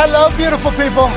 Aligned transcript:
Hello, 0.00 0.30
beautiful 0.36 0.70
people. 0.78 1.10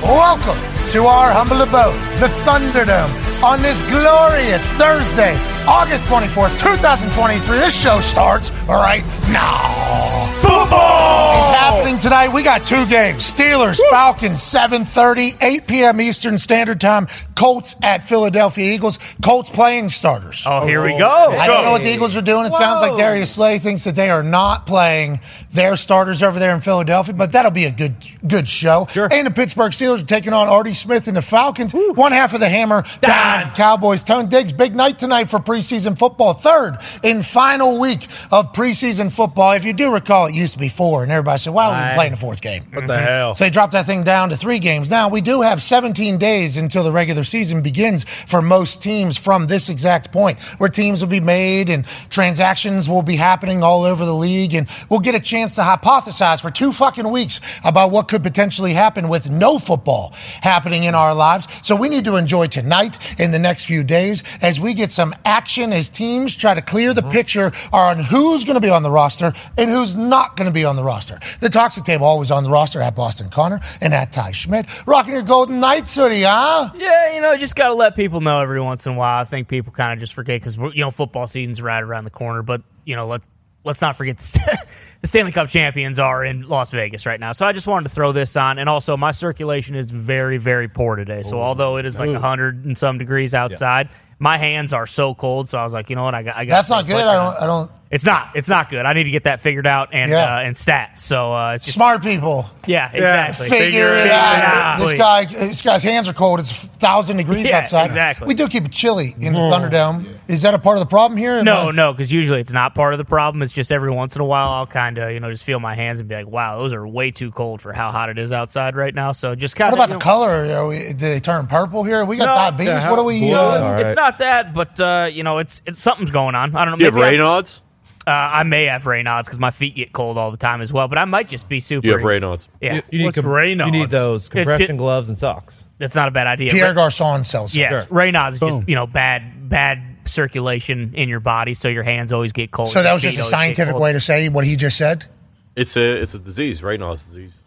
Welcome 0.00 0.56
to 0.88 1.04
our 1.04 1.30
humble 1.30 1.60
abode, 1.60 2.00
the 2.18 2.28
Thunderdome, 2.48 3.12
on 3.42 3.60
this 3.60 3.82
glorious 3.90 4.66
Thursday, 4.80 5.36
August 5.68 6.06
24th, 6.06 6.58
2023. 6.58 7.58
This 7.58 7.78
show 7.78 8.00
starts 8.00 8.50
right 8.66 9.04
now. 9.28 10.32
Football 10.40 11.40
is 11.42 11.54
happening 11.54 11.98
tonight. 11.98 12.32
We 12.32 12.42
got 12.42 12.64
two 12.64 12.86
games. 12.86 13.30
Steelers, 13.30 13.78
Falcons, 13.90 14.38
7.30, 14.38 15.36
8 15.42 15.66
p.m. 15.66 16.00
Eastern 16.00 16.38
Standard 16.38 16.80
Time. 16.80 17.08
Colts 17.34 17.76
at 17.82 18.02
Philadelphia 18.02 18.72
Eagles. 18.72 18.98
Colts 19.22 19.50
playing 19.50 19.88
starters. 19.88 20.44
Oh, 20.46 20.66
here 20.66 20.82
we 20.82 20.94
oh, 20.94 20.98
go. 20.98 21.36
I 21.38 21.46
don't 21.46 21.64
know 21.64 21.72
what 21.72 21.82
the 21.82 21.92
Eagles 21.92 22.16
are 22.16 22.22
doing. 22.22 22.46
It 22.46 22.54
sounds 22.54 22.80
like 22.80 22.96
Darius 22.96 23.34
Slay 23.34 23.58
thinks 23.58 23.84
that 23.84 23.94
they 23.94 24.10
are 24.10 24.22
not 24.22 24.66
playing 24.66 25.20
their 25.52 25.76
starters 25.76 26.22
over 26.22 26.38
there 26.38 26.54
in 26.54 26.60
Philadelphia, 26.60 27.14
but 27.14 27.32
that'll 27.32 27.50
be 27.50 27.66
a 27.66 27.70
good 27.70 27.94
good 28.26 28.48
show. 28.48 28.86
Sure. 28.90 29.08
And 29.12 29.26
the 29.26 29.30
Pittsburgh 29.30 29.72
Steelers 29.72 30.02
are 30.02 30.06
taking 30.06 30.32
on 30.32 30.48
Artie 30.48 30.74
Smith 30.74 31.08
and 31.08 31.16
the 31.16 31.22
Falcons. 31.22 31.72
One 31.72 32.12
half 32.12 32.34
of 32.34 32.40
the 32.40 32.48
hammer 32.48 32.82
down. 33.00 33.52
Cowboys. 33.54 34.02
Tone 34.04 34.28
Diggs, 34.28 34.52
big 34.52 34.74
night 34.74 34.98
tonight 34.98 35.28
for 35.30 35.38
preseason 35.38 35.98
football. 35.98 36.32
Third 36.34 36.76
and 37.04 37.24
final 37.24 37.78
week 37.78 38.04
of 38.30 38.52
preseason 38.52 39.12
football. 39.12 39.52
If 39.52 39.64
you 39.64 39.72
do 39.72 39.92
recall, 39.92 40.26
it 40.26 40.34
used 40.34 40.54
to 40.54 40.58
be 40.58 40.68
four, 40.68 41.02
and 41.02 41.12
everybody 41.12 41.38
said, 41.38 41.52
why 41.52 41.66
are 41.66 41.90
we 41.90 41.94
playing 41.96 42.12
the 42.12 42.18
fourth 42.18 42.40
game? 42.40 42.64
What 42.72 42.86
the 42.86 42.98
hell? 42.98 43.34
So 43.34 43.44
they 43.44 43.50
dropped 43.50 43.72
that 43.72 43.86
thing 43.86 44.02
down 44.02 44.30
to 44.30 44.36
three 44.36 44.58
games. 44.58 44.90
Now, 44.90 45.08
we 45.08 45.20
do 45.20 45.42
have 45.42 45.60
17 45.60 46.18
days 46.18 46.56
until 46.56 46.84
the 46.84 46.92
regular 46.92 47.24
season 47.24 47.62
begins 47.62 48.04
for 48.04 48.42
most 48.42 48.82
teams 48.82 49.18
from 49.18 49.46
this 49.46 49.68
exact 49.68 50.12
point, 50.12 50.40
where 50.58 50.68
teams 50.68 51.02
will 51.02 51.10
be 51.10 51.20
made 51.20 51.68
and 51.68 51.86
transactions 52.10 52.88
will 52.88 53.02
be 53.02 53.16
happening 53.16 53.62
all 53.62 53.84
over 53.84 54.04
the 54.04 54.14
league. 54.14 54.54
And 54.54 54.68
we'll 54.88 55.00
get 55.00 55.14
a 55.14 55.20
chance 55.20 55.41
to 55.50 55.62
hypothesize 55.62 56.40
for 56.40 56.50
two 56.50 56.72
fucking 56.72 57.08
weeks 57.10 57.40
about 57.64 57.90
what 57.90 58.08
could 58.08 58.22
potentially 58.22 58.74
happen 58.74 59.08
with 59.08 59.30
no 59.30 59.58
football 59.58 60.12
happening 60.42 60.84
in 60.84 60.94
our 60.94 61.14
lives. 61.14 61.48
So 61.62 61.76
we 61.76 61.88
need 61.88 62.04
to 62.04 62.16
enjoy 62.16 62.46
tonight 62.46 62.98
and 63.20 63.32
the 63.32 63.38
next 63.38 63.64
few 63.64 63.84
days 63.84 64.22
as 64.40 64.60
we 64.60 64.74
get 64.74 64.90
some 64.90 65.14
action 65.24 65.72
as 65.72 65.88
teams 65.88 66.36
try 66.36 66.54
to 66.54 66.62
clear 66.62 66.94
the 66.94 67.00
mm-hmm. 67.00 67.10
picture 67.10 67.52
on 67.72 67.98
who's 67.98 68.44
going 68.44 68.56
to 68.56 68.60
be 68.60 68.70
on 68.70 68.82
the 68.82 68.90
roster 68.90 69.32
and 69.58 69.70
who's 69.70 69.96
not 69.96 70.36
going 70.36 70.48
to 70.48 70.54
be 70.54 70.64
on 70.64 70.76
the 70.76 70.84
roster. 70.84 71.18
The 71.40 71.48
Toxic 71.48 71.84
Table 71.84 72.06
always 72.06 72.30
on 72.30 72.44
the 72.44 72.50
roster 72.50 72.80
at 72.80 72.94
Boston 72.94 73.28
Connor 73.28 73.60
and 73.80 73.92
at 73.92 74.12
Ty 74.12 74.32
Schmitt. 74.32 74.66
Rocking 74.86 75.14
your 75.14 75.22
Golden 75.22 75.60
Knights 75.60 75.94
hoodie, 75.94 76.22
huh? 76.22 76.70
Yeah, 76.74 77.14
you 77.14 77.20
know, 77.20 77.36
just 77.36 77.56
got 77.56 77.68
to 77.68 77.74
let 77.74 77.96
people 77.96 78.20
know 78.20 78.40
every 78.40 78.60
once 78.60 78.86
in 78.86 78.94
a 78.94 78.96
while. 78.96 79.20
I 79.20 79.24
think 79.24 79.48
people 79.48 79.72
kind 79.72 79.92
of 79.92 79.98
just 79.98 80.14
forget 80.14 80.40
because 80.40 80.58
we're, 80.58 80.72
you 80.72 80.80
know 80.80 80.90
football 80.90 81.26
season's 81.26 81.60
right 81.60 81.82
around 81.82 82.04
the 82.04 82.10
corner. 82.10 82.42
But 82.42 82.62
you 82.84 82.96
know, 82.96 83.06
let 83.06 83.22
let's 83.64 83.80
not 83.80 83.96
forget 83.96 84.16
the, 84.16 84.22
St- 84.22 84.58
the 85.00 85.06
Stanley 85.06 85.32
Cup 85.32 85.48
champions 85.48 85.98
are 85.98 86.24
in 86.24 86.42
Las 86.42 86.70
Vegas 86.70 87.06
right 87.06 87.20
now. 87.20 87.32
So 87.32 87.46
I 87.46 87.52
just 87.52 87.66
wanted 87.66 87.88
to 87.88 87.94
throw 87.94 88.12
this 88.12 88.36
on, 88.36 88.58
and 88.58 88.68
also 88.68 88.96
my 88.96 89.12
circulation 89.12 89.74
is 89.74 89.90
very 89.90 90.38
very 90.38 90.68
poor 90.68 90.96
today. 90.96 91.22
So 91.22 91.40
although 91.40 91.76
it 91.76 91.86
is 91.86 91.98
like 91.98 92.14
hundred 92.14 92.64
and 92.64 92.76
some 92.76 92.98
degrees 92.98 93.34
outside, 93.34 93.88
my 94.18 94.38
hands 94.38 94.72
are 94.72 94.86
so 94.86 95.14
cold. 95.14 95.48
So 95.48 95.58
I 95.58 95.64
was 95.64 95.74
like, 95.74 95.90
you 95.90 95.96
know 95.96 96.04
what, 96.04 96.14
I 96.14 96.22
got. 96.22 96.36
I 96.36 96.44
got 96.44 96.56
That's 96.56 96.70
not 96.70 96.86
good. 96.86 97.04
I 97.04 97.14
don't. 97.14 97.42
I 97.42 97.46
don't. 97.46 97.70
It's 97.92 98.04
not. 98.06 98.30
It's 98.34 98.48
not 98.48 98.70
good. 98.70 98.86
I 98.86 98.94
need 98.94 99.04
to 99.04 99.10
get 99.10 99.24
that 99.24 99.40
figured 99.40 99.66
out 99.66 99.90
and 99.92 100.10
Yeah. 100.10 100.36
uh, 100.36 100.40
and 100.40 100.56
stats. 100.56 101.00
So 101.00 101.32
uh, 101.34 101.52
it's 101.56 101.64
just 101.66 101.76
Smart 101.76 102.02
people. 102.02 102.48
Yeah, 102.66 102.90
exactly. 102.90 103.48
Figure, 103.50 103.64
it 103.64 103.64
Figure 103.72 103.94
it 104.06 104.10
out. 104.10 104.44
out, 104.44 104.78
This 104.78 104.92
please. 104.92 104.98
guy, 104.98 105.24
this 105.26 105.62
guy's 105.62 105.82
hands 105.82 106.08
are 106.08 106.12
cold. 106.14 106.40
It's 106.40 106.50
thousand 106.52 107.18
degrees 107.18 107.46
Yeah, 107.48 107.58
outside. 107.58 107.84
exactly. 107.86 108.26
We 108.28 108.34
do 108.34 108.48
keep 108.48 108.64
it 108.64 108.72
chilly 108.72 109.14
in 109.18 109.34
the 109.34 109.38
Thunderdome. 109.40 110.06
Is 110.28 110.40
that 110.42 110.54
a 110.54 110.58
part 110.58 110.78
of 110.78 110.80
the 110.80 110.86
problem 110.88 111.18
here? 111.18 111.32
Am 111.34 111.44
No, 111.44 111.68
I- 111.68 111.72
no, 111.72 111.92
because 111.92 112.10
usually 112.10 112.40
it's 112.40 112.52
not 112.52 112.74
part 112.74 112.94
of 112.94 112.98
the 112.98 113.04
problem. 113.04 113.42
It's 113.42 113.52
just 113.52 113.70
every 113.70 113.90
once 113.90 114.14
in 114.16 114.22
a 114.22 114.24
while 114.24 114.48
I'll 114.48 114.66
kind 114.66 114.96
of, 114.96 115.10
you 115.10 115.20
know, 115.20 115.30
just 115.30 115.44
feel 115.44 115.60
my 115.60 115.74
hands 115.74 116.00
and 116.00 116.08
be 116.08 116.14
like, 116.14 116.28
wow, 116.28 116.56
those 116.58 116.72
are 116.72 116.86
way 116.88 117.10
too 117.10 117.30
cold 117.30 117.60
for 117.60 117.74
how 117.74 117.90
hot 117.90 118.08
it 118.08 118.16
is 118.18 118.32
outside 118.32 118.74
right 118.74 118.94
now. 118.94 119.12
So 119.12 119.34
just 119.34 119.54
kind 119.54 119.70
of 119.72 119.78
What 119.78 119.90
of. 119.90 119.96
about 119.96 119.98
the 120.00 120.04
color? 120.04 120.30
Are 120.54 120.66
we, 120.66 120.78
do 120.78 120.94
they 120.94 121.20
turn 121.20 121.46
purple 121.46 121.84
here? 121.84 122.04
We 122.06 122.16
got 122.16 122.24
No. 122.26 122.34
diabetes. 122.36 122.84
Yeah, 122.84 122.90
what 122.90 122.98
are 123.00 123.04
we? 123.04 123.28
how- 123.28 123.36
Uh, 123.38 123.42
All 123.42 123.74
It's 123.74 123.84
right. 123.88 123.96
not 123.96 124.18
that, 124.18 124.54
but 124.54 124.80
uh, 124.80 125.10
you 125.12 125.24
know, 125.24 125.38
it's 125.38 125.60
it's 125.66 125.80
something's 125.82 126.10
going 126.12 126.34
on. 126.36 126.56
I 126.56 126.64
don't 126.64 126.72
know. 126.72 126.76
Do 126.78 126.84
you 126.84 126.90
have 126.90 126.94
maybe 126.94 127.16
I- 127.18 127.18
Raynaud's? 127.18 127.60
Uh, 128.04 128.10
I 128.10 128.42
may 128.42 128.64
have 128.64 128.82
Raynaud's 128.82 129.28
because 129.28 129.38
my 129.38 129.52
feet 129.52 129.76
get 129.76 129.92
cold 129.92 130.18
all 130.18 130.30
the 130.32 130.36
time 130.36 130.60
as 130.60 130.72
well. 130.72 130.88
But 130.88 130.98
I 130.98 131.04
might 131.04 131.28
just 131.28 131.48
be 131.48 131.60
super. 131.60 131.86
You 131.86 131.92
have 131.92 132.02
Raynaud's. 132.02 132.48
Yeah, 132.60 132.74
You, 132.74 132.82
you 132.90 132.98
need 132.98 133.04
What's 133.04 133.20
com- 133.20 133.26
Raynaud's? 133.30 133.66
You 133.66 133.70
need 133.72 133.90
those 133.90 134.28
compression 134.28 134.74
it- 134.74 134.78
gloves 134.78 135.08
and 135.08 135.16
socks. 135.16 135.64
that's 135.78 135.94
not 135.94 136.08
a 136.08 136.10
bad 136.10 136.26
idea. 136.26 136.50
Pierre 136.50 136.68
Ray- 136.70 136.74
Garcon 136.74 137.22
sells. 137.24 137.54
yes, 137.54 137.86
Sure. 137.86 137.96
Raynaud's 137.96 138.34
is 138.34 138.40
just 138.40 138.68
you 138.68 138.74
know 138.74 138.86
bad 138.86 139.48
bad 139.48 139.80
circulation 140.04 140.94
in 140.94 141.08
your 141.08 141.20
body, 141.20 141.54
so 141.54 141.68
your 141.68 141.82
hands 141.84 142.12
always 142.12 142.32
get 142.32 142.50
cold. 142.50 142.68
So 142.68 142.82
that 142.82 142.92
was 142.92 143.02
just 143.02 143.18
a 143.18 143.22
scientific 143.24 143.76
way 143.78 143.92
to 143.92 144.00
say 144.00 144.28
what 144.28 144.44
he 144.44 144.56
just 144.56 144.76
said. 144.76 145.06
It's 145.54 145.76
a 145.76 146.00
it's 146.00 146.14
a 146.14 146.18
disease. 146.18 146.62
Raynaud's 146.62 147.04
disease. 147.06 147.38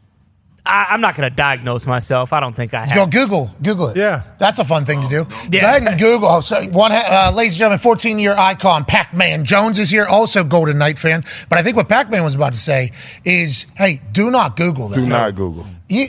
I, 0.66 0.88
I'm 0.90 1.02
not 1.02 1.16
going 1.16 1.30
to 1.30 1.36
diagnose 1.36 1.86
myself. 1.86 2.34
I 2.34 2.40
don't 2.40 2.56
think 2.56 2.74
I 2.74 2.86
have 2.86 2.90
to 2.90 2.96
Go. 3.18 3.26
Google, 3.26 3.56
Google 3.62 3.88
it. 3.90 3.98
Yeah. 3.98 4.24
that's 4.40 4.58
a 4.60 4.64
fun 4.64 4.84
thing 4.86 5.02
to 5.02 5.08
do. 5.08 5.28
Yeah. 5.52 5.62
Go 5.62 5.68
ahead 5.68 5.84
and 5.84 6.00
Google. 6.00 6.28
Oh, 6.28 6.42
so 6.42 6.62
one, 6.70 6.92
uh, 6.92 7.32
ladies 7.36 7.54
and 7.54 7.60
gentlemen, 7.60 7.80
14 7.80 8.18
year 8.20 8.34
icon 8.36 8.84
Pac-Man 8.86 9.44
Jones 9.46 9.78
is 9.78 9.90
here, 9.92 10.06
also 10.06 10.44
Golden 10.44 10.78
Knight 10.78 10.98
fan. 10.98 11.24
But 11.50 11.60
I 11.60 11.62
think 11.64 11.76
what 11.76 11.88
Pac-Man 11.88 12.24
was 12.24 12.34
about 12.36 12.54
to 12.54 12.60
say 12.60 12.92
is, 13.24 13.68
hey, 13.76 14.02
do 14.12 14.32
not 14.32 14.56
Google 14.56 14.88
that. 14.90 14.96
Do 14.96 15.06
not 15.06 15.36
Google. 15.36 15.68
You- 15.88 16.08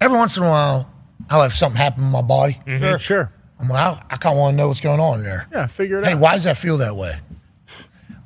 every 0.00 0.16
once 0.16 0.36
in 0.36 0.44
a 0.44 0.48
while, 0.48 0.90
I'll 1.28 1.42
have 1.42 1.52
something 1.52 1.76
happen 1.76 2.04
in 2.04 2.10
my 2.10 2.22
body. 2.22 2.56
Sure, 2.66 2.98
sure. 2.98 3.32
I'm 3.60 3.68
like, 3.68 3.80
I, 3.80 4.02
I 4.10 4.16
kind 4.16 4.34
of 4.34 4.38
want 4.40 4.54
to 4.54 4.56
know 4.56 4.68
what's 4.68 4.80
going 4.80 5.00
on 5.00 5.22
there. 5.22 5.46
Yeah, 5.52 5.66
figure 5.66 5.98
it 6.00 6.04
Hey, 6.04 6.12
out. 6.12 6.16
Hey, 6.16 6.20
why 6.22 6.34
does 6.34 6.44
that 6.44 6.56
feel 6.56 6.76
that 6.78 6.96
way? 6.96 7.16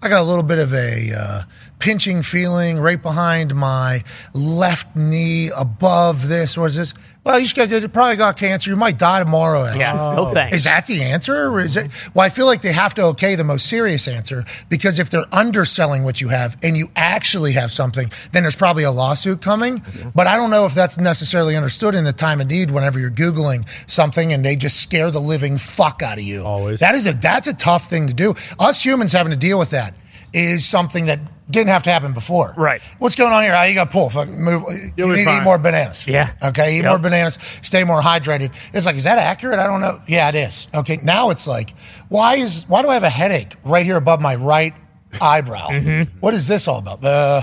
I 0.00 0.08
got 0.08 0.20
a 0.20 0.24
little 0.24 0.42
bit 0.44 0.58
of 0.58 0.72
a 0.72 1.12
uh, 1.16 1.42
pinching 1.78 2.22
feeling 2.22 2.78
right 2.78 3.00
behind 3.00 3.54
my 3.54 4.02
left 4.34 4.96
knee 4.96 5.50
above 5.56 6.28
this. 6.28 6.56
What 6.56 6.66
is 6.66 6.76
this? 6.76 6.94
Well, 7.24 7.38
you 7.38 7.44
just 7.44 7.56
got, 7.56 7.68
you 7.68 7.86
probably 7.88 8.16
got 8.16 8.38
cancer. 8.38 8.70
You 8.70 8.76
might 8.76 8.98
die 8.98 9.18
tomorrow. 9.18 9.64
actually. 9.64 9.80
Yeah, 9.80 9.92
no 9.92 10.28
oh. 10.28 10.32
thanks. 10.32 10.56
Is 10.56 10.64
that 10.64 10.86
the 10.86 11.02
answer? 11.02 11.50
Or 11.50 11.60
is 11.60 11.76
it? 11.76 11.90
Well, 12.14 12.24
I 12.24 12.30
feel 12.30 12.46
like 12.46 12.62
they 12.62 12.72
have 12.72 12.94
to 12.94 13.02
okay 13.08 13.34
the 13.34 13.44
most 13.44 13.66
serious 13.66 14.08
answer 14.08 14.44
because 14.70 14.98
if 14.98 15.10
they're 15.10 15.26
underselling 15.30 16.04
what 16.04 16.22
you 16.22 16.28
have 16.28 16.56
and 16.62 16.76
you 16.76 16.88
actually 16.96 17.52
have 17.52 17.70
something, 17.70 18.10
then 18.32 18.44
there's 18.44 18.56
probably 18.56 18.84
a 18.84 18.90
lawsuit 18.90 19.42
coming. 19.42 19.82
But 20.14 20.26
I 20.26 20.36
don't 20.36 20.48
know 20.50 20.64
if 20.64 20.74
that's 20.74 20.96
necessarily 20.96 21.54
understood 21.54 21.94
in 21.94 22.04
the 22.04 22.14
time 22.14 22.40
of 22.40 22.46
need 22.46 22.70
whenever 22.70 22.98
you're 22.98 23.10
Googling 23.10 23.68
something 23.90 24.32
and 24.32 24.42
they 24.42 24.56
just 24.56 24.80
scare 24.80 25.10
the 25.10 25.20
living 25.20 25.58
fuck 25.58 26.02
out 26.02 26.16
of 26.16 26.24
you. 26.24 26.44
Always. 26.44 26.80
That 26.80 26.94
is 26.94 27.06
a, 27.06 27.12
that's 27.12 27.46
a 27.46 27.54
tough 27.54 27.90
thing 27.90 28.06
to 28.06 28.14
do. 28.14 28.34
Us 28.58 28.82
humans 28.82 29.12
having 29.12 29.32
to 29.32 29.38
deal 29.38 29.58
with 29.58 29.70
that 29.70 29.92
is 30.32 30.66
something 30.66 31.06
that 31.06 31.20
didn't 31.50 31.70
have 31.70 31.82
to 31.84 31.90
happen 31.90 32.12
before. 32.12 32.52
Right. 32.58 32.82
What's 32.98 33.16
going 33.16 33.32
on 33.32 33.42
here? 33.42 33.54
How 33.54 33.62
you 33.64 33.74
got 33.74 33.84
to 33.84 33.90
pull? 33.90 34.10
Fuck, 34.10 34.28
move. 34.28 34.62
You'll 34.96 35.08
you 35.10 35.16
need 35.16 35.24
to 35.24 35.38
eat 35.38 35.42
more 35.44 35.56
bananas. 35.58 36.06
Yeah. 36.06 36.30
Okay. 36.42 36.74
Eat 36.76 36.82
Yep. 36.82 36.90
more 36.90 36.98
bananas. 36.98 37.38
Stay 37.62 37.84
more 37.84 38.02
hydrated. 38.02 38.52
It's 38.74 38.84
like, 38.84 38.96
is 38.96 39.04
that 39.04 39.18
accurate? 39.18 39.58
I 39.58 39.66
don't 39.66 39.80
know. 39.80 40.00
Yeah, 40.06 40.28
it 40.28 40.34
is. 40.34 40.68
Okay. 40.74 40.98
Now 41.02 41.30
it's 41.30 41.46
like, 41.46 41.74
why 42.10 42.34
is 42.36 42.64
why 42.68 42.82
do 42.82 42.90
I 42.90 42.94
have 42.94 43.02
a 43.02 43.08
headache 43.08 43.54
right 43.64 43.84
here 43.86 43.96
above 43.96 44.20
my 44.20 44.34
right 44.34 44.74
eyebrow? 45.22 45.68
Mm-hmm. 45.68 46.18
What 46.20 46.34
is 46.34 46.46
this 46.48 46.68
all 46.68 46.78
about? 46.80 47.02
Uh, 47.02 47.42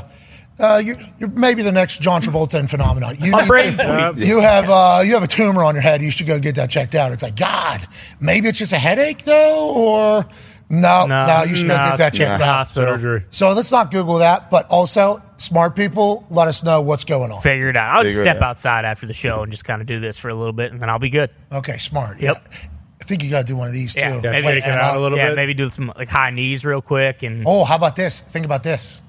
uh, 0.57 0.81
you're, 0.85 0.95
you're 1.19 1.29
maybe 1.29 1.63
the 1.63 1.71
next 1.71 1.99
John 2.01 2.21
Travolta 2.21 2.59
in 2.59 2.67
phenomenon. 2.67 3.15
You, 3.17 3.31
need 3.41 3.47
to- 3.77 4.13
you 4.17 4.39
have 4.39 4.69
uh, 4.69 5.01
you 5.03 5.15
have 5.15 5.23
a 5.23 5.27
tumor 5.27 5.63
on 5.63 5.73
your 5.73 5.81
head. 5.81 6.01
You 6.03 6.11
should 6.11 6.27
go 6.27 6.39
get 6.39 6.55
that 6.55 6.69
checked 6.69 6.93
out. 6.95 7.11
It's 7.11 7.23
like 7.23 7.35
God, 7.35 7.85
maybe 8.21 8.47
it's 8.47 8.59
just 8.59 8.71
a 8.71 8.77
headache 8.77 9.23
though, 9.25 9.73
or 9.75 10.25
no, 10.69 11.05
no, 11.07 11.25
No, 11.25 11.43
you 11.43 11.55
should 11.55 11.67
go 11.67 11.75
get 11.75 11.97
that 11.97 12.13
checked 12.13 12.39
no. 12.39 12.45
out. 12.45 12.55
Hospital. 12.57 12.95
Surgery. 12.95 13.25
So 13.29 13.51
let's 13.53 13.71
not 13.71 13.91
Google 13.91 14.17
that, 14.19 14.49
but 14.49 14.67
also 14.69 15.21
smart 15.37 15.75
people, 15.75 16.25
let 16.29 16.47
us 16.47 16.63
know 16.63 16.81
what's 16.81 17.03
going 17.03 17.31
on. 17.31 17.41
Figure 17.41 17.69
it 17.69 17.75
out. 17.75 17.89
I'll 17.95 18.03
just 18.03 18.15
Figure 18.15 18.23
it 18.31 18.33
step 18.35 18.37
out. 18.43 18.49
outside 18.51 18.85
after 18.85 19.05
the 19.05 19.13
show 19.13 19.43
and 19.43 19.51
just 19.51 19.65
kind 19.65 19.81
of 19.81 19.87
do 19.87 19.99
this 19.99 20.17
for 20.17 20.29
a 20.29 20.35
little 20.35 20.53
bit, 20.53 20.71
and 20.71 20.81
then 20.81 20.89
I'll 20.89 20.99
be 20.99 21.09
good. 21.09 21.29
Okay, 21.51 21.77
smart. 21.77 22.19
Yep. 22.19 22.47
Yeah. 22.51 22.57
I 23.01 23.03
think 23.07 23.23
you 23.23 23.29
got 23.29 23.41
to 23.41 23.45
do 23.45 23.55
one 23.55 23.67
of 23.67 23.73
these 23.73 23.95
Yeah, 23.95 24.15
too. 24.15 24.21
maybe 24.21 24.45
Wait, 24.47 24.53
shake 24.55 24.63
it 24.63 24.69
and 24.69 24.79
out 24.79 24.93
I'll- 24.93 24.99
a 24.99 25.01
little 25.01 25.17
yeah, 25.17 25.29
bit. 25.29 25.35
maybe 25.35 25.53
do 25.53 25.69
some 25.69 25.93
like 25.95 26.09
high 26.09 26.31
knees 26.31 26.65
real 26.65 26.81
quick, 26.81 27.21
and 27.21 27.43
Oh, 27.45 27.63
how 27.63 27.75
about 27.75 27.95
this? 27.95 28.21
Think 28.21 28.45
about 28.45 28.63
this. 28.63 29.01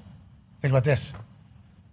Think 0.61 0.71
about 0.71 0.83
this. 0.83 1.13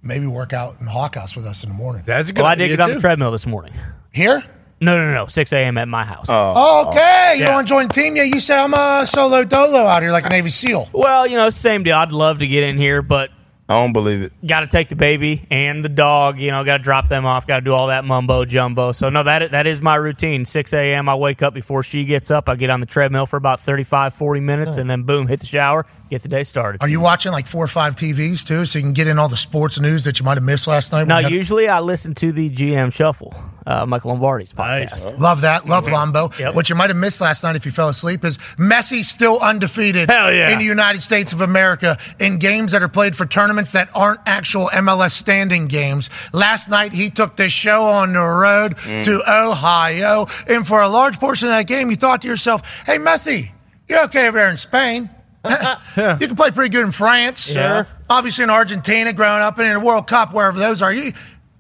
Maybe 0.02 0.26
work 0.26 0.52
out 0.52 0.78
in 0.81 0.84
the 0.84 0.91
Hawk 0.91 1.14
House 1.14 1.34
with 1.34 1.46
us 1.46 1.62
in 1.64 1.70
the 1.70 1.75
morning. 1.75 2.02
That's 2.04 2.28
a 2.28 2.32
good 2.34 2.42
well, 2.42 2.50
I 2.50 2.56
did 2.56 2.64
idea, 2.64 2.76
get 2.76 2.82
on 2.82 2.88
the 2.90 2.94
too. 2.96 3.00
treadmill 3.00 3.31
this 3.31 3.46
morning. 3.46 3.72
Here? 4.12 4.44
No, 4.81 4.99
no, 4.99 5.06
no, 5.06 5.15
no, 5.15 5.26
six 5.26 5.53
a.m. 5.53 5.79
at 5.79 5.88
my 5.88 6.05
house. 6.05 6.26
Oh. 6.29 6.53
oh, 6.56 6.88
Okay. 6.88 7.35
You 7.37 7.41
Yeah. 7.41 7.47
don't 7.47 7.55
want 7.55 7.69
to 7.69 7.73
join 7.75 7.88
the 7.88 7.94
team 7.94 8.17
yet? 8.17 8.26
You 8.29 8.41
say 8.41 8.59
I'm 8.59 8.75
a 8.75 9.06
solo 9.06 9.44
dolo 9.44 9.79
out 9.87 10.03
here 10.03 10.12
like 10.12 10.26
a 10.26 10.31
Navy 10.31 10.50
SEAL. 10.50 10.91
well, 10.93 11.26
you 11.26 11.37
know, 11.37 11.49
same 11.50 11.82
deal. 11.85 11.97
I'd 11.97 12.12
love 12.12 12.41
to 12.41 12.47
get 12.47 12.65
in 12.65 12.76
here, 12.76 13.00
but 13.00 13.31
I 13.67 13.81
don't 13.81 13.94
believe 13.94 14.21
it. 14.21 14.32
got 14.47 14.61
to 14.61 14.67
take 14.67 14.91
the 14.91 14.97
baby 14.97 15.47
and 15.50 15.82
the 15.82 15.88
dog. 15.88 16.38
You 16.38 16.50
know, 16.50 16.62
got 16.65 16.76
to 16.79 16.82
drop 16.82 17.09
them 17.09 17.25
off. 17.25 17.47
Got 17.47 17.56
to 17.61 17.65
do 17.65 17.73
all 17.73 17.87
that 17.87 18.05
mumbo 18.05 18.44
jumbo. 18.44 18.93
So 18.93 19.09
no, 19.09 19.23
that 19.23 19.53
that 19.53 19.67
is 19.67 19.81
my 19.81 19.94
routine. 19.94 20.44
Six 20.44 20.75
a.m. 20.75 21.09
I 21.09 21.15
wake 21.15 21.41
up 21.41 21.55
before 21.55 21.82
she 21.82 22.05
gets 22.05 22.31
up. 22.31 22.49
I 22.50 22.56
get 22.56 22.69
on 22.69 22.81
the 22.81 22.87
treadmill 22.87 23.25
for 23.25 23.37
about 23.38 23.61
35, 23.61 24.12
40 24.12 24.41
minutes, 24.41 24.76
and 24.76 24.91
then 24.91 25.05
boom, 25.05 25.29
hit 25.29 25.41
the 25.41 25.47
shower, 25.47 25.87
get 26.14 26.22
get 26.22 26.22
the 26.22 26.28
day 26.28 26.44
started. 26.44 26.81
Are 26.81 26.88
you 26.88 27.00
watching 27.00 27.32
like 27.32 27.46
four 27.46 27.64
or 27.64 27.69
five 27.69 27.96
TVs 27.96 28.46
too, 28.46 28.64
so 28.64 28.78
you 28.78 28.84
can 28.84 28.93
get 28.93 29.06
in 29.06 29.19
all 29.19 29.28
the 29.28 29.37
sports 29.37 29.81
news 29.81 30.05
that 30.05 30.19
you 30.19 30.25
might 30.25 30.37
have 30.37 30.44
missed 30.44 30.66
last 30.66 30.93
night? 30.93 31.08
Now, 31.08 31.19
We 31.19 31.25
had- 31.25 31.32
usually 31.32 31.69
I 31.69 31.81
listen 31.81 32.14
to 32.14 32.31
the 32.32 32.49
GM 32.49 32.90
Shuffle, 32.90 33.34
uh, 33.66 33.84
Michael 33.84 34.12
Lombardi's 34.12 34.52
podcast. 34.52 35.11
Nice. 35.11 35.19
Love 35.19 35.40
that. 35.40 35.66
Love 35.66 35.87
Lombo. 35.87 36.31
Yep. 36.38 36.55
What 36.55 36.69
you 36.69 36.76
might 36.76 36.90
have 36.90 36.96
missed 36.96 37.20
last 37.20 37.43
night 37.43 37.56
if 37.56 37.66
you 37.66 37.72
fell 37.72 37.88
asleep 37.88 38.25
is 38.25 38.38
Messi 38.58 39.02
still 39.02 39.38
undefeated 39.40 40.08
yeah. 40.08 40.50
in 40.50 40.58
the 40.58 40.64
United 40.64 41.00
States 41.00 41.32
of 41.32 41.40
America 41.40 41.96
in 42.20 42.38
games 42.38 42.72
that 42.72 42.82
are 42.82 42.88
played 42.88 43.16
for 43.16 43.26
tournaments 43.26 43.72
that 43.72 43.88
aren't 43.94 44.20
actual 44.26 44.69
MLS 44.72 45.12
standing 45.12 45.66
games. 45.66 46.11
Last 46.32 46.70
night 46.70 46.93
he 46.93 47.11
took 47.11 47.37
the 47.37 47.49
show 47.49 47.82
on 47.84 48.12
the 48.12 48.20
road 48.20 48.76
to 49.05 49.22
Ohio. 49.28 50.26
And 50.49 50.66
for 50.66 50.81
a 50.81 50.88
large 50.88 51.19
portion 51.19 51.49
of 51.49 51.55
that 51.55 51.66
game, 51.66 51.90
you 51.90 51.96
thought 51.96 52.22
to 52.22 52.28
yourself, 52.28 52.84
hey, 52.87 52.99
Messi, 52.99 53.50
you're 53.88 54.05
okay 54.05 54.28
over 54.28 54.38
there 54.38 54.49
in 54.49 54.56
Spain. 54.56 55.11
You 56.20 56.26
can 56.26 56.37
play 56.37 56.50
pretty 56.50 56.70
good 56.70 56.85
in 56.87 56.93
France. 56.93 57.52
Sure. 57.52 57.87
Obviously 58.11 58.44
in 58.44 58.50
Argentina, 58.50 59.12
growing 59.12 59.43
up, 59.43 59.58
and 59.58 59.67
in 59.69 59.75
the 59.75 59.81
World 59.81 60.06
Cup, 60.06 60.32
wherever 60.32 60.58
those 60.58 60.82
are. 60.82 60.93
You, 60.93 61.12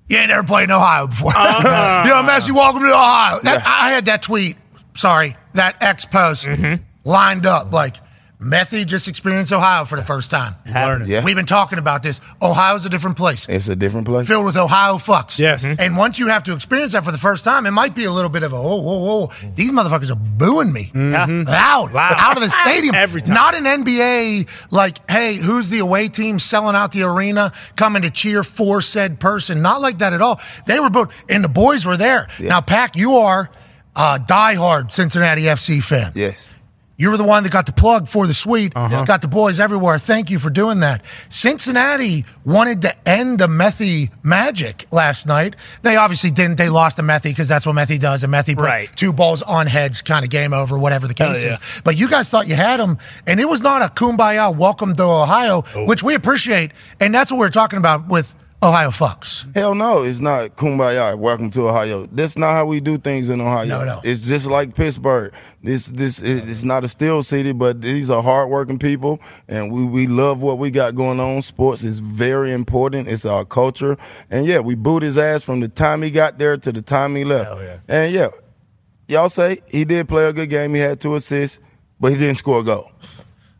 you 0.08 0.18
ain't 0.18 0.28
never 0.28 0.42
played 0.46 0.64
in 0.64 0.70
Ohio 0.72 1.06
before. 1.06 1.30
Uh-huh. 1.34 2.02
you 2.04 2.10
know, 2.10 2.28
Messi, 2.28 2.50
welcome 2.50 2.82
to 2.82 2.88
Ohio. 2.88 3.38
That, 3.42 3.62
I 3.66 3.90
had 3.90 4.06
that 4.06 4.22
tweet, 4.22 4.56
sorry, 4.94 5.36
that 5.54 5.82
X 5.82 6.04
post 6.06 6.46
Mm-hmm. 6.48 6.82
lined 7.04 7.46
up 7.46 7.72
like, 7.72 7.96
Messi 8.44 8.84
just 8.84 9.08
experienced 9.08 9.52
Ohio 9.52 9.84
for 9.86 9.96
the 9.96 10.04
first 10.04 10.30
time. 10.30 10.54
Learning. 10.66 11.08
Yeah. 11.08 11.24
We've 11.24 11.34
been 11.34 11.46
talking 11.46 11.78
about 11.78 12.02
this. 12.02 12.20
Ohio's 12.42 12.84
a 12.84 12.90
different 12.90 13.16
place. 13.16 13.48
It's 13.48 13.68
a 13.68 13.76
different 13.76 14.06
place. 14.06 14.28
Filled 14.28 14.44
with 14.44 14.56
Ohio 14.56 14.96
fucks. 14.96 15.38
Yes. 15.38 15.64
Mm-hmm. 15.64 15.80
And 15.80 15.96
once 15.96 16.18
you 16.18 16.28
have 16.28 16.44
to 16.44 16.54
experience 16.54 16.92
that 16.92 17.04
for 17.04 17.12
the 17.12 17.18
first 17.18 17.42
time, 17.42 17.64
it 17.64 17.70
might 17.70 17.94
be 17.94 18.04
a 18.04 18.12
little 18.12 18.28
bit 18.28 18.42
of 18.42 18.52
a, 18.52 18.56
oh, 18.56 18.80
whoa, 18.80 18.98
whoa. 18.98 19.32
These 19.54 19.72
motherfuckers 19.72 20.10
are 20.10 20.16
booing 20.16 20.72
me. 20.72 20.90
Mm-hmm. 20.92 21.48
Loud. 21.48 21.92
Loud. 21.94 22.16
Out 22.18 22.36
of 22.36 22.42
the 22.42 22.50
stadium. 22.50 22.94
Every 22.94 23.22
time. 23.22 23.34
Not 23.34 23.54
an 23.54 23.64
NBA, 23.64 24.70
like, 24.70 25.10
hey, 25.10 25.36
who's 25.36 25.70
the 25.70 25.78
away 25.78 26.08
team 26.08 26.38
selling 26.38 26.76
out 26.76 26.92
the 26.92 27.04
arena, 27.04 27.50
coming 27.76 28.02
to 28.02 28.10
cheer 28.10 28.42
for 28.42 28.82
said 28.82 29.20
person. 29.20 29.62
Not 29.62 29.80
like 29.80 29.98
that 29.98 30.12
at 30.12 30.20
all. 30.20 30.40
They 30.66 30.78
were 30.80 30.90
booed. 30.90 31.08
And 31.30 31.42
the 31.42 31.48
boys 31.48 31.86
were 31.86 31.96
there. 31.96 32.28
Now, 32.38 32.60
Pack, 32.60 32.96
you 32.96 33.14
are 33.14 33.50
a 33.96 34.18
diehard 34.18 34.92
Cincinnati 34.92 35.42
FC 35.42 35.82
fan. 35.82 36.12
Yes. 36.14 36.53
You 36.96 37.10
were 37.10 37.16
the 37.16 37.24
one 37.24 37.42
that 37.42 37.50
got 37.50 37.66
the 37.66 37.72
plug 37.72 38.06
for 38.06 38.26
the 38.28 38.34
suite, 38.34 38.72
Uh-huh. 38.76 39.04
got 39.04 39.20
the 39.20 39.26
boys 39.28 39.58
everywhere. 39.58 39.98
Thank 39.98 40.30
you 40.30 40.38
for 40.38 40.48
doing 40.48 40.78
that. 40.80 41.02
Cincinnati 41.28 42.24
wanted 42.44 42.82
to 42.82 43.08
end 43.08 43.38
the 43.38 43.48
Methy 43.48 44.10
magic 44.22 44.86
last 44.90 45.26
night. 45.26 45.56
They 45.82 45.96
obviously 45.96 46.30
didn't. 46.30 46.56
They 46.56 46.68
lost 46.68 46.96
to 46.96 47.02
Methy 47.02 47.24
because 47.24 47.48
that's 47.48 47.66
what 47.66 47.74
Methy 47.74 47.98
does. 47.98 48.22
And 48.24 48.32
Methy 48.32 48.54
put 48.56 48.64
Right. 48.64 48.90
two 48.96 49.12
balls 49.12 49.42
on 49.42 49.66
heads, 49.66 50.02
kind 50.02 50.24
of 50.24 50.30
game 50.30 50.52
over, 50.54 50.78
whatever 50.78 51.06
the 51.08 51.14
case 51.14 51.42
yeah. 51.42 51.50
is. 51.54 51.58
But 51.84 51.96
you 51.96 52.08
guys 52.08 52.30
thought 52.30 52.46
you 52.46 52.54
had 52.54 52.78
them, 52.80 52.98
and 53.26 53.40
it 53.40 53.48
was 53.48 53.60
not 53.60 53.82
a 53.82 53.88
kumbaya 53.88 54.54
welcome 54.56 54.94
to 54.94 55.02
Ohio, 55.02 55.64
Oh. 55.74 55.84
which 55.84 56.02
we 56.02 56.14
appreciate. 56.14 56.70
And 57.00 57.14
that's 57.14 57.30
what 57.30 57.38
we're 57.38 57.48
talking 57.48 57.78
about 57.78 58.08
with 58.08 58.34
Ohio 58.64 58.90
fucks. 58.90 59.54
Hell 59.54 59.74
no, 59.74 60.02
it's 60.02 60.20
not 60.20 60.56
kumbaya. 60.56 61.16
Welcome 61.18 61.50
to 61.52 61.68
Ohio. 61.68 62.06
That's 62.06 62.36
not 62.38 62.52
how 62.54 62.66
we 62.66 62.80
do 62.80 62.98
things 62.98 63.28
in 63.30 63.40
Ohio. 63.40 63.66
No, 63.66 63.84
no. 63.84 64.00
It's 64.02 64.22
just 64.22 64.46
like 64.46 64.74
Pittsburgh. 64.74 65.32
This 65.62 65.86
this 65.86 66.18
it- 66.20 66.48
it's 66.48 66.64
not 66.64 66.82
a 66.84 66.88
steel 66.88 67.22
city, 67.22 67.52
but 67.52 67.80
these 67.82 68.10
are 68.10 68.22
hardworking 68.22 68.78
people, 68.78 69.20
and 69.48 69.70
we 69.72 69.84
we 69.84 70.06
love 70.06 70.42
what 70.42 70.58
we 70.58 70.70
got 70.70 70.94
going 70.94 71.20
on. 71.20 71.42
Sports 71.42 71.84
is 71.84 71.98
very 72.00 72.52
important. 72.52 73.06
It's 73.08 73.24
our 73.26 73.44
culture, 73.44 73.96
and 74.30 74.46
yeah, 74.46 74.60
we 74.60 74.74
booed 74.74 75.02
his 75.02 75.18
ass 75.18 75.42
from 75.42 75.60
the 75.60 75.68
time 75.68 76.02
he 76.02 76.10
got 76.10 76.38
there 76.38 76.56
to 76.56 76.72
the 76.72 76.82
time 76.82 77.14
he 77.16 77.24
left. 77.24 77.50
Yeah. 77.60 77.76
And 77.88 78.12
yeah, 78.14 78.28
y'all 79.08 79.28
say 79.28 79.60
he 79.68 79.84
did 79.84 80.08
play 80.08 80.24
a 80.26 80.32
good 80.32 80.48
game. 80.50 80.74
He 80.74 80.80
had 80.80 81.00
two 81.00 81.14
assists, 81.14 81.60
but 82.00 82.12
he 82.12 82.18
didn't 82.18 82.36
score 82.38 82.60
a 82.60 82.64
goal. 82.64 82.90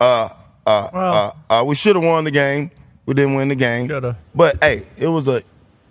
Uh, 0.01 0.29
uh, 0.67 0.89
uh, 0.93 1.31
uh, 1.49 1.63
we 1.65 1.75
should 1.75 1.95
have 1.95 2.03
won 2.03 2.23
the 2.23 2.31
game. 2.31 2.71
We 3.05 3.13
didn't 3.13 3.35
win 3.35 3.47
the 3.49 3.55
game. 3.55 3.87
Shoulda. 3.87 4.17
But 4.33 4.63
hey, 4.63 4.83
it 4.97 5.07
was 5.07 5.27
a 5.27 5.41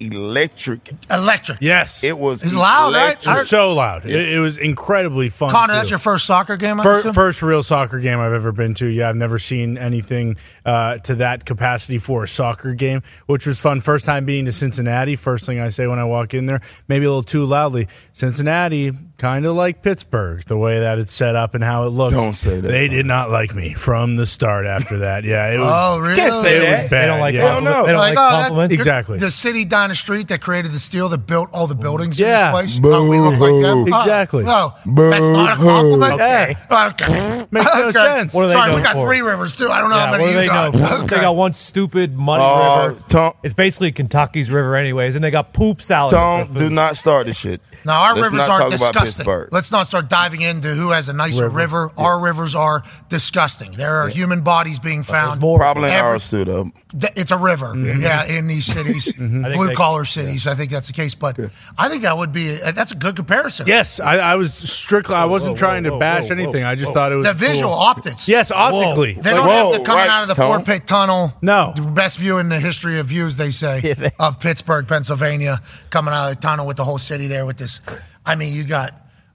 electric. 0.00 0.90
Electric. 1.10 1.58
Yes. 1.60 2.02
It 2.04 2.18
was 2.18 2.42
It's 2.42 2.54
loud, 2.54 2.92
right? 2.94 3.02
electric. 3.04 3.34
It 3.34 3.38
was 3.38 3.48
so 3.48 3.72
loud. 3.74 4.04
It, 4.04 4.34
it 4.34 4.38
was 4.40 4.58
incredibly 4.58 5.28
fun. 5.28 5.50
Connor, 5.50 5.72
too. 5.72 5.76
that's 5.78 5.90
your 5.90 5.98
first 5.98 6.26
soccer 6.26 6.56
game, 6.56 6.80
I 6.80 6.82
Fir- 6.82 6.98
assume? 7.00 7.12
first 7.14 7.42
real 7.42 7.62
soccer 7.62 7.98
game 8.00 8.18
I've 8.18 8.32
ever 8.32 8.52
been 8.52 8.74
to. 8.74 8.86
Yeah, 8.86 9.08
I've 9.08 9.16
never 9.16 9.38
seen 9.38 9.78
anything 9.78 10.36
uh, 10.64 10.98
to 10.98 11.16
that 11.16 11.44
capacity 11.44 11.98
for 11.98 12.22
a 12.24 12.28
soccer 12.28 12.74
game, 12.74 13.02
which 13.26 13.46
was 13.46 13.58
fun. 13.58 13.80
First 13.80 14.06
time 14.06 14.24
being 14.24 14.46
to 14.46 14.52
Cincinnati. 14.52 15.16
First 15.16 15.44
thing 15.46 15.60
I 15.60 15.68
say 15.68 15.86
when 15.86 15.98
I 15.98 16.04
walk 16.04 16.34
in 16.34 16.46
there, 16.46 16.60
maybe 16.88 17.04
a 17.04 17.08
little 17.08 17.22
too 17.22 17.44
loudly. 17.44 17.88
Cincinnati, 18.12 18.92
kind 19.18 19.44
of 19.44 19.54
like 19.56 19.82
Pittsburgh, 19.82 20.42
the 20.46 20.56
way 20.56 20.80
that 20.80 20.98
it's 20.98 21.12
set 21.12 21.36
up 21.36 21.54
and 21.54 21.62
how 21.62 21.84
it 21.84 21.90
looks. 21.90 22.14
Don't 22.14 22.32
say 22.32 22.60
that. 22.60 22.66
They 22.68 22.88
did 22.88 23.04
not 23.06 23.30
like 23.30 23.54
me 23.54 23.74
from 23.74 24.16
the 24.16 24.24
start. 24.26 24.64
After 24.66 24.98
that, 25.00 25.24
yeah, 25.24 25.52
it 25.52 25.58
was. 25.58 25.68
Oh, 25.74 25.98
really? 25.98 26.16
Can't 26.16 26.34
say 26.42 26.56
it 26.56 26.60
that. 26.60 26.82
was 26.84 26.90
bad. 26.90 27.02
They 27.02 27.06
don't 27.08 27.20
like 27.20 27.34
yeah. 27.34 27.40
compliment- 27.42 27.76
no. 27.76 27.86
They 27.86 27.92
don't 27.92 27.98
Like, 28.00 28.14
like, 28.16 28.26
oh, 28.26 28.36
that- 28.36 28.46
compliments. 28.48 28.74
Exactly. 28.74 29.18
The 29.18 29.30
city 29.30 29.64
down 29.64 29.90
the 29.90 29.94
street 29.94 30.28
that 30.28 30.40
created 30.40 30.72
the 30.72 30.78
steel 30.78 31.08
that 31.10 31.18
built 31.26 31.50
all 31.52 31.66
the 31.66 31.74
buildings 31.74 32.18
Yeah. 32.18 32.48
in 32.58 32.64
this 32.64 32.78
place. 32.78 32.92
Oh, 32.94 33.08
we 33.10 33.18
look 33.18 33.32
like 33.38 33.62
them. 33.62 33.84
Boo-hoo. 33.84 33.90
Oh, 33.94 34.00
Exactly. 34.00 34.44
Oh, 34.46 34.74
that's 34.86 35.24
not 35.24 35.52
a 35.52 35.56
compliment. 35.56 36.12
Okay. 36.14 36.56
Okay. 36.70 37.44
Makes 37.50 37.74
no 37.74 37.82
Okay. 37.88 37.90
sense. 37.92 38.32
What 38.34 38.44
are 38.44 38.48
they 38.48 38.54
Sorry, 38.54 38.74
we 38.74 38.82
got 38.82 38.94
for? 38.94 39.06
three 39.06 39.20
rivers 39.20 39.54
too. 39.56 39.68
I 39.68 39.80
don't 39.80 39.90
know 39.90 39.96
Yeah, 39.96 40.06
how 40.06 40.12
many 40.12 40.32
do 40.32 40.40
you 40.42 40.48
they 40.72 40.78
know? 40.78 40.86
got. 41.00 41.10
They 41.10 41.16
got 41.20 41.36
one 41.36 41.54
stupid 41.54 42.16
money 42.16 42.42
Oh, 42.46 42.88
river. 42.88 43.00
Tom, 43.08 43.32
It's 43.42 43.54
basically 43.54 43.92
Kentucky's 43.92 44.50
river, 44.50 44.76
anyways, 44.76 45.14
and 45.16 45.24
they 45.24 45.30
got 45.30 45.52
poop 45.52 45.82
salad. 45.82 46.14
Tom, 46.14 46.52
do 46.52 46.70
not 46.70 46.96
start 46.96 47.26
this 47.26 47.38
shit. 47.38 47.60
Now 47.84 48.02
our 48.02 48.14
Let's 48.14 48.24
rivers 48.32 48.38
not 48.48 48.50
are 48.50 48.58
talk 48.60 48.68
about 48.68 48.70
disgusting. 48.92 49.16
Pittsburgh. 49.24 49.48
Let's 49.52 49.70
not 49.72 49.86
start 49.86 50.08
diving 50.08 50.40
into 50.40 50.68
who 50.74 50.90
has 50.90 51.08
a 51.08 51.12
nicer 51.12 51.48
river. 51.48 51.90
Our 51.96 52.18
rivers 52.20 52.54
are 52.54 52.82
disgusting. 53.08 53.72
There 53.72 53.96
are 53.96 54.08
human 54.08 54.40
bodies 54.42 54.78
being 54.78 55.02
found. 55.02 55.40
more. 55.40 55.58
Probably 55.58 55.88
in 55.88 55.94
Every- 55.94 56.08
ours 56.10 56.30
too, 56.30 56.44
though. 56.44 56.70
Th- 56.98 57.12
It's 57.16 57.30
a 57.32 57.36
river, 57.38 57.74
Mm-hmm. 57.74 58.02
yeah, 58.02 58.24
in 58.24 58.46
these 58.46 58.66
cities, 58.66 59.12
blue 59.18 59.66
they- 59.68 59.74
collar 59.74 60.04
cities. 60.04 60.46
I 60.46 60.54
think 60.54 60.70
that's 60.70 60.86
the 60.86 60.92
case, 60.92 61.14
but 61.14 61.38
I 61.76 61.88
think 61.88 62.02
that 62.02 62.16
would 62.16 62.32
be 62.32 62.54
that's 62.56 62.92
a 62.92 62.96
good 62.96 63.16
comparison. 63.16 63.66
Yes, 63.66 63.98
I, 64.00 64.18
I 64.18 64.34
was 64.36 64.54
strictly. 64.54 65.14
I 65.16 65.24
wasn't 65.26 65.52
whoa, 65.52 65.56
trying 65.58 65.84
whoa, 65.84 65.90
to 65.90 65.98
bash 65.98 66.28
whoa, 66.30 66.36
whoa, 66.36 66.42
anything. 66.42 66.64
I 66.64 66.74
just 66.76 66.88
whoa. 66.88 66.94
thought 66.94 67.12
it 67.12 67.16
was 67.16 67.26
the 67.26 67.34
visual 67.34 67.72
cool. 67.72 67.80
optics. 67.80 68.28
Yes, 68.28 68.50
optically. 68.50 69.14
They 69.14 69.30
don't 69.30 69.48
have 69.48 69.66
whoa, 69.66 69.72
to 69.78 69.82
coming 69.84 70.02
right, 70.02 70.10
out 70.10 70.22
of 70.22 70.28
the 70.28 70.34
Tone. 70.34 70.43
Fort 70.48 70.64
Pitt 70.64 70.86
Tunnel. 70.86 71.32
No. 71.42 71.72
the 71.76 71.82
best 71.82 72.18
view 72.18 72.38
in 72.38 72.48
the 72.48 72.58
history 72.60 72.98
of 72.98 73.06
views, 73.06 73.36
they 73.36 73.50
say, 73.50 73.80
Yeah, 73.84 73.94
they- 73.94 74.10
of 74.18 74.40
Pittsburgh, 74.40 74.86
Pennsylvania, 74.88 75.60
coming 75.90 76.14
out 76.14 76.30
of 76.30 76.36
the 76.36 76.42
tunnel 76.42 76.66
with 76.66 76.76
the 76.76 76.84
whole 76.84 76.98
city 76.98 77.26
there 77.26 77.46
with 77.46 77.56
this. 77.58 77.80
I 78.26 78.36
mean, 78.36 78.54
you 78.54 78.64
got 78.64 78.94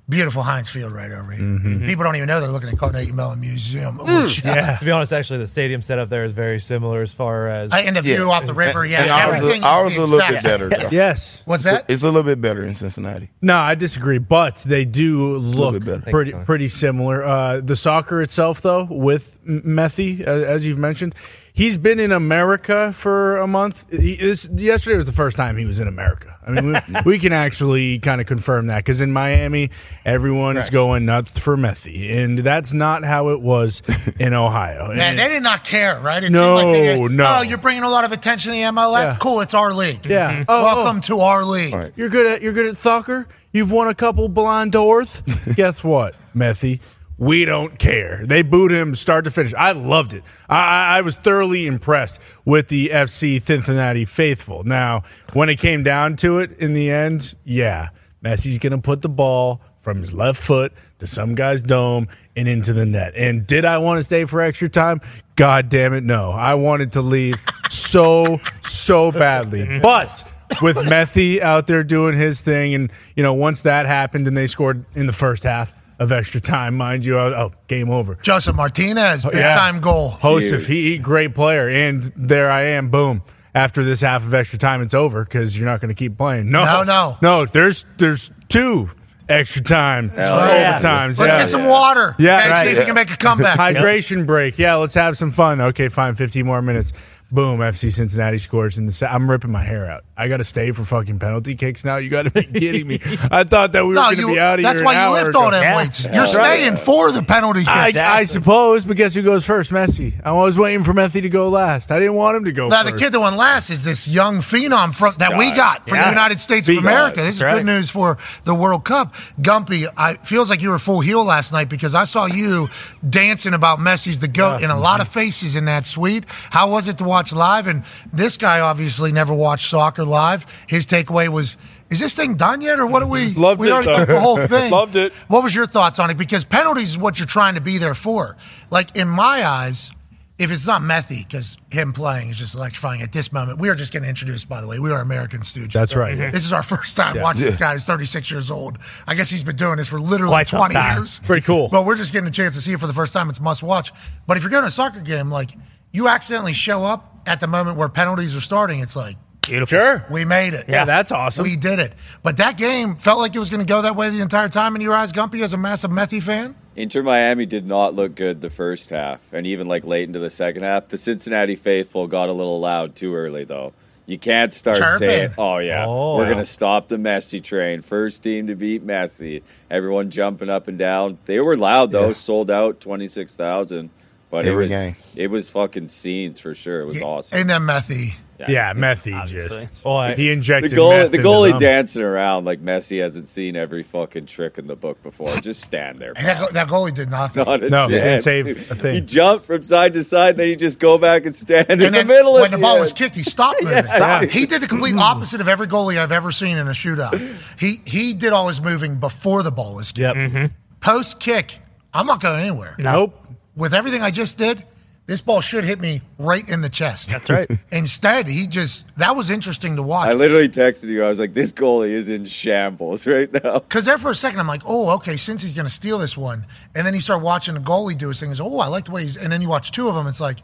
beautiful 0.10 0.42
Heinz 0.42 0.70
Field 0.70 0.92
right 0.92 1.12
over 1.12 1.32
here. 1.32 1.46
Mm-hmm. 1.46 1.86
People 1.86 2.04
don't 2.04 2.16
even 2.16 2.28
know 2.28 2.40
they're 2.42 2.50
looking 2.50 2.70
at 2.70 2.78
Carnegie 2.78 3.12
Mellon 3.12 3.40
Museum. 3.40 3.98
Which, 4.00 4.44
yeah. 4.44 4.78
To 4.80 4.86
be 4.86 4.92
honest, 4.92 5.14
actually, 5.14 5.40
the 5.40 5.48
stadium 5.48 5.82
setup 5.82 6.10
there 6.10 6.26
is 6.26 6.34
very 6.34 6.60
similar 6.60 7.02
as 7.02 7.14
far 7.14 7.48
as. 7.48 7.72
I, 7.72 7.82
and 7.82 7.96
the 7.96 8.02
view 8.02 8.28
Yeah. 8.28 8.34
off 8.34 8.46
the 8.46 8.54
river, 8.54 8.86
yeah, 8.86 9.04
and 9.04 9.12
ours, 9.12 9.36
everything. 9.36 9.62
is- 9.62 9.66
ours 9.68 9.92
is 9.92 9.98
is 9.98 10.10
a 10.10 10.12
little 10.12 10.34
bit 10.34 10.44
better. 10.44 10.70
Though. 10.70 10.90
Yes. 10.92 11.44
What's 11.46 11.64
that? 11.66 11.86
It's 11.90 12.04
a 12.04 12.08
little 12.08 12.24
bit 12.24 12.42
better 12.42 12.64
in 12.64 12.76
Cincinnati. 12.76 13.30
No, 13.42 13.56
I 13.58 13.76
disagree, 13.76 14.18
but 14.18 14.58
they 14.58 14.86
do 14.86 15.38
look 15.38 15.74
bit 15.74 15.86
better. 15.86 16.12
pretty 16.12 16.32
pretty 16.34 16.68
similar. 16.70 17.24
Uh, 17.24 17.62
the 17.62 17.76
soccer 17.76 18.22
itself, 18.22 18.62
though, 18.62 18.86
with 18.90 19.38
M- 19.48 19.62
Methy, 19.66 20.26
uh, 20.26 20.32
as 20.32 20.66
you've 20.66 20.80
mentioned, 20.80 21.14
he's 21.54 21.78
been 21.78 22.00
in 22.00 22.12
America 22.12 22.92
for 22.94 23.38
a 23.38 23.48
month. 23.48 23.86
He, 23.92 24.16
this, 24.16 24.50
yesterday 24.54 24.98
was 24.98 25.06
the 25.06 25.12
first 25.12 25.38
time 25.38 25.58
he 25.58 25.66
was 25.66 25.80
in 25.80 25.88
America. 25.88 26.36
I 26.46 26.52
mean, 26.52 26.74
we, 26.74 26.80
we 27.06 27.20
can 27.20 27.34
actually 27.34 28.00
kind 28.00 28.20
of 28.22 28.28
confirm 28.28 28.68
that 28.68 28.78
because 28.78 29.02
in 29.02 29.12
Miami, 29.12 29.70
everyone's 30.06 30.70
going 30.70 31.06
nuts 31.06 31.38
for 31.38 31.56
Methy, 31.58 32.18
and 32.18 32.40
that's 32.40 32.74
not 32.74 33.04
how 33.04 33.30
it 33.30 33.42
was 33.42 33.82
in 34.20 34.34
Ohio. 34.34 34.88
Man, 34.90 35.00
And- 35.00 35.20
they 35.20 35.28
did 35.30 35.44
not 35.44 35.64
care, 35.64 36.00
right? 36.00 36.24
It 36.24 36.32
No, 36.32 36.56
like 36.56 36.74
they, 36.74 37.00
no. 37.08 37.38
Oh, 37.40 37.42
you're 37.42 37.58
bringing 37.58 37.84
a 37.84 37.90
lot 37.90 38.06
of 38.06 38.12
attention 38.12 38.52
to 38.54 38.58
the 38.58 38.64
MLS. 38.66 39.04
Yeah. 39.04 39.18
Cool, 39.20 39.42
it's 39.42 39.54
our 39.54 39.74
league. 39.74 40.06
Yeah. 40.06 40.32
Mm-hmm. 40.32 40.44
Oh, 40.48 40.62
oh, 40.62 40.64
Welcome 40.76 41.02
to 41.02 41.20
our 41.20 41.44
league. 41.44 41.74
Right. 41.74 41.92
You're 41.96 42.10
good 42.10 42.26
at 42.26 42.42
you're 42.42 42.54
good 42.54 42.68
at 42.68 42.78
soccer. 42.78 43.28
You've 43.52 43.72
won 43.72 43.88
a 43.88 43.96
couple 43.96 44.28
blind 44.30 44.72
doors. 44.72 45.22
Guess 45.56 45.84
what, 45.84 46.16
Methy? 46.36 46.82
We 47.20 47.44
don't 47.44 47.78
care. 47.78 48.26
They 48.26 48.44
booed 48.44 48.72
him 48.72 48.96
start 48.96 49.26
to 49.26 49.32
finish. 49.32 49.54
I 49.54 49.74
loved 49.74 50.14
it. 50.14 50.24
I, 50.48 51.00
I, 51.00 51.02
was 51.02 51.18
thoroughly 51.18 51.68
impressed 51.68 52.22
with 52.46 52.70
the 52.70 52.92
FC 52.94 53.42
Cincinnati 53.44 54.06
faithful. 54.06 54.64
Now, 54.64 55.04
when 55.34 55.50
it 55.50 55.58
came 55.58 55.84
down 55.84 56.16
to 56.18 56.40
it 56.40 56.58
in 56.60 56.72
the 56.72 56.90
end, 56.90 57.36
yeah, 57.44 57.90
Messi's 58.24 58.58
going 58.58 58.72
to 58.72 58.78
put 58.78 59.02
the 59.02 59.10
ball 59.10 59.60
from 59.80 60.00
his 60.00 60.14
left 60.14 60.40
foot 60.40 60.72
to 61.00 61.08
some 61.08 61.36
guy's 61.36 61.62
dome 61.62 62.08
and 62.38 62.48
into 62.48 62.72
the 62.72 62.86
net. 62.86 63.14
And 63.18 63.46
did 63.46 63.66
I 63.66 63.80
want 63.80 63.98
to 63.98 64.04
stay 64.06 64.24
for 64.24 64.40
extra 64.40 64.70
time? 64.70 65.02
God 65.36 65.68
damn 65.68 65.94
it, 65.94 66.06
no. 66.06 66.32
I 66.32 66.56
wanted 66.56 66.94
to 66.94 67.02
leave 67.02 67.36
so, 67.70 68.40
so 68.62 69.12
badly. 69.12 69.80
But 69.82 70.24
with 70.62 70.78
Methy 70.78 71.42
out 71.42 71.68
there 71.68 71.84
doing 71.84 72.16
his 72.16 72.40
thing, 72.40 72.74
and 72.76 72.92
you 73.18 73.24
know, 73.24 73.34
once 73.34 73.62
that 73.62 73.86
happened 73.88 74.26
and 74.26 74.38
they 74.38 74.48
scored 74.48 74.86
in 74.96 75.06
the 75.06 75.14
first 75.14 75.44
half 75.44 75.74
of 76.00 76.12
extra 76.12 76.40
time, 76.40 76.78
mind 76.78 77.06
you, 77.06 77.20
oh, 77.20 77.34
oh, 77.34 77.52
game 77.68 77.90
over. 77.90 78.16
Josef 78.16 78.56
Martinez, 78.56 79.26
oh, 79.26 79.30
big 79.30 79.40
Yeah. 79.40 79.54
time 79.54 79.80
goal. 79.82 80.18
Josef, 80.22 80.66
he, 80.66 80.92
he 80.92 80.98
great 80.98 81.36
player, 81.36 81.68
and 81.70 82.04
there 82.16 82.50
I 82.50 82.62
am, 82.62 82.90
boom. 82.90 83.22
After 83.54 83.84
this 83.84 84.02
half 84.02 84.24
of 84.26 84.34
extra 84.34 84.60
time, 84.60 84.82
it's 84.82 84.94
over 84.94 85.24
because 85.24 85.58
you're 85.58 85.66
not 85.68 85.82
going 85.82 85.90
to 85.90 85.96
keep 85.96 86.18
playing. 86.18 86.52
No, 86.52 86.64
No, 86.64 86.84
no. 86.84 87.18
no. 87.22 87.46
There's 87.46 87.86
there's 87.98 88.32
two 88.48 88.90
extra 89.28 89.62
time, 89.62 90.08
right. 90.10 90.18
overtimes. 90.18 91.20
Let's 91.20 91.34
yeah. 91.34 91.40
get 91.40 91.50
some 91.50 91.66
water. 91.66 92.16
Yeah, 92.20 92.38
okay, 92.40 92.50
right. 92.50 92.66
See 92.66 92.72
if 92.74 92.78
you 92.80 92.86
can 92.86 92.96
make 92.96 93.12
a 93.12 93.18
comeback. 93.18 93.58
Hydration 93.60 94.26
break. 94.26 94.58
Yeah, 94.60 94.76
let's 94.76 94.94
have 94.94 95.18
some 95.18 95.32
fun. 95.32 95.62
Okay, 95.62 95.90
fine. 95.90 96.16
15 96.16 96.46
more 96.46 96.62
minutes. 96.62 96.94
Boom. 97.32 97.60
FC 97.60 97.92
Cincinnati 97.94 98.40
scores 98.40 98.78
in 98.80 98.88
the. 98.88 98.92
Se- 98.92 99.06
I'm 99.06 99.30
ripping 99.30 99.52
my 99.52 99.62
hair 99.64 99.86
out. 99.90 100.04
I 100.18 100.28
got 100.28 100.38
to 100.38 100.44
stay 100.44 100.72
for 100.72 100.84
fucking 100.84 101.20
penalty 101.20 101.54
kicks 101.54 101.86
now. 101.86 101.98
You 101.98 102.10
got 102.10 102.24
to 102.24 102.32
be 102.32 102.44
kidding 102.60 102.88
me. 102.88 103.00
I 103.30 103.44
thought 103.44 103.72
that 103.74 103.84
we 103.84 103.90
were 103.90 103.96
no, 103.96 104.02
going 104.16 104.18
to 104.18 104.28
be 104.34 104.40
out 104.40 104.58
of 104.58 104.64
that's 104.64 104.80
here. 104.80 104.86
why 104.86 104.96
an 104.96 105.00
you 105.00 105.06
hour 105.06 105.14
lift 105.14 105.30
ago. 105.30 105.44
all 105.44 105.52
them 105.52 105.62
Yeah. 105.62 105.78
weights. 105.78 106.06
You're 106.12 106.26
staying 106.26 106.76
for 106.78 107.12
the 107.12 107.22
penalty 107.22 107.60
kick. 107.60 107.70
I, 107.70 108.20
I 108.20 108.24
suppose, 108.24 108.84
but 108.84 108.98
guess 108.98 109.14
who 109.14 109.22
goes 109.22 109.46
first? 109.46 109.70
Messi. 109.72 110.14
I 110.26 110.32
was 110.32 110.58
waiting 110.58 110.84
for 110.84 110.94
Messi 110.94 111.22
to 111.22 111.30
go 111.30 111.50
last. 111.50 111.92
I 111.92 112.00
didn't 112.00 112.16
want 112.16 112.36
him 112.38 112.46
to 112.46 112.52
go 112.52 112.68
Now 112.68 112.82
first. 112.82 112.96
the 112.96 113.00
kid 113.00 113.12
that 113.14 113.20
went 113.20 113.38
last 113.38 113.70
is 113.70 113.84
this 113.84 114.08
young 114.08 114.40
phenom 114.40 114.98
from 114.98 115.14
that 115.20 115.38
we 115.38 115.52
got 115.52 115.88
for 115.88 115.96
Yeah. 115.96 116.06
the 116.06 116.10
United 116.10 116.40
States 116.40 116.66
Big 116.66 116.80
of 116.80 116.84
America. 116.84 117.18
This 117.22 117.36
is 117.36 117.42
That's 117.42 117.60
good 117.60 117.66
news 117.68 117.92
for 117.92 118.18
the 118.46 118.56
World 118.56 118.86
Cup. 118.86 119.14
Gumpy, 119.40 119.86
I 119.96 120.16
feels 120.16 120.50
like 120.50 120.64
you 120.64 120.72
were 120.72 120.80
full 120.80 121.02
heel 121.02 121.24
last 121.24 121.54
night 121.54 121.70
because 121.70 121.94
I 121.94 122.06
saw 122.06 122.26
you 122.26 122.70
dancing 123.08 123.54
about 123.54 123.78
Messi's 123.78 124.20
the 124.20 124.28
goat 124.28 124.64
and 124.64 124.72
a 124.72 124.78
lot 124.78 125.00
of 125.00 125.08
mm-hmm. 125.10 125.20
faces 125.20 125.56
in 125.56 125.66
that 125.66 125.86
suite. 125.86 126.26
How 126.50 126.72
was 126.72 126.88
it 126.88 126.98
to 126.98 127.04
watch 127.04 127.19
live? 127.32 127.68
And 127.68 127.84
this 128.12 128.38
guy 128.38 128.60
obviously 128.60 129.12
never 129.12 129.34
watched 129.34 129.70
soccer 129.70 130.04
live. 130.04 130.46
His 130.68 130.86
takeaway 130.86 131.28
was. 131.30 131.58
Is 131.90 132.00
this 132.00 132.14
thing 132.16 132.36
done 132.36 132.62
yet, 132.62 132.80
or 132.80 132.86
what 132.86 133.00
do 133.00 133.08
we? 133.08 133.34
Loved 133.34 133.60
we 133.60 133.68
it, 133.68 133.72
already 133.72 133.88
though. 133.88 134.06
the 134.06 134.20
whole 134.20 134.38
thing. 134.48 134.72
Loved 134.72 134.96
it. 134.96 135.12
What 135.28 135.44
was 135.44 135.56
your 135.56 135.66
thoughts 135.66 135.98
on 135.98 136.10
it? 136.12 136.18
Because 136.18 136.44
penalties 136.46 136.90
is 136.90 136.98
what 136.98 137.18
you're 137.18 137.26
trying 137.26 137.56
to 137.56 137.62
be 137.62 137.80
there 137.80 137.96
for. 137.96 138.38
Like 138.70 138.96
in 138.96 139.08
my 139.08 139.44
eyes, 139.44 139.92
if 140.40 140.52
it's 140.52 140.66
not 140.66 140.82
Methy, 140.82 141.28
because 141.28 141.58
him 141.70 141.92
playing 141.92 142.30
is 142.30 142.38
just 142.38 142.56
electrifying 142.56 143.02
at 143.02 143.12
this 143.12 143.34
moment. 143.34 143.60
We 143.60 143.68
are 143.68 143.76
just 143.76 143.92
getting 143.92 144.08
introduced, 144.08 144.48
by 144.48 144.62
the 144.62 144.68
way. 144.68 144.80
We 144.80 144.90
are 144.90 145.02
American 145.02 145.42
Stooges. 145.42 145.74
That's 145.74 145.98
right. 145.98 146.18
Mm-hmm. 146.18 146.32
This 146.32 146.46
is 146.46 146.54
our 146.54 146.64
first 146.64 146.96
time 146.96 147.20
watching 147.20 147.44
this 147.44 147.58
guy 147.58 147.74
who's 147.74 147.84
36 147.84 148.32
years 148.32 148.50
old. 148.50 148.78
I 149.06 149.16
guess 149.16 149.30
he's 149.30 149.44
been 149.44 149.58
doing 149.58 149.76
this 149.76 149.90
for 149.90 150.00
literally 150.00 150.32
Quite 150.32 150.48
20 150.48 150.76
years. 150.80 151.20
Pretty 151.20 151.46
cool. 151.46 151.68
But 151.68 151.86
we're 151.86 151.98
just 151.98 152.14
getting 152.14 152.30
a 152.30 152.32
chance 152.32 152.56
to 152.56 152.62
see 152.62 152.72
it 152.72 152.80
for 152.80 152.88
the 152.88 152.94
first 152.94 153.12
time. 153.12 153.30
It's 153.30 153.42
must 153.42 153.62
watch. 153.62 153.92
But 154.28 154.38
if 154.38 154.44
you're 154.44 154.50
going 154.50 154.64
to 154.64 154.68
a 154.68 154.72
soccer 154.72 155.02
game, 155.02 155.30
like 155.30 155.52
you 155.92 156.08
accidentally 156.08 156.54
show 156.54 156.84
up 156.84 157.22
at 157.28 157.40
the 157.40 157.48
moment 157.48 157.78
where 157.78 157.90
penalties 157.90 158.36
are 158.36 158.42
starting, 158.42 158.80
it's 158.80 158.96
like, 158.96 159.16
Beautiful. 159.42 159.78
Sure. 159.80 160.06
we 160.12 160.26
made 160.26 160.54
it. 160.54 160.66
Yeah, 160.70 160.86
that's 160.86 161.12
awesome. 161.12 161.44
We 161.44 161.56
did 161.56 161.80
it. 161.80 161.94
But 162.22 162.38
that 162.38 162.56
game 162.56 162.96
felt 162.98 163.18
like 163.20 163.36
it 163.36 163.40
was 163.40 163.50
going 163.50 163.66
to 163.66 163.72
go 163.72 163.82
that 163.82 163.96
way 163.96 164.10
the 164.12 164.22
entire 164.22 164.48
time 164.50 164.76
in 164.76 164.82
your 164.82 164.94
eyes, 164.94 165.12
Gumpy, 165.12 165.42
as 165.42 165.54
a 165.54 165.58
massive 165.58 165.90
Methy 165.90 166.22
fan. 166.22 166.56
Inter 166.76 167.02
Miami 167.02 167.48
did 167.48 167.68
not 167.68 167.96
look 167.96 168.14
good 168.14 168.42
the 168.42 168.52
first 168.52 168.92
half, 168.92 169.34
and 169.34 169.48
even 169.48 169.66
like 169.66 169.84
late 169.86 170.04
into 170.08 170.20
the 170.20 170.30
second 170.30 170.64
half. 170.64 170.90
The 170.90 171.00
Cincinnati 171.00 171.56
faithful 171.56 172.06
got 172.08 172.30
a 172.30 172.34
little 172.34 172.60
loud 172.60 172.96
too 172.96 173.16
early, 173.16 173.44
though. 173.44 173.74
You 174.06 174.18
can't 174.20 174.54
start 174.54 174.78
Chirping. 174.78 174.98
saying, 175.10 175.30
"Oh 175.38 175.58
yeah, 175.58 175.86
Oh. 175.88 176.18
we're 176.18 176.30
gonna 176.30 176.46
stop 176.46 176.88
the 176.88 176.98
Messi 176.98 177.44
train." 177.44 177.82
First 177.82 178.24
team 178.24 178.48
to 178.48 178.56
beat 178.56 178.86
Messi. 178.86 179.42
Everyone 179.70 180.10
jumping 180.10 180.50
up 180.50 180.68
and 180.68 180.78
down. 180.80 181.18
They 181.26 181.40
were 181.40 181.56
loud 181.58 181.92
though. 181.92 182.08
Yeah. 182.08 182.14
Sold 182.14 182.50
out 182.52 182.80
twenty 182.80 183.08
six 183.08 183.36
thousand. 183.36 183.90
But 184.32 184.46
Every 184.46 184.66
it 184.66 184.68
was 184.68 184.70
game. 184.72 184.96
it 185.16 185.28
was 185.32 185.50
fucking 185.50 185.88
scenes 185.88 186.38
for 186.40 186.54
sure. 186.54 186.82
It 186.82 186.86
was 186.86 187.02
awesome. 187.02 187.40
And 187.40 187.50
then 187.50 187.62
Methy. 187.62 188.14
Yeah, 188.48 188.74
Messi 188.74 189.14
Obviously. 189.20 189.66
just. 189.66 189.86
Oh, 189.86 189.96
I- 189.98 190.12
he 190.12 190.28
the 190.28 190.32
injected 190.32 190.74
goal, 190.74 190.92
meth 190.92 191.12
the 191.12 191.18
into 191.18 191.28
goalie 191.28 191.50
them. 191.50 191.60
dancing 191.60 192.04
around 192.04 192.46
like 192.46 192.64
Messi 192.64 193.02
hasn't 193.02 193.28
seen 193.28 193.58
every 193.58 193.84
fucking 193.84 194.28
trick 194.28 194.58
in 194.58 194.68
the 194.68 194.78
book 194.78 195.04
before. 195.04 195.36
Just 195.42 195.60
stand 195.62 196.00
there. 196.00 196.14
And 196.16 196.26
that, 196.26 196.40
go- 196.40 196.48
that 196.54 196.68
goalie 196.70 196.94
did 196.94 197.10
nothing. 197.12 197.44
Not 197.44 197.64
a 197.64 197.70
No, 197.70 197.88
he 197.90 197.96
didn't 197.96 198.22
save 198.22 198.46
dude. 198.46 198.58
a 198.72 198.76
thing. 198.76 198.96
He 198.96 199.02
jumped 199.02 199.46
from 199.46 199.62
side 199.64 199.92
to 199.96 200.06
side, 200.06 200.38
then 200.38 200.48
he 200.48 200.56
just 200.56 200.80
go 200.80 200.98
back 200.98 201.26
and 201.26 201.36
stand 201.36 201.66
in 201.66 201.72
and 201.72 201.82
the 201.82 201.90
then 201.90 202.08
middle. 202.08 202.36
when 202.36 202.46
at 202.46 202.52
the 202.52 202.58
the 202.58 202.62
ball 202.62 202.74
end. 202.76 202.80
was 202.80 202.94
kicked, 202.94 203.16
he 203.16 203.24
stopped 203.24 203.62
moving. 203.64 203.84
Yeah. 203.84 204.24
He 204.26 204.46
did 204.46 204.62
the 204.62 204.68
complete 204.68 204.96
opposite 204.98 205.42
of 205.42 205.50
every 205.50 205.68
goalie 205.68 205.98
I've 205.98 206.14
ever 206.14 206.32
seen 206.32 206.58
in 206.58 206.68
a 206.68 206.72
shootout. 206.72 207.20
He 207.60 207.82
he 207.84 208.14
did 208.14 208.32
all 208.32 208.48
his 208.48 208.62
moving 208.62 209.00
before 209.02 209.44
the 209.44 209.52
ball 209.52 209.76
was 209.76 209.92
kicked. 209.92 210.00
Yep. 210.00 210.16
Mm-hmm. 210.16 210.46
Post 210.80 211.20
kick, 211.20 211.60
I'm 211.94 212.06
not 212.08 212.22
going 212.22 212.40
anywhere. 212.40 212.78
Nope. 212.80 213.16
With 213.60 213.74
everything 213.74 214.02
I 214.02 214.10
just 214.10 214.38
did, 214.38 214.64
this 215.06 215.20
ball 215.20 215.42
should 215.42 215.66
hit 215.66 215.82
me 215.82 216.02
right 216.18 216.48
in 216.48 216.62
the 216.62 216.70
chest. 216.70 217.10
That's 217.10 217.30
right. 217.30 217.52
Instead, 217.74 218.28
he 218.28 218.48
just 218.48 218.86
that 218.96 219.18
was 219.18 219.30
interesting 219.30 219.76
to 219.76 219.84
watch. 219.84 220.08
I 220.08 220.14
literally 220.14 220.48
texted 220.48 220.88
you. 220.88 221.04
I 221.04 221.10
was 221.10 221.20
like, 221.20 221.34
"This 221.34 221.52
goalie 221.52 221.90
is 221.90 222.08
in 222.08 222.24
shambles 222.24 223.06
right 223.16 223.30
now." 223.34 223.60
Because 223.60 223.84
there 223.84 223.98
for 223.98 224.12
a 224.12 224.16
second, 224.16 224.40
I'm 224.40 224.48
like, 224.48 224.62
oh, 224.66 224.96
okay, 224.96 225.18
since 225.18 225.42
he's 225.42 225.56
going 225.56 225.66
to 225.66 225.74
steal 225.74 226.00
this 226.00 226.16
one. 226.16 226.46
And 226.74 226.88
then 226.88 226.94
you 226.94 227.02
start 227.02 227.22
watching 227.22 227.54
the 227.54 227.60
goalie 227.60 227.98
do 227.98 228.08
his 228.08 228.20
thing. 228.22 228.32
Is 228.32 228.40
oh, 228.40 228.60
I 228.60 228.68
like 228.68 228.86
the 228.86 228.92
way 228.92 229.04
he's. 229.04 229.18
And 229.18 229.30
then 229.30 229.42
you 229.42 229.50
watch 229.50 229.74
two 229.74 229.90
of 229.90 229.96
them. 229.96 230.08
It's 230.08 230.22
like, 230.22 230.38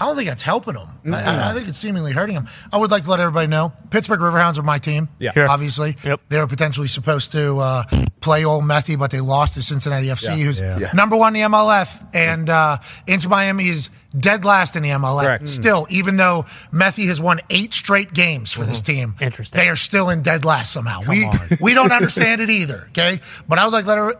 I 0.00 0.06
don't 0.06 0.14
think 0.16 0.28
that's 0.28 0.42
helping 0.42 0.74
him. 0.76 0.88
I- 1.12 1.22
I, 1.22 1.50
I 1.50 1.54
think 1.54 1.68
it's 1.68 1.76
seemingly 1.78 2.12
hurting 2.12 2.34
them. 2.36 2.48
I 2.72 2.76
would 2.76 2.90
like 2.90 3.04
to 3.04 3.10
let 3.10 3.20
everybody 3.20 3.48
know 3.48 3.72
Pittsburgh 3.90 4.20
Riverhounds 4.20 4.58
are 4.58 4.62
my 4.62 4.78
team. 4.78 5.08
Yeah. 5.18 5.32
Sure. 5.32 5.48
Obviously. 5.48 5.96
Yep. 6.04 6.20
They 6.28 6.38
were 6.38 6.46
potentially 6.46 6.88
supposed 6.88 7.32
to 7.32 7.58
uh, 7.58 7.82
play 8.20 8.44
Old 8.44 8.64
Methy, 8.64 8.98
but 8.98 9.10
they 9.10 9.20
lost 9.20 9.54
to 9.54 9.62
Cincinnati 9.62 10.06
FC, 10.06 10.38
who's 10.42 10.60
Yeah. 10.60 10.90
number 10.94 11.16
one 11.16 11.34
in 11.34 11.42
the 11.42 11.48
MLF. 11.48 12.10
And 12.14 12.48
uh, 12.48 12.78
Inter 13.06 13.28
Miami 13.28 13.68
is 13.68 13.90
dead 14.18 14.44
last 14.44 14.76
in 14.76 14.82
the 14.82 14.90
MLF. 14.90 15.22
Correct. 15.22 15.48
Still, 15.48 15.86
even 15.90 16.16
though 16.16 16.44
Methy 16.72 17.06
has 17.08 17.20
won 17.20 17.40
eight 17.50 17.72
straight 17.72 18.12
games 18.14 18.52
for 18.52 18.64
this 18.64 18.80
team, 18.82 19.14
Interesting. 19.20 19.60
they 19.60 19.68
are 19.68 19.76
still 19.76 20.10
in 20.10 20.22
dead 20.22 20.44
last 20.44 20.72
somehow. 20.72 21.00
we 21.08 21.28
we 21.60 21.74
don't 21.74 21.92
understand 21.92 22.40
it 22.40 22.50
either. 22.50 22.86
Okay, 22.90 23.18
but 23.48 23.58
I 23.58 23.64
would 23.64 23.72
like 23.72 23.84
to 23.84 23.88
let 23.88 23.98
her. 23.98 24.14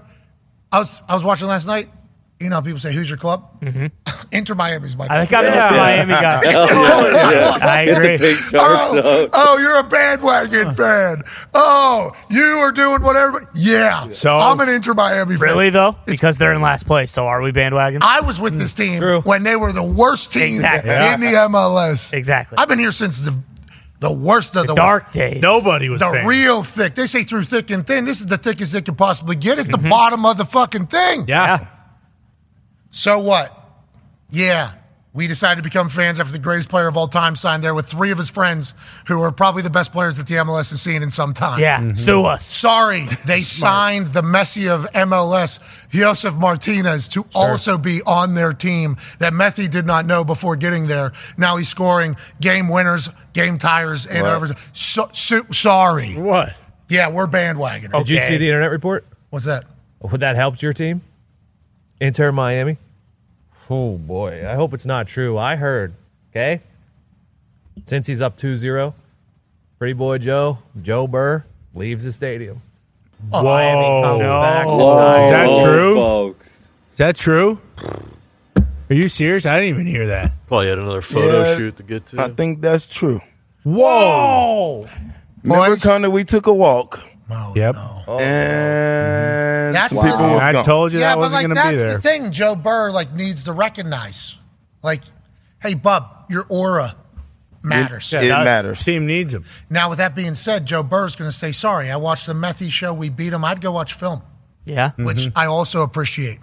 I 0.73 0.79
was 0.81 1.01
I 1.09 1.15
was 1.15 1.25
watching 1.25 1.49
last 1.49 1.67
night. 1.67 1.89
You 2.41 2.49
know, 2.51 2.63
people 2.63 2.79
say, 2.79 2.93
"Who's 2.93 3.09
your 3.09 3.19
club?" 3.19 3.61
Mm-hmm. 3.61 3.87
Inter 4.33 4.55
Miami's 4.55 4.97
my. 4.97 5.05
I 5.07 5.27
club. 5.27 5.29
think 5.29 5.33
I'm 5.39 5.45
Yeah. 5.45 5.75
a 5.75 5.77
Miami 5.77 6.13
guy. 6.13 6.41
I 7.81 7.85
Get 7.85 7.97
agree. 7.97 8.17
the 8.17 8.23
pink 8.25 8.39
tarps 8.39 8.61
Oh, 8.61 9.29
oh, 9.33 9.59
you're 9.59 9.79
a 9.79 9.83
bandwagon 9.83 10.73
fan. 10.75 11.23
Oh, 11.55 12.13
you 12.31 12.45
are 12.45 12.71
doing 12.73 13.03
whatever. 13.03 13.49
Yeah. 13.55 14.09
So- 14.11 14.37
I'm 14.37 14.61
an 14.61 14.69
Inter 14.69 14.95
Miami 14.95 15.37
fan. 15.37 15.41
Really 15.49 15.71
though, 15.71 15.97
because 16.07 16.39
they're 16.39 16.55
in 16.55 16.61
last 16.63 16.87
place. 16.87 17.11
So 17.11 17.27
are 17.27 17.41
we 17.43 17.51
bandwagon? 17.51 18.03
I 18.05 18.21
was 18.21 18.41
with 18.41 18.57
this 18.59 18.73
team 18.75 19.01
True. 19.01 19.21
when 19.23 19.43
they 19.43 19.57
were 19.57 19.73
the 19.73 19.83
worst 19.85 20.33
team 20.33 20.55
Exactly. 20.55 20.91
in 20.93 21.21
the 21.21 21.37
MLS. 21.49 22.13
Exactly. 22.13 22.57
I've 22.59 22.69
been 22.69 22.79
here 22.79 22.93
since 22.93 23.19
the 23.19 23.35
the 24.01 24.13
worst 24.13 24.55
of 24.55 24.69
the, 24.69 24.77
Dark 24.77 25.11
days. 25.11 25.43
Nobody 25.43 25.89
was 25.89 25.99
The 25.99 26.11
fans. 26.13 26.29
real 26.29 26.63
thick. 26.63 26.95
They 26.95 27.07
say 27.07 27.25
through 27.25 27.43
thick 27.43 27.71
and 27.71 27.85
thin. 27.85 28.05
This 28.05 28.21
is 28.21 28.27
the 28.27 28.39
thickest 28.39 28.73
it 28.77 28.85
can 28.85 28.95
possibly 28.95 29.35
get. 29.35 29.59
It's 29.59 29.67
the 29.69 29.77
bottom 29.77 30.25
of 30.25 30.39
the 30.39 30.45
fucking 30.45 30.87
thing. 30.87 31.25
Yeah. 31.27 31.67
So 32.91 33.19
what? 33.19 33.55
Yeah. 34.31 34.73
We 35.15 35.27
decided 35.27 35.57
to 35.57 35.63
become 35.69 35.89
fans 35.89 36.21
after 36.21 36.33
the 36.33 36.39
greatest 36.39 36.69
player 36.69 36.87
of 36.87 36.97
all 36.97 37.09
time 37.09 37.35
signed 37.35 37.65
there 37.65 37.75
with 37.75 37.87
three 37.87 38.13
of 38.13 38.19
his 38.19 38.31
friends 38.31 38.73
who 39.09 39.21
are 39.23 39.33
probably 39.33 39.63
the 39.63 39.71
best 39.71 39.91
players 39.91 40.17
that 40.19 40.29
the 40.29 40.35
MLS 40.35 40.71
has 40.71 40.81
seen 40.81 41.03
in 41.03 41.11
some 41.11 41.33
time. 41.35 41.59
Yeah. 41.61 41.79
Mm-hmm. 41.81 41.95
Sue 41.95 42.25
us. 42.25 42.45
Sorry, 42.47 43.07
they 43.27 43.41
signed 43.41 44.09
the 44.09 44.21
Messi 44.23 44.69
of 44.71 44.85
MLS, 44.93 45.59
Josef 45.91 46.37
Martinez, 46.37 47.09
to 47.09 47.25
also 47.35 47.79
be 47.79 48.01
on 48.07 48.35
their 48.35 48.53
team 48.53 48.97
that 49.19 49.33
Messi 49.33 49.69
did 49.69 49.87
not 49.87 50.07
know 50.07 50.25
before 50.25 50.55
getting 50.55 50.87
there. 50.87 51.13
Now 51.37 51.57
he's 51.57 51.69
scoring 51.69 52.17
game 52.41 52.69
winners, 52.69 53.09
game 53.33 53.59
tires, 53.59 54.07
and 54.07 54.23
Right. 54.23 54.35
over. 54.35 54.49
So, 54.73 55.09
so, 55.13 55.43
sorry. 55.51 56.17
What? 56.17 56.55
Yeah, 56.89 57.11
we're 57.11 57.27
bandwagon. 57.27 57.91
Did 57.91 58.09
you 58.09 58.21
see 58.21 58.37
the 58.37 58.47
internet 58.47 58.71
report? 58.71 59.05
What's 59.31 59.47
that? 59.47 59.65
Would 60.01 60.21
that 60.21 60.37
help 60.37 60.63
your 60.63 60.75
team? 60.75 61.01
Inter 62.01 62.33
Miami? 62.33 62.79
Oh 63.71 63.99
boy. 63.99 64.49
I 64.49 64.55
hope 64.55 64.73
it's 64.73 64.87
not 64.87 65.07
true. 65.09 65.37
I 65.37 65.57
heard. 65.57 65.95
Okay? 66.31 66.63
Since 67.85 68.07
he's 68.07 68.21
up 68.23 68.37
2-0, 68.37 68.95
Pretty 69.79 69.93
boy 69.93 70.19
Joe, 70.19 70.59
Joe 70.83 71.07
Burr, 71.07 71.45
leaves 71.75 72.05
the 72.05 72.13
stadium. 72.13 72.63
Miami 73.31 74.03
comes 74.05 74.21
no. 74.23 74.41
back 74.41 74.67
to 74.67 74.73
Is 74.73 75.31
that 75.31 75.65
true? 75.65 75.95
folks? 75.95 76.69
Is 76.93 76.99
that 76.99 77.17
true? 77.17 77.61
Are 78.91 78.95
you 78.95 79.09
serious? 79.09 79.45
I 79.47 79.61
didn't 79.61 79.69
even 79.75 79.87
hear 79.87 80.07
that. 80.09 80.33
Probably 80.47 80.69
had 80.69 80.79
another 80.79 81.01
photo 81.03 81.43
Yeah. 81.45 81.57
shoot 81.57 81.77
to 81.77 81.83
get 81.83 82.07
to. 82.07 82.21
I 82.21 82.29
think 82.31 82.61
that's 82.61 82.87
true. 82.87 83.21
Whoa. 83.65 84.89
Remember, 85.43 85.67
Boys. 85.71 85.83
Connor, 85.85 86.11
we 86.11 86.25
took 86.25 86.47
a 86.47 86.53
walk, 86.55 87.01
Oh, 87.31 87.53
Yep. 87.55 87.75
no. 87.75 88.03
Oh. 88.07 88.19
and 88.19 88.25
mm-hmm. 88.25 89.73
That's 89.75 89.95
some 89.95 90.07
the- 90.07 90.13
people 90.13 90.31
was 90.35 90.43
I 90.43 90.53
gone. 90.53 90.65
told 90.65 90.93
you 90.93 90.99
Yeah, 91.01 91.09
that 91.09 91.15
but 91.17 91.21
wasn't 91.21 91.35
like 91.35 91.47
going 91.47 91.57
to 91.57 91.71
be 91.71 91.77
that's 91.85 91.95
the 92.03 92.09
thing. 92.09 92.31
Joe 92.31 92.57
Burr 92.57 92.91
like 92.91 93.13
needs 93.13 93.45
to 93.45 93.53
recognize, 93.53 94.39
like, 94.83 95.03
hey, 95.61 95.75
bub, 95.75 96.25
your 96.31 96.47
aura 96.49 96.97
matters. 97.63 98.13
It 98.13 98.23
that 98.29 98.45
matters. 98.45 98.83
Team 98.85 99.07
needs 99.07 99.35
him. 99.35 99.45
Now, 99.69 99.91
with 99.91 99.99
that 99.99 100.15
being 100.15 100.35
said, 100.35 100.65
Joe 100.67 100.83
Burr's 100.83 101.17
going 101.17 101.31
to 101.31 101.37
say, 101.37 101.53
sorry, 101.53 101.91
I 101.91 101.97
watched 101.97 102.27
the 102.27 102.33
Methy 102.33 102.71
show. 102.71 102.95
We 102.95 103.11
beat 103.11 103.33
him. 103.33 103.45
I'd 103.45 103.61
go 103.61 103.73
watch 103.73 103.93
film, 103.95 104.23
Yeah. 104.65 104.93
which 104.97 105.19
mm-hmm. 105.19 105.39
I 105.39 105.47
also 105.47 105.83
appreciate. 105.83 106.39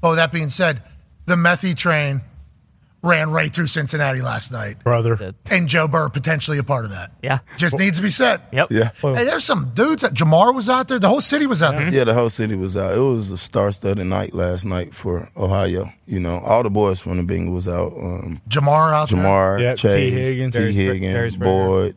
But 0.00 0.10
with 0.10 0.18
that 0.18 0.32
being 0.32 0.48
said, 0.48 0.82
the 1.26 1.36
Methy 1.36 1.76
train 1.76 2.22
ran 3.02 3.30
right 3.30 3.52
through 3.54 3.66
Cincinnati 3.66 4.20
last 4.20 4.52
night. 4.52 4.82
Brother. 4.84 5.34
And 5.46 5.68
Joe 5.68 5.88
Burr 5.88 6.08
potentially 6.10 6.58
a 6.58 6.62
part 6.62 6.84
of 6.84 6.90
that. 6.90 7.12
Yeah. 7.22 7.38
Just 7.56 7.78
needs 7.78 7.96
to 7.96 8.02
be 8.02 8.10
said. 8.10 8.42
Yep. 8.52 8.68
Yeah. 8.70 8.90
Hey, 9.00 9.24
there's 9.24 9.44
some 9.44 9.70
dudes 9.74 10.02
that 10.02 10.12
Jamar 10.12 10.54
was 10.54 10.68
out 10.68 10.88
there. 10.88 10.98
The 10.98 11.08
whole 11.08 11.20
city 11.22 11.46
was 11.46 11.62
out 11.62 11.76
there. 11.76 11.88
Yeah, 11.88 12.04
the 12.04 12.12
whole 12.14 12.28
city 12.30 12.56
was 12.56 12.76
out. 12.76 12.94
It 12.94 13.00
was 13.00 13.30
a 13.30 13.38
star-studded 13.38 14.06
night 14.06 14.34
last 14.34 14.64
night 14.66 14.94
for 14.94 15.30
Ohio. 15.36 15.90
You 16.06 16.20
know, 16.20 16.40
all 16.40 16.62
the 16.62 16.70
boys 16.70 17.00
from 17.00 17.24
the 17.24 17.32
Bengals 17.34 17.54
was 17.54 17.68
out. 17.68 17.92
Um, 17.92 18.40
Jamar 18.48 18.92
out 18.92 19.08
there. 19.08 19.18
Jamar, 19.22 19.60
Yeah, 19.60 19.74
T. 19.74 20.10
Higgins. 20.10 20.54
T. 20.54 20.58
Terry 20.60 20.72
Spr- 20.72 20.76
Higgins, 20.92 21.12
Terry 21.14 21.30
Springer. 21.30 21.66
Boyd, 21.66 21.96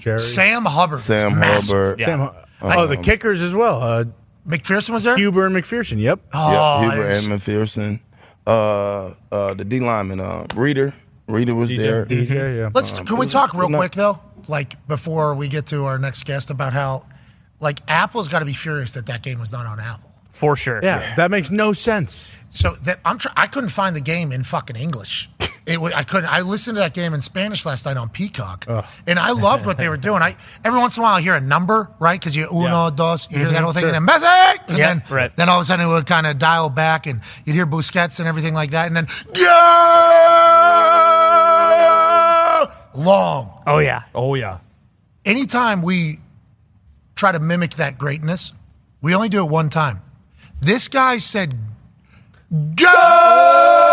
Jerry. 0.00 0.18
Sam 0.20 0.64
Hubbard. 0.64 1.00
Sam 1.00 1.38
massive. 1.38 1.68
Hubbard. 1.76 2.00
Yeah. 2.00 2.06
Sam, 2.06 2.30
Oh, 2.60 2.86
the 2.86 2.96
kickers 2.96 3.40
as 3.40 3.54
well. 3.54 3.80
Uh, 3.82 4.04
McPherson 4.46 4.90
was 4.90 5.04
there. 5.04 5.16
Huber 5.16 5.46
and 5.46 5.54
McPherson. 5.54 6.00
Yep. 6.00 6.20
Oh, 6.32 6.52
yeah, 6.52 6.80
Huber 6.92 7.06
it 7.06 7.12
is- 7.12 7.26
and 7.26 7.40
McPherson. 7.40 8.00
Uh, 8.48 9.14
uh, 9.30 9.52
the 9.52 9.64
D 9.64 9.78
lineman, 9.78 10.20
uh, 10.20 10.46
Reader. 10.56 10.94
Reader 11.26 11.54
was 11.54 11.68
there. 11.68 12.06
DJ. 12.06 12.56
Yeah. 12.56 12.70
Let's 12.72 12.98
Um, 12.98 13.04
can 13.04 13.18
we 13.18 13.26
talk 13.26 13.52
real 13.52 13.68
quick 13.68 13.92
though, 13.92 14.20
like 14.48 14.74
before 14.88 15.34
we 15.34 15.48
get 15.48 15.66
to 15.66 15.84
our 15.84 15.98
next 15.98 16.24
guest 16.24 16.48
about 16.48 16.72
how, 16.72 17.04
like 17.60 17.80
Apple's 17.88 18.26
got 18.28 18.38
to 18.38 18.46
be 18.46 18.54
furious 18.54 18.92
that 18.92 19.04
that 19.06 19.22
game 19.22 19.38
was 19.38 19.50
done 19.50 19.66
on 19.66 19.78
Apple. 19.78 20.07
For 20.38 20.56
sure. 20.56 20.80
Yeah, 20.82 21.14
that 21.16 21.30
makes 21.30 21.50
no 21.50 21.72
sense. 21.72 22.30
So 22.50 22.72
that 22.84 23.00
I'm 23.04 23.18
try- 23.18 23.32
I 23.36 23.46
couldn't 23.48 23.70
find 23.70 23.94
the 23.94 24.00
game 24.00 24.32
in 24.32 24.44
fucking 24.44 24.76
English. 24.76 25.28
It 25.68 25.78
wa- 25.78 25.90
I 25.94 26.02
couldn't. 26.02 26.32
I 26.32 26.40
listened 26.40 26.76
to 26.76 26.80
that 26.80 26.94
game 26.94 27.12
in 27.12 27.20
Spanish 27.20 27.66
last 27.66 27.84
night 27.84 27.98
on 27.98 28.08
Peacock, 28.08 28.64
and 29.06 29.18
I 29.18 29.32
loved 29.32 29.66
what 29.66 29.76
they 29.76 29.90
were 29.90 29.98
doing. 29.98 30.22
I 30.22 30.34
every 30.64 30.80
once 30.80 30.96
in 30.96 31.02
a 31.02 31.04
while 31.04 31.16
I 31.16 31.20
hear 31.20 31.34
a 31.34 31.42
number 31.42 31.90
right 31.98 32.18
because 32.18 32.34
you 32.34 32.48
uno 32.50 32.84
Yeah. 32.84 32.90
dos, 32.96 33.28
you 33.30 33.36
hear 33.36 33.46
mm-hmm. 33.48 33.54
that 33.54 33.62
whole 33.64 33.72
thing, 33.74 33.82
sure. 33.82 33.92
and 33.92 34.08
then 34.08 34.20
Messi, 34.20 34.58
and 34.68 34.78
Yeah, 34.78 34.94
then 34.94 35.02
right. 35.10 35.36
then 35.36 35.50
all 35.50 35.58
of 35.58 35.62
a 35.62 35.64
sudden 35.66 35.84
it 35.84 35.88
would 35.90 36.06
kind 36.06 36.26
of 36.26 36.38
dial 36.38 36.70
back, 36.70 37.06
and 37.06 37.20
you'd 37.44 37.52
hear 37.54 37.66
Busquets 37.66 38.18
and 38.18 38.26
everything 38.26 38.54
like 38.54 38.70
that, 38.70 38.86
and 38.86 38.96
then 38.96 39.08
go 39.34 39.42
long. 42.94 43.62
Oh 43.66 43.78
yeah. 43.78 44.02
Oh 44.14 44.34
yeah. 44.34 44.58
anytime 45.26 45.82
we 45.82 46.18
try 47.14 47.32
to 47.32 47.40
mimic 47.40 47.74
that 47.74 47.98
greatness, 47.98 48.54
we 49.02 49.14
only 49.14 49.28
do 49.28 49.44
it 49.44 49.50
one 49.50 49.68
time. 49.68 50.00
This 50.60 50.88
guy 50.88 51.18
said, 51.18 51.54
go! 52.74 53.87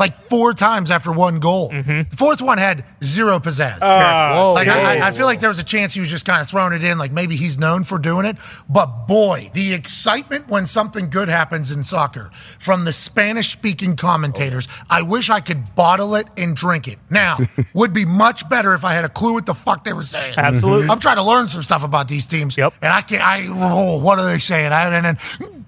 Like 0.00 0.16
four 0.16 0.54
times 0.54 0.90
after 0.90 1.12
one 1.12 1.38
goal. 1.40 1.68
The 1.68 2.06
fourth 2.16 2.40
one 2.42 2.58
had 2.58 2.84
zero 3.04 3.38
pizzazz. 3.38 3.78
Ah. 3.82 4.32
Whoa, 4.34 4.52
like, 4.54 4.66
I, 4.66 4.76
whoa. 4.78 5.04
I- 5.04 5.08
I 5.08 5.10
feel 5.12 5.26
like 5.26 5.40
there 5.40 5.50
was 5.50 5.58
a 5.58 5.64
chance 5.64 5.92
he 5.94 6.00
was 6.00 6.08
just 6.10 6.24
kind 6.24 6.40
of 6.40 6.48
throwing 6.48 6.72
it 6.72 6.82
in, 6.82 6.96
like 6.98 7.12
maybe 7.12 7.36
he's 7.36 7.58
known 7.58 7.84
for 7.84 7.98
doing 7.98 8.24
it. 8.26 8.36
But 8.68 9.06
boy, 9.06 9.50
the 9.54 9.74
excitement 9.74 10.48
when 10.48 10.64
something 10.66 11.10
good 11.10 11.28
happens 11.28 11.70
in 11.70 11.84
soccer 11.84 12.30
from 12.58 12.84
the 12.84 12.92
Spanish 12.92 13.52
speaking 13.52 13.94
commentators, 13.96 14.66
oh. 14.70 14.84
I 14.88 15.02
wish 15.02 15.28
I 15.30 15.40
could 15.40 15.74
bottle 15.74 16.14
it 16.14 16.26
and 16.36 16.56
drink 16.56 16.88
it. 16.88 16.98
Now, 17.10 17.36
would 17.74 17.92
be 17.92 18.04
much 18.04 18.48
better 18.48 18.72
if 18.74 18.84
I 18.84 18.94
had 18.94 19.04
a 19.04 19.08
clue 19.10 19.34
what 19.34 19.44
the 19.46 19.54
fuck 19.54 19.84
they 19.84 19.92
were 19.92 20.02
saying. 20.02 20.34
Absolutely. 20.38 20.88
I'm 20.88 20.98
trying 21.00 21.16
to 21.16 21.22
learn 21.22 21.46
some 21.48 21.62
stuff 21.62 21.84
about 21.84 22.08
these 22.08 22.26
teams. 22.26 22.56
Yep. 22.56 22.74
And 22.80 22.92
I 22.92 23.02
can't, 23.02 23.22
I, 23.22 23.46
oh, 23.50 23.98
what 24.00 24.18
are 24.18 24.26
they 24.26 24.38
saying? 24.38 24.72
I, 24.72 24.94
and 24.94 25.04
then, 25.04 25.18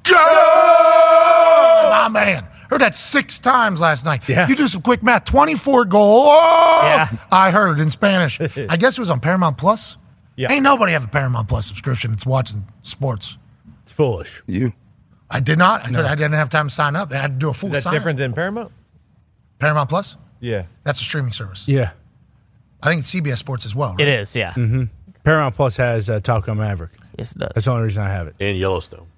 go! 0.04 0.12
My 1.92 2.08
man. 2.10 2.46
Heard 2.72 2.80
that 2.80 2.96
six 2.96 3.38
times 3.38 3.82
last 3.82 4.06
night. 4.06 4.26
Yeah. 4.26 4.48
You 4.48 4.56
do 4.56 4.66
some 4.66 4.80
quick 4.80 5.02
math. 5.02 5.24
24 5.24 5.84
goal. 5.84 6.24
Oh! 6.26 6.80
Yeah. 6.84 7.08
I 7.30 7.50
heard 7.50 7.78
in 7.80 7.90
Spanish. 7.90 8.40
I 8.40 8.78
guess 8.78 8.96
it 8.96 8.98
was 8.98 9.10
on 9.10 9.20
Paramount 9.20 9.58
Plus. 9.58 9.98
Yeah. 10.36 10.50
Ain't 10.50 10.62
nobody 10.62 10.92
have 10.92 11.04
a 11.04 11.08
Paramount 11.08 11.48
Plus 11.48 11.66
subscription 11.66 12.14
It's 12.14 12.24
watching 12.24 12.66
sports. 12.82 13.36
It's 13.82 13.92
foolish. 13.92 14.42
You. 14.46 14.72
I 15.28 15.40
did 15.40 15.58
not. 15.58 15.82
I, 15.84 15.88
could, 15.88 15.96
I 15.96 16.14
didn't 16.14 16.32
have 16.32 16.48
time 16.48 16.68
to 16.68 16.74
sign 16.74 16.96
up. 16.96 17.12
I 17.12 17.16
had 17.16 17.32
to 17.32 17.38
do 17.38 17.50
a 17.50 17.52
full 17.52 17.66
Is 17.66 17.74
that 17.74 17.82
sign. 17.82 17.92
different 17.92 18.18
than 18.18 18.32
Paramount? 18.32 18.72
Paramount 19.58 19.90
Plus? 19.90 20.16
Yeah. 20.40 20.64
That's 20.84 20.98
a 21.02 21.04
streaming 21.04 21.32
service. 21.32 21.68
Yeah. 21.68 21.90
I 22.82 22.88
think 22.88 23.00
it's 23.00 23.14
CBS 23.14 23.36
Sports 23.36 23.66
as 23.66 23.74
well. 23.74 23.90
Right? 23.90 24.08
It 24.08 24.20
is. 24.20 24.34
Yeah. 24.34 24.54
Paramount 25.24 25.56
Plus 25.56 25.76
has 25.76 26.08
uh, 26.08 26.20
Top 26.20 26.46
Gun 26.46 26.56
Maverick. 26.56 26.92
Yes, 27.18 27.32
it 27.32 27.38
does. 27.38 27.50
That's 27.54 27.66
the 27.66 27.70
only 27.72 27.84
reason 27.84 28.02
I 28.02 28.08
have 28.08 28.28
it. 28.28 28.36
And 28.40 28.56
Yellowstone. 28.56 29.08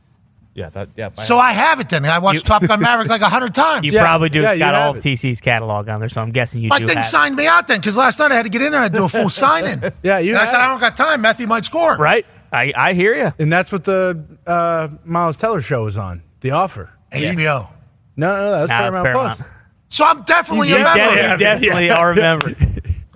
Yeah. 0.55 0.69
That. 0.71 0.89
Yeah. 0.97 1.13
So 1.15 1.39
I 1.39 1.53
have 1.53 1.81
it 1.81 1.89
then. 1.89 2.05
I 2.05 2.19
watched 2.21 2.47
Top 2.47 2.63
Gun 2.67 2.81
Maverick 2.81 3.09
like 3.09 3.21
a 3.23 3.29
hundred 3.29 3.55
times. 3.57 3.85
You 3.85 3.93
Yeah, 3.93 4.03
probably 4.03 4.29
do. 4.29 4.41
yeah, 4.43 4.51
it's 4.51 4.57
you 4.57 4.61
got 4.61 4.75
all 4.75 4.91
of 4.93 4.97
it. 4.99 5.01
TC's 5.03 5.41
catalog 5.41 5.89
on 5.89 6.01
there, 6.01 6.09
so 6.09 6.21
I'm 6.23 6.31
guessing 6.31 6.63
you 6.63 6.69
My 6.69 6.79
do 6.79 6.87
thing 6.87 6.97
have 6.97 7.05
it. 7.05 7.09
signed 7.09 7.35
me 7.37 7.47
out 7.47 7.67
then 7.69 7.79
because 7.81 7.97
last 7.97 8.19
night 8.21 8.31
I 8.33 8.37
had 8.37 8.45
to 8.45 8.49
get 8.51 8.63
in 8.63 8.73
there 8.73 8.83
and 8.85 8.93
do 8.95 9.05
a 9.05 9.09
full 9.09 9.29
sign 9.31 9.65
in. 9.67 9.93
Yeah, 10.03 10.19
you 10.19 10.31
And 10.31 10.39
I 10.39 10.41
have 10.41 10.49
said, 10.51 10.59
it. 10.59 10.63
I 10.63 10.69
don't 10.69 10.81
got 10.81 10.97
time. 10.97 11.21
Matthew 11.21 11.47
might 11.47 11.65
score. 11.65 11.97
Right. 11.97 12.25
I, 12.53 12.73
I 12.77 12.93
hear 12.95 13.15
you. 13.15 13.33
And 13.39 13.53
that's 13.53 13.73
what 13.73 13.83
the 13.85 14.25
uh, 14.47 14.89
Miles 15.05 15.37
Teller 15.39 15.61
show 15.61 15.83
was 15.85 15.99
on. 15.99 16.23
The 16.41 16.53
offer. 16.53 16.93
HBO. 17.11 17.69
No, 18.17 18.27
no, 18.29 18.37
no, 18.37 18.51
that 18.53 18.61
was 18.63 18.71
Nah, 18.71 18.87
it's 18.87 18.95
Paramount, 18.95 19.05
Paramount. 19.07 19.37
Plus. 19.39 19.49
So 19.89 20.05
I'm 20.05 20.23
definitely 20.23 20.69
You 20.69 20.77
a 20.77 20.79
member. 20.85 20.99
get 20.99 21.13
You 21.15 21.21
Yeah. 21.21 21.37
definitely 21.37 21.91
are 21.91 22.13
a 22.13 22.17
member. 22.17 22.53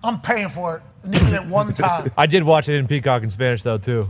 I'm 0.02 0.21
paying 0.21 0.49
for 0.49 0.76
it. 0.78 0.83
I 1.04 1.09
needed 1.09 1.33
it 1.35 1.47
one 1.47 1.73
time. 1.73 2.11
I 2.16 2.26
did 2.26 2.42
watch 2.42 2.68
it 2.68 2.75
in 2.76 2.88
Peacock 2.88 3.23
in 3.23 3.30
Spanish 3.30 3.62
though 3.62 3.78
too, 3.78 4.09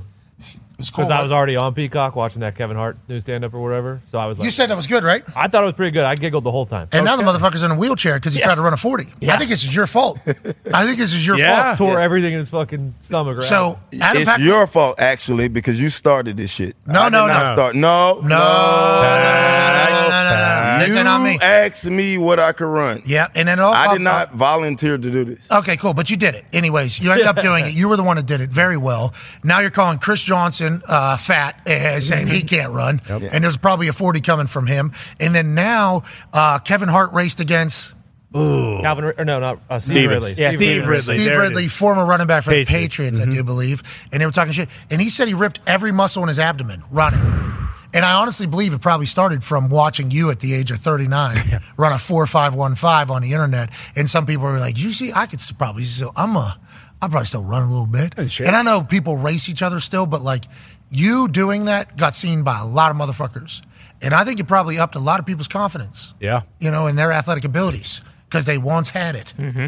It's 0.79 0.91
cool. 0.91 1.05
because 1.05 1.11
I 1.11 1.23
was 1.23 1.33
already 1.33 1.57
on 1.57 1.75
Peacock 1.75 2.15
watching 2.15 2.41
that 2.43 2.55
Kevin 2.55 2.77
Hart 2.77 2.97
new 3.09 3.19
stand 3.19 3.45
up 3.45 3.53
or 3.53 3.61
whatever. 3.61 4.01
So 4.07 4.19
I 4.19 4.27
was 4.27 4.39
like, 4.39 4.45
you 4.45 4.51
said 4.53 4.71
that 4.71 4.77
was 4.77 4.87
good, 4.87 5.03
right? 5.03 5.25
I 5.35 5.49
thought 5.49 5.63
it 5.65 5.67
was 5.67 5.75
pretty 5.75 5.91
good. 5.91 6.05
I 6.05 6.15
giggled 6.15 6.45
the 6.45 6.53
whole 6.53 6.67
time. 6.67 6.89
And 6.93 7.05
now 7.05 7.17
the 7.17 7.25
motherfucker's 7.25 7.65
in 7.65 7.71
a 7.73 7.75
wheelchair 7.77 8.15
because 8.15 8.33
he 8.35 8.41
tried 8.41 8.55
to 8.55 8.63
run 8.63 8.73
a 8.73 8.77
40. 8.77 9.07
I 9.29 9.37
think 9.39 9.51
this 9.51 9.65
is 9.65 9.75
your 9.75 9.89
fault. 9.89 10.19
I 10.27 10.85
think 10.87 10.99
this 10.99 11.13
is 11.15 11.27
your 11.27 11.37
Yeah. 11.37 11.75
fault. 11.75 11.91
Tore 11.91 12.01
everything 12.01 12.33
in 12.33 12.39
his 12.39 12.49
fucking 12.51 12.95
stomach. 13.01 13.39
Right? 13.39 13.47
So, 13.47 13.79
Adam 14.01 14.23
It's 14.23 14.31
Pack- 14.31 14.39
your 14.41 14.67
fault 14.69 15.01
actually 15.01 15.49
because 15.49 15.81
you 15.81 15.89
started 15.89 16.37
this 16.37 16.53
shit. 16.53 16.77
No, 16.87 17.01
I 17.01 17.05
did 17.07 17.13
no, 17.13 17.27
not 17.27 17.47
no. 17.47 17.55
Start. 17.57 17.75
No, 17.75 18.21
No, 18.23 18.29
no, 18.29 18.29
no, 18.29 18.39
no, 18.39 20.09
no, 20.09 20.09
no, 20.09 20.23
no, 20.23 20.79
no. 20.79 20.79
This 20.79 20.89
You 20.95 20.99
ain't 21.01 21.09
on 21.09 21.25
me. 21.25 21.39
asked 21.43 21.91
me 21.91 22.19
what 22.19 22.39
I 22.39 22.53
could 22.53 22.69
run. 22.69 23.03
Yeah, 23.05 23.27
and 23.35 23.49
then 23.49 23.59
it 23.59 23.63
all 23.63 23.73
I 23.75 23.87
popped 23.87 23.97
did 23.99 24.03
not 24.05 24.33
volunteer 24.35 24.97
to 24.97 25.11
do 25.11 25.25
this. 25.25 25.51
Okay, 25.51 25.77
cool. 25.77 25.93
But 25.93 26.09
you 26.09 26.17
did 26.17 26.37
it. 26.37 26.45
Anyways, 26.53 27.01
you 27.01 27.11
ended 27.11 27.27
up 27.27 27.37
doing 27.43 27.67
it. 27.67 27.73
You 27.73 27.89
were 27.89 27.97
the 27.97 28.05
one 28.05 28.17
that 28.17 28.27
did 28.27 28.41
it 28.41 28.51
very 28.51 28.77
well. 28.77 29.13
Now 29.43 29.59
you're 29.59 29.71
calling 29.71 29.99
Chris 29.99 30.23
Johnson 30.23 30.68
uh, 30.87 31.17
fat, 31.17 31.61
uh, 31.67 32.01
saying 32.01 32.29
he 32.29 32.43
can't 32.43 32.73
run. 32.73 33.01
And 33.09 33.43
there's 33.45 33.57
probably 33.57 33.89
a 33.89 33.93
40 33.93 34.21
coming 34.21 34.47
from 34.47 34.67
him. 34.67 34.93
And 35.21 35.35
then 35.35 35.55
now 35.55 36.03
uh, 36.33 36.59
Kevin 36.61 36.89
Hart 36.89 37.13
raced 37.13 37.41
against 37.41 37.95
Calvin, 38.33 39.05
or 39.17 39.25
no, 39.25 39.41
not 39.41 39.61
uh, 39.71 39.79
Steve 39.79 39.95
Stevens. 39.95 40.25
Ridley. 40.25 40.43
Yeah, 40.43 40.49
Steve 40.51 40.59
Steve 40.59 40.69
Ridley. 40.69 40.89
Ridley. 40.89 41.01
Steve 41.01 41.25
there 41.25 41.41
Ridley, 41.41 41.69
former 41.69 42.05
running 42.05 42.27
back 42.27 42.45
for 42.45 42.51
Patriots. 42.51 42.71
the 42.71 42.79
Patriots, 42.79 43.21
I 43.21 43.25
do 43.25 43.43
believe. 43.43 43.83
And 44.13 44.21
they 44.21 44.27
were 44.27 44.33
talking 44.33 44.53
shit. 44.53 44.69
And 44.91 45.01
he 45.01 45.09
said 45.09 45.29
he 45.29 45.35
ripped 45.35 45.61
every 45.67 45.93
muscle 45.93 46.23
in 46.23 46.29
his 46.29 46.39
abdomen 46.39 46.83
running. 46.91 47.21
And 47.95 48.05
I 48.05 48.21
honestly 48.21 48.47
believe 48.47 48.75
it 48.75 48.83
probably 48.83 49.07
started 49.07 49.43
from 49.43 49.71
watching 49.71 50.11
you 50.11 50.31
at 50.31 50.41
the 50.41 50.53
age 50.53 50.71
of 50.71 50.77
39 50.79 51.37
run 51.79 51.93
a 51.93 51.99
4515 51.99 53.15
on 53.15 53.23
the 53.23 53.33
internet. 53.33 53.71
And 53.97 54.09
some 54.09 54.27
people 54.27 54.45
were 54.45 54.59
like, 54.59 54.79
you 54.79 54.91
see, 54.91 55.11
I 55.13 55.25
could 55.27 55.41
probably 55.57 55.85
still, 55.85 56.13
I'm 56.15 56.37
a, 56.37 56.59
I'll 57.01 57.09
probably 57.09 57.27
still 57.27 57.45
run 57.45 57.63
a 57.63 57.69
little 57.71 57.87
bit. 57.87 58.15
And. 58.19 58.33
And 58.47 58.57
I 58.57 58.63
know 58.63 58.83
people 58.83 59.17
race 59.17 59.49
each 59.49 59.63
other 59.63 59.81
still, 59.81 60.07
but 60.07 60.21
like 60.23 60.45
you 60.91 61.29
doing 61.29 61.67
that 61.67 61.97
got 61.97 62.15
seen 62.15 62.43
by 62.43 62.59
a 62.61 62.65
lot 62.67 62.91
of 62.91 62.97
motherfuckers. 62.97 63.63
And 64.01 64.15
I 64.15 64.25
think 64.25 64.41
it 64.41 64.45
probably 64.49 64.79
upped 64.79 64.95
a 64.95 65.01
lot 65.01 65.19
of 65.21 65.27
people's 65.27 65.49
confidence, 65.49 66.15
Yeah. 66.21 66.43
you 66.61 66.71
know, 66.71 66.87
in 66.87 66.97
their 66.97 67.13
athletic 67.13 67.45
abilities 67.45 68.01
because 68.29 68.45
they 68.47 68.57
once 68.59 68.91
had 68.91 69.17
it. 69.17 69.35
Mm-hmm. 69.39 69.67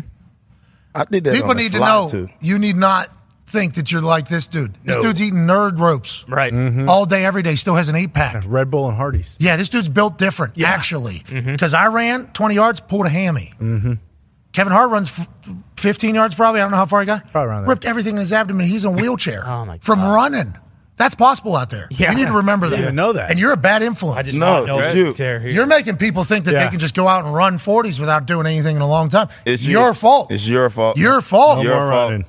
I 0.95 1.05
did 1.05 1.25
that. 1.25 1.35
People 1.35 1.51
on 1.51 1.57
the 1.57 1.63
need 1.65 1.73
to 1.73 1.81
know 1.81 2.09
Too. 2.11 2.29
you 2.41 2.59
need 2.59 2.77
not 2.77 3.09
think 3.47 3.75
that 3.75 3.91
you're 3.91 4.01
like 4.01 4.29
this 4.29 4.47
dude. 4.47 4.75
This 4.85 4.97
No. 4.97 5.03
dude's 5.03 5.21
eating 5.21 5.41
nerd 5.41 5.79
ropes 5.81 6.25
Right. 6.29 6.53
Mm-hmm. 6.53 6.89
all 6.89 7.05
day, 7.07 7.25
every 7.25 7.43
day, 7.43 7.57
still 7.57 7.75
has 7.75 7.89
an 7.89 7.97
eight 7.97 8.13
pack. 8.15 8.45
Red 8.47 8.71
Bull 8.71 8.89
and 8.89 8.97
Hardee's. 8.97 9.37
Yeah, 9.41 9.57
this 9.57 9.69
dude's 9.69 9.89
built 9.89 10.19
different, 10.19 10.61
actually. 10.63 11.21
Mm-hmm. 11.27 11.51
Because 11.53 11.75
I 11.75 11.87
ran 11.89 12.27
20 12.29 12.55
yards, 12.55 12.79
pulled 12.81 13.07
a 13.07 13.09
hammy. 13.09 13.53
Mm-hmm. 13.61 13.95
Kevin 14.53 14.73
Hart 14.73 14.91
runs 14.91 15.09
f- 15.19 15.29
15 15.81 16.15
yards 16.15 16.35
probably. 16.35 16.61
I 16.61 16.65
don't 16.65 16.71
know 16.71 16.77
how 16.77 16.87
far 16.87 17.01
he 17.01 17.07
got. 17.07 17.31
Probably 17.33 17.49
around 17.51 17.63
there. 17.63 17.71
Ripped 17.71 17.85
everything 17.85 18.15
in 18.15 18.19
his 18.21 18.33
abdomen. 18.33 18.67
He's 18.67 18.85
in 18.85 18.93
a 18.95 18.97
wheelchair 18.97 19.43
Oh, 19.47 19.65
my 19.65 19.79
from 19.79 20.01
running. 20.01 20.55
That's 20.97 21.15
possible 21.15 21.57
out 21.57 21.71
there. 21.71 21.89
Yeah. 21.91 22.11
You 22.11 22.17
need 22.19 22.27
to 22.27 22.35
remember 22.35 22.69
that. 22.69 22.77
didn't 22.77 22.95
know 22.95 23.15
that. 23.15 23.31
And 23.31 23.41
you're 23.41 23.53
a 23.53 23.57
bad 23.57 23.83
influence. 23.83 24.19
I 24.19 24.23
just 24.23 24.37
No, 24.37 24.59
not 24.59 24.67
know 24.67 24.79
just 24.81 24.93
that 24.93 24.99
you. 24.99 25.13
tear 25.15 25.41
here. 25.41 25.51
You're 25.51 25.67
making 25.67 25.97
people 25.97 26.25
think 26.25 26.45
that 26.45 26.53
Yeah. 26.53 26.65
they 26.65 26.71
can 26.71 26.79
just 26.79 26.95
go 26.95 27.09
out 27.09 27.25
and 27.25 27.33
run 27.35 27.57
40s 27.57 27.99
without 27.99 28.27
doing 28.27 28.47
anything 28.47 28.77
in 28.77 28.83
a 28.83 28.87
long 28.89 29.09
time. 29.09 29.29
It's 29.47 29.67
your 29.67 29.89
you. 29.89 29.95
fault. 29.95 30.31
It's 30.31 30.47
your 30.47 30.69
fault. 30.69 30.99
Your 30.99 31.23
fault. 31.23 31.59
No 31.59 31.63
Your 31.65 31.91
fault. 31.91 32.11
running. 32.11 32.27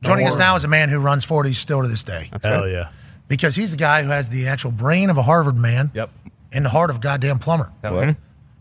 Joining 0.00 0.26
us 0.26 0.38
now 0.38 0.54
is 0.56 0.64
a 0.64 0.68
man 0.68 0.88
who 0.88 0.98
runs 1.00 1.26
40s 1.26 1.56
still 1.56 1.82
to 1.82 1.88
this 1.88 2.02
day. 2.02 2.28
That's 2.32 2.46
Hell 2.46 2.62
right. 2.62 2.70
yeah. 2.72 2.88
because 3.28 3.56
he's 3.56 3.72
the 3.72 3.76
guy 3.76 4.02
who 4.02 4.08
has 4.10 4.30
the 4.30 4.48
actual 4.48 4.70
brain 4.70 5.10
of 5.10 5.18
a 5.18 5.22
Harvard 5.22 5.56
man 5.58 5.90
Yep. 5.94 6.10
and 6.52 6.64
the 6.64 6.70
heart 6.70 6.88
of 6.90 6.96
a 6.96 7.00
goddamn 7.00 7.38
plumber. 7.38 7.70
What? 7.82 8.16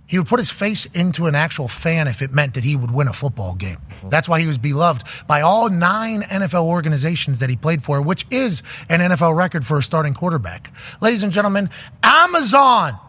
He 0.05 0.17
would 0.19 0.27
put 0.27 0.39
his 0.39 0.51
face 0.51 0.85
into 0.87 1.25
an 1.27 1.33
actual 1.35 1.67
fan 1.67 2.07
if 2.07 2.21
it 2.21 2.31
meant 2.31 2.53
that 2.55 2.63
he 2.63 2.75
would 2.75 2.91
win 2.91 3.07
a 3.07 3.13
football 3.13 3.55
game. 3.55 3.77
That's 4.09 4.27
why 4.27 4.41
he 4.41 4.47
was 4.47 4.57
beloved 4.57 5.07
by 5.27 5.41
all 5.41 5.69
nine 5.69 6.21
NFL 6.23 6.65
organizations 6.65 7.39
that 7.39 7.49
he 7.49 7.55
played 7.55 7.81
for, 7.81 8.01
which 8.01 8.25
is 8.29 8.61
an 8.89 8.99
NFL 8.99 9.35
record 9.35 9.65
for 9.65 9.77
a 9.77 9.83
starting 9.83 10.13
quarterback. 10.13 10.71
Ladies 11.01 11.23
and 11.23 11.31
gentlemen, 11.31 11.69
Amazon 12.03 12.99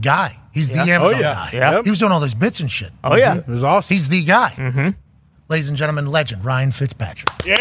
guy. 0.00 0.38
He's 0.52 0.68
the 0.68 0.80
oh, 0.80 0.82
Amazon 0.82 1.14
Oh, 1.14 1.18
yeah. 1.18 1.34
guy. 1.34 1.50
Yeah. 1.52 1.82
He 1.82 1.90
was 1.90 1.98
doing 1.98 2.12
all 2.12 2.20
those 2.20 2.34
bits 2.34 2.60
and 2.60 2.70
shit. 2.70 2.90
Oh 3.02 3.16
yeah. 3.16 3.36
Mm-hmm. 3.36 3.50
It 3.50 3.52
was 3.52 3.64
awesome. 3.64 3.94
He's 3.94 4.08
the 4.08 4.22
guy. 4.24 4.50
Mm-hmm. 4.56 4.88
Ladies 5.48 5.68
and 5.68 5.76
gentlemen, 5.78 6.06
legend 6.06 6.44
Ryan 6.44 6.72
Fitzpatrick. 6.72 7.28
Yeah! 7.46 7.58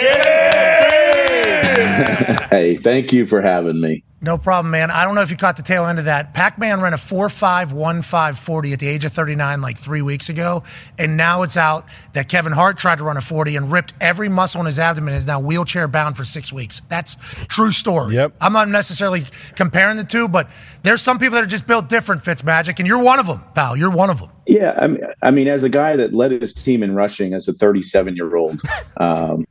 Hey, 2.49 2.77
thank 2.77 3.13
you 3.13 3.25
for 3.25 3.41
having 3.41 3.79
me. 3.79 4.03
No 4.23 4.37
problem, 4.37 4.69
man. 4.69 4.91
I 4.91 5.03
don't 5.03 5.15
know 5.15 5.23
if 5.23 5.31
you 5.31 5.37
caught 5.37 5.57
the 5.57 5.63
tail 5.63 5.87
end 5.87 5.97
of 5.97 6.05
that. 6.05 6.35
Pac 6.35 6.59
Man 6.59 6.79
ran 6.79 6.93
a 6.93 6.97
4.5, 6.97 8.73
at 8.73 8.79
the 8.79 8.87
age 8.87 9.03
of 9.03 9.11
39 9.11 9.61
like 9.61 9.79
three 9.79 10.03
weeks 10.03 10.29
ago. 10.29 10.61
And 10.99 11.17
now 11.17 11.41
it's 11.41 11.57
out 11.57 11.85
that 12.13 12.29
Kevin 12.29 12.51
Hart 12.51 12.77
tried 12.77 12.99
to 12.99 13.03
run 13.03 13.17
a 13.17 13.21
40 13.21 13.55
and 13.55 13.71
ripped 13.71 13.93
every 13.99 14.29
muscle 14.29 14.61
in 14.61 14.67
his 14.67 14.77
abdomen 14.77 15.15
and 15.15 15.17
is 15.17 15.25
now 15.25 15.41
wheelchair 15.41 15.87
bound 15.87 16.17
for 16.17 16.23
six 16.23 16.53
weeks. 16.53 16.83
That's 16.87 17.15
true 17.47 17.71
story. 17.71 18.13
Yep. 18.13 18.35
I'm 18.39 18.53
not 18.53 18.69
necessarily 18.69 19.25
comparing 19.55 19.97
the 19.97 20.03
two, 20.03 20.27
but 20.27 20.51
there's 20.83 21.01
some 21.01 21.17
people 21.17 21.35
that 21.35 21.43
are 21.43 21.47
just 21.47 21.65
built 21.65 21.89
different, 21.89 22.23
Fitzmagic, 22.23 22.77
and 22.77 22.87
you're 22.87 23.03
one 23.03 23.17
of 23.17 23.25
them, 23.25 23.43
pal. 23.55 23.75
You're 23.75 23.89
one 23.89 24.11
of 24.11 24.19
them. 24.19 24.29
Yeah. 24.45 24.77
I 24.79 24.85
mean, 24.85 25.01
I 25.23 25.31
mean 25.31 25.47
as 25.47 25.63
a 25.63 25.69
guy 25.69 25.95
that 25.95 26.13
led 26.13 26.31
his 26.31 26.53
team 26.53 26.83
in 26.83 26.93
rushing 26.93 27.33
as 27.33 27.47
a 27.47 27.53
37 27.53 28.15
year 28.15 28.35
old, 28.35 28.61
um, 28.97 29.47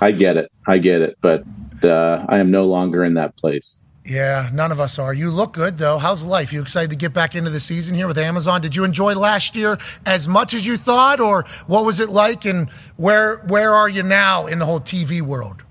I 0.00 0.12
get 0.12 0.38
it. 0.38 0.50
I 0.66 0.78
get 0.78 1.02
it. 1.02 1.18
But 1.20 1.44
uh, 1.84 2.24
I 2.26 2.38
am 2.38 2.50
no 2.50 2.64
longer 2.64 3.04
in 3.04 3.12
that 3.14 3.36
place. 3.36 3.76
Yeah, 4.08 4.48
none 4.54 4.72
of 4.72 4.80
us 4.80 4.98
are. 4.98 5.12
You 5.12 5.30
look 5.30 5.52
good 5.52 5.76
though. 5.76 5.98
How's 5.98 6.24
life? 6.24 6.50
You 6.50 6.62
excited 6.62 6.88
to 6.90 6.96
get 6.96 7.12
back 7.12 7.34
into 7.34 7.50
the 7.50 7.60
season 7.60 7.94
here 7.94 8.06
with 8.06 8.16
Amazon? 8.16 8.62
Did 8.62 8.74
you 8.74 8.84
enjoy 8.84 9.14
last 9.14 9.54
year 9.54 9.76
as 10.06 10.26
much 10.26 10.54
as 10.54 10.66
you 10.66 10.78
thought, 10.78 11.20
or 11.20 11.44
what 11.66 11.84
was 11.84 12.00
it 12.00 12.08
like? 12.08 12.46
And 12.46 12.70
where 12.96 13.40
where 13.40 13.74
are 13.74 13.88
you 13.88 14.02
now 14.02 14.46
in 14.46 14.60
the 14.60 14.64
whole 14.64 14.80
TV 14.80 15.20
world? 15.20 15.62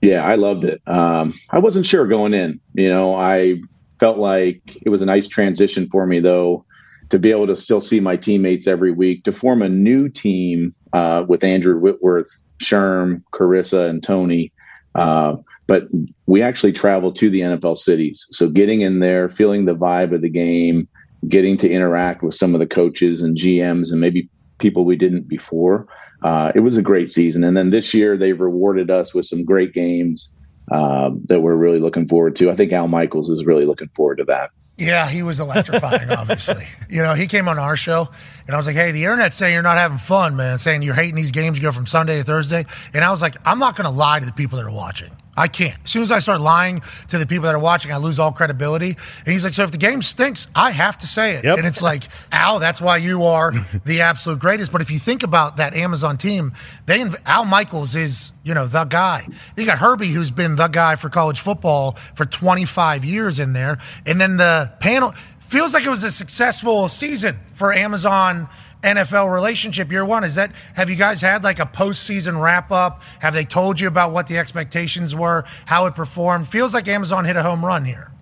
Yeah, 0.00 0.24
I 0.24 0.36
loved 0.36 0.64
it. 0.64 0.80
Um, 0.86 1.34
I 1.50 1.58
wasn't 1.58 1.84
sure 1.84 2.06
going 2.06 2.32
in. 2.32 2.60
You 2.72 2.88
know, 2.88 3.14
I 3.14 3.60
felt 4.00 4.16
like 4.16 4.78
it 4.80 4.88
was 4.88 5.02
a 5.02 5.06
nice 5.06 5.28
transition 5.28 5.86
for 5.90 6.06
me 6.06 6.20
though 6.20 6.64
to 7.10 7.18
be 7.18 7.30
able 7.30 7.46
to 7.48 7.56
still 7.56 7.82
see 7.82 8.00
my 8.00 8.16
teammates 8.16 8.66
every 8.66 8.92
week 8.92 9.24
to 9.24 9.32
form 9.32 9.60
a 9.60 9.68
new 9.68 10.08
team 10.08 10.72
uh, 10.94 11.26
with 11.28 11.44
Andrew 11.44 11.78
Whitworth, 11.78 12.30
Sherm, 12.58 13.22
Charissa, 13.32 13.90
and 13.90 14.02
Tony. 14.02 14.50
Uh, 14.94 15.36
but 15.68 15.84
we 16.26 16.42
actually 16.42 16.72
travel 16.72 17.12
to 17.12 17.30
the 17.30 17.40
NFL 17.40 17.76
cities. 17.76 18.26
So 18.30 18.50
getting 18.50 18.80
in 18.80 18.98
there, 18.98 19.28
feeling 19.28 19.66
the 19.66 19.74
vibe 19.74 20.12
of 20.14 20.22
the 20.22 20.30
game, 20.30 20.88
getting 21.28 21.56
to 21.58 21.70
interact 21.70 22.22
with 22.22 22.34
some 22.34 22.54
of 22.54 22.58
the 22.58 22.66
coaches 22.66 23.22
and 23.22 23.36
GMs 23.36 23.92
and 23.92 24.00
maybe 24.00 24.28
people 24.58 24.84
we 24.84 24.96
didn't 24.96 25.28
before. 25.28 25.86
Uh, 26.22 26.50
it 26.54 26.60
was 26.60 26.76
a 26.76 26.82
great 26.82 27.10
season. 27.10 27.44
And 27.44 27.56
then 27.56 27.70
this 27.70 27.94
year, 27.94 28.16
they've 28.16 28.40
rewarded 28.40 28.90
us 28.90 29.14
with 29.14 29.26
some 29.26 29.44
great 29.44 29.72
games 29.72 30.32
uh, 30.72 31.10
that 31.26 31.40
we're 31.40 31.54
really 31.54 31.80
looking 31.80 32.08
forward 32.08 32.34
to. 32.36 32.50
I 32.50 32.56
think 32.56 32.72
Al 32.72 32.88
Michaels 32.88 33.30
is 33.30 33.44
really 33.44 33.66
looking 33.66 33.88
forward 33.94 34.16
to 34.18 34.24
that. 34.24 34.50
Yeah, 34.78 35.08
he 35.08 35.22
was 35.24 35.40
electrifying, 35.40 36.08
obviously. 36.10 36.64
you 36.88 37.02
know, 37.02 37.14
he 37.14 37.26
came 37.26 37.48
on 37.48 37.58
our 37.58 37.76
show, 37.76 38.08
and 38.46 38.54
I 38.54 38.56
was 38.56 38.66
like, 38.66 38.76
hey, 38.76 38.92
the 38.92 39.02
internet's 39.04 39.36
saying 39.36 39.52
you're 39.52 39.62
not 39.62 39.76
having 39.76 39.98
fun, 39.98 40.36
man, 40.36 40.56
saying 40.56 40.82
you're 40.82 40.94
hating 40.94 41.16
these 41.16 41.32
games, 41.32 41.58
you 41.58 41.62
go 41.62 41.72
from 41.72 41.86
Sunday 41.86 42.18
to 42.18 42.24
Thursday. 42.24 42.64
And 42.94 43.04
I 43.04 43.10
was 43.10 43.20
like, 43.20 43.36
I'm 43.44 43.58
not 43.58 43.76
going 43.76 43.86
to 43.86 43.90
lie 43.90 44.20
to 44.20 44.26
the 44.26 44.32
people 44.32 44.56
that 44.58 44.64
are 44.64 44.72
watching. 44.72 45.10
I 45.38 45.46
can't. 45.46 45.78
As 45.84 45.90
soon 45.90 46.02
as 46.02 46.10
I 46.10 46.18
start 46.18 46.40
lying 46.40 46.80
to 47.08 47.18
the 47.18 47.26
people 47.26 47.44
that 47.44 47.54
are 47.54 47.60
watching, 47.60 47.92
I 47.92 47.96
lose 47.98 48.18
all 48.18 48.32
credibility. 48.32 48.90
And 48.90 49.28
he's 49.32 49.44
like, 49.44 49.54
so 49.54 49.62
if 49.62 49.70
the 49.70 49.78
game 49.78 50.02
stinks, 50.02 50.48
I 50.54 50.72
have 50.72 50.98
to 50.98 51.06
say 51.06 51.36
it. 51.36 51.44
Yep. 51.44 51.58
And 51.58 51.66
it's 51.66 51.80
like, 51.80 52.04
Al, 52.32 52.58
that's 52.58 52.82
why 52.82 52.96
you 52.96 53.22
are 53.22 53.52
the 53.84 54.00
absolute 54.00 54.40
greatest. 54.40 54.72
But 54.72 54.82
if 54.82 54.90
you 54.90 54.98
think 54.98 55.22
about 55.22 55.56
that 55.58 55.76
Amazon 55.76 56.16
team, 56.18 56.52
they 56.86 57.04
Al 57.24 57.44
Michaels 57.44 57.94
is, 57.94 58.32
you 58.42 58.52
know, 58.52 58.66
the 58.66 58.84
guy. 58.84 59.26
You 59.56 59.64
got 59.64 59.78
Herbie, 59.78 60.08
who's 60.08 60.32
been 60.32 60.56
the 60.56 60.66
guy 60.66 60.96
for 60.96 61.08
college 61.08 61.38
football 61.38 61.92
for 62.14 62.24
25 62.24 63.04
years 63.04 63.38
in 63.38 63.52
there. 63.52 63.78
And 64.06 64.20
then 64.20 64.38
the 64.38 64.72
panel 64.80 65.12
feels 65.40 65.72
like 65.72 65.86
it 65.86 65.90
was 65.90 66.02
a 66.02 66.10
successful 66.10 66.88
season 66.88 67.38
for 67.54 67.72
Amazon 67.72 68.48
NFL 68.82 69.32
relationship 69.32 69.90
year 69.90 70.04
one. 70.04 70.24
Is 70.24 70.34
that 70.36 70.54
have 70.74 70.88
you 70.90 70.96
guys 70.96 71.20
had 71.20 71.44
like 71.44 71.58
a 71.58 71.66
postseason 71.66 72.40
wrap 72.40 72.70
up? 72.70 73.02
Have 73.20 73.34
they 73.34 73.44
told 73.44 73.80
you 73.80 73.88
about 73.88 74.12
what 74.12 74.26
the 74.26 74.38
expectations 74.38 75.14
were, 75.14 75.44
how 75.66 75.86
it 75.86 75.94
performed? 75.94 76.48
Feels 76.48 76.74
like 76.74 76.88
Amazon 76.88 77.24
hit 77.24 77.36
a 77.36 77.42
home 77.42 77.64
run 77.64 77.84
here. 77.84 78.12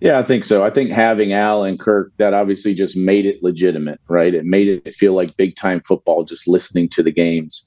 Yeah, 0.00 0.18
I 0.18 0.22
think 0.22 0.44
so. 0.44 0.64
I 0.64 0.70
think 0.70 0.90
having 0.90 1.32
Al 1.32 1.64
and 1.64 1.78
Kirk 1.78 2.12
that 2.16 2.32
obviously 2.32 2.74
just 2.74 2.96
made 2.96 3.26
it 3.26 3.42
legitimate, 3.42 4.00
right? 4.08 4.34
It 4.34 4.44
made 4.44 4.82
it 4.84 4.96
feel 4.96 5.14
like 5.14 5.36
big 5.36 5.56
time 5.56 5.80
football 5.82 6.24
just 6.24 6.48
listening 6.48 6.88
to 6.90 7.02
the 7.02 7.12
games. 7.12 7.66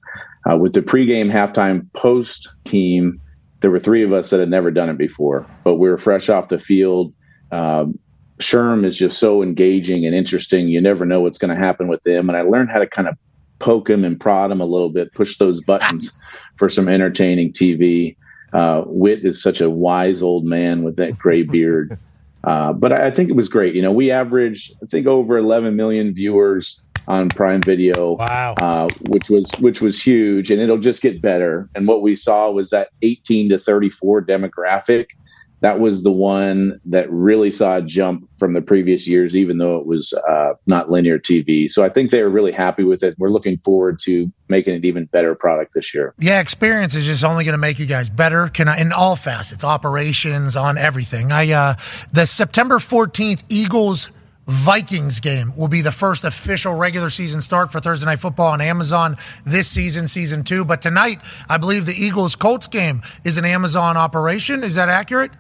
Uh, 0.50 0.58
with 0.58 0.74
the 0.74 0.82
pregame, 0.82 1.32
halftime, 1.32 1.92
post 1.94 2.56
team, 2.66 3.22
there 3.62 3.72
were 3.72 3.80
three 3.80 4.04
of 4.04 4.12
us 4.12 4.30
that 4.32 4.40
had 4.40 4.50
never 4.50 4.72
done 4.72 4.90
it 4.90 4.98
before, 4.98 5.46
but 5.64 5.76
we 5.76 5.90
were 5.90 5.98
fresh 5.98 6.28
off 6.28 6.50
the 6.50 6.60
field. 6.60 7.14
Um, 7.52 7.98
Sherm 8.40 8.86
is 8.86 8.98
just 8.98 9.20
so 9.20 9.44
engaging 9.44 10.06
and 10.06 10.16
interesting. 10.16 10.68
You 10.68 10.82
never 10.82 11.06
know 11.06 11.22
what's 11.22 11.38
going 11.38 11.56
to 11.56 11.62
happen 11.62 11.88
with 11.88 12.02
them. 12.04 12.30
And 12.30 12.38
I 12.38 12.42
learned 12.42 12.72
how 12.72 12.80
to 12.80 12.88
kind 12.88 13.08
of 13.08 13.18
poke 13.60 13.90
him 13.90 14.04
and 14.04 14.20
prod 14.20 14.52
him 14.52 14.62
a 14.62 14.66
little 14.66 14.90
bit, 14.90 15.14
push 15.14 15.38
those 15.38 15.62
buttons 15.62 16.12
for 16.58 16.70
some 16.70 16.88
entertaining 16.88 17.54
TV. 17.54 18.16
Uh, 18.52 18.82
Whit 18.86 19.26
is 19.26 19.42
such 19.42 19.62
a 19.62 19.70
wise 19.70 20.22
old 20.22 20.46
man 20.46 20.84
with 20.84 20.96
that 20.98 21.18
gray 21.18 21.44
beard. 21.44 21.98
Uh, 22.44 22.74
but 22.74 22.92
I, 22.92 23.08
I, 23.08 23.12
think 23.12 23.30
it 23.30 23.36
was 23.36 23.48
great. 23.48 23.74
You 23.74 23.82
know, 23.82 23.92
we 23.92 24.12
averaged, 24.12 24.74
I 24.84 24.86
think, 24.86 25.08
over 25.08 25.38
11 25.38 25.76
million 25.78 26.14
viewers 26.14 26.82
on 27.08 27.30
Prime 27.30 27.62
Video. 27.62 28.14
Wow. 28.14 28.56
Uh, 28.58 28.90
which 29.08 29.30
was 29.30 29.50
which 29.60 29.82
was 29.82 30.02
huge, 30.02 30.52
and 30.52 30.62
it'll 30.62 30.78
just 30.78 31.02
get 31.02 31.22
better. 31.22 31.70
And 31.74 31.88
what 31.88 32.02
we 32.02 32.16
saw 32.16 32.52
was 32.52 32.70
that 32.70 32.90
18 33.02 33.50
to 33.50 33.58
34 33.58 34.24
demographic 34.24 35.12
that 35.64 35.80
was 35.80 36.04
the 36.04 36.12
one 36.12 36.78
that 36.84 37.10
really 37.10 37.50
saw 37.50 37.78
a 37.78 37.82
jump 37.82 38.30
from 38.38 38.52
the 38.52 38.62
previous 38.62 39.08
years, 39.08 39.34
even 39.34 39.60
though 39.60 39.78
it 39.78 39.86
was 39.86 40.12
uh, 40.28 40.56
not 40.68 40.92
linear 40.92 41.18
TV. 41.18 41.72
So 41.72 41.86
I 41.86 41.90
think 41.90 42.12
they 42.12 42.22
were 42.22 42.30
really 42.30 42.52
happy 42.52 42.84
with 42.84 43.02
it. 43.02 43.16
We're 43.18 43.30
looking 43.30 43.58
forward 43.60 44.02
to 44.02 44.30
making 44.50 44.76
it 44.76 44.84
even 44.84 45.06
better 45.06 45.36
product 45.36 45.74
this 45.74 45.94
year. 45.94 46.14
Yeah, 46.20 46.42
experience 46.42 46.96
is 46.96 47.06
just 47.06 47.24
only 47.24 47.46
going 47.46 47.54
to 47.54 47.58
make 47.58 47.80
you 47.80 47.86
guys 47.86 48.10
better. 48.10 48.50
Can 48.50 48.68
I, 48.68 48.78
in 48.78 48.92
all 48.92 49.16
facets, 49.16 49.64
operations, 49.64 50.58
on 50.58 50.78
everything. 50.78 51.32
I 51.32 51.50
uh, 51.52 51.76
the 52.12 52.26
September 52.26 52.78
fourteenth 52.78 53.46
Eagles. 53.50 54.12
Vikings 54.46 55.22
game 55.22 55.56
will 55.56 55.70
be 55.70 55.80
the 55.80 55.94
first 55.94 56.26
official 56.26 56.74
regular 56.74 57.10
season 57.10 57.40
start 57.40 57.72
for 57.72 57.80
Thursday 57.80 58.06
Night 58.06 58.20
Football 58.20 58.52
on 58.52 58.60
Amazon 58.60 59.16
this 59.46 59.70
season, 59.70 60.06
season 60.06 60.44
two. 60.44 60.66
But 60.66 60.82
tonight, 60.82 61.22
I 61.48 61.58
believe 61.58 61.86
the 61.86 61.94
Eagles 61.94 62.36
Colts 62.36 62.68
game 62.68 63.04
is 63.24 63.38
an 63.38 63.46
Amazon 63.46 63.96
operation. 63.96 64.62
Is 64.66 64.76
that 64.76 64.90
accurate? 64.90 65.32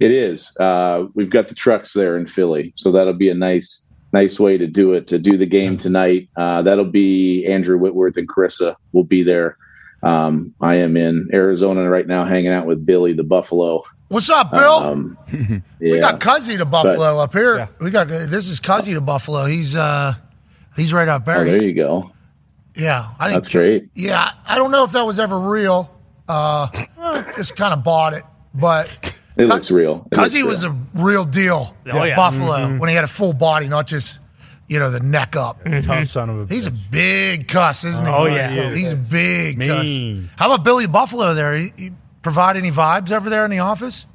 It 0.00 0.12
is. 0.12 0.56
Uh, 0.58 1.04
we've 1.14 1.30
got 1.30 1.48
the 1.48 1.54
trucks 1.54 1.92
there 1.92 2.16
in 2.16 2.26
Philly, 2.26 2.72
so 2.74 2.90
that'll 2.90 3.12
be 3.12 3.28
a 3.28 3.34
nice, 3.34 3.86
nice 4.14 4.40
way 4.40 4.56
to 4.56 4.66
do 4.66 4.94
it. 4.94 5.06
To 5.08 5.18
do 5.18 5.36
the 5.36 5.46
game 5.46 5.76
tonight, 5.76 6.28
uh, 6.36 6.62
that'll 6.62 6.86
be 6.86 7.46
Andrew 7.46 7.76
Whitworth 7.76 8.16
and 8.16 8.26
Charissa 8.26 8.76
will 8.92 9.04
be 9.04 9.22
there. 9.22 9.58
Um, 10.02 10.54
I 10.62 10.76
am 10.76 10.96
in 10.96 11.28
Arizona 11.34 11.88
right 11.90 12.06
now, 12.06 12.24
hanging 12.24 12.50
out 12.50 12.66
with 12.66 12.86
Billy 12.86 13.12
the 13.12 13.22
Buffalo. 13.22 13.84
What's 14.08 14.30
up, 14.30 14.50
Bill? 14.50 14.72
Um, 14.72 15.18
yeah. 15.32 15.60
We 15.78 16.00
got 16.00 16.18
Cuzzy 16.18 16.56
to 16.56 16.64
Buffalo 16.64 16.96
but, 16.96 17.18
up 17.18 17.32
here. 17.34 17.56
Yeah. 17.56 17.68
We 17.78 17.90
got 17.90 18.08
this 18.08 18.48
is 18.48 18.58
Cuzzy 18.58 18.94
to 18.94 19.02
Buffalo. 19.02 19.44
He's 19.44 19.76
uh, 19.76 20.14
he's 20.76 20.94
right 20.94 21.08
up 21.08 21.26
there. 21.26 21.42
Oh, 21.42 21.44
there 21.44 21.62
you 21.62 21.74
go. 21.74 22.10
Yeah, 22.74 23.10
I 23.18 23.28
think 23.28 23.42
that's 23.42 23.52
great. 23.52 23.90
Yeah, 23.94 24.30
I 24.46 24.56
don't 24.56 24.70
know 24.70 24.84
if 24.84 24.92
that 24.92 25.04
was 25.04 25.18
ever 25.18 25.38
real. 25.38 25.94
Uh, 26.26 26.68
just 27.36 27.54
kind 27.56 27.74
of 27.74 27.84
bought 27.84 28.14
it, 28.14 28.22
but 28.54 29.19
it 29.36 29.46
looks 29.46 29.70
real. 29.70 30.06
Because 30.10 30.32
he 30.32 30.42
was 30.42 30.64
a 30.64 30.76
real 30.94 31.24
deal. 31.24 31.76
Oh, 31.92 32.04
yeah. 32.04 32.16
Buffalo 32.16 32.58
mm-hmm. 32.58 32.78
when 32.78 32.88
he 32.88 32.94
had 32.94 33.04
a 33.04 33.08
full 33.08 33.32
body, 33.32 33.68
not 33.68 33.86
just 33.86 34.20
you 34.70 34.78
know 34.78 34.90
the 34.90 35.00
neck 35.00 35.34
up. 35.36 35.64
Mm-hmm. 35.64 35.80
Tough 35.80 36.06
son 36.08 36.30
of 36.30 36.50
a. 36.50 36.54
He's 36.54 36.66
a 36.66 36.70
big 36.70 37.48
cuss, 37.48 37.84
isn't 37.84 38.06
he? 38.06 38.12
Oh 38.12 38.26
yeah, 38.26 38.72
he's 38.72 38.92
a 38.92 38.96
big 38.96 39.58
Mean. 39.58 40.28
cuss. 40.28 40.36
How 40.38 40.52
about 40.52 40.64
Billy 40.64 40.86
Buffalo? 40.86 41.34
There, 41.34 41.56
he, 41.56 41.70
he 41.76 41.90
provide 42.22 42.56
any 42.56 42.70
vibes 42.70 43.10
over 43.10 43.28
there 43.28 43.44
in 43.44 43.50
the 43.50 43.58
office? 43.58 44.06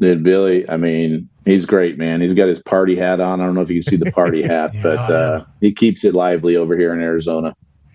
Dude, 0.00 0.22
Billy. 0.22 0.68
I 0.68 0.76
mean, 0.76 1.28
he's 1.44 1.66
great, 1.66 1.98
man. 1.98 2.20
He's 2.20 2.34
got 2.34 2.48
his 2.48 2.62
party 2.62 2.96
hat 2.96 3.20
on. 3.20 3.40
I 3.40 3.46
don't 3.46 3.54
know 3.54 3.62
if 3.62 3.70
you 3.70 3.76
can 3.76 3.82
see 3.82 3.96
the 3.96 4.12
party 4.12 4.42
hat, 4.46 4.74
yeah, 4.74 4.82
but 4.82 5.10
uh, 5.10 5.44
he 5.60 5.72
keeps 5.72 6.04
it 6.04 6.14
lively 6.14 6.56
over 6.56 6.76
here 6.76 6.92
in 6.92 7.00
Arizona. 7.00 7.54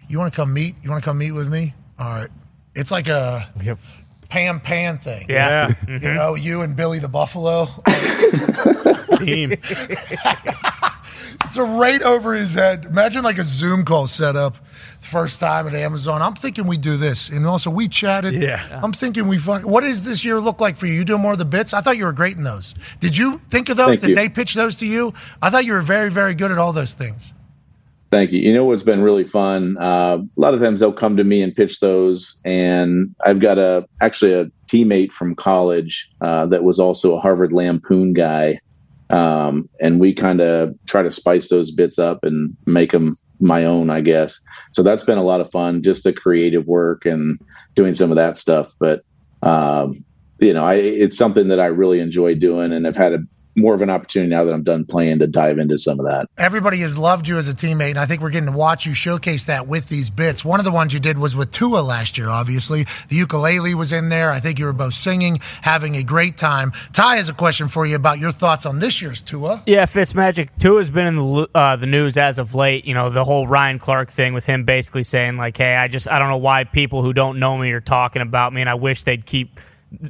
You 0.09 0.17
want 0.17 0.33
to 0.33 0.35
come 0.35 0.53
meet? 0.53 0.75
You 0.83 0.89
want 0.89 1.01
to 1.01 1.07
come 1.07 1.17
meet 1.17 1.31
with 1.31 1.49
me? 1.49 1.75
All 1.97 2.09
right. 2.09 2.29
It's 2.75 2.91
like 2.91 3.07
a. 3.07 3.47
Yep 4.29 4.39
Pam 4.39 4.59
Pan 4.59 4.97
thing. 4.97 5.25
Yeah. 5.29 5.69
Mm-hmm. 5.89 6.05
You 6.07 6.13
know, 6.13 6.35
you 6.35 6.61
and 6.61 6.75
Billy 6.75 6.99
the 6.99 7.07
Buffalo. 7.07 7.65
Team. 9.17 9.51
it's 11.43 11.57
a 11.57 11.63
right 11.63 12.01
over 12.03 12.35
his 12.35 12.53
head. 12.53 12.85
Imagine 12.85 13.23
like 13.23 13.37
a 13.37 13.43
Zoom 13.43 13.85
call 13.85 14.07
set 14.07 14.35
up 14.35 14.55
first 14.99 15.39
time 15.39 15.67
at 15.67 15.73
Amazon. 15.73 16.21
I'm 16.21 16.35
thinking 16.35 16.67
we 16.67 16.77
do 16.77 16.95
this. 16.97 17.29
And 17.29 17.45
also 17.47 17.71
we 17.71 17.87
chatted. 17.87 18.35
Yeah. 18.35 18.81
I'm 18.83 18.93
thinking 18.93 19.27
we 19.27 19.37
fuck. 19.37 19.63
What 19.63 19.81
does 19.81 20.05
this 20.05 20.23
year 20.23 20.39
look 20.39 20.61
like 20.61 20.75
for 20.75 20.85
you? 20.85 20.93
You 20.93 21.05
doing 21.05 21.21
more 21.21 21.33
of 21.33 21.39
the 21.39 21.45
bits? 21.45 21.73
I 21.73 21.81
thought 21.81 21.97
you 21.97 22.05
were 22.05 22.13
great 22.13 22.37
in 22.37 22.43
those. 22.43 22.75
Did 22.99 23.17
you 23.17 23.39
think 23.49 23.69
of 23.69 23.77
those? 23.77 23.97
Thank 23.97 24.01
Did 24.01 24.09
you. 24.09 24.15
they 24.15 24.29
pitch 24.29 24.53
those 24.53 24.75
to 24.77 24.85
you? 24.85 25.13
I 25.41 25.49
thought 25.49 25.65
you 25.65 25.73
were 25.73 25.81
very, 25.81 26.11
very 26.11 26.35
good 26.35 26.51
at 26.51 26.57
all 26.57 26.73
those 26.73 26.93
things. 26.93 27.33
Thank 28.11 28.31
you. 28.31 28.39
You 28.39 28.53
know 28.53 28.65
what's 28.65 28.81
been 28.81 29.01
really 29.01 29.23
fun? 29.23 29.77
Uh, 29.77 30.17
a 30.17 30.39
lot 30.39 30.55
of 30.55 30.59
times 30.59 30.79
they'll 30.79 30.91
come 30.91 31.15
to 31.17 31.23
me 31.23 31.43
and 31.43 31.55
pitch 31.55 31.79
those, 31.79 32.39
and 32.43 33.15
I've 33.23 33.39
got 33.39 33.59
a 33.59 33.87
actually 34.01 34.33
a 34.33 34.45
teammate 34.67 35.11
from 35.11 35.35
college 35.35 36.09
uh, 36.21 36.47
that 36.47 36.63
was 36.63 36.79
also 36.79 37.15
a 37.15 37.19
Harvard 37.19 37.53
Lampoon 37.53 38.13
guy, 38.13 38.59
um, 39.11 39.69
and 39.79 39.99
we 39.99 40.13
kind 40.15 40.41
of 40.41 40.73
try 40.87 41.03
to 41.03 41.11
spice 41.11 41.49
those 41.49 41.69
bits 41.69 41.99
up 41.99 42.23
and 42.23 42.55
make 42.65 42.91
them 42.91 43.15
my 43.39 43.63
own, 43.63 43.91
I 43.91 44.01
guess. 44.01 44.41
So 44.71 44.81
that's 44.81 45.03
been 45.03 45.19
a 45.19 45.23
lot 45.23 45.39
of 45.39 45.51
fun, 45.51 45.83
just 45.83 46.03
the 46.03 46.11
creative 46.11 46.65
work 46.65 47.05
and 47.05 47.39
doing 47.75 47.93
some 47.93 48.11
of 48.11 48.15
that 48.17 48.39
stuff. 48.39 48.73
But 48.79 49.03
um, 49.43 50.03
you 50.39 50.53
know, 50.53 50.65
I, 50.65 50.75
it's 50.75 51.17
something 51.17 51.47
that 51.49 51.59
I 51.59 51.67
really 51.67 51.99
enjoy 51.99 52.33
doing, 52.33 52.73
and 52.73 52.87
I've 52.87 52.97
had 52.97 53.13
a 53.13 53.19
more 53.59 53.73
of 53.73 53.81
an 53.81 53.89
opportunity 53.89 54.29
now 54.29 54.43
that 54.43 54.53
I'm 54.53 54.63
done 54.63 54.85
playing 54.85 55.19
to 55.19 55.27
dive 55.27 55.59
into 55.59 55.77
some 55.77 55.99
of 55.99 56.05
that. 56.05 56.27
Everybody 56.37 56.79
has 56.79 56.97
loved 56.97 57.27
you 57.27 57.37
as 57.37 57.47
a 57.47 57.53
teammate, 57.53 57.91
and 57.91 57.99
I 57.99 58.05
think 58.05 58.21
we're 58.21 58.29
getting 58.29 58.51
to 58.51 58.57
watch 58.57 58.85
you 58.85 58.93
showcase 58.93 59.45
that 59.45 59.67
with 59.67 59.89
these 59.89 60.09
bits. 60.09 60.43
One 60.43 60.59
of 60.59 60.65
the 60.65 60.71
ones 60.71 60.93
you 60.93 60.99
did 60.99 61.17
was 61.17 61.35
with 61.35 61.51
Tua 61.51 61.79
last 61.79 62.17
year, 62.17 62.29
obviously. 62.29 62.85
The 63.09 63.15
ukulele 63.15 63.73
was 63.75 63.91
in 63.91 64.09
there. 64.09 64.31
I 64.31 64.39
think 64.39 64.59
you 64.59 64.65
were 64.65 64.73
both 64.73 64.93
singing, 64.93 65.39
having 65.61 65.95
a 65.95 66.03
great 66.03 66.37
time. 66.37 66.71
Ty 66.93 67.17
has 67.17 67.29
a 67.29 67.33
question 67.33 67.67
for 67.67 67.85
you 67.85 67.95
about 67.95 68.19
your 68.19 68.31
thoughts 68.31 68.65
on 68.65 68.79
this 68.79 69.01
year's 69.01 69.21
Tua. 69.21 69.61
Yeah, 69.65 69.85
Fitzmagic. 69.85 70.49
Tua's 70.59 70.91
been 70.91 71.07
in 71.07 71.15
the 71.15 71.49
uh, 71.53 71.75
the 71.75 71.85
news 71.85 72.17
as 72.17 72.39
of 72.39 72.55
late. 72.55 72.85
You 72.85 72.93
know, 72.93 73.09
the 73.09 73.23
whole 73.23 73.47
Ryan 73.47 73.79
Clark 73.79 74.11
thing 74.11 74.33
with 74.33 74.45
him 74.45 74.63
basically 74.63 75.03
saying 75.03 75.37
like, 75.37 75.57
"Hey, 75.57 75.75
I 75.75 75.87
just 75.87 76.09
I 76.09 76.19
don't 76.19 76.29
know 76.29 76.37
why 76.37 76.63
people 76.63 77.01
who 77.01 77.13
don't 77.13 77.39
know 77.39 77.57
me 77.57 77.71
are 77.71 77.81
talking 77.81 78.21
about 78.21 78.53
me, 78.53 78.61
and 78.61 78.69
I 78.69 78.75
wish 78.75 79.03
they'd 79.03 79.25
keep 79.25 79.59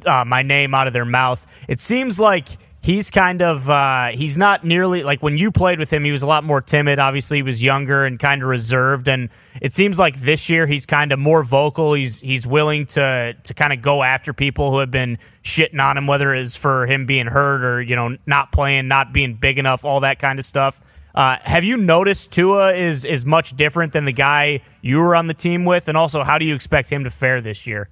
uh, 0.04 0.24
my 0.26 0.42
name 0.42 0.74
out 0.74 0.86
of 0.86 0.92
their 0.92 1.04
mouth." 1.04 1.46
It 1.68 1.80
seems 1.80 2.20
like 2.20 2.48
he's 2.82 3.10
kind 3.10 3.42
of 3.42 3.68
uh, 3.68 4.08
he's 4.08 4.38
not 4.38 4.64
nearly 4.64 5.02
like 5.02 5.22
when 5.22 5.36
you 5.36 5.50
played 5.50 5.78
with 5.78 5.92
him 5.92 6.04
he 6.04 6.12
was 6.12 6.22
a 6.22 6.26
lot 6.26 6.44
more 6.44 6.60
timid. 6.60 6.98
Obviously 6.98 7.38
he 7.38 7.42
was 7.42 7.62
younger 7.62 8.04
and 8.04 8.18
kind 8.18 8.42
of 8.42 8.48
reserved. 8.48 9.08
And 9.08 9.28
it 9.60 9.72
seems 9.72 9.98
like 9.98 10.20
this 10.20 10.48
year 10.48 10.66
he's 10.66 10.86
kind 10.86 11.12
of 11.12 11.18
more 11.18 11.42
vocal. 11.42 11.94
He's 11.94 12.20
he's 12.20 12.46
willing 12.46 12.86
to 12.86 13.36
to 13.42 13.54
kind 13.54 13.72
of 13.72 13.82
go 13.82 14.02
after 14.02 14.32
people 14.32 14.70
who 14.70 14.78
have 14.78 14.90
been 14.90 15.18
shitting 15.44 15.80
on 15.80 15.96
him 15.96 16.06
whether 16.06 16.34
it's 16.34 16.56
for 16.56 16.86
him 16.86 17.06
being 17.06 17.26
hurt 17.26 17.62
or 17.62 17.80
you 17.80 17.96
know 17.96 18.16
not 18.26 18.52
playing 18.52 18.88
not 18.88 19.12
being 19.12 19.34
big 19.34 19.58
enough 19.58 19.84
all 19.84 20.00
that 20.00 20.18
kind 20.18 20.38
of 20.38 20.44
stuff. 20.44 20.80
Uh, 21.12 21.36
have 21.42 21.64
you 21.64 21.76
noticed 21.76 22.32
Tua 22.32 22.72
is 22.72 23.04
is 23.04 23.26
much 23.26 23.56
different 23.56 23.92
than 23.92 24.04
the 24.04 24.12
guy 24.12 24.60
you 24.80 24.98
were 24.98 25.16
on 25.16 25.26
the 25.26 25.34
team 25.34 25.64
with? 25.64 25.88
And 25.88 25.96
also 25.96 26.22
how 26.22 26.38
do 26.38 26.44
you 26.44 26.54
expect 26.54 26.88
him 26.90 27.04
to 27.04 27.10
fare 27.10 27.40
this 27.40 27.66
year 27.66 27.88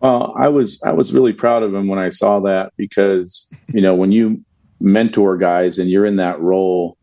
well, 0.00 0.34
I 0.38 0.48
was 0.48 0.82
I 0.82 0.92
was 0.92 1.12
really 1.12 1.32
proud 1.32 1.62
of 1.62 1.74
him 1.74 1.88
when 1.88 1.98
I 1.98 2.08
saw 2.08 2.40
that 2.40 2.72
because 2.76 3.50
you 3.68 3.82
know 3.82 3.94
when 3.94 4.12
you 4.12 4.42
mentor 4.80 5.36
guys 5.36 5.78
and 5.78 5.90
you're 5.90 6.06
in 6.06 6.16
that 6.16 6.40
role, 6.40 6.96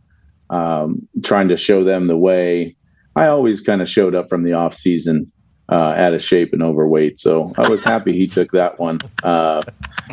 um, 0.49 1.07
trying 1.23 1.47
to 1.49 1.57
show 1.57 1.83
them 1.83 2.07
the 2.07 2.17
way. 2.17 2.75
I 3.15 3.27
always 3.27 3.62
kind 3.62 3.81
of 3.81 3.89
showed 3.89 4.13
up 4.13 4.29
from 4.29 4.43
the 4.43 4.53
off 4.53 4.75
season 4.75 5.31
uh, 5.71 5.93
out 5.97 6.13
of 6.13 6.23
shape 6.23 6.53
and 6.53 6.62
overweight, 6.62 7.19
so 7.19 7.51
I 7.57 7.67
was 7.69 7.83
happy 7.83 8.13
he 8.13 8.27
took 8.27 8.51
that 8.51 8.79
one. 8.79 8.99
Uh, 9.23 9.62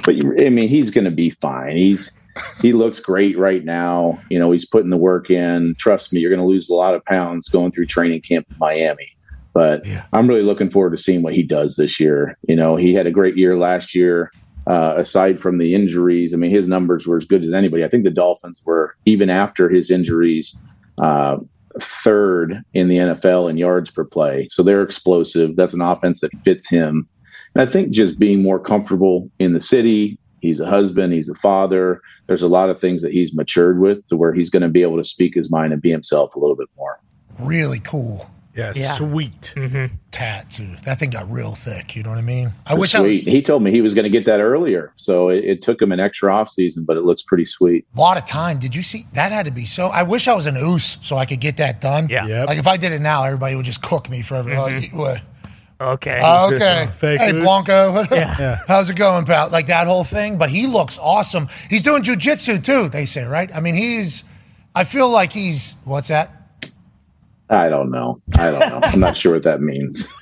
but 0.05 0.15
I 0.41 0.51
mean, 0.51 0.69
he's 0.69 0.91
going 0.91 1.05
to 1.05 1.11
be 1.11 1.31
fine. 1.31 1.77
He's 1.77 2.13
he 2.61 2.73
looks 2.73 3.01
great 3.01 3.39
right 3.39 3.65
now. 3.65 4.19
You 4.29 4.39
know, 4.39 4.51
he's 4.51 4.67
putting 4.67 4.91
the 4.91 4.97
work 4.97 5.31
in. 5.31 5.75
Trust 5.79 6.13
me, 6.13 6.21
you're 6.21 6.31
going 6.31 6.41
to 6.41 6.47
lose 6.47 6.69
a 6.69 6.75
lot 6.75 6.95
of 6.95 7.05
pounds 7.05 7.49
going 7.49 7.71
through 7.71 7.87
training 7.87 8.23
camp 8.23 8.47
in 8.51 8.57
Miami. 8.59 9.14
But 9.55 9.87
yeah. 9.87 10.05
I'm 10.13 10.27
really 10.27 10.43
looking 10.43 10.69
forward 10.69 10.91
to 10.91 11.03
seeing 11.03 11.23
what 11.23 11.33
he 11.33 11.43
does 11.43 11.77
this 11.77 11.99
year. 11.99 12.37
You 12.49 12.57
know, 12.57 12.77
he 12.77 12.93
had 12.93 13.07
a 13.07 13.13
great 13.13 13.37
year 13.37 13.57
last 13.57 13.95
year. 13.95 14.31
Uh, 14.67 14.95
aside 14.97 15.41
from 15.41 15.59
the 15.59 15.75
injuries, 15.75 16.33
I 16.33 16.39
mean, 16.39 16.51
his 16.51 16.69
numbers 16.69 17.07
were 17.07 17.19
as 17.19 17.27
good 17.27 17.45
as 17.45 17.53
anybody. 17.53 17.85
I 17.85 17.89
think 17.89 18.05
the 18.05 18.11
Dolphins 18.11 18.63
were 18.65 18.97
even 19.05 19.29
after 19.29 19.69
his 19.69 19.91
injuries, 19.91 20.59
uh, 20.99 21.37
third 21.81 22.63
in 22.73 22.89
the 22.89 22.97
NFL 22.97 23.51
in 23.51 23.59
yards 23.59 23.91
per 23.91 24.05
play. 24.05 24.49
So 24.51 24.63
they're 24.63 24.83
explosive. 24.83 25.57
That's 25.57 25.75
an 25.75 25.83
offense 25.83 26.23
that 26.23 26.33
fits 26.45 26.69
him. 26.69 27.07
And 27.55 27.63
I 27.63 27.71
think 27.71 27.91
just 27.91 28.19
being 28.19 28.43
more 28.43 28.59
comfortable 28.59 29.31
in 29.39 29.53
the 29.53 29.61
city. 29.61 30.19
He's 30.41 30.61
a 30.61 30.67
husband. 30.67 31.13
He's 31.13 31.29
a 31.29 31.35
father. 31.35 32.01
There's 32.27 32.43
a 32.43 32.49
lot 32.49 32.71
of 32.71 32.81
things 32.81 33.03
that 33.03 33.13
he's 33.13 33.35
matured 33.35 33.81
with 33.81 34.07
to 34.09 34.17
where 34.17 34.33
he's 34.33 34.51
going 34.51 34.63
to 34.63 34.69
be 34.69 34.83
able 34.83 34.97
to 34.97 35.05
speak 35.05 35.35
his 35.35 35.51
mind 35.51 35.73
and 35.73 35.81
be 35.81 35.91
himself 35.91 36.35
a 36.35 36.39
little 36.39 36.57
bit 36.57 36.69
more. 36.77 37.01
Really 37.39 37.81
cool. 37.81 38.31
Yeah, 38.55 38.73
yeah. 38.77 38.93
sweet. 38.93 39.53
Mm-hmm. 39.57 39.97
Tattoo. 40.13 40.77
That 40.85 40.99
thing 40.99 41.11
got 41.11 41.29
real 41.31 41.53
thick. 41.53 41.97
You 41.97 42.05
know 42.05 42.11
what 42.11 42.19
I 42.19 42.23
mean? 42.23 42.53
I 42.67 42.75
wish 42.75 42.93
sweet. 42.93 42.99
I 43.01 43.25
was, 43.25 43.35
he 43.35 43.43
told 43.43 43.63
me 43.63 43.73
he 43.73 43.81
was 43.81 43.95
going 43.95 44.05
to 44.05 44.11
get 44.11 44.27
that 44.27 44.41
earlier, 44.41 44.93
so 44.97 45.29
it, 45.29 45.45
it, 45.45 45.63
took 45.63 45.83
him 45.83 45.91
an 45.91 45.99
extra 45.99 46.35
off 46.35 46.49
season, 46.49 46.85
but 46.85 46.97
it 46.97 47.03
looks 47.03 47.23
pretty 47.23 47.47
sweet. 47.47 47.85
A 47.97 48.01
lot 48.01 48.17
of 48.17 48.25
time. 48.27 48.59
Did 48.59 48.77
you 48.77 48.83
see 48.83 49.07
that? 49.15 49.33
Had 49.33 49.47
to 49.47 49.53
be 49.53 49.67
so. 49.67 49.89
I 49.89 50.05
wish 50.05 50.29
I 50.29 50.35
was 50.35 50.47
an 50.47 50.57
oos 50.57 50.99
so 51.03 51.17
I 51.17 51.27
could 51.27 51.41
get 51.41 51.57
that 51.57 51.81
done. 51.81 52.09
Yeah. 52.09 52.27
Yep. 52.27 52.49
Like 52.49 52.59
if 52.59 52.67
I 52.67 52.77
did 52.77 52.93
it 52.93 53.01
now, 53.01 53.25
everybody 53.25 53.57
would 53.57 53.65
just 53.65 53.83
cook 53.83 54.09
me 54.09 54.23
forever. 54.23 54.51
Mm-hmm. 54.51 54.99
Like, 54.99 55.23
Okay. 55.81 56.21
Uh, 56.23 56.51
okay. 56.53 56.89
hey, 57.19 57.33
Blanco. 57.33 58.05
yeah. 58.11 58.59
How's 58.69 58.91
it 58.91 58.97
going, 58.97 59.25
pal? 59.25 59.51
Like 59.51 59.67
that 59.67 59.87
whole 59.87 60.05
thing. 60.05 60.39
But 60.39 60.51
he 60.51 60.67
looks 60.67 60.99
awesome. 60.99 61.49
He's 61.69 61.83
doing 61.83 62.03
jujitsu 62.03 62.63
too, 62.63 62.89
they 62.89 63.07
say, 63.07 63.25
right? 63.25 63.55
I 63.55 63.61
mean, 63.61 63.75
he's, 63.75 64.25
I 64.75 64.85
feel 64.85 65.09
like 65.09 65.33
he's, 65.33 65.77
what's 65.85 66.09
that? 66.09 66.44
I 67.55 67.69
don't 67.69 67.91
know. 67.91 68.21
I 68.39 68.51
don't 68.51 68.61
know. 68.61 68.81
I'm 68.83 69.01
not 69.01 69.17
sure 69.17 69.33
what 69.33 69.45
that 69.45 69.61
means. 69.61 70.09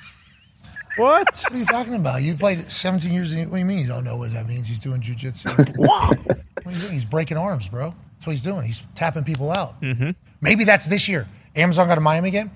What? 0.95 1.25
What 1.25 1.51
are 1.51 1.57
you 1.57 1.65
talking 1.65 1.95
about? 1.95 2.21
You 2.21 2.35
played 2.35 2.59
17 2.59 3.11
years. 3.11 3.35
What 3.35 3.51
do 3.51 3.57
you 3.57 3.65
mean 3.65 3.79
you 3.79 3.87
don't 3.87 4.03
know 4.03 4.17
what 4.17 4.31
that 4.33 4.47
means? 4.47 4.67
He's 4.67 4.79
doing 4.79 5.01
jujitsu. 5.01 5.75
what 5.77 6.17
are 6.27 6.71
you 6.71 6.77
doing? 6.77 6.93
He's 6.93 7.03
breaking 7.03 7.37
arms, 7.37 7.67
bro. 7.67 7.95
That's 8.13 8.27
what 8.27 8.33
he's 8.33 8.43
doing. 8.43 8.63
He's 8.63 8.85
tapping 8.93 9.23
people 9.23 9.51
out. 9.51 9.81
Mm-hmm. 9.81 10.11
Maybe 10.41 10.65
that's 10.65 10.85
this 10.85 11.07
year. 11.07 11.27
Amazon 11.55 11.87
got 11.87 11.97
a 11.97 12.01
Miami 12.01 12.29
game? 12.29 12.51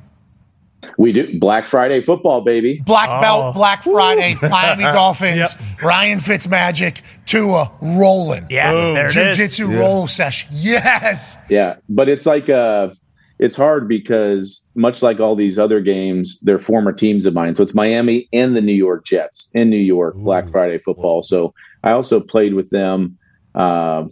We 0.97 1.11
do 1.11 1.39
Black 1.39 1.65
Friday 1.65 2.01
football, 2.01 2.41
baby. 2.41 2.79
Black 2.85 3.09
oh. 3.11 3.21
belt, 3.21 3.55
Black 3.55 3.81
Friday, 3.83 4.35
Miami 4.41 4.83
Dolphins, 4.83 5.37
yep. 5.37 5.81
Ryan 5.81 6.19
Fitzmagic, 6.19 7.01
Tua 7.25 7.71
rolling. 7.81 8.45
Yeah, 8.49 8.71
there 8.71 9.07
Jiu-jitsu 9.07 9.71
yeah. 9.71 9.79
roll 9.79 10.07
session. 10.07 10.49
Yes. 10.51 11.37
Yeah, 11.49 11.77
but 11.89 12.09
it's 12.09 12.27
like 12.27 12.49
uh 12.49 12.91
it's 13.39 13.55
hard 13.55 13.87
because 13.87 14.67
much 14.75 15.01
like 15.01 15.19
all 15.19 15.35
these 15.35 15.59
other 15.59 15.79
games, 15.79 16.39
they're 16.41 16.59
former 16.59 16.91
teams 16.91 17.25
of 17.25 17.33
mine. 17.33 17.55
So 17.55 17.63
it's 17.63 17.75
Miami 17.75 18.27
and 18.33 18.55
the 18.55 18.61
New 18.61 18.73
York 18.73 19.05
Jets 19.05 19.49
in 19.53 19.69
New 19.69 19.77
York 19.77 20.15
Ooh. 20.15 20.23
Black 20.23 20.49
Friday 20.49 20.77
football. 20.77 21.21
So 21.21 21.53
I 21.83 21.91
also 21.91 22.19
played 22.19 22.53
with 22.53 22.69
them. 22.71 23.17
Uh, 23.53 24.05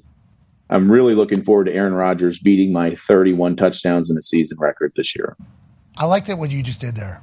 I'm 0.70 0.92
really 0.92 1.16
looking 1.16 1.44
forward 1.44 1.66
to 1.66 1.74
Aaron 1.74 1.94
Rodgers 1.94 2.40
beating 2.40 2.72
my 2.72 2.96
31 2.96 3.56
touchdowns 3.56 4.10
in 4.10 4.18
a 4.18 4.22
season 4.22 4.58
record 4.60 4.94
this 4.96 5.16
year. 5.16 5.36
I 5.98 6.06
like 6.06 6.26
that 6.26 6.38
what 6.38 6.52
you 6.52 6.62
just 6.64 6.82
did 6.82 6.96
there. 6.96 7.22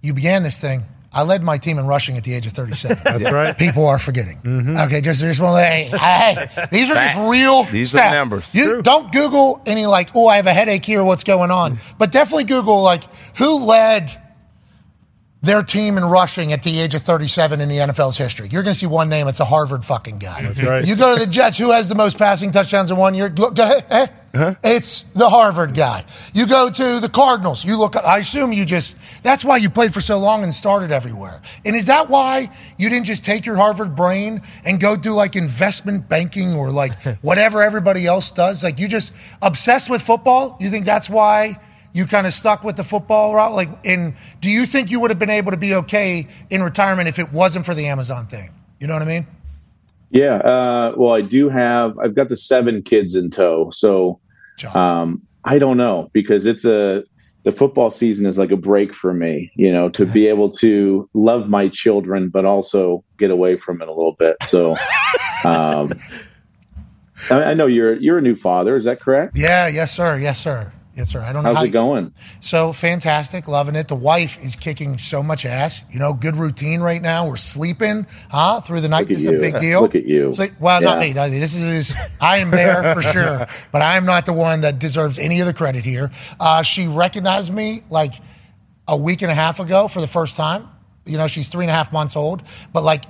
You 0.00 0.14
began 0.14 0.42
this 0.42 0.60
thing 0.60 0.86
I 1.12 1.22
led 1.22 1.42
my 1.42 1.56
team 1.56 1.78
in 1.78 1.86
rushing 1.86 2.16
at 2.16 2.24
the 2.24 2.34
age 2.34 2.46
of 2.46 2.52
37. 2.52 3.00
That's 3.04 3.20
yeah. 3.22 3.30
right. 3.30 3.58
People 3.58 3.86
are 3.86 3.98
forgetting. 3.98 4.38
Mm-hmm. 4.38 4.76
Okay, 4.76 5.00
just 5.00 5.20
just 5.20 5.40
one. 5.40 5.58
Hey, 5.58 5.84
hey, 5.84 6.66
these 6.70 6.90
are 6.90 6.94
just 6.94 7.18
real. 7.30 7.62
These 7.64 7.94
stats. 7.94 8.10
are 8.10 8.14
numbers. 8.14 8.54
You 8.54 8.82
don't 8.82 9.10
Google 9.10 9.62
any 9.64 9.86
like, 9.86 10.10
oh, 10.14 10.26
I 10.26 10.36
have 10.36 10.46
a 10.46 10.52
headache 10.52 10.84
here. 10.84 11.02
What's 11.02 11.24
going 11.24 11.50
on? 11.50 11.78
But 11.98 12.12
definitely 12.12 12.44
Google 12.44 12.82
like 12.82 13.04
who 13.36 13.64
led 13.64 14.16
their 15.40 15.62
team 15.62 15.96
in 15.96 16.04
rushing 16.04 16.52
at 16.52 16.62
the 16.62 16.80
age 16.80 16.94
of 16.94 17.02
37 17.02 17.60
in 17.60 17.68
the 17.68 17.76
NFL's 17.76 18.18
history. 18.18 18.48
You're 18.50 18.62
going 18.62 18.74
to 18.74 18.78
see 18.78 18.86
one 18.86 19.08
name. 19.08 19.28
It's 19.28 19.40
a 19.40 19.44
Harvard 19.44 19.84
fucking 19.84 20.18
guy. 20.18 20.42
That's 20.42 20.62
right. 20.62 20.86
You 20.86 20.96
go 20.96 21.14
to 21.14 21.20
the 21.20 21.30
Jets. 21.30 21.58
Who 21.58 21.70
has 21.70 21.88
the 21.88 21.94
most 21.94 22.18
passing 22.18 22.50
touchdowns 22.50 22.90
in 22.90 22.96
one 22.96 23.14
year? 23.14 23.28
Look, 23.28 23.56
ahead. 23.58 23.84
Eh? 23.90 24.06
Uh-huh. 24.34 24.54
It's 24.62 25.04
the 25.04 25.28
Harvard 25.28 25.74
guy. 25.74 26.04
You 26.34 26.46
go 26.46 26.68
to 26.68 27.00
the 27.00 27.08
Cardinals. 27.08 27.64
You 27.64 27.78
look. 27.78 27.96
I 27.96 28.18
assume 28.18 28.52
you 28.52 28.66
just. 28.66 28.96
That's 29.22 29.44
why 29.44 29.56
you 29.56 29.70
played 29.70 29.94
for 29.94 30.02
so 30.02 30.18
long 30.18 30.42
and 30.42 30.52
started 30.52 30.90
everywhere. 30.90 31.40
And 31.64 31.74
is 31.74 31.86
that 31.86 32.10
why 32.10 32.50
you 32.76 32.90
didn't 32.90 33.06
just 33.06 33.24
take 33.24 33.46
your 33.46 33.56
Harvard 33.56 33.96
brain 33.96 34.42
and 34.66 34.78
go 34.78 34.96
do 34.96 35.12
like 35.12 35.34
investment 35.34 36.08
banking 36.08 36.54
or 36.54 36.70
like 36.70 36.92
whatever 37.22 37.62
everybody 37.62 38.06
else 38.06 38.30
does? 38.30 38.62
Like 38.62 38.78
you 38.78 38.86
just 38.86 39.14
obsessed 39.40 39.88
with 39.88 40.02
football. 40.02 40.58
You 40.60 40.68
think 40.68 40.84
that's 40.84 41.08
why 41.08 41.58
you 41.92 42.06
kind 42.06 42.26
of 42.26 42.32
stuck 42.32 42.64
with 42.64 42.76
the 42.76 42.84
football 42.84 43.34
route? 43.34 43.52
Like, 43.52 43.68
and 43.86 44.14
do 44.40 44.50
you 44.50 44.66
think 44.66 44.90
you 44.90 45.00
would 45.00 45.10
have 45.10 45.18
been 45.18 45.30
able 45.30 45.50
to 45.52 45.56
be 45.56 45.74
okay 45.74 46.26
in 46.50 46.62
retirement 46.62 47.08
if 47.08 47.18
it 47.18 47.32
wasn't 47.32 47.66
for 47.66 47.74
the 47.74 47.86
Amazon 47.86 48.26
thing? 48.26 48.50
You 48.80 48.86
know 48.86 48.94
what 48.94 49.02
I 49.02 49.06
mean? 49.06 49.26
Yeah. 50.10 50.36
Uh, 50.36 50.94
well, 50.96 51.12
I 51.12 51.20
do 51.20 51.48
have. 51.48 51.98
I've 51.98 52.14
got 52.14 52.28
the 52.28 52.36
seven 52.36 52.82
kids 52.82 53.14
in 53.14 53.30
tow, 53.30 53.70
so 53.70 54.20
um, 54.74 55.22
I 55.44 55.58
don't 55.58 55.76
know 55.76 56.10
because 56.12 56.46
it's 56.46 56.64
a 56.64 57.04
the 57.44 57.52
football 57.52 57.90
season 57.90 58.26
is 58.26 58.38
like 58.38 58.50
a 58.50 58.56
break 58.56 58.94
for 58.94 59.12
me. 59.12 59.50
You 59.54 59.72
know, 59.72 59.88
to 59.90 60.06
be 60.06 60.26
able 60.28 60.50
to 60.50 61.08
love 61.14 61.48
my 61.48 61.68
children, 61.68 62.28
but 62.28 62.44
also 62.44 63.04
get 63.18 63.30
away 63.30 63.56
from 63.56 63.82
it 63.82 63.88
a 63.88 63.92
little 63.92 64.16
bit. 64.18 64.36
So. 64.42 64.76
Um, 65.44 65.92
I 67.30 67.54
know 67.54 67.66
you're 67.66 67.94
you're 67.94 68.18
a 68.18 68.22
new 68.22 68.34
father. 68.34 68.76
Is 68.76 68.84
that 68.84 69.00
correct? 69.00 69.36
Yeah. 69.36 69.68
Yes, 69.68 69.94
sir. 69.94 70.18
Yes, 70.18 70.40
sir. 70.40 70.72
Yes, 70.98 71.10
sir. 71.10 71.22
I 71.22 71.32
don't 71.32 71.44
know. 71.44 71.50
How's 71.50 71.58
how 71.58 71.64
it 71.64 71.70
going? 71.70 72.12
So 72.40 72.72
fantastic, 72.72 73.46
loving 73.46 73.76
it. 73.76 73.86
The 73.86 73.94
wife 73.94 74.42
is 74.42 74.56
kicking 74.56 74.98
so 74.98 75.22
much 75.22 75.46
ass. 75.46 75.84
You 75.92 76.00
know, 76.00 76.12
good 76.12 76.34
routine 76.34 76.80
right 76.80 77.00
now. 77.00 77.28
We're 77.28 77.36
sleeping, 77.36 78.04
huh? 78.28 78.62
Through 78.62 78.80
the 78.80 78.88
night. 78.88 79.06
This 79.06 79.20
is 79.20 79.28
a 79.28 79.38
big 79.38 79.60
deal. 79.60 79.80
Look 79.80 79.94
at 79.94 80.06
you. 80.06 80.32
well, 80.58 80.82
yeah. 80.82 80.88
not 80.88 80.98
me. 80.98 81.12
This 81.12 81.56
is 81.56 81.94
I 82.20 82.38
am 82.38 82.50
there 82.50 82.94
for 82.96 83.02
sure, 83.12 83.46
but 83.70 83.80
I 83.80 83.96
am 83.96 84.06
not 84.06 84.26
the 84.26 84.32
one 84.32 84.62
that 84.62 84.80
deserves 84.80 85.20
any 85.20 85.38
of 85.38 85.46
the 85.46 85.54
credit 85.54 85.84
here. 85.84 86.10
Uh, 86.40 86.62
she 86.62 86.88
recognized 86.88 87.54
me 87.54 87.82
like 87.90 88.14
a 88.88 88.96
week 88.96 89.22
and 89.22 89.30
a 89.30 89.36
half 89.36 89.60
ago 89.60 89.86
for 89.86 90.00
the 90.00 90.08
first 90.08 90.34
time. 90.34 90.68
You 91.06 91.16
know, 91.16 91.28
she's 91.28 91.48
three 91.48 91.64
and 91.64 91.70
a 91.70 91.74
half 91.74 91.92
months 91.92 92.16
old, 92.16 92.42
but 92.72 92.82
like 92.82 93.04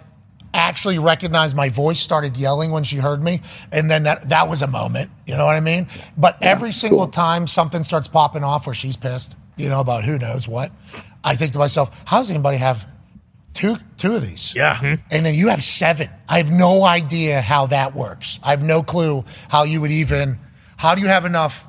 actually 0.55 0.99
recognized 0.99 1.57
my 1.57 1.69
voice, 1.69 2.01
started 2.01 2.37
yelling 2.37 2.71
when 2.71 2.85
she 2.85 2.97
heard 2.97 3.23
me, 3.23 3.41
and 3.73 3.91
then 3.91 4.05
that 4.05 4.29
that 4.29 4.49
was 4.49 4.63
a 4.63 4.67
moment. 4.67 5.11
You 5.27 5.37
know 5.37 5.47
what 5.47 5.57
I 5.57 5.61
mean? 5.61 5.87
But 6.17 6.39
yeah, 6.41 6.49
every 6.49 6.73
single 6.73 7.01
cool. 7.01 7.09
time 7.09 7.47
something 7.47 7.83
starts 7.85 8.09
popping 8.09 8.45
off 8.45 8.67
where 8.67 8.75
she's 8.75 8.97
pissed, 8.97 9.37
you 9.57 9.69
know, 9.69 9.81
about 9.81 10.05
who 10.05 10.19
knows 10.19 10.49
what, 10.49 10.73
I 11.25 11.35
think 11.37 11.53
to 11.53 11.59
myself, 11.59 12.03
how 12.07 12.19
does 12.19 12.31
anybody 12.31 12.59
have 12.59 12.87
two 13.59 13.77
two 13.97 14.15
of 14.15 14.23
these. 14.23 14.55
Yeah. 14.55 14.77
Hmm. 14.77 14.95
And 15.11 15.27
then 15.27 15.35
you 15.35 15.49
have 15.49 15.63
seven. 15.63 16.09
I 16.29 16.39
have 16.39 16.51
no 16.51 16.85
idea 16.85 17.41
how 17.41 17.67
that 17.67 17.95
works. 17.95 18.39
I 18.43 18.51
have 18.51 18.63
no 18.63 18.83
clue 18.83 19.25
how 19.49 19.65
you 19.65 19.81
would 19.81 19.91
even. 19.91 20.39
How 20.77 20.95
do 20.95 21.03
you 21.03 21.09
have 21.09 21.25
enough? 21.25 21.67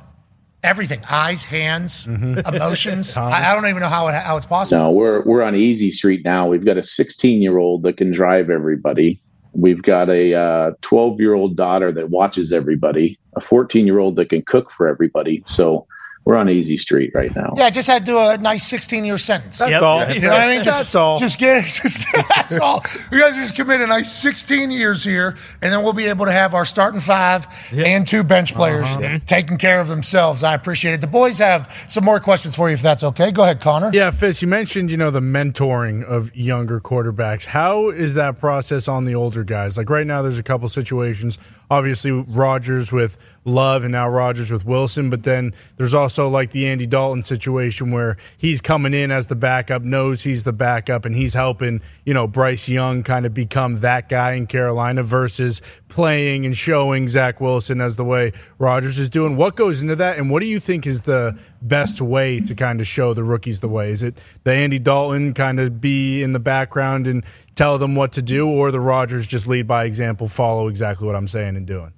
Everything, 0.63 1.01
eyes, 1.09 1.43
hands, 1.43 2.05
mm-hmm. 2.05 2.39
emotions. 2.53 3.15
I, 3.17 3.51
I 3.51 3.55
don't 3.55 3.67
even 3.67 3.81
know 3.81 3.87
how 3.87 4.07
it, 4.07 4.13
how 4.13 4.35
it's 4.35 4.45
possible. 4.45 4.81
No, 4.81 4.91
we're 4.91 5.23
we're 5.23 5.41
on 5.41 5.55
easy 5.55 5.91
street 5.91 6.23
now. 6.25 6.47
We've 6.47 6.65
got 6.65 6.77
a 6.77 6.83
16 6.83 7.41
year 7.41 7.57
old 7.57 7.83
that 7.83 7.97
can 7.97 8.11
drive 8.11 8.49
everybody. 8.49 9.21
We've 9.53 9.81
got 9.81 10.09
a 10.09 10.33
uh, 10.33 10.71
12 10.81 11.19
year 11.19 11.33
old 11.33 11.55
daughter 11.55 11.91
that 11.93 12.09
watches 12.09 12.51
everybody. 12.53 13.17
A 13.35 13.41
14 13.41 13.85
year 13.85 13.99
old 13.99 14.15
that 14.17 14.29
can 14.29 14.41
cook 14.41 14.71
for 14.71 14.87
everybody. 14.87 15.43
So 15.47 15.87
we're 16.29 16.35
on 16.37 16.47
easy 16.47 16.77
street 16.77 17.09
right 17.15 17.35
now. 17.35 17.51
Yeah, 17.57 17.63
I 17.65 17.69
just 17.71 17.87
had 17.87 18.05
to 18.05 18.11
do 18.11 18.19
a 18.19 18.37
nice 18.37 18.63
16 18.67 19.03
year 19.03 19.17
sentence. 19.17 19.57
That's 19.57 19.71
Yep. 19.71 19.81
all. 19.81 19.99
You 20.13 20.21
know 20.21 20.29
what 20.29 20.41
I 20.41 20.47
mean? 20.53 20.63
Just, 20.63 20.79
That's 20.79 20.93
all. 20.95 21.17
Just 21.17 21.39
get, 21.39 21.63
just 21.65 22.05
that's 22.35 22.59
all. 22.59 22.85
We 23.11 23.17
got 23.17 23.29
to 23.29 23.35
just 23.35 23.55
commit 23.55 23.81
a 23.81 23.87
nice 23.87 24.11
16 24.11 24.69
years 24.69 25.03
here, 25.03 25.35
and 25.59 25.73
then 25.73 25.81
we'll 25.81 25.93
be 25.93 26.05
able 26.05 26.27
to 26.27 26.31
have 26.31 26.53
our 26.53 26.65
starting 26.65 26.99
five 26.99 27.47
and 27.75 28.05
two 28.05 28.23
bench 28.23 28.53
players 28.53 28.85
Uh-huh. 28.85 29.17
taking 29.25 29.57
care 29.57 29.81
of 29.81 29.87
themselves. 29.87 30.43
I 30.43 30.53
appreciate 30.53 30.93
it. 30.93 31.01
The 31.01 31.07
boys 31.07 31.39
have 31.39 31.73
some 31.87 32.05
more 32.05 32.19
questions 32.19 32.55
for 32.55 32.69
you, 32.69 32.75
if 32.75 32.83
that's 32.83 33.03
okay. 33.03 33.31
Go 33.31 33.41
ahead, 33.41 33.59
Connor. 33.59 33.89
Yeah, 33.91 34.11
Fitz, 34.11 34.43
you 34.43 34.47
mentioned, 34.47 34.91
you 34.91 34.97
know, 34.97 35.09
the 35.09 35.21
mentoring 35.21 36.03
of 36.03 36.35
younger 36.35 36.79
quarterbacks. 36.79 37.45
How 37.47 37.89
is 37.89 38.13
that 38.13 38.39
process 38.39 38.87
on 38.87 39.05
the 39.05 39.15
older 39.15 39.43
guys? 39.43 39.77
Like 39.77 39.89
right 39.89 40.05
now, 40.05 40.21
there's 40.21 40.37
a 40.37 40.43
couple 40.43 40.67
situations. 40.67 41.39
Obviously, 41.69 42.11
Rodgers 42.11 42.91
with 42.91 43.17
Love 43.45 43.83
and 43.83 43.91
now 43.91 44.07
Rodgers 44.07 44.51
with 44.51 44.65
Wilson, 44.65 45.09
but 45.09 45.23
then 45.23 45.53
there's 45.77 45.93
also 45.93 46.29
like 46.29 46.51
the 46.51 46.67
Andy 46.67 46.85
Dalton 46.85 47.23
situation 47.23 47.91
where 47.91 48.17
he's 48.37 48.61
coming 48.61 48.93
in 48.93 49.11
as 49.11 49.27
the 49.27 49.35
backup, 49.35 49.81
knows 49.81 50.23
he's 50.23 50.43
the 50.43 50.53
backup, 50.53 51.05
and 51.05 51.15
he's 51.15 51.33
helping, 51.33 51.81
you 52.05 52.13
know, 52.13 52.27
Bryce 52.27 52.67
Young 52.67 53.03
kind 53.03 53.25
of 53.25 53.33
become 53.33 53.79
that 53.79 54.09
guy 54.09 54.33
in 54.33 54.47
Carolina 54.47 55.03
versus 55.03 55.61
playing 55.87 56.45
and 56.45 56.55
showing 56.55 57.07
Zach 57.07 57.41
Wilson 57.41 57.81
as 57.81 57.95
the 57.95 58.05
way 58.05 58.33
Rodgers 58.57 58.99
is 58.99 59.09
doing. 59.09 59.35
What 59.35 59.55
goes 59.55 59.81
into 59.81 59.95
that, 59.95 60.17
and 60.17 60.29
what 60.29 60.41
do 60.41 60.47
you 60.47 60.59
think 60.59 60.85
is 60.85 61.03
the 61.03 61.39
best 61.61 62.01
way 62.01 62.39
to 62.41 62.55
kind 62.55 62.81
of 62.81 62.87
show 62.87 63.13
the 63.13 63.23
rookies 63.23 63.59
the 63.59 63.69
way? 63.69 63.91
Is 63.91 64.03
it 64.03 64.17
the 64.43 64.51
Andy 64.51 64.79
Dalton 64.79 65.33
kind 65.33 65.59
of 65.59 65.81
be 65.81 66.21
in 66.21 66.33
the 66.33 66.39
background 66.39 67.07
and 67.07 67.23
tell 67.59 67.77
them 67.77 67.93
what 67.93 68.13
to 68.13 68.21
do, 68.21 68.49
or 68.49 68.71
the 68.71 68.79
Rodgers 68.79 69.27
just 69.27 69.45
lead 69.45 69.67
by 69.67 69.83
example, 69.83 70.29
follow 70.29 70.69
exactly 70.69 71.05
what 71.05 71.15
I'm 71.15 71.27
saying 71.27 71.57
and 71.57 71.67
doing? 71.67 71.91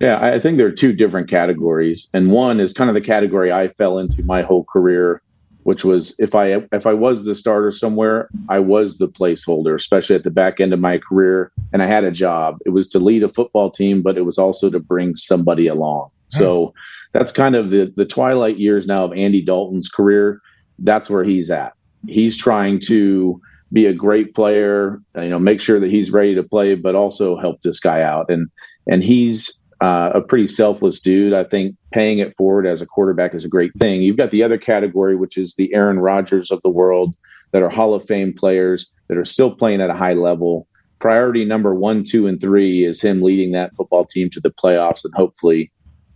Yeah, 0.00 0.16
I 0.16 0.36
I 0.36 0.40
think 0.40 0.56
there 0.56 0.66
are 0.66 0.72
two 0.72 0.94
different 0.94 1.28
categories, 1.28 2.08
and 2.14 2.30
one 2.30 2.58
is 2.58 2.72
kind 2.72 2.88
of 2.88 2.94
the 2.94 3.02
category 3.02 3.52
I 3.52 3.68
fell 3.68 3.98
into 3.98 4.24
my 4.24 4.40
whole 4.40 4.64
career, 4.64 5.20
which 5.64 5.84
was 5.84 6.18
if 6.18 6.34
I 6.34 6.62
if 6.72 6.86
I 6.86 6.94
was 6.94 7.26
the 7.26 7.34
starter 7.34 7.70
somewhere, 7.70 8.30
I 8.48 8.58
was 8.58 8.96
the 8.96 9.08
placeholder, 9.08 9.74
especially 9.74 10.16
at 10.16 10.24
the 10.24 10.30
back 10.30 10.60
end 10.60 10.72
of 10.72 10.80
my 10.80 10.96
career, 10.96 11.52
and 11.74 11.82
I 11.82 11.86
had 11.86 12.04
a 12.04 12.10
job. 12.10 12.56
It 12.64 12.70
was 12.70 12.88
to 12.88 12.98
lead 12.98 13.24
a 13.24 13.28
football 13.28 13.70
team, 13.70 14.00
but 14.00 14.16
it 14.16 14.22
was 14.22 14.38
also 14.38 14.70
to 14.70 14.80
bring 14.80 15.14
somebody 15.14 15.66
along. 15.66 16.08
Hmm. 16.32 16.38
So 16.38 16.74
that's 17.12 17.32
kind 17.32 17.54
of 17.54 17.68
the 17.68 17.92
the 17.96 18.06
twilight 18.06 18.58
years 18.58 18.86
now 18.86 19.04
of 19.04 19.12
Andy 19.12 19.42
Dalton's 19.42 19.90
career. 19.90 20.40
That's 20.78 21.10
where 21.10 21.24
he's 21.24 21.50
at. 21.50 21.74
He's 22.06 22.36
trying 22.36 22.80
to 22.86 23.42
be 23.72 23.86
a 23.86 23.92
great 23.92 24.34
player, 24.34 25.00
you 25.16 25.28
know, 25.28 25.38
make 25.38 25.60
sure 25.60 25.78
that 25.80 25.90
he's 25.90 26.10
ready 26.10 26.34
to 26.34 26.42
play, 26.42 26.74
but 26.74 26.94
also 26.94 27.36
help 27.36 27.62
this 27.62 27.80
guy 27.80 28.02
out. 28.02 28.30
And 28.30 28.48
and 28.86 29.04
he's 29.04 29.62
uh, 29.80 30.10
a 30.14 30.20
pretty 30.20 30.46
selfless 30.46 31.00
dude. 31.00 31.34
I 31.34 31.44
think 31.44 31.76
paying 31.92 32.18
it 32.18 32.36
forward 32.36 32.66
as 32.66 32.82
a 32.82 32.86
quarterback 32.86 33.34
is 33.34 33.44
a 33.44 33.48
great 33.48 33.72
thing. 33.78 34.02
You've 34.02 34.16
got 34.16 34.30
the 34.30 34.42
other 34.42 34.58
category, 34.58 35.14
which 35.14 35.36
is 35.36 35.54
the 35.54 35.72
Aaron 35.74 35.98
Rodgers 35.98 36.50
of 36.50 36.60
the 36.62 36.70
world 36.70 37.14
that 37.52 37.62
are 37.62 37.68
Hall 37.68 37.94
of 37.94 38.04
Fame 38.04 38.32
players 38.32 38.92
that 39.08 39.16
are 39.16 39.24
still 39.24 39.54
playing 39.54 39.80
at 39.80 39.90
a 39.90 39.94
high 39.94 40.14
level. 40.14 40.66
Priority 40.98 41.44
number 41.44 41.74
one, 41.74 42.02
two, 42.02 42.26
and 42.26 42.40
three 42.40 42.84
is 42.84 43.00
him 43.00 43.22
leading 43.22 43.52
that 43.52 43.74
football 43.76 44.04
team 44.04 44.30
to 44.30 44.40
the 44.40 44.50
playoffs 44.50 45.04
and 45.04 45.14
hopefully 45.14 45.70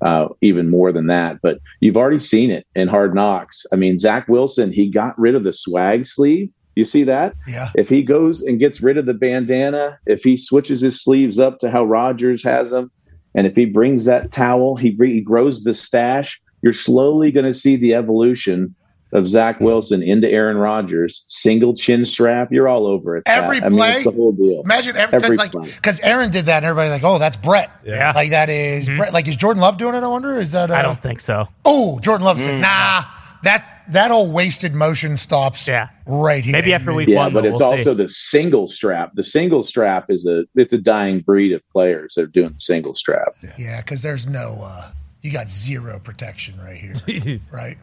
uh, 0.04 0.28
even 0.40 0.68
more 0.68 0.90
than 0.90 1.06
that. 1.06 1.38
But 1.40 1.60
you've 1.80 1.96
already 1.96 2.18
seen 2.18 2.50
it 2.50 2.66
in 2.74 2.88
Hard 2.88 3.14
Knocks. 3.14 3.64
I 3.72 3.76
mean, 3.76 4.00
Zach 4.00 4.26
Wilson, 4.26 4.72
he 4.72 4.90
got 4.90 5.16
rid 5.18 5.36
of 5.36 5.44
the 5.44 5.52
swag 5.52 6.04
sleeve. 6.04 6.52
You 6.74 6.84
see 6.84 7.04
that? 7.04 7.34
Yeah. 7.46 7.70
If 7.74 7.88
he 7.88 8.02
goes 8.02 8.40
and 8.40 8.58
gets 8.58 8.80
rid 8.80 8.96
of 8.96 9.06
the 9.06 9.14
bandana, 9.14 9.98
if 10.06 10.22
he 10.22 10.36
switches 10.36 10.80
his 10.80 11.02
sleeves 11.02 11.38
up 11.38 11.58
to 11.58 11.70
how 11.70 11.84
Rodgers 11.84 12.42
has 12.44 12.70
them, 12.70 12.90
and 13.34 13.46
if 13.46 13.56
he 13.56 13.64
brings 13.64 14.04
that 14.06 14.30
towel, 14.30 14.76
he, 14.76 14.96
he 15.00 15.20
grows 15.20 15.64
the 15.64 15.74
stash, 15.74 16.40
you're 16.62 16.72
slowly 16.72 17.30
going 17.30 17.46
to 17.46 17.52
see 17.52 17.76
the 17.76 17.94
evolution 17.94 18.74
of 19.12 19.28
Zach 19.28 19.56
mm-hmm. 19.56 19.66
Wilson 19.66 20.02
into 20.02 20.28
Aaron 20.28 20.56
Rodgers, 20.56 21.24
single 21.28 21.74
chin 21.74 22.04
strap. 22.04 22.50
You're 22.50 22.68
all 22.68 22.86
over 22.86 23.16
it. 23.16 23.24
Every 23.26 23.60
Pat. 23.60 23.66
I 23.66 23.68
mean, 23.68 23.78
play? 23.78 23.92
it's 23.92 24.04
the 24.04 24.10
whole 24.10 24.32
deal. 24.32 24.62
Imagine 24.62 24.96
every, 24.96 25.16
Every 25.16 25.28
cause 25.28 25.36
like 25.36 25.52
play. 25.52 25.70
because 25.70 26.00
Aaron 26.00 26.30
did 26.30 26.46
that, 26.46 26.58
and 26.58 26.66
everybody's 26.66 26.92
like, 26.92 27.04
"Oh, 27.04 27.18
that's 27.18 27.36
Brett." 27.36 27.70
Yeah. 27.84 28.12
like 28.14 28.30
that 28.30 28.48
is 28.48 28.88
mm-hmm. 28.88 28.98
Brett. 28.98 29.12
Like, 29.12 29.28
is 29.28 29.36
Jordan 29.36 29.60
Love 29.60 29.76
doing 29.76 29.94
it? 29.94 30.02
I 30.02 30.06
wonder. 30.06 30.40
Is 30.40 30.52
that? 30.52 30.70
Uh, 30.70 30.74
I 30.74 30.82
don't 30.82 31.00
think 31.00 31.20
so. 31.20 31.48
Oh, 31.64 32.00
Jordan 32.00 32.24
Love 32.24 32.40
said, 32.40 32.52
mm-hmm. 32.52 32.62
"Nah, 32.62 33.04
that 33.42 33.81
that 33.90 34.10
old 34.10 34.32
wasted 34.32 34.74
motion 34.74 35.16
stops." 35.16 35.66
Yeah. 35.68 35.88
right 36.06 36.44
here. 36.44 36.52
Maybe 36.52 36.72
after 36.74 36.92
week 36.92 37.08
Yeah, 37.08 37.18
one, 37.18 37.32
but 37.32 37.42
though, 37.42 37.48
it's 37.50 37.60
we'll 37.60 37.70
also 37.70 37.92
see. 37.92 37.94
the 38.02 38.08
single 38.08 38.68
strap. 38.68 39.12
The 39.14 39.22
single 39.22 39.62
strap 39.62 40.06
is 40.10 40.26
a 40.26 40.44
it's 40.54 40.72
a 40.72 40.78
dying 40.78 41.20
breed 41.20 41.52
of 41.52 41.62
players 41.70 42.14
that 42.14 42.22
are 42.22 42.26
doing 42.26 42.52
the 42.52 42.60
single 42.60 42.94
strap. 42.94 43.34
Yeah, 43.58 43.80
because 43.80 44.02
there's 44.02 44.26
no, 44.26 44.60
uh, 44.64 44.90
you 45.22 45.32
got 45.32 45.48
zero 45.48 46.00
protection 46.02 46.54
right 46.60 46.76
here, 46.76 47.40
right? 47.52 47.76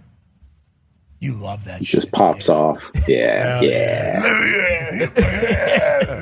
You 1.22 1.34
love 1.34 1.66
that 1.66 1.82
It 1.82 1.88
shit. 1.88 2.00
just 2.02 2.12
pops 2.14 2.48
off. 2.48 2.90
Yeah, 3.06 3.60
yeah. 3.60 4.22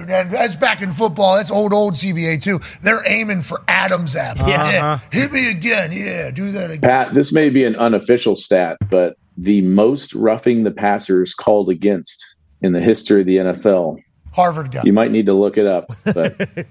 And 0.09 0.31
That's 0.31 0.55
back 0.55 0.81
in 0.81 0.91
football. 0.91 1.35
That's 1.37 1.51
old, 1.51 1.71
old 1.73 1.93
CBA 1.93 2.41
too. 2.41 2.59
They're 2.81 3.03
aiming 3.07 3.41
for 3.41 3.61
Adam's 3.67 4.15
apple. 4.15 4.47
Yeah. 4.47 4.99
Hit 5.11 5.31
me 5.31 5.51
again. 5.51 5.91
Yeah, 5.91 6.31
do 6.31 6.49
that 6.51 6.71
again. 6.71 6.81
Pat, 6.89 7.13
this 7.13 7.31
may 7.33 7.49
be 7.51 7.63
an 7.63 7.75
unofficial 7.75 8.35
stat, 8.35 8.77
but 8.89 9.17
the 9.37 9.61
most 9.61 10.13
roughing 10.15 10.63
the 10.63 10.71
passers 10.71 11.33
called 11.33 11.69
against 11.69 12.35
in 12.61 12.73
the 12.73 12.81
history 12.81 13.21
of 13.21 13.27
the 13.27 13.37
NFL. 13.37 14.01
Harvard 14.33 14.71
guy. 14.71 14.81
You 14.83 14.93
might 14.93 15.11
need 15.11 15.25
to 15.27 15.33
look 15.33 15.57
it 15.57 15.65
up, 15.67 15.87
but 16.05 16.37
the 16.37 16.65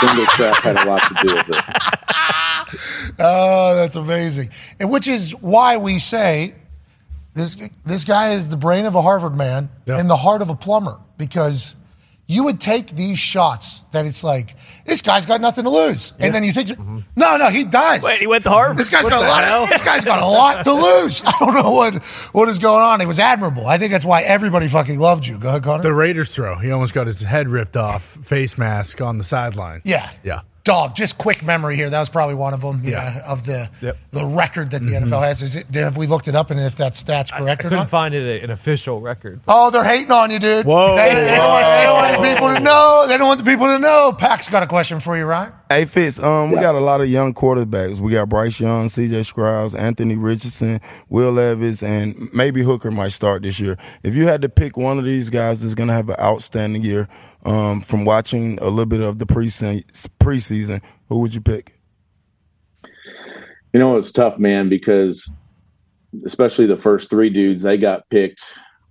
single 0.00 0.26
trap 0.26 0.56
had 0.62 0.76
a 0.76 0.84
lot 0.88 1.02
to 1.02 1.26
do 1.26 1.34
with 1.34 1.48
it. 1.48 3.14
Oh, 3.18 3.74
that's 3.76 3.96
amazing. 3.96 4.50
And 4.80 4.90
which 4.90 5.08
is 5.08 5.32
why 5.40 5.76
we 5.76 5.98
say 5.98 6.54
this 7.34 7.56
this 7.84 8.04
guy 8.04 8.32
is 8.32 8.48
the 8.48 8.56
brain 8.56 8.84
of 8.86 8.94
a 8.94 9.02
Harvard 9.02 9.36
man 9.36 9.68
Yeah. 9.84 9.98
and 9.98 10.08
the 10.10 10.16
heart 10.16 10.42
of 10.42 10.50
a 10.50 10.54
plumber 10.56 10.98
because 11.18 11.76
you 12.26 12.44
would 12.44 12.60
take 12.60 12.88
these 12.90 13.18
shots 13.18 13.80
that 13.92 14.04
it's 14.06 14.24
like 14.24 14.56
this 14.86 15.02
guy's 15.02 15.26
got 15.26 15.40
nothing 15.40 15.64
to 15.64 15.70
lose, 15.70 16.12
and 16.18 16.34
then 16.34 16.44
you 16.44 16.52
think, 16.52 16.78
no, 17.16 17.36
no, 17.36 17.48
he 17.50 17.64
dies. 17.64 18.02
Wait, 18.02 18.18
he 18.20 18.26
went 18.26 18.44
to 18.44 18.50
Harvard. 18.50 18.76
This 18.78 18.88
guy's 18.90 19.04
What 19.04 19.10
got 19.10 19.24
a 19.24 19.28
lot. 19.28 19.44
hell? 19.44 19.64
Of, 19.64 19.68
this 19.70 19.82
guy's 19.82 20.04
got 20.04 20.20
a 20.20 20.26
lot 20.26 20.64
to 20.64 20.72
lose. 20.72 21.22
I 21.26 21.32
don't 21.40 21.54
know 21.54 21.70
what 21.72 21.94
what 22.32 22.48
is 22.48 22.58
going 22.58 22.82
on. 22.82 23.00
It 23.00 23.06
was 23.06 23.18
admirable. 23.18 23.66
I 23.66 23.78
think 23.78 23.92
that's 23.92 24.04
why 24.04 24.22
everybody 24.22 24.68
fucking 24.68 24.98
loved 24.98 25.26
you. 25.26 25.38
Go 25.38 25.48
ahead, 25.48 25.64
Connor. 25.64 25.82
The 25.82 25.92
Raiders 25.92 26.34
throw. 26.34 26.56
He 26.56 26.70
almost 26.70 26.94
got 26.94 27.06
his 27.06 27.20
head 27.22 27.48
ripped 27.48 27.76
off, 27.76 28.02
face 28.02 28.56
mask 28.56 29.00
on 29.00 29.18
the 29.18 29.24
sideline. 29.24 29.82
yeah, 29.84 30.08
Yeah. 30.22 30.40
Dog, 30.66 30.96
just 30.96 31.16
quick 31.16 31.44
memory 31.44 31.76
here. 31.76 31.88
That 31.88 32.00
was 32.00 32.08
probably 32.08 32.34
one 32.34 32.52
of 32.52 32.60
them. 32.60 32.82
Yeah, 32.84 33.14
Yeah. 33.14 33.32
of 33.32 33.46
the 33.46 33.70
Yep. 33.80 33.96
the 34.10 34.26
record 34.26 34.72
that 34.72 34.82
the 34.82 34.90
mm-hmm. 34.90 35.04
NFL 35.06 35.22
has. 35.22 35.40
Is 35.40 35.54
it? 35.54 35.72
Have 35.76 35.96
we 35.96 36.08
looked 36.08 36.26
it 36.26 36.34
up 36.34 36.50
and 36.50 36.58
if 36.58 36.76
that 36.78 36.96
stat's 36.96 37.30
I 37.32 37.38
correct 37.38 37.60
or 37.60 37.68
couldn't 37.68 37.78
not? 37.78 37.90
find 37.90 38.12
it 38.14 38.42
an 38.42 38.50
official 38.50 39.00
record. 39.00 39.38
Oh, 39.46 39.70
they're 39.70 39.84
hating 39.84 40.10
on 40.10 40.32
you, 40.32 40.40
dude. 40.40 40.66
Whoa. 40.66 40.96
They, 40.96 41.14
they 41.14 41.36
don't 41.36 41.48
want, 41.48 41.64
they 41.64 41.82
don't 41.84 41.96
want 41.96 42.16
the 42.20 42.34
people 42.34 42.48
to 42.48 42.60
know. 42.60 43.04
They 43.06 43.16
don't 43.16 43.28
want 43.28 43.38
the 43.38 43.50
people 43.50 43.66
to 43.66 43.78
know. 43.78 44.12
Pac's 44.12 44.48
got 44.48 44.64
a 44.64 44.66
question 44.66 44.98
for 44.98 45.16
you, 45.16 45.24
right? 45.24 45.52
Hey 45.68 45.84
Fitz, 45.84 46.20
um, 46.20 46.50
we 46.50 46.56
Yeah. 46.56 46.62
got 46.62 46.74
a 46.76 46.80
lot 46.80 47.00
of 47.00 47.08
young 47.08 47.34
quarterbacks. 47.34 47.98
We 47.98 48.12
got 48.12 48.28
Bryce 48.28 48.60
Young, 48.60 48.88
C.J. 48.88 49.24
Stroud, 49.24 49.74
Anthony 49.74 50.14
Richardson, 50.14 50.80
Will 51.08 51.32
Levis, 51.32 51.82
and 51.82 52.32
maybe 52.32 52.62
Hooker 52.62 52.92
might 52.92 53.10
start 53.10 53.42
this 53.42 53.58
year. 53.58 53.76
If 54.04 54.14
you 54.14 54.28
had 54.28 54.42
to 54.42 54.48
pick 54.48 54.76
one 54.76 54.96
of 54.96 55.04
these 55.04 55.28
guys 55.28 55.62
that's 55.62 55.74
going 55.74 55.88
to 55.88 55.94
have 55.94 56.08
an 56.08 56.20
outstanding 56.20 56.84
year, 56.84 57.08
um, 57.44 57.80
from 57.80 58.04
watching 58.04 58.58
a 58.60 58.68
little 58.68 58.86
bit 58.86 59.00
of 59.00 59.18
the 59.18 59.26
preseason, 59.26 59.82
preseason, 60.20 60.82
who 61.08 61.18
would 61.18 61.34
you 61.34 61.40
pick? 61.40 61.80
You 63.72 63.80
know, 63.80 63.96
it's 63.96 64.12
tough, 64.12 64.38
man, 64.38 64.68
because 64.68 65.28
especially 66.24 66.66
the 66.66 66.76
first 66.76 67.10
three 67.10 67.28
dudes, 67.28 67.62
they 67.62 67.76
got 67.76 68.08
picked 68.10 68.40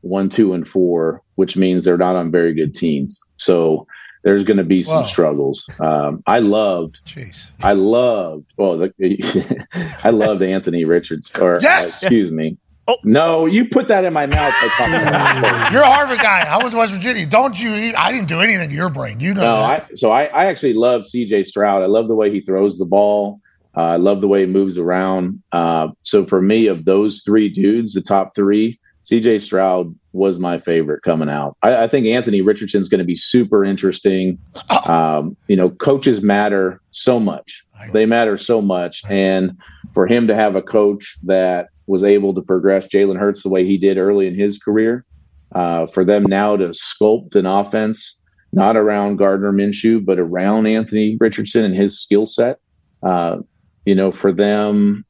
one, 0.02 0.28
two, 0.28 0.54
and 0.54 0.68
four, 0.68 1.22
which 1.36 1.56
means 1.56 1.86
they're 1.86 1.98
not 1.98 2.18
on 2.18 2.32
very 2.32 2.54
good 2.54 2.76
teams. 2.76 3.18
So 3.38 3.88
there's 4.26 4.44
going 4.44 4.58
to 4.58 4.64
be 4.66 4.84
some 4.84 4.98
Whoa. 4.98 5.04
struggles. 5.04 5.70
Um, 5.80 6.22
I 6.28 6.40
loved, 6.40 7.00
Jeez. 7.06 7.52
I 7.64 7.72
loved, 7.74 8.52
well, 8.58 8.78
the, 8.80 9.66
I 10.04 10.10
loved 10.10 10.42
Anthony 10.42 10.84
Richards, 10.84 11.32
or 11.40 11.56
uh, 11.56 11.60
Yes! 11.62 12.04
excuse 12.04 12.30
me. 12.32 12.58
Oh. 12.88 12.98
No, 13.04 13.46
you 13.48 13.66
put 13.70 13.88
that 13.88 14.04
in 14.04 14.14
my 14.14 14.26
mouth. 14.28 14.54
by 14.62 14.68
talking 14.78 15.08
about. 15.08 15.72
You're 15.72 15.82
a 15.82 15.88
Harvard 15.90 16.20
guy. 16.20 16.42
I 16.48 16.58
went 16.58 16.70
to 16.72 16.78
West 16.78 16.94
Virginia. 16.94 17.26
Don't 17.26 17.60
you? 17.60 17.74
eat- 17.74 17.96
I 17.96 18.12
didn't 18.12 18.28
do 18.28 18.40
anything 18.42 18.70
to 18.70 18.76
your 18.76 18.90
brain. 18.92 19.20
You 19.20 19.34
know 19.34 19.42
No, 19.42 19.58
that. 19.60 19.88
I 19.92 19.94
so 19.96 20.12
I, 20.12 20.26
I 20.26 20.46
actually 20.46 20.74
love 20.74 21.02
CJ 21.02 21.48
Stroud. 21.48 21.82
I 21.82 21.88
love 21.88 22.08
the 22.08 22.14
way 22.16 22.30
he 22.32 22.42
throws 22.42 22.78
the 22.78 22.86
ball. 22.86 23.40
Uh, 23.78 23.82
I 23.82 23.96
love 23.96 24.22
the 24.22 24.28
way 24.28 24.42
he 24.42 24.46
moves 24.46 24.78
around. 24.78 25.42
Uh, 25.52 25.88
so 26.04 26.26
for 26.28 26.42
me, 26.42 26.68
of 26.68 26.86
those 26.86 27.22
three 27.24 27.50
dudes, 27.50 27.94
the 27.94 28.02
top 28.02 28.36
three, 28.36 28.80
CJ 29.06 29.42
Stroud 29.42 29.96
was 30.14 30.40
my 30.40 30.58
favorite 30.58 31.04
coming 31.04 31.30
out. 31.30 31.56
I, 31.62 31.84
I 31.84 31.88
think 31.88 32.08
Anthony 32.08 32.42
Richardson's 32.42 32.90
going 32.90 33.00
to 33.00 33.06
be 33.06 33.16
super 33.16 33.64
interesting. 33.64 34.40
Um, 34.88 35.38
you 35.48 35.56
know, 35.56 35.70
coaches 35.70 36.22
matter 36.22 36.82
so 36.92 37.20
much. 37.20 37.64
They 37.94 38.06
matter 38.06 38.38
so 38.38 38.62
much. 38.62 39.04
And 39.10 39.58
for 39.94 40.08
him 40.08 40.28
to 40.28 40.36
have 40.36 40.56
a 40.56 40.62
coach 40.62 41.18
that 41.24 41.70
was 41.88 42.04
able 42.04 42.34
to 42.34 42.42
progress 42.42 42.88
Jalen 42.88 43.20
Hurts 43.20 43.44
the 43.44 43.50
way 43.50 43.64
he 43.64 43.78
did 43.78 43.98
early 43.98 44.28
in 44.28 44.34
his 44.34 44.58
career, 44.58 45.06
uh, 45.54 45.86
for 45.88 46.04
them 46.04 46.24
now 46.24 46.58
to 46.58 46.70
sculpt 46.70 47.36
an 47.36 47.46
offense 47.46 48.22
not 48.56 48.78
around 48.78 49.18
Gardner 49.18 49.52
Minshew, 49.52 50.04
but 50.04 50.18
around 50.18 50.66
Anthony 50.66 51.18
Richardson 51.20 51.66
and 51.66 51.76
his 51.76 52.00
skill 52.00 52.26
set. 52.26 52.58
Uh, 53.04 53.40
you 53.86 53.94
know, 53.94 54.12
for 54.12 54.32
them 54.32 55.06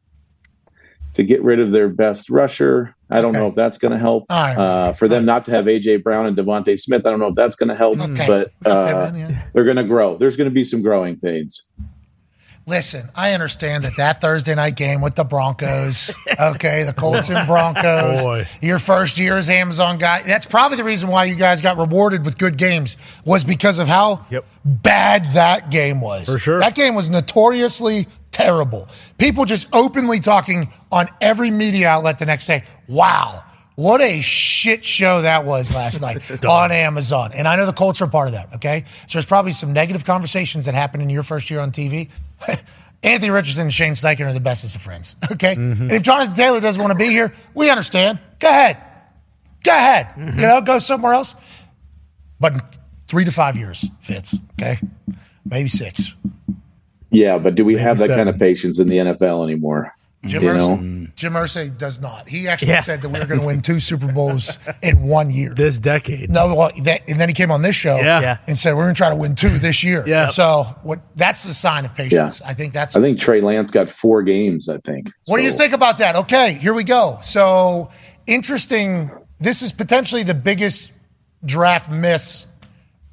to 1.15 1.23
get 1.23 1.41
rid 1.43 1.59
of 1.59 1.71
their 1.71 1.89
best 1.89 2.29
rusher, 2.29 2.95
I 3.09 3.21
don't 3.21 3.31
Okay. 3.31 3.39
know 3.39 3.47
if 3.47 3.55
that's 3.55 3.77
going 3.77 3.91
to 3.93 3.97
help. 3.99 4.25
All 4.29 4.41
right. 4.41 4.57
Uh, 4.57 4.93
for 4.93 5.07
them 5.07 5.25
not 5.25 5.45
to 5.45 5.51
have 5.51 5.65
AJ 5.65 6.03
Brown 6.03 6.25
and 6.25 6.35
DeVonta 6.37 6.79
Smith, 6.79 7.05
I 7.05 7.09
don't 7.09 7.19
know 7.19 7.27
if 7.29 7.35
that's 7.35 7.55
going 7.55 7.69
to 7.69 7.75
help. 7.75 7.99
Okay. 7.99 8.27
But 8.27 8.51
Okay, 8.65 8.91
uh, 8.91 9.11
man, 9.11 9.19
yeah. 9.31 9.43
they're 9.53 9.63
going 9.63 9.77
to 9.77 9.83
grow. 9.83 10.17
There's 10.17 10.35
going 10.37 10.49
to 10.49 10.53
be 10.53 10.63
some 10.63 10.81
growing 10.81 11.17
pains. 11.19 11.67
Listen, 12.67 13.07
I 13.15 13.33
understand 13.33 13.83
that 13.83 13.95
that 13.97 14.21
Thursday 14.21 14.55
night 14.55 14.75
game 14.75 14.99
with 14.99 15.13
the 15.13 15.23
Broncos, 15.23 16.11
okay, 16.41 16.81
the 16.81 16.93
Colts 16.93 17.29
and 17.29 17.45
Broncos, 17.47 18.23
Boy. 18.23 18.47
your 18.59 18.79
first 18.79 19.19
year 19.19 19.37
as 19.37 19.51
Amazon 19.51 19.99
guy. 19.99 20.23
That's 20.23 20.47
probably 20.47 20.77
the 20.77 20.83
reason 20.83 21.09
why 21.09 21.25
you 21.25 21.35
guys 21.35 21.61
got 21.61 21.77
rewarded 21.77 22.25
with 22.25 22.39
good 22.39 22.57
games 22.57 22.97
was 23.23 23.43
because 23.43 23.77
of 23.77 23.87
how 23.87 24.25
Yep. 24.31 24.45
bad 24.65 25.25
that 25.33 25.69
game 25.69 26.01
was. 26.01 26.25
For 26.25 26.39
sure. 26.39 26.59
That 26.59 26.73
game 26.73 26.95
was 26.95 27.07
notoriously 27.07 28.07
terrible. 28.35 28.89
People 29.17 29.45
just 29.45 29.73
openly 29.73 30.19
talking 30.19 30.69
on 30.91 31.07
every 31.21 31.51
media 31.51 31.87
outlet 31.87 32.19
the 32.19 32.25
next 32.25 32.47
day. 32.47 32.63
Wow. 32.87 33.43
What 33.75 34.01
a 34.01 34.21
shit 34.21 34.83
show 34.83 35.21
that 35.21 35.45
was 35.45 35.73
last 35.73 36.01
night 36.01 36.45
on 36.45 36.71
Amazon. 36.71 37.31
And 37.33 37.47
I 37.47 37.55
know 37.55 37.65
the 37.65 37.73
Colts 37.73 38.01
are 38.01 38.07
part 38.07 38.27
of 38.27 38.33
that, 38.33 38.55
okay? 38.55 38.83
So 39.07 39.17
there's 39.17 39.25
probably 39.25 39.53
some 39.53 39.71
negative 39.71 40.03
conversations 40.03 40.65
that 40.65 40.75
happened 40.75 41.03
in 41.03 41.09
your 41.09 41.23
first 41.23 41.49
year 41.49 41.61
on 41.61 41.71
TV. 41.71 42.09
Anthony 43.03 43.31
Richardson 43.31 43.63
and 43.63 43.73
Shane 43.73 43.93
Steichen 43.93 44.25
are 44.25 44.33
the 44.33 44.41
bestest 44.41 44.75
of 44.75 44.81
friends, 44.81 45.15
okay? 45.31 45.55
Mm-hmm. 45.55 45.83
And 45.83 45.91
if 45.91 46.03
Jonathan 46.03 46.35
Taylor 46.35 46.59
doesn't 46.59 46.81
want 46.81 46.91
to 46.91 46.97
be 46.97 47.09
here, 47.09 47.33
we 47.53 47.69
understand. 47.69 48.19
Go 48.39 48.49
ahead. 48.49 48.77
Go 49.63 49.71
ahead. 49.71 50.07
Mm-hmm. 50.07 50.39
You 50.39 50.47
know, 50.47 50.61
go 50.61 50.79
somewhere 50.79 51.13
else. 51.13 51.35
But 52.39 52.53
in 52.53 52.61
three 53.07 53.23
to 53.23 53.31
five 53.31 53.55
years, 53.55 53.89
Fitz, 54.01 54.37
okay? 54.59 54.77
Maybe 55.45 55.69
six. 55.69 56.15
Yeah, 57.15 57.37
but 57.37 57.55
do 57.55 57.63
we 57.65 57.77
have 57.77 57.97
that 57.99 58.09
kind 58.09 58.27
of 58.29 58.37
patience 58.37 58.79
in 58.79 58.87
the 58.87 58.97
NFL 58.97 59.43
anymore? 59.43 59.93
Jim 60.25 60.41
You 60.41 60.49
Irsay, 60.49 60.81
know? 60.81 61.07
Jim 61.15 61.33
Irsay 61.33 61.77
does 61.77 62.01
not. 62.01 62.27
He 62.27 62.47
actually 62.47 62.69
Yeah. 62.71 62.79
said 62.79 63.01
that 63.03 63.09
we 63.09 63.19
were 63.19 63.27
going 63.27 63.39
to 63.39 63.45
win 63.45 63.61
two 63.61 63.79
Super 63.79 64.11
Bowls 64.11 64.57
in 64.81 65.03
one 65.03 65.29
year. 65.29 65.53
This 65.53 65.77
decade. 65.79 66.31
No, 66.31 66.53
well, 66.55 66.71
that, 66.83 67.07
and 67.07 67.21
then 67.21 67.29
he 67.29 67.33
came 67.35 67.51
on 67.51 67.61
this 67.61 67.75
show 67.75 67.97
Yeah. 67.97 68.21
Yeah. 68.21 68.37
and 68.47 68.57
said 68.57 68.73
we're 68.75 68.85
going 68.85 68.95
to 68.95 68.97
try 68.97 69.09
to 69.11 69.15
win 69.15 69.35
two 69.35 69.49
this 69.59 69.83
year. 69.83 70.03
Yeah. 70.07 70.29
So 70.29 70.63
what? 70.81 70.99
That's 71.15 71.43
the 71.43 71.53
sign 71.53 71.85
of 71.85 71.93
patience. 71.93 72.41
I 72.41 72.53
think 72.53 72.73
that's. 72.73 72.95
I 72.97 73.01
think 73.01 73.19
Trey 73.19 73.39
Lance 73.41 73.69
got 73.69 73.87
four 73.87 74.23
games. 74.23 74.67
I 74.67 74.79
think. 74.79 75.11
What 75.27 75.37
do 75.37 75.43
you 75.43 75.51
think 75.51 75.73
about 75.73 75.99
that? 75.99 76.15
Okay, 76.15 76.53
here 76.53 76.73
we 76.73 76.83
go. 76.83 77.19
So 77.21 77.89
interesting. 78.25 79.11
This 79.39 79.61
is 79.61 79.71
potentially 79.71 80.23
the 80.23 80.33
biggest 80.33 80.91
draft 81.45 81.91
miss. 81.91 82.47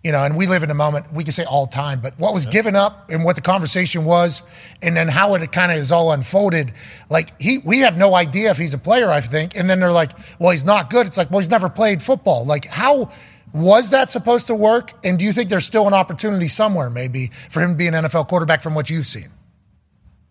You 0.05 0.11
know, 0.11 0.25
and 0.25 0.37
we 0.37 0.49
live 0.49 0.65
in 0.65 0.71
a 0.71 0.75
moment, 0.75 1.13
we 1.13 1.23
can 1.23 1.33
say 1.33 1.45
all 1.45 1.67
time, 1.69 2.01
but 2.01 2.13
what 2.19 2.35
was 2.35 2.45
given 2.45 2.75
up 2.75 3.09
and 3.09 3.23
what 3.23 3.37
the 3.37 3.43
conversation 3.43 4.05
was, 4.05 4.43
and 4.83 4.97
then 4.97 5.07
how 5.07 5.35
it 5.35 5.53
kind 5.53 5.71
of 5.71 5.79
is 5.79 5.93
all 5.93 6.11
unfolded. 6.11 6.73
Like, 7.09 7.41
he, 7.41 7.59
we 7.59 7.81
have 7.81 7.97
no 7.97 8.17
idea 8.17 8.51
if 8.51 8.59
he's 8.59 8.75
a 8.75 8.79
player, 8.79 9.11
I 9.11 9.21
think. 9.21 9.57
And 9.57 9.71
then 9.71 9.79
they're 9.79 9.93
like, 9.93 10.11
well, 10.41 10.51
he's 10.51 10.65
not 10.65 10.91
good. 10.91 11.07
It's 11.07 11.17
like, 11.17 11.31
well, 11.31 11.39
he's 11.39 11.51
never 11.51 11.69
played 11.69 12.03
football. 12.03 12.45
Like, 12.45 12.65
how 12.67 13.13
was 13.55 13.91
that 13.91 14.11
supposed 14.11 14.49
to 14.49 14.57
work? 14.57 14.93
And 15.05 15.21
do 15.21 15.25
you 15.25 15.31
think 15.31 15.51
there's 15.51 15.67
still 15.67 15.87
an 15.87 15.95
opportunity 15.95 16.49
somewhere, 16.49 16.91
maybe, 16.91 17.29
for 17.49 17.61
him 17.61 17.71
to 17.71 17.77
be 17.77 17.87
an 17.87 17.95
NFL 17.95 18.27
quarterback 18.27 18.61
from 18.61 18.75
what 18.75 18.91
you've 18.91 19.07
seen? 19.07 19.29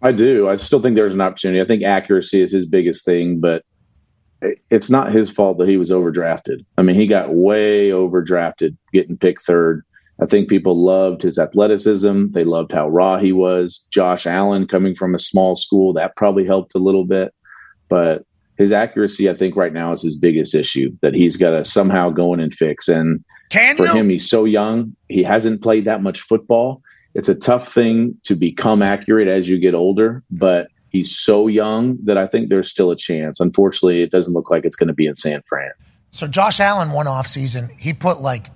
I 0.01 0.11
do. 0.11 0.49
I 0.49 0.57
still 0.57 0.81
think 0.81 0.95
there's 0.95 1.13
an 1.13 1.21
opportunity. 1.21 1.61
I 1.61 1.65
think 1.65 1.83
accuracy 1.83 2.41
is 2.41 2.51
his 2.51 2.65
biggest 2.65 3.05
thing, 3.05 3.39
but 3.39 3.57
it- 3.57 3.65
it's 4.69 4.89
not 4.89 5.13
his 5.13 5.29
fault 5.29 5.57
that 5.59 5.69
he 5.69 5.77
was 5.77 5.91
overdrafted. 5.91 6.65
I 6.77 6.81
mean, 6.81 6.95
he 6.95 7.07
got 7.07 7.33
way 7.33 7.89
overdrafted, 7.89 8.75
getting 8.93 9.17
picked 9.17 9.43
third. 9.43 9.83
I 10.21 10.25
think 10.25 10.49
people 10.49 10.83
loved 10.83 11.21
his 11.21 11.39
athleticism. 11.39 12.27
They 12.31 12.43
loved 12.43 12.71
how 12.71 12.89
raw 12.89 13.17
he 13.17 13.31
was. 13.31 13.85
Josh 13.91 14.27
Allen 14.27 14.67
coming 14.67 14.93
from 14.93 15.15
a 15.15 15.19
small 15.19 15.55
school, 15.55 15.93
that 15.93 16.15
probably 16.15 16.45
helped 16.45 16.75
a 16.75 16.79
little 16.79 17.05
bit. 17.05 17.33
But 17.89 18.25
his 18.57 18.71
accuracy, 18.71 19.29
I 19.29 19.35
think, 19.35 19.55
right 19.55 19.73
now 19.73 19.91
is 19.91 20.03
his 20.03 20.15
biggest 20.15 20.53
issue 20.53 20.95
that 21.01 21.15
he's 21.15 21.37
got 21.37 21.51
to 21.51 21.65
somehow 21.65 22.09
go 22.09 22.33
in 22.33 22.39
and 22.39 22.53
fix. 22.53 22.87
And 22.87 23.23
Can 23.49 23.77
for 23.77 23.87
you? 23.87 23.93
him, 23.93 24.09
he's 24.09 24.29
so 24.29 24.45
young. 24.45 24.95
He 25.09 25.23
hasn't 25.23 25.63
played 25.63 25.85
that 25.85 26.03
much 26.03 26.21
football. 26.21 26.83
It's 27.15 27.29
a 27.29 27.35
tough 27.35 27.73
thing 27.73 28.15
to 28.23 28.35
become 28.35 28.81
accurate 28.81 29.27
as 29.27 29.49
you 29.49 29.59
get 29.59 29.73
older, 29.73 30.23
but 30.29 30.67
he's 30.91 31.17
so 31.17 31.47
young 31.47 31.97
that 32.03 32.17
I 32.17 32.27
think 32.27 32.49
there's 32.49 32.69
still 32.69 32.91
a 32.91 32.95
chance. 32.95 33.39
Unfortunately, 33.39 34.03
it 34.03 34.11
doesn't 34.11 34.33
look 34.33 34.51
like 34.51 34.65
it's 34.65 34.75
going 34.75 34.89
to 34.89 34.93
be 34.93 35.07
in 35.07 35.15
San 35.15 35.41
Fran. 35.47 35.71
So 36.11 36.27
Josh 36.27 36.59
Allen 36.59 36.91
one 36.91 37.07
off 37.07 37.25
season, 37.25 37.69
he 37.79 37.93
put 37.93 38.19
like 38.19 38.47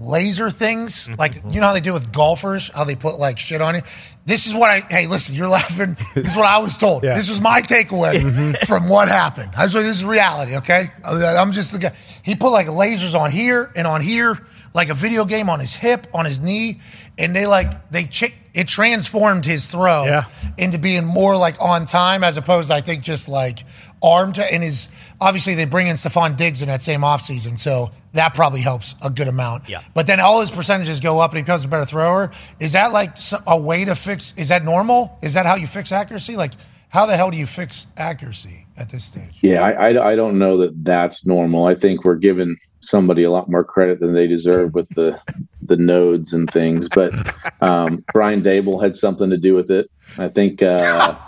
laser 0.00 0.50
things, 0.50 1.10
like 1.18 1.34
you 1.50 1.60
know 1.60 1.68
how 1.68 1.72
they 1.74 1.80
do 1.80 1.92
with 1.92 2.12
golfers, 2.12 2.68
how 2.70 2.84
they 2.84 2.96
put 2.96 3.18
like 3.18 3.38
shit 3.38 3.60
on 3.60 3.76
you. 3.76 3.82
This 4.24 4.46
is 4.46 4.54
what 4.54 4.70
I 4.70 4.80
hey, 4.88 5.06
listen, 5.06 5.36
you're 5.36 5.48
laughing. 5.48 5.96
This 6.14 6.32
is 6.32 6.36
what 6.36 6.46
I 6.46 6.58
was 6.58 6.76
told. 6.76 7.04
Yeah. 7.12 7.14
This 7.14 7.28
was 7.28 7.40
my 7.40 7.60
takeaway 7.60 8.14
mm-hmm. 8.20 8.64
from 8.66 8.88
what 8.88 9.08
happened. 9.08 9.50
I 9.56 9.64
was 9.64 9.74
like, 9.74 9.84
this 9.84 9.98
is 9.98 10.04
reality, 10.04 10.56
okay? 10.56 10.86
I'm 11.04 11.52
just 11.52 11.72
the 11.72 11.78
guy. 11.78 11.92
He 12.22 12.34
put 12.36 12.50
like 12.50 12.68
lasers 12.68 13.18
on 13.18 13.30
here 13.30 13.72
and 13.74 13.86
on 13.86 14.00
here, 14.00 14.38
like 14.72 14.88
a 14.88 14.94
video 14.94 15.24
game 15.24 15.50
on 15.50 15.58
his 15.58 15.74
hip, 15.74 16.06
on 16.14 16.24
his 16.24 16.40
knee, 16.40 16.80
and 17.18 17.34
they 17.36 17.46
like 17.46 17.90
they 17.90 18.04
ch- 18.04 18.34
it 18.54 18.68
transformed 18.68 19.44
his 19.44 19.66
throw 19.66 20.04
Yeah. 20.04 20.24
into 20.58 20.78
being 20.78 21.04
more 21.04 21.36
like 21.36 21.60
on 21.60 21.84
time 21.86 22.22
as 22.24 22.36
opposed 22.36 22.68
to, 22.68 22.74
I 22.74 22.80
think 22.80 23.02
just 23.02 23.28
like 23.28 23.64
armed 24.02 24.38
and 24.38 24.62
his 24.62 24.88
obviously 25.20 25.54
they 25.54 25.64
bring 25.64 25.86
in 25.86 25.94
Stefon 25.96 26.36
Diggs 26.36 26.60
in 26.62 26.68
that 26.68 26.82
same 26.82 27.00
offseason, 27.02 27.58
so 27.58 27.90
that 28.14 28.34
probably 28.34 28.60
helps 28.60 28.94
a 29.02 29.08
good 29.10 29.28
amount. 29.28 29.68
Yeah. 29.68 29.80
But 29.94 30.06
then 30.06 30.20
all 30.20 30.40
his 30.40 30.50
percentages 30.50 31.00
go 31.00 31.18
up 31.20 31.30
and 31.30 31.38
he 31.38 31.42
becomes 31.42 31.64
a 31.64 31.68
better 31.68 31.84
thrower. 31.86 32.30
Is 32.60 32.72
that 32.72 32.92
like 32.92 33.16
a 33.46 33.58
way 33.60 33.84
to 33.84 33.94
fix 33.94 34.34
is 34.36 34.48
that 34.48 34.64
normal? 34.64 35.16
Is 35.22 35.34
that 35.34 35.46
how 35.46 35.54
you 35.54 35.66
fix 35.66 35.92
accuracy? 35.92 36.36
Like 36.36 36.52
how 36.88 37.06
the 37.06 37.16
hell 37.16 37.30
do 37.30 37.38
you 37.38 37.46
fix 37.46 37.86
accuracy 37.96 38.61
at 38.76 38.90
this 38.90 39.04
stage? 39.04 39.38
Yeah, 39.42 39.62
I, 39.62 39.90
I, 39.90 40.12
I 40.12 40.16
don't 40.16 40.38
know 40.38 40.58
that 40.58 40.84
that's 40.84 41.26
normal. 41.26 41.66
I 41.66 41.74
think 41.74 42.04
we're 42.04 42.16
giving 42.16 42.56
somebody 42.80 43.22
a 43.22 43.30
lot 43.30 43.50
more 43.50 43.64
credit 43.64 44.00
than 44.00 44.14
they 44.14 44.26
deserve 44.26 44.74
with 44.74 44.88
the 44.90 45.20
the 45.62 45.76
nodes 45.76 46.32
and 46.32 46.50
things. 46.50 46.88
But 46.88 47.12
um, 47.60 48.04
Brian 48.12 48.42
Daboll 48.42 48.82
had 48.82 48.96
something 48.96 49.30
to 49.30 49.36
do 49.38 49.54
with 49.54 49.70
it. 49.70 49.90
I 50.18 50.28
think 50.28 50.62
uh, 50.62 51.16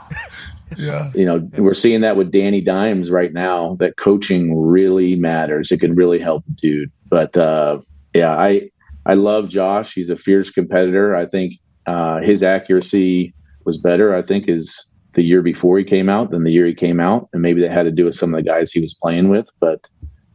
Yeah. 0.76 1.10
you 1.14 1.24
know 1.24 1.38
we're 1.58 1.74
seeing 1.74 2.00
that 2.00 2.16
with 2.16 2.32
Danny 2.32 2.60
Dimes 2.60 3.10
right 3.10 3.32
now. 3.32 3.76
That 3.76 3.96
coaching 3.96 4.58
really 4.58 5.14
matters. 5.14 5.70
It 5.70 5.78
can 5.80 5.94
really 5.94 6.18
help 6.18 6.44
a 6.48 6.50
dude. 6.52 6.90
But 7.08 7.36
uh, 7.36 7.78
yeah, 8.14 8.36
I 8.36 8.70
I 9.06 9.14
love 9.14 9.48
Josh. 9.48 9.94
He's 9.94 10.10
a 10.10 10.16
fierce 10.16 10.50
competitor. 10.50 11.14
I 11.14 11.26
think 11.26 11.54
uh, 11.86 12.20
his 12.20 12.42
accuracy 12.42 13.34
was 13.64 13.78
better. 13.78 14.14
I 14.14 14.22
think 14.22 14.48
is 14.48 14.88
the 15.14 15.22
year 15.22 15.42
before 15.42 15.78
he 15.78 15.84
came 15.84 16.08
out 16.08 16.30
than 16.30 16.44
the 16.44 16.52
year 16.52 16.66
he 16.66 16.74
came 16.74 17.00
out, 17.00 17.28
and 17.32 17.42
maybe 17.42 17.60
that 17.62 17.72
had 17.72 17.84
to 17.84 17.90
do 17.90 18.04
with 18.04 18.14
some 18.14 18.34
of 18.34 18.42
the 18.42 18.48
guys 18.48 18.72
he 18.72 18.80
was 18.80 18.94
playing 18.94 19.28
with. 19.28 19.48
But 19.60 19.86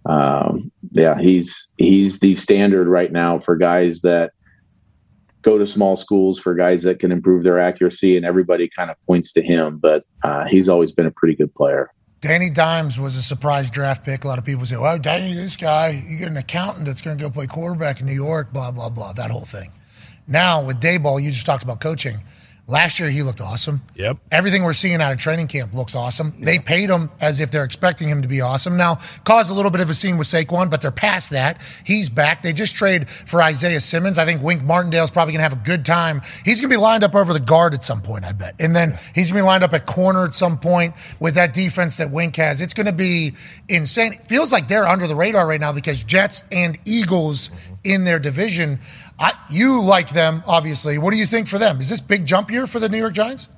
um, 0.05 0.71
yeah, 0.91 1.19
he's 1.19 1.71
he's 1.77 2.19
the 2.19 2.36
standard 2.36 2.88
right 2.88 3.11
now 3.11 3.39
for 3.39 3.55
guys 3.55 4.01
that 4.01 4.32
go 5.41 5.57
to 5.57 5.65
small 5.65 5.95
schools 5.95 6.39
for 6.39 6.53
guys 6.53 6.84
that 6.84 6.99
can 6.99 7.11
improve 7.11 7.43
their 7.43 7.59
accuracy, 7.59 8.17
and 8.17 8.25
everybody 8.25 8.69
kind 8.75 8.89
of 8.89 8.97
points 9.05 9.34
to 9.34 9.41
him. 9.41 9.77
But 9.77 10.03
uh, 10.23 10.45
he's 10.45 10.69
always 10.69 10.91
been 10.91 11.05
a 11.05 11.11
pretty 11.11 11.36
good 11.36 11.53
player. 11.53 11.89
Danny 12.21 12.49
Dimes 12.49 12.99
was 12.99 13.15
a 13.15 13.21
surprise 13.21 13.69
draft 13.69 14.03
pick. 14.03 14.25
A 14.25 14.27
lot 14.27 14.38
of 14.38 14.43
people 14.43 14.65
say, 14.65 14.75
well, 14.75 14.99
Danny, 14.99 15.34
this 15.34 15.55
guy, 15.55 16.03
you 16.05 16.17
get 16.17 16.27
an 16.27 16.36
accountant 16.36 16.86
that's 16.86 16.99
going 16.99 17.17
to 17.17 17.23
go 17.23 17.30
play 17.30 17.47
quarterback 17.47 18.01
in 18.01 18.07
New 18.07 18.13
York, 18.13 18.51
blah, 18.51 18.71
blah, 18.71 18.89
blah, 18.89 19.13
that 19.13 19.32
whole 19.32 19.45
thing. 19.45 19.71
Now, 20.27 20.61
with 20.61 20.82
Daboll, 20.82 21.21
you 21.23 21.32
just 21.32 21.45
talked 21.45 21.63
about 21.63 21.80
coaching. 21.80 22.17
Last 22.70 22.99
year, 22.99 23.09
he 23.09 23.24
looked 23.24 23.41
awesome. 23.41 23.82
Yep. 23.95 24.17
Everything 24.32 24.63
we're 24.63 24.74
seeing 24.74 25.01
out 25.01 25.11
of 25.11 25.17
training 25.17 25.47
camp 25.47 25.74
looks 25.74 25.95
awesome. 25.95 26.36
They 26.39 26.59
paid 26.59 26.91
him 26.91 27.09
as 27.20 27.39
if 27.39 27.49
they're 27.49 27.63
expecting 27.63 28.07
him 28.07 28.22
to 28.22 28.28
be 28.28 28.41
awesome. 28.41 28.78
Now, 28.78 28.99
caused 29.24 29.49
a 29.49 29.55
little 29.55 29.72
bit 29.72 29.82
of 29.82 29.89
a 29.89 29.95
scene 29.95 30.20
with 30.20 30.28
Saquon, 30.28 30.70
but 30.70 30.80
they're 30.80 30.91
past 30.91 31.32
that. 31.32 31.59
He's 31.84 32.09
back. 32.09 32.43
They 32.43 32.53
just 32.53 32.76
trade 32.76 33.09
for 33.09 33.41
Isaiah 33.41 33.80
Simmons. 33.80 34.20
I 34.20 34.26
think 34.26 34.43
Wink 34.43 34.61
Martindale's 34.61 35.09
probably 35.09 35.34
going 35.34 35.39
to 35.39 35.49
have 35.49 35.59
a 35.59 35.65
good 35.65 35.84
time. 35.84 36.22
He's 36.45 36.61
going 36.61 36.70
to 36.70 36.76
be 36.76 36.80
lined 36.80 37.03
up 37.03 37.15
over 37.15 37.34
the 37.34 37.39
guard 37.39 37.74
at 37.74 37.84
some 37.84 38.01
point, 38.01 38.24
I 38.24 38.34
bet. 38.34 38.53
And 38.59 38.76
then 38.76 38.99
he's 39.15 39.32
going 39.32 39.39
to 39.39 39.43
be 39.43 39.47
lined 39.47 39.63
up 39.63 39.74
at 39.74 39.88
corner 39.88 40.24
at 40.24 40.36
some 40.36 40.59
point 40.59 40.93
with 41.20 41.34
that 41.36 41.55
defense 41.55 41.97
that 41.97 42.11
Wink 42.11 42.36
has. 42.36 42.61
It's 42.61 42.76
going 42.76 42.86
to 42.86 42.93
be 42.93 43.34
insane. 43.67 44.13
It 44.13 44.28
feels 44.28 44.51
like 44.51 44.67
they're 44.67 44.88
under 44.88 45.07
the 45.07 45.15
radar 45.15 45.47
right 45.47 45.59
now 45.59 45.74
because 45.74 46.03
Jets 46.03 46.43
and 46.51 46.78
Eagles 46.86 47.49
in 47.84 48.03
their 48.03 48.20
division. 48.20 48.78
I, 49.20 49.34
you 49.49 49.84
like 49.84 50.09
them, 50.09 50.43
obviously. 50.47 50.97
What 50.97 51.11
do 51.11 51.17
you 51.17 51.26
think 51.26 51.47
for 51.47 51.57
them? 51.57 51.80
Is 51.80 51.89
this 51.89 52.01
big 52.01 52.26
jump 52.26 52.49
year 52.49 52.65
for 52.65 52.80
the 52.80 52.88
New 52.88 52.97
York 52.97 53.13
Giants? 53.13 53.49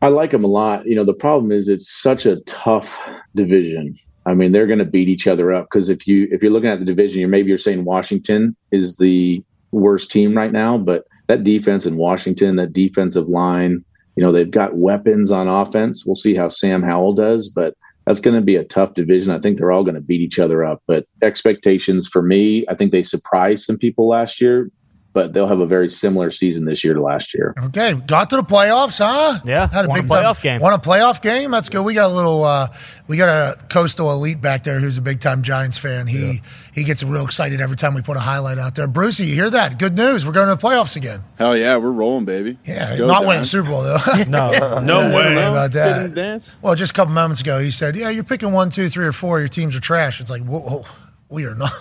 I 0.00 0.08
like 0.08 0.30
them 0.30 0.44
a 0.44 0.48
lot. 0.48 0.86
You 0.86 0.94
know, 0.94 1.04
the 1.04 1.14
problem 1.14 1.50
is 1.50 1.68
it's 1.68 1.90
such 1.90 2.26
a 2.26 2.36
tough 2.40 2.98
division. 3.34 3.96
I 4.24 4.34
mean, 4.34 4.52
they're 4.52 4.66
going 4.66 4.78
to 4.78 4.84
beat 4.84 5.08
each 5.08 5.26
other 5.26 5.52
up 5.52 5.68
because 5.70 5.88
if 5.88 6.06
you 6.06 6.28
if 6.30 6.42
you're 6.42 6.52
looking 6.52 6.68
at 6.68 6.78
the 6.78 6.84
division, 6.84 7.20
you're 7.20 7.28
maybe 7.28 7.48
you're 7.48 7.58
saying 7.58 7.84
Washington 7.84 8.56
is 8.72 8.96
the 8.96 9.42
worst 9.72 10.10
team 10.10 10.36
right 10.36 10.52
now, 10.52 10.78
but 10.78 11.04
that 11.28 11.44
defense 11.44 11.86
in 11.86 11.96
Washington, 11.96 12.56
that 12.56 12.72
defensive 12.72 13.28
line, 13.28 13.84
you 14.16 14.22
know, 14.22 14.32
they've 14.32 14.50
got 14.50 14.76
weapons 14.76 15.30
on 15.30 15.48
offense. 15.48 16.04
We'll 16.04 16.14
see 16.14 16.34
how 16.34 16.48
Sam 16.48 16.82
Howell 16.82 17.14
does, 17.14 17.48
but 17.48 17.74
that's 18.06 18.20
going 18.20 18.36
to 18.36 18.42
be 18.42 18.56
a 18.56 18.64
tough 18.64 18.94
division. 18.94 19.32
I 19.32 19.40
think 19.40 19.58
they're 19.58 19.72
all 19.72 19.84
going 19.84 19.96
to 19.96 20.00
beat 20.00 20.20
each 20.20 20.38
other 20.38 20.64
up. 20.64 20.82
But 20.86 21.06
expectations 21.22 22.06
for 22.06 22.22
me, 22.22 22.64
I 22.68 22.74
think 22.74 22.92
they 22.92 23.02
surprised 23.02 23.64
some 23.64 23.78
people 23.78 24.08
last 24.08 24.40
year 24.40 24.70
but 25.16 25.32
they'll 25.32 25.48
have 25.48 25.60
a 25.60 25.66
very 25.66 25.88
similar 25.88 26.30
season 26.30 26.66
this 26.66 26.84
year 26.84 26.92
to 26.92 27.00
last 27.00 27.32
year. 27.32 27.54
Okay, 27.58 27.94
got 28.06 28.28
to 28.28 28.36
the 28.36 28.42
playoffs, 28.42 28.98
huh? 28.98 29.38
Yeah, 29.46 29.66
had 29.72 29.86
a 29.86 29.88
won 29.88 29.98
a 29.98 30.02
big 30.02 30.10
playoff 30.10 30.34
time, 30.34 30.42
game. 30.42 30.60
Won 30.60 30.74
a 30.74 30.78
playoff 30.78 31.22
game. 31.22 31.50
That's 31.52 31.70
good. 31.70 31.82
We 31.82 31.94
got 31.94 32.10
a 32.10 32.14
little. 32.14 32.44
Uh, 32.44 32.68
we 33.08 33.16
got 33.16 33.28
a 33.30 33.56
coastal 33.68 34.12
elite 34.12 34.42
back 34.42 34.62
there 34.62 34.78
who's 34.78 34.98
a 34.98 35.02
big 35.02 35.20
time 35.20 35.40
Giants 35.40 35.78
fan. 35.78 36.06
He 36.06 36.42
he 36.74 36.84
gets 36.84 37.02
real 37.02 37.24
excited 37.24 37.62
every 37.62 37.76
time 37.78 37.94
we 37.94 38.02
put 38.02 38.18
a 38.18 38.20
highlight 38.20 38.58
out 38.58 38.74
there. 38.74 38.86
Brucey, 38.86 39.24
you 39.24 39.34
hear 39.36 39.48
that? 39.48 39.78
Good 39.78 39.96
news. 39.96 40.26
We're 40.26 40.32
going 40.32 40.48
to 40.48 40.54
the 40.54 40.60
playoffs 40.60 40.96
again. 40.96 41.24
Hell 41.38 41.56
yeah, 41.56 41.78
we're 41.78 41.92
rolling, 41.92 42.26
baby. 42.26 42.58
Yeah, 42.66 42.88
Let's 42.90 43.00
not 43.00 43.20
Don. 43.20 43.26
winning 43.28 43.44
Super 43.44 43.70
Bowl 43.70 43.82
though. 43.84 43.96
No, 44.28 44.50
No 44.50 45.00
Don't 45.00 45.08
way. 45.14 45.14
worry 45.14 45.32
about 45.46 45.72
Didn't 45.72 46.10
that. 46.10 46.14
dance. 46.14 46.58
Well, 46.60 46.74
just 46.74 46.90
a 46.92 46.94
couple 46.94 47.14
moments 47.14 47.40
ago, 47.40 47.58
he 47.58 47.70
said, 47.70 47.96
"Yeah, 47.96 48.10
you're 48.10 48.22
picking 48.22 48.52
one, 48.52 48.68
two, 48.68 48.90
three, 48.90 49.06
or 49.06 49.12
four. 49.12 49.38
Your 49.38 49.48
teams 49.48 49.74
are 49.76 49.80
trash." 49.80 50.20
It's 50.20 50.30
like, 50.30 50.42
whoa, 50.42 50.60
whoa 50.60 50.84
we 51.28 51.44
are 51.44 51.54
not. 51.54 51.72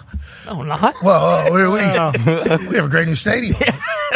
No, 0.45 0.63
not. 0.63 0.95
Well, 1.03 1.23
uh, 1.23 1.53
we, 1.53 1.63
we, 1.67 2.67
we 2.69 2.75
have 2.75 2.85
a 2.85 2.89
great 2.89 3.07
new 3.07 3.15
stadium. 3.15 3.55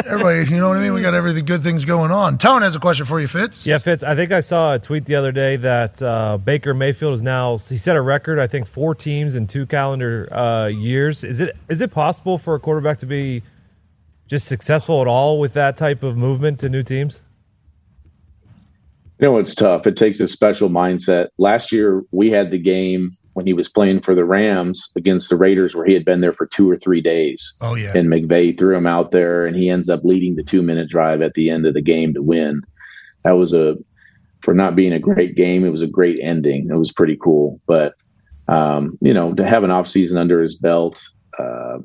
Everybody, 0.06 0.50
you 0.50 0.60
know 0.60 0.70
what 0.70 0.78
I 0.78 0.82
mean? 0.82 0.94
We 0.94 1.02
got 1.02 1.14
everything 1.14 1.46
good 1.46 1.62
things 1.62 1.86
going 1.86 2.12
on. 2.12 2.38
Tone 2.38 2.62
has 2.62 2.76
a 2.76 2.80
question 2.80 3.06
for 3.06 3.20
you, 3.20 3.28
Fitz. 3.28 3.68
Yeah, 3.68 3.78
Fitz. 3.78 4.04
I 4.04 4.16
think 4.16 4.32
I 4.32 4.40
saw 4.40 4.76
a 4.76 4.80
tweet 4.80 5.06
the 5.06 5.16
other 5.16 5.32
day 5.32 5.58
that 5.58 6.02
uh, 6.02 6.38
Baker 6.38 6.74
Mayfield 6.74 7.14
is 7.14 7.22
now 7.22 7.58
he 7.58 7.78
set 7.78 7.96
a 7.96 8.02
record. 8.02 8.40
I 8.40 8.48
think 8.48 8.66
four 8.66 8.96
teams 8.96 9.36
in 9.36 9.46
two 9.46 9.66
calendar 9.66 10.32
uh, 10.32 10.68
years. 10.68 11.24
Is 11.24 11.42
it 11.42 11.56
is 11.68 11.82
it 11.82 11.92
possible 11.92 12.38
for 12.38 12.56
a 12.56 12.60
quarterback 12.60 13.00
to 13.00 13.06
be 13.06 13.44
just 14.28 14.48
successful 14.48 15.02
at 15.02 15.08
all 15.08 15.40
with 15.40 15.54
that 15.54 15.76
type 15.76 16.02
of 16.02 16.18
movement 16.18 16.60
to 16.60 16.70
new 16.70 16.84
teams? 16.84 17.22
You 19.20 19.28
know, 19.28 19.38
it's 19.38 19.54
tough. 19.54 19.86
It 19.86 19.98
takes 19.98 20.22
a 20.22 20.28
special 20.28 20.70
mindset. 20.70 21.28
Last 21.38 21.74
year, 21.74 22.04
we 22.12 22.30
had 22.30 22.52
the 22.52 22.58
game 22.58 23.18
when 23.34 23.46
he 23.46 23.54
was 23.54 23.70
playing 23.70 24.02
for 24.02 24.16
the 24.16 24.26
Rams 24.26 24.92
against 24.96 25.30
the 25.30 25.36
Raiders, 25.36 25.76
where 25.76 25.86
he 25.86 25.94
had 25.94 26.06
been 26.06 26.22
there 26.22 26.34
for 26.34 26.46
two 26.46 26.70
or 26.70 26.78
three 26.78 27.02
days. 27.02 27.56
Oh 27.62 27.76
yeah. 27.76 27.94
And 27.96 28.10
McVay 28.10 28.58
threw 28.58 28.76
him 28.76 28.88
out 28.88 29.12
there, 29.12 29.46
and 29.46 29.56
he 29.56 29.70
ends 29.70 29.90
up 29.90 30.04
leading 30.04 30.36
the 30.36 30.44
two 30.44 30.62
minute 30.62 30.90
drive 30.90 31.22
at 31.22 31.36
the 31.36 31.50
end 31.50 31.66
of 31.66 31.74
the 31.74 31.82
game 31.82 32.14
to 32.14 32.22
win. 32.22 32.62
That 33.24 33.34
was 33.34 33.54
a, 33.54 33.78
for 34.42 34.54
not 34.54 34.76
being 34.76 34.94
a 34.94 35.00
great 35.00 35.36
game, 35.36 35.66
it 35.66 35.70
was 35.70 35.82
a 35.82 35.88
great 35.88 36.20
ending. 36.22 36.70
It 36.70 36.78
was 36.78 36.92
pretty 36.92 37.18
cool. 37.22 37.60
But, 37.68 37.94
um, 38.48 38.98
you 39.02 39.14
know, 39.14 39.34
to 39.34 39.46
have 39.46 39.64
an 39.64 39.72
offseason 39.72 40.18
under 40.18 40.42
his 40.42 40.56
belt, 40.56 41.02
uh, 41.38 41.80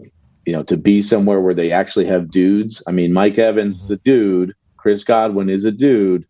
you 0.47 0.53
know, 0.53 0.63
to 0.65 0.77
be 0.77 1.03
somewhere 1.03 1.41
where 1.41 1.55
they 1.55 1.73
actually 1.73 2.07
have 2.07 2.31
dudes. 2.31 2.83
I 2.87 2.93
mean, 2.93 3.13
Mike 3.13 3.39
Evans 3.39 3.83
is 3.83 3.91
a 3.91 3.97
dude, 3.99 4.55
Chris 4.77 5.05
Godwin 5.05 5.49
is 5.49 5.65
a 5.65 5.73
dude. 5.73 6.25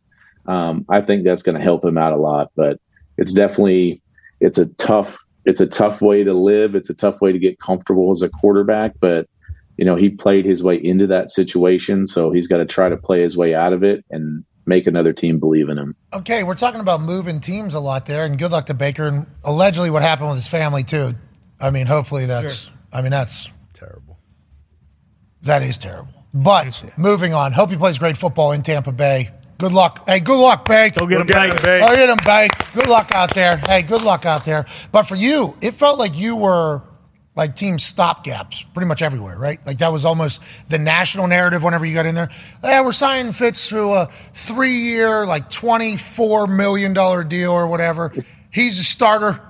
Um, 0.46 0.84
I 0.88 1.00
think 1.00 1.24
that's 1.24 1.42
going 1.42 1.56
to 1.56 1.64
help 1.64 1.84
him 1.84 1.98
out 1.98 2.12
a 2.12 2.16
lot. 2.16 2.50
But 2.56 2.78
it's 3.16 3.32
definitely 3.32 4.02
it's 4.44 4.58
a 4.58 4.66
tough 4.74 5.24
it's 5.44 5.60
a 5.60 5.66
tough 5.66 6.00
way 6.00 6.24
to 6.24 6.32
live. 6.32 6.74
It's 6.74 6.88
a 6.88 6.94
tough 6.94 7.20
way 7.20 7.32
to 7.32 7.38
get 7.38 7.58
comfortable 7.58 8.10
as 8.10 8.22
a 8.22 8.28
quarterback. 8.28 8.92
But 9.00 9.28
you 9.76 9.84
know, 9.84 9.96
he 9.96 10.08
played 10.08 10.44
his 10.44 10.62
way 10.62 10.76
into 10.76 11.06
that 11.08 11.30
situation, 11.32 12.06
so 12.06 12.30
he's 12.30 12.46
got 12.46 12.58
to 12.58 12.64
try 12.64 12.88
to 12.88 12.96
play 12.96 13.22
his 13.22 13.36
way 13.36 13.54
out 13.54 13.72
of 13.72 13.82
it 13.82 14.04
and 14.10 14.44
make 14.66 14.86
another 14.86 15.12
team 15.12 15.38
believe 15.38 15.68
in 15.68 15.76
him. 15.78 15.96
Okay, 16.14 16.44
we're 16.44 16.54
talking 16.54 16.80
about 16.80 17.02
moving 17.02 17.40
teams 17.40 17.74
a 17.74 17.80
lot 17.80 18.06
there, 18.06 18.24
and 18.24 18.38
good 18.38 18.52
luck 18.52 18.66
to 18.66 18.74
Baker. 18.74 19.06
And 19.06 19.26
allegedly, 19.44 19.90
what 19.90 20.02
happened 20.02 20.28
with 20.28 20.36
his 20.36 20.48
family 20.48 20.84
too. 20.84 21.10
I 21.60 21.70
mean, 21.70 21.86
hopefully 21.86 22.26
that's. 22.26 22.70
I 22.92 23.02
mean, 23.02 23.10
that's 23.10 23.50
Terrible. 23.72 24.18
that 25.42 25.62
is 25.62 25.78
terrible. 25.78 26.12
But 26.32 26.84
moving 26.96 27.34
on. 27.34 27.52
Hope 27.52 27.70
he 27.70 27.76
plays 27.76 27.98
great 27.98 28.16
football 28.16 28.52
in 28.52 28.62
Tampa 28.62 28.92
Bay. 28.92 29.30
Good 29.64 29.72
luck. 29.72 30.06
Hey, 30.06 30.20
good 30.20 30.38
luck, 30.38 30.66
Bake. 30.66 30.94
Go 30.94 31.06
get 31.06 31.22
him 31.22 31.26
Get 31.26 31.32
back. 31.32 31.62
Bake. 31.62 31.82
Oh, 31.82 31.96
get 31.96 32.10
him, 32.10 32.18
Bake. 32.22 32.50
Good 32.74 32.86
luck 32.86 33.10
out 33.14 33.32
there. 33.32 33.56
Hey, 33.56 33.80
good 33.80 34.02
luck 34.02 34.26
out 34.26 34.44
there. 34.44 34.66
But 34.92 35.04
for 35.04 35.14
you, 35.14 35.56
it 35.62 35.72
felt 35.72 35.98
like 35.98 36.18
you 36.18 36.36
were 36.36 36.82
like 37.34 37.56
team 37.56 37.78
stopgaps 37.78 38.66
pretty 38.74 38.86
much 38.86 39.00
everywhere, 39.00 39.38
right? 39.38 39.64
Like 39.66 39.78
that 39.78 39.90
was 39.90 40.04
almost 40.04 40.42
the 40.68 40.76
national 40.76 41.28
narrative 41.28 41.64
whenever 41.64 41.86
you 41.86 41.94
got 41.94 42.04
in 42.04 42.14
there. 42.14 42.28
Yeah, 42.62 42.82
we're 42.82 42.92
signing 42.92 43.32
Fitz 43.32 43.70
to 43.70 43.94
a 43.94 44.06
three 44.34 44.76
year, 44.76 45.24
like 45.24 45.48
$24 45.48 46.54
million 46.54 46.92
deal 47.26 47.52
or 47.52 47.66
whatever. 47.66 48.12
He's 48.50 48.78
a 48.78 48.84
starter. 48.84 49.40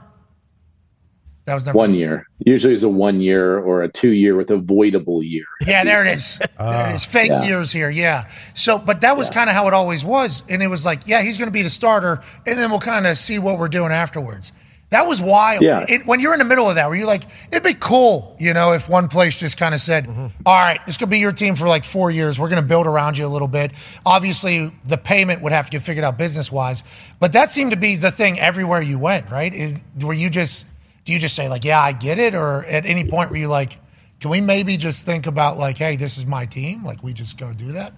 That 1.47 1.55
was 1.55 1.67
never 1.67 1.77
One 1.77 1.95
year. 1.95 2.27
Usually 2.47 2.73
it's 2.73 2.83
a 2.83 2.89
one 2.89 3.21
year 3.21 3.59
or 3.59 3.83
a 3.83 3.89
two 3.89 4.13
year 4.13 4.35
with 4.35 4.51
avoidable 4.51 5.23
year. 5.23 5.45
Yeah, 5.67 5.85
there 5.85 6.05
it 6.05 6.17
is. 6.17 6.39
there 6.59 6.89
it 6.89 6.95
is. 6.95 7.07
Ah. 7.07 7.11
Fake 7.11 7.29
Yeah. 7.29 7.45
years 7.45 7.71
here. 7.71 7.91
Yeah. 7.91 8.25
So, 8.55 8.79
but 8.79 9.03
that 9.03 9.17
was 9.17 9.29
kind 9.29 9.51
of 9.51 9.55
how 9.55 9.69
it 9.69 9.75
always 9.75 10.05
was. 10.05 10.43
And 10.49 10.63
it 10.63 10.69
was 10.69 10.87
like, 10.87 11.07
yeah, 11.07 11.23
he's 11.23 11.37
going 11.37 11.49
to 11.49 11.53
be 11.53 11.63
the 11.63 11.71
starter, 11.71 12.21
and 12.47 12.59
then 12.59 12.71
we'll 12.71 12.81
kind 12.81 13.07
of 13.07 13.19
see 13.19 13.39
what 13.39 13.59
we're 13.59 13.69
doing 13.69 13.93
afterwards. 13.93 14.53
That 14.91 15.09
was 15.09 15.21
wild. 15.21 15.61
Yeah. 15.61 15.85
It, 15.89 16.07
when 16.07 16.21
you're 16.21 16.35
in 16.35 16.39
the 16.39 16.45
middle 16.45 16.69
of 16.69 16.77
that, 16.77 16.89
were 16.89 16.95
you 16.95 17.07
like, 17.07 17.25
it'd 17.51 17.65
be 17.65 17.75
cool, 17.75 18.37
you 18.39 18.55
know, 18.55 18.73
if 18.73 18.89
one 18.89 19.09
place 19.09 19.39
just 19.41 19.57
kind 19.59 19.75
of 19.75 19.81
said, 19.81 20.07
mm-hmm. 20.07 20.27
all 20.47 20.55
right, 20.55 20.79
this 20.87 20.97
could 20.99 21.11
be 21.11 21.19
your 21.19 21.33
team 21.33 21.57
for 21.57 21.67
like 21.67 21.83
four 21.83 22.13
years. 22.13 22.39
We're 22.39 22.49
going 22.49 22.63
to 22.63 22.69
build 22.69 22.87
around 22.87 23.19
you 23.19 23.27
a 23.27 23.29
little 23.29 23.49
bit. 23.49 23.73
Obviously, 24.07 24.73
the 24.89 24.97
payment 24.97 25.43
would 25.43 25.51
have 25.51 25.65
to 25.67 25.73
get 25.73 25.83
figured 25.83 26.05
out 26.05 26.17
business 26.17 26.53
wise, 26.53 26.85
but 27.19 27.33
that 27.33 27.51
seemed 27.51 27.73
to 27.73 27.77
be 27.77 27.97
the 27.97 28.13
thing 28.13 28.39
everywhere 28.39 28.81
you 28.81 28.99
went, 29.01 29.29
right? 29.31 29.53
It, 29.53 29.83
were 30.01 30.15
you 30.15 30.31
just, 30.31 30.67
do 31.05 31.13
you 31.13 31.19
just 31.19 31.37
say, 31.37 31.49
like, 31.49 31.65
yeah, 31.65 31.81
I 31.81 31.93
get 31.93 32.19
it? 32.19 32.35
Or 32.35 32.65
at 32.65 32.87
any 32.87 33.09
point 33.09 33.31
were 33.31 33.37
you 33.37 33.49
like, 33.49 33.79
can 34.21 34.31
we 34.31 34.41
maybe 34.41 34.77
just 34.77 35.05
think 35.05 35.27
about 35.27 35.59
like, 35.59 35.77
hey, 35.77 35.97
this 35.97 36.17
is 36.17 36.27
my 36.27 36.47
team? 36.47 36.83
Like, 36.85 37.03
we 37.03 37.13
just 37.13 37.39
go 37.39 37.53
do 37.53 37.73
that? 37.73 37.93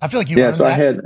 I 0.00 0.08
feel 0.08 0.20
like 0.20 0.30
you 0.30 0.36
yeah, 0.36 0.52
so 0.52 0.64
I 0.64 0.70
had 0.70 1.00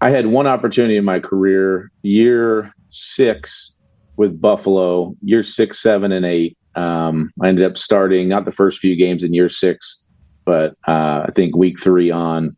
I 0.00 0.10
had 0.10 0.26
one 0.26 0.46
opportunity 0.46 0.96
in 0.96 1.04
my 1.04 1.20
career, 1.20 1.90
year 2.02 2.72
six 2.88 3.76
with 4.16 4.40
Buffalo, 4.40 5.16
year 5.22 5.42
six, 5.42 5.78
seven, 5.80 6.12
and 6.12 6.24
eight. 6.24 6.56
Um, 6.74 7.32
I 7.40 7.48
ended 7.48 7.64
up 7.64 7.76
starting 7.76 8.28
not 8.28 8.44
the 8.44 8.52
first 8.52 8.78
few 8.78 8.96
games 8.96 9.24
in 9.24 9.34
year 9.34 9.48
six, 9.48 10.04
but 10.44 10.76
uh, 10.88 11.26
I 11.26 11.30
think 11.34 11.56
week 11.56 11.80
three 11.80 12.10
on. 12.10 12.56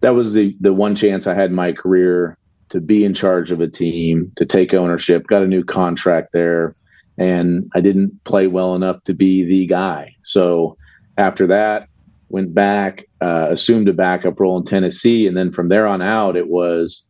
That 0.00 0.14
was 0.14 0.34
the 0.34 0.56
the 0.60 0.72
one 0.72 0.94
chance 0.94 1.26
I 1.26 1.34
had 1.34 1.50
in 1.50 1.56
my 1.56 1.72
career 1.72 2.36
to 2.70 2.80
be 2.80 3.04
in 3.04 3.14
charge 3.14 3.50
of 3.50 3.60
a 3.60 3.68
team, 3.68 4.32
to 4.36 4.44
take 4.44 4.74
ownership. 4.74 5.26
Got 5.26 5.42
a 5.42 5.46
new 5.46 5.64
contract 5.64 6.30
there, 6.32 6.74
and 7.18 7.70
I 7.74 7.80
didn't 7.80 8.22
play 8.24 8.46
well 8.46 8.74
enough 8.74 9.02
to 9.04 9.14
be 9.14 9.44
the 9.44 9.66
guy. 9.66 10.14
So 10.22 10.76
after 11.16 11.46
that, 11.46 11.88
went 12.28 12.54
back, 12.54 13.04
uh, 13.20 13.48
assumed 13.50 13.88
a 13.88 13.92
backup 13.92 14.40
role 14.40 14.58
in 14.58 14.64
Tennessee, 14.64 15.26
and 15.26 15.36
then 15.36 15.52
from 15.52 15.68
there 15.68 15.86
on 15.86 16.02
out, 16.02 16.36
it 16.36 16.48
was 16.48 17.06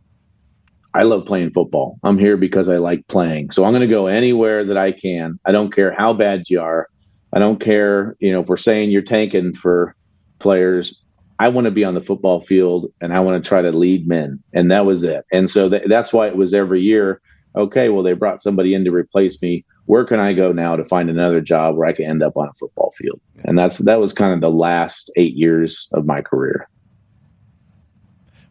I 0.94 1.02
love 1.02 1.26
playing 1.26 1.50
football. 1.50 1.98
I'm 2.04 2.18
here 2.18 2.36
because 2.36 2.68
I 2.68 2.76
like 2.76 3.06
playing. 3.08 3.50
So 3.50 3.64
I'm 3.64 3.72
going 3.72 3.80
to 3.80 3.88
go 3.88 4.06
anywhere 4.06 4.64
that 4.64 4.76
I 4.78 4.92
can. 4.92 5.40
I 5.44 5.50
don't 5.50 5.74
care 5.74 5.92
how 5.92 6.12
bad 6.12 6.44
you 6.48 6.60
are. 6.60 6.86
I 7.34 7.40
don't 7.40 7.60
care, 7.60 8.14
you 8.20 8.30
know, 8.30 8.42
if 8.42 8.46
we're 8.46 8.56
saying 8.56 8.92
you're 8.92 9.02
tanking 9.02 9.54
for 9.54 9.96
players. 10.38 11.02
I 11.40 11.48
want 11.48 11.64
to 11.64 11.72
be 11.72 11.84
on 11.84 11.94
the 11.94 12.02
football 12.02 12.42
field 12.42 12.92
and 13.00 13.12
I 13.12 13.18
want 13.18 13.42
to 13.42 13.48
try 13.48 13.60
to 13.60 13.72
lead 13.72 14.06
men. 14.06 14.40
And 14.52 14.70
that 14.70 14.86
was 14.86 15.02
it. 15.02 15.24
And 15.32 15.50
so 15.50 15.68
th- 15.68 15.82
that's 15.88 16.12
why 16.12 16.28
it 16.28 16.36
was 16.36 16.54
every 16.54 16.80
year. 16.80 17.20
Okay, 17.56 17.88
well, 17.88 18.04
they 18.04 18.12
brought 18.12 18.40
somebody 18.40 18.72
in 18.72 18.84
to 18.84 18.92
replace 18.92 19.42
me. 19.42 19.64
Where 19.86 20.04
can 20.04 20.18
I 20.18 20.32
go 20.32 20.52
now 20.52 20.76
to 20.76 20.84
find 20.84 21.10
another 21.10 21.40
job 21.40 21.76
where 21.76 21.86
I 21.86 21.92
can 21.92 22.06
end 22.06 22.22
up 22.22 22.36
on 22.36 22.48
a 22.48 22.52
football 22.54 22.94
field? 22.96 23.20
And 23.44 23.58
that's 23.58 23.78
that 23.78 24.00
was 24.00 24.12
kind 24.12 24.32
of 24.32 24.40
the 24.40 24.50
last 24.50 25.10
eight 25.16 25.34
years 25.34 25.88
of 25.92 26.06
my 26.06 26.22
career. 26.22 26.68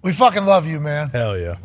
we 0.04 0.12
fucking 0.12 0.46
love 0.46 0.68
you, 0.68 0.80
man. 0.80 1.10
Hell 1.10 1.38
yeah. 1.38 1.58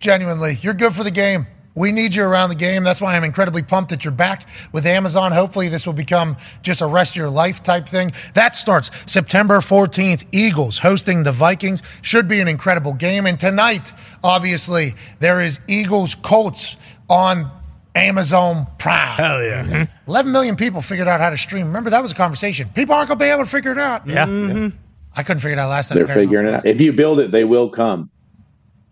Genuinely, 0.00 0.58
you're 0.62 0.74
good 0.74 0.92
for 0.92 1.04
the 1.04 1.10
game. 1.10 1.46
We 1.74 1.90
need 1.90 2.14
you 2.14 2.24
around 2.24 2.50
the 2.50 2.56
game. 2.56 2.84
That's 2.84 3.00
why 3.00 3.16
I'm 3.16 3.24
incredibly 3.24 3.62
pumped 3.62 3.90
that 3.90 4.04
you're 4.04 4.12
back 4.12 4.46
with 4.72 4.84
Amazon. 4.84 5.32
Hopefully, 5.32 5.68
this 5.68 5.86
will 5.86 5.94
become 5.94 6.36
just 6.60 6.82
a 6.82 6.86
rest 6.86 7.12
of 7.12 7.16
your 7.16 7.30
life 7.30 7.62
type 7.62 7.88
thing. 7.88 8.12
That 8.34 8.54
starts 8.54 8.90
September 9.06 9.58
14th. 9.58 10.26
Eagles 10.32 10.78
hosting 10.78 11.22
the 11.22 11.32
Vikings. 11.32 11.82
Should 12.02 12.28
be 12.28 12.40
an 12.40 12.48
incredible 12.48 12.92
game. 12.92 13.24
And 13.24 13.40
tonight, 13.40 13.92
obviously, 14.22 14.94
there 15.20 15.40
is 15.40 15.60
Eagles 15.66 16.14
Colts 16.14 16.76
on 17.08 17.50
Amazon 17.94 18.66
Prime. 18.78 19.08
Hell 19.16 19.42
yeah. 19.42 19.62
Mm-hmm. 19.62 19.72
Mm-hmm. 19.72 20.10
11 20.10 20.32
million 20.32 20.56
people 20.56 20.80
figured 20.82 21.08
out 21.08 21.20
how 21.20 21.30
to 21.30 21.36
stream. 21.36 21.66
Remember, 21.66 21.90
that 21.90 22.00
was 22.02 22.12
a 22.12 22.14
conversation. 22.14 22.68
People 22.74 22.94
aren't 22.94 23.08
going 23.08 23.18
to 23.18 23.24
be 23.24 23.28
able 23.30 23.44
to 23.44 23.50
figure 23.50 23.72
it 23.72 23.78
out. 23.78 24.06
Yeah. 24.06 24.26
Mm-hmm. 24.26 24.76
I 25.14 25.22
couldn't 25.22 25.40
figure 25.40 25.58
it 25.58 25.60
out 25.60 25.68
last 25.68 25.88
time. 25.88 25.98
They're 25.98 26.08
figuring 26.14 26.46
it 26.46 26.54
out. 26.54 26.66
If 26.66 26.80
you 26.80 26.92
build 26.92 27.20
it, 27.20 27.30
they 27.30 27.44
will 27.44 27.68
come. 27.68 28.10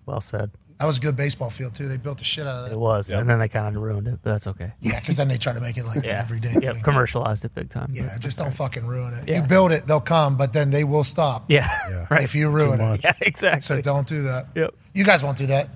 Well 0.05 0.21
said. 0.21 0.51
That 0.79 0.87
was 0.87 0.97
a 0.97 1.01
good 1.03 1.17
baseball 1.17 1.51
field, 1.51 1.75
too. 1.75 1.89
They 1.89 1.99
built 1.99 2.19
the 2.19 2.25
shit 2.25 2.47
out 2.47 2.61
of 2.61 2.67
It 2.69 2.71
that. 2.71 2.79
was, 2.79 3.11
and 3.11 3.29
then 3.29 3.39
they 3.39 3.49
kind 3.49 3.77
of 3.77 3.83
ruined 3.83 4.09
it, 4.09 4.19
but 4.23 4.31
that's 4.31 4.47
okay. 4.47 4.73
Yeah, 4.81 4.99
because 4.99 5.19
then 5.19 5.29
they 5.29 5.37
try 5.37 5.53
to 5.53 5.61
make 5.61 5.77
it 5.77 5.85
like 5.85 5.97
an 5.99 6.03
Yeah. 6.07 6.19
everyday 6.21 6.53
Yep. 6.55 6.75
thing. 6.75 6.83
Commercialized 6.83 7.45
it 7.45 7.55
big 7.55 7.69
time. 7.69 7.91
Yeah, 7.93 8.17
just 8.19 8.39
don't 8.39 8.51
fucking 8.55 8.87
ruin 8.87 9.13
it. 9.13 9.29
Yeah. 9.29 9.37
You 9.37 9.43
build 9.43 9.73
it, 9.73 9.85
they'll 9.87 10.01
come, 10.01 10.39
but 10.39 10.55
then 10.55 10.71
they 10.71 10.85
will 10.85 11.05
stop 11.05 11.45
Yeah. 11.51 12.07
Right. 12.11 12.23
if 12.25 12.35
you 12.35 12.49
ruin 12.49 12.81
it. 12.81 13.05
Yeah, 13.05 13.13
exactly. 13.21 13.61
So 13.61 13.83
don't 13.83 14.07
do 14.07 14.23
that. 14.23 14.47
Yep. 14.55 14.75
You 14.95 15.05
guys 15.05 15.23
won't 15.23 15.37
do 15.37 15.47
that. 15.49 15.69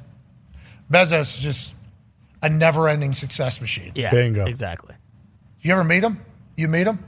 Bezos 0.90 1.38
just, 1.38 1.74
a 2.44 2.48
never-ending 2.48 3.12
success 3.14 3.60
machine. 3.60 3.92
Yeah, 3.94 4.10
Bingo. 4.10 4.44
exactly. 4.46 4.94
You 5.60 5.72
ever 5.72 5.84
meet 5.84 6.04
him? 6.04 6.20
You 6.56 6.68
meet 6.68 6.86
him? 6.86 6.98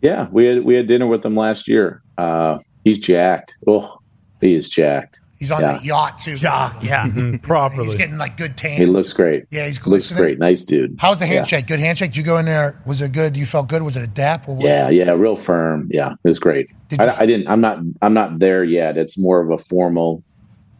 Yeah, 0.00 0.28
we 0.30 0.44
had 0.46 0.64
we 0.64 0.74
had 0.74 0.86
dinner 0.86 1.06
with 1.06 1.24
him 1.24 1.34
last 1.36 1.66
year. 1.68 2.02
Uh, 2.18 2.58
he's 2.84 2.98
jacked. 2.98 3.56
Oh, 3.66 3.98
he 4.40 4.54
is 4.54 4.68
jacked. 4.68 5.20
He's 5.38 5.50
on 5.50 5.60
Yeah. 5.60 5.78
the 5.78 5.84
yacht 5.84 6.18
too. 6.18 6.36
Yeah, 6.36 7.08
He's 7.10 7.38
Properly. 7.42 7.84
He's 7.84 7.94
getting 7.96 8.16
like 8.18 8.36
good 8.36 8.56
tan. 8.56 8.76
He 8.78 8.86
looks 8.86 9.12
great. 9.12 9.44
Yeah, 9.50 9.66
he's 9.66 9.84
looks 9.86 10.10
great. 10.12 10.38
Nice 10.38 10.64
dude. 10.64 10.96
How's 10.98 11.18
the 11.18 11.26
Yeah. 11.26 11.34
handshake? 11.34 11.66
Good 11.66 11.80
handshake. 11.80 12.12
Did 12.12 12.18
you 12.18 12.22
go 12.22 12.38
in 12.38 12.46
there? 12.46 12.80
Was 12.86 13.00
it 13.00 13.12
good? 13.12 13.36
You 13.36 13.44
felt 13.44 13.68
good? 13.68 13.82
Was 13.82 13.96
it 13.96 14.04
a 14.04 14.10
dap? 14.10 14.48
Or 14.48 14.54
was 14.56 14.64
Yeah, 14.64 14.88
yeah, 14.90 15.10
real 15.10 15.36
firm. 15.36 15.88
Yeah, 15.90 16.12
it 16.12 16.28
was 16.28 16.38
great. 16.38 16.68
Did 16.88 17.00
you- 17.00 17.06
I, 17.06 17.16
I 17.20 17.26
didn't. 17.26 17.48
I'm 17.48 17.60
not. 17.60 17.78
I'm 18.00 18.14
not 18.14 18.38
there 18.38 18.62
yet. 18.64 18.96
It's 18.96 19.18
more 19.18 19.40
of 19.40 19.50
a 19.50 19.58
formal 19.58 20.22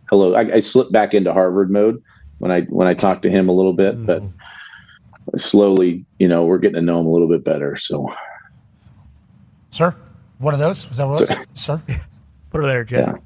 hello. 0.09 0.35
I, 0.35 0.55
I 0.57 0.61
slipped 0.61 0.93
back 0.93 1.13
into 1.15 1.33
Harvard 1.33 1.71
mode 1.71 2.01
when 2.45 2.53
I 2.53 2.61
when 2.65 2.87
I 2.87 2.93
talked 2.93 3.23
to 3.23 3.31
him 3.31 3.49
a 3.49 3.53
little 3.53 3.73
bit, 3.73 4.05
but 4.05 4.23
mm. 4.23 4.31
slowly, 5.41 6.05
you 6.19 6.29
know, 6.29 6.45
we're 6.45 6.59
getting 6.59 6.75
to 6.75 6.83
know 6.83 7.01
him 7.01 7.07
a 7.07 7.11
little 7.11 7.27
bit 7.27 7.43
better. 7.43 7.79
So 7.79 8.13
Sir, 9.71 9.97
one 10.37 10.53
of 10.53 10.61
those? 10.61 10.87
Was 10.87 10.99
that 10.99 11.09
what 11.09 11.23
it 11.23 11.31
was? 11.31 11.49
Sir, 11.55 11.83
put 12.51 12.61
her 12.61 12.67
there, 12.67 12.85
Jeff. 12.85 13.19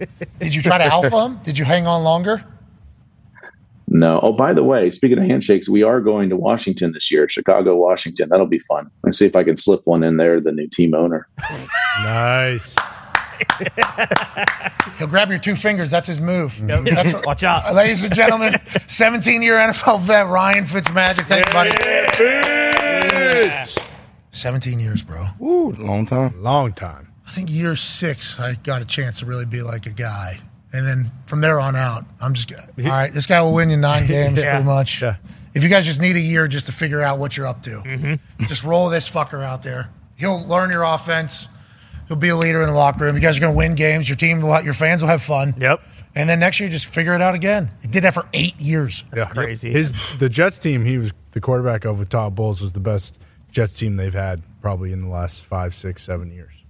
yeah. 0.00 0.06
did 0.38 0.54
you 0.54 0.62
try 0.62 0.78
to 0.78 0.84
alpha 0.84 1.26
him? 1.26 1.40
Did 1.44 1.58
you 1.58 1.66
hang 1.66 1.86
on 1.86 2.04
longer? 2.04 2.42
No. 3.86 4.18
Oh, 4.22 4.32
by 4.32 4.54
the 4.54 4.64
way, 4.64 4.88
speaking 4.88 5.18
of 5.18 5.24
handshakes, 5.24 5.68
we 5.68 5.82
are 5.82 6.00
going 6.00 6.30
to 6.30 6.36
Washington 6.36 6.92
this 6.92 7.12
year, 7.12 7.28
Chicago, 7.28 7.76
Washington. 7.76 8.30
That'll 8.30 8.46
be 8.46 8.60
fun. 8.60 8.90
Let's 9.02 9.18
see 9.18 9.26
if 9.26 9.36
I 9.36 9.44
can 9.44 9.58
slip 9.58 9.86
one 9.86 10.02
in 10.02 10.16
there. 10.16 10.40
The 10.40 10.52
new 10.52 10.68
team 10.68 10.94
owner. 10.94 11.28
Nice. 12.02 12.78
He'll 14.98 15.08
grab 15.08 15.28
your 15.30 15.38
two 15.38 15.56
fingers. 15.56 15.90
That's 15.90 16.06
his 16.06 16.20
move. 16.20 16.58
That's 16.66 17.12
what- 17.12 17.26
Watch 17.26 17.42
out. 17.44 17.74
Ladies 17.74 18.04
and 18.04 18.14
gentlemen, 18.14 18.54
17 18.86 19.42
year 19.42 19.54
NFL 19.56 20.00
vet 20.00 20.26
Ryan 20.28 20.64
Fitzmagic. 20.64 21.26
Thank 21.26 21.46
you, 21.46 21.52
buddy. 21.52 21.70
17 24.32 24.80
years, 24.80 25.02
bro. 25.02 25.26
Ooh, 25.40 25.72
long 25.72 26.06
time. 26.06 26.42
Long 26.42 26.72
time. 26.72 27.12
I 27.26 27.30
think 27.32 27.50
year 27.50 27.74
six, 27.76 28.38
I 28.38 28.54
got 28.54 28.82
a 28.82 28.84
chance 28.84 29.20
to 29.20 29.26
really 29.26 29.46
be 29.46 29.62
like 29.62 29.86
a 29.86 29.90
guy. 29.92 30.38
And 30.72 30.86
then 30.86 31.10
from 31.26 31.40
there 31.40 31.58
on 31.58 31.74
out, 31.74 32.04
I'm 32.20 32.34
just, 32.34 32.52
all 32.54 32.60
right, 32.84 33.12
this 33.12 33.26
guy 33.26 33.40
will 33.42 33.54
win 33.54 33.70
you 33.70 33.76
nine 33.76 34.06
games 34.08 34.38
Yeah. 34.42 34.52
pretty 34.56 34.66
much. 34.66 35.02
Yeah. 35.02 35.16
If 35.54 35.62
you 35.62 35.70
guys 35.70 35.86
just 35.86 36.00
need 36.02 36.16
a 36.16 36.20
year 36.20 36.46
just 36.48 36.66
to 36.66 36.72
figure 36.72 37.00
out 37.00 37.18
what 37.18 37.36
you're 37.36 37.46
up 37.46 37.62
to, 37.62 37.70
Mm-hmm. 37.70 38.44
just 38.44 38.62
roll 38.62 38.90
this 38.90 39.08
fucker 39.08 39.42
out 39.42 39.62
there. 39.62 39.88
He'll 40.16 40.46
learn 40.46 40.70
your 40.70 40.82
offense. 40.84 41.48
He'll 42.08 42.16
be 42.16 42.28
a 42.28 42.36
leader 42.36 42.62
in 42.62 42.68
the 42.68 42.74
locker 42.74 43.04
room. 43.04 43.16
You 43.16 43.20
guys 43.22 43.36
are 43.36 43.40
going 43.40 43.52
to 43.52 43.56
win 43.56 43.74
games. 43.74 44.08
Your 44.08 44.16
team, 44.16 44.40
will, 44.40 44.62
your 44.62 44.74
fans 44.74 45.02
will 45.02 45.08
have 45.08 45.22
fun. 45.22 45.54
Yep. 45.58 45.80
And 46.14 46.28
then 46.28 46.40
next 46.40 46.60
year, 46.60 46.68
just 46.68 46.86
figure 46.86 47.14
it 47.14 47.20
out 47.20 47.34
again. 47.34 47.70
He 47.82 47.88
did 47.88 48.04
that 48.04 48.14
for 48.14 48.24
eight 48.32 48.58
years. 48.60 49.04
Yeah. 49.14 49.26
crazy. 49.26 49.70
His 49.70 49.92
the 50.18 50.28
Jets 50.28 50.58
team 50.58 50.84
he 50.84 50.96
was 50.98 51.12
the 51.32 51.40
quarterback 51.40 51.84
of 51.84 51.98
with 51.98 52.08
Todd 52.08 52.34
Bowles 52.34 52.62
was 52.62 52.72
the 52.72 52.80
best 52.80 53.18
Jets 53.50 53.78
team 53.78 53.96
they've 53.96 54.14
had 54.14 54.42
probably 54.62 54.92
in 54.92 55.00
the 55.00 55.08
last 55.08 55.44
five, 55.44 55.74
six, 55.74 56.02
seven 56.02 56.30
years. 56.30 56.64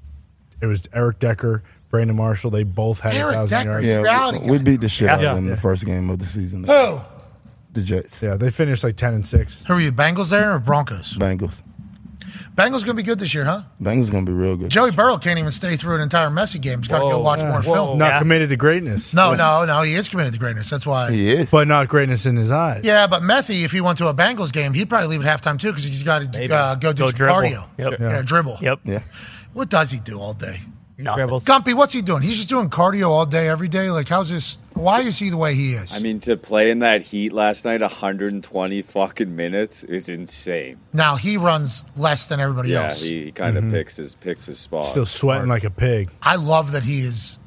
It 0.60 0.66
was 0.66 0.88
Eric 0.92 1.20
Decker, 1.20 1.62
Brandon 1.90 2.16
Marshall. 2.16 2.50
They 2.50 2.64
both 2.64 3.00
had 3.00 3.14
Eric 3.14 3.30
a 3.30 3.32
thousand 3.34 3.58
Decker? 3.58 3.70
yards. 3.82 3.86
Yeah. 3.86 4.02
Yeah, 4.32 4.38
we, 4.50 4.50
we 4.52 4.58
beat 4.64 4.80
the 4.80 4.88
shit 4.88 5.08
out 5.08 5.22
of 5.24 5.36
them 5.36 5.46
the 5.46 5.56
first 5.56 5.84
game 5.84 6.10
of 6.10 6.18
the 6.18 6.26
season. 6.26 6.64
Who? 6.64 6.98
The 7.72 7.82
Jets, 7.82 8.22
Yeah, 8.22 8.36
they 8.36 8.50
finished 8.50 8.82
like 8.82 8.96
ten 8.96 9.12
and 9.14 9.24
six. 9.24 9.62
Who 9.66 9.74
are 9.74 9.80
you, 9.80 9.92
Bengals 9.92 10.30
there 10.30 10.54
or 10.54 10.58
Broncos? 10.58 11.16
Bengals. 11.18 11.62
Bengals 12.54 12.84
going 12.84 12.86
to 12.86 12.94
be 12.94 13.02
good 13.02 13.18
this 13.18 13.34
year, 13.34 13.44
huh? 13.44 13.62
Bengals 13.82 14.10
gonna 14.10 14.24
be 14.26 14.32
real 14.32 14.56
good. 14.56 14.70
Joey 14.70 14.90
Burrow 14.90 15.18
can't 15.18 15.38
even 15.38 15.50
stay 15.50 15.76
through 15.76 15.96
an 15.96 16.00
entire 16.00 16.28
Messi 16.28 16.60
game. 16.60 16.78
He's 16.78 16.88
got 16.88 16.98
to 16.98 17.04
go 17.04 17.18
Whoa. 17.18 17.22
watch 17.22 17.40
more 17.40 17.60
Whoa. 17.62 17.74
film. 17.74 17.98
Not 17.98 18.08
Yeah. 18.12 18.18
committed 18.18 18.48
to 18.50 18.56
greatness. 18.56 19.12
No, 19.14 19.34
no, 19.34 19.64
no. 19.64 19.82
He 19.82 19.94
is 19.94 20.08
committed 20.08 20.32
to 20.32 20.38
greatness. 20.38 20.70
That's 20.70 20.86
why. 20.86 21.10
He 21.10 21.28
is. 21.32 21.50
But 21.50 21.68
not 21.68 21.88
greatness 21.88 22.24
in 22.26 22.36
his 22.36 22.50
eyes. 22.50 22.80
Yeah, 22.84 23.06
but 23.06 23.22
Methy, 23.22 23.64
if 23.64 23.72
he 23.72 23.80
went 23.80 23.98
to 23.98 24.08
a 24.08 24.14
Bengals 24.14 24.52
game, 24.52 24.72
he'd 24.74 24.88
probably 24.88 25.08
leave 25.16 25.26
at 25.26 25.42
halftime 25.42 25.58
too 25.58 25.68
because 25.68 25.84
he's 25.84 26.02
got 26.02 26.22
to 26.32 26.54
uh, 26.54 26.74
go 26.76 26.92
do 26.92 27.00
Go 27.02 27.06
some 27.06 27.14
dribble. 27.14 27.34
cardio. 27.40 27.68
Yep. 27.78 28.00
Yeah, 28.00 28.22
dribble. 28.22 28.58
Yep. 28.62 28.80
Yeah. 28.84 29.00
What 29.52 29.68
does 29.68 29.90
he 29.90 30.00
do 30.00 30.18
all 30.20 30.32
day? 30.34 30.60
Nothing. 30.98 31.18
Dribbles. 31.18 31.44
Gumpy, 31.44 31.74
what's 31.74 31.92
he 31.92 32.00
doing? 32.00 32.22
He's 32.22 32.36
just 32.36 32.48
doing 32.48 32.70
cardio 32.70 33.10
all 33.10 33.26
day, 33.26 33.48
every 33.48 33.68
day. 33.68 33.90
Like, 33.90 34.08
how's 34.08 34.30
this? 34.30 34.56
Why 34.72 35.00
is 35.02 35.18
he 35.18 35.28
the 35.28 35.36
way 35.36 35.54
he 35.54 35.74
is? 35.74 35.94
I 35.94 35.98
mean, 36.00 36.20
to 36.20 36.36
play 36.38 36.70
in 36.70 36.78
that 36.78 37.02
heat 37.02 37.32
last 37.34 37.64
night, 37.66 37.82
120 37.82 38.82
fucking 38.82 39.36
minutes 39.36 39.84
is 39.84 40.08
insane. 40.08 40.78
now 40.94 41.16
he 41.16 41.36
runs 41.36 41.84
less 41.96 42.26
than 42.26 42.40
everybody 42.40 42.70
Yeah, 42.70 42.84
else. 42.84 43.02
he 43.02 43.30
kind 43.32 43.56
of 43.58 43.64
mm-hmm. 43.64 43.72
picks 43.74 43.96
his 43.96 44.14
picks 44.14 44.46
his 44.46 44.58
spot. 44.58 44.84
Still 44.84 45.06
sweating 45.06 45.48
like 45.48 45.64
a 45.64 45.70
pig. 45.70 46.10
I 46.22 46.36
love 46.36 46.72
that 46.72 46.84
he 46.84 47.00
is. 47.00 47.38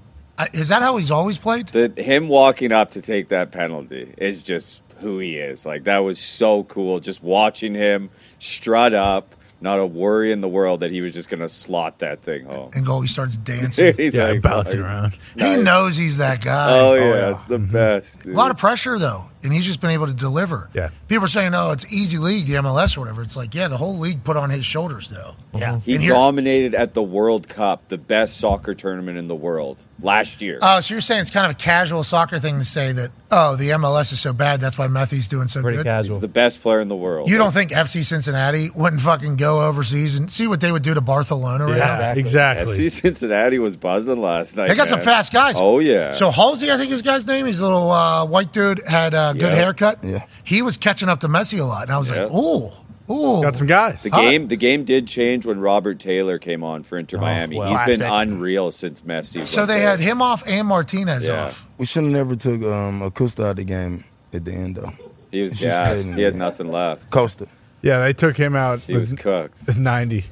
Is 0.53 0.69
that 0.69 0.81
how 0.81 0.97
he's 0.97 1.11
always 1.11 1.37
played? 1.37 1.67
the, 1.69 1.91
him 2.01 2.27
walking 2.29 2.71
up 2.71 2.91
to 2.91 3.01
take 3.01 3.27
that 3.29 3.51
penalty 3.51 4.13
is 4.17 4.41
just 4.41 4.83
who 4.99 5.19
he 5.19 5.37
is. 5.37 5.65
Like 5.65 5.83
that 5.83 5.99
was 5.99 6.17
so 6.19 6.63
cool. 6.65 6.99
Just 6.99 7.21
watching 7.23 7.73
him 7.75 8.09
strut 8.39 8.93
up, 8.93 9.35
not 9.61 9.79
a 9.79 9.85
worry 9.85 10.31
in 10.31 10.41
the 10.41 10.47
world 10.47 10.79
that 10.81 10.91
he 10.91 11.01
was 11.01 11.13
just 11.13 11.29
going 11.29 11.41
to 11.41 11.49
slot 11.49 11.99
that 11.99 12.21
thing 12.21 12.45
home. 12.45 12.71
And 12.73 12.85
goal, 12.85 13.01
he 13.01 13.07
starts 13.07 13.37
dancing. 13.43 13.95
He's 13.97 14.13
Yeah, 14.15 14.27
like 14.29 14.41
bouncing 14.41 14.81
like, 14.81 14.89
around. 14.89 15.13
he 15.37 15.57
knows 15.57 15.97
he's 15.97 16.17
that 16.17 16.41
guy. 16.43 16.79
Oh, 16.79 16.91
oh 16.91 16.95
yeah, 16.95 17.31
it's 17.31 17.43
the 17.45 17.57
mm-hmm. 17.57 17.71
best. 17.71 18.25
A 18.25 18.29
lot 18.29 18.51
of 18.51 18.57
pressure 18.57 18.97
though, 18.97 19.25
and 19.43 19.51
he's 19.53 19.65
just 19.65 19.81
been 19.81 19.91
able 19.91 20.07
to 20.07 20.13
deliver. 20.13 20.69
Yeah. 20.73 20.89
People 21.07 21.25
are 21.25 21.27
saying, 21.27 21.53
"Oh, 21.53 21.71
it's 21.71 21.91
easy 21.91 22.17
league, 22.17 22.47
the 22.47 22.53
MLS 22.55 22.95
or 22.97 23.01
whatever." 23.01 23.21
It's 23.21 23.35
like, 23.37 23.53
yeah, 23.55 23.67
the 23.67 23.77
whole 23.77 23.97
league 23.97 24.23
put 24.23 24.37
on 24.37 24.49
his 24.49 24.65
shoulders 24.65 25.09
though. 25.09 25.35
Mm-hmm. 25.53 25.57
Yeah. 25.57 25.79
He 25.79 25.97
here- 25.97 26.13
dominated 26.13 26.75
at 26.75 26.93
the 26.93 27.03
World 27.03 27.47
Cup, 27.49 27.87
the 27.89 27.97
best 27.97 28.37
soccer 28.37 28.73
tournament 28.75 29.17
in 29.17 29.27
the 29.27 29.35
world 29.35 29.83
last 30.01 30.41
year. 30.41 30.59
Oh, 30.61 30.79
so 30.79 30.93
you're 30.93 31.01
saying 31.01 31.21
it's 31.21 31.31
kind 31.31 31.45
of 31.45 31.51
a 31.51 31.55
casual 31.55 32.03
soccer 32.03 32.37
thing 32.39 32.59
to 32.59 32.65
say 32.65 32.91
that, 32.91 33.11
oh, 33.31 33.55
the 33.55 33.69
MLS 33.71 34.13
is 34.13 34.19
so 34.19 34.31
bad, 34.31 34.61
that's 34.61 34.77
why 34.77 34.87
Methy's 34.87 35.27
doing 35.27 35.47
so 35.47 35.61
Pretty 35.61 35.77
good. 35.77 35.85
casual. 35.85 36.15
He's 36.15 36.21
the 36.21 36.27
best 36.27 36.61
player 36.61 36.79
in 36.79 36.87
the 36.87 36.95
world. 36.95 37.29
You 37.29 37.37
don't 37.37 37.51
think 37.53 37.71
FC 37.71 38.03
Cincinnati 38.03 38.69
wouldn't 38.69 39.01
fucking 39.01 39.35
go 39.37 39.48
overseas 39.57 40.15
and 40.17 40.29
see 40.29 40.45
what 40.47 40.61
they 40.61 40.71
would 40.71 40.83
do 40.83 40.93
to 40.93 41.01
Barcelona 41.01 41.65
right 41.65 41.77
now? 41.77 41.99
Yeah, 41.99 42.13
exactly. 42.13 42.75
FC 42.75 42.91
Cincinnati 42.91 43.57
was 43.59 43.75
buzzing 43.75 44.21
last 44.21 44.55
night. 44.55 44.67
They 44.67 44.75
got 44.75 44.87
some 44.87 44.99
fast 45.01 45.33
guys. 45.33 45.55
Oh 45.57 45.79
yeah. 45.79 46.11
So 46.11 46.29
Halsey, 46.29 46.71
I 46.71 46.77
think 46.77 46.89
his 46.91 47.01
guy's 47.01 47.25
name. 47.25 47.45
He's 47.47 47.59
a 47.59 47.65
little 47.65 47.89
uh, 47.89 48.25
white 48.25 48.51
dude, 48.53 48.81
had 48.87 49.13
a 49.13 49.33
good 49.33 49.41
Yeah. 49.51 49.55
haircut. 49.55 50.03
Yeah. 50.03 50.25
He 50.43 50.61
was 50.61 50.77
catching 50.77 51.09
up 51.09 51.21
to 51.21 51.27
Messi 51.27 51.59
a 51.59 51.63
lot, 51.63 51.83
and 51.83 51.91
I 51.91 51.97
was 51.97 52.11
Yeah. 52.11 52.23
like, 52.25 52.31
ooh, 52.33 52.69
ooh. 53.11 53.41
Got 53.41 53.57
some 53.57 53.67
guys. 53.67 54.03
The 54.03 54.09
game, 54.11 54.47
the 54.49 54.55
game 54.57 54.83
did 54.83 55.07
change 55.07 55.45
when 55.45 55.59
Robert 55.59 55.99
Taylor 55.99 56.37
came 56.37 56.63
on 56.63 56.83
for 56.83 56.97
Inter 56.97 57.17
Miami. 57.17 57.57
well. 57.57 57.69
He's 57.69 57.79
been 57.79 57.99
Classic. 58.07 58.29
unreal 58.29 58.71
since 58.71 59.01
Messi. 59.01 59.47
So 59.47 59.65
they 59.65 59.79
there. 59.79 59.89
had 59.89 59.99
him 59.99 60.21
off 60.21 60.43
and 60.47 60.67
Martinez 60.67 61.27
Yeah. 61.27 61.45
off. 61.45 61.67
We 61.77 61.85
should 61.85 62.03
have 62.03 62.11
never 62.13 62.35
took 62.35 62.61
um, 62.63 63.01
Acosta 63.01 63.45
out 63.45 63.49
of 63.51 63.55
the 63.57 63.63
game 63.63 64.03
at 64.33 64.45
the 64.45 64.51
end 64.53 64.75
though. 64.75 64.93
He 65.31 65.41
was 65.43 65.53
He's 65.53 65.61
just 65.61 65.83
gassed. 65.83 66.05
He 66.15 66.21
had 66.23 66.33
there. 66.33 66.39
nothing 66.39 66.71
left. 66.71 67.11
Costa. 67.11 67.47
Yeah, 67.81 67.99
they 67.99 68.13
took 68.13 68.35
him 68.37 68.55
out 68.55 68.79
He 68.81 68.93
was 68.95 69.13
cooked. 69.13 69.59
with 69.67 69.77
90, 69.79 70.25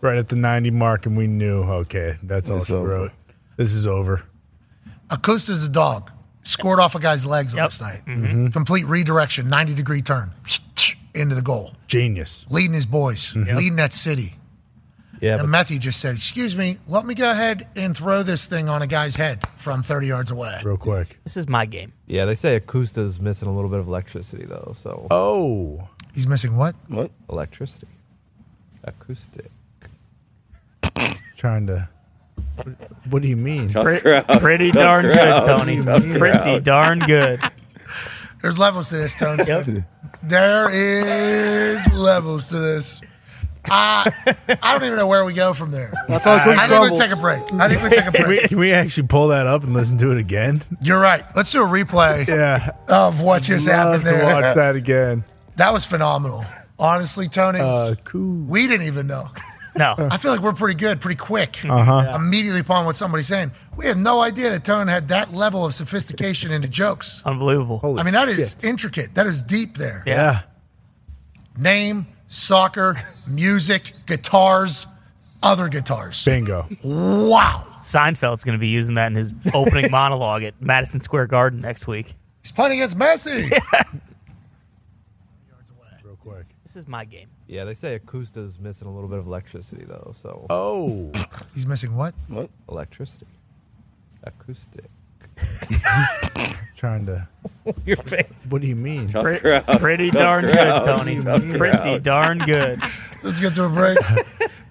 right 0.00 0.16
at 0.18 0.28
the 0.28 0.36
90 0.36 0.70
mark, 0.70 1.06
and 1.06 1.16
we 1.16 1.26
knew, 1.26 1.62
okay, 1.62 2.16
that's 2.22 2.48
all 2.50 2.58
It's 2.58 2.66
she 2.66 2.72
over. 2.74 2.88
wrote. 2.88 3.12
This 3.56 3.72
is 3.72 3.86
over. 3.86 4.22
Acosta's 5.10 5.66
a 5.66 5.70
dog. 5.70 6.10
Scored 6.42 6.80
off 6.80 6.94
a 6.94 7.00
guy's 7.00 7.26
legs 7.26 7.54
Yep. 7.54 7.62
last 7.64 7.80
night. 7.80 8.02
Mm-hmm. 8.06 8.24
Mm-hmm. 8.24 8.46
Complete 8.48 8.86
redirection, 8.86 9.48
90 9.48 9.74
degree 9.74 10.02
turn 10.02 10.30
into 11.14 11.34
the 11.34 11.42
goal. 11.42 11.72
Genius. 11.88 12.46
Leading 12.50 12.72
his 12.74 12.86
boys, 12.86 13.34
mm-hmm. 13.34 13.56
leading 13.56 13.76
that 13.76 13.92
city. 13.92 14.34
Yeah, 15.20 15.32
And 15.32 15.42
but 15.42 15.48
Matthew 15.48 15.80
just 15.80 15.98
said, 16.00 16.14
Excuse 16.14 16.56
me, 16.56 16.78
let 16.86 17.04
me 17.04 17.14
go 17.14 17.28
ahead 17.28 17.66
and 17.74 17.94
throw 17.96 18.22
this 18.22 18.46
thing 18.46 18.68
on 18.68 18.82
a 18.82 18.86
guy's 18.86 19.16
head 19.16 19.44
from 19.56 19.82
30 19.82 20.06
yards 20.06 20.30
away. 20.30 20.60
Real 20.64 20.76
quick. 20.76 21.18
This 21.24 21.36
is 21.36 21.48
my 21.48 21.66
game. 21.66 21.92
yeah, 22.06 22.24
they 22.24 22.36
say 22.36 22.54
Acosta's 22.54 23.20
missing 23.20 23.48
a 23.48 23.52
little 23.52 23.68
bit 23.68 23.80
of 23.80 23.88
electricity 23.88 24.44
though. 24.46 24.74
So 24.76 25.08
Oh. 25.10 25.88
He's 26.18 26.26
missing 26.26 26.56
what? 26.56 26.74
What? 26.88 27.12
electricity, 27.30 27.86
acoustic. 28.82 29.52
Trying 31.36 31.68
to. 31.68 31.88
What 33.08 33.22
do 33.22 33.28
you 33.28 33.36
mean? 33.36 33.68
Tough 33.68 33.84
Pre- 33.84 34.00
crowd. 34.00 34.26
pretty 34.40 34.72
Tough 34.72 34.74
darn 34.82 35.12
crowd. 35.12 35.44
good, 35.46 35.58
Tony. 35.58 35.80
Tough 35.80 36.02
Pretty 36.18 36.38
crowd. 36.40 36.64
darn 36.64 36.98
good. 36.98 37.40
There's 38.42 38.58
levels 38.58 38.88
to 38.88 38.96
this, 38.96 39.14
Tones. 39.14 39.48
There 40.24 40.70
is 40.72 41.92
levels 41.92 42.48
to 42.48 42.58
this. 42.58 43.00
Uh, 43.70 44.10
I 44.10 44.72
don't 44.72 44.82
even 44.82 44.96
know 44.96 45.06
where 45.06 45.24
we 45.24 45.34
go 45.34 45.54
from 45.54 45.70
there. 45.70 45.92
That's 46.08 46.24
how 46.24 46.42
quick 46.42 46.58
I 46.58 46.66
think 46.66 46.80
we 46.80 46.88
crumbles. 46.88 46.98
take 46.98 47.12
a 47.12 47.16
break. 47.16 47.42
I 47.60 47.68
think 47.68 47.82
we 47.84 47.90
take 47.90 48.06
a 48.06 48.10
Can 48.12 48.28
we, 48.28 48.36
break. 48.38 48.48
can 48.48 48.58
we 48.58 48.72
actually 48.72 49.06
pull 49.06 49.28
that 49.28 49.46
up 49.46 49.62
and 49.62 49.72
listen 49.72 49.98
to 49.98 50.10
it 50.10 50.18
again? 50.18 50.62
You're 50.82 50.98
right. 50.98 51.22
Let's 51.36 51.52
do 51.52 51.62
a 51.62 51.66
replay 51.68 52.26
Yeah. 52.26 52.70
of 52.88 53.20
what 53.20 53.42
just 53.42 53.68
Love 53.68 53.76
happened 53.76 54.04
to 54.06 54.10
there. 54.10 54.24
watch 54.34 54.56
that 54.56 54.74
again. 54.74 55.22
That 55.58 55.72
was 55.72 55.84
phenomenal. 55.84 56.44
Honestly, 56.78 57.28
Tony, 57.28 57.60
Uh, 57.60 57.94
cool. 58.04 58.44
we 58.46 58.66
didn't 58.68 58.86
even 58.86 59.06
know. 59.06 59.26
No. 59.76 59.94
I 60.10 60.16
feel 60.16 60.30
like 60.32 60.40
we're 60.40 60.52
pretty 60.52 60.78
good, 60.78 61.00
pretty 61.00 61.16
quick. 61.18 61.58
Uh-huh. 61.68 62.12
Immediately 62.14 62.60
upon 62.60 62.84
what 62.84 62.94
somebody's 62.96 63.26
saying, 63.26 63.50
we 63.76 63.86
had 63.86 63.96
no 63.98 64.20
idea 64.20 64.50
that 64.50 64.64
Tone 64.64 64.86
had 64.88 65.08
that 65.08 65.32
level 65.34 65.64
of 65.66 65.74
sophistication 65.74 66.50
into 66.52 66.68
jokes. 66.68 67.22
Unbelievable. 67.26 67.78
Holy 67.78 68.00
I 68.00 68.04
mean, 68.04 68.14
that 68.14 68.28
is 68.28 68.50
shit. 68.50 68.64
intricate. 68.64 69.14
That 69.14 69.26
is 69.26 69.42
deep 69.42 69.76
there. 69.76 70.02
Yeah. 70.06 70.14
Yeah. 70.14 70.40
Name, 71.58 72.06
soccer, 72.28 72.96
music, 73.28 73.92
guitars, 74.06 74.86
other 75.42 75.68
guitars. 75.68 76.24
Bingo. 76.24 76.66
Wow. 76.84 77.64
Seinfeld's 77.82 78.44
going 78.44 78.56
to 78.56 78.60
be 78.60 78.68
using 78.68 78.94
that 78.96 79.08
in 79.08 79.14
his 79.16 79.32
opening 79.54 79.90
monologue 79.90 80.42
at 80.44 80.60
Madison 80.60 81.00
Square 81.00 81.26
Garden 81.28 81.60
next 81.60 81.86
week. 81.88 82.14
He's 82.42 82.52
playing 82.52 82.72
against 82.72 82.96
Messi. 82.98 83.50
quick. 86.68 86.74
This 86.74 86.82
is 86.84 86.88
my 86.88 87.04
game. 87.04 87.28
Yeah, 87.46 87.64
they 87.64 87.74
say 87.74 87.94
Acosta's 87.94 88.58
missing 88.58 88.88
a 88.88 88.92
little 88.92 89.08
bit 89.08 89.18
of 89.18 89.26
electricity 89.26 89.84
though. 89.86 90.12
So 90.16 90.46
Oh, 90.50 91.10
He's 91.54 91.66
missing 91.66 91.94
what? 91.96 92.14
What? 92.28 92.50
electricity, 92.68 93.26
acoustic. 94.22 94.84
trying 96.76 97.06
to. 97.06 97.28
Your 97.86 97.96
face. 97.96 98.26
What 98.48 98.62
do 98.62 98.68
you 98.68 98.76
mean? 98.76 99.08
Tough 99.08 99.24
Pre- 99.24 99.38
crowd. 99.38 99.64
pretty 99.80 100.10
Tough 100.10 100.20
darn 100.20 100.50
crowd. 100.50 100.84
good, 100.84 100.98
Tony. 100.98 101.20
Tough 101.20 101.58
Pretty 101.58 101.78
crowd. 101.78 102.02
darn 102.02 102.38
good. 102.38 102.80
Let's 103.24 103.40
get 103.40 103.54
to 103.54 103.64
a 103.64 103.68
break. 103.68 103.98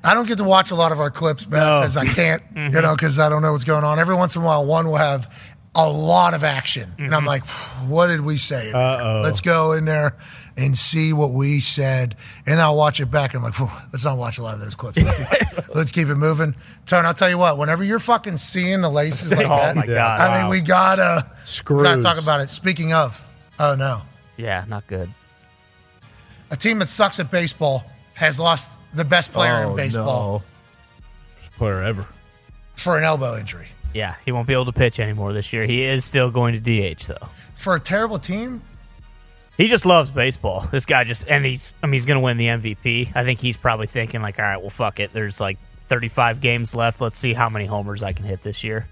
I 0.04 0.14
don't 0.14 0.28
get 0.28 0.38
to 0.38 0.44
watch 0.44 0.72
a 0.72 0.76
lot 0.76 0.92
of 0.92 1.00
our 1.00 1.12
clips, 1.12 1.48
man, 1.48 1.60
No. 1.66 1.80
because 1.82 1.98
I 1.98 2.06
can't, 2.06 2.42
you 2.56 2.82
know, 2.82 2.96
because 2.96 3.20
I 3.20 3.30
don't 3.30 3.42
know 3.42 3.52
what's 3.52 3.66
going 3.66 3.84
on. 3.84 4.00
Every 4.00 4.16
once 4.16 4.36
in 4.36 4.42
a 4.42 4.46
while, 4.46 4.66
one 4.66 4.88
will 4.88 4.96
have 4.96 5.52
a 5.76 5.90
lot 5.90 6.34
of 6.34 6.44
action, 6.44 6.90
and 6.98 7.14
I'm 7.14 7.22
mm-hmm. 7.22 7.28
like, 7.28 7.44
"What 7.90 8.08
did 8.08 8.22
we 8.22 8.38
say?" 8.38 8.72
Uh-oh. 8.72 9.22
Let's 9.22 9.42
go 9.42 9.74
in 9.74 9.86
there 9.86 10.16
and 10.58 10.76
see 10.78 11.14
what 11.14 11.32
we 11.32 11.60
said, 11.60 12.16
and 12.48 12.60
I'll 12.60 12.76
watch 12.76 13.00
it 13.00 13.06
back. 13.12 13.34
And 13.36 13.46
I'm 13.46 13.52
like, 13.52 13.72
"Let's 13.94 14.04
not 14.04 14.18
watch 14.18 14.38
a 14.40 14.42
lot 14.44 14.56
of 14.56 14.60
those 14.60 14.76
clips. 14.76 14.98
Let's 14.98 15.54
keep, 15.56 15.68
let's 15.76 15.92
keep 15.92 16.08
it 16.10 16.16
moving." 16.16 16.56
Tone, 16.86 17.06
I'll 17.06 17.14
tell 17.14 17.30
you 17.30 17.38
what. 17.38 17.58
Whenever 17.58 17.84
you're 17.84 18.00
fucking 18.00 18.38
seeing 18.38 18.82
the 18.82 18.90
laces 18.90 19.32
oh 19.34 19.36
like 19.38 19.46
Oh, 19.46 19.56
that, 19.56 19.76
my 19.76 19.86
God. 19.86 20.20
I 20.20 20.34
mean, 20.38 20.46
Wow. 20.46 20.52
we 20.52 20.62
gotta 20.62 21.24
we 21.26 21.30
gotta 21.32 21.46
Screws. 21.48 22.04
talk 22.04 22.20
about 22.22 22.42
it. 22.42 22.50
Speaking 22.50 22.92
of, 22.94 23.26
oh 23.60 23.76
no, 23.76 24.02
Yeah, 24.36 24.66
not 24.68 24.88
good. 24.88 25.10
a 26.52 26.56
team 26.58 26.80
that 26.80 26.90
sucks 26.90 27.20
at 27.20 27.30
baseball 27.32 27.84
has 28.16 28.40
lost 28.40 28.80
the 28.94 29.06
best 29.06 29.32
player 29.34 29.64
oh, 29.66 29.70
in 29.72 29.76
baseball 29.76 30.40
No. 30.40 30.44
Player 31.58 31.84
ever. 31.84 32.06
for 32.76 32.98
an 32.98 33.04
elbow 33.04 33.38
injury. 33.38 33.68
Yeah, 33.94 34.16
he 34.26 34.32
won't 34.32 34.48
be 34.48 34.54
able 34.54 34.66
to 34.66 34.72
pitch 34.74 35.00
anymore 35.00 35.34
this 35.34 35.52
year. 35.54 35.66
He 35.66 35.84
is 35.84 36.04
still 36.06 36.30
going 36.32 36.60
to 36.60 36.60
DH 36.96 37.06
though. 37.08 37.30
For 37.56 37.76
a 37.76 37.80
terrible 37.80 38.20
team, 38.20 38.62
He 39.58 39.68
just 39.68 39.86
loves 39.86 40.12
baseball. 40.12 40.68
This 40.72 40.86
guy 40.86 41.04
just 41.04 41.28
and 41.28 41.44
he's 41.46 41.74
I 41.82 41.88
mean 41.88 41.94
he's 41.94 42.06
going 42.06 42.18
to 42.18 42.24
win 42.24 42.38
the 42.38 42.46
MVP. 42.48 43.12
I 43.16 43.24
think 43.24 43.40
he's 43.40 43.58
probably 43.58 43.88
thinking 43.88 44.22
like, 44.22 44.40
all 44.40 44.46
right, 44.46 44.62
well 44.62 44.70
fuck 44.70 45.00
it. 45.00 45.14
There's 45.14 45.42
like 45.42 45.58
35 45.88 46.42
games 46.42 46.76
left. 46.76 47.02
Let's 47.02 47.18
see 47.18 47.34
how 47.34 47.50
many 47.50 47.66
homers 47.66 48.04
I 48.04 48.14
can 48.14 48.26
hit 48.26 48.44
this 48.44 48.64
year. 48.64 48.88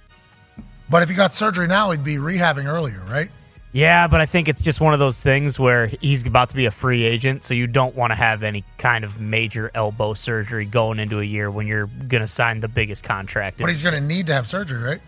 but 0.89 1.03
if 1.03 1.09
he 1.09 1.16
got 1.16 1.34
surgery 1.34 1.68
now, 1.68 1.91
he'd 1.91 2.03
be 2.03 2.16
rehabbing 2.16 2.66
earlier, 2.66 3.03
right? 3.07 3.30
Yeah, 3.74 4.07
but 4.07 4.22
I 4.22 4.26
think 4.26 4.47
it's 4.47 4.61
just 4.61 4.80
one 4.80 4.93
of 4.93 4.99
those 4.99 5.20
things 5.20 5.59
where 5.59 5.88
he's 5.88 6.26
about 6.26 6.47
to 6.49 6.55
be 6.55 6.66
a 6.66 6.72
free 6.72 7.03
agent, 7.03 7.41
so 7.43 7.53
you 7.53 7.68
don't 7.68 7.93
want 7.93 8.11
to 8.11 8.16
have 8.16 8.41
any 8.41 8.63
kind 8.78 9.03
of 9.03 9.20
major 9.20 9.70
elbow 9.76 10.13
surgery 10.13 10.63
going 10.63 10.97
into 10.97 11.20
a 11.20 11.26
year 11.26 11.51
when 11.51 11.68
you're 11.68 11.88
going 11.88 12.22
to 12.22 12.28
sign 12.28 12.61
the 12.61 12.70
biggest 12.70 13.03
contract. 13.03 13.57
But 13.59 13.68
he's 13.70 13.84
going 13.84 13.95
to 13.95 13.99
need 13.99 14.28
to 14.28 14.34
have 14.34 14.47
surgery, 14.47 14.82
right? 14.82 15.01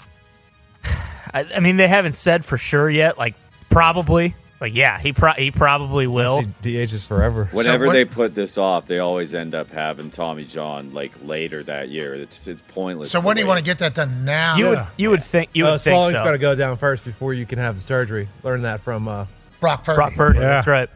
I, 1.34 1.46
I 1.56 1.60
mean, 1.62 1.78
they 1.78 1.88
haven't 1.88 2.12
said 2.12 2.44
for 2.44 2.58
sure 2.58 2.90
yet. 2.90 3.18
Like 3.18 3.36
probably, 3.70 4.36
like 4.60 4.74
yeah, 4.74 5.00
he 5.00 5.14
pro- 5.14 5.34
he 5.34 5.52
probably 5.52 6.08
will. 6.08 6.42
See, 6.62 6.86
DH 6.86 6.92
is 6.94 7.06
forever. 7.06 7.48
Whenever 7.52 7.86
what- 7.88 7.94
they 7.94 8.06
put 8.06 8.34
this 8.36 8.58
off, 8.58 8.86
they 8.88 9.00
always 9.00 9.34
end 9.34 9.54
up 9.54 9.70
having 9.72 10.10
Tommy 10.10 10.46
John 10.46 10.94
like 10.94 11.14
later 11.24 11.62
that 11.64 11.90
year. 11.90 12.16
It's 12.16 12.48
it's 12.48 12.62
pointless. 12.70 13.12
So 13.12 13.22
when 13.22 13.36
do 13.36 13.42
you 13.44 13.48
want 13.48 13.60
to 13.60 13.64
get 13.66 13.80
that 13.80 13.94
done 13.94 14.26
now? 14.26 14.56
You 14.58 14.66
would 14.66 14.78
Yeah. 14.78 14.88
you 14.98 15.10
would 15.12 15.24
think 15.24 15.50
you 15.54 15.64
would 15.66 15.74
Uh, 15.74 15.78
think 15.78 16.16
so. 16.16 16.24
got 16.24 16.32
to 16.32 16.38
go 16.38 16.56
down 16.56 16.78
first 16.78 17.06
before 17.06 17.34
you 17.34 17.46
can 17.46 17.60
have 17.60 17.76
the 17.76 17.82
surgery. 17.82 18.30
Learn 18.44 18.64
that 18.64 18.82
from. 18.82 19.08
Uh, 19.08 19.26
Brock 19.60 19.84
Purdy. 19.84 19.96
Brock 19.96 20.14
Purdy. 20.16 20.40
Yeah. 20.40 20.46
That's 20.48 20.68
right. 20.68 20.90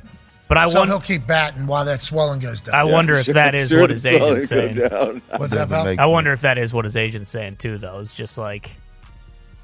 But 0.47 0.57
I 0.57 0.67
So 0.67 0.79
wonder. 0.79 0.93
he'll 0.95 1.01
keep 1.01 1.25
batting 1.25 1.65
while 1.65 1.85
that 1.85 2.01
swelling 2.01 2.39
goes 2.39 2.61
down. 2.61 2.75
I 2.75 2.79
Yeah, 2.83 2.91
wonder 2.91 3.13
if 3.13 3.23
sure- 3.25 3.33
that 3.35 3.55
is 3.55 3.69
sure 3.69 3.79
what 3.81 3.89
his 3.89 4.01
swelling 4.01 4.21
agent's 4.37 4.49
saying. 4.49 5.21
What's 5.37 5.53
that 5.53 5.63
about? 5.67 5.97
I 5.97 6.05
wonder 6.07 6.33
if 6.33 6.41
that 6.41 6.57
is 6.57 6.73
what 6.73 6.83
his 6.85 6.97
agent's 6.97 7.29
saying 7.29 7.55
too. 7.55 7.77
Though 7.77 7.99
it's 7.99 8.13
just 8.13 8.37
like 8.37 8.75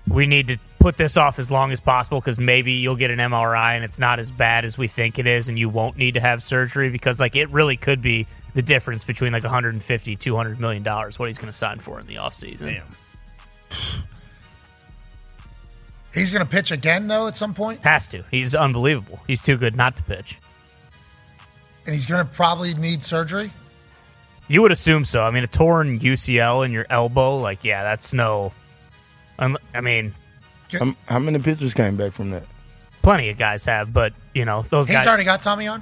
we 0.08 0.26
need 0.28 0.48
to 0.48 0.58
put 0.88 0.96
this 0.96 1.18
off 1.18 1.38
as 1.38 1.52
long 1.52 1.74
as 1.74 1.82
possible 1.82 2.22
because 2.22 2.40
maybe 2.40 2.72
you'll 2.72 2.96
get 2.96 3.12
an 3.12 3.20
MRI 3.20 3.76
and 3.76 3.84
it's 3.84 4.00
not 4.00 4.20
as 4.20 4.32
bad 4.32 4.64
as 4.64 4.78
we 4.78 4.88
think 4.88 5.20
it 5.20 5.28
is, 5.28 5.50
and 5.50 5.60
you 5.60 5.68
won't 5.68 5.98
need 5.98 6.14
to 6.14 6.22
have 6.22 6.42
surgery 6.42 6.90
because 6.90 7.20
like 7.20 7.36
it 7.36 7.50
really 7.50 7.76
could 7.76 8.02
be 8.02 8.26
the 8.54 8.62
difference 8.62 9.04
between 9.04 9.34
like 9.34 9.44
150 9.44 10.16
200 10.16 10.60
million 10.62 10.84
dollars 10.84 11.20
what 11.20 11.28
he's 11.28 11.38
going 11.38 11.52
to 11.52 11.58
sign 11.58 11.80
for 11.80 12.00
in 12.00 12.08
the 12.08 12.16
offseason. 12.16 12.68
Damn. 13.70 14.04
He's 16.14 16.32
going 16.32 16.46
to 16.46 16.50
pitch 16.50 16.72
again, 16.72 17.08
though, 17.10 17.28
at 17.28 17.36
some 17.36 17.54
point, 17.54 17.82
Has 17.84 18.08
to. 18.08 18.24
He's 18.32 18.56
unbelievable. 18.56 19.20
He's 19.28 19.42
too 19.42 19.58
good 19.58 19.76
not 19.76 19.98
to 19.98 20.04
pitch. 20.04 20.40
and 21.86 21.94
he's 21.94 22.06
going 22.06 22.26
to 22.26 22.32
probably 22.34 22.74
need 22.76 23.04
surgery. 23.04 23.52
You 24.48 24.62
would 24.62 24.72
assume 24.72 25.04
so. 25.04 25.22
I 25.24 25.32
mean, 25.32 25.44
a 25.44 25.48
torn 25.48 26.00
UCL 26.00 26.66
in 26.66 26.72
your 26.72 26.86
elbow, 26.90 27.36
like 27.36 27.66
yeah, 27.66 27.84
that's 27.84 28.14
no. 28.14 28.54
I 29.38 29.82
mean, 29.82 30.14
How, 30.72 30.96
how 31.08 31.20
many 31.20 31.40
pitchers 31.40 31.74
came 31.74 31.96
back 31.98 32.14
from 32.14 32.32
that? 32.32 32.44
plenty 33.08 33.30
of 33.30 33.38
guys 33.38 33.64
have, 33.64 33.94
but 33.94 34.14
you 34.34 34.44
know 34.44 34.64
those 34.64 34.88
guys 34.88 34.88
He's 34.88 34.98
guys. 34.98 35.08
already 35.08 35.24
got 35.24 35.42
Tommy 35.42 35.66
John. 35.66 35.82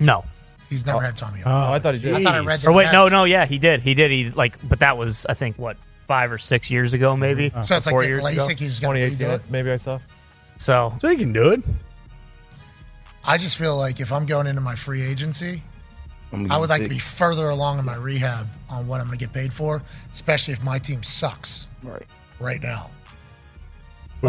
no. 0.00 0.24
He's 0.70 0.84
never 0.86 1.00
had 1.00 1.14
Tommy 1.14 1.40
John. 1.40 1.52
oh, 1.52 1.72
I 1.72 1.78
thought 1.78 1.94
he 1.94 2.00
did. 2.00 2.14
I 2.14 2.22
thought 2.24 2.34
I 2.34 2.38
read 2.40 2.58
that. 2.58 2.66
Or 2.66 2.72
wait, 2.72 2.90
no, 2.90 3.08
no, 3.08 3.24
yeah, 3.24 3.46
he 3.46 3.58
did. 3.58 3.80
He 3.80 3.94
did. 3.94 4.10
He 4.10 4.30
like, 4.30 4.58
but 4.66 4.80
that 4.80 4.98
was 4.98 5.24
I 5.28 5.34
think 5.34 5.56
what 5.56 5.76
five 6.08 6.32
or 6.32 6.38
six 6.38 6.70
years 6.70 6.94
ago, 6.94 7.16
maybe. 7.16 7.50
So 7.62 7.76
it's 7.76 7.86
like 7.86 7.92
four 7.92 8.00
getting 8.00 8.16
years 8.16 8.32
ago. 8.32 8.42
LASIK. 8.42 8.58
He's 8.58 8.80
going 8.80 8.96
to 8.96 9.08
2018, 9.10 9.26
redo 9.28 9.44
it. 9.44 9.50
maybe 9.50 9.70
I 9.70 9.76
saw. 9.76 10.00
So 10.58 10.94
So 11.00 11.08
he 11.08 11.16
can 11.16 11.32
do 11.32 11.50
it. 11.50 11.62
I 13.24 13.38
just 13.38 13.56
feel 13.56 13.76
like 13.76 14.00
if 14.00 14.12
I'm 14.12 14.26
going 14.26 14.46
into 14.46 14.60
my 14.60 14.74
free 14.74 15.02
agency, 15.02 15.62
I'm 16.32 16.50
I 16.50 16.58
would 16.58 16.70
like 16.70 16.82
to 16.82 16.88
be 16.88 16.98
further 16.98 17.50
along 17.50 17.78
in 17.78 17.84
my 17.84 17.96
rehab 17.96 18.48
on 18.68 18.86
what 18.88 19.00
I'm 19.00 19.06
going 19.06 19.18
to 19.18 19.24
get 19.24 19.32
paid 19.32 19.52
for, 19.52 19.82
especially 20.12 20.54
if 20.54 20.62
my 20.62 20.78
team 20.78 21.02
sucks 21.02 21.68
right. 21.82 22.02
right 22.40 22.60
now. 22.60 22.90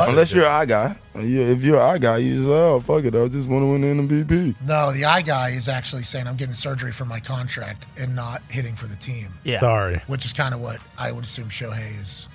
Unless 0.02 0.34
you're 0.34 0.46
an 0.46 0.52
eye 0.52 0.66
guy. 0.66 0.96
If 1.16 1.64
you're 1.64 1.80
an 1.80 1.84
eye 1.90 1.98
guy, 1.98 2.18
you 2.18 2.36
just 2.38 2.48
oh 2.50 2.80
fuck 2.82 3.04
it, 3.04 3.16
I 3.16 3.28
just 3.28 3.48
want 3.50 3.64
to 3.64 3.68
win 3.72 3.82
the 4.08 4.08
MVP. 4.26 4.56
No, 4.68 4.92
the 4.92 5.06
eye 5.06 5.22
guy 5.22 5.50
is 5.50 5.70
actually 5.70 6.04
saying 6.04 6.28
I'm 6.28 6.36
getting 6.36 6.56
surgery 6.56 6.92
for 6.92 7.06
my 7.06 7.20
contract 7.20 7.88
and 8.00 8.16
not 8.16 8.42
hitting 8.50 8.76
for 8.76 8.88
the 8.88 8.96
team, 8.98 9.28
yeah, 9.44 9.60
Sorry. 9.60 10.02
which 10.08 10.26
is 10.26 10.34
kind 10.34 10.54
of 10.54 10.62
what 10.62 10.80
I 10.98 11.12
would 11.12 11.24
assume 11.24 11.50
Shohei 11.50 12.00
is. 12.00 12.28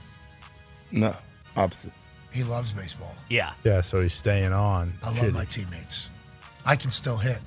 No, 0.93 1.15
opposite. 1.57 1.93
He 2.33 2.45
loves 2.45 2.73
baseball. 2.73 3.15
yeah. 3.29 3.53
Yeah, 3.65 3.81
so 3.81 4.01
he's 4.01 4.15
staying 4.15 4.53
on. 4.53 4.93
I 5.03 5.09
love 5.09 5.17
Shitty. 5.19 5.33
my 5.33 5.45
teammates. 5.45 6.11
I 6.65 6.77
can 6.77 6.91
still 6.91 7.17
hit. 7.17 7.41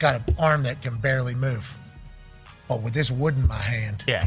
Got 0.00 0.16
an 0.28 0.34
arm 0.38 0.62
that 0.64 0.82
can 0.82 0.96
barely 0.98 1.34
move. 1.34 1.76
But 2.68 2.82
with 2.82 2.94
this 2.94 3.10
wood 3.10 3.36
in 3.36 3.46
my 3.46 3.54
hand, 3.54 4.02
Yeah, 4.08 4.24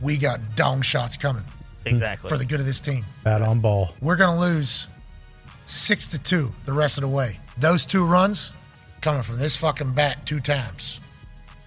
we 0.00 0.16
got 0.16 0.40
dong 0.56 0.80
shots 0.82 1.16
coming 1.16 1.44
Mm, 1.86 1.92
exactly. 1.92 2.28
for 2.28 2.36
the 2.36 2.44
good 2.44 2.60
of 2.60 2.66
this 2.66 2.80
team. 2.80 3.04
Bat 3.24 3.42
on 3.42 3.60
ball. 3.60 3.94
We're 4.00 4.16
going 4.16 4.34
to 4.34 4.40
lose 4.40 4.88
six 5.66 6.08
to 6.08 6.22
two 6.22 6.52
the 6.64 6.72
rest 6.72 6.98
of 6.98 7.02
the 7.02 7.08
way. 7.08 7.38
Those 7.58 7.86
two 7.86 8.04
runs 8.04 8.52
coming 9.00 9.22
from 9.22 9.38
this 9.38 9.56
fucking 9.56 9.92
bat 9.92 10.26
two 10.26 10.40
times. 10.40 11.00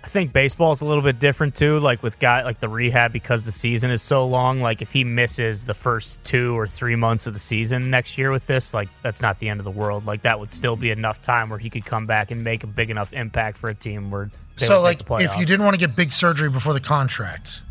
I 0.01 0.07
think 0.07 0.32
baseball's 0.34 0.82
a 0.82 0.86
little 0.86 1.03
bit 1.03 1.20
different 1.20 1.55
too. 1.55 1.80
Like 1.80 2.01
with 2.01 2.20
guy 2.20 2.43
like 2.43 2.59
the 2.59 2.70
rehab 2.70 3.11
because 3.11 3.43
the 3.43 3.51
season 3.51 3.91
is 3.91 4.01
so 4.01 4.26
long. 4.26 4.61
Like 4.61 4.82
if 4.82 4.91
he 4.91 5.03
misses 5.03 5.65
the 5.65 5.74
first 5.74 6.24
two 6.24 6.57
or 6.57 6.65
three 6.65 6.95
months 6.95 7.28
of 7.28 7.34
the 7.34 7.39
season 7.39 7.89
next 7.89 8.17
year 8.17 8.32
with 8.32 8.47
this, 8.47 8.74
like 8.74 8.89
that's 9.03 9.22
not 9.22 9.39
the 9.39 9.49
end 9.49 9.59
of 9.59 9.65
the 9.65 9.72
world. 9.72 10.05
Like 10.05 10.22
that 10.24 10.39
would 10.39 10.51
still 10.51 10.76
be 10.76 10.89
enough 10.89 11.22
time 11.22 11.49
where 11.49 11.59
he 11.59 11.70
could 11.70 11.86
come 11.86 12.05
back 12.05 12.32
and 12.32 12.43
make 12.43 12.63
a 12.63 12.67
big 12.67 12.89
enough 12.89 13.13
impact 13.13 13.57
for 13.57 13.70
a 13.70 13.76
team 13.76 14.09
where. 14.09 14.32
They 14.57 14.65
so, 14.65 14.82
like, 14.82 15.05
the 15.05 15.15
if 15.17 15.38
you 15.38 15.45
didn't 15.45 15.63
want 15.63 15.80
to 15.80 15.80
get 15.80 15.95
big 15.95 16.11
surgery 16.11 16.49
before 16.49 16.74
the 16.74 16.82
contract, 16.82 17.61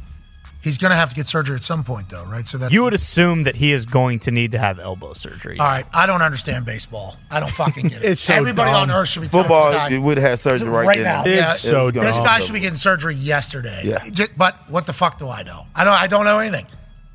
he's 0.68 0.78
going 0.78 0.90
to 0.90 0.96
have 0.96 1.10
to 1.10 1.16
get 1.16 1.26
surgery 1.26 1.56
at 1.56 1.62
some 1.62 1.82
point, 1.82 2.08
though, 2.10 2.24
right? 2.24 2.46
So 2.46 2.58
that's 2.58 2.72
you 2.72 2.84
would 2.84 2.94
assume 2.94 3.42
that 3.44 3.56
he 3.56 3.72
is 3.72 3.84
going 3.86 4.20
to 4.20 4.30
need 4.30 4.52
to 4.52 4.58
have 4.58 4.78
elbow 4.78 5.12
surgery. 5.14 5.58
All 5.58 5.66
right, 5.66 5.84
I 5.92 6.06
don't 6.06 6.22
understand 6.22 6.64
baseball. 6.66 7.16
I 7.30 7.40
don't 7.40 7.50
fucking 7.50 7.88
get 7.88 8.02
it. 8.04 8.10
It's 8.10 8.20
so 8.20 8.34
Everybody 8.34 8.70
dumb. 8.70 8.90
on 8.90 8.90
earth 8.90 9.08
should 9.08 9.22
be 9.22 9.28
Football, 9.28 9.66
this 9.70 9.74
guy- 9.76 9.88
you 9.88 10.02
would 10.02 10.18
have 10.18 10.38
surgery 10.38 10.68
right, 10.68 10.86
Right 10.86 10.98
now, 11.00 11.20
It's 11.24 11.28
yeah. 11.36 11.52
so 11.54 11.90
This 11.90 12.16
dumb. 12.16 12.24
guy 12.24 12.40
should 12.40 12.52
be 12.52 12.60
getting 12.60 12.76
surgery 12.76 13.14
yesterday. 13.14 13.82
Yeah. 13.84 14.26
But 14.36 14.54
what 14.70 14.86
the 14.86 14.92
fuck 14.92 15.18
do 15.18 15.28
I 15.28 15.42
know? 15.42 15.66
I 15.74 15.84
don't. 15.84 15.94
I 15.94 16.06
don't 16.06 16.24
know 16.24 16.38
anything. 16.38 16.66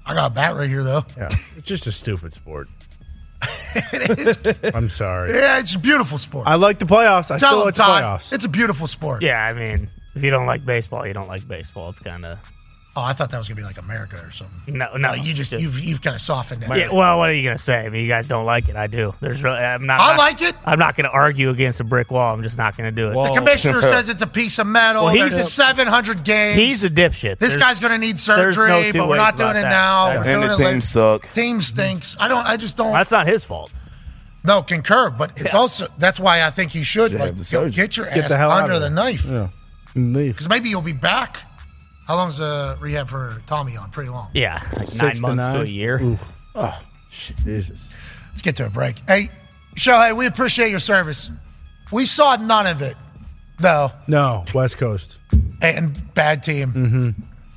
I 0.05 0.13
got 0.15 0.31
a 0.31 0.33
bat 0.33 0.55
right 0.55 0.67
here 0.69 0.83
though. 0.83 1.05
Yeah, 1.15 1.29
it's 1.55 1.67
just 1.67 1.87
a 1.87 1.91
stupid 1.91 2.33
sport. 2.33 2.67
I'm 4.73 4.89
sorry. 4.89 5.31
Yeah, 5.33 5.59
it's 5.59 5.75
a 5.75 5.79
beautiful 5.79 6.17
sport. 6.17 6.47
I 6.47 6.55
like 6.55 6.79
the 6.79 6.85
playoffs. 6.85 7.31
I 7.31 7.37
Tell 7.37 7.49
still 7.51 7.65
like 7.65 7.73
the 7.75 7.83
playoffs. 7.83 8.33
It's 8.33 8.45
a 8.45 8.49
beautiful 8.49 8.87
sport. 8.87 9.21
Yeah, 9.21 9.43
I 9.43 9.53
mean, 9.53 9.89
if 10.15 10.23
you 10.23 10.29
don't 10.31 10.45
like 10.45 10.65
baseball, 10.65 11.05
you 11.07 11.13
don't 11.13 11.27
like 11.27 11.47
baseball. 11.47 11.89
It's 11.89 11.99
kind 11.99 12.25
of 12.25 12.39
Oh, 12.95 13.01
I 13.01 13.13
thought 13.13 13.31
that 13.31 13.39
was 13.39 13.47
gonna 13.47 13.55
be 13.59 13.63
like 13.63 13.79
America 13.79 14.17
or 14.23 14.29
something. 14.29 14.77
no, 14.77 14.87
no. 14.95 14.97
No, 15.09 15.13
you 15.15 15.33
just, 15.33 15.51
you've 15.51 15.83
you've 15.83 15.99
kind 16.01 16.13
of 16.13 16.21
softened 16.21 16.61
it. 16.61 16.69
Yeah, 16.77 16.91
well, 16.91 17.17
what 17.17 17.27
are 17.27 17.33
you 17.33 17.43
gonna 17.43 17.57
say? 17.57 17.83
I 17.83 17.89
mean, 17.89 18.03
you 18.03 18.07
guys 18.07 18.27
don't 18.27 18.45
like 18.45 18.69
it. 18.69 18.75
I 18.75 18.85
do. 18.85 19.15
There's 19.19 19.43
really, 19.43 19.57
I'm 19.57 19.87
not. 19.87 19.99
I 19.99 20.15
like 20.15 20.43
it. 20.43 20.53
I'm 20.63 20.77
not 20.77 20.95
gonna 20.95 21.09
argue 21.09 21.49
against 21.49 21.79
a 21.79 21.83
brick 21.83 22.11
wall. 22.11 22.31
I'm 22.35 22.43
just 22.43 22.55
not 22.59 22.77
gonna 22.77 22.91
do 22.91 23.09
it. 23.09 23.15
Well, 23.15 23.33
The 23.33 23.39
commissioner 23.39 23.81
says 23.81 24.09
it's 24.09 24.21
a 24.21 24.27
piece 24.27 24.59
of 24.59 24.67
metal. 24.67 25.05
Well, 25.05 25.13
he's 25.15 25.31
There's 25.31 25.47
a- 25.47 25.49
700 25.49 26.23
games. 26.23 26.55
He's 26.55 26.83
a 26.83 26.89
dipshit. 26.91 27.39
this 27.39 27.55
There's- 27.55 27.57
guy's 27.57 27.79
gonna 27.79 27.97
need 27.97 28.17
there's 28.17 28.27
no 28.27 28.51
surgery, 28.53 28.91
but 28.91 29.09
we're 29.09 29.17
not 29.17 29.37
doing 29.37 29.49
it 29.55 29.61
that. 29.63 29.69
now. 29.71 30.07
Yeah. 30.09 30.15
And 30.17 30.25
doing 30.25 30.41
the 30.41 30.55
team 30.57 30.65
later. 30.65 30.81
suck. 30.81 31.33
Team 31.33 31.61
stinks. 31.61 32.15
I 32.19 32.27
don't. 32.27 32.45
I 32.45 32.57
just 32.57 32.77
don't. 32.77 32.93
That's 32.93 33.09
not 33.11 33.25
his 33.25 33.43
fault. 33.43 33.73
No, 34.43 34.61
concur, 34.61 35.09
but 35.09 35.31
it's 35.37 35.53
Yeah. 35.53 35.57
also 35.59 35.87
that's 35.97 36.19
why 36.19 36.43
I 36.43 36.51
think 36.51 36.69
he 36.71 36.83
should 36.83 37.09
Should 37.09 37.19
like 37.21 37.29
have 37.35 37.43
the 37.43 37.51
go 37.51 37.69
get 37.71 37.97
your 37.97 38.05
Get 38.05 38.25
ass 38.25 38.29
the 38.29 38.37
hell 38.37 38.51
under 38.51 38.77
the 38.77 38.91
knife 38.91 39.25
Yeah. 39.25 39.47
Leave. 39.95 40.33
because 40.33 40.47
maybe 40.47 40.69
you'll 40.69 40.81
be 40.81 40.93
back. 40.93 41.37
How 42.07 42.15
long's 42.15 42.37
the 42.37 42.77
rehab 42.81 43.07
for 43.07 43.41
Tommy 43.47 43.73
John? 43.73 43.89
Pretty 43.91 44.09
long. 44.09 44.29
Yeah, 44.33 44.59
like 44.77 44.87
Six 44.87 44.95
nine 45.01 45.15
to 45.15 45.21
months 45.21 45.45
to 45.45 45.53
nine. 45.53 45.67
a 45.67 45.69
year. 45.69 46.01
Oof. 46.01 46.33
Oh. 46.55 46.81
Jesus. 47.09 47.93
Let's 48.29 48.41
get 48.41 48.55
to 48.57 48.65
a 48.65 48.69
break. 48.69 48.97
Hey, 49.07 49.25
Shohei, 49.75 50.15
we 50.17 50.25
appreciate 50.25 50.69
your 50.71 50.79
service. 50.79 51.29
We 51.91 52.05
saw 52.05 52.35
none 52.35 52.65
of 52.67 52.81
it 52.81 52.95
No, 53.61 53.91
No, 54.07 54.45
West 54.53 54.77
Coast. 54.79 55.19
and 55.61 56.13
bad 56.15 56.43
team. 56.43 56.73
Mm-hmm. 56.73 57.09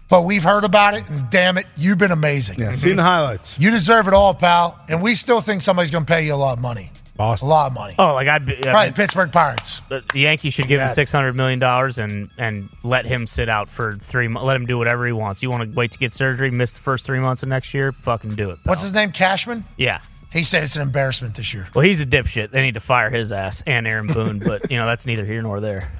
But 0.09 0.25
we've 0.25 0.43
heard 0.43 0.65
about 0.65 0.95
it, 0.95 1.09
and 1.09 1.29
damn 1.31 1.59
it, 1.59 1.67
you've 1.77 1.99
been 1.99 2.13
amazing. 2.13 2.59
Yeah, 2.61 2.75
seen 2.75 2.97
the 2.97 3.03
mm-hmm. 3.03 3.09
highlights. 3.09 3.59
You 3.59 3.71
deserve 3.71 4.07
it 4.07 4.15
all, 4.15 4.35
pal. 4.35 4.79
And 4.89 5.03
we 5.03 5.15
still 5.17 5.41
think 5.41 5.63
somebody's 5.63 5.91
going 5.91 6.05
to 6.05 6.13
pay 6.13 6.25
you 6.25 6.35
a 6.35 6.37
lot 6.37 6.59
of 6.59 6.63
money. 6.63 6.93
Boston. 7.17 7.49
A 7.49 7.51
lot 7.51 7.67
of 7.69 7.73
money. 7.75 7.95
Oh, 7.99 8.15
like 8.15 8.29
I'd 8.29 8.45
be, 8.47 8.67
I 8.67 8.73
Right, 8.73 8.85
mean, 8.87 8.95
Pittsburgh 8.95 9.33
Pirates. 9.33 9.81
the 9.89 10.05
the 10.13 10.21
Yankees 10.21 10.55
should 10.55 10.69
give 10.69 10.81
him 10.81 10.89
six 10.91 11.11
hundred 11.13 11.35
million 11.35 11.59
dollars 11.59 11.99
and 11.99 12.31
and 12.39 12.69
let 12.83 13.07
him 13.07 13.27
sit 13.27 13.49
out 13.49 13.71
for 13.71 13.95
three. 13.95 14.29
months. 14.29 14.47
Let 14.47 14.57
him 14.57 14.67
do 14.67 14.79
whatever 14.79 15.07
he 15.07 15.13
wants. 15.13 15.43
You 15.43 15.51
want 15.51 15.71
to 15.73 15.77
wait 15.77 15.93
to 15.93 15.99
get 15.99 16.13
surgery, 16.13 16.51
miss 16.51 16.73
the 16.75 16.81
first 16.81 17.05
three 17.07 17.19
months 17.21 17.43
of 17.43 17.49
next 17.49 17.73
year? 17.75 17.93
Fucking 17.93 18.35
do 18.35 18.51
it. 18.51 18.59
What's 18.65 18.83
his 18.83 18.93
name? 18.95 19.13
Cashman? 19.13 19.65
Yeah. 19.77 20.01
He 20.33 20.43
said 20.45 20.65
it's 20.65 20.77
an 20.77 20.83
embarrassment 20.83 21.35
this 21.37 21.55
year. 21.55 21.69
Well, 21.75 21.85
he's 21.85 22.01
a 22.03 22.07
dipshit. 22.07 22.51
They 22.51 22.61
need 22.61 22.75
to 22.75 22.81
fire 22.81 23.09
his 23.09 23.33
ass 23.33 23.63
and 23.67 23.87
Aaron 23.87 24.07
Boone, 24.09 24.39
but 24.41 24.71
you 24.71 24.77
know 24.77 24.85
that's 24.87 25.07
neither 25.07 25.25
here 25.25 25.41
nor 25.41 25.61
there. 25.61 25.91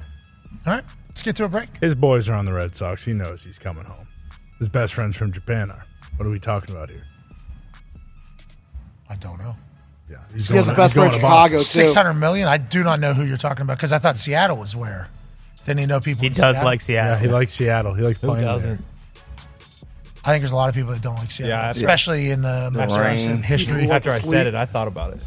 All 0.67 0.73
right, 0.73 0.83
let's 1.09 1.23
get 1.23 1.35
to 1.37 1.45
a 1.45 1.49
break. 1.49 1.69
His 1.81 1.95
boys 1.95 2.29
are 2.29 2.35
on 2.35 2.45
the 2.45 2.53
Red 2.53 2.75
Sox. 2.75 3.03
He 3.05 3.13
knows 3.13 3.43
he's 3.43 3.57
coming 3.57 3.85
home. 3.85 4.07
His 4.59 4.69
best 4.69 4.93
friends 4.93 5.15
from 5.17 5.31
Japan 5.31 5.71
are. 5.71 5.85
What 6.17 6.25
are 6.27 6.29
we 6.31 6.39
talking 6.39 6.75
about 6.75 6.89
here? 6.89 7.03
I 9.09 9.15
don't 9.15 9.39
know. 9.39 9.55
Yeah, 10.09 10.17
he's 10.33 10.49
He 10.49 10.55
has 10.55 10.67
the 10.67 10.73
best 10.73 10.93
friend 10.93 11.11
to 11.11 11.17
in 11.17 11.21
Boston. 11.21 11.49
Chicago, 11.49 11.57
too. 11.57 11.63
Six 11.63 11.93
hundred 11.93 12.13
million. 12.15 12.47
I 12.47 12.57
do 12.57 12.83
not 12.83 12.99
know 12.99 13.13
who 13.13 13.23
you're 13.25 13.35
talking 13.37 13.63
about 13.63 13.77
because 13.77 13.91
I 13.91 13.99
thought 13.99 14.17
Seattle 14.17 14.57
was 14.57 14.75
where. 14.75 15.09
Didn't 15.65 15.79
he 15.81 15.85
know 15.85 15.99
people? 15.99 16.21
He 16.21 16.27
in 16.27 16.33
does 16.33 16.55
Seattle? 16.55 16.63
like 16.65 16.81
Seattle. 16.81 17.13
Yeah, 17.15 17.19
he 17.19 17.27
likes 17.27 17.51
Seattle. 17.51 17.93
He 17.93 18.01
likes 18.03 18.21
Who 18.21 18.27
playing 18.27 18.45
there. 18.61 18.79
I 20.23 20.31
think 20.31 20.41
there's 20.41 20.51
a 20.51 20.55
lot 20.55 20.69
of 20.69 20.75
people 20.75 20.91
that 20.91 21.01
don't 21.01 21.15
like 21.15 21.31
Seattle, 21.31 21.57
Yeah, 21.57 21.67
I- 21.67 21.71
especially 21.71 22.31
in 22.31 22.41
the 22.41 22.69
Mets 22.73 22.93
rain. 22.97 23.13
recent 23.13 23.45
history. 23.45 23.89
After 23.89 24.11
I 24.11 24.19
said 24.19 24.47
it, 24.47 24.55
I 24.55 24.65
thought 24.65 24.87
about 24.87 25.13
it. 25.13 25.21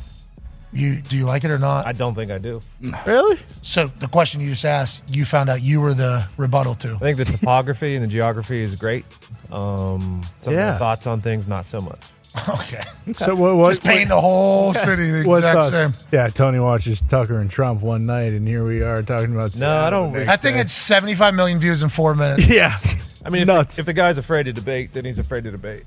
You 0.72 0.96
do 0.96 1.16
you 1.16 1.24
like 1.24 1.42
it 1.44 1.50
or 1.50 1.58
not? 1.58 1.84
I 1.86 1.92
don't 1.92 2.14
think 2.14 2.30
I 2.30 2.38
do. 2.38 2.60
Really? 3.04 3.38
so 3.60 3.88
the 3.88 4.06
question 4.06 4.40
you 4.40 4.50
just 4.50 4.64
asked, 4.64 5.02
you 5.14 5.24
found 5.24 5.50
out 5.50 5.62
you 5.62 5.80
were 5.80 5.94
the 5.94 6.24
rebuttal 6.36 6.74
to. 6.76 6.94
I 6.94 6.98
think 6.98 7.16
the 7.18 7.24
topography 7.24 7.96
and 7.96 8.04
the 8.04 8.08
geography 8.08 8.62
is 8.62 8.76
great. 8.76 9.04
Um, 9.50 10.22
some 10.38 10.54
of 10.56 10.60
the 10.64 10.78
thoughts 10.78 11.06
on 11.08 11.20
things, 11.22 11.48
not 11.48 11.66
so 11.66 11.80
much. 11.80 11.98
Okay, 12.48 12.82
So 13.16 13.34
what? 13.34 13.56
what 13.56 13.68
just 13.70 13.82
paint 13.84 14.08
the 14.08 14.20
whole 14.20 14.72
city 14.86 15.10
the 15.10 15.24
what 15.28 15.38
exact 15.38 15.58
thought- 15.58 15.70
same. 15.72 15.92
Yeah, 16.12 16.28
Tony 16.28 16.58
watches 16.60 17.02
Tucker 17.02 17.38
and 17.38 17.50
Trump 17.50 17.82
one 17.82 18.06
night, 18.06 18.32
and 18.32 18.46
here 18.46 18.64
we 18.64 18.82
are 18.82 19.02
talking 19.02 19.34
about. 19.34 19.56
No, 19.58 19.68
I 19.68 19.90
don't- 19.90 20.10
Seattle 20.12 20.26
the 20.26 20.32
I 20.32 20.36
think 20.36 20.56
it's 20.58 20.72
75 20.72 21.34
million 21.34 21.58
views 21.58 21.82
in 21.82 21.88
four 21.88 22.14
minutes. 22.14 22.48
Yeah, 22.48 22.78
I 23.24 23.30
mean, 23.30 23.42
if 23.42 23.46
nuts. 23.48 23.76
the, 23.76 23.80
if 23.80 23.86
the 23.86 23.92
guy's 23.92 24.16
afraid 24.16 24.44
to 24.44 24.52
debate, 24.52 24.92
then 24.92 25.04
he's 25.04 25.18
afraid 25.18 25.44
to 25.44 25.50
debate. 25.50 25.84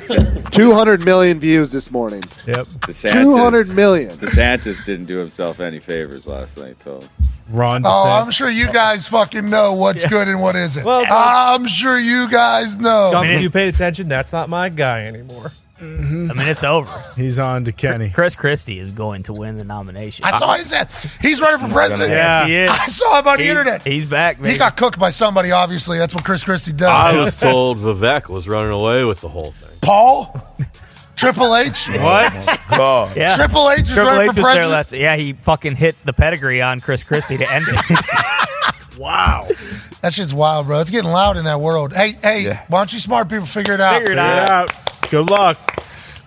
200 0.50 1.04
million 1.04 1.38
views 1.40 1.72
this 1.72 1.90
morning. 1.90 2.22
yep. 2.46 2.66
DeSantis, 2.66 3.22
200 3.22 3.74
million. 3.74 4.16
DeSantis 4.18 4.84
didn't 4.84 5.06
do 5.06 5.18
himself 5.18 5.60
any 5.60 5.78
favors 5.78 6.26
last 6.26 6.58
night, 6.58 6.78
though. 6.78 7.02
Ron. 7.50 7.82
Oh, 7.86 8.04
I'm 8.22 8.30
sure 8.30 8.50
you 8.50 8.70
guys 8.72 9.08
fucking 9.08 9.48
know 9.48 9.72
what's 9.74 10.04
good 10.06 10.28
and 10.28 10.40
what 10.40 10.54
isn't. 10.56 10.84
Well, 10.84 11.06
I'm 11.08 11.66
sure 11.66 11.98
you 11.98 12.28
guys 12.30 12.78
know. 12.78 13.10
Tom, 13.12 13.26
mean, 13.26 13.36
if 13.36 13.42
you 13.42 13.50
paid 13.50 13.74
attention, 13.74 14.08
that's 14.08 14.32
not 14.32 14.48
my 14.48 14.68
guy 14.68 15.06
anymore. 15.06 15.52
I 15.80 15.84
mean, 15.84 16.40
it's 16.40 16.64
over. 16.64 16.90
He's 17.16 17.38
on 17.38 17.64
to 17.66 17.72
Kenny. 17.72 18.10
Chris 18.10 18.34
Christie 18.34 18.78
is 18.80 18.90
going 18.90 19.22
to 19.24 19.32
win 19.32 19.56
the 19.56 19.64
nomination. 19.64 20.24
I 20.24 20.36
saw 20.38 20.54
his 20.54 20.72
ad. 20.72 20.90
He's 21.20 21.40
running 21.40 21.66
for 21.66 21.72
president. 21.72 22.10
Yeah. 22.10 22.46
Yes, 22.46 22.48
he 22.48 22.54
is. 22.56 22.70
I 22.80 22.86
saw 22.88 23.18
him 23.20 23.28
on 23.28 23.36
the 23.38 23.44
He's- 23.44 23.56
internet. 23.58 23.86
He's 23.86 24.04
back. 24.04 24.44
He 24.44 24.58
got 24.58 24.76
cooked 24.76 24.98
by 24.98 25.10
somebody, 25.10 25.52
obviously. 25.52 25.98
That's 25.98 26.14
what 26.14 26.24
Chris 26.24 26.42
Christie 26.42 26.72
does. 26.72 26.88
I 26.88 27.16
was 27.16 27.38
told 27.38 27.78
Vivek 27.78 28.28
was 28.28 28.48
running 28.48 28.72
away 28.72 29.04
with 29.04 29.20
the 29.20 29.28
whole 29.28 29.52
thing. 29.52 29.68
Paul? 29.80 30.34
Triple 31.14 31.54
H? 31.56 31.88
What? 31.98 32.58
God. 32.70 33.16
yeah. 33.16 33.34
Triple 33.36 33.70
H 33.70 33.80
is 33.80 33.88
Triple 33.92 34.04
running 34.12 34.22
H 34.22 34.28
for 34.30 34.34
there 34.34 34.42
president? 34.44 34.70
last. 34.72 34.92
Yeah, 34.92 35.16
he 35.16 35.32
fucking 35.34 35.76
hit 35.76 35.96
the 36.04 36.12
pedigree 36.12 36.60
on 36.62 36.80
Chris 36.80 37.02
Christie 37.04 37.36
to 37.38 37.52
end 37.52 37.64
it. 37.68 38.96
wow. 38.98 39.46
That 40.02 40.12
shit's 40.12 40.32
wild, 40.34 40.66
bro. 40.66 40.80
It's 40.80 40.90
getting 40.90 41.10
loud 41.10 41.36
in 41.36 41.44
that 41.44 41.60
world. 41.60 41.92
Hey, 41.92 42.12
hey, 42.22 42.60
why 42.68 42.80
don't 42.80 42.92
you 42.92 42.98
smart 43.00 43.28
people 43.28 43.46
figure 43.46 43.74
it 43.74 43.80
out? 43.80 43.94
Figure 43.94 44.12
it 44.12 44.16
Get 44.16 44.50
out. 44.50 44.70
Good 45.10 45.30
luck. 45.30 45.58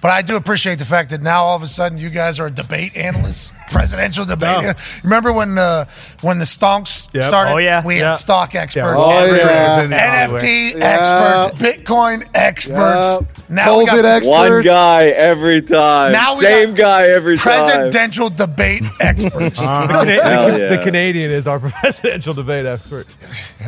But 0.02 0.10
I 0.10 0.24
do 0.24 0.36
appreciate 0.36 0.80
the 0.80 0.86
fact 0.86 1.12
that 1.12 1.22
now 1.22 1.44
all 1.44 1.56
of 1.56 1.62
a 1.62 1.68
sudden 1.68 2.00
you 2.00 2.10
guys 2.10 2.40
are 2.40 2.50
debate 2.50 2.98
analysts, 2.98 3.54
presidential 3.70 4.26
debate. 4.26 4.64
No. 4.64 4.74
Remember 5.04 5.32
when 5.32 5.60
uh, 5.60 5.86
when 6.22 6.40
the 6.40 6.46
stonks 6.46 7.08
Yep. 7.14 7.24
Oh, 7.24 7.28
started? 7.28 7.52
Oh, 7.54 7.58
yeah. 7.58 7.84
we 7.84 8.00
Yeah. 8.00 8.10
had 8.10 8.14
stock 8.18 8.54
experts. 8.56 8.88
Oh, 8.96 9.10
Everywhere 9.12 9.46
yeah. 9.52 9.72
is 9.80 9.86
in 9.86 9.92
Hollywood. 9.92 10.42
NFT 10.42 10.74
Yeah. 10.78 10.86
experts, 10.86 11.62
Bitcoin 11.62 12.28
experts. 12.34 13.06
Yep. 13.22 13.50
Now 13.50 13.78
we 13.80 13.86
got 13.86 14.06
experts. 14.06 14.30
One 14.30 14.62
guy 14.62 15.08
every 15.08 15.62
time. 15.62 16.12
Now 16.14 16.36
we 16.36 16.42
Same 16.46 16.74
guy 16.74 17.08
every 17.08 17.38
time. 17.38 17.44
presidential 17.68 18.30
debate 18.30 18.84
experts. 19.02 19.60
Uh-huh. 19.62 19.88
The, 20.06 20.16
Cana- 20.22 20.52
the- 20.54 20.60
yeah. 20.60 20.76
the 20.78 20.84
Canadian 20.84 21.32
is 21.32 21.48
our 21.48 21.60
presidential 21.82 22.34
debate 22.34 22.66
expert. 22.66 23.08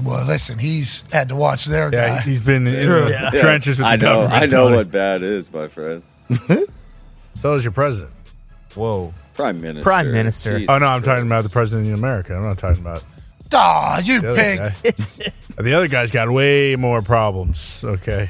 well, 0.03 0.25
listen, 0.25 0.57
he's 0.59 1.03
had 1.11 1.29
to 1.29 1.35
watch 1.35 1.65
their 1.65 1.89
Yeah, 1.91 2.15
guy. 2.17 2.21
he's 2.21 2.39
been 2.39 2.65
in 2.67 2.85
True. 2.85 3.05
the 3.05 3.11
Yeah. 3.11 3.29
trenches 3.31 3.79
with 3.79 3.87
I 3.87 3.97
the 3.97 4.05
know. 4.05 4.13
government. 4.21 4.41
I 4.43 4.45
know 4.45 4.63
Tony. 4.65 4.75
what 4.77 4.91
bad 4.91 5.21
is, 5.23 5.51
my 5.51 5.67
friends. 5.67 6.03
So 7.41 7.55
is 7.55 7.63
your 7.65 7.73
president. 7.73 8.13
Whoa. 8.75 9.13
Prime 9.35 9.59
Minister. 9.61 9.83
Prime 9.83 10.11
Minister. 10.11 10.59
Jesus 10.59 10.69
Oh 10.69 10.77
no, 10.79 10.85
I'm 10.87 11.01
Christ. 11.01 11.05
talking 11.17 11.25
about 11.27 11.43
the 11.43 11.49
president 11.49 11.87
of 11.87 11.93
America. 11.95 12.35
I'm 12.35 12.43
not 12.43 12.57
talking 12.57 12.81
about 12.81 13.03
Aw, 13.53 13.99
you 13.99 14.21
the 14.21 14.31
other 14.31 14.35
pig. 14.41 14.59
guy. 15.57 15.63
the 15.63 15.73
other 15.73 15.87
guy's 15.87 16.11
got 16.11 16.29
way 16.31 16.75
more 16.75 17.01
problems. 17.01 17.83
Okay. 17.83 18.29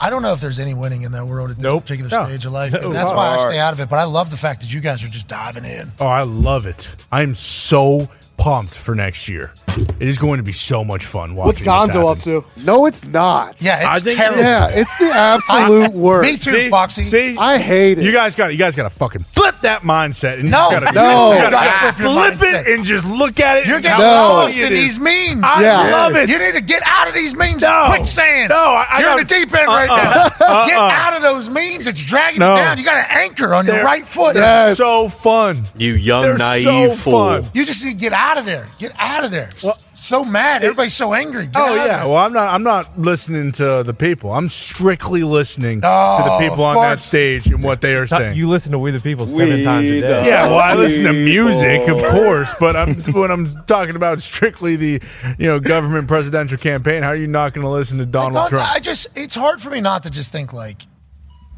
I 0.00 0.10
don't 0.10 0.22
know 0.22 0.32
if 0.32 0.40
there's 0.40 0.58
any 0.58 0.74
winning 0.74 1.02
in 1.02 1.12
that 1.12 1.26
world 1.26 1.50
at 1.50 1.56
this 1.56 1.62
Nope. 1.62 1.84
particular 1.84 2.10
No. 2.10 2.26
stage 2.26 2.44
of 2.46 2.52
life. 2.52 2.72
No. 2.72 2.78
And 2.88 2.94
that's 2.94 3.12
why 3.12 3.36
I 3.36 3.48
stay 3.48 3.58
out 3.58 3.72
of 3.74 3.80
it. 3.80 3.88
But 3.88 3.98
I 3.98 4.04
love 4.04 4.30
the 4.30 4.36
fact 4.36 4.60
that 4.62 4.72
you 4.72 4.80
guys 4.80 5.04
are 5.04 5.08
just 5.08 5.28
diving 5.28 5.64
in. 5.64 5.92
Oh, 6.00 6.06
I 6.06 6.22
love 6.22 6.66
it. 6.66 6.94
I'm 7.12 7.32
so 7.34 8.08
pumped 8.36 8.74
for 8.74 8.94
next 8.94 9.28
year. 9.28 9.52
It 9.76 10.06
is 10.08 10.18
going 10.18 10.36
to 10.36 10.44
be 10.44 10.52
so 10.52 10.84
much 10.84 11.04
fun 11.04 11.34
What's 11.34 11.60
watching. 11.64 11.88
this 11.88 11.96
Gonzo 11.96 12.12
up 12.12 12.18
to? 12.20 12.44
No, 12.62 12.86
it's 12.86 13.04
not. 13.04 13.60
Yeah, 13.60 13.84
I 13.88 13.96
it's 13.96 14.04
think- 14.04 14.18
terrible. 14.18 14.40
Yeah, 14.42 14.68
it's 14.68 14.96
the 14.98 15.06
absolute 15.12 15.92
worst. 15.92 16.30
Me 16.30 16.36
too, 16.36 16.50
See? 16.64 16.70
Foxy. 16.70 17.02
See, 17.04 17.36
I 17.36 17.58
hate 17.58 17.98
it. 17.98 18.04
you 18.04 18.12
guys 18.12 18.36
got 18.36 18.52
you 18.52 18.58
guys 18.58 18.76
got 18.76 18.84
to 18.84 18.90
fucking 18.90 19.24
flip 19.24 19.56
that 19.62 19.82
mindset 19.82 20.38
and 20.38 20.48
No, 20.50 20.70
you 20.70 20.78
gotta, 20.80 20.92
no. 20.94 21.32
you 21.32 21.38
gotta 21.38 21.44
You 21.44 21.50
gotta 21.50 21.80
flip 21.80 21.98
your 21.98 22.12
flip 22.12 22.34
mindset. 22.34 22.60
it 22.60 22.74
and 22.74 22.84
just 22.84 23.04
look 23.04 23.40
at 23.40 23.58
it. 23.58 23.66
You're 23.66 23.76
and 23.76 23.82
getting 23.82 24.00
how 24.00 24.28
No. 24.28 24.32
lost 24.34 24.54
funny 24.54 24.66
in 24.66 24.72
it 24.72 24.76
these 24.76 25.00
memes. 25.00 25.42
I 25.44 25.62
Yeah. 25.62 25.90
love 25.90 26.14
it. 26.14 26.28
You 26.28 26.38
need 26.38 26.54
to 26.54 26.62
get 26.62 26.82
out 26.86 27.08
of 27.08 27.14
these 27.14 27.34
memes. 27.36 27.62
No. 27.62 27.86
It's 27.86 27.96
quicksand. 27.96 28.50
No, 28.50 28.56
I- 28.56 28.86
I 28.90 29.00
You're 29.00 29.10
in 29.10 29.16
got- 29.16 29.28
the 29.28 29.34
deep 29.34 29.54
end 29.54 29.68
uh, 29.68 29.72
right 29.72 29.90
Uh-uh. 29.90 29.96
now. 29.96 30.46
Uh, 30.46 30.52
uh, 30.54 30.66
get 30.68 30.76
Uh-uh. 30.78 30.88
out 30.92 31.16
of 31.16 31.22
those 31.22 31.50
memes. 31.50 31.88
It's 31.88 32.04
dragging 32.04 32.38
No. 32.38 32.52
you 32.54 32.62
down. 32.62 32.78
You 32.78 32.84
got 32.84 33.04
to 33.06 33.12
anchor 33.12 33.52
on 33.54 33.66
your 33.66 33.76
They're- 33.76 33.84
right 33.84 34.06
foot. 34.06 34.36
Yes. 34.36 34.76
So 34.76 35.08
fun. 35.08 35.66
You 35.76 35.94
young, 35.94 36.22
They're 36.22 36.38
naive 36.38 36.62
so 36.92 36.94
fool. 36.94 37.40
fun. 37.42 37.50
You 37.54 37.64
just 37.66 37.84
need 37.84 37.92
to 37.92 37.96
get 37.98 38.12
out 38.12 38.33
of 38.38 38.46
there. 38.46 38.66
Get 38.78 38.92
out 38.98 39.24
of 39.24 39.30
there. 39.30 39.50
so 39.92 40.24
mad. 40.24 40.62
Everybody's 40.64 40.94
so 40.94 41.12
angry. 41.14 41.44
Get 41.46 41.52
Oh 41.56 41.74
yeah. 41.74 42.04
Well, 42.04 42.16
I'm 42.16 42.32
not. 42.32 42.52
I'm 42.52 42.62
not 42.62 42.98
listening 42.98 43.52
to 43.52 43.82
the 43.82 43.94
people. 43.94 44.32
I'm 44.32 44.48
strictly 44.48 45.22
listening 45.22 45.80
Oh, 45.82 46.18
to 46.18 46.24
the 46.30 46.38
people 46.50 46.64
of 46.64 46.76
on 46.76 46.82
that 46.82 47.00
stage 47.00 47.46
and 47.46 47.62
what 47.62 47.80
they 47.80 47.94
are 47.94 48.06
saying. 48.06 48.36
You 48.36 48.48
listen 48.48 48.72
to 48.72 48.78
We 48.78 48.90
the 48.90 49.00
People 49.00 49.26
seven 49.26 49.58
We 49.58 49.64
times 49.64 49.90
a 49.90 50.00
day. 50.00 50.26
yeah, 50.28 50.46
well, 50.48 50.58
I 50.58 50.74
listen 50.74 51.04
to 51.04 51.12
music, 51.12 51.88
of 51.88 51.98
course, 52.12 52.54
but 52.58 52.76
I'm 52.76 52.94
when 53.12 53.30
I'm 53.30 53.46
talking 53.64 53.96
about 53.96 54.20
strictly 54.20 54.76
the 54.76 55.02
you 55.38 55.46
know 55.46 55.60
government 55.60 56.08
presidential 56.08 56.58
campaign. 56.58 57.02
How 57.02 57.10
are 57.10 57.16
you 57.16 57.28
not 57.28 57.52
going 57.54 57.64
to 57.66 57.70
listen 57.70 57.98
to 57.98 58.06
Donald 58.06 58.34
don't- 58.34 58.48
Trump? 58.50 58.68
I 58.74 58.80
just, 58.80 59.16
it's 59.16 59.34
hard 59.34 59.60
for 59.60 59.70
me 59.70 59.80
not 59.80 60.02
to 60.04 60.10
just 60.10 60.32
think 60.32 60.52
like 60.52 60.82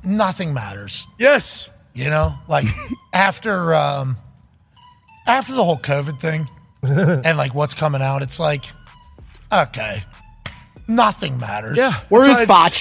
nothing 0.04 0.52
matters. 0.54 1.06
yes. 1.18 1.70
You 1.94 2.10
know, 2.10 2.34
like 2.46 2.66
after 3.14 3.74
um, 3.74 4.18
after 5.26 5.54
the 5.54 5.64
whole 5.64 5.78
COVID 5.78 6.20
thing 6.20 6.46
and 6.82 7.38
like 7.38 7.54
what's 7.54 7.74
coming 7.74 8.02
out, 8.02 8.22
it's 8.22 8.38
like 8.40 8.64
okay, 9.52 10.02
nothing 10.88 11.38
matters. 11.38 11.76
Yeah. 11.76 11.92
Where 12.08 12.22
is 12.22 12.38
That's 12.38 12.48
why 12.48 12.66
it's 12.66 12.78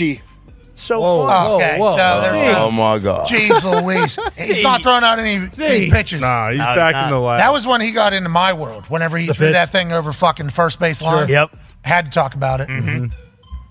So 0.73 0.99
Whoa. 0.99 1.27
fun. 1.27 1.51
Okay, 1.53 1.77
whoa. 1.79 1.91
so 1.91 2.21
there's 2.21 2.55
Oh, 2.57 2.65
oh 2.65 2.71
my 2.71 2.99
God. 2.99 3.27
Jeez 3.27 3.63
Louise. 3.83 4.37
He's 4.37 4.61
not 4.61 4.83
throwing 4.83 5.03
out 5.03 5.19
any, 5.19 5.47
any 5.61 5.89
pitches. 5.89 6.21
Nah, 6.21 6.49
he's 6.51 6.59
No, 6.59 6.65
back 6.65 6.93
not. 6.93 7.05
in 7.05 7.11
the 7.11 7.19
lab. 7.19 7.39
That 7.39 7.53
was 7.53 7.65
when 7.65 7.81
he 7.81 7.91
got 7.91 8.13
into 8.13 8.29
my 8.29 8.53
world. 8.53 8.85
Whenever 8.89 9.17
he 9.17 9.27
threw 9.27 9.47
pitch. 9.47 9.53
that 9.53 9.71
thing 9.71 9.91
over 9.93 10.11
fucking 10.11 10.49
first 10.49 10.79
base 10.79 11.01
line. 11.01 11.29
Yep. 11.29 11.55
Had 11.83 12.05
to 12.05 12.11
talk 12.11 12.35
about 12.35 12.61
it. 12.61 12.67
Then 12.67 13.13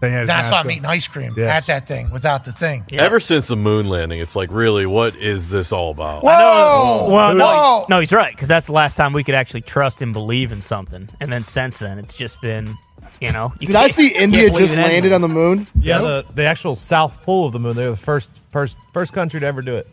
he 0.06 0.12
had 0.12 0.20
his 0.22 0.28
Then 0.28 0.38
I 0.38 0.42
saw 0.42 0.62
him 0.62 0.70
eating 0.70 0.84
ice 0.86 1.08
cream 1.08 1.34
Yes. 1.36 1.50
at 1.62 1.66
that 1.66 1.88
thing 1.88 2.10
without 2.10 2.44
the 2.44 2.52
thing. 2.52 2.84
Ever 2.92 3.20
since 3.20 3.46
the 3.46 3.56
moon 3.56 3.88
landing, 3.88 4.20
it's 4.20 4.36
like, 4.36 4.52
really, 4.52 4.86
what 4.86 5.16
is 5.16 5.48
this 5.50 5.72
all 5.72 5.90
about? 5.90 6.22
Whoa! 6.22 7.08
Well, 7.10 7.34
no, 7.34 7.44
Whoa! 7.46 7.86
no, 7.88 8.00
he's 8.00 8.12
right 8.12 8.34
because 8.34 8.48
that's 8.48 8.66
the 8.66 8.72
last 8.72 8.96
time 8.96 9.12
we 9.12 9.24
could 9.24 9.34
actually 9.34 9.62
trust 9.62 10.02
and 10.02 10.12
believe 10.12 10.52
in 10.52 10.60
something, 10.62 11.08
and 11.20 11.32
then 11.32 11.44
since 11.44 11.78
then 11.78 11.98
it's 11.98 12.14
just 12.14 12.40
been, 12.42 12.74
you 13.20 13.32
know. 13.32 13.52
You 13.60 13.66
Did 13.68 13.76
I 13.76 13.80
can't- 13.80 13.92
see 13.92 14.10
can't 14.10 14.22
India 14.24 14.46
believe 14.48 14.60
just 14.70 14.74
in 14.74 14.82
landed 14.82 15.12
on 15.12 15.20
the 15.20 15.28
moon? 15.28 15.66
Yeah, 15.80 15.98
the, 15.98 16.24
the 16.34 16.44
actual 16.44 16.76
south 16.76 17.22
pole 17.22 17.46
of 17.46 17.52
the 17.52 17.58
moon. 17.60 17.76
They're 17.76 17.90
the 17.90 17.96
first 17.96 18.42
first 18.50 18.76
first 18.92 19.12
country 19.12 19.40
to 19.40 19.46
ever 19.46 19.62
do 19.62 19.76
it. 19.76 19.86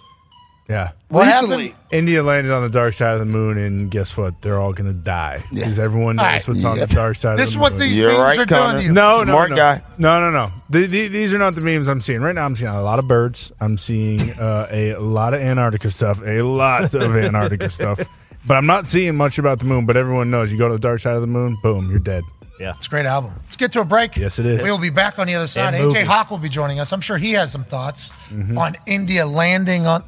Yeah. 0.72 0.92
What 1.10 1.28
Recently. 1.28 1.68
happened? 1.70 1.86
India 1.92 2.24
landed 2.24 2.54
on 2.54 2.64
the 2.64 2.70
dark 2.70 2.94
side 2.94 3.14
of 3.14 3.20
the 3.20 3.26
moon, 3.26 3.58
and 3.58 3.92
guess 3.92 4.16
what? 4.16 4.42
They're 4.42 4.58
all 4.58 4.72
going 4.72 4.88
to 4.90 4.96
die 4.96 5.44
because 5.54 5.78
everyone 5.78 6.16
knows 6.16 6.26
All 6.26 6.32
right. 6.32 6.48
what's 6.48 6.64
on 6.64 6.78
the 6.78 6.88
dark 6.88 7.18
side 7.18 7.38
This 7.38 7.44
of 7.44 7.48
is 7.50 7.54
the 7.56 7.60
what 7.60 7.72
moon. 7.74 7.82
these 7.82 8.00
You're 8.00 8.12
memes 8.14 8.38
right, 8.38 8.40
are 8.40 8.46
doing 8.46 8.78
to 8.78 8.84
you. 8.84 8.94
No, 8.94 9.24
Smart 9.26 9.50
no, 9.50 9.56
no. 9.56 9.62
guy. 9.62 9.84
No, 10.00 10.20
no, 10.22 10.32
no. 10.32 10.52
The, 10.70 10.86
the, 10.86 11.08
these 11.10 11.34
are 11.34 11.38
not 11.38 11.56
the 11.56 11.62
memes 11.62 11.90
I'm 11.90 12.00
seeing 12.00 12.22
right 12.22 12.34
now. 12.34 12.46
I'm 12.46 12.56
seeing 12.56 12.72
a 12.72 12.82
lot 12.82 13.00
of 13.00 13.08
birds. 13.10 13.52
I'm 13.60 13.78
seeing 13.78 14.32
uh, 14.40 14.68
a 14.72 14.96
lot 14.96 15.34
of 15.34 15.42
Antarctica 15.42 15.92
stuff, 15.92 16.22
a 16.26 16.42
lot 16.44 16.94
of 16.94 17.16
Antarctica 17.16 17.70
stuff, 17.80 18.00
But 18.48 18.56
I'm 18.56 18.66
not 18.66 18.88
seeing 18.88 19.18
much 19.18 19.38
about 19.38 19.60
the 19.60 19.66
moon. 19.66 19.86
But 19.86 19.98
everyone 19.98 20.32
knows 20.32 20.52
you 20.52 20.58
go 20.58 20.70
to 20.70 20.74
the 20.76 20.80
dark 20.80 21.02
side 21.02 21.16
of 21.16 21.22
the 21.22 21.28
moon, 21.28 21.58
boom, 21.62 21.90
you're 21.90 22.00
dead. 22.00 22.24
Yeah. 22.60 22.74
It's 22.78 22.88
a 22.88 22.90
great 22.90 23.06
album. 23.08 23.34
Let's 23.44 23.58
get 23.58 23.72
to 23.74 23.82
a 23.82 23.86
break. 23.86 24.16
Yes, 24.16 24.38
it 24.40 24.46
is. 24.46 24.64
We 24.64 24.70
will 24.72 24.78
be 24.78 24.92
back 24.92 25.18
on 25.20 25.26
the 25.28 25.34
other 25.36 25.48
side. 25.48 25.74
And 25.74 25.84
AJ 25.84 25.86
movie. 25.88 26.02
Hawk 26.04 26.30
will 26.32 26.38
be 26.38 26.48
joining 26.50 26.80
us. 26.80 26.94
I'm 26.94 27.02
sure 27.02 27.18
he 27.18 27.32
has 27.34 27.52
some 27.52 27.64
thoughts 27.64 28.12
Mm-hmm. 28.30 28.58
on 28.58 28.76
India 28.88 29.26
landing 29.26 29.86
on. 29.88 30.04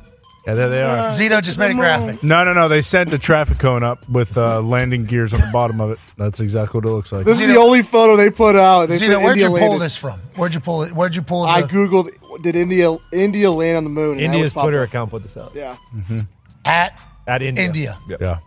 Yeah, 0.46 0.56
there 0.56 0.68
they 0.70 0.82
are. 0.82 0.98
Uh, 0.98 1.10
Zito 1.10 1.42
just 1.42 1.58
made 1.58 1.72
a 1.72 1.74
graphic. 1.74 2.22
No, 2.22 2.44
no, 2.44 2.52
no. 2.54 2.68
They 2.68 2.82
sent 2.82 3.10
the 3.10 3.18
traffic 3.18 3.60
cone 3.60 3.82
up 3.82 4.08
with 4.10 4.38
uh, 4.38 4.60
landing 4.62 5.06
gears 5.06 5.34
on 5.34 5.40
the 5.40 5.50
bottom 5.54 5.80
of 5.80 5.92
it. 5.92 6.00
That's 6.18 6.42
exactly 6.42 6.80
what 6.80 6.86
it 6.90 6.92
looks 6.92 7.12
like. 7.14 7.26
This 7.26 7.40
is 7.40 7.48
the 7.48 7.58
only 7.60 7.82
photo 7.82 8.18
they 8.18 8.30
put 8.30 8.56
out. 8.58 8.88
They 8.90 8.98
Zito, 8.98 9.22
where'd 9.24 9.38
India 9.38 9.44
you 9.50 9.50
pull 9.58 9.68
landed. 9.70 9.80
this 9.80 9.96
from? 9.96 10.20
Where'd 10.36 10.54
you 10.54 10.60
pull 10.60 10.84
it? 10.84 10.92
Where'd 10.92 11.16
you 11.16 11.22
pull 11.22 11.46
it? 11.46 11.50
I 11.50 11.62
googled. 11.62 12.12
Did 12.42 12.56
India 12.58 12.94
India 13.14 13.50
land 13.52 13.78
on 13.78 13.84
the 13.86 13.90
moon? 13.90 14.12
and 14.14 14.20
that 14.20 14.24
India's 14.26 14.44
was 14.48 14.54
popped 14.56 14.64
Twitter 14.66 14.82
up. 14.84 14.90
account 14.90 15.12
put 15.12 15.24
this 15.24 15.38
out. 15.38 15.52
Yeah. 15.56 15.78
Mm-hmm. 15.96 16.20
at 16.66 17.00
At 17.26 17.42
India. 17.42 17.64
India? 17.66 17.98
Yeah, 18.20 18.40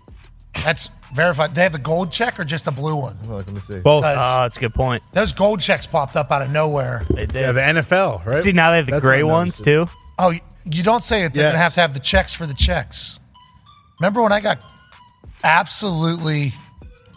That's 0.65 0.91
verified. 1.15 1.53
They 1.55 1.63
have 1.63 1.73
the 1.73 1.79
gold 1.79 2.13
check 2.13 2.39
or 2.39 2.45
just 2.45 2.67
a 2.67 2.73
blue 2.73 2.97
one? 2.97 3.17
Oh, 3.29 3.37
let 3.37 3.49
me 3.51 3.61
see. 3.61 3.79
both. 3.79 4.03
Guys, 4.03 4.17
Oh, 4.17 4.21
ah, 4.21 4.43
that's 4.43 4.57
a 4.59 4.61
good 4.61 4.75
point. 4.75 5.03
those 5.13 5.33
gold 5.33 5.61
checks 5.61 5.87
popped 5.87 6.17
up 6.17 6.31
out 6.31 6.43
of 6.43 6.51
nowhere. 6.51 7.05
They 7.09 7.25
did. 7.27 7.37
yeah, 7.41 7.53
the 7.53 7.61
NFL, 7.61 8.27
right? 8.27 8.43
See, 8.43 8.53
now 8.53 8.71
they 8.73 8.77
have 8.79 8.87
the 8.87 8.93
That's 8.93 9.03
gray 9.03 9.23
what 9.23 9.31
I 9.31 9.35
ones 9.35 9.67
noticed. 9.67 9.91
too. 9.91 9.97
Oh, 10.19 10.33
you 10.65 10.83
don't 10.83 11.03
say 11.03 11.25
it. 11.25 11.35
They're 11.35 11.43
Yes. 11.45 11.51
going 11.53 11.59
to 11.59 11.63
have 11.63 11.75
to 11.75 11.81
have 11.81 11.95
the 11.95 12.01
checks 12.01 12.33
for 12.35 12.47
the 12.47 12.55
checks. 12.55 13.19
Remember 14.01 14.23
when 14.23 14.33
I 14.33 14.41
got 14.41 14.63
absolutely 15.45 16.53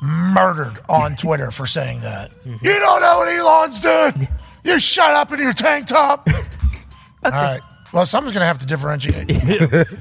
murdered 0.01 0.79
on 0.87 1.15
Twitter 1.17 1.51
for 1.51 1.65
saying 1.65 2.01
that? 2.01 2.31
Mm-hmm. 2.31 2.65
You 2.65 2.79
don't 2.79 3.01
know 3.01 3.17
what 3.19 3.33
Elon's 3.33 3.79
doing. 3.79 4.27
You 4.61 4.77
shut 4.77 5.13
up 5.13 5.31
in 5.31 5.39
your 5.39 5.53
tank 5.53 5.87
top. 5.87 6.27
All 7.23 7.31
right. 7.31 7.61
Well, 7.93 8.05
someone's 8.05 8.33
going 8.33 8.41
to 8.41 8.45
have 8.45 8.57
to 8.57 8.65
differentiate. 8.65 9.29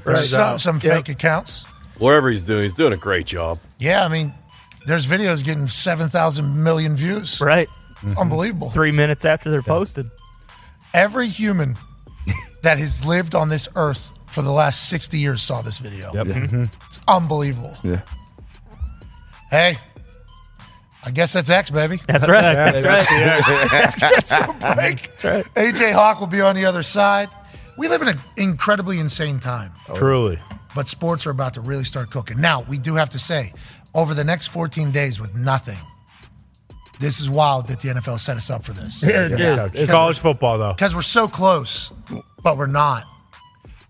There's 0.03 0.29
some, 0.31 0.59
some 0.59 0.79
fake 0.81 1.07
accounts. 1.07 1.63
Whatever 1.97 2.29
he's 2.29 2.43
doing, 2.43 2.63
he's 2.63 2.73
doing 2.73 2.91
a 2.91 2.97
great 2.97 3.25
job. 3.25 3.57
Yeah, 3.79 4.03
I 4.03 4.09
mean, 4.09 4.33
there's 4.85 5.07
videos 5.07 5.45
getting 5.45 5.65
7,000 5.65 6.61
million 6.61 6.97
views. 6.97 7.39
Right. 7.39 7.69
It's 8.03 8.17
unbelievable. 8.17 8.69
Three 8.69 8.91
minutes 8.91 9.23
after 9.23 9.49
they're 9.49 9.61
posted. 9.63 10.07
Every 10.93 11.29
human 11.29 11.77
that 12.63 12.77
has 12.77 13.05
lived 13.05 13.35
on 13.35 13.49
this 13.49 13.67
earth 13.75 14.17
for 14.27 14.41
the 14.41 14.51
last 14.51 14.89
60 14.89 15.17
years 15.17 15.41
saw 15.41 15.61
this 15.61 15.77
video. 15.79 16.11
Yep. 16.13 16.27
Mm-hmm. 16.27 16.63
It's 16.87 16.99
unbelievable. 17.07 17.75
Yeah. 17.83 18.01
Hey, 19.49 19.77
I 21.03 21.11
guess 21.11 21.33
that's 21.33 21.49
X, 21.49 21.69
baby. 21.69 21.99
That's 22.07 22.27
right. 22.27 22.41
That's 22.41 23.09
right. 23.09 23.69
Let's 23.71 23.95
get 23.95 24.25
to 24.27 24.49
a 24.49 24.75
break. 24.75 25.17
AJ 25.55 25.93
Hawk 25.93 26.19
will 26.19 26.27
be 26.27 26.41
on 26.41 26.55
the 26.55 26.65
other 26.65 26.83
side. 26.83 27.29
We 27.77 27.87
live 27.87 28.01
in 28.01 28.09
an 28.09 28.19
incredibly 28.37 28.99
insane 28.99 29.39
time, 29.39 29.71
oh, 29.87 29.93
Truly. 29.93 30.37
but 30.75 30.89
sports 30.89 31.25
are 31.25 31.29
about 31.29 31.53
to 31.53 31.61
really 31.61 31.85
start 31.85 32.11
cooking. 32.11 32.41
Now, 32.41 32.61
we 32.61 32.77
do 32.77 32.95
have 32.95 33.09
to 33.11 33.19
say, 33.19 33.53
over 33.95 34.13
the 34.13 34.25
next 34.25 34.47
14 34.47 34.91
days 34.91 35.17
with 35.17 35.33
nothing, 35.33 35.77
this 36.99 37.21
is 37.21 37.29
wild 37.29 37.67
that 37.67 37.79
the 37.79 37.87
NFL 37.89 38.19
set 38.19 38.35
us 38.35 38.49
up 38.49 38.65
for 38.65 38.73
this. 38.73 39.01
It's 39.01 39.89
college 39.89 40.19
football, 40.19 40.57
though. 40.57 40.73
Because 40.73 40.93
we're 40.93 41.01
so 41.01 41.29
close, 41.29 41.93
but 42.43 42.57
we're 42.57 42.67
not. 42.67 43.03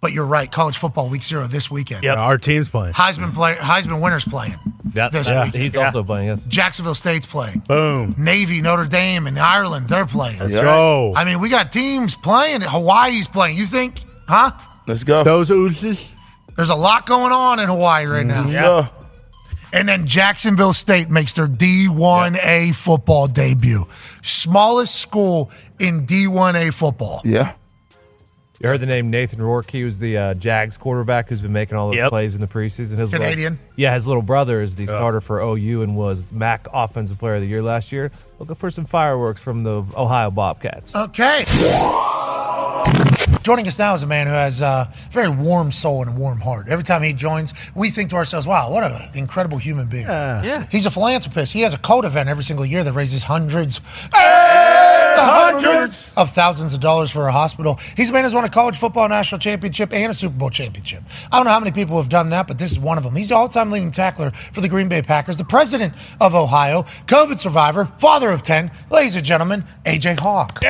But 0.01 0.13
you're 0.13 0.25
right. 0.25 0.49
College 0.49 0.77
football 0.77 1.09
week 1.09 1.23
zero 1.23 1.45
this 1.47 1.69
weekend. 1.69 2.03
Yep. 2.03 2.17
Our 2.17 2.37
team's 2.37 2.69
playing. 2.69 2.93
Heisman 2.93 3.33
player, 3.33 3.55
Heisman 3.55 4.01
winners 4.01 4.23
playing. 4.23 4.55
Yeah, 4.93 5.09
This 5.09 5.29
yeah, 5.29 5.45
week. 5.45 5.55
he's 5.55 5.75
Yeah. 5.75 5.87
also 5.87 6.03
playing 6.03 6.29
us. 6.29 6.45
Jacksonville 6.45 6.95
State's 6.95 7.25
playing. 7.25 7.59
Boom. 7.67 8.15
Navy, 8.17 8.61
Notre 8.61 8.85
Dame, 8.85 9.27
and 9.27 9.37
Ireland, 9.37 9.89
they're 9.89 10.05
playing. 10.05 10.39
Let's 10.39 10.53
go. 10.53 11.11
I 11.15 11.25
mean, 11.25 11.41
we 11.41 11.49
got 11.49 11.73
teams 11.73 12.15
playing. 12.15 12.61
Hawaii's 12.61 13.27
playing. 13.27 13.57
You 13.57 13.65
think, 13.65 13.99
huh? 14.27 14.51
Let's 14.87 15.03
go. 15.03 15.23
Those 15.23 15.51
oozes. 15.51 16.13
There's 16.55 16.69
a 16.69 16.75
lot 16.75 17.05
going 17.05 17.31
on 17.33 17.59
in 17.59 17.67
Hawaii 17.67 18.05
right 18.05 18.25
mm-hmm. 18.25 18.51
now. 18.51 18.79
Yeah. 18.79 18.87
And 19.71 19.87
then 19.87 20.05
Jacksonville 20.05 20.73
State 20.73 21.09
makes 21.09 21.33
their 21.33 21.47
D1A 21.47 22.73
football 22.73 23.27
debut. 23.27 23.85
Smallest 24.23 24.95
school 24.95 25.51
in 25.79 26.07
D1A 26.07 26.73
football. 26.73 27.21
Yeah. 27.23 27.53
You 28.59 28.67
heard 28.69 28.81
the 28.81 28.85
name 28.85 29.09
Nathan 29.09 29.41
Rourke. 29.41 29.71
He 29.71 29.85
was 29.85 29.99
the 29.99 30.17
uh, 30.17 30.33
Jags 30.33 30.75
quarterback 30.77 31.29
who's 31.29 31.41
been 31.41 31.53
making 31.53 31.77
all 31.77 31.87
those 31.87 31.95
Yep. 31.97 32.09
plays 32.09 32.35
in 32.35 32.41
the 32.41 32.47
preseason. 32.47 32.97
His 32.97 33.11
Canadian? 33.11 33.57
Yeah, 33.79 33.93
his 33.93 34.05
little 34.05 34.21
brother 34.21 34.61
is 34.61 34.75
the 34.75 34.87
starter 34.87 35.21
for 35.21 35.39
OU 35.39 35.83
and 35.83 35.95
was 35.95 36.33
MAC 36.33 36.67
Offensive 36.73 37.17
Player 37.17 37.35
of 37.35 37.41
the 37.41 37.47
Year 37.47 37.63
last 37.63 37.93
year. 37.93 38.11
Looking 38.37 38.55
for 38.55 38.69
some 38.69 38.83
fireworks 38.83 39.41
from 39.41 39.63
the 39.63 39.85
Ohio 39.95 40.31
Bobcats. 40.31 40.93
Okay. 40.93 41.45
Joining 43.41 43.65
us 43.67 43.79
now 43.79 43.93
is 43.93 44.03
a 44.03 44.07
man 44.07 44.27
who 44.27 44.33
has 44.33 44.59
a 44.59 44.91
very 45.11 45.29
warm 45.29 45.71
soul 45.71 46.01
and 46.01 46.11
a 46.11 46.19
warm 46.19 46.41
heart. 46.41 46.67
Every 46.67 46.83
time 46.83 47.03
he 47.03 47.13
joins, 47.13 47.53
we 47.73 47.89
think 47.89 48.09
to 48.09 48.17
ourselves, 48.17 48.45
wow, 48.45 48.69
what 48.69 48.83
an 48.83 49.17
incredible 49.17 49.57
human 49.57 49.87
being. 49.87 50.03
Yeah. 50.03 50.67
He's 50.69 50.85
a 50.85 50.91
philanthropist. 50.91 51.53
He 51.53 51.61
has 51.61 51.73
a 51.73 51.77
code 51.77 52.03
event 52.03 52.27
every 52.27 52.43
single 52.43 52.65
year 52.65 52.83
that 52.83 52.91
raises 52.91 53.23
hundreds 53.23 53.79
hundreds 55.19 56.15
of 56.15 56.29
thousands 56.29 56.73
of 56.73 56.79
dollars 56.79 57.11
for 57.11 57.27
a 57.27 57.31
hospital. 57.31 57.77
He's 57.95 58.09
a 58.09 58.13
man 58.13 58.23
who's 58.23 58.33
won 58.33 58.45
a 58.45 58.49
college 58.49 58.77
football 58.77 59.07
national 59.09 59.39
championship 59.39 59.93
and 59.93 60.11
a 60.11 60.13
Super 60.13 60.35
Bowl 60.35 60.49
championship. 60.49 61.03
I 61.31 61.37
don't 61.37 61.45
know 61.45 61.51
how 61.51 61.59
many 61.59 61.71
people 61.71 61.97
have 61.97 62.09
done 62.09 62.29
that, 62.29 62.47
but 62.47 62.57
this 62.57 62.71
is 62.71 62.79
one 62.79 62.97
of 62.97 63.03
them. 63.03 63.15
He's 63.15 63.29
the 63.29 63.35
all-time 63.69 63.71
leading 63.71 63.91
tackler 63.91 64.31
for 64.31 64.61
the 64.61 64.69
Green 64.69 64.89
Bay 64.89 65.01
Packers, 65.01 65.37
the 65.37 65.45
president 65.45 65.93
of 66.19 66.35
Ohio, 66.35 66.83
COVID 67.07 67.39
survivor, 67.39 67.85
father 67.97 68.29
of 68.31 68.43
10, 68.43 68.71
ladies 68.89 69.15
and 69.15 69.25
gentlemen, 69.25 69.63
AJ 69.85 70.19
Hawk. 70.19 70.59
AJ, 70.61 70.69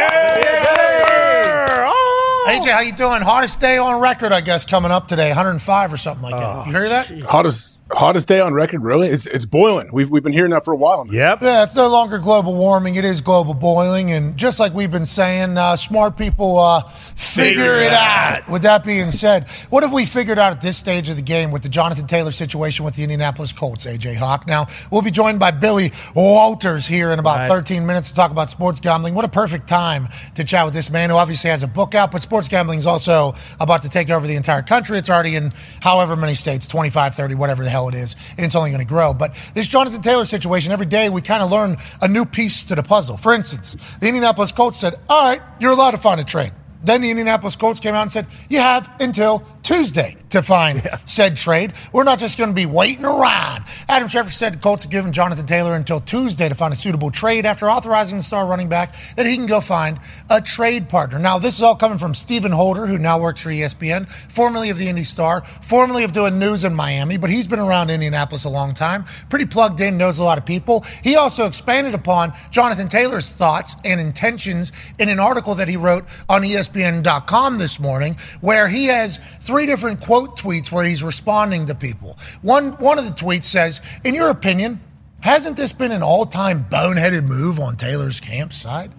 oh! 1.91 2.71
how 2.71 2.79
you 2.81 2.93
doing? 2.93 3.21
Hottest 3.21 3.59
day 3.59 3.77
on 3.77 4.01
record, 4.01 4.31
I 4.31 4.41
guess, 4.41 4.65
coming 4.65 4.91
up 4.91 5.07
today. 5.07 5.29
105 5.29 5.93
or 5.93 5.97
something 5.97 6.23
like 6.23 6.35
that. 6.35 6.57
Oh, 6.57 6.65
you 6.65 6.71
hear 6.71 6.89
that? 6.89 7.07
Hottest 7.23 7.77
hottest 7.91 8.27
day 8.27 8.39
on 8.39 8.53
record, 8.53 8.83
really? 8.83 9.09
It's 9.09 9.25
it's 9.25 9.45
boiling. 9.45 9.89
We've 9.91 10.09
we've 10.09 10.23
been 10.23 10.33
hearing 10.33 10.51
that 10.51 10.65
for 10.65 10.73
a 10.73 10.77
while. 10.77 11.05
now. 11.05 11.11
Yep. 11.11 11.41
Yeah, 11.41 11.63
it's 11.63 11.75
no 11.75 11.87
longer 11.87 12.17
global 12.19 12.55
warming. 12.55 12.95
It 12.95 13.05
is 13.05 13.21
global 13.21 13.53
boiling. 13.53 14.11
And 14.11 14.37
just 14.37 14.59
like 14.59 14.73
we've 14.73 14.91
been 14.91 15.05
saying, 15.05 15.57
uh, 15.57 15.75
smart 15.75 16.17
people 16.17 16.59
uh, 16.59 16.81
figure, 16.83 17.75
it 17.75 17.91
out. 17.91 18.47
With 18.49 18.63
that 18.63 18.83
being 18.83 19.11
said, 19.11 19.47
what 19.69 19.83
have 19.83 19.93
we 19.93 20.05
figured 20.05 20.37
out 20.37 20.51
at 20.51 20.61
this 20.61 20.77
stage 20.77 21.09
of 21.09 21.15
the 21.15 21.21
game 21.21 21.51
with 21.51 21.63
the 21.63 21.69
Jonathan 21.69 22.07
Taylor 22.07 22.31
situation 22.31 22.85
with 22.85 22.95
the 22.95 23.03
Indianapolis 23.03 23.53
Colts, 23.53 23.85
AJ 23.85 24.15
Hawk? 24.15 24.47
Now, 24.47 24.67
we'll 24.91 25.01
be 25.01 25.11
joined 25.11 25.39
by 25.39 25.51
Billy 25.51 25.91
Walters 26.15 26.85
here 26.85 27.11
in 27.11 27.19
about 27.19 27.47
13 27.47 27.85
minutes 27.85 28.09
to 28.09 28.15
talk 28.15 28.31
about 28.31 28.49
sports 28.49 28.79
gambling. 28.79 29.13
What 29.15 29.25
a 29.25 29.29
perfect 29.29 29.67
time 29.67 30.07
to 30.35 30.43
chat 30.43 30.65
with 30.65 30.73
this 30.73 30.89
man 30.89 31.09
who 31.09 31.15
obviously 31.15 31.49
has 31.49 31.63
a 31.63 31.67
book 31.67 31.95
out, 31.95 32.11
but 32.11 32.21
sports 32.21 32.47
gambling 32.47 32.79
is 32.79 32.87
also 32.87 33.33
about 33.59 33.81
to 33.83 33.89
take 33.89 34.09
over 34.09 34.27
the 34.27 34.35
entire 34.35 34.61
country. 34.61 34.97
It's 34.97 35.09
already 35.09 35.35
in 35.35 35.51
however 35.81 36.15
many 36.15 36.35
states 36.35 36.67
25, 36.67 37.15
30, 37.15 37.35
whatever 37.35 37.63
the 37.63 37.69
hell 37.69 37.78
it 37.87 37.95
is, 37.95 38.15
and 38.31 38.45
it's 38.45 38.55
only 38.55 38.69
going 38.69 38.81
to 38.81 38.87
grow. 38.87 39.13
But 39.13 39.35
this 39.53 39.67
Jonathan 39.67 40.01
Taylor 40.01 40.25
situation, 40.25 40.71
every 40.71 40.85
day 40.85 41.09
we 41.09 41.21
kind 41.21 41.41
of 41.41 41.49
learn 41.49 41.77
a 42.01 42.07
new 42.07 42.25
piece 42.25 42.65
to 42.65 42.75
the 42.75 42.83
puzzle. 42.83 43.17
For 43.17 43.33
instance, 43.33 43.75
the 43.99 44.07
Indianapolis 44.07 44.51
Colts 44.51 44.77
said, 44.77 44.95
All 45.07 45.29
right, 45.29 45.41
you're 45.59 45.71
allowed 45.71 45.91
to 45.91 45.97
find 45.97 46.19
a 46.19 46.23
trade. 46.23 46.51
Then 46.83 47.01
the 47.01 47.09
Indianapolis 47.09 47.55
Colts 47.55 47.79
came 47.79 47.93
out 47.93 48.03
and 48.03 48.11
said, 48.11 48.27
You 48.49 48.59
have 48.59 48.93
until 48.99 49.45
Tuesday 49.69 50.15
to 50.29 50.41
find 50.41 50.81
said 51.05 51.37
trade. 51.37 51.73
We're 51.93 52.03
not 52.03 52.17
just 52.17 52.39
going 52.39 52.49
to 52.49 52.55
be 52.55 52.65
waiting 52.65 53.05
around. 53.05 53.65
Adam 53.87 54.07
Schefter 54.07 54.31
said 54.31 54.55
the 54.55 54.57
Colts 54.57 54.83
have 54.83 54.91
given 54.91 55.11
Jonathan 55.11 55.45
Taylor 55.45 55.75
until 55.75 55.99
Tuesday 55.99 56.49
to 56.49 56.55
find 56.55 56.73
a 56.73 56.75
suitable 56.75 57.11
trade 57.11 57.45
after 57.45 57.69
authorizing 57.69 58.17
the 58.17 58.23
star 58.23 58.47
running 58.47 58.67
back 58.67 58.95
that 59.15 59.27
he 59.27 59.35
can 59.35 59.45
go 59.45 59.61
find 59.61 59.99
a 60.29 60.41
trade 60.41 60.89
partner. 60.89 61.19
Now, 61.19 61.37
this 61.37 61.55
is 61.55 61.61
all 61.61 61.75
coming 61.75 61.99
from 61.99 62.15
Stephen 62.15 62.51
Holder, 62.51 62.87
who 62.87 62.97
now 62.97 63.19
works 63.19 63.41
for 63.41 63.49
ESPN, 63.49 64.09
formerly 64.09 64.71
of 64.71 64.79
the 64.79 64.87
Indy 64.87 65.03
Star, 65.03 65.41
formerly 65.41 66.03
of 66.03 66.13
doing 66.13 66.39
news 66.39 66.63
in 66.63 66.73
Miami, 66.73 67.17
but 67.17 67.29
he's 67.29 67.47
been 67.47 67.59
around 67.59 67.91
Indianapolis 67.91 68.45
a 68.45 68.49
long 68.49 68.73
time, 68.73 69.05
pretty 69.29 69.45
plugged 69.45 69.81
in, 69.81 69.97
knows 69.97 70.17
a 70.17 70.23
lot 70.23 70.39
of 70.39 70.47
people. 70.47 70.83
He 71.03 71.15
also 71.15 71.45
expanded 71.45 71.93
upon 71.93 72.33
Jonathan 72.49 72.87
Taylor's 72.87 73.31
thoughts 73.31 73.75
and 73.85 73.99
intentions 73.99 74.71
in 74.97 75.09
an 75.09 75.19
article 75.19 75.53
that 75.55 75.67
he 75.67 75.77
wrote 75.77 76.05
on 76.27 76.41
ESPN.com 76.41 77.59
this 77.59 77.79
morning, 77.79 78.15
where 78.41 78.67
he 78.67 78.85
has 78.85 79.19
three 79.39 79.58
different 79.65 80.01
quote 80.01 80.37
tweets 80.37 80.71
where 80.71 80.83
he's 80.85 81.03
responding 81.03 81.65
to 81.67 81.75
people. 81.75 82.17
One 82.41 82.71
one 82.73 82.99
of 82.99 83.05
the 83.05 83.11
tweets 83.11 83.45
says, 83.45 83.81
"In 84.03 84.15
your 84.15 84.29
opinion." 84.29 84.81
Hasn't 85.21 85.57
this 85.57 85.73
been 85.73 85.91
an 85.91 86.01
all-time 86.01 86.63
boneheaded 86.69 87.25
move 87.25 87.59
on 87.59 87.75
Taylor's 87.75 88.21
camp 88.21 88.53
side? 88.53 88.89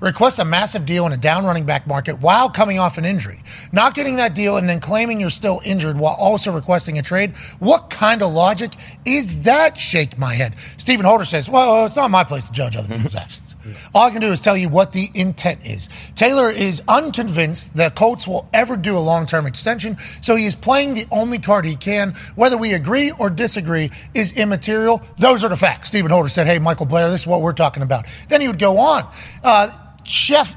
Request 0.00 0.38
a 0.38 0.44
massive 0.44 0.84
deal 0.84 1.06
in 1.06 1.12
a 1.12 1.16
down 1.16 1.46
running 1.46 1.64
back 1.64 1.86
market 1.86 2.20
while 2.20 2.50
coming 2.50 2.78
off 2.78 2.98
an 2.98 3.06
injury. 3.06 3.42
Not 3.72 3.94
getting 3.94 4.16
that 4.16 4.34
deal 4.34 4.58
and 4.58 4.68
then 4.68 4.80
claiming 4.80 5.20
you're 5.20 5.30
still 5.30 5.62
injured 5.64 5.98
while 5.98 6.14
also 6.18 6.52
requesting 6.52 6.98
a 6.98 7.02
trade. 7.02 7.34
What 7.60 7.88
kind 7.88 8.20
of 8.20 8.30
logic 8.30 8.72
is 9.06 9.44
that? 9.44 9.78
Shake 9.78 10.18
my 10.18 10.34
head. 10.34 10.54
Stephen 10.76 11.06
Holder 11.06 11.24
says, 11.24 11.48
well, 11.48 11.86
it's 11.86 11.96
not 11.96 12.10
my 12.10 12.24
place 12.24 12.46
to 12.48 12.52
judge 12.52 12.76
other 12.76 12.94
people's 12.94 13.14
actions. 13.24 13.56
All 13.94 14.06
I 14.06 14.10
can 14.10 14.20
do 14.20 14.32
is 14.32 14.40
tell 14.40 14.56
you 14.56 14.68
what 14.68 14.92
the 14.92 15.08
intent 15.14 15.66
is. 15.66 15.88
Taylor 16.14 16.50
is 16.50 16.82
unconvinced 16.88 17.76
the 17.76 17.90
Colts 17.90 18.26
will 18.26 18.48
ever 18.52 18.76
do 18.76 18.96
a 18.96 19.00
long-term 19.00 19.46
extension, 19.46 19.96
so 20.20 20.36
he 20.36 20.46
is 20.46 20.54
playing 20.54 20.94
the 20.94 21.06
only 21.10 21.38
card 21.38 21.64
he 21.64 21.76
can. 21.76 22.14
Whether 22.34 22.56
we 22.56 22.74
agree 22.74 23.12
or 23.18 23.30
disagree 23.30 23.90
is 24.14 24.38
immaterial. 24.38 25.02
Those 25.18 25.44
are 25.44 25.48
the 25.48 25.56
facts. 25.56 25.88
Stephen 25.88 26.10
Holder 26.10 26.28
said, 26.28 26.46
hey, 26.46 26.58
Michael 26.58 26.86
Blair, 26.86 27.10
this 27.10 27.22
is 27.22 27.26
what 27.26 27.42
we're 27.42 27.52
talking 27.52 27.82
about. 27.82 28.06
Then 28.28 28.40
he 28.40 28.48
would 28.48 28.58
go 28.58 28.78
on. 28.78 29.08
Uh, 29.42 29.70
Chef 30.04 30.56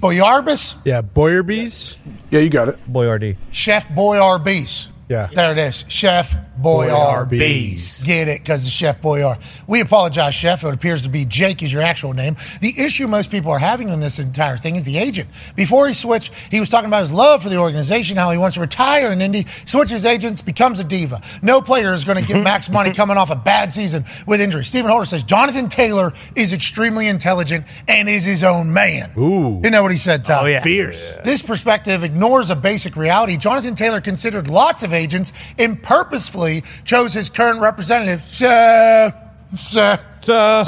Boyarbis? 0.00 0.76
Yeah, 0.84 1.02
Boyarbees. 1.02 1.96
Yeah, 2.30 2.40
you 2.40 2.50
got 2.50 2.68
it. 2.68 2.78
Boyardee. 2.92 3.36
Chef 3.50 3.88
Boyarbees. 3.88 4.90
Yeah. 5.08 5.28
There 5.32 5.52
it 5.52 5.58
is. 5.58 5.84
Chef 5.88 6.34
Boyarbees. 6.60 8.04
Get 8.04 8.28
it 8.28 8.40
because 8.40 8.66
it's 8.66 8.74
Chef 8.74 9.00
Boyar. 9.00 9.36
We 9.68 9.80
apologize, 9.80 10.34
Chef. 10.34 10.64
It 10.64 10.74
appears 10.74 11.04
to 11.04 11.08
be 11.08 11.24
Jake 11.24 11.62
is 11.62 11.72
your 11.72 11.82
actual 11.82 12.12
name. 12.12 12.36
The 12.60 12.72
issue 12.78 13.06
most 13.06 13.30
people 13.30 13.52
are 13.52 13.58
having 13.58 13.90
in 13.90 14.00
this 14.00 14.18
entire 14.18 14.56
thing 14.56 14.74
is 14.74 14.84
the 14.84 14.98
agent. 14.98 15.28
Before 15.54 15.86
he 15.86 15.94
switched, 15.94 16.34
he 16.50 16.58
was 16.58 16.68
talking 16.68 16.88
about 16.88 17.00
his 17.00 17.12
love 17.12 17.42
for 17.42 17.48
the 17.48 17.56
organization, 17.56 18.16
how 18.16 18.30
he 18.32 18.38
wants 18.38 18.54
to 18.54 18.60
retire 18.60 19.12
in 19.12 19.20
Indy, 19.20 19.46
switches 19.64 20.04
agents, 20.04 20.42
becomes 20.42 20.80
a 20.80 20.84
diva. 20.84 21.20
No 21.42 21.60
player 21.60 21.92
is 21.92 22.04
going 22.04 22.18
to 22.18 22.24
get 22.24 22.42
max 22.44 22.68
money 22.68 22.92
coming 22.92 23.16
off 23.16 23.30
a 23.30 23.36
bad 23.36 23.70
season 23.70 24.04
with 24.26 24.40
injury. 24.40 24.64
Stephen 24.64 24.90
Holder 24.90 25.06
says 25.06 25.22
Jonathan 25.22 25.68
Taylor 25.68 26.12
is 26.34 26.52
extremely 26.52 27.08
intelligent 27.08 27.66
and 27.86 28.08
is 28.08 28.24
his 28.24 28.42
own 28.42 28.72
man. 28.72 29.12
Ooh. 29.16 29.60
You 29.62 29.70
know 29.70 29.82
what 29.82 29.92
he 29.92 29.98
said, 29.98 30.24
Tom? 30.24 30.44
Oh, 30.44 30.46
yeah. 30.46 30.62
Fierce. 30.62 31.16
This 31.24 31.42
perspective 31.42 32.02
ignores 32.02 32.50
a 32.50 32.56
basic 32.56 32.96
reality. 32.96 33.36
Jonathan 33.36 33.74
Taylor 33.74 34.00
considered 34.00 34.50
lots 34.50 34.82
of 34.82 34.92
agents 34.96 35.32
and 35.58 35.80
purposefully 35.82 36.62
chose 36.84 37.12
his 37.12 37.30
current 37.30 37.60
representative, 37.60 38.22
Chef, 38.22 39.14
Chef, 39.56 40.00
Chef, 40.24 40.66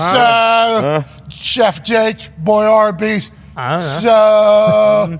Chef 1.30 1.80
uh, 1.80 1.82
Jake 1.82 2.30
Boyarbees. 2.42 3.32
So, 4.00 5.18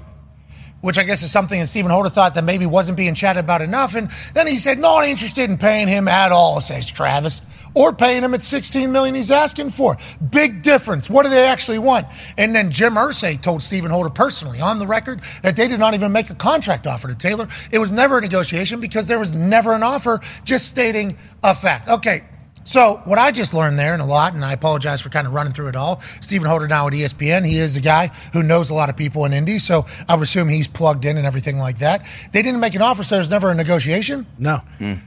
which 0.80 0.96
I 0.96 1.02
guess 1.02 1.22
is 1.22 1.32
something 1.32 1.58
that 1.58 1.66
Stephen 1.66 1.90
Holder 1.90 2.08
thought 2.08 2.34
that 2.34 2.44
maybe 2.44 2.66
wasn't 2.66 2.96
being 2.96 3.14
chatted 3.14 3.42
about 3.42 3.62
enough. 3.62 3.96
And 3.96 4.08
then 4.34 4.46
he 4.46 4.56
said, 4.56 4.78
not 4.78 5.04
interested 5.04 5.50
in 5.50 5.58
paying 5.58 5.88
him 5.88 6.06
at 6.06 6.30
all, 6.30 6.60
says 6.60 6.86
Travis. 6.86 7.40
Or 7.78 7.92
paying 7.92 8.24
him 8.24 8.34
at 8.34 8.42
16 8.42 8.90
million 8.90 9.14
he's 9.14 9.30
asking 9.30 9.70
for. 9.70 9.96
Big 10.30 10.62
difference. 10.62 11.08
What 11.08 11.22
do 11.22 11.30
they 11.30 11.46
actually 11.46 11.78
want? 11.78 12.06
And 12.36 12.52
then 12.52 12.72
Jim 12.72 12.94
Irsay 12.94 13.40
told 13.40 13.62
Stephen 13.62 13.92
Holder 13.92 14.10
personally 14.10 14.60
on 14.60 14.80
the 14.80 14.86
record 14.86 15.20
that 15.44 15.54
they 15.54 15.68
did 15.68 15.78
not 15.78 15.94
even 15.94 16.10
make 16.10 16.28
a 16.28 16.34
contract 16.34 16.88
offer 16.88 17.06
to 17.06 17.14
Taylor. 17.14 17.46
It 17.70 17.78
was 17.78 17.92
never 17.92 18.18
a 18.18 18.20
negotiation 18.20 18.80
because 18.80 19.06
there 19.06 19.20
was 19.20 19.32
never 19.32 19.74
an 19.74 19.84
offer, 19.84 20.18
just 20.44 20.66
stating 20.66 21.16
a 21.44 21.54
fact. 21.54 21.86
Okay, 21.86 22.24
so 22.64 23.00
what 23.04 23.16
I 23.16 23.30
just 23.30 23.54
learned 23.54 23.78
there, 23.78 23.92
and 23.92 24.02
a 24.02 24.06
lot, 24.06 24.34
and 24.34 24.44
I 24.44 24.54
apologize 24.54 25.00
for 25.00 25.08
kind 25.08 25.28
of 25.28 25.32
running 25.32 25.52
through 25.52 25.68
it 25.68 25.76
all. 25.76 26.00
Stephen 26.20 26.48
Holder 26.48 26.66
now 26.66 26.88
at 26.88 26.94
ESPN, 26.94 27.46
he 27.46 27.58
is 27.58 27.76
a 27.76 27.80
guy 27.80 28.08
who 28.32 28.42
knows 28.42 28.70
a 28.70 28.74
lot 28.74 28.88
of 28.90 28.96
people 28.96 29.24
in 29.24 29.32
Indy, 29.32 29.60
so 29.60 29.86
I 30.08 30.16
would 30.16 30.24
assume 30.24 30.48
he's 30.48 30.66
plugged 30.66 31.04
in 31.04 31.16
and 31.16 31.24
everything 31.26 31.58
like 31.58 31.78
that. 31.78 32.04
They 32.32 32.42
didn't 32.42 32.58
make 32.58 32.74
an 32.74 32.82
offer, 32.82 33.04
so 33.04 33.14
there's 33.14 33.30
never 33.30 33.50
a 33.50 33.54
negotiation, 33.54 34.26
No. 34.36 34.62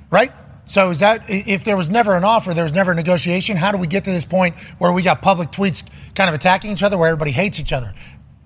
right? 0.10 0.32
So 0.72 0.90
is 0.90 1.02
that 1.02 1.26
if 1.28 1.66
there 1.66 1.76
was 1.76 1.90
never 1.90 2.16
an 2.16 2.24
offer, 2.24 2.54
there 2.54 2.64
was 2.64 2.74
never 2.74 2.94
a 2.94 2.96
negotiation? 2.96 3.58
How 3.58 3.74
do 3.74 3.78
we 3.78 3.88
get 3.88 4.06
to 4.06 4.10
this 4.10 4.24
point 4.24 4.58
where 4.78 4.94
we 4.94 5.04
got 5.04 5.22
public 5.22 5.52
tweets 5.52 5.84
kind 6.16 6.30
of 6.30 6.34
attacking 6.34 6.72
each 6.72 6.82
other, 6.82 6.98
where 6.98 7.10
everybody 7.10 7.32
hates 7.32 7.60
each 7.60 7.74
other? 7.74 7.94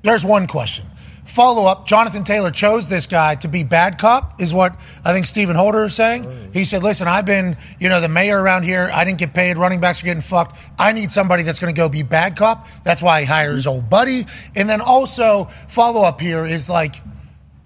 There's 0.02 0.26
one 0.26 0.48
question. 0.48 0.88
Follow 1.26 1.68
up: 1.68 1.86
Jonathan 1.86 2.24
Taylor 2.24 2.50
chose 2.50 2.90
this 2.90 3.06
guy 3.06 3.36
to 3.36 3.48
be 3.48 3.64
bad 3.64 4.00
cop, 4.00 4.42
is 4.42 4.56
what 4.56 4.76
I 5.04 5.14
think 5.14 5.28
Stephen 5.28 5.56
Holder 5.56 5.84
is 5.84 5.94
saying. 5.94 6.28
He 6.52 6.66
said, 6.66 6.82
"Listen, 6.82 7.08
I've 7.08 7.28
been, 7.28 7.58
you 7.80 7.90
know, 7.90 8.02
the 8.02 8.10
mayor 8.10 8.42
around 8.42 8.64
here. 8.64 8.90
I 8.92 9.06
didn't 9.06 9.20
get 9.20 9.36
paid. 9.36 9.56
Running 9.56 9.80
backs 9.80 10.02
are 10.02 10.06
getting 10.06 10.22
fucked. 10.22 10.58
I 10.80 10.94
need 10.94 11.12
somebody 11.12 11.44
that's 11.44 11.60
going 11.60 11.76
to 11.76 11.80
go 11.80 11.90
be 11.90 12.02
bad 12.02 12.36
cop. 12.36 12.66
That's 12.84 13.04
why 13.04 13.20
he 13.20 13.28
hired 13.28 13.54
his 13.54 13.68
old 13.68 13.88
buddy." 13.88 14.26
And 14.56 14.68
then 14.68 14.82
also 14.82 15.44
follow 15.68 16.02
up 16.02 16.20
here 16.20 16.44
is 16.44 16.72
like 16.72 16.96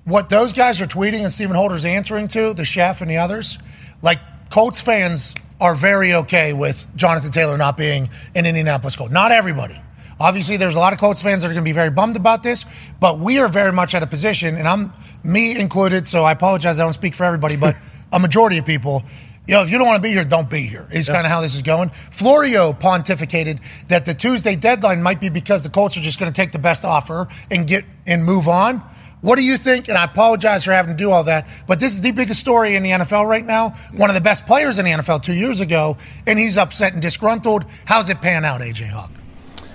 what 0.03 0.27
those 0.27 0.51
guys 0.51 0.81
are 0.81 0.85
tweeting 0.85 1.21
and 1.21 1.31
Stephen 1.31 1.55
Holder's 1.55 1.85
answering 1.85 2.27
to, 2.29 2.53
the 2.53 2.65
chef 2.65 2.99
and 2.99 3.09
the 3.09 3.17
others, 3.19 3.57
like 4.01 4.19
Colts 4.49 4.81
fans 4.81 5.35
are 5.61 5.75
very 5.75 6.13
okay 6.13 6.53
with 6.53 6.87
Jonathan 6.95 7.31
Taylor 7.31 7.57
not 7.57 7.77
being 7.77 8.09
an 8.33 8.45
Indianapolis 8.45 8.95
Colt. 8.95 9.11
Not 9.11 9.31
everybody. 9.31 9.75
Obviously, 10.19 10.57
there's 10.57 10.75
a 10.75 10.79
lot 10.79 10.91
of 10.91 10.99
Colts 10.99 11.21
fans 11.21 11.43
that 11.43 11.49
are 11.49 11.53
going 11.53 11.63
to 11.63 11.69
be 11.69 11.73
very 11.73 11.91
bummed 11.91 12.15
about 12.15 12.43
this, 12.43 12.65
but 12.99 13.19
we 13.19 13.39
are 13.39 13.47
very 13.47 13.71
much 13.71 13.93
at 13.93 14.03
a 14.03 14.07
position, 14.07 14.57
and 14.57 14.67
I'm 14.67 14.91
me 15.23 15.59
included, 15.59 16.07
so 16.07 16.23
I 16.23 16.31
apologize. 16.31 16.79
I 16.79 16.83
don't 16.83 16.93
speak 16.93 17.13
for 17.13 17.23
everybody, 17.23 17.57
but 17.57 17.75
a 18.11 18.19
majority 18.19 18.57
of 18.57 18.65
people. 18.65 19.03
You 19.47 19.55
know, 19.55 19.61
if 19.61 19.71
you 19.71 19.77
don't 19.77 19.87
want 19.87 19.97
to 19.97 20.01
be 20.01 20.13
here, 20.13 20.25
don't 20.25 20.49
be 20.49 20.61
here. 20.61 20.87
Is 20.91 21.07
kind 21.07 21.25
of 21.25 21.31
how 21.31 21.41
this 21.41 21.55
is 21.55 21.61
going. 21.61 21.89
Florio 21.89 22.73
pontificated 22.73 23.61
that 23.87 24.05
the 24.05 24.13
Tuesday 24.13 24.55
deadline 24.55 25.01
might 25.01 25.19
be 25.19 25.29
because 25.29 25.63
the 25.63 25.69
Colts 25.69 25.97
are 25.97 26.01
just 26.01 26.19
going 26.19 26.31
to 26.31 26.35
take 26.35 26.51
the 26.51 26.59
best 26.59 26.85
offer 26.85 27.27
and 27.49 27.65
get 27.65 27.83
and 28.05 28.25
move 28.25 28.47
on. 28.47 28.83
What 29.21 29.37
do 29.37 29.43
you 29.43 29.57
think? 29.57 29.89
And 29.89 29.97
I 29.97 30.05
apologize 30.05 30.63
for 30.63 30.71
having 30.71 30.95
to 30.95 30.97
do 30.97 31.11
all 31.11 31.25
that, 31.25 31.47
but 31.67 31.79
this 31.79 31.93
is 31.93 32.01
the 32.01 32.11
biggest 32.11 32.39
story 32.39 32.75
in 32.75 32.83
the 32.83 32.91
NFL 32.91 33.27
right 33.27 33.45
now. 33.45 33.69
One 33.93 34.09
of 34.09 34.15
the 34.15 34.21
best 34.21 34.47
players 34.47 34.79
in 34.79 34.85
the 34.85 34.91
NFL 34.91 35.23
two 35.23 35.33
years 35.33 35.59
ago, 35.59 35.97
and 36.25 36.39
he's 36.39 36.57
upset 36.57 36.93
and 36.93 37.01
disgruntled. 37.01 37.65
How's 37.85 38.09
it 38.09 38.21
pan 38.21 38.45
out, 38.45 38.61
AJ 38.61 38.89
Hawk? 38.89 39.11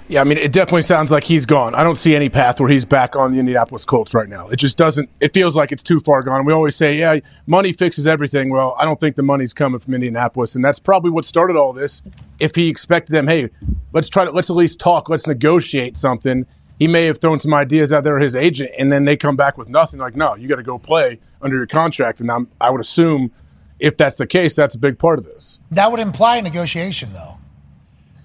Yeah, 0.07 0.21
I 0.21 0.25
mean, 0.25 0.37
it 0.37 0.53
definitely 0.53 0.83
sounds 0.83 1.11
like 1.11 1.25
he's 1.25 1.47
gone. 1.47 1.75
I 1.75 1.83
don't 1.83 1.97
see 1.97 2.15
any 2.15 2.29
path 2.29 2.61
where 2.61 2.69
he's 2.69 2.85
back 2.85 3.17
on 3.17 3.33
the 3.33 3.39
Indianapolis 3.39 3.87
Colts 3.87 4.13
right 4.13 4.29
now. 4.29 4.49
It 4.49 4.57
just 4.57 4.77
doesn't. 4.77 5.09
It 5.19 5.33
feels 5.33 5.57
like 5.57 5.73
it's 5.73 5.83
too 5.83 5.99
far 6.01 6.23
gone. 6.23 6.45
We 6.45 6.53
always 6.53 6.77
say, 6.77 6.99
yeah, 6.99 7.21
money 7.47 7.73
fixes 7.73 8.07
everything. 8.07 8.51
Well, 8.51 8.77
I 8.79 8.85
don't 8.85 9.01
think 9.01 9.17
the 9.17 9.23
money's 9.23 9.55
coming 9.55 9.81
from 9.81 9.95
Indianapolis, 9.95 10.55
and 10.55 10.63
that's 10.63 10.79
probably 10.79 11.11
what 11.11 11.25
started 11.25 11.57
all 11.57 11.73
this. 11.73 12.03
If 12.39 12.55
he 12.55 12.69
expected 12.69 13.15
them, 13.15 13.27
hey, 13.29 13.49
let's 13.95 14.11
try 14.11 14.27
to 14.27 14.31
let's 14.31 14.51
at 14.51 14.57
least 14.57 14.79
talk, 14.79 15.09
let's 15.09 15.27
negotiate 15.27 15.97
something. 15.97 16.45
He 16.79 16.89
may 16.89 17.05
have 17.07 17.19
thrown 17.21 17.39
some 17.41 17.55
ideas 17.55 17.93
out 17.93 18.05
there, 18.05 18.19
his 18.19 18.35
agent, 18.35 18.71
and 18.79 18.91
then 18.91 19.05
they 19.05 19.17
come 19.17 19.37
back 19.37 19.57
with 19.57 19.69
nothing. 19.69 20.01
Like, 20.01 20.17
no, 20.17 20.35
you 20.35 20.49
got 20.49 20.57
to 20.57 20.63
go 20.63 20.79
play 20.79 21.21
under 21.41 21.57
your 21.57 21.67
contract. 21.67 22.21
And 22.21 22.31
I'm, 22.31 22.49
I 22.61 22.71
would 22.71 22.81
assume, 22.81 23.31
if 23.79 23.97
that's 23.97 24.19
the 24.19 24.27
case, 24.27 24.55
that's 24.55 24.75
a 24.75 24.79
big 24.79 24.99
part 24.99 25.19
of 25.19 25.25
this. 25.25 25.59
That 25.71 25.91
would 25.91 26.01
imply 26.01 26.39
a 26.39 26.43
negotiation, 26.43 27.13
though. 27.13 27.39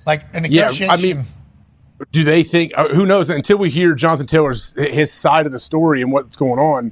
Like 0.05 0.23
a 0.35 0.41
negotiation. 0.41 0.87
Yeah. 0.87 0.93
I 0.93 0.97
mean, 0.97 1.25
do 2.11 2.23
they 2.23 2.43
think? 2.43 2.71
Uh, 2.75 2.89
who 2.89 3.05
knows? 3.05 3.29
Until 3.29 3.57
we 3.57 3.69
hear 3.69 3.93
Jonathan 3.93 4.25
Taylor's 4.25 4.73
his 4.75 5.11
side 5.11 5.45
of 5.45 5.51
the 5.51 5.59
story 5.59 6.01
and 6.01 6.11
what's 6.11 6.35
going 6.35 6.59
on, 6.59 6.91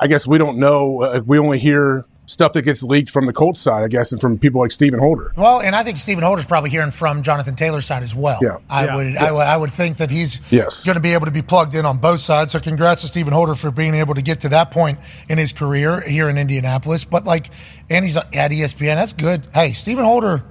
I 0.00 0.06
guess 0.06 0.26
we 0.26 0.38
don't 0.38 0.58
know. 0.58 1.02
Uh, 1.02 1.20
we 1.26 1.38
only 1.38 1.58
hear 1.58 2.06
stuff 2.26 2.52
that 2.54 2.62
gets 2.62 2.82
leaked 2.82 3.10
from 3.10 3.26
the 3.26 3.32
Colts 3.32 3.60
side, 3.60 3.82
I 3.82 3.88
guess, 3.88 4.10
and 4.12 4.20
from 4.20 4.38
people 4.38 4.60
like 4.60 4.70
Stephen 4.72 4.98
Holder. 4.98 5.32
Well, 5.36 5.60
and 5.60 5.76
I 5.76 5.82
think 5.82 5.98
Stephen 5.98 6.24
Holder's 6.24 6.46
probably 6.46 6.70
hearing 6.70 6.90
from 6.90 7.22
Jonathan 7.22 7.54
Taylor's 7.54 7.84
side 7.86 8.02
as 8.02 8.14
well. 8.14 8.38
Yeah. 8.42 8.56
I 8.70 8.86
Yeah. 8.86 8.96
would, 8.96 9.16
I 9.16 9.32
would, 9.32 9.40
I 9.42 9.56
would 9.56 9.70
think 9.70 9.98
that 9.98 10.10
he's 10.10 10.40
Yes. 10.50 10.84
going 10.84 10.94
to 10.96 11.02
be 11.02 11.12
able 11.12 11.26
to 11.26 11.32
be 11.32 11.42
plugged 11.42 11.74
in 11.74 11.84
on 11.84 11.98
both 11.98 12.20
sides. 12.20 12.52
So, 12.52 12.60
congrats 12.60 13.02
to 13.02 13.08
Stephen 13.08 13.32
Holder 13.32 13.54
for 13.54 13.70
being 13.70 13.94
able 13.94 14.14
to 14.14 14.22
get 14.22 14.40
to 14.40 14.48
that 14.50 14.70
point 14.70 14.98
in 15.28 15.36
his 15.38 15.52
career 15.52 16.00
here 16.00 16.28
in 16.30 16.38
Indianapolis. 16.38 17.04
But 17.04 17.24
like, 17.26 17.50
and 17.90 18.04
he's 18.04 18.16
at 18.16 18.30
ESPN. 18.32 18.96
That's 18.96 19.12
good. 19.12 19.42
Hey, 19.52 19.72
Stephen 19.72 20.04
Holder. 20.04 20.44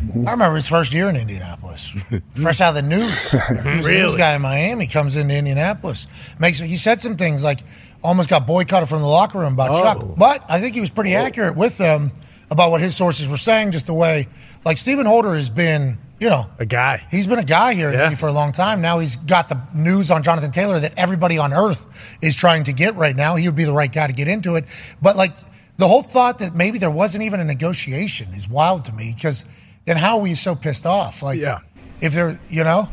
I 0.00 0.30
remember 0.30 0.54
his 0.54 0.68
first 0.68 0.92
year 0.94 1.08
in 1.08 1.16
Indianapolis, 1.16 1.92
fresh 2.36 2.60
out 2.60 2.68
of 2.68 2.74
the 2.76 2.82
news. 2.82 3.32
He 3.32 3.36
was 3.38 3.48
a 3.48 3.62
news 3.64 3.86
Really? 3.88 4.16
guy 4.16 4.34
in 4.36 4.42
Miami 4.42 4.86
comes 4.86 5.16
into 5.16 5.34
Indianapolis. 5.36 6.06
Makes 6.38 6.60
he 6.60 6.76
said 6.76 7.00
some 7.00 7.16
things 7.16 7.42
like 7.42 7.64
almost 8.02 8.28
got 8.28 8.46
boycotted 8.46 8.88
from 8.88 9.00
the 9.00 9.08
locker 9.08 9.38
room 9.38 9.56
by 9.56 9.68
Oh. 9.68 9.80
Chuck, 9.82 10.04
but 10.16 10.44
I 10.48 10.60
think 10.60 10.74
he 10.74 10.80
was 10.80 10.90
pretty 10.90 11.16
oh. 11.16 11.20
accurate 11.20 11.56
with 11.56 11.78
them 11.78 12.12
about 12.50 12.70
what 12.70 12.80
his 12.80 12.96
sources 12.96 13.28
were 13.28 13.36
saying. 13.36 13.72
Just 13.72 13.86
the 13.86 13.94
way, 13.94 14.28
like 14.64 14.78
Stephen 14.78 15.06
Holder 15.06 15.34
has 15.34 15.50
been, 15.50 15.98
you 16.18 16.28
know, 16.30 16.46
A 16.58 16.66
guy. 16.66 17.06
He's 17.10 17.26
been 17.26 17.38
a 17.38 17.44
guy 17.44 17.74
here 17.74 17.92
Yeah. 17.92 18.10
For 18.10 18.28
a 18.28 18.32
long 18.32 18.52
time. 18.52 18.80
Now 18.80 18.98
he's 18.98 19.16
got 19.16 19.48
the 19.48 19.60
news 19.74 20.10
on 20.10 20.22
Jonathan 20.22 20.50
Taylor 20.50 20.78
that 20.80 20.94
everybody 20.96 21.38
on 21.38 21.52
earth 21.52 22.18
is 22.22 22.34
trying 22.34 22.64
to 22.64 22.72
get 22.72 22.96
right 22.96 23.14
now. 23.16 23.36
He 23.36 23.46
would 23.46 23.56
be 23.56 23.64
the 23.64 23.72
right 23.72 23.92
guy 23.92 24.06
to 24.06 24.12
get 24.12 24.28
into 24.28 24.56
it. 24.56 24.64
But 25.02 25.16
like 25.16 25.34
the 25.76 25.86
whole 25.86 26.02
thought 26.02 26.38
that 26.38 26.54
maybe 26.56 26.78
there 26.78 26.90
wasn't 26.90 27.24
even 27.24 27.38
a 27.40 27.44
negotiation 27.44 28.28
is 28.34 28.48
wild 28.48 28.84
to 28.86 28.92
me 28.92 29.12
because 29.14 29.44
then 29.84 29.96
how 29.96 30.20
are 30.20 30.26
you 30.26 30.34
so 30.36 30.54
pissed 30.56 30.86
off? 30.86 31.22
Like, 31.22 31.38
Yeah. 31.40 31.60
if 32.00 32.14
there, 32.14 32.40
you 32.48 32.64
know, 32.64 32.88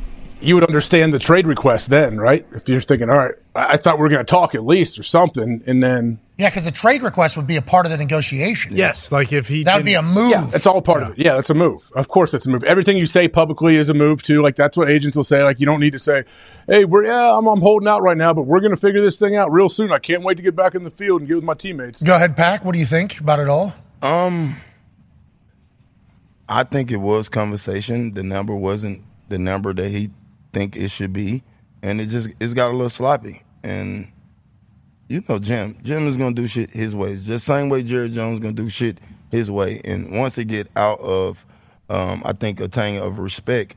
You 0.45 0.55
would 0.55 0.63
understand 0.63 1.13
the 1.13 1.19
trade 1.19 1.47
request 1.47 1.89
then, 1.89 2.17
right? 2.17 2.45
If 2.51 2.69
you're 2.69 2.81
thinking, 2.81 3.09
all 3.09 3.17
right, 3.17 3.35
I, 3.55 3.73
I 3.73 3.77
thought 3.77 3.97
we 3.97 4.03
were 4.03 4.09
going 4.09 4.25
to 4.25 4.29
talk 4.29 4.53
at 4.55 4.65
least 4.65 4.99
or 4.99 5.03
something, 5.03 5.63
and 5.65 5.81
then 5.81 6.19
yeah, 6.37 6.49
because 6.49 6.65
the 6.65 6.71
trade 6.71 7.01
request 7.01 7.37
would 7.37 7.47
be 7.47 7.55
a 7.55 7.61
part 7.61 7.85
of 7.85 7.91
the 7.91 7.97
negotiation. 7.97 8.75
Yes, 8.75 9.11
like 9.11 9.31
if 9.31 9.47
he 9.47 9.63
that 9.63 9.77
would 9.77 9.85
be 9.85 9.93
a 9.93 10.01
move. 10.01 10.31
yeah, 10.31 10.49
it's 10.53 10.67
all 10.67 10.81
part 10.81 11.01
of 11.01 11.11
it. 11.11 11.19
Yeah, 11.19 11.35
that's 11.35 11.49
a 11.49 11.53
move. 11.53 11.89
Of 11.95 12.09
course, 12.09 12.33
it's 12.33 12.45
a 12.45 12.49
move. 12.49 12.63
Everything 12.65 12.97
you 12.97 13.05
say 13.05 13.29
publicly 13.29 13.77
is 13.77 13.89
a 13.89 13.93
move 13.93 14.21
too. 14.21 14.41
Like 14.41 14.57
that's 14.57 14.75
what 14.75 14.89
agents 14.89 15.15
will 15.15 15.23
say. 15.23 15.43
Like 15.43 15.61
you 15.61 15.65
don't 15.65 15.79
need 15.79 15.93
to 15.93 15.99
say, 15.99 16.25
"Hey, 16.67 16.83
we're 16.83 17.05
yeah, 17.05 17.37
I'm, 17.37 17.47
I'm 17.47 17.61
holding 17.61 17.87
out 17.87 18.01
right 18.01 18.17
now, 18.17 18.33
but 18.33 18.43
we're 18.43 18.59
going 18.59 18.71
to 18.75 18.77
figure 18.77 19.01
this 19.01 19.15
thing 19.15 19.37
out 19.37 19.51
real 19.51 19.69
soon. 19.69 19.93
I 19.93 19.99
can't 19.99 20.23
wait 20.23 20.35
to 20.35 20.43
get 20.43 20.55
back 20.55 20.75
in 20.75 20.83
the 20.83 20.91
field 20.91 21.21
and 21.21 21.27
get 21.27 21.35
with 21.35 21.45
my 21.45 21.53
teammates." 21.53 22.03
Go 22.03 22.15
ahead, 22.15 22.35
Pack. 22.35 22.65
What 22.65 22.73
do 22.73 22.79
you 22.79 22.85
think 22.85 23.19
about 23.19 23.39
it 23.39 23.47
all? 23.47 23.73
Um, 24.01 24.57
I 26.49 26.63
think 26.63 26.91
it 26.91 26.97
was 26.97 27.30
conversation. 27.30 28.13
The 28.13 28.23
number 28.23 28.53
wasn't 28.53 29.03
the 29.30 29.39
number 29.39 29.73
that 29.73 29.89
he 29.89 30.11
think 30.56 30.76
it 30.77 30.90
should 30.90 31.11
be, 31.14 31.44
and 31.84 31.99
it 32.02 32.07
just 32.07 32.30
it's 32.40 32.53
got 32.56 32.69
a 32.69 32.73
little 32.73 32.90
sloppy. 32.90 33.44
And 33.64 34.07
you 35.10 35.23
know, 35.30 35.38
Jim, 35.38 35.77
Jim 35.84 36.07
is 36.07 36.15
gonna 36.18 36.34
do 36.34 36.48
shit 36.48 36.72
his 36.72 36.95
way, 36.95 37.18
just 37.18 37.45
same 37.45 37.69
way 37.69 37.84
Jerry 37.84 38.10
Jones 38.10 38.40
gonna 38.40 38.53
do 38.53 38.69
shit 38.69 38.98
his 39.30 39.52
way. 39.52 39.82
And 39.84 40.18
once 40.18 40.38
it 40.38 40.45
get 40.45 40.68
out 40.76 40.99
of, 41.02 41.45
um, 41.90 42.23
I 42.26 42.32
think 42.34 42.60
a 42.61 42.68
tang 42.69 42.98
of 42.98 43.19
respect, 43.19 43.76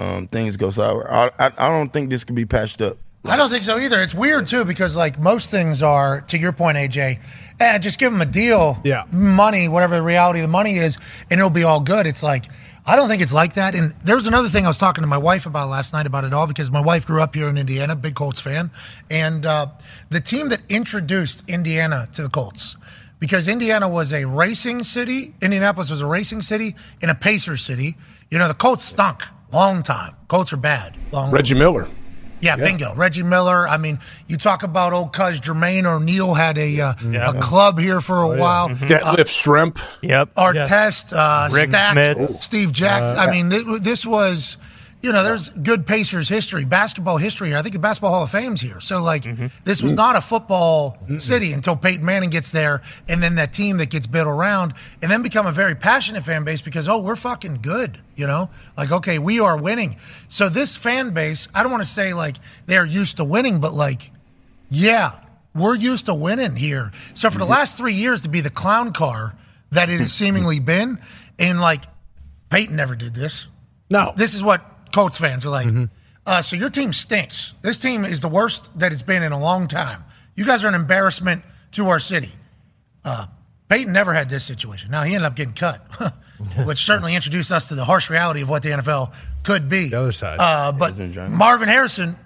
um, 0.00 0.28
things 0.28 0.56
go 0.56 0.70
sour. 0.70 1.12
I, 1.12 1.30
I 1.38 1.50
I 1.58 1.68
don't 1.68 1.92
think 1.92 2.08
this 2.08 2.22
could 2.24 2.36
be 2.36 2.46
patched 2.46 2.80
up. 2.80 2.96
I 3.24 3.36
don't 3.36 3.50
think 3.50 3.62
so 3.62 3.78
either. 3.78 4.00
It's 4.02 4.14
weird 4.14 4.46
too 4.46 4.64
because 4.64 4.96
like 4.96 5.18
most 5.18 5.50
things 5.50 5.82
are, 5.82 6.22
to 6.22 6.38
your 6.38 6.50
point, 6.52 6.76
AJ, 6.76 7.20
eh, 7.60 7.78
just 7.78 7.98
give 8.00 8.10
them 8.12 8.20
a 8.20 8.26
deal, 8.26 8.80
Yeah. 8.84 9.04
money, 9.12 9.68
whatever 9.68 9.94
the 9.96 10.02
reality 10.02 10.40
of 10.40 10.44
the 10.44 10.48
money 10.52 10.76
is, 10.76 10.98
and 11.30 11.38
it'll 11.38 11.50
be 11.50 11.62
all 11.62 11.78
good. 11.80 12.06
It's 12.08 12.22
like 12.24 12.46
I 12.84 12.96
don't 12.96 13.08
think 13.08 13.22
it's 13.22 13.32
like 13.32 13.54
that. 13.54 13.74
And 13.74 13.94
there 14.04 14.16
was 14.16 14.26
another 14.26 14.48
thing 14.48 14.64
I 14.64 14.68
was 14.68 14.78
talking 14.78 15.02
to 15.02 15.08
my 15.08 15.18
wife 15.18 15.46
about 15.46 15.68
last 15.68 15.92
night 15.92 16.06
about 16.06 16.24
it 16.24 16.32
all 16.34 16.46
because 16.46 16.70
my 16.70 16.80
wife 16.80 17.06
grew 17.06 17.22
up 17.22 17.34
here 17.34 17.48
in 17.48 17.56
Indiana, 17.56 17.94
big 17.94 18.14
Colts 18.14 18.40
fan, 18.40 18.70
and 19.10 19.46
uh, 19.46 19.66
the 20.10 20.20
team 20.20 20.48
that 20.48 20.60
introduced 20.68 21.44
Indiana 21.48 22.08
to 22.14 22.22
the 22.22 22.28
Colts. 22.28 22.76
Because 23.20 23.46
Indiana 23.46 23.88
was 23.88 24.12
a 24.12 24.24
racing 24.24 24.82
city, 24.82 25.32
Indianapolis 25.40 25.90
was 25.90 26.00
a 26.00 26.06
racing 26.06 26.42
city 26.42 26.74
and 27.00 27.08
a 27.08 27.14
Pacer 27.14 27.56
city. 27.56 27.96
You 28.30 28.38
know, 28.38 28.48
the 28.48 28.54
Colts 28.54 28.84
stunk 28.84 29.22
long 29.52 29.82
time. 29.82 30.14
Colts 30.28 30.52
are 30.52 30.56
bad. 30.56 30.96
Long 31.12 31.30
Reggie 31.30 31.54
Miller. 31.54 31.88
Yeah, 32.42 32.56
bingo. 32.56 32.92
Reggie 32.94 33.22
Miller. 33.22 33.66
I 33.68 33.76
mean, 33.78 34.00
you 34.26 34.36
talk 34.36 34.64
about 34.64 34.92
old 34.92 35.12
cuz 35.12 35.40
Jermaine 35.40 35.84
O'Neal 35.86 36.34
had 36.34 36.58
a 36.58 36.80
uh, 36.80 36.92
a 37.30 37.32
club 37.40 37.78
here 37.78 38.00
for 38.00 38.20
a 38.22 38.28
while. 38.36 38.68
Detlef 38.68 39.28
Schrempf. 39.28 39.78
Yep. 40.02 40.34
Artest, 40.34 41.12
uh, 41.16 41.48
Rick 41.54 41.70
Stack, 41.70 41.92
Smith. 41.92 42.28
Steve 42.28 42.72
Jack. 42.72 43.00
I 43.16 43.30
mean, 43.30 43.48
thi- 43.50 43.78
this 43.80 44.04
was, 44.04 44.56
you 45.02 45.10
know, 45.12 45.24
there's 45.24 45.48
good 45.50 45.86
Pacers 45.86 46.28
history, 46.28 46.64
basketball 46.64 47.16
history 47.16 47.48
here. 47.48 47.56
I 47.56 47.62
think 47.62 47.74
the 47.74 47.80
Basketball 47.80 48.12
Hall 48.12 48.22
of 48.22 48.30
Fame's 48.30 48.60
here. 48.60 48.80
So, 48.80 49.02
like, 49.02 49.24
mm-hmm. 49.24 49.46
this 49.64 49.82
was 49.82 49.92
mm. 49.92 49.96
not 49.96 50.16
a 50.16 50.20
football 50.20 50.96
city 51.18 51.52
until 51.52 51.74
Peyton 51.74 52.04
Manning 52.04 52.30
gets 52.30 52.52
there, 52.52 52.82
and 53.08 53.22
then 53.22 53.34
that 53.34 53.52
team 53.52 53.78
that 53.78 53.90
gets 53.90 54.06
built 54.06 54.28
around, 54.28 54.74
and 55.02 55.10
then 55.10 55.22
become 55.22 55.46
a 55.46 55.52
very 55.52 55.74
passionate 55.74 56.24
fan 56.24 56.44
base 56.44 56.62
because, 56.62 56.88
oh, 56.88 57.02
we're 57.02 57.16
fucking 57.16 57.60
good, 57.62 57.98
you 58.14 58.26
know? 58.26 58.48
Like, 58.76 58.92
okay, 58.92 59.18
we 59.18 59.40
are 59.40 59.56
winning. 59.56 59.96
So, 60.28 60.48
this 60.48 60.76
fan 60.76 61.10
base, 61.10 61.48
I 61.52 61.62
don't 61.62 61.72
want 61.72 61.82
to 61.82 61.88
say 61.90 62.14
like 62.14 62.36
they're 62.66 62.86
used 62.86 63.16
to 63.16 63.24
winning, 63.24 63.60
but 63.60 63.72
like, 63.72 64.12
yeah, 64.70 65.10
we're 65.54 65.74
used 65.74 66.06
to 66.06 66.14
winning 66.14 66.56
here. 66.56 66.92
So 67.14 67.30
for 67.30 67.38
the 67.38 67.44
mm-hmm. 67.44 67.52
last 67.52 67.76
three 67.76 67.94
years 67.94 68.22
to 68.22 68.28
be 68.28 68.40
the 68.40 68.50
clown 68.50 68.92
car 68.92 69.36
that 69.70 69.88
it 69.88 70.00
has 70.00 70.12
mm-hmm. 70.12 70.24
seemingly 70.24 70.60
been, 70.60 70.98
and 71.38 71.60
like 71.60 71.84
Peyton 72.50 72.76
never 72.76 72.94
did 72.94 73.14
this. 73.14 73.48
No. 73.90 74.12
This 74.16 74.34
is 74.34 74.42
what 74.42 74.64
Colts 74.92 75.18
fans 75.18 75.44
are 75.46 75.50
like. 75.50 75.66
Uh, 76.24 76.40
so 76.40 76.54
your 76.54 76.70
team 76.70 76.92
stinks. 76.92 77.52
This 77.62 77.78
team 77.78 78.04
is 78.04 78.20
the 78.20 78.28
worst 78.28 78.78
that 78.78 78.92
it's 78.92 79.02
been 79.02 79.22
in 79.22 79.32
a 79.32 79.38
long 79.38 79.66
time. 79.66 80.04
You 80.36 80.44
guys 80.44 80.64
are 80.64 80.68
an 80.68 80.74
embarrassment 80.74 81.42
to 81.72 81.88
our 81.88 81.98
city. 81.98 82.30
Uh, 83.04 83.26
Peyton 83.68 83.92
never 83.92 84.12
had 84.12 84.28
this 84.28 84.44
situation. 84.44 84.90
Now 84.90 85.02
he 85.02 85.14
ended 85.14 85.26
up 85.26 85.34
getting 85.34 85.54
cut, 85.54 85.80
which 86.64 86.78
certainly 86.78 87.14
introduced 87.16 87.50
us 87.50 87.68
to 87.68 87.74
the 87.74 87.84
harsh 87.84 88.08
reality 88.08 88.42
of 88.42 88.48
what 88.48 88.62
the 88.62 88.68
NFL 88.70 89.12
could 89.42 89.68
be. 89.68 89.88
The 89.88 89.98
other 89.98 90.12
side. 90.12 90.36
Uh, 90.38 90.72
but 90.72 90.96
Marvin 91.30 91.68
Harrison, 91.68 92.16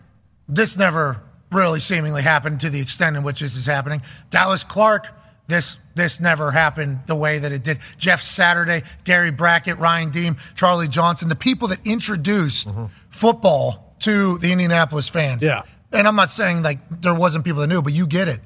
this 0.48 0.76
never 0.76 1.22
really 1.50 1.80
seemingly 1.80 2.22
happened 2.22 2.60
to 2.60 2.70
the 2.70 2.80
extent 2.80 3.16
in 3.16 3.22
which 3.22 3.40
this 3.40 3.56
is 3.56 3.64
happening. 3.66 4.02
Dallas 4.30 4.64
Clark, 4.64 5.08
this 5.46 5.78
this 5.96 6.20
never 6.20 6.50
happened 6.52 7.00
the 7.06 7.16
way 7.16 7.38
that 7.38 7.50
it 7.50 7.64
did. 7.64 7.78
Jeff 7.98 8.20
Saturday, 8.20 8.82
Gary 9.04 9.30
Brackett, 9.32 9.78
Ryan 9.78 10.10
Diem, 10.10 10.36
Charlie 10.54 10.88
Johnson, 10.88 11.28
the 11.28 11.34
people 11.34 11.68
that 11.68 11.84
introduced 11.84 12.68
mm-hmm. 12.68 12.84
football 13.08 13.96
to 14.00 14.38
the 14.38 14.52
Indianapolis 14.52 15.08
fans. 15.08 15.42
Yeah. 15.42 15.62
And 15.92 16.06
I'm 16.06 16.14
not 16.14 16.30
saying 16.30 16.62
like 16.62 16.78
there 16.88 17.14
wasn't 17.14 17.44
people 17.44 17.62
that 17.62 17.68
knew, 17.68 17.82
but 17.82 17.94
you 17.94 18.06
get 18.06 18.28
it. 18.28 18.40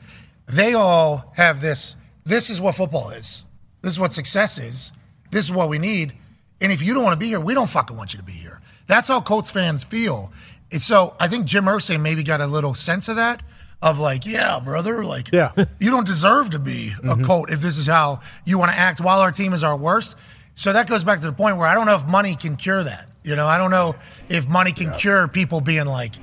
They 0.46 0.74
all 0.74 1.32
have 1.36 1.60
this. 1.60 1.96
This 2.24 2.50
is 2.50 2.60
what 2.60 2.76
football 2.76 3.10
is. 3.10 3.44
This 3.82 3.92
is 3.92 4.00
what 4.00 4.12
success 4.12 4.58
is. 4.58 4.92
This 5.30 5.44
is 5.44 5.52
what 5.52 5.68
we 5.68 5.78
need. 5.78 6.14
And 6.60 6.70
if 6.70 6.82
you 6.82 6.94
don't 6.94 7.02
want 7.02 7.14
to 7.14 7.18
be 7.18 7.28
here, 7.28 7.40
we 7.40 7.54
don't 7.54 7.70
fucking 7.70 7.96
want 7.96 8.12
you 8.12 8.18
to 8.18 8.24
be 8.24 8.32
here. 8.32 8.60
That's 8.86 9.08
how 9.08 9.20
Colts 9.20 9.50
fans 9.50 9.82
feel. 9.82 10.32
And 10.70 10.80
so 10.80 11.16
I 11.18 11.26
think 11.26 11.46
Jim 11.46 11.64
Irsay 11.64 12.00
maybe 12.00 12.22
got 12.22 12.40
a 12.40 12.46
little 12.46 12.74
sense 12.74 13.08
of 13.08 13.16
that, 13.16 13.42
of 13.82 13.98
like, 13.98 14.26
yeah, 14.26 14.60
brother, 14.62 15.04
like, 15.04 15.30
Yeah. 15.32 15.52
you 15.78 15.90
don't 15.90 16.06
deserve 16.06 16.50
to 16.50 16.58
be 16.58 16.92
a 16.98 17.14
mm-hmm. 17.14 17.24
Colt 17.24 17.50
if 17.50 17.60
this 17.60 17.78
is 17.78 17.86
how 17.86 18.20
you 18.44 18.58
want 18.58 18.70
to 18.70 18.78
act 18.78 19.00
while 19.00 19.20
our 19.20 19.32
team 19.32 19.52
is 19.52 19.64
our 19.64 19.76
worst. 19.76 20.16
So 20.54 20.72
that 20.72 20.88
goes 20.88 21.04
back 21.04 21.20
to 21.20 21.26
the 21.26 21.32
point 21.32 21.56
where 21.56 21.66
I 21.66 21.74
don't 21.74 21.86
know 21.86 21.94
if 21.94 22.06
money 22.06 22.36
can 22.36 22.56
cure 22.56 22.82
that. 22.82 23.08
You 23.22 23.36
know, 23.36 23.46
I 23.46 23.58
don't 23.58 23.70
know 23.70 23.94
if 24.28 24.48
money 24.48 24.72
can 24.72 24.92
cure 24.92 25.28
people 25.28 25.60
being 25.60 25.86
like, 25.86 26.14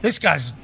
this 0.00 0.18
guy's 0.18 0.54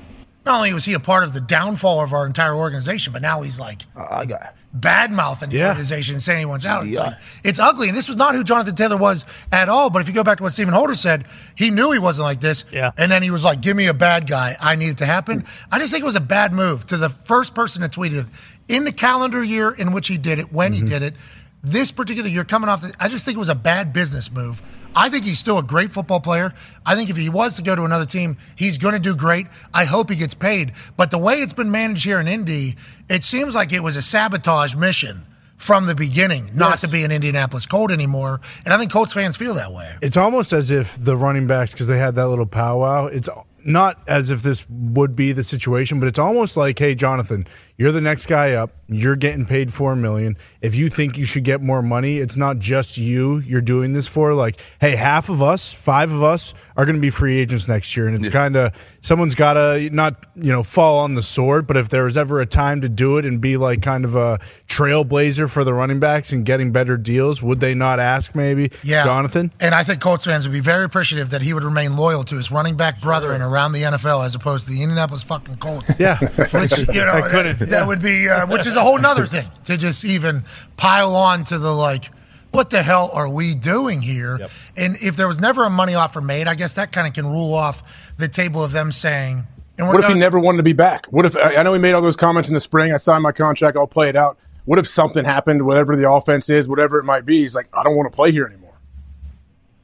not 0.44 0.56
only 0.56 0.74
was 0.74 0.84
he 0.84 0.92
a 0.92 1.00
part 1.00 1.24
of 1.24 1.32
the 1.32 1.40
downfall 1.40 2.02
of 2.02 2.12
our 2.12 2.26
entire 2.26 2.54
organization, 2.54 3.12
but 3.12 3.22
now 3.22 3.42
he's 3.42 3.58
like 3.58 3.82
I 3.96 4.26
got 4.26 4.54
bad 4.74 5.12
mouthing 5.12 5.50
the 5.50 5.58
Yeah. 5.58 5.68
organization 5.68 6.14
and 6.14 6.22
saying 6.22 6.38
anyone's 6.38 6.66
out. 6.66 6.84
It's 6.84 6.96
Yeah. 6.96 7.02
like 7.02 7.14
it's 7.44 7.58
ugly. 7.58 7.88
And 7.88 7.96
this 7.96 8.08
was 8.08 8.16
not 8.16 8.34
who 8.34 8.42
Jonathan 8.42 8.74
Taylor 8.74 8.96
was 8.96 9.24
at 9.52 9.68
all. 9.68 9.88
But 9.88 10.02
if 10.02 10.08
you 10.08 10.14
go 10.14 10.24
back 10.24 10.38
to 10.38 10.42
what 10.42 10.52
Stephen 10.52 10.74
Holder 10.74 10.96
said, 10.96 11.24
he 11.54 11.70
knew 11.70 11.92
he 11.92 11.98
wasn't 11.98 12.26
like 12.26 12.40
this. 12.40 12.64
Yeah. 12.72 12.90
And 12.98 13.10
then 13.10 13.22
he 13.22 13.30
was 13.30 13.44
like, 13.44 13.60
give 13.60 13.76
me 13.76 13.86
a 13.86 13.94
bad 13.94 14.26
guy. 14.26 14.56
I 14.60 14.74
need 14.74 14.88
it 14.88 14.98
to 14.98 15.06
happen. 15.06 15.44
I 15.70 15.78
just 15.78 15.92
think 15.92 16.02
it 16.02 16.06
was 16.06 16.16
a 16.16 16.20
bad 16.20 16.52
move 16.52 16.86
to 16.86 16.96
the 16.96 17.08
first 17.08 17.54
person 17.54 17.82
that 17.82 17.92
tweeted 17.92 18.20
it 18.20 18.26
in 18.66 18.84
the 18.84 18.92
calendar 18.92 19.44
year 19.44 19.70
in 19.70 19.92
which 19.92 20.08
he 20.08 20.18
did 20.18 20.38
it, 20.38 20.52
when 20.52 20.72
he 20.72 20.80
mm-hmm. 20.80 20.88
did 20.88 21.02
it. 21.02 21.14
This 21.62 21.90
particular 21.90 22.28
year 22.28 22.44
coming 22.44 22.68
off, 22.68 22.82
the, 22.82 22.92
I 22.98 23.08
just 23.08 23.24
think 23.24 23.36
it 23.36 23.38
was 23.38 23.48
a 23.48 23.54
bad 23.54 23.92
business 23.92 24.30
move. 24.30 24.60
I 24.96 25.08
think 25.08 25.24
he's 25.24 25.38
still 25.38 25.58
a 25.58 25.62
great 25.62 25.92
football 25.92 26.20
player. 26.20 26.54
I 26.86 26.94
think 26.94 27.10
if 27.10 27.16
he 27.16 27.28
was 27.28 27.56
to 27.56 27.62
go 27.62 27.74
to 27.74 27.84
another 27.84 28.06
team, 28.06 28.36
he's 28.56 28.78
going 28.78 28.94
to 28.94 29.00
do 29.00 29.16
great. 29.16 29.46
I 29.72 29.84
hope 29.84 30.10
he 30.10 30.16
gets 30.16 30.34
paid. 30.34 30.72
But 30.96 31.10
the 31.10 31.18
way 31.18 31.36
it's 31.40 31.52
been 31.52 31.70
managed 31.70 32.04
here 32.04 32.20
in 32.20 32.28
Indy, 32.28 32.76
it 33.08 33.24
seems 33.24 33.54
like 33.54 33.72
it 33.72 33.80
was 33.82 33.96
a 33.96 34.02
sabotage 34.02 34.74
mission 34.76 35.26
from 35.56 35.86
the 35.86 35.94
beginning, 35.94 36.50
not 36.54 36.72
Yes. 36.72 36.80
to 36.82 36.88
be 36.88 37.04
an 37.04 37.10
Indianapolis 37.12 37.66
Colt 37.66 37.90
anymore. 37.90 38.40
And 38.64 38.74
I 38.74 38.78
think 38.78 38.92
Colts 38.92 39.12
fans 39.14 39.36
feel 39.36 39.54
that 39.54 39.72
way. 39.72 39.96
It's 40.02 40.16
almost 40.16 40.52
as 40.52 40.70
if 40.70 41.02
the 41.02 41.16
running 41.16 41.46
backs, 41.46 41.72
because 41.72 41.88
they 41.88 41.98
had 41.98 42.14
that 42.16 42.28
little 42.28 42.46
powwow, 42.46 43.06
it's 43.06 43.28
not 43.64 44.02
as 44.06 44.30
if 44.30 44.42
this 44.42 44.66
would 44.68 45.16
be 45.16 45.32
the 45.32 45.42
situation, 45.42 46.00
but 46.00 46.06
it's 46.06 46.18
almost 46.18 46.56
like, 46.56 46.78
hey, 46.78 46.94
Jonathan, 46.94 47.46
you're 47.76 47.92
the 47.92 48.00
next 48.00 48.26
guy 48.26 48.52
up. 48.52 48.70
You're 48.86 49.16
getting 49.16 49.46
paid 49.46 49.72
four 49.72 49.96
million. 49.96 50.36
If 50.60 50.74
you 50.74 50.90
think 50.90 51.16
you 51.16 51.24
should 51.24 51.44
get 51.44 51.60
more 51.62 51.82
money, 51.82 52.18
it's 52.18 52.36
not 52.36 52.58
just 52.58 52.98
you 52.98 53.38
you're 53.38 53.62
doing 53.62 53.92
this 53.92 54.06
for. 54.06 54.34
Like, 54.34 54.60
hey, 54.80 54.94
half 54.94 55.28
of 55.30 55.40
us, 55.42 55.72
five 55.72 56.12
of 56.12 56.22
us, 56.22 56.52
are 56.76 56.84
going 56.84 56.96
to 56.96 57.00
be 57.00 57.10
free 57.10 57.38
agents 57.40 57.66
next 57.66 57.96
year, 57.96 58.06
and 58.06 58.16
it's 58.16 58.32
kind 58.32 58.56
of 58.56 58.72
someone's 59.00 59.34
got 59.34 59.54
to 59.54 59.88
not 59.90 60.26
you 60.36 60.52
know 60.52 60.62
fall 60.62 60.98
on 61.00 61.14
the 61.14 61.22
sword. 61.22 61.66
But 61.66 61.76
if 61.78 61.88
there 61.88 62.04
was 62.04 62.16
ever 62.18 62.40
a 62.40 62.46
time 62.46 62.82
to 62.82 62.88
do 62.88 63.16
it 63.16 63.24
and 63.24 63.40
be 63.40 63.56
like 63.56 63.80
kind 63.80 64.04
of 64.04 64.14
a 64.16 64.38
trailblazer 64.68 65.48
for 65.50 65.64
the 65.64 65.72
running 65.72 65.98
backs 66.00 66.32
and 66.32 66.44
getting 66.44 66.72
better 66.72 66.96
deals, 66.96 67.42
would 67.42 67.60
they 67.60 67.74
not 67.74 67.98
ask 68.00 68.34
maybe, 68.34 68.70
Yeah. 68.82 69.04
Jonathan? 69.04 69.52
And 69.60 69.74
I 69.74 69.82
think 69.82 70.00
Colts 70.00 70.24
fans 70.26 70.46
would 70.46 70.52
be 70.52 70.60
very 70.60 70.84
appreciative 70.84 71.30
that 71.30 71.42
he 71.42 71.54
would 71.54 71.64
remain 71.64 71.96
loyal 71.96 72.24
to 72.24 72.36
his 72.36 72.50
running 72.50 72.76
back 72.76 73.00
brother 73.00 73.32
and 73.32 73.42
around 73.54 73.72
the 73.72 73.82
NFL 73.82 74.24
as 74.24 74.34
opposed 74.34 74.66
to 74.66 74.72
the 74.72 74.82
Indianapolis 74.82 75.22
fucking 75.22 75.56
Colts. 75.56 75.90
Yeah. 75.98 76.18
Which, 76.52 76.78
you 76.78 76.86
know, 76.86 77.20
that, 77.20 77.66
that 77.70 77.86
would 77.86 78.02
be, 78.02 78.28
uh, 78.28 78.46
which 78.48 78.66
is 78.66 78.76
a 78.76 78.80
whole 78.80 78.98
nother 78.98 79.26
thing 79.26 79.46
to 79.64 79.76
just 79.76 80.04
even 80.04 80.42
pile 80.76 81.14
on 81.14 81.44
to 81.44 81.58
the 81.58 81.72
like, 81.72 82.10
what 82.50 82.70
the 82.70 82.82
hell 82.82 83.10
are 83.12 83.28
we 83.28 83.54
doing 83.54 84.00
here? 84.00 84.48
And 84.76 84.96
if 85.00 85.16
there 85.16 85.26
was 85.26 85.40
never 85.40 85.64
a 85.64 85.70
money 85.70 85.94
offer 85.94 86.20
made, 86.20 86.46
I 86.46 86.54
guess 86.54 86.74
that 86.74 86.92
kind 86.92 87.06
of 87.06 87.12
can 87.12 87.26
rule 87.26 87.54
off 87.54 88.14
the 88.16 88.28
table 88.28 88.62
of 88.62 88.72
them 88.72 88.92
saying, 88.92 89.46
and 89.78 89.88
What 89.88 90.00
if 90.00 90.06
he 90.06 90.14
never 90.14 90.38
wanted 90.38 90.58
to 90.58 90.62
be 90.62 90.72
back? 90.72 91.06
What 91.06 91.26
if 91.26 91.36
I 91.36 91.56
I 91.56 91.62
know 91.62 91.72
he 91.72 91.80
made 91.80 91.94
all 91.94 92.02
those 92.02 92.16
comments 92.16 92.48
in 92.48 92.54
the 92.54 92.60
spring? 92.60 92.92
I 92.92 92.96
signed 92.96 93.22
my 93.22 93.32
contract. 93.32 93.76
I'll 93.76 93.86
play 93.88 94.08
it 94.08 94.16
out. 94.16 94.38
What 94.66 94.78
if 94.78 94.88
something 94.88 95.24
happened? 95.24 95.66
Whatever 95.66 95.96
the 95.96 96.08
offense 96.08 96.48
is, 96.48 96.68
whatever 96.68 96.98
it 96.98 97.04
might 97.04 97.26
be, 97.26 97.42
he's 97.42 97.54
like, 97.54 97.68
I 97.72 97.82
don't 97.82 97.96
want 97.96 98.10
to 98.10 98.14
play 98.14 98.30
here 98.30 98.46
anymore. 98.46 98.74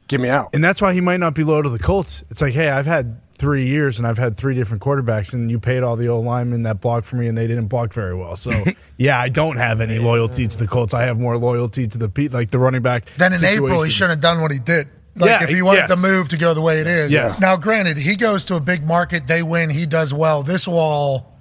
Get 0.09 0.21
me 0.21 0.29
out. 0.29 0.51
And 0.55 0.63
that's 0.65 0.81
why 0.81 0.93
he 0.93 1.01
might 1.01 1.21
not 1.21 1.35
be 1.35 1.45
loyal 1.45 1.65
to 1.65 1.69
the 1.69 1.79
Colts. 1.79 2.25
It's 2.31 2.41
like, 2.41 2.55
hey, 2.55 2.69
I've 2.69 2.87
had 2.87 3.21
three 3.41 3.67
years 3.67 3.99
and 3.99 4.07
I've 4.07 4.19
had 4.19 4.37
three 4.37 4.55
different 4.55 4.83
quarterbacks, 4.83 5.33
and 5.33 5.51
you 5.51 5.59
paid 5.59 5.83
all 5.83 5.97
the 5.97 6.09
old 6.09 6.27
linemen 6.27 6.63
that 6.65 6.81
blocked 6.81 7.07
for 7.07 7.17
me, 7.17 7.27
and 7.27 7.37
they 7.37 7.47
didn't 7.47 7.67
block 7.69 7.93
very 7.95 8.15
well. 8.15 8.37
So, 8.37 8.53
yeah, 8.99 9.19
I 9.19 9.31
don't 9.31 9.57
have 9.57 9.81
any 9.81 9.99
loyalty 9.99 10.47
to 10.47 10.59
the 10.59 10.69
Colts. 10.69 10.93
I 10.95 11.03
have 11.07 11.19
more 11.19 11.37
loyalty 11.39 11.87
to 11.87 11.99
the 11.99 12.09
pe- 12.09 12.29
like 12.29 12.51
the 12.51 12.59
running 12.59 12.83
back. 12.83 13.07
Then 13.17 13.33
in 13.33 13.43
April, 13.45 13.83
he 13.83 13.91
shouldn't 13.91 14.11
have 14.13 14.21
done 14.21 14.43
what 14.43 14.51
he 14.53 14.59
did. 14.59 14.89
Like 15.17 15.29
Yeah, 15.29 15.43
if 15.43 15.51
he 15.51 15.61
wanted 15.63 15.79
yes. 15.81 15.89
the 15.91 15.97
move 15.97 16.29
to 16.29 16.37
go 16.37 16.55
the 16.55 16.61
way 16.61 16.81
it 16.81 16.87
is. 16.87 17.11
Yes. 17.11 17.41
Now, 17.41 17.57
granted, 17.57 17.97
he 17.97 18.15
goes 18.15 18.45
to 18.45 18.55
a 18.55 18.61
big 18.61 18.87
market, 18.87 19.27
they 19.27 19.43
win, 19.43 19.69
he 19.71 19.85
does 19.87 20.15
well. 20.15 20.43
This 20.45 20.69
will 20.69 20.79
all 20.79 21.33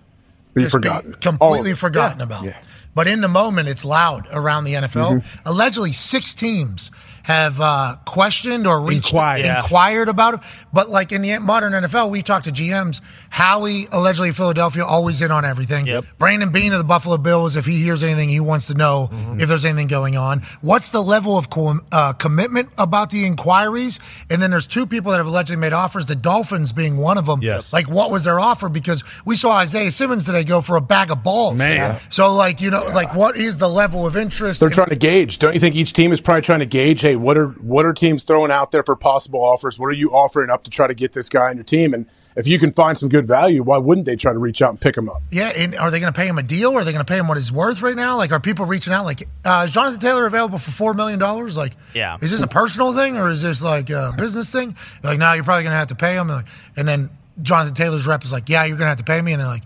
Be 0.55 0.61
just 0.63 0.71
forgotten. 0.71 1.11
be 1.11 1.17
completely 1.17 1.71
of 1.71 1.79
forgotten 1.79 2.17
Yeah. 2.19 2.25
about. 2.25 2.43
Yeah. 2.45 2.61
But 2.95 3.07
in 3.07 3.21
the 3.21 3.27
moment, 3.27 3.69
it's 3.69 3.85
loud 3.85 4.27
around 4.31 4.63
the 4.63 4.73
NFL. 4.73 5.21
Mm-hmm. 5.21 5.47
Allegedly, 5.47 5.91
six 5.91 6.33
teams 6.33 6.89
have 7.23 7.59
uh, 7.61 7.97
questioned 8.05 8.65
or 8.67 8.81
reached 8.81 9.11
Inquired. 9.11 9.45
Inquired 9.45 10.09
about 10.09 10.35
it. 10.35 10.39
But 10.73 10.89
like 10.89 11.11
in 11.11 11.21
the 11.21 11.39
modern 11.39 11.73
NFL, 11.73 12.09
we 12.09 12.21
talk 12.21 12.43
to 12.43 12.51
GMs. 12.51 13.01
Howie, 13.31 13.87
allegedly 13.91 14.31
Philadelphia, 14.31 14.83
always 14.83 15.21
in 15.21 15.31
on 15.31 15.45
everything. 15.45 15.87
Yep. 15.87 16.05
Brandon 16.17 16.51
Beane 16.51 16.73
of 16.73 16.77
the 16.79 16.83
Buffalo 16.83 17.17
Bills, 17.17 17.55
if 17.55 17.65
he 17.65 17.81
hears 17.81 18.03
anything, 18.03 18.29
he 18.29 18.39
wants 18.39 18.67
to 18.67 18.73
know 18.73 19.09
Mm-hmm. 19.11 19.39
if 19.39 19.47
there's 19.47 19.65
anything 19.65 19.87
going 19.87 20.17
on. 20.17 20.41
What's 20.61 20.89
the 20.89 21.01
level 21.01 21.37
of 21.37 21.49
co- 21.49 21.79
uh, 21.91 22.13
commitment 22.13 22.69
about 22.77 23.09
the 23.11 23.25
inquiries? 23.25 23.99
And 24.29 24.41
then 24.41 24.51
there's 24.51 24.67
two 24.67 24.85
people 24.85 25.11
that 25.11 25.17
have 25.17 25.27
allegedly 25.27 25.55
made 25.59 25.73
offers. 25.73 26.05
The 26.05 26.15
Dolphins 26.15 26.71
being 26.71 26.97
one 26.97 27.17
of 27.17 27.25
them. 27.27 27.41
Yes. 27.41 27.71
Like, 27.71 27.89
what 27.89 28.11
was 28.11 28.23
their 28.25 28.39
offer? 28.39 28.67
Because 28.69 29.03
we 29.25 29.35
saw 29.35 29.51
Isaiah 29.53 29.91
Simmons 29.91 30.25
today 30.25 30.43
go 30.43 30.61
for 30.61 30.75
a 30.75 30.81
bag 30.81 31.11
of 31.11 31.23
balls. 31.23 31.55
Man. 31.55 31.99
So, 32.09 32.33
like, 32.33 32.61
you 32.61 32.71
know, 32.71 32.83
like, 32.93 33.13
what 33.15 33.35
is 33.37 33.57
the 33.57 33.69
level 33.69 34.05
of 34.05 34.17
interest? 34.17 34.59
They're 34.59 34.69
in- 34.69 34.75
trying 34.75 34.89
to 34.89 34.95
gauge. 34.95 35.39
Don't 35.39 35.53
you 35.53 35.59
think 35.59 35.75
each 35.75 35.93
team 35.93 36.11
is 36.11 36.19
probably 36.19 36.41
trying 36.41 36.59
to 36.59 36.65
gauge? 36.65 37.01
Hey, 37.01 37.15
what 37.15 37.37
are 37.37 37.47
what 37.49 37.85
are 37.85 37.93
teams 37.93 38.23
throwing 38.23 38.51
out 38.51 38.71
there 38.71 38.83
for 38.83 38.95
possible 38.95 39.41
offers? 39.43 39.79
What 39.79 39.87
are 39.87 39.91
you 39.93 40.11
offering 40.11 40.49
up 40.49 40.63
to 40.65 40.69
try 40.69 40.87
to 40.87 40.93
get 40.95 41.13
this 41.13 41.29
guy 41.29 41.49
on 41.49 41.55
your 41.55 41.63
team? 41.63 41.93
And 41.93 42.05
if 42.35 42.47
you 42.47 42.59
can 42.59 42.71
find 42.71 42.97
some 42.97 43.09
good 43.09 43.27
value, 43.27 43.63
why 43.63 43.77
wouldn't 43.77 44.05
they 44.05 44.15
try 44.15 44.31
to 44.31 44.39
reach 44.39 44.61
out 44.61 44.69
and 44.69 44.79
pick 44.79 44.95
him 44.95 45.09
up? 45.09 45.21
Yeah, 45.31 45.51
and 45.57 45.75
are 45.75 45.91
they 45.91 45.99
going 45.99 46.11
to 46.13 46.17
pay 46.17 46.27
him 46.27 46.37
a 46.37 46.43
deal? 46.43 46.71
Or 46.71 46.79
are 46.79 46.83
they 46.83 46.91
going 46.91 47.03
to 47.03 47.11
pay 47.11 47.17
him 47.17 47.27
what 47.27 47.37
he's 47.37 47.51
worth 47.51 47.81
right 47.81 47.95
now? 47.95 48.17
Like, 48.17 48.31
are 48.31 48.39
people 48.39 48.65
reaching 48.65 48.93
out? 48.93 49.03
Like, 49.05 49.27
uh, 49.43 49.63
is 49.67 49.73
Jonathan 49.73 49.99
Taylor 49.99 50.25
available 50.25 50.57
for 50.57 50.71
four 50.71 50.93
million 50.93 51.19
dollars? 51.19 51.57
Like, 51.57 51.75
Yeah. 51.93 52.17
is 52.21 52.31
this 52.31 52.41
a 52.41 52.47
personal 52.47 52.93
thing 52.93 53.17
or 53.17 53.29
is 53.29 53.41
this 53.41 53.63
like 53.63 53.89
a 53.89 54.13
business 54.17 54.51
thing? 54.51 54.75
They're 55.01 55.11
like, 55.11 55.19
no, 55.19 55.33
you're 55.33 55.43
probably 55.43 55.63
going 55.63 55.73
to 55.73 55.77
have 55.79 55.87
to 55.87 55.95
pay 55.95 56.13
him. 56.13 56.29
And, 56.29 56.37
like, 56.37 56.47
and 56.77 56.87
then 56.87 57.09
Jonathan 57.41 57.73
Taylor's 57.75 58.05
rep 58.07 58.23
is 58.23 58.31
like, 58.31 58.47
yeah, 58.49 58.63
you're 58.65 58.77
going 58.77 58.85
to 58.85 58.89
have 58.89 58.97
to 58.99 59.03
pay 59.03 59.21
me. 59.21 59.33
And 59.33 59.39
they're 59.41 59.47
like, 59.47 59.63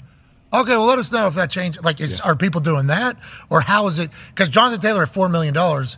okay, 0.54 0.72
well, 0.78 0.86
let 0.86 1.00
us 1.00 1.12
know 1.12 1.28
if 1.28 1.34
that 1.36 1.50
changes. 1.50 1.84
Like, 1.84 2.00
is 2.00 2.22
are 2.22 2.36
people 2.36 2.62
doing 2.62 2.88
that 2.88 3.18
or 3.50 3.62
how 3.62 3.88
is 3.88 4.00
it? 4.00 4.10
Because 4.30 4.50
Jonathan 4.50 4.80
Taylor 4.80 5.04
at 5.04 5.10
four 5.10 5.28
million 5.30 5.54
dollars. 5.54 5.98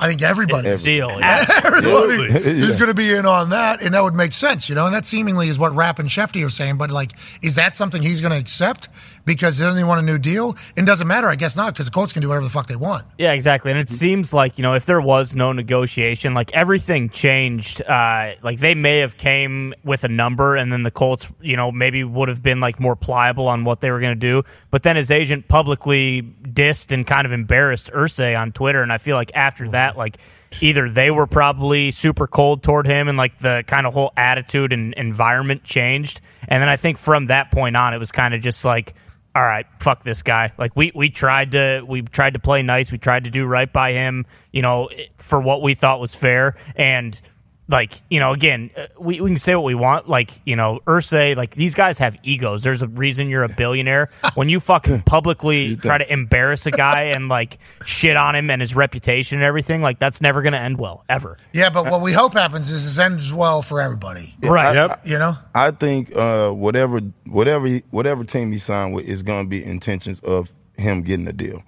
I 0.00 0.08
think 0.08 0.22
everybody, 0.22 0.68
It's 0.68 0.80
steal, 0.80 1.08
everybody 1.22 2.32
yeah. 2.32 2.38
is 2.38 2.76
going 2.76 2.88
to 2.88 2.94
be 2.94 3.12
in 3.12 3.26
on 3.26 3.50
that, 3.50 3.80
and 3.82 3.94
that 3.94 4.02
would 4.02 4.14
make 4.14 4.32
sense, 4.32 4.68
you 4.68 4.74
know. 4.74 4.86
And 4.86 4.94
that 4.94 5.06
seemingly 5.06 5.48
is 5.48 5.58
what 5.58 5.74
Rapp 5.74 5.98
and 5.98 6.08
Shefty 6.08 6.44
are 6.44 6.50
saying. 6.50 6.76
But 6.78 6.90
like, 6.90 7.12
is 7.42 7.54
that 7.54 7.74
something 7.74 8.02
he's 8.02 8.20
going 8.20 8.32
to 8.32 8.38
accept 8.38 8.88
because 9.24 9.58
doesn't 9.58 9.78
he 9.78 9.84
want 9.84 10.00
a 10.00 10.04
new 10.04 10.18
deal? 10.18 10.56
It 10.76 10.84
doesn't 10.84 11.06
matter, 11.06 11.28
I 11.28 11.34
guess 11.34 11.56
not, 11.56 11.72
because 11.72 11.86
the 11.86 11.92
Colts 11.92 12.12
can 12.12 12.22
do 12.22 12.28
whatever 12.28 12.44
the 12.44 12.50
fuck 12.50 12.66
they 12.66 12.76
want. 12.76 13.06
Yeah, 13.18 13.32
exactly. 13.32 13.70
And 13.70 13.80
it 13.80 13.88
seems 13.88 14.32
like, 14.32 14.58
you 14.58 14.62
know, 14.62 14.74
if 14.74 14.86
there 14.86 15.00
was 15.00 15.34
no 15.34 15.52
negotiation, 15.52 16.34
like 16.34 16.52
everything 16.52 17.08
changed. 17.08 17.82
Uh, 17.82 18.32
like 18.42 18.58
they 18.60 18.74
may 18.74 18.98
have 18.98 19.16
came 19.16 19.74
with 19.84 20.04
a 20.04 20.08
number 20.08 20.56
and 20.56 20.72
then 20.72 20.82
the 20.82 20.90
Colts, 20.90 21.32
you 21.40 21.56
know, 21.56 21.72
maybe 21.72 22.04
would 22.04 22.28
have 22.28 22.42
been 22.42 22.60
like 22.60 22.80
more 22.80 22.96
pliable 22.96 23.48
on 23.48 23.64
what 23.64 23.80
they 23.80 23.90
were 23.90 24.00
going 24.00 24.18
to 24.18 24.20
do. 24.20 24.42
But 24.70 24.82
then 24.82 24.96
his 24.96 25.10
agent 25.10 25.48
publicly 25.48 26.22
dissed 26.22 26.92
and 26.92 27.06
kind 27.06 27.26
of 27.26 27.32
embarrassed 27.32 27.90
Irsay 27.92 28.38
on 28.38 28.52
Twitter. 28.52 28.82
And 28.82 28.92
I 28.92 28.98
feel 28.98 29.16
like 29.16 29.32
after 29.34 29.68
that, 29.70 29.96
like 29.96 30.18
either 30.60 30.88
they 30.88 31.10
were 31.10 31.26
probably 31.26 31.90
super 31.90 32.26
cold 32.26 32.62
toward 32.62 32.86
him 32.86 33.08
and 33.08 33.18
like 33.18 33.38
the 33.38 33.64
kind 33.66 33.86
of 33.86 33.94
whole 33.94 34.12
attitude 34.16 34.72
and 34.72 34.94
environment 34.94 35.64
changed. 35.64 36.20
And 36.46 36.62
then 36.62 36.68
I 36.68 36.76
think 36.76 36.98
from 36.98 37.26
that 37.26 37.50
point 37.50 37.76
on, 37.76 37.94
it 37.94 37.98
was 37.98 38.12
kind 38.12 38.34
of 38.34 38.40
just 38.40 38.64
like, 38.64 38.94
all 39.34 39.42
right, 39.42 39.66
fuck 39.80 40.04
this 40.04 40.22
guy. 40.22 40.52
Like 40.58 40.76
we 40.76 40.92
we 40.94 41.10
tried 41.10 41.52
to 41.52 41.82
we 41.86 42.02
tried 42.02 42.34
to 42.34 42.40
play 42.40 42.62
nice. 42.62 42.92
We 42.92 42.98
tried 42.98 43.24
to 43.24 43.30
do 43.30 43.44
right 43.46 43.72
by 43.72 43.92
him, 43.92 44.26
you 44.52 44.62
know, 44.62 44.88
for 45.18 45.40
what 45.40 45.60
we 45.60 45.74
thought 45.74 46.00
was 46.00 46.14
fair. 46.14 46.56
And 46.76 47.20
like 47.68 47.94
you 48.10 48.20
know, 48.20 48.32
again, 48.32 48.70
uh, 48.76 48.86
we 48.98 49.20
we 49.20 49.30
can 49.30 49.36
say 49.38 49.54
what 49.54 49.64
we 49.64 49.74
want. 49.74 50.08
Like 50.08 50.30
you 50.44 50.54
know, 50.54 50.80
Irsay, 50.86 51.34
like 51.36 51.52
these 51.54 51.74
guys 51.74 51.98
have 51.98 52.18
egos. 52.22 52.62
There's 52.62 52.82
a 52.82 52.88
reason 52.88 53.28
you're 53.30 53.44
a 53.44 53.48
billionaire. 53.48 54.10
when 54.34 54.48
you 54.48 54.60
fucking 54.60 55.02
publicly 55.02 55.76
try 55.76 55.96
to 55.98 56.12
embarrass 56.12 56.66
a 56.66 56.70
guy 56.70 57.02
and 57.14 57.28
like 57.28 57.58
shit 57.86 58.16
on 58.16 58.34
him 58.36 58.50
and 58.50 58.60
his 58.60 58.76
reputation 58.76 59.38
and 59.38 59.44
everything, 59.44 59.80
like 59.80 59.98
that's 59.98 60.20
never 60.20 60.42
gonna 60.42 60.58
end 60.58 60.78
well 60.78 61.04
ever. 61.08 61.38
Yeah, 61.52 61.70
but 61.70 61.90
what 61.90 62.02
we 62.02 62.12
hope 62.12 62.34
happens 62.34 62.70
is 62.70 62.84
this 62.84 62.98
ends 62.98 63.32
well 63.32 63.62
for 63.62 63.80
everybody. 63.80 64.34
Right. 64.42 64.76
I- 64.76 64.98
You 65.04 65.18
know, 65.18 65.36
I 65.54 65.70
think 65.70 66.14
uh, 66.14 66.50
whatever 66.50 67.00
whatever 67.26 67.68
whatever 67.90 68.24
team 68.24 68.52
he 68.52 68.58
signed 68.58 68.94
with 68.94 69.06
is 69.06 69.22
going 69.22 69.44
to 69.44 69.48
be 69.48 69.64
intentions 69.64 70.20
of 70.20 70.52
him 70.76 71.02
getting 71.02 71.26
a 71.28 71.32
deal. 71.32 71.62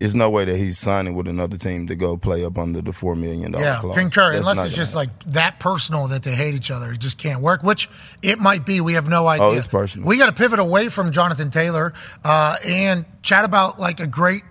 There's 0.00 0.14
no 0.14 0.30
way 0.30 0.46
that 0.46 0.56
he's 0.56 0.78
signing 0.78 1.14
with 1.14 1.28
another 1.28 1.58
team 1.58 1.86
to 1.88 1.94
go 1.94 2.16
play 2.16 2.42
up 2.42 2.56
under 2.56 2.80
the 2.80 2.90
four 2.90 3.14
million 3.14 3.52
dollar 3.52 3.64
yeah, 3.64 3.78
clause. 3.80 3.98
concur. 3.98 4.32
That's 4.32 4.38
Unless 4.40 4.56
it's 4.56 4.64
gonna 4.64 4.76
just 4.76 4.96
like 4.96 5.24
that 5.26 5.60
personal 5.60 6.08
that 6.08 6.22
they 6.22 6.34
hate 6.34 6.54
each 6.54 6.70
other, 6.70 6.92
it 6.92 7.00
just 7.00 7.18
can't 7.18 7.42
work. 7.42 7.62
Which 7.62 7.88
it 8.22 8.38
might 8.38 8.64
be. 8.64 8.80
We 8.80 8.94
have 8.94 9.10
no 9.10 9.26
idea. 9.26 9.46
Oh, 9.46 9.52
it's 9.52 9.66
personal. 9.66 10.08
We 10.08 10.16
got 10.16 10.26
to 10.26 10.32
pivot 10.32 10.58
away 10.58 10.88
from 10.88 11.12
Jonathan 11.12 11.50
Taylor 11.50 11.92
uh, 12.24 12.56
and 12.66 13.04
chat 13.22 13.44
about 13.44 13.78
like 13.78 14.00
a 14.00 14.06
great 14.06 14.42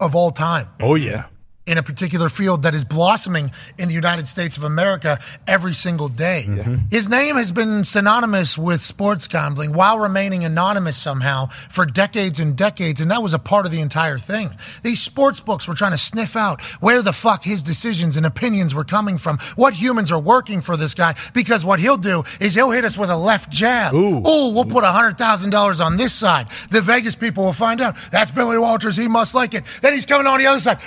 of 0.00 0.14
all 0.14 0.30
time. 0.30 0.68
Oh 0.80 0.94
yeah. 0.94 1.26
In 1.66 1.78
a 1.78 1.82
particular 1.82 2.28
field 2.28 2.62
that 2.62 2.74
is 2.74 2.84
blossoming 2.84 3.50
in 3.78 3.88
the 3.88 3.94
United 3.94 4.28
States 4.28 4.56
of 4.56 4.64
America 4.64 5.18
every 5.46 5.72
single 5.72 6.08
day. 6.08 6.44
Mm-hmm. 6.46 6.74
His 6.90 7.08
name 7.08 7.36
has 7.36 7.52
been 7.52 7.84
synonymous 7.84 8.58
with 8.58 8.82
sports 8.82 9.26
gambling 9.26 9.72
while 9.72 9.98
remaining 9.98 10.44
anonymous 10.44 10.96
somehow 10.96 11.46
for 11.46 11.86
decades 11.86 12.38
and 12.38 12.54
decades, 12.54 13.00
and 13.00 13.10
that 13.10 13.22
was 13.22 13.32
a 13.32 13.38
part 13.38 13.64
of 13.64 13.72
the 13.72 13.80
entire 13.80 14.18
thing. 14.18 14.50
These 14.82 15.00
sports 15.00 15.40
books 15.40 15.66
were 15.66 15.74
trying 15.74 15.92
to 15.92 15.98
sniff 15.98 16.36
out 16.36 16.60
where 16.80 17.00
the 17.00 17.14
fuck 17.14 17.44
his 17.44 17.62
decisions 17.62 18.16
and 18.16 18.26
opinions 18.26 18.74
were 18.74 18.84
coming 18.84 19.16
from, 19.16 19.38
what 19.56 19.72
humans 19.74 20.12
are 20.12 20.20
working 20.20 20.60
for 20.60 20.76
this 20.76 20.92
guy, 20.92 21.14
because 21.32 21.64
what 21.64 21.80
he'll 21.80 21.96
do 21.96 22.24
is 22.40 22.54
he'll 22.54 22.70
hit 22.72 22.84
us 22.84 22.98
with 22.98 23.08
a 23.08 23.16
left 23.16 23.50
jab. 23.50 23.94
Ooh, 23.94 24.20
we'll 24.20 24.64
put 24.64 24.84
$100,000 24.84 25.84
on 25.84 25.96
this 25.96 26.12
side. 26.12 26.48
The 26.70 26.82
Vegas 26.82 27.14
people 27.14 27.44
will 27.44 27.54
find 27.54 27.80
out 27.80 27.96
that's 28.10 28.30
Billy 28.30 28.58
Walters. 28.58 28.96
He 28.96 29.08
must 29.08 29.34
like 29.34 29.54
it. 29.54 29.64
Then 29.80 29.94
he's 29.94 30.04
coming 30.04 30.26
on 30.26 30.38
the 30.38 30.46
other 30.46 30.60
side. 30.60 30.78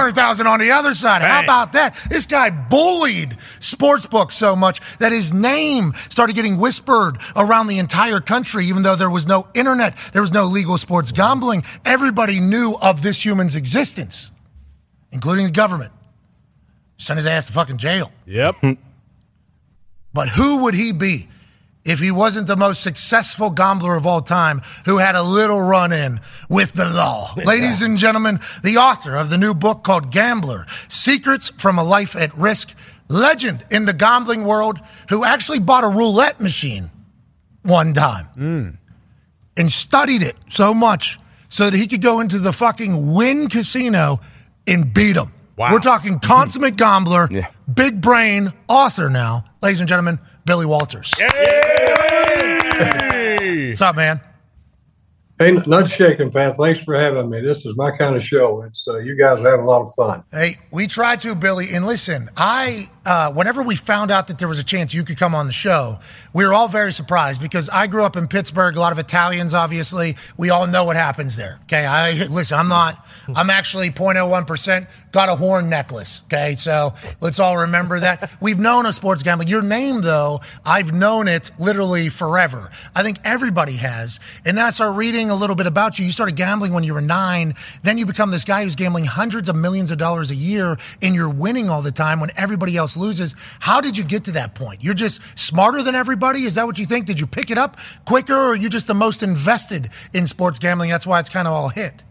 500,000 0.00 0.46
on 0.46 0.60
the 0.60 0.70
other 0.70 0.94
side. 0.94 1.20
How 1.20 1.42
about 1.42 1.74
that? 1.74 1.94
This 2.08 2.24
guy 2.24 2.48
bullied 2.48 3.36
sportsbooks 3.58 4.32
so 4.32 4.56
much 4.56 4.80
that 4.98 5.12
his 5.12 5.32
name 5.32 5.92
started 6.08 6.34
getting 6.34 6.56
whispered 6.56 7.18
around 7.36 7.66
the 7.66 7.78
entire 7.78 8.20
country, 8.20 8.64
even 8.66 8.82
though 8.82 8.96
there 8.96 9.10
was 9.10 9.26
no 9.26 9.46
internet, 9.54 9.94
there 10.14 10.22
was 10.22 10.32
no 10.32 10.44
legal 10.44 10.78
sports 10.78 11.12
gambling. 11.12 11.64
Everybody 11.84 12.40
knew 12.40 12.76
of 12.82 13.02
this 13.02 13.22
human's 13.22 13.56
existence, 13.56 14.30
including 15.12 15.44
the 15.44 15.52
government. 15.52 15.92
Sent 16.96 17.18
his 17.18 17.26
ass 17.26 17.46
to 17.46 17.52
fucking 17.52 17.76
jail. 17.76 18.10
Yep. 18.24 18.56
But 20.14 20.28
who 20.30 20.64
would 20.64 20.74
he 20.74 20.92
be 20.92 21.28
if 21.84 21.98
he 21.98 22.10
wasn't 22.10 22.46
the 22.46 22.56
most 22.56 22.82
successful 22.82 23.50
gambler 23.50 23.96
of 23.96 24.06
all 24.06 24.20
time 24.20 24.60
who 24.84 24.98
had 24.98 25.14
a 25.14 25.22
little 25.22 25.60
run 25.60 25.92
in 25.92 26.20
with 26.48 26.72
the 26.72 26.88
law? 26.88 27.32
Ladies 27.44 27.82
and 27.82 27.96
gentlemen, 27.98 28.38
the 28.62 28.76
author 28.76 29.16
of 29.16 29.30
the 29.30 29.38
new 29.38 29.54
book 29.54 29.82
called 29.82 30.10
Gambler 30.10 30.66
Secrets 30.88 31.48
from 31.50 31.78
a 31.78 31.84
Life 31.84 32.14
at 32.16 32.36
Risk, 32.36 32.74
legend 33.08 33.64
in 33.70 33.86
the 33.86 33.92
gambling 33.92 34.44
world 34.44 34.78
who 35.08 35.24
actually 35.24 35.58
bought 35.58 35.84
a 35.84 35.88
roulette 35.88 36.40
machine 36.40 36.90
one 37.62 37.92
time 37.92 38.26
mm. 38.36 38.76
and 39.56 39.70
studied 39.70 40.22
it 40.22 40.36
so 40.48 40.72
much 40.72 41.18
so 41.48 41.68
that 41.68 41.76
he 41.76 41.88
could 41.88 42.02
go 42.02 42.20
into 42.20 42.38
the 42.38 42.52
fucking 42.52 43.12
Wynn 43.12 43.48
Casino 43.48 44.20
and 44.66 44.94
beat 44.94 45.14
them. 45.14 45.32
Wow. 45.56 45.72
We're 45.72 45.80
talking 45.80 46.20
consummate 46.20 46.76
gambler, 46.78 47.26
Yeah. 47.30 47.48
big 47.72 48.00
brain 48.00 48.50
author 48.68 49.10
now, 49.10 49.44
ladies 49.60 49.80
and 49.80 49.88
gentlemen, 49.88 50.20
Billy 50.44 50.66
Walters. 50.66 51.12
What's 53.70 53.80
up, 53.82 53.96
man? 53.96 54.20
Hey, 55.38 55.52
not 55.52 55.88
shaking, 55.88 56.30
Pat. 56.30 56.56
Thanks 56.58 56.84
for 56.84 56.94
having 56.94 57.30
me. 57.30 57.40
This 57.40 57.64
is 57.64 57.74
my 57.74 57.90
kind 57.96 58.14
of 58.14 58.22
show. 58.22 58.62
It's 58.62 58.86
uh, 58.86 58.98
you 58.98 59.14
guys 59.14 59.40
are 59.40 59.50
having 59.50 59.64
a 59.64 59.68
lot 59.68 59.80
of 59.80 59.94
fun. 59.94 60.22
Hey, 60.30 60.58
we 60.70 60.86
try 60.86 61.16
to, 61.16 61.34
Billy. 61.34 61.68
And 61.72 61.86
listen, 61.86 62.28
I, 62.36 62.90
uh, 63.06 63.32
whenever 63.32 63.62
we 63.62 63.76
found 63.76 64.10
out 64.10 64.28
that 64.28 64.38
there 64.38 64.48
was 64.48 64.58
a 64.58 64.64
chance 64.64 64.92
you 64.92 65.04
could 65.04 65.16
come 65.16 65.34
on 65.34 65.46
the 65.46 65.52
show, 65.52 65.98
we 66.34 66.44
were 66.44 66.52
all 66.52 66.68
very 66.68 66.92
surprised 66.92 67.40
because 67.40 67.68
I 67.70 67.86
grew 67.86 68.04
up 68.04 68.16
in 68.16 68.28
Pittsburgh, 68.28 68.76
a 68.76 68.80
lot 68.80 68.92
of 68.92 68.98
Italians, 68.98 69.54
obviously. 69.54 70.16
We 70.36 70.50
all 70.50 70.66
know 70.66 70.84
what 70.84 70.96
happens 70.96 71.36
there. 71.36 71.58
Okay. 71.62 71.86
I, 71.86 72.26
listen, 72.26 72.58
I'm 72.58 72.68
not, 72.68 73.06
I'm 73.34 73.48
actually 73.48 73.90
0.01%, 73.90 74.86
got 75.12 75.28
a 75.30 75.34
horn 75.34 75.70
necklace. 75.70 76.22
Okay. 76.26 76.56
So 76.56 76.92
let's 77.20 77.40
all 77.40 77.56
remember 77.58 78.00
that. 78.00 78.30
We've 78.40 78.58
known 78.58 78.84
a 78.84 78.92
sports 78.92 79.22
gambling. 79.22 79.48
Your 79.48 79.62
name, 79.62 80.02
though, 80.02 80.40
I've 80.64 80.92
known 80.92 81.26
it 81.26 81.50
literally 81.58 82.10
forever. 82.10 82.70
I 82.94 83.02
think 83.02 83.18
everybody 83.24 83.76
has. 83.76 84.20
And 84.44 84.58
then 84.58 84.64
I 84.64 84.70
started 84.70 84.96
reading 84.98 85.30
a 85.30 85.34
little 85.34 85.56
bit 85.56 85.66
about 85.66 85.98
you. 85.98 86.04
You 86.04 86.12
started 86.12 86.36
gambling 86.36 86.74
when 86.74 86.84
you 86.84 86.92
were 86.92 87.00
nine. 87.00 87.54
Then 87.82 87.96
you 87.96 88.04
become 88.04 88.30
this 88.30 88.44
guy 88.44 88.62
who's 88.62 88.76
gambling 88.76 89.06
hundreds 89.06 89.48
of 89.48 89.56
millions 89.56 89.90
of 89.90 89.96
dollars 89.96 90.30
a 90.30 90.34
year 90.34 90.76
and 91.00 91.14
you're 91.14 91.30
winning 91.30 91.70
all 91.70 91.80
the 91.82 91.92
time 91.92 92.20
when 92.20 92.30
everybody 92.36 92.76
else 92.76 92.89
loses. 92.96 93.34
How 93.60 93.80
did 93.80 93.96
you 93.96 94.04
get 94.04 94.24
to 94.24 94.32
that 94.32 94.54
point? 94.54 94.82
You're 94.82 94.94
just 94.94 95.20
smarter 95.38 95.82
than 95.82 95.94
everybody? 95.94 96.44
Is 96.44 96.54
that 96.54 96.66
what 96.66 96.78
you 96.78 96.86
think? 96.86 97.06
Did 97.06 97.20
you 97.20 97.26
pick 97.26 97.50
it 97.50 97.58
up 97.58 97.78
quicker 98.04 98.34
or 98.34 98.52
are 98.52 98.56
you 98.56 98.68
just 98.68 98.86
the 98.86 98.94
most 98.94 99.22
invested 99.22 99.88
in 100.12 100.26
sports 100.26 100.58
gambling? 100.58 100.90
That's 100.90 101.06
why 101.06 101.20
it's 101.20 101.30
kind 101.30 101.48
of 101.48 101.54
all 101.54 101.68
hit. 101.68 102.04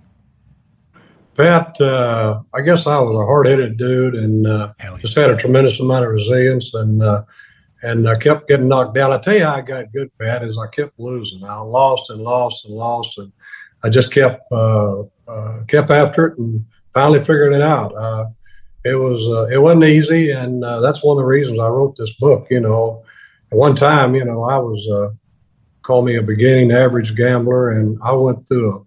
Pat, 1.36 1.80
uh, 1.80 2.42
I 2.54 2.62
guess 2.62 2.86
I 2.86 3.00
was 3.00 3.18
a 3.18 3.26
hard-headed 3.26 3.78
dude 3.78 4.16
and 4.16 4.46
uh, 4.46 4.74
just 4.98 5.16
had 5.16 5.30
a 5.30 5.38
tremendous 5.38 5.80
amount 5.80 6.04
of 6.04 6.12
resilience 6.12 6.74
and 6.74 7.02
uh, 7.02 7.24
and 7.82 8.10
I 8.10 8.18
kept 8.18 8.48
getting 8.48 8.68
knocked 8.68 8.96
down. 8.96 9.12
I 9.12 9.20
tell 9.20 9.36
you, 9.36 9.46
how 9.46 9.56
I 9.56 9.62
got 9.62 9.92
good, 9.94 10.12
Pat, 10.20 10.44
is 10.44 10.58
I 10.58 10.68
kept 10.68 11.00
losing. 11.00 11.44
I 11.44 11.56
lost 11.60 12.10
and 12.10 12.22
lost 12.22 12.66
and 12.66 12.74
lost, 12.74 13.18
and 13.18 13.32
I 13.84 13.90
just 13.90 14.12
kept 14.12 14.52
uh, 14.52 15.04
uh, 15.28 15.64
kept 15.68 15.90
after 15.90 16.28
it 16.28 16.38
and 16.38 16.66
finally 16.94 17.20
figured 17.20 17.54
it 17.54 17.62
out. 17.62 17.94
It 18.86 18.96
was 18.96 19.26
uh, 19.28 19.48
it 19.48 19.62
wasn't 19.62 19.84
easy, 19.86 20.32
and 20.32 20.64
uh, 20.64 20.80
that's 20.80 21.04
one 21.04 21.18
of 21.18 21.22
the 21.22 21.28
reasons 21.28 21.60
I 21.60 21.68
wrote 21.68 21.98
this 21.98 22.14
book. 22.16 22.48
You 22.50 22.62
know, 22.62 23.04
at 23.52 23.58
one 23.58 23.76
time, 23.76 24.16
you 24.16 24.24
know, 24.24 24.44
I 24.44 24.58
was 24.58 24.88
uh, 24.90 25.10
call 25.82 26.02
me 26.02 26.16
a 26.16 26.24
beginning 26.24 26.72
average 26.72 27.16
gambler, 27.16 27.72
and 27.72 27.98
I 28.02 28.14
went 28.14 28.48
through 28.48 28.86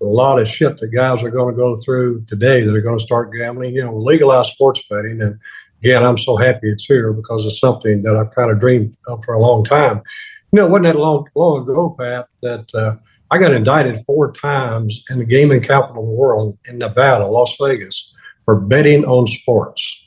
a, 0.00 0.04
a 0.04 0.06
lot 0.06 0.40
of 0.40 0.46
shit 0.46 0.78
that 0.78 0.88
guys 0.88 1.24
are 1.24 1.30
going 1.30 1.52
to 1.52 1.58
go 1.58 1.76
through 1.76 2.24
today 2.28 2.62
that 2.62 2.74
are 2.74 2.80
going 2.80 2.98
to 2.98 3.04
start 3.04 3.32
gambling. 3.36 3.74
You 3.74 3.84
know, 3.84 3.96
legalize 3.96 4.52
sports 4.52 4.80
betting, 4.88 5.20
and 5.20 5.38
again, 5.82 6.04
I'm 6.04 6.18
so 6.18 6.36
happy 6.36 6.70
it's 6.70 6.84
here 6.84 7.12
because 7.12 7.44
it's 7.44 7.58
something 7.58 8.02
that 8.02 8.16
I've 8.16 8.34
kind 8.34 8.50
of 8.50 8.60
dreamed 8.60 8.96
of 9.08 9.24
for 9.24 9.34
a 9.34 9.40
long 9.40 9.64
time. 9.64 10.02
You 10.52 10.60
know, 10.60 10.66
it 10.66 10.70
wasn't 10.70 10.94
that 10.94 10.96
long 10.96 11.28
long 11.34 11.62
ago, 11.62 11.96
Pat, 11.98 12.28
that 12.42 12.72
uh, 12.74 12.94
I 13.32 13.38
got 13.38 13.54
indicted 13.54 14.04
four 14.06 14.32
times 14.32 15.02
in 15.10 15.18
the 15.18 15.24
gaming 15.24 15.62
capital 15.62 16.02
of 16.02 16.08
the 16.08 16.14
world 16.14 16.58
in 16.66 16.78
Nevada, 16.78 17.26
Las 17.26 17.56
Vegas, 17.60 18.12
for 18.44 18.60
betting 18.60 19.04
on 19.04 19.26
sports. 19.26 19.98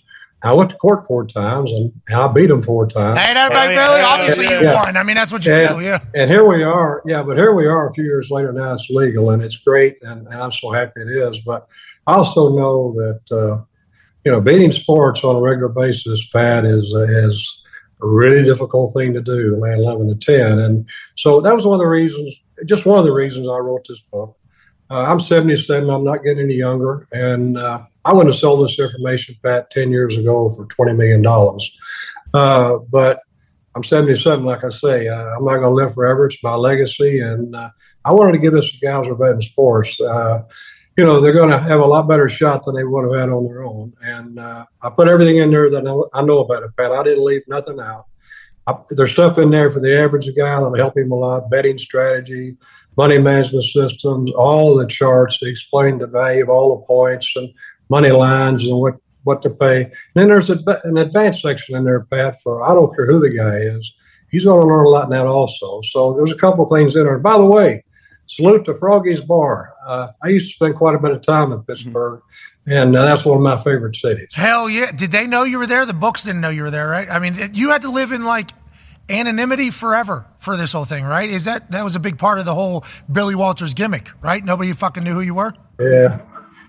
I 0.43 0.53
went 0.53 0.69
to 0.69 0.75
court 0.77 1.07
four 1.07 1.25
times, 1.25 1.71
and, 1.71 1.91
and 2.07 2.17
I 2.21 2.27
beat 2.27 2.47
them 2.47 2.61
four 2.61 2.85
times. 2.87 3.17
Hey, 3.17 3.33
everybody, 3.35 3.73
really? 3.73 4.01
Obviously, 4.01 4.45
you 4.45 4.61
Yeah. 4.61 4.75
won. 4.75 4.95
I 4.95 5.01
mean, 5.01 5.15
that's 5.15 5.31
what 5.31 5.43
you 5.43 5.53
and, 5.53 5.79
do. 5.79 5.83
Yeah. 5.83 5.99
and 6.13 6.29
here 6.29 6.45
we 6.47 6.61
are. 6.61 7.01
Yeah, 7.07 7.23
but 7.23 7.35
here 7.35 7.53
we 7.55 7.65
are 7.65 7.89
a 7.89 7.93
few 7.93 8.03
years 8.03 8.29
later. 8.29 8.53
Now 8.53 8.73
it's 8.73 8.87
legal, 8.91 9.31
and 9.31 9.41
it's 9.41 9.57
great, 9.57 9.97
and, 10.03 10.27
and 10.27 10.35
I'm 10.35 10.51
so 10.51 10.71
happy 10.71 11.01
it 11.01 11.07
is. 11.07 11.39
But 11.39 11.67
I 12.05 12.13
also 12.13 12.55
know 12.55 12.93
that 12.97 13.35
uh, 13.35 13.63
you 14.23 14.31
know 14.31 14.39
beating 14.39 14.71
sports 14.71 15.23
on 15.23 15.35
a 15.35 15.41
regular 15.41 15.69
basis, 15.69 16.27
Pat, 16.27 16.63
is 16.63 16.93
is 16.93 17.61
a 18.03 18.07
really 18.07 18.43
difficult 18.43 18.93
thing 18.93 19.13
to 19.13 19.21
do. 19.21 19.55
Land 19.55 19.81
eleven 19.81 20.07
to 20.09 20.15
ten, 20.15 20.59
and 20.59 20.85
so 21.15 21.41
that 21.41 21.55
was 21.55 21.65
one 21.65 21.75
of 21.75 21.79
the 21.79 21.87
reasons. 21.87 22.35
Just 22.65 22.85
one 22.85 22.99
of 22.99 23.05
the 23.05 23.11
reasons 23.13 23.47
I 23.47 23.57
wrote 23.57 23.85
this 23.89 24.01
book. 24.01 24.37
Uh, 24.91 25.01
I'm 25.01 25.19
77. 25.19 25.89
I'm 25.89 26.03
not 26.03 26.23
getting 26.23 26.43
any 26.43 26.53
younger, 26.53 27.07
and 27.11 27.57
uh, 27.57 27.81
I 28.05 28.13
wouldn't 28.13 28.33
have 28.33 28.39
sold 28.39 28.63
this 28.63 28.79
information, 28.79 29.35
Pat, 29.43 29.71
10 29.71 29.91
years 29.91 30.15
ago 30.15 30.49
for 30.49 30.65
20 30.65 30.93
million 30.93 31.21
dollars. 31.21 31.75
Uh, 32.33 32.77
but 32.89 33.21
I'm 33.75 33.83
77, 33.83 34.45
like 34.45 34.63
I 34.63 34.69
say. 34.69 35.07
Uh, 35.07 35.35
I'm 35.35 35.43
not 35.43 35.57
going 35.57 35.63
to 35.63 35.69
live 35.69 35.93
forever. 35.93 36.27
It's 36.27 36.41
my 36.43 36.55
legacy, 36.55 37.19
and 37.19 37.55
uh, 37.55 37.69
I 38.05 38.13
wanted 38.13 38.33
to 38.33 38.37
give 38.37 38.53
this 38.53 38.71
to 38.71 38.77
guys 38.77 39.07
who 39.07 39.13
are 39.13 39.15
betting 39.17 39.41
sports. 39.41 39.99
Uh, 39.99 40.43
you 40.97 41.03
know, 41.03 41.19
they're 41.19 41.33
going 41.33 41.49
to 41.49 41.59
have 41.59 41.81
a 41.81 41.85
lot 41.85 42.07
better 42.07 42.29
shot 42.29 42.63
than 42.63 42.75
they 42.75 42.85
would 42.85 43.03
have 43.03 43.19
had 43.19 43.29
on 43.29 43.45
their 43.45 43.65
own. 43.65 43.93
And 44.01 44.39
uh, 44.39 44.65
I 44.81 44.89
put 44.91 45.09
everything 45.09 45.37
in 45.37 45.51
there 45.51 45.69
that 45.69 46.07
I 46.13 46.21
know, 46.21 46.39
about 46.39 46.63
it, 46.63 46.75
Pat. 46.77 46.91
I 46.91 47.03
didn't 47.03 47.25
leave 47.25 47.43
nothing 47.47 47.79
out. 47.81 48.05
I, 48.67 48.75
there's 48.89 49.11
stuff 49.11 49.37
in 49.37 49.49
there 49.49 49.69
for 49.71 49.81
the 49.81 49.99
average 49.99 50.27
guy 50.35 50.55
that'll 50.55 50.75
help 50.75 50.97
him 50.97 51.11
a 51.11 51.15
lot. 51.15 51.49
Betting 51.49 51.77
strategy, 51.77 52.55
money 52.95 53.17
management 53.17 53.65
systems, 53.65 54.31
all 54.35 54.75
the 54.75 54.87
charts. 54.87 55.39
They 55.39 55.49
explain 55.49 55.97
the 55.97 56.07
value 56.07 56.43
of 56.43 56.49
all 56.49 56.77
the 56.77 56.85
points 56.85 57.33
and 57.35 57.49
money 57.89 58.11
lines 58.11 58.63
and 58.63 58.77
what 58.77 58.95
what 59.23 59.41
to 59.41 59.49
pay. 59.49 59.83
And 59.83 59.93
then 60.13 60.27
there's 60.27 60.49
a, 60.49 60.59
an 60.83 60.97
advanced 60.97 61.41
section 61.41 61.75
in 61.75 61.83
there, 61.83 62.01
Pat, 62.01 62.39
for 62.41 62.63
I 62.63 62.73
don't 62.73 62.95
care 62.95 63.07
who 63.07 63.19
the 63.19 63.29
guy 63.29 63.57
is. 63.57 63.91
He's 64.29 64.45
going 64.45 64.61
to 64.61 64.67
learn 64.67 64.85
a 64.85 64.89
lot 64.89 65.05
in 65.05 65.09
that 65.11 65.25
also. 65.25 65.81
So 65.81 66.13
there's 66.13 66.31
a 66.31 66.35
couple 66.35 66.65
things 66.67 66.95
in 66.95 67.05
there. 67.05 67.17
By 67.17 67.37
the 67.37 67.45
way, 67.45 67.83
salute 68.27 68.65
to 68.65 68.73
Froggy's 68.75 69.21
Bar. 69.21 69.73
Uh, 69.85 70.09
I 70.23 70.27
used 70.27 70.49
to 70.49 70.55
spend 70.55 70.75
quite 70.75 70.95
a 70.95 70.99
bit 70.99 71.11
of 71.11 71.21
time 71.21 71.51
in 71.51 71.63
Pittsburgh, 71.63 72.21
and 72.67 72.95
uh, 72.95 73.05
that's 73.05 73.25
one 73.25 73.37
of 73.37 73.43
my 73.43 73.57
favorite 73.57 73.95
cities. 73.95 74.29
Hell 74.33 74.69
yeah. 74.69 74.91
Did 74.91 75.11
they 75.11 75.27
know 75.27 75.43
you 75.43 75.57
were 75.57 75.67
there? 75.67 75.85
The 75.85 75.93
books 75.93 76.23
didn't 76.23 76.41
know 76.41 76.49
you 76.49 76.63
were 76.63 76.71
there, 76.71 76.87
right? 76.87 77.09
I 77.09 77.19
mean, 77.19 77.35
you 77.53 77.69
had 77.69 77.81
to 77.83 77.91
live 77.91 78.11
in 78.11 78.25
like 78.25 78.51
anonymity 79.09 79.69
forever 79.69 80.25
for 80.39 80.57
this 80.57 80.71
whole 80.71 80.85
thing, 80.85 81.03
right? 81.03 81.29
Is 81.29 81.45
that 81.45 81.71
that 81.71 81.83
was 81.83 81.95
a 81.95 81.99
big 81.99 82.17
part 82.17 82.39
of 82.39 82.45
the 82.45 82.55
whole 82.55 82.83
Billy 83.11 83.35
Walters 83.35 83.73
gimmick, 83.73 84.09
right? 84.21 84.43
Nobody 84.43 84.71
fucking 84.73 85.03
knew 85.03 85.13
who 85.13 85.21
you 85.21 85.35
were. 85.35 85.53
Yeah, 85.79 86.19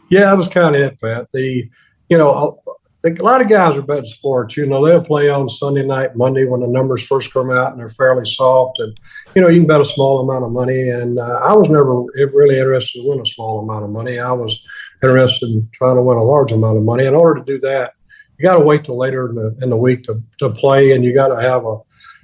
yeah, 0.08 0.20
that 0.20 0.36
was 0.36 0.48
kind 0.48 0.74
of 0.74 0.82
it, 0.82 1.00
Pat. 1.00 1.28
The, 1.32 1.68
you 2.08 2.18
know, 2.18 2.60
a, 2.66 3.08
a 3.08 3.22
lot 3.22 3.40
of 3.40 3.48
guys 3.48 3.76
are 3.76 3.82
betting 3.82 4.04
sports. 4.04 4.56
You 4.56 4.66
know, 4.66 4.84
they'll 4.84 5.02
play 5.02 5.28
on 5.28 5.48
Sunday 5.48 5.84
night, 5.84 6.16
Monday 6.16 6.44
when 6.44 6.60
the 6.60 6.66
numbers 6.66 7.06
first 7.06 7.32
come 7.32 7.50
out 7.50 7.72
and 7.72 7.80
they're 7.80 7.88
fairly 7.88 8.24
soft, 8.24 8.78
and 8.80 8.98
you 9.34 9.42
know 9.42 9.48
you 9.48 9.60
can 9.60 9.66
bet 9.66 9.80
a 9.80 9.84
small 9.84 10.20
amount 10.20 10.44
of 10.44 10.52
money. 10.52 10.88
And 10.88 11.18
uh, 11.18 11.40
I 11.42 11.54
was 11.54 11.68
never 11.68 12.02
really 12.02 12.58
interested 12.58 13.00
in 13.00 13.08
winning 13.08 13.22
a 13.22 13.26
small 13.26 13.60
amount 13.60 13.84
of 13.84 13.90
money. 13.90 14.18
I 14.18 14.32
was 14.32 14.58
interested 15.02 15.50
in 15.50 15.68
trying 15.72 15.96
to 15.96 16.02
win 16.02 16.18
a 16.18 16.24
large 16.24 16.52
amount 16.52 16.78
of 16.78 16.84
money. 16.84 17.04
In 17.04 17.14
order 17.14 17.40
to 17.40 17.44
do 17.44 17.60
that, 17.60 17.92
you 18.38 18.42
got 18.42 18.58
to 18.58 18.64
wait 18.64 18.84
till 18.84 18.98
later 18.98 19.28
in 19.28 19.34
the, 19.34 19.56
in 19.62 19.70
the 19.70 19.76
week 19.76 20.04
to, 20.04 20.22
to 20.38 20.50
play, 20.50 20.92
and 20.92 21.04
you 21.04 21.14
got 21.14 21.28
to 21.28 21.40
have 21.40 21.64
a, 21.64 21.78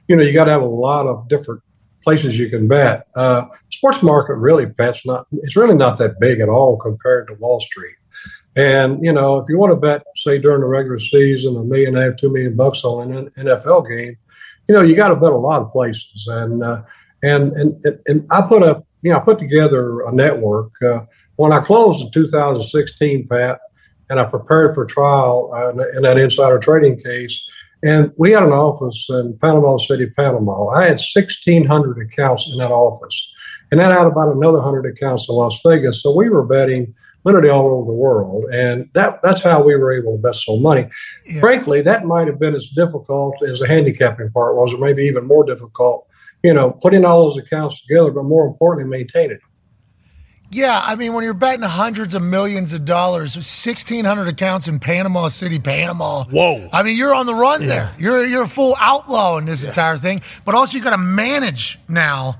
you 0.08 0.16
know, 0.16 0.22
you 0.22 0.32
got 0.32 0.44
to 0.44 0.52
have 0.52 0.62
a 0.62 0.66
lot 0.66 1.06
of 1.06 1.28
different 1.28 1.62
places 2.02 2.38
you 2.38 2.48
can 2.48 2.68
bet. 2.68 3.06
Uh, 3.14 3.46
sports 3.70 4.02
market 4.02 4.34
really 4.34 4.66
bets 4.66 5.04
not 5.06 5.26
it's 5.32 5.56
really 5.56 5.76
not 5.76 5.98
that 5.98 6.20
big 6.20 6.40
at 6.40 6.48
all 6.48 6.76
compared 6.76 7.28
to 7.28 7.34
Wall 7.34 7.60
Street. 7.60 7.96
And 8.54 9.04
you 9.04 9.12
know, 9.12 9.38
if 9.38 9.48
you 9.48 9.58
want 9.58 9.70
to 9.72 9.76
bet, 9.76 10.04
say 10.16 10.38
during 10.38 10.60
the 10.60 10.66
regular 10.66 10.98
season, 10.98 11.56
a 11.56 11.64
million 11.64 11.96
and 11.96 11.98
a 11.98 12.10
half, 12.10 12.16
two 12.16 12.30
million 12.30 12.54
bucks 12.54 12.84
on 12.84 13.12
an 13.12 13.30
NFL 13.38 13.88
game, 13.88 14.16
you 14.68 14.74
know, 14.74 14.82
you 14.82 14.94
got 14.94 15.08
to 15.08 15.16
bet 15.16 15.32
a 15.32 15.36
lot 15.36 15.62
of 15.62 15.72
places. 15.72 16.26
And 16.28 16.62
uh, 16.62 16.82
and 17.22 17.52
and 17.52 17.98
and 18.06 18.26
I 18.30 18.42
put 18.42 18.62
up, 18.62 18.86
you 19.02 19.10
know, 19.10 19.18
I 19.18 19.20
put 19.20 19.38
together 19.38 20.00
a 20.00 20.12
network 20.12 20.70
uh, 20.82 21.00
when 21.36 21.52
I 21.52 21.60
closed 21.60 22.04
in 22.04 22.10
2016, 22.10 23.26
Pat, 23.28 23.60
and 24.10 24.20
I 24.20 24.24
prepared 24.24 24.74
for 24.74 24.84
trial 24.84 25.50
uh, 25.54 25.70
in 25.96 26.02
that 26.02 26.18
insider 26.18 26.58
trading 26.58 27.00
case. 27.00 27.48
And 27.84 28.12
we 28.16 28.30
had 28.30 28.44
an 28.44 28.52
office 28.52 29.06
in 29.08 29.36
Panama 29.40 29.76
City, 29.76 30.06
Panama. 30.06 30.68
I 30.68 30.84
had 30.84 31.00
1,600 31.00 31.98
accounts 31.98 32.48
in 32.48 32.58
that 32.58 32.70
office. 32.70 33.28
And 33.70 33.80
that 33.80 33.90
had 33.90 34.06
about 34.06 34.34
another 34.34 34.58
100 34.58 34.86
accounts 34.86 35.28
in 35.28 35.34
Las 35.34 35.60
Vegas. 35.66 36.02
So 36.02 36.14
we 36.14 36.28
were 36.28 36.44
betting 36.44 36.94
literally 37.24 37.48
all 37.48 37.66
over 37.68 37.86
the 37.86 37.92
world. 37.92 38.44
And 38.52 38.88
that, 38.94 39.20
that's 39.22 39.42
how 39.42 39.62
we 39.62 39.74
were 39.76 39.92
able 39.92 40.16
to 40.16 40.22
bet 40.22 40.36
so 40.36 40.58
money. 40.58 40.88
Yeah. 41.26 41.40
Frankly, 41.40 41.80
that 41.82 42.04
might 42.04 42.28
have 42.28 42.38
been 42.38 42.54
as 42.54 42.66
difficult 42.66 43.42
as 43.42 43.60
the 43.60 43.66
handicapping 43.66 44.30
part 44.30 44.56
was, 44.56 44.74
or 44.74 44.78
maybe 44.78 45.04
even 45.04 45.26
more 45.26 45.44
difficult, 45.44 46.06
you 46.42 46.54
know, 46.54 46.70
putting 46.70 47.04
all 47.04 47.24
those 47.24 47.38
accounts 47.38 47.80
together, 47.82 48.10
but 48.10 48.24
more 48.24 48.46
importantly, 48.46 48.98
maintaining 48.98 49.38
them. 49.38 49.51
Yeah, 50.54 50.82
I 50.84 50.96
mean, 50.96 51.14
when 51.14 51.24
you're 51.24 51.32
betting 51.32 51.62
hundreds 51.62 52.14
of 52.14 52.22
millions 52.22 52.74
of 52.74 52.84
dollars, 52.84 53.34
1,600 53.36 54.28
accounts 54.28 54.68
in 54.68 54.78
Panama 54.80 55.28
City, 55.28 55.58
Panama. 55.58 56.24
Whoa. 56.24 56.68
I 56.70 56.82
mean, 56.82 56.96
you're 56.98 57.14
on 57.14 57.24
the 57.24 57.34
run 57.34 57.66
there. 57.66 57.90
You're 57.98 58.26
you're 58.26 58.42
a 58.42 58.48
full 58.48 58.76
outlaw 58.78 59.38
in 59.38 59.46
this 59.46 59.64
entire 59.64 59.96
thing. 59.96 60.20
But 60.44 60.54
also, 60.54 60.76
you 60.76 60.84
got 60.84 60.90
to 60.90 60.98
manage 60.98 61.78
now 61.88 62.36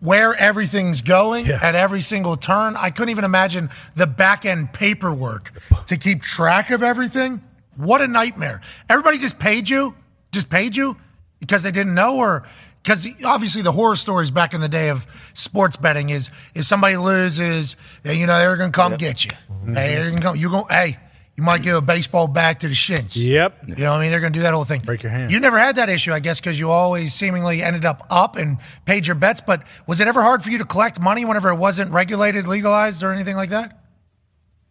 where 0.00 0.34
everything's 0.34 1.02
going 1.02 1.44
Yeah. 1.44 1.58
at 1.60 1.74
every 1.74 2.00
single 2.00 2.38
turn. 2.38 2.76
I 2.78 2.88
couldn't 2.88 3.10
even 3.10 3.24
imagine 3.24 3.68
the 3.94 4.06
back 4.06 4.46
end 4.46 4.72
paperwork 4.72 5.52
to 5.88 5.98
keep 5.98 6.22
track 6.22 6.70
of 6.70 6.82
everything. 6.82 7.42
What 7.76 8.00
a 8.00 8.08
nightmare! 8.08 8.62
Everybody 8.88 9.18
just 9.18 9.38
paid 9.38 9.68
you, 9.68 9.94
just 10.32 10.48
paid 10.48 10.74
you 10.76 10.96
because 11.40 11.62
they 11.62 11.70
didn't 11.72 11.94
know, 11.94 12.16
or 12.16 12.44
because 12.82 13.06
obviously 13.24 13.62
the 13.62 13.72
horror 13.72 13.96
stories 13.96 14.30
back 14.30 14.54
in 14.54 14.60
the 14.60 14.68
day 14.68 14.88
of 14.88 15.06
sports 15.34 15.76
betting 15.76 16.10
is 16.10 16.30
if 16.54 16.64
somebody 16.64 16.96
loses, 16.96 17.76
then, 18.02 18.16
you 18.16 18.26
know 18.26 18.38
they're 18.38 18.56
going 18.56 18.72
to 18.72 18.76
come 18.76 18.96
get 18.96 19.24
you. 19.24 19.30
Mm-hmm. 19.30 19.74
Hey, 19.74 19.94
they're 19.96 20.08
going 20.10 20.16
to 20.16 20.22
come. 20.22 20.36
You're 20.36 20.50
going. 20.50 20.64
Hey, 20.70 20.96
you 21.36 21.42
might 21.42 21.62
give 21.62 21.76
a 21.76 21.80
baseball 21.80 22.26
bat 22.26 22.60
to 22.60 22.68
the 22.68 22.74
shins. 22.74 23.16
Yep. 23.16 23.68
You 23.68 23.76
know 23.76 23.92
what 23.92 23.98
I 23.98 24.00
mean? 24.02 24.10
They're 24.10 24.20
going 24.20 24.32
to 24.32 24.38
do 24.38 24.42
that 24.42 24.52
whole 24.52 24.64
thing. 24.64 24.80
Break 24.82 25.02
your 25.02 25.12
hand. 25.12 25.30
You 25.30 25.40
never 25.40 25.58
had 25.58 25.76
that 25.76 25.88
issue, 25.88 26.12
I 26.12 26.20
guess, 26.20 26.40
because 26.40 26.58
you 26.58 26.70
always 26.70 27.14
seemingly 27.14 27.62
ended 27.62 27.84
up 27.84 28.06
up 28.10 28.36
and 28.36 28.58
paid 28.84 29.06
your 29.06 29.14
bets. 29.16 29.40
But 29.40 29.62
was 29.86 30.00
it 30.00 30.08
ever 30.08 30.22
hard 30.22 30.42
for 30.42 30.50
you 30.50 30.58
to 30.58 30.64
collect 30.64 31.00
money 31.00 31.24
whenever 31.24 31.48
it 31.50 31.56
wasn't 31.56 31.92
regulated, 31.92 32.46
legalized, 32.46 33.02
or 33.02 33.12
anything 33.12 33.36
like 33.36 33.50
that? 33.50 33.78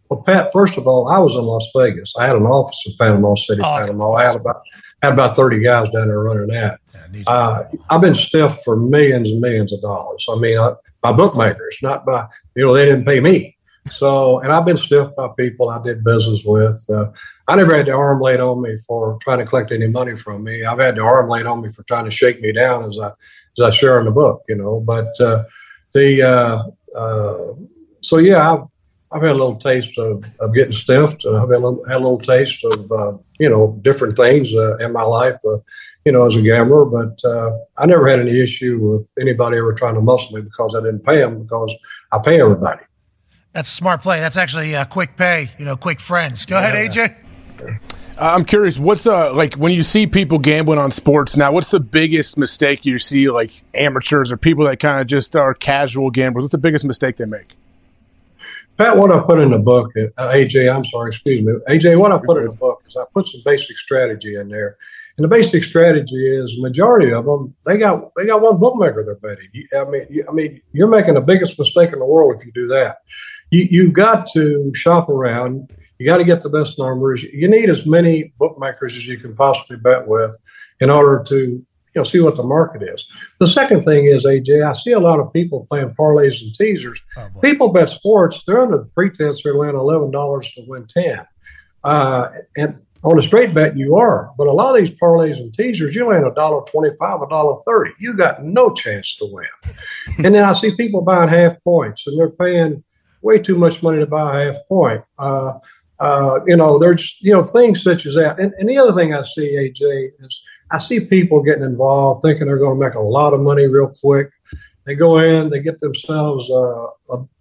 Well, 0.09 0.21
Pat, 0.23 0.49
first 0.51 0.77
of 0.77 0.87
all, 0.87 1.07
I 1.07 1.19
was 1.19 1.35
in 1.35 1.41
Las 1.41 1.67
Vegas. 1.75 2.13
I 2.17 2.25
had 2.25 2.35
an 2.35 2.43
office 2.47 2.81
in 2.85 2.93
Panama 2.99 3.35
City, 3.35 3.61
Oh, 3.63 3.77
Panama. 3.79 4.13
I 4.13 4.25
had 4.25 4.35
about 4.35 4.61
had 5.01 5.13
about 5.13 5.35
thirty 5.35 5.59
guys 5.59 5.89
down 5.89 6.07
there 6.07 6.21
running 6.21 6.47
that. 6.47 6.79
Uh, 7.27 7.63
I've 7.89 8.01
been 8.01 8.15
stiffed 8.15 8.63
for 8.63 8.75
millions 8.75 9.29
and 9.29 9.41
millions 9.41 9.73
of 9.73 9.81
dollars. 9.81 10.25
I 10.29 10.35
mean, 10.35 10.57
I, 10.57 10.73
by 11.01 11.13
bookmakers, 11.13 11.77
not 11.81 12.05
by 12.05 12.27
you 12.55 12.65
know 12.65 12.73
they 12.73 12.85
didn't 12.85 13.05
pay 13.05 13.19
me. 13.19 13.57
So, 13.91 14.39
and 14.39 14.51
I've 14.51 14.65
been 14.65 14.77
stiffed 14.77 15.15
by 15.15 15.29
people 15.37 15.69
I 15.69 15.81
did 15.81 16.03
business 16.03 16.43
with. 16.43 16.83
Uh, 16.89 17.11
I 17.47 17.55
never 17.55 17.75
had 17.75 17.87
the 17.87 17.93
arm 17.93 18.21
laid 18.21 18.39
on 18.39 18.61
me 18.61 18.77
for 18.85 19.17
trying 19.21 19.39
to 19.39 19.45
collect 19.45 19.71
any 19.71 19.87
money 19.87 20.15
from 20.15 20.43
me. 20.43 20.63
I've 20.65 20.79
had 20.79 20.95
the 20.95 21.01
arm 21.01 21.29
laid 21.29 21.45
on 21.45 21.61
me 21.61 21.71
for 21.71 21.83
trying 21.83 22.05
to 22.05 22.11
shake 22.11 22.41
me 22.41 22.51
down, 22.51 22.83
as 22.83 22.99
I 22.99 23.07
as 23.07 23.63
I 23.63 23.69
share 23.71 23.99
in 23.99 24.05
the 24.05 24.11
book. 24.11 24.43
You 24.47 24.55
know, 24.55 24.79
but 24.81 25.19
uh, 25.19 25.43
the 25.93 26.21
uh, 26.21 26.97
uh, 26.97 27.53
so 28.01 28.17
yeah, 28.17 28.53
I've 28.53 28.65
I've 29.11 29.21
had 29.21 29.31
a 29.31 29.33
little 29.33 29.55
taste 29.55 29.97
of, 29.97 30.23
of 30.39 30.53
getting 30.53 30.71
stiffed, 30.71 31.25
and 31.25 31.35
I've 31.35 31.49
had 31.49 31.57
a 31.57 31.67
little, 31.67 31.83
had 31.85 31.97
a 31.97 32.03
little 32.03 32.19
taste 32.19 32.63
of 32.63 32.91
uh, 32.91 33.13
you 33.39 33.49
know 33.49 33.79
different 33.81 34.15
things 34.15 34.53
uh, 34.53 34.77
in 34.77 34.93
my 34.93 35.01
life, 35.01 35.37
uh, 35.45 35.57
you 36.05 36.11
know, 36.11 36.25
as 36.25 36.35
a 36.35 36.41
gambler. 36.41 36.85
But 36.85 37.19
uh, 37.27 37.57
I 37.77 37.85
never 37.87 38.07
had 38.07 38.19
any 38.19 38.39
issue 38.39 38.77
with 38.79 39.09
anybody 39.19 39.57
ever 39.57 39.73
trying 39.73 39.95
to 39.95 40.01
muscle 40.01 40.35
me 40.35 40.41
because 40.41 40.75
I 40.75 40.81
didn't 40.81 41.03
pay 41.03 41.17
them 41.17 41.41
because 41.41 41.73
I 42.11 42.19
pay 42.19 42.39
everybody. 42.39 42.83
That's 43.53 43.69
a 43.69 43.75
smart 43.75 44.03
play. 44.03 44.19
That's 44.19 44.37
actually 44.37 44.75
uh, 44.75 44.85
quick 44.85 45.17
pay, 45.17 45.49
you 45.57 45.65
know, 45.65 45.75
quick 45.75 45.99
friends. 45.99 46.45
Go 46.45 46.57
ahead, 46.57 46.75
AJ. 46.75 47.15
Uh, 47.61 48.33
I'm 48.35 48.43
curious, 48.45 48.77
what's 48.77 49.07
uh 49.07 49.33
like 49.33 49.55
when 49.55 49.71
you 49.71 49.81
see 49.81 50.05
people 50.05 50.37
gambling 50.37 50.77
on 50.77 50.91
sports 50.91 51.35
now? 51.35 51.51
What's 51.51 51.71
the 51.71 51.79
biggest 51.79 52.37
mistake 52.37 52.85
you 52.85 52.99
see, 52.99 53.29
like 53.29 53.51
amateurs 53.73 54.31
or 54.31 54.37
people 54.37 54.65
that 54.65 54.79
kind 54.79 55.01
of 55.01 55.07
just 55.07 55.35
are 55.35 55.53
casual 55.53 56.11
gamblers? 56.11 56.43
What's 56.43 56.51
the 56.51 56.57
biggest 56.59 56.85
mistake 56.85 57.17
they 57.17 57.25
make? 57.25 57.55
Pat, 58.79 58.95
what 58.95 59.11
I 59.11 59.19
put 59.19 59.41
in 59.41 59.51
the 59.51 59.59
book, 59.59 59.91
uh, 59.97 60.29
AJ, 60.29 60.73
I'm 60.73 60.85
sorry, 60.85 61.09
excuse 61.09 61.45
me, 61.45 61.51
AJ, 61.67 61.99
what 61.99 62.13
I 62.13 62.17
put 62.17 62.37
in 62.37 62.45
the 62.45 62.53
book 62.53 62.81
is 62.87 62.95
I 62.95 63.03
put 63.13 63.27
some 63.27 63.41
basic 63.43 63.77
strategy 63.77 64.35
in 64.35 64.47
there, 64.47 64.77
and 65.17 65.23
the 65.25 65.27
basic 65.27 65.65
strategy 65.65 66.33
is 66.33 66.57
majority 66.61 67.11
of 67.11 67.25
them 67.25 67.53
they 67.65 67.77
got 67.77 68.09
they 68.15 68.25
got 68.25 68.41
one 68.41 68.57
bookmaker 68.57 69.03
they're 69.03 69.15
betting. 69.15 69.49
You, 69.51 69.67
I 69.77 69.83
mean, 69.83 70.07
you, 70.09 70.25
I 70.29 70.31
mean, 70.31 70.61
you're 70.71 70.87
making 70.87 71.15
the 71.15 71.21
biggest 71.21 71.59
mistake 71.59 71.91
in 71.91 71.99
the 71.99 72.05
world 72.05 72.39
if 72.39 72.45
you 72.45 72.53
do 72.53 72.69
that. 72.69 72.99
You 73.51 73.67
you've 73.69 73.91
got 73.91 74.29
to 74.31 74.71
shop 74.73 75.09
around. 75.09 75.75
You 75.97 76.05
got 76.05 76.17
to 76.19 76.23
get 76.23 76.41
the 76.41 76.47
best 76.47 76.79
numbers. 76.79 77.23
You 77.23 77.49
need 77.49 77.69
as 77.69 77.85
many 77.85 78.31
bookmakers 78.39 78.95
as 78.95 79.05
you 79.05 79.17
can 79.17 79.35
possibly 79.35 79.75
bet 79.75 80.07
with 80.07 80.37
in 80.79 80.89
order 80.89 81.21
to 81.25 81.65
you 81.93 81.99
know 81.99 82.03
see 82.03 82.19
what 82.19 82.35
the 82.35 82.43
market 82.43 82.83
is. 82.83 83.05
The 83.39 83.47
second 83.47 83.83
thing 83.83 84.05
is 84.05 84.25
AJ. 84.25 84.67
I 84.67 84.73
see 84.73 84.91
a 84.91 84.99
lot 84.99 85.19
of 85.19 85.33
people 85.33 85.65
playing 85.69 85.95
parlays 85.99 86.41
and 86.41 86.53
teasers. 86.53 87.01
people 87.41 87.69
bet 87.69 87.89
sports. 87.89 88.43
They're 88.45 88.61
under 88.61 88.77
the 88.77 88.85
pretense 88.85 89.43
they're 89.43 89.53
laying 89.53 89.75
eleven 89.75 90.11
dollars 90.11 90.51
to 90.53 90.63
win 90.67 90.85
ten, 90.87 91.25
uh, 91.83 92.29
and 92.57 92.79
On 93.01 93.17
a 93.17 93.21
straight 93.21 93.53
bet, 93.53 93.77
you 93.77 93.95
are. 93.95 94.33
But 94.37 94.47
a 94.47 94.51
lot 94.51 94.75
of 94.75 94.81
these 94.81 94.97
parlays 94.99 95.37
and 95.37 95.53
teasers, 95.53 95.95
you 95.95 96.05
land 96.05 96.25
a 96.25 96.33
dollar 96.33 96.65
twenty-five, 96.65 97.21
a 97.21 97.29
dollar 97.29 97.61
thirty. 97.65 97.91
You 97.97 98.13
got 98.13 98.43
no 98.43 98.73
chance 98.73 99.15
to 99.17 99.25
win. 99.25 99.47
and 100.23 100.35
then 100.35 100.43
I 100.43 100.53
see 100.53 100.75
people 100.75 101.01
buying 101.01 101.29
half 101.29 101.61
points, 101.63 102.05
and 102.07 102.19
they're 102.19 102.29
paying 102.29 102.83
way 103.21 103.39
too 103.39 103.55
much 103.55 103.81
money 103.81 103.99
to 103.99 104.05
buy 104.05 104.41
a 104.41 104.45
half 104.45 104.57
point. 104.67 105.01
Uh, 105.17 105.53
uh, 105.99 106.39
you 106.45 106.55
know, 106.55 106.77
there's 106.77 107.15
you 107.21 107.31
know 107.31 107.43
things 107.43 107.81
such 107.81 108.05
as 108.05 108.15
that. 108.15 108.39
And, 108.39 108.53
and 108.59 108.67
the 108.67 108.77
other 108.77 108.93
thing 108.93 109.13
I 109.13 109.21
see, 109.21 109.55
AJ, 109.55 110.11
is 110.19 110.41
I 110.71 110.77
see 110.77 110.99
people 110.99 111.41
getting 111.41 111.63
involved, 111.63 112.21
thinking 112.21 112.47
they're 112.47 112.57
going 112.57 112.79
to 112.79 112.85
make 112.85 112.95
a 112.95 113.01
lot 113.01 113.33
of 113.33 113.39
money 113.39 113.65
real 113.65 113.91
quick. 114.01 114.29
They 114.85 114.95
go 114.95 115.19
in, 115.19 115.49
they 115.49 115.59
get 115.59 115.79
themselves, 115.79 116.49
uh, 116.49 116.87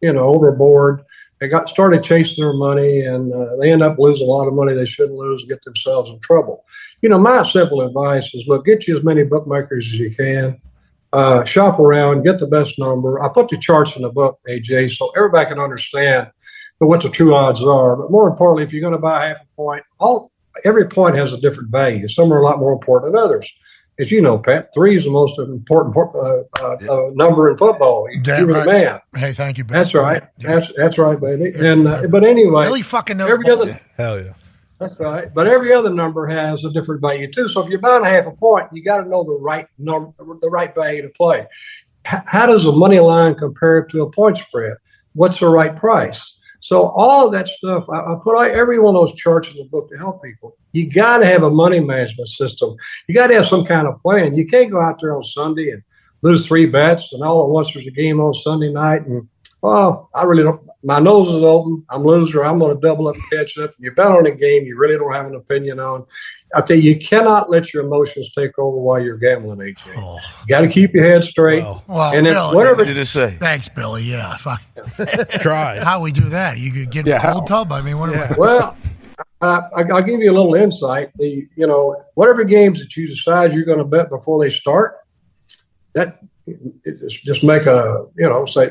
you 0.00 0.12
know, 0.12 0.24
overboard. 0.24 1.02
They 1.40 1.48
got 1.48 1.68
started 1.68 2.02
chasing 2.02 2.42
their 2.42 2.52
money, 2.52 3.02
and 3.02 3.32
uh, 3.32 3.56
they 3.56 3.70
end 3.70 3.82
up 3.82 3.98
losing 3.98 4.26
a 4.26 4.30
lot 4.30 4.48
of 4.48 4.54
money 4.54 4.74
they 4.74 4.86
shouldn't 4.86 5.16
lose, 5.16 5.42
and 5.42 5.48
get 5.48 5.62
themselves 5.62 6.10
in 6.10 6.18
trouble. 6.18 6.64
You 7.00 7.08
know, 7.08 7.18
my 7.18 7.44
simple 7.44 7.80
advice 7.80 8.34
is: 8.34 8.44
look, 8.48 8.64
get 8.64 8.88
you 8.88 8.96
as 8.96 9.04
many 9.04 9.22
bookmakers 9.22 9.86
as 9.86 9.98
you 9.98 10.14
can. 10.14 10.60
Uh, 11.12 11.42
shop 11.44 11.78
around, 11.78 12.22
get 12.22 12.38
the 12.38 12.46
best 12.46 12.78
number. 12.78 13.22
I 13.22 13.28
put 13.28 13.48
the 13.48 13.56
charts 13.56 13.96
in 13.96 14.02
the 14.02 14.10
book, 14.10 14.38
AJ, 14.46 14.96
so 14.96 15.10
everybody 15.16 15.48
can 15.48 15.58
understand 15.58 16.28
what 16.78 17.02
the 17.02 17.08
true 17.08 17.34
odds 17.34 17.64
are. 17.64 17.96
But 17.96 18.10
more 18.10 18.28
importantly, 18.28 18.64
if 18.64 18.72
you're 18.72 18.82
going 18.82 18.92
to 18.92 18.98
buy 18.98 19.28
half 19.28 19.40
a 19.40 19.56
point, 19.56 19.84
all 19.98 20.30
every 20.64 20.88
point 20.88 21.16
has 21.16 21.32
a 21.32 21.40
different 21.40 21.70
value. 21.70 22.08
Some 22.08 22.32
are 22.32 22.38
a 22.38 22.44
lot 22.44 22.58
more 22.58 22.72
important 22.72 23.12
than 23.12 23.22
others. 23.22 23.50
As 24.00 24.12
you 24.12 24.20
know, 24.20 24.38
Pat, 24.38 24.72
three 24.72 24.94
is 24.94 25.04
the 25.04 25.10
most 25.10 25.36
important 25.40 25.96
uh, 25.96 26.42
uh, 26.62 26.76
uh, 26.88 27.10
number 27.14 27.50
in 27.50 27.56
football. 27.56 28.06
Damn 28.22 28.46
You're 28.46 28.54
right. 28.54 28.64
the 28.64 28.70
man. 28.70 29.00
Hey, 29.16 29.32
thank 29.32 29.58
you, 29.58 29.64
Bill. 29.64 29.76
That's 29.76 29.92
right. 29.92 30.22
That's 30.38 30.70
that's 30.76 30.98
right, 30.98 31.20
baby. 31.20 31.52
And 31.56 31.88
uh, 31.88 32.06
but 32.08 32.22
anyway, 32.22 32.66
Really 32.66 32.82
fucking 32.82 33.16
knows 33.16 33.28
every 33.30 33.44
ball. 33.44 33.62
other 33.62 33.80
Hell 33.96 34.20
yeah. 34.22 34.34
that's 34.78 35.00
right. 35.00 35.34
But 35.34 35.48
every 35.48 35.72
other 35.72 35.90
number 35.90 36.28
has 36.28 36.64
a 36.64 36.70
different 36.70 37.00
value 37.00 37.28
too. 37.28 37.48
So 37.48 37.60
if 37.64 37.68
you're 37.70 37.80
buying 37.80 38.04
a 38.04 38.08
half 38.08 38.26
a 38.26 38.30
point, 38.30 38.68
you 38.72 38.84
got 38.84 38.98
to 38.98 39.08
know 39.08 39.24
the 39.24 39.32
right 39.32 39.66
number, 39.78 40.12
the 40.40 40.48
right 40.48 40.72
value 40.72 41.02
to 41.02 41.08
play. 41.08 41.48
H- 42.06 42.20
how 42.26 42.46
does 42.46 42.66
a 42.66 42.72
money 42.72 43.00
line 43.00 43.34
compare 43.34 43.82
to 43.86 44.02
a 44.02 44.10
point 44.12 44.38
spread? 44.38 44.74
What's 45.14 45.40
the 45.40 45.48
right 45.48 45.74
price? 45.74 46.37
So 46.68 46.88
all 46.90 47.24
of 47.24 47.32
that 47.32 47.48
stuff, 47.48 47.88
I, 47.88 48.00
I 48.00 48.16
put 48.22 48.36
out 48.36 48.50
every 48.50 48.78
one 48.78 48.94
of 48.94 49.00
those 49.00 49.14
charts 49.14 49.50
in 49.50 49.56
the 49.56 49.64
book 49.64 49.88
to 49.88 49.96
help 49.96 50.22
people. 50.22 50.54
You 50.72 50.90
got 50.90 51.16
to 51.16 51.24
have 51.24 51.42
a 51.42 51.50
money 51.50 51.80
management 51.80 52.28
system. 52.28 52.76
You 53.06 53.14
got 53.14 53.28
to 53.28 53.36
have 53.36 53.46
some 53.46 53.64
kind 53.64 53.88
of 53.88 54.02
plan. 54.02 54.36
You 54.36 54.46
can't 54.46 54.70
go 54.70 54.78
out 54.78 55.00
there 55.00 55.16
on 55.16 55.24
Sunday 55.24 55.70
and 55.70 55.82
lose 56.20 56.46
three 56.46 56.66
bets, 56.66 57.14
and 57.14 57.22
all 57.22 57.42
at 57.42 57.48
once 57.48 57.72
there's 57.72 57.86
a 57.86 57.90
game 57.90 58.20
on 58.20 58.34
Sunday 58.34 58.70
night, 58.70 59.06
and 59.06 59.26
well, 59.62 60.10
I 60.14 60.24
really 60.24 60.42
don't. 60.42 60.60
My 60.82 60.98
nose 60.98 61.28
is 61.28 61.42
open. 61.42 61.86
I'm 61.88 62.04
loser. 62.04 62.44
I'm 62.44 62.58
going 62.58 62.76
to 62.76 62.86
double 62.86 63.08
up 63.08 63.14
and 63.14 63.30
catch 63.30 63.56
up. 63.56 63.72
You 63.78 63.90
bet 63.92 64.12
on 64.12 64.26
a 64.26 64.30
game 64.30 64.64
you 64.64 64.76
really 64.76 64.98
don't 64.98 65.14
have 65.14 65.26
an 65.26 65.36
opinion 65.36 65.80
on. 65.80 66.04
Okay, 66.56 66.76
you 66.76 66.98
cannot 66.98 67.50
let 67.50 67.74
your 67.74 67.84
emotions 67.84 68.32
take 68.32 68.58
over 68.58 68.76
while 68.78 68.98
you're 69.02 69.18
gambling, 69.18 69.58
AJ. 69.58 69.86
You 69.96 70.46
got 70.48 70.62
to 70.62 70.68
keep 70.68 70.94
your 70.94 71.04
head 71.04 71.22
straight. 71.22 71.62
Oh. 71.62 71.82
Well, 71.86 72.14
and 72.16 72.24
then 72.24 72.36
whatever. 72.54 72.76
What 72.78 72.86
did 72.86 72.96
it 72.96 73.04
say? 73.06 73.36
Thanks, 73.38 73.68
Billy. 73.68 74.02
Yeah, 74.04 74.34
fuck. 74.38 74.62
Try. 75.40 75.78
How 75.84 76.00
we 76.00 76.10
do 76.10 76.28
that? 76.30 76.58
You 76.58 76.72
could 76.72 76.90
get 76.90 77.00
in 77.00 77.06
Yeah, 77.08 77.16
a 77.16 77.20
how? 77.20 77.32
cold 77.34 77.46
tub. 77.48 77.72
I 77.72 77.82
mean, 77.82 77.98
what? 77.98 78.14
Are 78.14 78.28
we, 78.30 78.36
Well, 78.38 78.76
uh, 79.42 79.60
I, 79.76 79.82
I'll 79.82 80.02
give 80.02 80.20
you 80.20 80.30
a 80.30 80.36
little 80.36 80.54
insight. 80.54 81.10
The 81.18 81.46
you 81.54 81.66
know 81.66 82.02
whatever 82.14 82.44
games 82.44 82.78
that 82.80 82.96
you 82.96 83.06
decide 83.06 83.52
you're 83.52 83.64
going 83.64 83.78
to 83.78 83.84
bet 83.84 84.08
before 84.08 84.42
they 84.42 84.48
start, 84.50 84.96
that 85.92 86.18
it 86.46 86.98
just- 87.00 87.24
just 87.24 87.44
make 87.44 87.66
a 87.66 88.06
you 88.16 88.26
know 88.28 88.46
say 88.46 88.70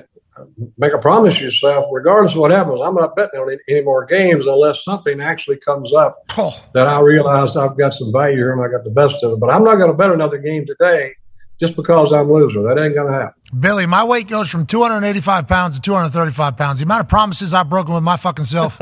make 0.77 0.93
a 0.93 0.97
promise 0.97 1.38
to 1.38 1.45
yourself, 1.45 1.85
regardless 1.91 2.34
of 2.34 2.39
what 2.39 2.51
happens, 2.51 2.80
I'm 2.84 2.95
not 2.95 3.15
betting 3.15 3.39
on 3.39 3.49
any, 3.49 3.59
any 3.69 3.81
more 3.81 4.05
games 4.05 4.47
unless 4.47 4.84
something 4.84 5.22
actually 5.22 5.57
comes 5.57 5.93
up 5.93 6.18
oh, 6.38 6.64
that 6.73 6.88
I 6.88 6.99
realize 6.99 7.55
I've 7.55 7.77
got 7.77 7.93
some 7.93 8.11
value 8.11 8.38
here 8.38 8.53
and 8.53 8.61
I 8.61 8.69
got 8.69 8.84
the 8.84 8.91
best 8.91 9.23
of 9.23 9.34
it. 9.34 9.39
But 9.39 9.49
I'm 9.49 9.64
not 9.64 9.76
going 9.76 9.91
to 9.91 9.97
bet 9.97 10.11
another 10.11 10.38
game 10.38 10.65
today 10.65 11.14
just 11.59 11.75
because 11.75 12.13
I'm 12.13 12.31
loser. 12.31 12.61
That 12.63 12.77
ain't 12.77 12.93
going 12.93 13.11
to 13.11 13.13
happen. 13.13 13.34
Billy, 13.57 13.85
my 13.85 14.03
weight 14.03 14.27
goes 14.27 14.49
from 14.49 14.65
285 14.65 15.47
pounds 15.47 15.75
to 15.75 15.81
235 15.81 16.57
pounds. 16.57 16.79
The 16.79 16.84
amount 16.84 17.01
of 17.01 17.07
promises 17.07 17.53
I've 17.53 17.69
broken 17.69 17.93
with 17.93 18.03
my 18.03 18.17
fucking 18.17 18.43
self. 18.43 18.77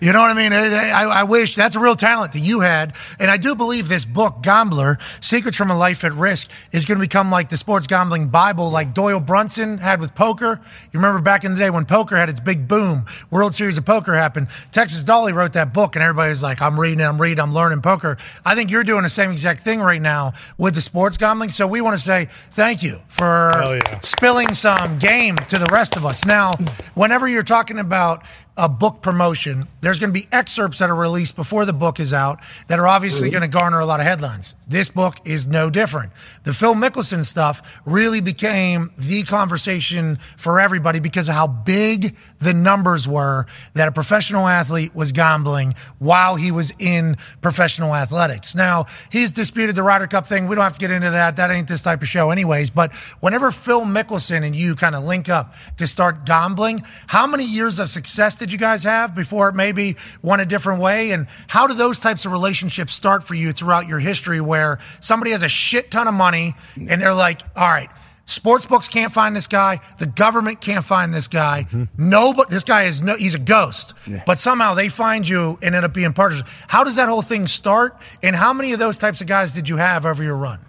you 0.00 0.12
know 0.12 0.20
what 0.20 0.30
I 0.30 0.34
mean? 0.34 0.52
I, 0.52 0.90
I, 0.90 1.04
I 1.04 1.22
wish 1.22 1.54
that's 1.54 1.76
a 1.76 1.80
real 1.80 1.94
talent 1.94 2.32
that 2.32 2.40
you 2.40 2.60
had. 2.60 2.96
And 3.20 3.30
I 3.30 3.36
do 3.36 3.54
believe 3.54 3.88
this 3.88 4.04
book, 4.04 4.42
Gambler 4.42 4.98
Secrets 5.20 5.56
from 5.56 5.70
a 5.70 5.76
Life 5.76 6.02
at 6.02 6.12
Risk, 6.12 6.50
is 6.72 6.84
going 6.84 6.98
to 6.98 7.04
become 7.04 7.30
like 7.30 7.48
the 7.48 7.56
sports 7.56 7.86
gambling 7.86 8.26
Bible, 8.26 8.70
like 8.70 8.92
Doyle 8.92 9.20
Brunson 9.20 9.78
had 9.78 10.00
with 10.00 10.16
poker. 10.16 10.60
You 10.92 10.98
remember 10.98 11.22
back 11.22 11.44
in 11.44 11.52
the 11.52 11.58
day 11.58 11.70
when 11.70 11.84
poker 11.84 12.16
had 12.16 12.28
its 12.28 12.40
big 12.40 12.66
boom, 12.66 13.04
World 13.30 13.54
Series 13.54 13.78
of 13.78 13.86
Poker 13.86 14.16
happened. 14.16 14.48
Texas 14.72 15.04
Dolly 15.04 15.32
wrote 15.32 15.52
that 15.52 15.72
book, 15.72 15.94
and 15.94 16.02
everybody 16.02 16.30
was 16.30 16.42
like, 16.42 16.60
I'm 16.60 16.78
reading 16.78 16.98
it, 16.98 17.04
I'm 17.04 17.22
reading, 17.22 17.38
I'm 17.38 17.54
learning 17.54 17.82
poker. 17.82 18.16
I 18.44 18.56
think 18.56 18.72
you're 18.72 18.82
doing 18.82 19.04
the 19.04 19.08
same 19.08 19.30
exact 19.30 19.60
thing 19.60 19.78
right 19.78 20.02
now 20.02 20.32
with 20.58 20.74
the 20.74 20.80
sports 20.80 21.16
gambling. 21.16 21.50
So 21.50 21.69
we 21.70 21.80
want 21.80 21.96
to 21.96 22.02
say 22.02 22.26
thank 22.50 22.82
you 22.82 23.00
for 23.08 23.52
yeah. 23.54 24.00
spilling 24.00 24.52
some 24.54 24.98
game 24.98 25.36
to 25.36 25.58
the 25.58 25.68
rest 25.72 25.96
of 25.96 26.04
us. 26.04 26.24
Now, 26.24 26.52
whenever 26.94 27.28
you're 27.28 27.42
talking 27.42 27.78
about 27.78 28.24
a 28.56 28.68
book 28.68 29.00
promotion, 29.00 29.66
there's 29.80 29.98
going 29.98 30.12
to 30.12 30.20
be 30.20 30.26
excerpts 30.32 30.80
that 30.80 30.90
are 30.90 30.94
released 30.94 31.36
before 31.36 31.64
the 31.64 31.72
book 31.72 31.98
is 31.98 32.12
out 32.12 32.40
that 32.68 32.78
are 32.78 32.86
obviously 32.86 33.30
going 33.30 33.42
to 33.42 33.48
garner 33.48 33.80
a 33.80 33.86
lot 33.86 34.00
of 34.00 34.06
headlines. 34.06 34.54
This 34.68 34.90
book 34.90 35.16
is 35.24 35.48
no 35.48 35.70
different. 35.70 36.12
The 36.44 36.52
Phil 36.52 36.74
Mickelson 36.74 37.24
stuff 37.24 37.80
really 37.86 38.20
became 38.20 38.92
the 38.98 39.22
conversation 39.22 40.16
for 40.36 40.60
everybody 40.60 41.00
because 41.00 41.28
of 41.28 41.34
how 41.34 41.46
big 41.46 42.16
the 42.40 42.52
numbers 42.52 43.08
were 43.08 43.46
that 43.74 43.88
a 43.88 43.92
professional 43.92 44.46
athlete 44.46 44.94
was 44.94 45.12
gambling 45.12 45.74
while 45.98 46.36
he 46.36 46.50
was 46.50 46.72
in 46.78 47.16
professional 47.40 47.94
athletics. 47.94 48.54
Now, 48.54 48.86
he's 49.10 49.30
disputed 49.32 49.74
the 49.74 49.82
Ryder 49.82 50.06
Cup 50.06 50.26
thing. 50.26 50.48
We 50.48 50.56
don't 50.56 50.64
have 50.64 50.74
to 50.74 50.80
get 50.80 50.90
into 50.90 51.10
that. 51.10 51.36
That 51.36 51.50
ain't 51.50 51.68
this 51.68 51.82
type 51.82 52.02
of 52.02 52.08
show, 52.08 52.30
anyways. 52.30 52.70
But 52.70 52.94
whenever 53.20 53.50
Phil 53.52 53.82
Mickelson 53.82 54.42
and 54.44 54.54
you 54.54 54.74
kind 54.74 54.94
of 54.94 55.04
link 55.04 55.28
up 55.28 55.54
to 55.78 55.86
start 55.86 56.26
gambling, 56.26 56.82
how 57.06 57.26
many 57.26 57.44
years 57.44 57.78
of 57.78 57.88
success 57.88 58.36
did 58.36 58.49
you 58.52 58.58
guys 58.58 58.84
have 58.84 59.14
before 59.14 59.48
it 59.48 59.54
maybe 59.54 59.96
went 60.22 60.42
a 60.42 60.46
different 60.46 60.80
way? 60.80 61.12
And 61.12 61.26
how 61.46 61.66
do 61.66 61.74
those 61.74 61.98
types 61.98 62.26
of 62.26 62.32
relationships 62.32 62.94
start 62.94 63.22
for 63.22 63.34
you 63.34 63.52
throughout 63.52 63.86
your 63.86 63.98
history 63.98 64.40
where 64.40 64.78
somebody 65.00 65.32
has 65.32 65.42
a 65.42 65.48
shit 65.48 65.90
ton 65.90 66.08
of 66.08 66.14
money 66.14 66.54
and 66.76 67.00
they're 67.02 67.14
like, 67.14 67.40
all 67.56 67.68
right, 67.68 67.90
Sports 68.30 68.64
books 68.64 68.86
can't 68.86 69.12
find 69.12 69.34
this 69.34 69.48
guy. 69.48 69.80
The 69.98 70.06
government 70.06 70.60
can't 70.60 70.84
find 70.84 71.12
this 71.12 71.26
guy. 71.26 71.66
Mm-hmm. 71.68 72.08
No, 72.10 72.32
but 72.32 72.48
this 72.48 72.62
guy 72.62 72.84
is 72.84 73.02
no, 73.02 73.16
he's 73.16 73.34
a 73.34 73.40
ghost. 73.40 73.92
But 74.24 74.38
somehow 74.38 74.74
they 74.74 74.88
find 74.88 75.28
you 75.28 75.58
and 75.62 75.74
end 75.74 75.84
up 75.84 75.92
being 75.92 76.12
partners. 76.12 76.44
How 76.68 76.84
does 76.84 76.94
that 76.94 77.08
whole 77.08 77.22
thing 77.22 77.48
start? 77.48 78.00
And 78.22 78.36
how 78.36 78.52
many 78.52 78.72
of 78.72 78.78
those 78.78 78.98
types 78.98 79.20
of 79.20 79.26
guys 79.26 79.52
did 79.52 79.68
you 79.68 79.78
have 79.78 80.06
over 80.06 80.22
your 80.22 80.36
run? 80.36 80.64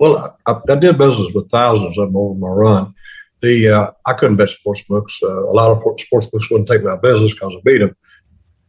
Well, 0.00 0.36
I, 0.44 0.56
I 0.68 0.74
did 0.74 0.98
business 0.98 1.32
with 1.32 1.48
thousands 1.48 1.96
of 1.96 2.08
them 2.08 2.16
over 2.16 2.34
my 2.34 2.48
run. 2.48 2.94
The 3.42 3.68
uh, 3.68 3.90
I 4.06 4.14
couldn't 4.14 4.36
bet 4.36 4.50
sports 4.50 4.82
books. 4.82 5.18
Uh, 5.22 5.48
a 5.48 5.52
lot 5.52 5.70
of 5.70 6.00
sports 6.00 6.30
books 6.30 6.50
wouldn't 6.50 6.68
take 6.68 6.82
my 6.82 6.96
business 6.96 7.34
because 7.34 7.54
I 7.54 7.60
beat 7.64 7.78
them. 7.78 7.96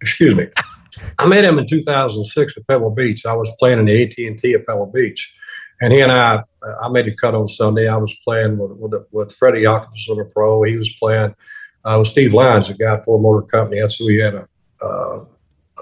Excuse 0.02 0.36
me. 0.36 0.48
I 1.20 1.26
met 1.28 1.46
him 1.46 1.58
in 1.58 1.68
2006 1.68 2.58
at 2.58 2.68
Pebble 2.68 2.92
Beach. 2.92 3.26
I 3.26 3.34
was 3.34 3.52
playing 3.60 3.80
in 3.80 3.86
the 3.86 4.04
AT&T 4.04 4.54
at 4.54 4.66
Pebble 4.68 4.88
Beach, 4.88 5.34
and 5.82 5.94
he 5.94 6.02
and 6.02 6.12
I, 6.12 6.44
I 6.82 6.90
made 6.90 7.08
a 7.08 7.16
cut 7.16 7.36
on 7.36 7.48
Sunday. 7.48 7.88
I 7.88 7.98
was 7.98 8.16
playing 8.24 8.58
with 8.58 8.72
with, 8.74 9.06
with 9.12 9.36
Freddie 9.36 9.64
Jacobson, 9.64 10.20
a 10.20 10.26
pro. 10.26 10.64
He 10.64 10.78
was 10.78 10.92
playing 10.94 11.36
uh, 11.86 11.96
with 12.00 12.08
Steve 12.08 12.34
Lyons, 12.34 12.70
a 12.70 12.74
guy 12.74 12.96
at 12.96 13.06
Ford 13.06 13.22
Motor 13.22 13.46
Company. 13.48 13.82
That's 13.82 13.96
who 13.96 14.08
he 14.08 14.18
had 14.18 14.36
a, 14.36 14.48
uh, 14.84 15.26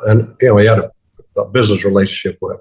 and 0.08 0.36
you 0.42 0.50
know, 0.50 0.58
he 0.58 0.68
had 0.68 0.80
a, 0.80 0.92
a 1.38 1.48
business 1.48 1.86
relationship 1.86 2.38
with 2.42 2.60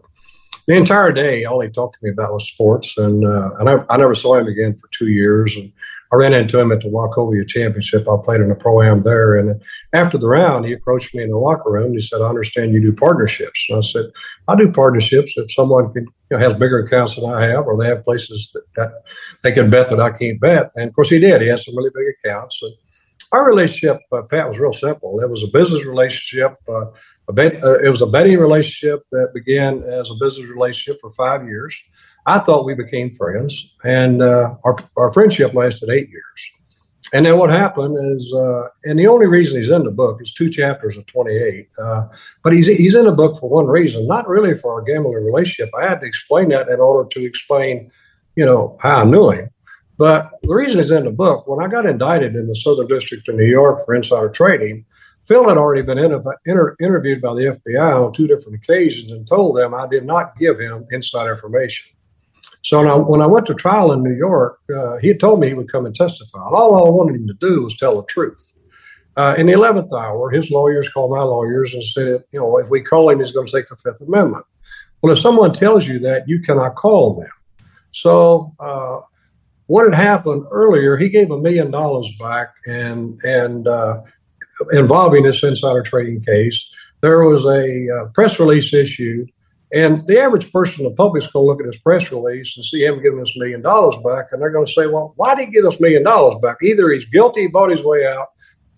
the 0.70 0.76
entire 0.76 1.10
day, 1.10 1.44
all 1.44 1.60
he 1.60 1.68
talked 1.68 1.98
to 1.98 2.04
me 2.04 2.10
about 2.10 2.32
was 2.32 2.48
sports, 2.48 2.96
and 2.96 3.26
uh, 3.26 3.50
and 3.58 3.68
I, 3.68 3.84
I 3.90 3.96
never 3.96 4.14
saw 4.14 4.36
him 4.36 4.46
again 4.46 4.76
for 4.76 4.88
two 4.92 5.08
years. 5.08 5.56
And 5.56 5.72
I 6.12 6.16
ran 6.16 6.34
into 6.34 6.58
him 6.58 6.72
at 6.72 6.80
the 6.80 6.88
Wachovia 6.88 7.46
Championship. 7.46 8.08
I 8.08 8.16
played 8.24 8.40
in 8.40 8.50
a 8.50 8.54
pro 8.54 8.82
am 8.82 9.02
there, 9.02 9.36
and 9.36 9.60
after 9.92 10.18
the 10.18 10.28
round, 10.28 10.64
he 10.64 10.72
approached 10.72 11.14
me 11.14 11.22
in 11.22 11.30
the 11.30 11.38
locker 11.38 11.70
room. 11.70 11.86
And 11.86 11.94
he 11.94 12.00
said, 12.00 12.20
"I 12.20 12.28
understand 12.28 12.72
you 12.72 12.80
do 12.80 12.92
partnerships." 12.92 13.66
And 13.68 13.78
I 13.78 13.80
said, 13.82 14.06
"I 14.48 14.56
do 14.56 14.72
partnerships 14.72 15.34
if 15.36 15.52
someone 15.52 15.92
could, 15.92 16.04
you 16.30 16.36
know, 16.36 16.38
has 16.38 16.54
bigger 16.54 16.80
accounts 16.80 17.16
than 17.16 17.26
I 17.26 17.46
have, 17.46 17.66
or 17.66 17.76
they 17.76 17.86
have 17.86 18.04
places 18.04 18.50
that, 18.54 18.64
that 18.76 18.92
they 19.42 19.52
can 19.52 19.70
bet 19.70 19.88
that 19.88 20.00
I 20.00 20.10
can't 20.10 20.40
bet." 20.40 20.72
And 20.74 20.88
of 20.88 20.94
course, 20.94 21.10
he 21.10 21.20
did. 21.20 21.42
He 21.42 21.48
had 21.48 21.60
some 21.60 21.76
really 21.76 21.90
big 21.94 22.14
accounts. 22.24 22.60
And 22.62 22.74
our 23.32 23.46
relationship, 23.46 24.00
uh, 24.10 24.22
Pat, 24.22 24.48
was 24.48 24.58
real 24.58 24.72
simple. 24.72 25.20
It 25.20 25.30
was 25.30 25.44
a 25.44 25.48
business 25.48 25.86
relationship. 25.86 26.56
Uh, 26.68 26.86
a 27.28 27.32
bet, 27.32 27.62
uh, 27.62 27.78
it 27.78 27.88
was 27.88 28.02
a 28.02 28.06
betting 28.06 28.38
relationship 28.38 29.04
that 29.12 29.32
began 29.32 29.84
as 29.84 30.10
a 30.10 30.14
business 30.14 30.48
relationship 30.48 31.00
for 31.00 31.12
five 31.12 31.46
years. 31.46 31.80
I 32.30 32.38
thought 32.38 32.64
we 32.64 32.74
became 32.74 33.10
friends, 33.10 33.72
and 33.82 34.22
uh, 34.22 34.54
our, 34.62 34.76
our 34.96 35.12
friendship 35.12 35.52
lasted 35.52 35.90
eight 35.90 36.08
years. 36.08 36.50
And 37.12 37.26
then 37.26 37.38
what 37.38 37.50
happened 37.50 37.98
is, 38.14 38.32
uh, 38.32 38.68
and 38.84 38.96
the 38.96 39.08
only 39.08 39.26
reason 39.26 39.56
he's 39.56 39.68
in 39.68 39.82
the 39.82 39.90
book 39.90 40.20
is 40.20 40.32
two 40.32 40.48
chapters 40.48 40.96
of 40.96 41.06
28. 41.06 41.68
Uh, 41.76 42.06
but 42.44 42.52
he's 42.52 42.68
he's 42.68 42.94
in 42.94 43.06
the 43.06 43.10
book 43.12 43.40
for 43.40 43.50
one 43.50 43.66
reason, 43.66 44.06
not 44.06 44.28
really 44.28 44.56
for 44.56 44.74
our 44.74 44.82
gambling 44.82 45.24
relationship. 45.24 45.70
I 45.76 45.88
had 45.88 46.00
to 46.02 46.06
explain 46.06 46.50
that 46.50 46.68
in 46.68 46.78
order 46.78 47.08
to 47.08 47.26
explain, 47.26 47.90
you 48.36 48.46
know, 48.46 48.78
how 48.80 49.00
I 49.00 49.04
knew 49.04 49.30
him. 49.30 49.50
But 49.98 50.30
the 50.42 50.54
reason 50.54 50.78
he's 50.78 50.92
in 50.92 51.06
the 51.06 51.10
book, 51.10 51.48
when 51.48 51.60
I 51.64 51.68
got 51.68 51.84
indicted 51.84 52.36
in 52.36 52.46
the 52.46 52.54
Southern 52.54 52.86
District 52.86 53.28
of 53.28 53.34
New 53.34 53.44
York 53.44 53.84
for 53.84 53.96
insider 53.96 54.28
trading, 54.28 54.86
Phil 55.26 55.48
had 55.48 55.58
already 55.58 55.82
been 55.82 55.98
inter- 55.98 56.38
inter- 56.46 56.76
interviewed 56.80 57.20
by 57.20 57.34
the 57.34 57.58
FBI 57.58 58.06
on 58.06 58.12
two 58.12 58.28
different 58.28 58.62
occasions 58.62 59.10
and 59.10 59.26
told 59.26 59.56
them 59.56 59.74
I 59.74 59.88
did 59.88 60.04
not 60.04 60.38
give 60.38 60.60
him 60.60 60.86
inside 60.92 61.28
information. 61.28 61.90
So 62.62 62.82
now, 62.82 62.98
when 62.98 63.22
I 63.22 63.26
went 63.26 63.46
to 63.46 63.54
trial 63.54 63.92
in 63.92 64.02
New 64.02 64.14
York, 64.14 64.58
uh, 64.74 64.98
he 64.98 65.08
had 65.08 65.20
told 65.20 65.40
me 65.40 65.48
he 65.48 65.54
would 65.54 65.72
come 65.72 65.86
and 65.86 65.94
testify. 65.94 66.40
All 66.40 66.76
I 66.76 66.90
wanted 66.90 67.16
him 67.16 67.26
to 67.28 67.34
do 67.40 67.62
was 67.62 67.76
tell 67.76 67.96
the 67.96 68.06
truth. 68.06 68.52
Uh, 69.16 69.34
in 69.38 69.46
the 69.46 69.52
11th 69.52 69.92
hour, 69.98 70.30
his 70.30 70.50
lawyers 70.50 70.88
called 70.88 71.10
my 71.10 71.22
lawyers 71.22 71.74
and 71.74 71.84
said, 71.84 72.22
you 72.32 72.40
know, 72.40 72.58
if 72.58 72.68
we 72.68 72.80
call 72.80 73.10
him, 73.10 73.20
he's 73.20 73.32
going 73.32 73.46
to 73.46 73.52
take 73.52 73.68
the 73.68 73.76
Fifth 73.76 74.00
Amendment. 74.00 74.44
Well, 75.02 75.12
if 75.12 75.18
someone 75.18 75.52
tells 75.52 75.88
you 75.88 75.98
that, 76.00 76.28
you 76.28 76.40
cannot 76.40 76.76
call 76.76 77.20
them. 77.20 77.30
So 77.92 78.54
uh, 78.60 79.00
what 79.66 79.84
had 79.84 79.94
happened 79.94 80.44
earlier, 80.50 80.96
he 80.96 81.08
gave 81.08 81.30
a 81.30 81.40
million 81.40 81.70
dollars 81.70 82.12
back 82.20 82.54
and, 82.66 83.18
and 83.24 83.66
uh, 83.66 84.02
involving 84.72 85.24
this 85.24 85.42
insider 85.42 85.82
trading 85.82 86.22
case. 86.22 86.68
There 87.00 87.24
was 87.24 87.44
a 87.46 87.88
uh, 87.88 88.04
press 88.08 88.38
release 88.38 88.74
issued 88.74 89.30
and 89.72 90.04
the 90.06 90.18
average 90.18 90.52
person 90.52 90.84
in 90.84 90.90
the 90.90 90.96
public 90.96 91.22
is 91.22 91.30
going 91.30 91.44
to 91.44 91.46
look 91.46 91.60
at 91.60 91.66
this 91.66 91.80
press 91.80 92.10
release 92.10 92.56
and 92.56 92.64
see 92.64 92.84
him 92.84 93.02
giving 93.02 93.20
us 93.20 93.36
a 93.36 93.38
million 93.38 93.62
dollars 93.62 93.96
back, 94.04 94.26
and 94.32 94.42
they're 94.42 94.50
going 94.50 94.66
to 94.66 94.72
say, 94.72 94.86
well, 94.86 95.12
why 95.16 95.34
did 95.34 95.46
he 95.46 95.52
give 95.52 95.64
us 95.64 95.78
a 95.78 95.82
million 95.82 96.02
dollars 96.02 96.34
back? 96.42 96.56
Either 96.62 96.90
he's 96.90 97.06
guilty, 97.06 97.42
he 97.42 97.46
bought 97.46 97.70
his 97.70 97.84
way 97.84 98.04
out, 98.06 98.30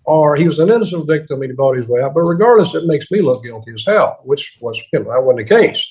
or 0.05 0.35
he 0.35 0.45
was 0.45 0.59
an 0.59 0.69
innocent 0.69 1.07
victim 1.07 1.41
and 1.41 1.51
he 1.51 1.55
bought 1.55 1.77
his 1.77 1.87
way 1.87 2.01
out. 2.01 2.13
But 2.13 2.21
regardless, 2.21 2.75
it 2.75 2.85
makes 2.85 3.09
me 3.09 3.21
look 3.21 3.43
guilty 3.43 3.71
as 3.73 3.85
hell, 3.85 4.19
which 4.23 4.55
was, 4.61 4.79
you 4.91 4.99
know, 4.99 5.11
that 5.11 5.23
wasn't 5.23 5.47
the 5.47 5.55
case. 5.55 5.83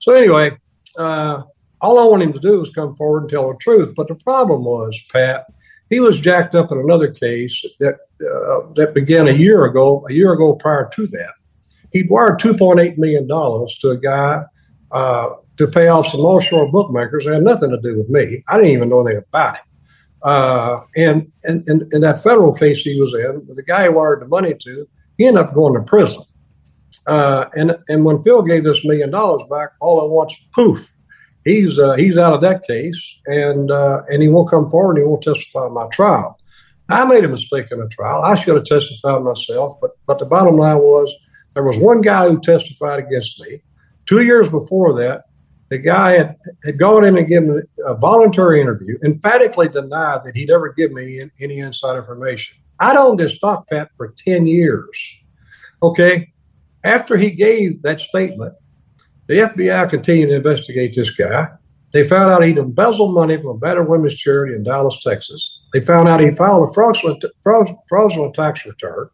So 0.00 0.12
anyway, 0.12 0.58
uh, 0.98 1.42
all 1.80 1.98
I 1.98 2.04
want 2.04 2.22
him 2.22 2.32
to 2.34 2.40
do 2.40 2.60
is 2.60 2.70
come 2.70 2.94
forward 2.96 3.22
and 3.22 3.30
tell 3.30 3.48
the 3.48 3.56
truth. 3.58 3.94
But 3.96 4.08
the 4.08 4.14
problem 4.16 4.64
was, 4.64 4.98
Pat, 5.10 5.46
he 5.88 6.00
was 6.00 6.20
jacked 6.20 6.54
up 6.54 6.70
in 6.70 6.78
another 6.78 7.12
case 7.12 7.64
that 7.80 7.94
uh, 8.20 8.72
that 8.74 8.94
began 8.94 9.28
a 9.28 9.32
year 9.32 9.64
ago, 9.64 10.04
a 10.08 10.12
year 10.12 10.32
ago 10.32 10.54
prior 10.54 10.90
to 10.94 11.06
that 11.08 11.34
he'd 11.94 12.10
wired 12.10 12.38
$2.8 12.40 12.98
million 12.98 13.26
to 13.26 13.90
a 13.90 13.96
guy 13.96 14.42
uh, 14.90 15.30
to 15.56 15.66
pay 15.66 15.88
off 15.88 16.08
some 16.08 16.20
offshore 16.20 16.70
bookmakers. 16.70 17.24
It 17.24 17.32
had 17.32 17.44
nothing 17.44 17.70
to 17.70 17.80
do 17.80 17.96
with 17.96 18.10
me. 18.10 18.44
I 18.48 18.56
didn't 18.56 18.72
even 18.72 18.90
know 18.90 19.06
anything 19.06 19.24
about 19.26 19.54
it. 19.54 19.62
Uh, 20.22 20.80
and, 20.96 21.30
and, 21.44 21.66
and, 21.68 21.92
in 21.92 22.00
that 22.00 22.22
federal 22.22 22.52
case 22.52 22.80
he 22.80 22.98
was 22.98 23.14
in, 23.14 23.46
the 23.54 23.62
guy 23.62 23.84
he 23.84 23.88
wired 23.90 24.22
the 24.22 24.26
money 24.26 24.54
to, 24.58 24.88
he 25.18 25.26
ended 25.26 25.44
up 25.44 25.54
going 25.54 25.74
to 25.74 25.82
prison. 25.82 26.22
Uh, 27.06 27.46
and, 27.54 27.76
and 27.88 28.04
when 28.04 28.22
Phil 28.22 28.42
gave 28.42 28.64
this 28.64 28.84
million 28.84 29.10
dollars 29.10 29.42
back, 29.50 29.72
all 29.80 30.02
at 30.02 30.08
once, 30.08 30.34
poof, 30.54 30.90
he's, 31.44 31.78
uh, 31.78 31.92
he's 31.92 32.16
out 32.16 32.32
of 32.32 32.40
that 32.40 32.66
case 32.66 33.16
and, 33.26 33.70
uh, 33.70 34.02
and 34.08 34.22
he 34.22 34.28
won't 34.28 34.48
come 34.48 34.68
forward 34.68 34.96
and 34.96 35.04
he 35.04 35.08
won't 35.08 35.22
testify 35.22 35.66
in 35.66 35.74
my 35.74 35.86
trial. 35.88 36.40
I 36.88 37.04
made 37.04 37.24
a 37.24 37.28
mistake 37.28 37.66
in 37.70 37.78
the 37.78 37.88
trial. 37.88 38.22
I 38.22 38.34
should 38.34 38.56
have 38.56 38.64
testified 38.64 39.22
myself, 39.22 39.78
but, 39.80 39.92
but 40.06 40.18
the 40.18 40.26
bottom 40.26 40.56
line 40.56 40.78
was 40.78 41.14
there 41.54 41.62
was 41.62 41.78
one 41.78 42.00
guy 42.00 42.28
who 42.28 42.40
testified 42.40 42.98
against 43.00 43.40
me. 43.40 43.62
Two 44.06 44.22
years 44.22 44.48
before 44.48 44.92
that, 45.00 45.24
the 45.70 45.78
guy 45.78 46.12
had, 46.12 46.36
had 46.64 46.78
gone 46.78 47.04
in 47.04 47.16
and 47.16 47.26
given 47.26 47.62
a 47.86 47.94
voluntary 47.94 48.60
interview, 48.60 48.98
emphatically 49.04 49.68
denied 49.68 50.22
that 50.24 50.36
he'd 50.36 50.50
ever 50.50 50.72
give 50.72 50.92
me 50.92 51.28
any 51.40 51.58
inside 51.60 51.96
information. 51.96 52.58
I'd 52.80 52.96
owned 52.96 53.20
this 53.20 53.36
stock, 53.36 53.68
Pat, 53.70 53.90
for 53.96 54.14
10 54.18 54.46
years. 54.46 55.16
Okay. 55.82 56.32
After 56.82 57.16
he 57.16 57.30
gave 57.30 57.80
that 57.82 58.00
statement, 58.00 58.54
the 59.26 59.36
FBI 59.36 59.88
continued 59.88 60.28
to 60.28 60.34
investigate 60.34 60.94
this 60.94 61.10
guy. 61.10 61.48
They 61.92 62.06
found 62.06 62.30
out 62.30 62.44
he'd 62.44 62.58
embezzled 62.58 63.14
money 63.14 63.36
from 63.36 63.50
a 63.50 63.58
better 63.58 63.82
women's 63.82 64.16
charity 64.16 64.54
in 64.54 64.64
Dallas, 64.64 65.00
Texas. 65.00 65.60
They 65.72 65.80
found 65.80 66.08
out 66.08 66.20
he 66.20 66.34
filed 66.34 66.68
a 66.68 66.72
fraudulent, 66.72 67.24
fraudulent 67.42 68.34
tax 68.34 68.66
return 68.66 69.08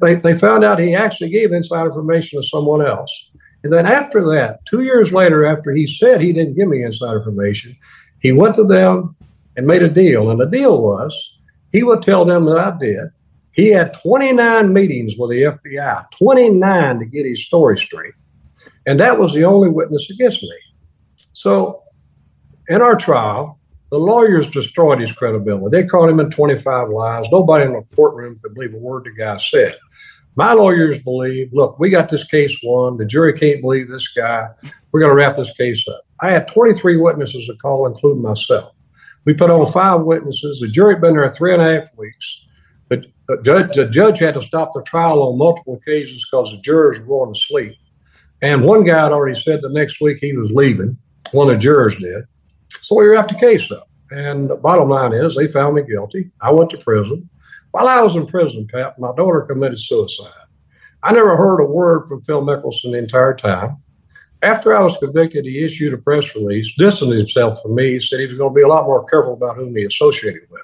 they, 0.00 0.16
they 0.16 0.36
found 0.36 0.64
out 0.64 0.78
he 0.78 0.94
actually 0.94 1.30
gave 1.30 1.52
inside 1.52 1.86
information 1.86 2.40
to 2.40 2.46
someone 2.46 2.84
else. 2.84 3.30
And 3.64 3.72
then 3.72 3.86
after 3.86 4.20
that, 4.34 4.64
two 4.66 4.82
years 4.84 5.12
later, 5.12 5.44
after 5.44 5.72
he 5.72 5.86
said 5.86 6.20
he 6.20 6.32
didn't 6.32 6.54
give 6.54 6.68
me 6.68 6.82
inside 6.82 7.14
information, 7.14 7.76
he 8.20 8.32
went 8.32 8.56
to 8.56 8.64
them 8.64 9.16
and 9.56 9.66
made 9.66 9.82
a 9.82 9.88
deal. 9.88 10.30
And 10.30 10.40
the 10.40 10.46
deal 10.46 10.80
was 10.80 11.14
he 11.72 11.82
would 11.82 12.02
tell 12.02 12.24
them 12.24 12.44
that 12.46 12.58
I 12.58 12.76
did. 12.78 13.08
He 13.52 13.68
had 13.68 13.94
29 13.94 14.72
meetings 14.72 15.16
with 15.18 15.30
the 15.30 15.42
FBI, 15.42 16.10
29 16.12 16.98
to 17.00 17.04
get 17.06 17.26
his 17.26 17.44
story 17.44 17.76
straight. 17.76 18.14
And 18.86 19.00
that 19.00 19.18
was 19.18 19.34
the 19.34 19.44
only 19.44 19.68
witness 19.68 20.10
against 20.10 20.42
me. 20.42 20.56
So 21.32 21.82
in 22.68 22.82
our 22.82 22.96
trial, 22.96 23.58
the 23.90 23.98
lawyers 23.98 24.48
destroyed 24.48 25.00
his 25.00 25.12
credibility. 25.12 25.76
They 25.76 25.86
caught 25.86 26.08
him 26.08 26.20
in 26.20 26.30
25 26.30 26.90
lies. 26.90 27.26
Nobody 27.32 27.64
in 27.64 27.72
the 27.72 27.82
courtroom 27.94 28.38
could 28.42 28.54
believe 28.54 28.74
a 28.74 28.78
word 28.78 29.04
the 29.04 29.10
guy 29.10 29.36
said. 29.38 29.76
My 30.36 30.52
lawyers 30.52 30.98
believe, 30.98 31.50
look, 31.52 31.78
we 31.80 31.90
got 31.90 32.08
this 32.08 32.24
case 32.24 32.56
won. 32.62 32.96
The 32.96 33.04
jury 33.04 33.32
can't 33.32 33.60
believe 33.60 33.88
this 33.88 34.08
guy. 34.08 34.48
We're 34.92 35.00
going 35.00 35.10
to 35.10 35.16
wrap 35.16 35.36
this 35.36 35.52
case 35.54 35.86
up. 35.88 36.06
I 36.20 36.30
had 36.30 36.46
23 36.48 36.96
witnesses 36.96 37.46
to 37.46 37.56
call, 37.56 37.86
including 37.86 38.22
myself. 38.22 38.72
We 39.24 39.34
put 39.34 39.50
on 39.50 39.70
five 39.72 40.02
witnesses. 40.02 40.60
The 40.60 40.68
jury 40.68 40.94
had 40.94 41.00
been 41.00 41.16
there 41.16 41.30
three 41.30 41.52
and 41.52 41.62
a 41.62 41.80
half 41.80 41.88
weeks. 41.96 42.44
But 42.88 43.06
the 43.26 43.42
judge, 43.42 43.74
the 43.74 43.86
judge 43.86 44.18
had 44.18 44.34
to 44.34 44.42
stop 44.42 44.72
the 44.72 44.82
trial 44.84 45.22
on 45.22 45.38
multiple 45.38 45.74
occasions 45.74 46.24
because 46.24 46.52
the 46.52 46.58
jurors 46.58 47.00
were 47.00 47.06
going 47.06 47.34
to 47.34 47.40
sleep. 47.40 47.74
And 48.40 48.62
one 48.62 48.84
guy 48.84 49.02
had 49.02 49.12
already 49.12 49.38
said 49.38 49.60
the 49.60 49.68
next 49.68 50.00
week 50.00 50.18
he 50.20 50.36
was 50.36 50.52
leaving. 50.52 50.96
One 51.32 51.50
of 51.50 51.56
the 51.56 51.60
jurors 51.60 51.96
did. 51.96 52.24
So 52.88 52.96
we 52.96 53.06
wrapped 53.06 53.28
the 53.28 53.38
case 53.38 53.70
up. 53.70 53.86
And 54.10 54.48
the 54.48 54.56
bottom 54.56 54.88
line 54.88 55.12
is 55.12 55.36
they 55.36 55.46
found 55.46 55.74
me 55.74 55.82
guilty. 55.82 56.30
I 56.40 56.50
went 56.50 56.70
to 56.70 56.78
prison. 56.78 57.28
While 57.72 57.86
I 57.86 58.00
was 58.00 58.16
in 58.16 58.26
prison, 58.26 58.66
Pat, 58.66 58.98
my 58.98 59.14
daughter 59.14 59.42
committed 59.42 59.78
suicide. 59.78 60.32
I 61.02 61.12
never 61.12 61.36
heard 61.36 61.60
a 61.60 61.66
word 61.66 62.08
from 62.08 62.22
Phil 62.22 62.40
Mickelson 62.40 62.92
the 62.92 62.96
entire 62.96 63.34
time. 63.34 63.76
After 64.40 64.74
I 64.74 64.80
was 64.80 64.96
convicted, 64.96 65.44
he 65.44 65.62
issued 65.62 65.92
a 65.92 65.98
press 65.98 66.34
release, 66.34 66.74
distancing 66.78 67.18
himself 67.18 67.60
from 67.60 67.74
me. 67.74 68.00
Said 68.00 68.20
he 68.20 68.26
was 68.26 68.38
going 68.38 68.54
to 68.54 68.56
be 68.56 68.62
a 68.62 68.68
lot 68.68 68.86
more 68.86 69.04
careful 69.04 69.34
about 69.34 69.56
whom 69.56 69.76
he 69.76 69.84
associated 69.84 70.48
with. 70.48 70.62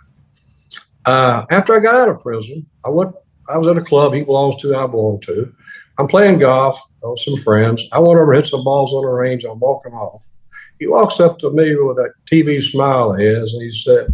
Uh, 1.04 1.44
after 1.50 1.76
I 1.76 1.80
got 1.80 1.94
out 1.94 2.08
of 2.08 2.22
prison, 2.22 2.64
I 2.86 2.88
went. 2.88 3.14
I 3.50 3.58
was 3.58 3.68
at 3.68 3.76
a 3.76 3.84
club 3.84 4.14
he 4.14 4.22
belongs 4.22 4.56
to, 4.62 4.74
I 4.74 4.86
belong 4.86 5.20
to. 5.26 5.54
I'm 5.98 6.08
playing 6.08 6.38
golf 6.38 6.80
with 7.02 7.18
some 7.18 7.36
friends. 7.36 7.86
I 7.92 7.98
went 7.98 8.18
over, 8.18 8.32
and 8.32 8.42
hit 8.42 8.50
some 8.50 8.64
balls 8.64 8.94
on 8.94 9.02
the 9.02 9.10
range. 9.10 9.44
I'm 9.44 9.60
walking 9.60 9.92
off. 9.92 10.22
He 10.78 10.86
walks 10.86 11.20
up 11.20 11.38
to 11.38 11.50
me 11.50 11.74
with 11.76 11.96
that 11.96 12.12
TV 12.30 12.62
smile 12.62 13.12
of 13.12 13.18
his, 13.18 13.54
and 13.54 13.62
he 13.62 13.72
said, 13.72 14.12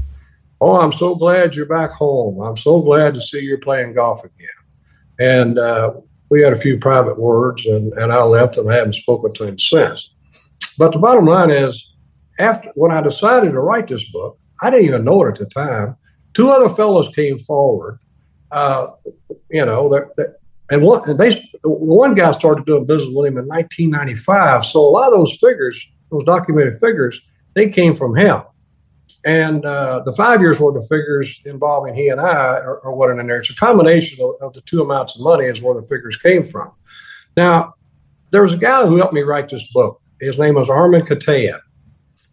"Oh, 0.61 0.81
I'm 0.81 0.93
so 0.93 1.15
glad 1.15 1.55
you're 1.55 1.67
back 1.67 1.91
home. 1.91 2.41
I'm 2.41 2.57
so 2.57 2.81
glad 2.81 3.15
to 3.15 3.21
see 3.21 3.41
you're 3.41 3.59
playing 3.59 3.95
golf 3.95 4.25
again." 4.25 4.49
And 5.19 5.59
uh, 5.59 5.93
we 6.31 6.43
had 6.43 6.53
a 6.53 6.61
few 6.61 6.79
private 6.79 7.19
words, 7.19 7.67
and, 7.67 7.93
and 7.95 8.13
I 8.13 8.23
left, 8.25 8.57
and 8.57 8.71
I 8.71 8.77
haven't 8.77 8.95
spoken 8.95 9.33
to 9.35 9.45
him 9.45 9.59
since. 9.59 10.11
But 10.79 10.93
the 10.93 10.99
bottom 10.99 11.27
line 11.27 11.51
is, 11.51 11.93
after 12.39 12.71
when 12.75 12.93
I 12.93 13.01
decided 13.03 13.53
to 13.53 13.61
write 13.61 13.89
this 13.89 14.09
book, 14.11 14.39
I 14.63 14.71
didn't 14.71 14.87
even 14.87 15.05
know 15.05 15.25
it 15.25 15.33
at 15.33 15.39
the 15.39 15.47
time. 15.47 15.97
Two 16.33 16.51
other 16.51 16.69
fellows 16.69 17.09
came 17.15 17.39
forward. 17.39 17.99
Uh, 18.51 18.89
you 19.51 19.65
know, 19.65 19.89
that, 19.91 20.17
that 20.17 20.37
and 20.71 20.83
one 20.83 21.09
and 21.09 21.19
they 21.19 21.51
one 21.65 22.15
guy 22.15 22.31
started 22.33 22.65
doing 22.65 22.87
business 22.87 23.13
with 23.13 23.27
him 23.27 23.39
in 23.39 23.47
1995. 23.47 24.65
So 24.65 24.81
a 24.81 24.89
lot 24.89 25.13
of 25.13 25.19
those 25.19 25.37
figures 25.37 25.87
those 26.11 26.25
documented 26.25 26.79
figures, 26.79 27.21
they 27.55 27.69
came 27.69 27.95
from 27.95 28.17
him. 28.17 28.43
And 29.25 29.65
uh, 29.65 30.03
the 30.05 30.13
five 30.13 30.41
years 30.41 30.61
worth 30.61 30.77
of 30.77 30.87
figures 30.89 31.41
involving 31.45 31.95
he 31.95 32.09
and 32.09 32.21
I 32.21 32.25
are, 32.25 32.93
what 32.95 33.11
are 33.11 33.19
in 33.19 33.27
there. 33.27 33.39
It's 33.39 33.51
a 33.51 33.55
combination 33.55 34.23
of, 34.25 34.35
of, 34.41 34.53
the 34.53 34.61
two 34.63 34.83
amounts 34.83 35.17
of 35.17 35.23
money 35.23 35.47
is 35.47 35.61
where 35.61 35.79
the 35.79 35.87
figures 35.87 36.17
came 36.17 36.45
from. 36.45 36.73
Now, 37.37 37.75
there 38.31 38.43
was 38.43 38.55
a 38.55 38.59
guy 38.59 38.87
who 38.87 38.97
helped 38.97 39.13
me 39.13 39.23
write 39.23 39.49
this 39.49 39.71
book. 39.73 40.01
His 40.21 40.39
name 40.39 40.55
was 40.55 40.71
Armen 40.71 41.03
Keteyian. 41.03 41.61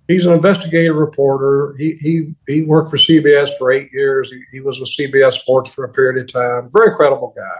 He's 0.07 0.25
an 0.25 0.33
investigative 0.33 0.95
reporter. 0.95 1.75
He, 1.77 1.97
he, 1.99 2.33
he 2.47 2.61
worked 2.61 2.89
for 2.89 2.97
CBS 2.97 3.57
for 3.57 3.71
eight 3.71 3.89
years. 3.91 4.31
He, 4.31 4.41
he 4.51 4.59
was 4.61 4.79
with 4.79 4.89
CBS 4.89 5.33
Sports 5.33 5.73
for 5.73 5.83
a 5.83 5.89
period 5.89 6.21
of 6.21 6.31
time. 6.31 6.69
Very 6.71 6.95
credible 6.95 7.33
guy. 7.35 7.57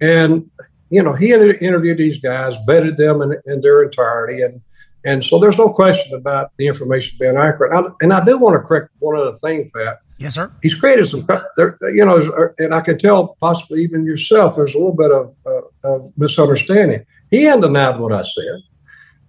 And, 0.00 0.50
you 0.88 1.02
know, 1.02 1.12
he 1.12 1.32
interviewed 1.32 1.98
these 1.98 2.18
guys, 2.18 2.56
vetted 2.66 2.96
them 2.96 3.20
in, 3.20 3.36
in 3.46 3.60
their 3.60 3.82
entirety, 3.82 4.42
and 4.42 4.62
and 5.04 5.22
so 5.22 5.38
there's 5.38 5.58
no 5.58 5.68
question 5.68 6.14
about 6.14 6.52
the 6.56 6.66
information 6.66 7.16
being 7.20 7.36
accurate. 7.36 7.72
And 7.72 7.86
I, 7.86 7.90
and 8.00 8.12
I 8.12 8.24
do 8.24 8.38
want 8.38 8.54
to 8.54 8.66
correct 8.66 8.90
one 8.98 9.18
other 9.18 9.36
thing, 9.36 9.70
Pat. 9.74 9.98
Yes, 10.18 10.34
sir. 10.34 10.50
He's 10.62 10.74
created 10.74 11.06
some, 11.06 11.26
there, 11.56 11.76
you 11.94 12.04
know, 12.04 12.50
and 12.58 12.74
I 12.74 12.80
can 12.80 12.98
tell 12.98 13.36
possibly 13.40 13.82
even 13.82 14.06
yourself, 14.06 14.56
there's 14.56 14.74
a 14.74 14.78
little 14.78 14.94
bit 14.94 15.10
of, 15.10 15.34
uh, 15.44 15.88
of 15.88 16.12
misunderstanding. 16.16 17.04
He 17.30 17.44
hadn't 17.44 17.62
denied 17.62 17.98
what 17.98 18.12
I 18.12 18.22
said. 18.22 18.60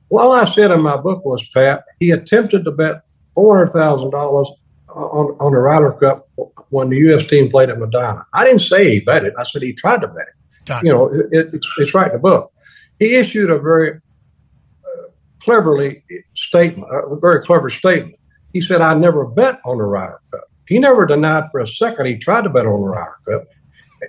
Well, 0.10 0.28
all 0.28 0.34
I 0.34 0.46
said 0.46 0.72
in 0.72 0.82
my 0.82 0.98
book 0.98 1.26
was, 1.26 1.48
Pat, 1.50 1.84
he 2.00 2.12
attempted 2.12 2.64
to 2.66 2.72
bet 2.72 3.02
$400,000 3.36 4.14
on, 4.90 5.38
on 5.40 5.52
the 5.52 5.58
Ryder 5.58 5.94
Cup 5.94 6.30
when 6.70 6.90
the 6.90 6.98
U.S. 6.98 7.26
team 7.26 7.50
played 7.50 7.70
at 7.70 7.80
Medinah. 7.80 8.24
I 8.34 8.46
didn't 8.46 8.62
say 8.62 8.90
he 8.92 9.00
bet 9.02 9.26
it. 9.26 9.34
I 9.38 9.44
said 9.44 9.62
he 9.62 9.74
tried 9.74 10.02
to 10.02 10.08
bet 10.08 10.28
it. 10.28 10.84
You 10.84 10.92
know, 10.92 11.14
it, 11.14 11.54
it's, 11.54 11.68
it's 11.78 11.94
right 11.94 12.08
in 12.08 12.14
the 12.14 12.20
book. 12.20 12.52
He 13.00 13.16
issued 13.16 13.50
a 13.50 13.60
very 13.60 14.00
cleverly 15.46 16.04
statement, 16.34 16.90
a 16.92 17.16
very 17.16 17.42
clever 17.42 17.70
statement. 17.70 18.16
He 18.52 18.62
said, 18.62 18.82
I 18.82 18.96
never 18.96 19.26
bet 19.26 19.60
on 19.64 19.78
the 19.78 19.84
Ryder 19.84 20.20
Cup. 20.32 20.44
He 20.68 20.80
never 20.80 21.06
denied 21.06 21.52
for 21.52 21.60
a 21.60 21.68
second 21.68 22.08
he 22.08 22.18
tried 22.18 22.46
to 22.46 22.50
bet 22.50 22.66
on 22.66 22.82
the 22.82 22.88
Ryder 22.88 23.16
Cup. 23.30 23.44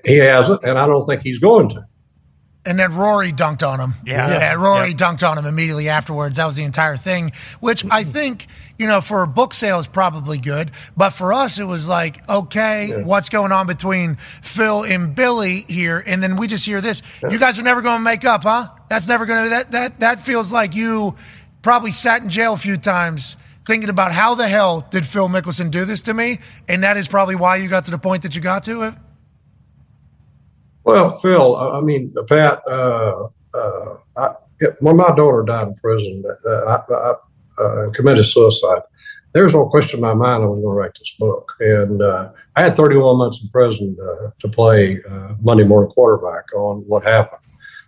he 0.04 0.16
hasn't, 0.16 0.64
and 0.64 0.78
I 0.78 0.86
don't 0.86 1.04
think 1.06 1.20
he's 1.22 1.38
going 1.38 1.68
to. 1.70 1.84
And 2.66 2.78
then 2.78 2.94
Rory 2.94 3.32
dunked 3.32 3.66
on 3.66 3.78
him. 3.78 3.94
Yeah. 4.04 4.54
Rory 4.54 4.92
dunked 4.92 5.28
on 5.28 5.38
him 5.38 5.46
immediately 5.46 5.88
afterwards. 5.88 6.36
That 6.36 6.46
was 6.46 6.56
the 6.56 6.64
entire 6.64 6.96
thing, 6.96 7.32
which 7.60 7.84
I 7.84 8.02
mm-hmm. 8.02 8.10
think, 8.10 8.46
you 8.76 8.86
know, 8.88 9.00
for 9.00 9.22
a 9.22 9.28
book 9.28 9.54
sale 9.54 9.78
is 9.78 9.86
probably 9.86 10.38
good. 10.38 10.72
But 10.96 11.10
for 11.10 11.32
us, 11.32 11.60
it 11.60 11.64
was 11.64 11.88
like, 11.88 12.28
okay, 12.28 12.92
what's 13.04 13.28
going 13.28 13.52
on 13.52 13.66
between 13.66 14.16
Phil 14.16 14.84
and 14.84 15.14
Billy 15.14 15.64
here? 15.68 16.02
And 16.04 16.22
then 16.22 16.36
we 16.36 16.48
just 16.48 16.66
hear 16.66 16.80
this. 16.80 17.02
You 17.30 17.38
guys 17.38 17.58
are 17.60 17.62
never 17.62 17.82
going 17.82 17.98
to 17.98 18.04
make 18.04 18.24
up, 18.24 18.42
huh? 18.42 18.68
That's 18.88 19.08
never 19.08 19.26
going 19.26 19.44
to, 19.44 19.50
that, 19.50 19.72
that, 19.72 20.00
that 20.00 20.20
feels 20.20 20.52
like 20.52 20.74
you 20.74 21.14
probably 21.62 21.92
sat 21.92 22.22
in 22.22 22.28
jail 22.28 22.54
a 22.54 22.58
few 22.58 22.76
times 22.76 23.36
thinking 23.64 23.90
about 23.90 24.12
how 24.12 24.34
the 24.34 24.48
hell 24.48 24.86
did 24.90 25.04
Phil 25.04 25.28
Mickelson 25.28 25.70
do 25.70 25.84
this 25.84 26.02
to 26.02 26.14
me? 26.14 26.38
And 26.68 26.82
that 26.82 26.96
is 26.96 27.08
probably 27.08 27.34
why 27.36 27.56
you 27.56 27.68
got 27.68 27.84
to 27.86 27.90
the 27.90 27.98
point 27.98 28.22
that 28.22 28.34
you 28.34 28.42
got 28.42 28.64
to 28.64 28.82
it. 28.82 28.94
Well, 30.86 31.16
Phil, 31.16 31.56
I 31.56 31.80
mean, 31.80 32.14
Pat, 32.28 32.62
uh, 32.64 33.26
uh, 33.52 33.96
I, 34.16 34.34
when 34.78 34.96
my 34.96 35.12
daughter 35.16 35.42
died 35.42 35.66
in 35.66 35.74
prison, 35.74 36.22
uh, 36.48 36.48
I, 36.48 36.94
I 36.94 37.14
uh, 37.60 37.90
committed 37.90 38.24
suicide. 38.24 38.82
There 39.32 39.42
was 39.42 39.52
no 39.52 39.66
question 39.66 39.98
in 39.98 40.02
my 40.02 40.14
mind 40.14 40.44
I 40.44 40.46
was 40.46 40.60
going 40.60 40.72
to 40.72 40.78
write 40.78 40.92
this 40.96 41.12
book. 41.18 41.50
And 41.58 42.00
uh, 42.00 42.30
I 42.54 42.62
had 42.62 42.76
31 42.76 43.18
months 43.18 43.42
in 43.42 43.48
prison 43.48 43.96
uh, 44.00 44.30
to 44.38 44.48
play 44.48 45.00
Monday 45.42 45.64
morning 45.64 45.90
quarterback 45.90 46.54
on 46.54 46.84
what 46.86 47.02
happened. 47.02 47.42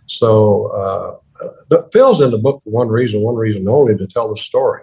So 0.07 1.21
Phil's 1.93 2.19
in 2.19 2.31
the 2.31 2.37
book 2.37 2.61
for 2.65 2.69
one 2.69 2.89
reason, 2.89 3.21
one 3.21 3.35
reason 3.35 3.65
only, 3.69 3.95
to 3.97 4.07
tell 4.07 4.29
the 4.29 4.35
story. 4.35 4.81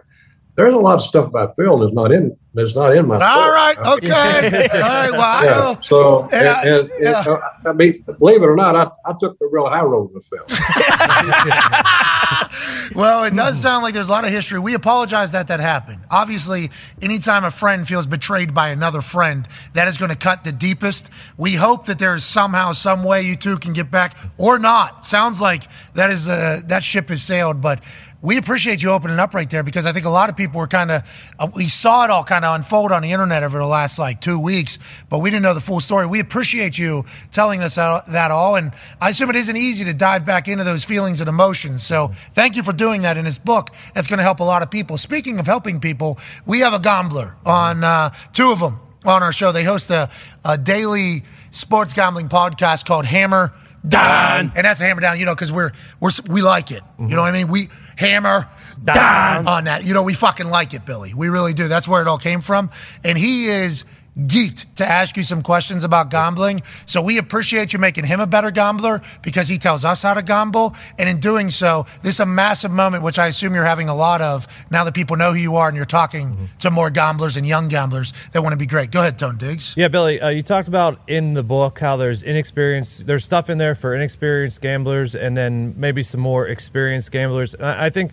There's 0.57 0.75
a 0.75 0.79
lot 0.79 0.95
of 0.95 1.03
stuff 1.03 1.27
about 1.27 1.55
Phil 1.57 1.79
that's 1.79 1.95
not 1.95 2.13
in 2.13 2.37
that's 2.55 2.75
not 2.75 2.97
in 2.97 3.07
my. 3.07 3.17
All 3.17 3.21
book. 3.21 3.55
right, 3.55 3.79
okay. 3.99 4.69
All 4.73 4.81
right, 4.81 5.11
well, 5.11 5.21
I 5.21 5.45
know. 5.75 5.79
So, 5.83 6.27
Yeah, 6.33 6.63
and, 6.65 6.91
yeah. 6.99 7.19
and, 7.19 7.29
uh, 7.29 7.41
I 7.67 7.73
mean, 7.75 8.03
believe 8.19 8.43
it 8.43 8.47
or 8.47 8.57
not, 8.57 8.75
I, 8.75 8.91
I 9.05 9.13
took 9.21 9.39
the 9.39 9.47
real 9.53 9.67
high 9.67 9.83
road 9.83 10.15
with 10.15 10.27
Phil. 10.27 10.47
Well, 12.95 13.25
it 13.25 13.35
does 13.35 13.61
sound 13.61 13.83
like 13.83 13.95
there's 13.95 14.09
a 14.09 14.13
lot 14.13 14.25
of 14.25 14.31
history. 14.31 14.59
We 14.61 14.75
apologize 14.75 15.33
that 15.33 15.49
that 15.49 15.61
happened. 15.61 15.99
Obviously, 16.11 16.71
anytime 17.03 17.45
a 17.45 17.51
friend 17.51 17.87
feels 17.87 18.07
betrayed 18.07 18.55
by 18.55 18.69
another 18.69 19.03
friend, 19.03 19.47
that 19.75 19.89
is 19.89 19.99
going 19.99 20.11
to 20.13 20.17
cut 20.17 20.45
the 20.45 20.53
deepest. 20.53 21.11
We 21.37 21.57
hope 21.57 21.87
that 21.87 21.99
there 21.99 22.15
is 22.15 22.25
somehow, 22.25 22.73
some 22.73 23.03
way 23.03 23.23
you 23.23 23.37
two 23.37 23.59
can 23.59 23.73
get 23.73 23.91
back, 23.91 24.17
or 24.39 24.59
not. 24.59 25.05
Sounds 25.05 25.41
like 25.41 25.65
that 25.95 26.11
is 26.11 26.29
uh, 26.29 26.61
that 26.67 26.83
ship 26.83 27.09
has 27.09 27.23
sailed, 27.23 27.61
but. 27.61 27.83
We 28.27 28.39
appreciate 28.39 28.83
you 28.83 28.91
opening 28.91 29.21
up 29.21 29.35
right 29.35 29.49
there 29.49 29.63
because 29.63 29.87
I 29.87 29.93
think 29.93 30.05
a 30.05 30.11
lot 30.11 30.29
of 30.31 30.37
people 30.37 30.59
were 30.59 30.67
kind 30.67 30.91
of, 30.91 31.03
uh, 31.39 31.47
we 31.55 31.69
saw 31.69 32.03
it 32.03 32.11
all 32.11 32.25
kind 32.25 32.45
of 32.45 32.57
unfold 32.57 32.91
on 32.91 33.03
the 33.03 33.13
internet 33.13 33.45
over 33.45 33.57
the 33.57 33.67
last 33.67 34.01
like 34.01 34.21
two 34.21 34.37
weeks, 34.37 34.81
but 35.09 35.21
we 35.21 35.31
didn't 35.31 35.45
know 35.45 35.55
the 35.55 35.61
full 35.61 35.79
story. 35.79 36.07
We 36.07 36.19
appreciate 36.19 36.77
you 36.77 37.05
telling 37.31 37.63
us 37.63 37.79
uh, 37.79 38.01
that 38.09 38.33
all. 38.33 38.57
And 38.57 38.73
I 39.01 39.11
assume 39.11 39.31
it 39.31 39.37
isn't 39.37 39.57
easy 39.57 39.85
to 39.85 39.95
dive 39.95 40.27
back 40.27 40.49
into 40.49 40.65
those 40.65 40.83
feelings 40.83 41.21
and 41.21 41.29
emotions. 41.29 41.87
So 41.87 42.09
thank 42.33 42.57
you 42.57 42.65
for 42.65 42.73
doing 42.73 43.03
that 43.03 43.17
in 43.17 43.25
this 43.25 43.39
book. 43.39 43.71
That's 43.95 44.09
going 44.09 44.19
to 44.19 44.25
help 44.25 44.41
a 44.41 44.45
lot 44.45 44.61
of 44.61 44.73
people. 44.73 44.99
Speaking 44.99 45.39
of 45.39 45.47
helping 45.47 45.79
people, 45.79 46.19
we 46.47 46.59
have 46.63 46.73
a 46.73 46.81
gambler 46.81 47.37
on 47.47 47.85
uh, 47.85 48.13
two 48.33 48.51
of 48.51 48.59
them 48.59 48.81
on 49.05 49.23
our 49.23 49.31
show. 49.31 49.53
They 49.53 49.63
host 49.63 49.89
a, 49.93 50.11
a 50.45 50.59
daily 50.59 51.23
sports 51.53 51.95
gambling 51.95 52.29
podcast 52.29 52.87
called 52.87 53.07
Hammer 53.07 53.53
Down, 53.87 54.51
and 54.57 54.65
that's 54.65 54.81
a 54.81 54.85
hammer 54.85 55.01
down. 55.01 55.17
You 55.17 55.27
know, 55.27 55.35
because 55.37 55.53
we're 55.53 55.71
we're 56.01 56.11
we 56.29 56.43
like 56.43 56.73
it. 56.73 56.83
You 56.99 57.15
know 57.15 57.23
what 57.23 57.29
I 57.29 57.39
mean? 57.39 57.47
We 57.47 57.69
hammer 57.97 58.49
down 58.83 59.49
on 59.49 59.65
that. 59.65 59.85
You 59.85 59.95
know, 59.95 60.03
we 60.03 60.15
fucking 60.15 60.49
like 60.49 60.75
it, 60.75 60.85
Billy. 60.87 61.15
We 61.15 61.29
really 61.29 61.53
do. 61.53 61.69
That's 61.69 61.89
where 61.89 62.01
it 62.03 62.09
all 62.09 62.19
came 62.19 62.41
from. 62.41 62.71
And 63.03 63.19
he 63.19 63.47
is 63.47 63.85
geeked 64.19 64.75
to 64.77 64.87
ask 64.87 65.17
you 65.17 65.23
some 65.23 65.43
questions 65.43 65.85
about 65.85 66.11
gambling. 66.11 66.63
So 66.87 67.03
we 67.03 67.19
appreciate 67.19 67.73
you 67.73 67.79
making 67.79 68.05
him 68.05 68.21
a 68.21 68.27
better 68.27 68.51
gambler 68.51 69.03
because 69.23 69.49
he 69.49 69.59
tells 69.59 69.85
us 69.85 70.03
how 70.03 70.15
to 70.15 70.23
gamble. 70.23 70.75
And 70.99 71.09
in 71.09 71.21
doing 71.21 71.51
so, 71.51 71.87
this 72.03 72.17
is 72.17 72.21
a 72.21 72.27
massive 72.27 72.71
moment, 72.71 73.03
which 73.03 73.19
I 73.19 73.27
assume 73.27 73.55
you're 73.55 73.65
having 73.65 73.89
a 73.89 73.95
lot 73.95 74.21
of 74.21 74.47
now 74.71 74.85
that 74.85 74.95
people 74.95 75.17
know 75.17 75.33
who 75.33 75.39
you 75.39 75.57
are 75.57 75.69
and 75.69 75.77
you're 75.77 75.85
talking 75.87 76.49
to 76.61 76.71
more 76.71 76.91
gamblers 76.91 77.37
and 77.37 77.47
young 77.47 77.69
gamblers 77.69 78.13
that 78.33 78.43
want 78.43 78.53
to 78.53 78.59
be 78.59 78.67
great. 78.67 78.91
Go 78.91 79.01
ahead, 79.01 79.19
Tone 79.19 79.37
Diggs. 79.37 79.75
Yeah, 79.77 79.89
Billy, 79.89 80.21
uh, 80.21 80.29
you 80.29 80.43
talked 80.43 80.69
about 80.69 81.01
in 81.07 81.35
the 81.35 81.43
book 81.43 81.79
how 81.79 81.97
there's 81.97 82.23
inexperienced, 82.23 83.07
there's 83.07 83.25
stuff 83.25 83.51
in 83.51 83.59
there 83.59 83.75
for 83.75 83.95
inexperienced 83.95 84.61
gamblers 84.61 85.15
and 85.15 85.37
then 85.37 85.75
maybe 85.77 86.03
some 86.03 86.21
more 86.21 86.47
experienced 86.47 87.11
gamblers. 87.13 87.55
And 87.55 87.65
I 87.67 87.87
I 87.87 87.91
think 87.91 88.13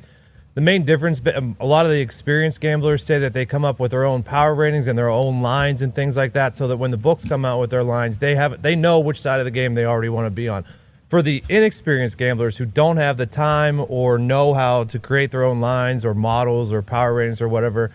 the 0.56 0.62
main 0.62 0.84
difference, 0.84 1.22
um, 1.36 1.56
a 1.60 1.66
lot 1.66 1.86
of 1.86 1.92
the 1.92 2.02
experienced 2.02 2.62
gamblers 2.62 3.04
say 3.04 3.18
that 3.20 3.34
they 3.34 3.46
come 3.46 3.66
up 3.66 3.80
with 3.80 3.92
their 3.92 4.06
own 4.06 4.22
power 4.22 4.54
ratings 4.54 4.88
and 4.88 4.98
their 4.98 5.10
own 5.10 5.42
lines 5.42 5.82
and 5.82 5.96
things 5.96 6.16
like 6.16 6.34
that, 6.34 6.56
so 6.56 6.68
that 6.68 6.78
when 6.78 6.92
the 6.92 6.98
books 6.98 7.26
come 7.26 7.44
out 7.44 7.60
with 7.60 7.72
their 7.72 7.84
lines, 7.84 8.20
they 8.20 8.36
have 8.36 8.62
they 8.62 8.76
know 8.76 9.00
which 9.00 9.20
side 9.20 9.40
of 9.40 9.46
the 9.46 9.52
game 9.52 9.74
they 9.74 9.86
already 9.86 10.10
want 10.10 10.28
to 10.28 10.32
be 10.32 10.48
on. 10.48 10.64
For 11.10 11.22
the 11.22 11.44
inexperienced 11.50 12.18
gamblers 12.18 12.58
who 12.58 12.66
don't 12.66 12.98
have 12.98 13.18
the 13.18 13.26
time 13.26 13.84
or 13.88 14.18
know 14.18 14.54
how 14.54 14.84
to 14.86 15.00
create 15.00 15.32
their 15.32 15.44
own 15.44 15.60
lines 15.60 16.06
or 16.06 16.14
models 16.14 16.72
or 16.72 16.82
power 16.82 17.14
ratings 17.14 17.42
or 17.42 17.48
whatever, 17.48 17.92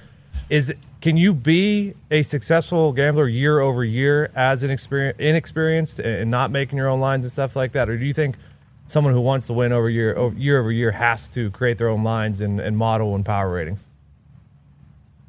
is 0.48 0.74
can 1.00 1.16
you 1.16 1.32
be 1.32 1.94
a 2.10 2.22
successful 2.22 2.92
gambler 2.92 3.28
year 3.28 3.60
over 3.60 3.84
year 3.84 4.30
as 4.34 4.64
an 4.64 4.70
inexperienced 5.18 6.00
and 6.00 6.30
not 6.30 6.50
making 6.50 6.76
your 6.76 6.88
own 6.88 7.00
lines 7.00 7.24
and 7.24 7.32
stuff 7.32 7.54
like 7.54 7.72
that, 7.72 7.88
or 7.88 7.96
do 7.96 8.04
you 8.04 8.12
think 8.12 8.36
someone 8.88 9.14
who 9.14 9.20
wants 9.20 9.46
to 9.46 9.52
win 9.52 9.70
over 9.70 9.88
year 9.88 10.16
over 10.16 10.36
year 10.36 10.58
over 10.58 10.72
year 10.72 10.90
has 10.90 11.28
to 11.28 11.50
create 11.52 11.78
their 11.78 11.88
own 11.88 12.02
lines 12.02 12.40
and, 12.40 12.58
and 12.58 12.76
model 12.76 13.14
and 13.14 13.24
power 13.24 13.52
ratings? 13.52 13.86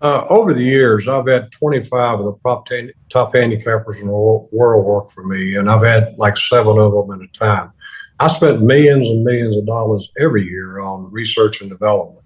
Uh, 0.02 0.26
over 0.30 0.53
the 0.53 0.64
years, 0.64 1.10
I've 1.10 1.27
had 1.27 1.52
25 1.52 2.19
of 2.19 2.26
the 2.26 2.36
top, 2.45 2.65
10, 2.68 2.90
top 3.10 3.34
handicappers 3.34 3.99
in 3.99 4.07
the 4.07 4.14
world 4.14 4.86
work 4.86 5.11
for 5.11 5.26
me, 5.26 5.56
and 5.56 5.69
I've 5.69 5.84
had 5.84 6.18
like 6.18 6.38
seven 6.38 6.80
of 6.80 6.94
them 6.94 7.11
at 7.11 7.27
a 7.27 7.31
time. 7.38 7.73
I 8.22 8.27
spent 8.27 8.61
millions 8.61 9.10
and 9.10 9.26
millions 9.26 9.57
of 9.57 9.65
dollars 9.65 10.10
every 10.18 10.45
year 10.45 10.80
on 10.80 11.11
research 11.11 11.60
and 11.60 11.69
development. 11.69 12.23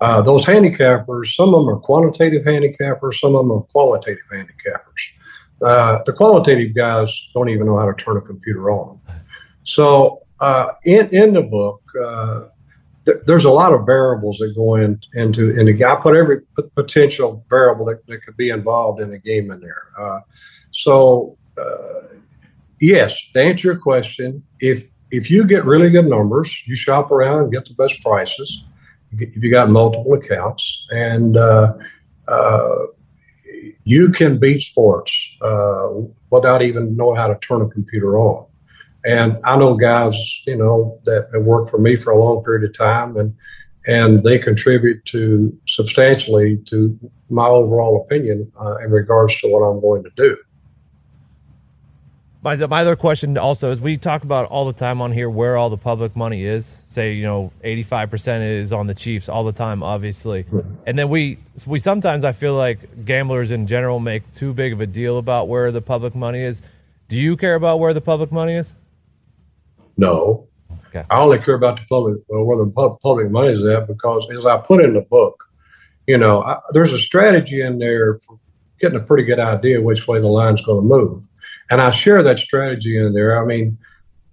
Uh, 0.00 0.22
those 0.22 0.44
handicappers, 0.44 1.34
some 1.34 1.54
of 1.54 1.64
them 1.64 1.70
are 1.70 1.78
quantitative 1.78 2.44
handicappers, 2.44 3.14
some 3.14 3.36
of 3.36 3.44
them 3.44 3.52
are 3.52 3.62
qualitative 3.62 4.24
handicappers. 4.32 5.12
Uh, 5.62 6.02
the 6.04 6.12
qualitative 6.12 6.74
guys 6.74 7.28
don't 7.32 7.48
even 7.48 7.66
know 7.66 7.78
how 7.78 7.90
to 7.90 8.04
turn 8.04 8.16
a 8.16 8.20
computer 8.20 8.70
on. 8.70 9.00
So, 9.62 10.23
uh, 10.40 10.70
in 10.84 11.08
in 11.10 11.32
the 11.32 11.42
book, 11.42 11.82
uh, 12.02 12.44
th- 13.04 13.18
there's 13.26 13.44
a 13.44 13.50
lot 13.50 13.72
of 13.72 13.86
variables 13.86 14.38
that 14.38 14.54
go 14.54 14.76
in, 14.76 15.00
into 15.14 15.50
in 15.58 15.66
the 15.66 15.84
I 15.84 15.96
put 15.96 16.16
every 16.16 16.40
p- 16.40 16.62
potential 16.74 17.44
variable 17.48 17.86
that, 17.86 18.06
that 18.06 18.22
could 18.22 18.36
be 18.36 18.50
involved 18.50 19.00
in 19.00 19.12
a 19.12 19.18
game 19.18 19.50
in 19.50 19.60
there. 19.60 19.82
Uh, 19.98 20.20
so, 20.70 21.36
uh, 21.56 22.16
yes, 22.80 23.20
to 23.32 23.42
answer 23.42 23.68
your 23.68 23.78
question, 23.78 24.42
if 24.60 24.88
if 25.10 25.30
you 25.30 25.44
get 25.44 25.64
really 25.64 25.90
good 25.90 26.06
numbers, 26.06 26.62
you 26.66 26.74
shop 26.74 27.12
around 27.12 27.44
and 27.44 27.52
get 27.52 27.66
the 27.66 27.74
best 27.74 28.02
prices. 28.02 28.64
If 29.16 29.44
you 29.44 29.50
got 29.50 29.70
multiple 29.70 30.14
accounts 30.14 30.86
and 30.90 31.36
uh, 31.36 31.74
uh, 32.26 32.74
you 33.84 34.10
can 34.10 34.38
beat 34.38 34.62
sports 34.62 35.14
without 36.30 36.62
even 36.62 36.96
knowing 36.96 37.16
how 37.16 37.28
to 37.28 37.38
turn 37.38 37.62
a 37.62 37.68
computer 37.68 38.18
on. 38.18 38.46
And 39.04 39.38
I 39.44 39.56
know 39.56 39.74
guys, 39.74 40.16
you 40.46 40.56
know, 40.56 40.98
that 41.04 41.28
have 41.34 41.42
worked 41.42 41.70
for 41.70 41.78
me 41.78 41.96
for 41.96 42.10
a 42.10 42.18
long 42.18 42.42
period 42.42 42.68
of 42.68 42.76
time, 42.76 43.16
and 43.16 43.34
and 43.86 44.24
they 44.24 44.38
contribute 44.38 45.04
to 45.06 45.56
substantially 45.66 46.56
to 46.66 46.98
my 47.28 47.46
overall 47.46 48.02
opinion 48.02 48.50
uh, 48.58 48.76
in 48.76 48.90
regards 48.90 49.38
to 49.40 49.48
what 49.48 49.60
I'm 49.60 49.80
going 49.80 50.02
to 50.04 50.10
do. 50.16 50.36
My, 52.44 52.56
my 52.66 52.82
other 52.82 52.94
question 52.94 53.38
also 53.38 53.70
is 53.70 53.80
we 53.80 53.96
talk 53.96 54.22
about 54.22 54.46
all 54.50 54.66
the 54.66 54.74
time 54.74 55.00
on 55.00 55.12
here 55.12 55.30
where 55.30 55.56
all 55.56 55.70
the 55.70 55.78
public 55.78 56.14
money 56.14 56.44
is. 56.44 56.82
Say, 56.86 57.14
you 57.14 57.22
know, 57.22 57.52
85% 57.64 58.60
is 58.60 58.70
on 58.70 58.86
the 58.86 58.94
Chiefs 58.94 59.30
all 59.30 59.44
the 59.44 59.52
time, 59.52 59.82
obviously. 59.82 60.44
And 60.86 60.98
then 60.98 61.08
we 61.08 61.38
we 61.66 61.78
sometimes 61.78 62.22
I 62.22 62.32
feel 62.32 62.54
like 62.54 63.06
gamblers 63.06 63.50
in 63.50 63.66
general 63.66 63.98
make 63.98 64.30
too 64.30 64.52
big 64.52 64.74
of 64.74 64.80
a 64.82 64.86
deal 64.86 65.16
about 65.16 65.48
where 65.48 65.72
the 65.72 65.80
public 65.80 66.14
money 66.14 66.42
is. 66.42 66.60
Do 67.08 67.16
you 67.16 67.36
care 67.38 67.54
about 67.54 67.80
where 67.80 67.94
the 67.94 68.02
public 68.02 68.30
money 68.30 68.54
is? 68.54 68.74
No. 69.96 70.48
Okay. 70.88 71.04
I 71.10 71.20
only 71.20 71.38
care 71.38 71.54
about 71.54 71.76
the 71.76 71.86
public, 71.88 72.18
well, 72.28 72.44
where 72.44 72.64
the 72.64 72.70
public 73.02 73.30
money 73.30 73.52
is 73.52 73.64
at 73.64 73.86
because, 73.88 74.26
as 74.36 74.46
I 74.46 74.58
put 74.58 74.84
in 74.84 74.94
the 74.94 75.00
book, 75.00 75.44
you 76.06 76.18
know, 76.18 76.42
I, 76.42 76.58
there's 76.72 76.92
a 76.92 76.98
strategy 76.98 77.62
in 77.62 77.78
there 77.78 78.18
for 78.20 78.38
getting 78.80 78.98
a 78.98 79.02
pretty 79.02 79.24
good 79.24 79.40
idea 79.40 79.80
which 79.80 80.06
way 80.06 80.20
the 80.20 80.28
line's 80.28 80.62
going 80.62 80.82
to 80.82 80.86
move. 80.86 81.22
And 81.70 81.80
I 81.80 81.90
share 81.90 82.22
that 82.22 82.38
strategy 82.38 82.98
in 82.98 83.12
there. 83.14 83.42
I 83.42 83.46
mean, 83.46 83.78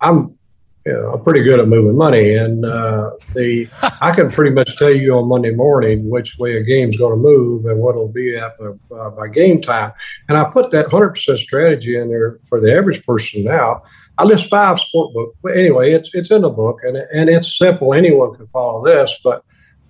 I'm, 0.02 0.38
you 0.86 0.94
know, 0.94 1.14
I'm 1.14 1.24
pretty 1.24 1.44
good 1.44 1.60
at 1.60 1.68
moving 1.68 1.96
money, 1.96 2.36
and 2.36 2.66
uh, 2.66 3.12
the 3.36 3.68
I 4.02 4.12
can 4.14 4.32
pretty 4.32 4.52
much 4.52 4.78
tell 4.78 4.92
you 4.92 5.16
on 5.16 5.30
Monday 5.30 5.52
morning 5.52 6.10
which 6.10 6.40
way 6.40 6.58
a 6.58 6.64
game's 6.64 6.98
going 6.98 7.14
to 7.14 7.22
move 7.22 7.68
and 7.68 7.80
what 7.80 7.92
it'll 7.92 8.08
be 8.08 8.36
at 8.36 8.58
by, 8.58 8.96
uh, 8.96 9.10
by 9.12 9.28
game 9.28 9.62
time. 9.62 9.94
And 10.28 10.40
I 10.40 10.50
put 10.50 10.72
that 10.72 10.88
100% 10.88 11.38
strategy 11.38 11.98
in 11.98 12.10
there 12.10 12.40
for 12.50 12.60
the 12.60 12.76
average 12.76 13.06
person 13.06 13.44
now. 13.44 13.84
I 14.22 14.24
list 14.24 14.50
five 14.50 14.80
sport 14.80 15.14
books. 15.16 15.36
But 15.42 15.58
anyway, 15.58 15.94
it's 15.94 16.14
it's 16.14 16.30
in 16.30 16.44
the 16.44 16.50
book 16.50 16.82
and 16.84 16.96
and 16.96 17.28
it's 17.28 17.58
simple. 17.58 17.94
Anyone 17.94 18.34
can 18.34 18.48
follow 18.48 18.86
this, 18.86 19.20
but 19.24 19.44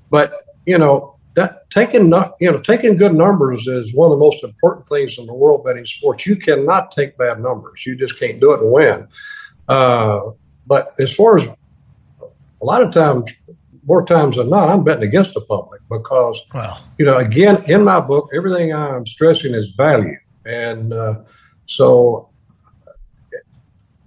but 0.10 0.46
you 0.66 0.78
know 0.78 1.18
that 1.34 1.70
taking 1.70 2.08
not 2.08 2.36
you 2.40 2.50
know 2.50 2.60
taking 2.60 2.96
good 2.96 3.14
numbers 3.14 3.68
is 3.68 3.94
one 3.94 4.10
of 4.10 4.18
the 4.18 4.24
most 4.24 4.42
important 4.44 4.88
things 4.88 5.18
in 5.18 5.26
the 5.26 5.34
world 5.34 5.66
betting 5.66 5.86
sports. 5.86 6.26
You 6.26 6.38
cannot 6.38 6.94
take 6.94 7.18
bad 7.18 7.42
numbers. 7.42 7.86
You 7.86 7.98
just 7.98 8.18
can't 8.18 8.40
do 8.40 8.54
it 8.54 8.62
and 8.62 8.72
win. 8.72 9.08
Uh, 9.68 10.32
but 10.66 10.94
as 10.98 11.14
far 11.14 11.36
as 11.36 11.46
a 11.46 12.66
lot 12.66 12.82
of 12.82 12.94
times, 12.94 13.34
more 13.86 14.06
times 14.06 14.38
than 14.38 14.50
not, 14.50 14.70
I'm 14.70 14.86
betting 14.86 15.04
against 15.04 15.34
the 15.34 15.42
public 15.42 15.82
because 15.90 16.42
Well, 16.54 16.88
you 16.98 17.06
know 17.06 17.18
again 17.18 17.66
in 17.68 17.84
my 17.84 18.00
book, 18.00 18.30
everything 18.34 18.74
I'm 18.74 19.06
stressing 19.06 19.54
is 19.54 19.72
value, 19.72 20.18
and 20.46 20.94
uh, 20.94 21.16
so 21.66 22.31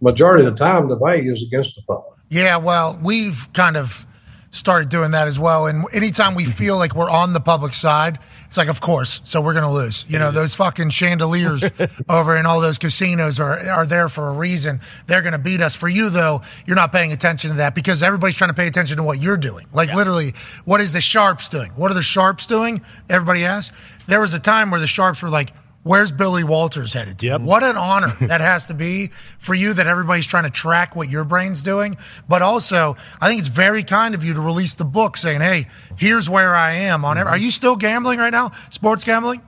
majority 0.05 0.44
of 0.44 0.56
the 0.56 0.59
time 0.59 0.89
the 0.89 0.97
value 0.97 1.32
is 1.32 1.43
against 1.43 1.74
the 1.74 1.82
public. 1.82 2.18
Yeah, 2.28 2.56
well, 2.59 2.98
we've 3.02 3.48
kind 3.52 3.76
of 3.76 4.06
started 4.51 4.89
doing 4.89 5.10
that 5.10 5.26
as 5.26 5.39
well. 5.39 5.66
And 5.66 5.85
anytime 5.93 6.35
we 6.35 6.44
feel 6.60 6.78
like 6.78 6.94
we're 6.94 7.10
on 7.10 7.32
the 7.32 7.40
public 7.40 7.74
side, 7.74 8.18
it's 8.47 8.56
like, 8.56 8.68
of 8.68 8.81
course, 8.81 9.20
so 9.24 9.40
we're 9.40 9.52
going 9.52 9.64
to 9.64 9.70
lose. 9.70 10.05
You 10.09 10.20
know, 10.20 10.31
those 10.31 10.55
fucking 10.55 10.90
chandeliers 10.90 11.64
over 12.09 12.36
in 12.36 12.47
all 12.47 12.60
those 12.60 12.78
casinos 12.78 13.40
are, 13.40 13.59
are 13.68 13.85
there 13.85 14.09
for 14.09 14.28
a 14.28 14.32
reason. 14.32 14.81
They're 15.06 15.22
going 15.22 15.32
to 15.32 15.40
beat 15.40 15.60
us. 15.60 15.74
For 15.74 15.89
you, 15.89 16.09
though, 16.09 16.40
you're 16.66 16.76
not 16.76 16.93
paying 16.93 17.12
attention 17.12 17.51
to 17.51 17.56
that 17.56 17.74
because 17.74 18.02
everybody's 18.02 18.36
trying 18.36 18.51
to 18.51 18.55
pay 18.55 18.68
attention 18.68 18.98
to 18.98 19.02
what 19.02 19.20
you're 19.20 19.36
doing. 19.36 19.66
Like, 19.72 19.93
literally, 19.93 20.35
what 20.64 20.81
is 20.81 20.93
the 20.93 21.01
Sharps 21.01 21.48
doing? 21.48 21.72
What 21.72 21.90
are 21.90 21.94
the 21.94 22.02
Sharps 22.02 22.47
doing? 22.47 22.82
Everybody 23.10 23.44
asks. 23.44 23.76
There 24.06 24.20
was 24.20 24.35
a 24.35 24.40
time 24.40 24.70
where 24.70 24.81
the 24.81 24.86
Sharps 24.86 25.20
were 25.20 25.31
like, 25.31 25.51
Where's 25.85 26.11
Billy 26.11 26.44
Walters 26.44 26.94
headed 26.94 27.19
to? 27.19 27.36
What 27.36 27.62
an 27.62 27.77
honor 27.77 28.09
that 28.23 28.40
has 28.40 28.66
to 28.66 28.74
be 28.74 29.09
for 29.39 29.55
you 29.55 29.74
that 29.74 29.86
everybody's 29.86 30.27
trying 30.27 30.44
to 30.44 30.51
track 30.51 30.97
what 30.97 31.11
your 31.11 31.24
brain's 31.24 31.62
doing. 31.62 31.98
But 32.27 32.40
also, 32.40 32.97
I 33.20 33.28
think 33.28 33.39
it's 33.39 33.48
very 33.48 33.85
kind 33.85 34.15
of 34.15 34.24
you 34.24 34.32
to 34.32 34.40
release 34.40 34.74
the 34.74 34.86
book 34.86 35.19
saying, 35.19 35.43
hey, 35.43 35.66
here's 35.98 36.28
where 36.31 36.55
I 36.55 36.73
am 36.73 37.05
on 37.05 37.19
it. 37.19 37.27
Are 37.27 37.36
you 37.36 37.51
still 37.51 37.77
gambling 37.77 38.19
right 38.19 38.32
now? 38.32 38.52
Sports 38.70 39.05
gambling? 39.05 39.43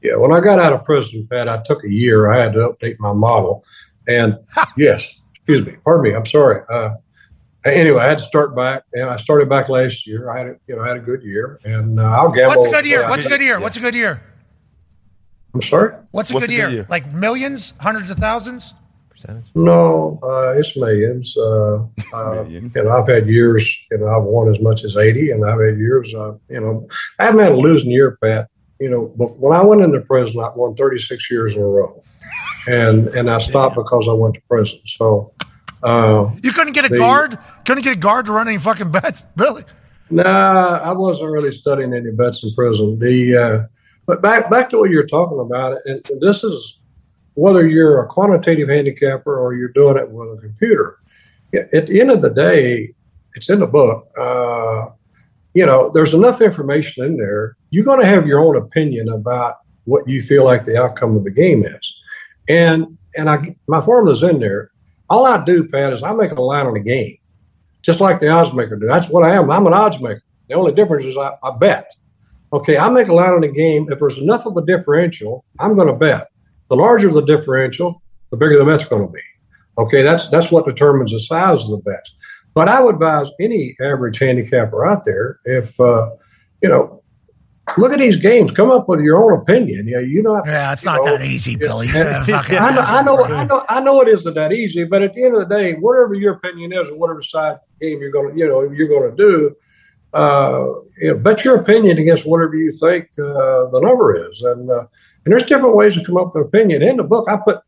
Yeah, 0.00 0.14
when 0.14 0.32
I 0.32 0.38
got 0.38 0.60
out 0.60 0.72
of 0.72 0.84
prison, 0.84 1.26
Pat, 1.26 1.48
I 1.48 1.60
took 1.64 1.82
a 1.82 1.90
year. 1.90 2.30
I 2.30 2.40
had 2.40 2.52
to 2.52 2.68
update 2.68 2.98
my 3.00 3.12
model, 3.12 3.64
and 4.08 4.36
yes, 4.76 5.08
excuse 5.34 5.64
me, 5.64 5.76
pardon 5.84 6.10
me, 6.10 6.16
I'm 6.16 6.26
sorry. 6.26 6.62
Uh, 6.68 6.94
anyway, 7.64 8.00
I 8.00 8.08
had 8.08 8.18
to 8.18 8.24
start 8.24 8.56
back, 8.56 8.82
and 8.94 9.08
I 9.08 9.16
started 9.16 9.48
back 9.48 9.68
last 9.68 10.04
year. 10.04 10.28
I 10.30 10.38
had, 10.38 10.46
a, 10.48 10.56
you 10.66 10.74
know, 10.74 10.82
I 10.82 10.88
had 10.88 10.96
a 10.96 11.00
good 11.00 11.22
year, 11.22 11.60
and 11.64 12.00
uh, 12.00 12.02
I'll 12.02 12.32
gamble. 12.32 12.62
What's 12.62 12.72
a 12.72 12.76
good 12.76 12.86
year? 12.86 13.08
What's 13.08 13.26
a 13.26 13.28
good 13.28 13.40
year? 13.40 13.60
What's 13.60 13.76
a 13.76 13.80
good 13.80 13.94
year? 13.94 14.24
I'm 15.54 15.62
sorry. 15.62 15.94
What's 16.10 16.30
a, 16.30 16.38
good, 16.38 16.50
year? 16.50 16.86
Like 16.88 17.12
millions, 17.12 17.74
hundreds 17.80 18.10
of 18.10 18.16
thousands? 18.16 18.74
Percentage? 19.10 19.44
No, 19.54 20.18
uh, 20.22 20.58
it's 20.58 20.76
millions. 20.76 21.36
Uh, 21.36 21.84
uh, 22.14 22.44
you 22.44 22.70
know, 22.74 22.90
I've 22.90 23.06
had 23.06 23.28
years. 23.28 23.68
You 23.90 23.98
know, 23.98 24.08
I've 24.08 24.24
won 24.24 24.48
as 24.52 24.60
much 24.60 24.84
as 24.84 24.96
eighty, 24.96 25.30
and 25.30 25.44
I've 25.44 25.60
had 25.60 25.78
years. 25.78 26.14
Uh, 26.14 26.34
you 26.48 26.60
know, 26.60 26.88
I 27.18 27.26
haven't 27.26 27.40
had 27.40 27.52
a 27.52 27.56
losing 27.56 27.90
year, 27.90 28.18
Pat. 28.22 28.48
You 28.80 28.90
know, 28.90 29.12
but 29.16 29.38
when 29.38 29.52
I 29.56 29.62
went 29.62 29.82
into 29.82 30.00
prison, 30.00 30.40
I 30.40 30.50
won 30.56 30.74
thirty 30.74 30.98
six 30.98 31.30
years 31.30 31.54
in 31.54 31.62
a 31.62 31.66
row, 31.66 32.02
and 32.66 33.08
and 33.08 33.28
I 33.28 33.38
stopped 33.38 33.76
because 33.76 34.08
I 34.08 34.12
went 34.12 34.34
to 34.34 34.40
prison. 34.48 34.80
So 34.86 35.34
uh, 35.82 36.30
You 36.42 36.52
couldn't 36.52 36.72
get 36.72 36.86
a 36.86 36.88
the- 36.88 36.98
guard? 36.98 37.38
Couldn't 37.66 37.82
get 37.84 37.96
a 37.96 37.98
guard 37.98 38.26
to 38.26 38.32
run 38.32 38.48
any 38.48 38.58
fucking 38.58 38.90
bets? 38.90 39.26
Really? 39.36 39.64
Nah, 40.10 40.78
I 40.82 40.92
wasn't 40.92 41.30
really 41.30 41.52
studying 41.52 41.94
any 41.94 42.10
bets 42.10 42.44
in 42.44 42.52
prison. 42.54 42.98
The 42.98 43.36
uh, 43.36 43.66
but 44.06 44.22
back 44.22 44.50
back 44.50 44.70
to 44.70 44.78
what 44.78 44.90
you're 44.90 45.06
talking 45.06 45.40
about, 45.40 45.78
and, 45.84 46.08
and 46.10 46.20
this 46.20 46.44
is 46.44 46.78
whether 47.34 47.66
you're 47.66 48.02
a 48.02 48.06
quantitative 48.08 48.68
handicapper 48.68 49.38
or 49.38 49.54
you're 49.54 49.68
doing 49.68 49.96
it 49.96 50.10
with 50.10 50.38
a 50.38 50.40
computer. 50.40 50.98
At 51.54 51.86
the 51.86 52.00
end 52.00 52.10
of 52.10 52.22
the 52.22 52.30
day, 52.30 52.94
it's 53.34 53.50
in 53.50 53.60
the 53.60 53.66
book. 53.66 54.08
Uh, 54.18 54.90
you 55.54 55.66
know, 55.66 55.90
there's 55.90 56.14
enough 56.14 56.40
information 56.40 57.04
in 57.04 57.16
there. 57.16 57.56
You're 57.70 57.84
going 57.84 58.00
to 58.00 58.06
have 58.06 58.26
your 58.26 58.40
own 58.40 58.56
opinion 58.56 59.10
about 59.10 59.58
what 59.84 60.08
you 60.08 60.22
feel 60.22 60.44
like 60.44 60.64
the 60.64 60.82
outcome 60.82 61.16
of 61.16 61.24
the 61.24 61.30
game 61.30 61.64
is, 61.64 61.94
and 62.48 62.96
and 63.16 63.28
I 63.28 63.56
my 63.66 63.80
formula's 63.80 64.22
in 64.22 64.38
there. 64.38 64.70
All 65.10 65.26
I 65.26 65.44
do, 65.44 65.68
Pat, 65.68 65.92
is 65.92 66.02
I 66.02 66.12
make 66.14 66.30
a 66.30 66.40
line 66.40 66.66
on 66.66 66.74
the 66.74 66.80
game 66.80 67.18
just 67.82 68.00
like 68.00 68.20
the 68.20 68.28
odds 68.28 68.52
maker 68.52 68.76
do. 68.76 68.86
That's 68.86 69.08
what 69.08 69.24
I 69.24 69.34
am. 69.34 69.50
I'm 69.50 69.66
an 69.66 69.74
odds 69.74 70.00
maker. 70.00 70.22
The 70.48 70.54
only 70.54 70.72
difference 70.72 71.04
is 71.04 71.16
I, 71.16 71.34
I 71.42 71.50
bet. 71.56 71.92
Okay, 72.52 72.76
I 72.76 72.90
make 72.90 73.08
a 73.08 73.14
line 73.14 73.30
on 73.30 73.40
the 73.40 73.48
game. 73.48 73.90
If 73.90 73.98
there's 73.98 74.18
enough 74.18 74.44
of 74.46 74.56
a 74.56 74.64
differential, 74.64 75.44
I'm 75.58 75.74
going 75.74 75.88
to 75.88 75.94
bet. 75.94 76.28
The 76.68 76.76
larger 76.76 77.10
the 77.10 77.22
differential, 77.22 78.02
the 78.30 78.36
bigger 78.36 78.58
the 78.58 78.64
bet's 78.64 78.84
going 78.84 79.06
to 79.06 79.12
be. 79.12 79.22
Okay, 79.78 80.02
that's 80.02 80.28
that's 80.28 80.50
what 80.50 80.66
determines 80.66 81.12
the 81.12 81.18
size 81.18 81.64
of 81.64 81.70
the 81.70 81.78
bet. 81.78 82.04
But 82.54 82.68
I 82.68 82.82
would 82.82 82.96
advise 82.96 83.30
any 83.40 83.74
average 83.80 84.18
handicapper 84.18 84.84
out 84.84 85.04
there, 85.04 85.38
if 85.44 85.78
uh, 85.80 86.10
you 86.62 86.68
know, 86.68 87.02
look 87.78 87.92
at 87.92 87.98
these 87.98 88.16
games, 88.16 88.50
come 88.50 88.70
up 88.70 88.88
with 88.88 89.00
your 89.00 89.22
own 89.22 89.40
opinion. 89.40 89.88
Yeah, 89.88 90.00
you 90.00 90.22
know, 90.22 90.40
Yeah, 90.44 90.72
it's 90.72 90.84
not 90.84 91.02
that 91.04 91.22
easy, 91.22 91.56
Billy. 91.56 91.86
Yeah, 91.92 92.24
I 92.26 92.74
know, 92.74 92.82
I 92.82 93.02
know, 93.02 93.24
I 93.24 93.44
know, 93.44 93.64
I 93.68 93.80
know 93.80 94.00
it 94.02 94.08
isn't 94.08 94.34
that 94.34 94.52
easy, 94.52 94.84
but 94.84 95.02
at 95.02 95.14
the 95.14 95.24
end 95.24 95.36
of 95.36 95.48
the 95.48 95.54
day, 95.54 95.74
whatever 95.74 96.14
your 96.14 96.34
opinion 96.34 96.72
is, 96.72 96.90
or 96.90 96.96
whatever 96.96 97.22
side 97.22 97.58
game 97.80 98.00
you're 98.00 98.10
going 98.10 98.34
to, 98.34 98.38
you 98.38 98.48
know, 98.48 98.62
you're 98.70 98.88
going 98.88 99.10
to 99.10 99.16
do, 99.16 99.56
uh, 100.12 100.66
you 100.98 101.08
know, 101.08 101.18
bet 101.18 101.44
your 101.44 101.56
opinion 101.56 101.98
against 101.98 102.26
whatever 102.26 102.54
you 102.54 102.70
think 102.70 103.08
uh, 103.18 103.66
the 103.70 103.80
number 103.82 104.28
is, 104.28 104.42
and 104.42 104.70
uh, 104.70 104.86
and 105.24 105.32
there's 105.32 105.44
different 105.44 105.76
ways 105.76 105.94
to 105.94 106.04
come 106.04 106.16
up 106.16 106.34
with 106.34 106.42
an 106.42 106.48
opinion. 106.48 106.82
In 106.82 106.96
the 106.96 107.04
book, 107.04 107.28
I 107.28 107.36
put, 107.36 107.60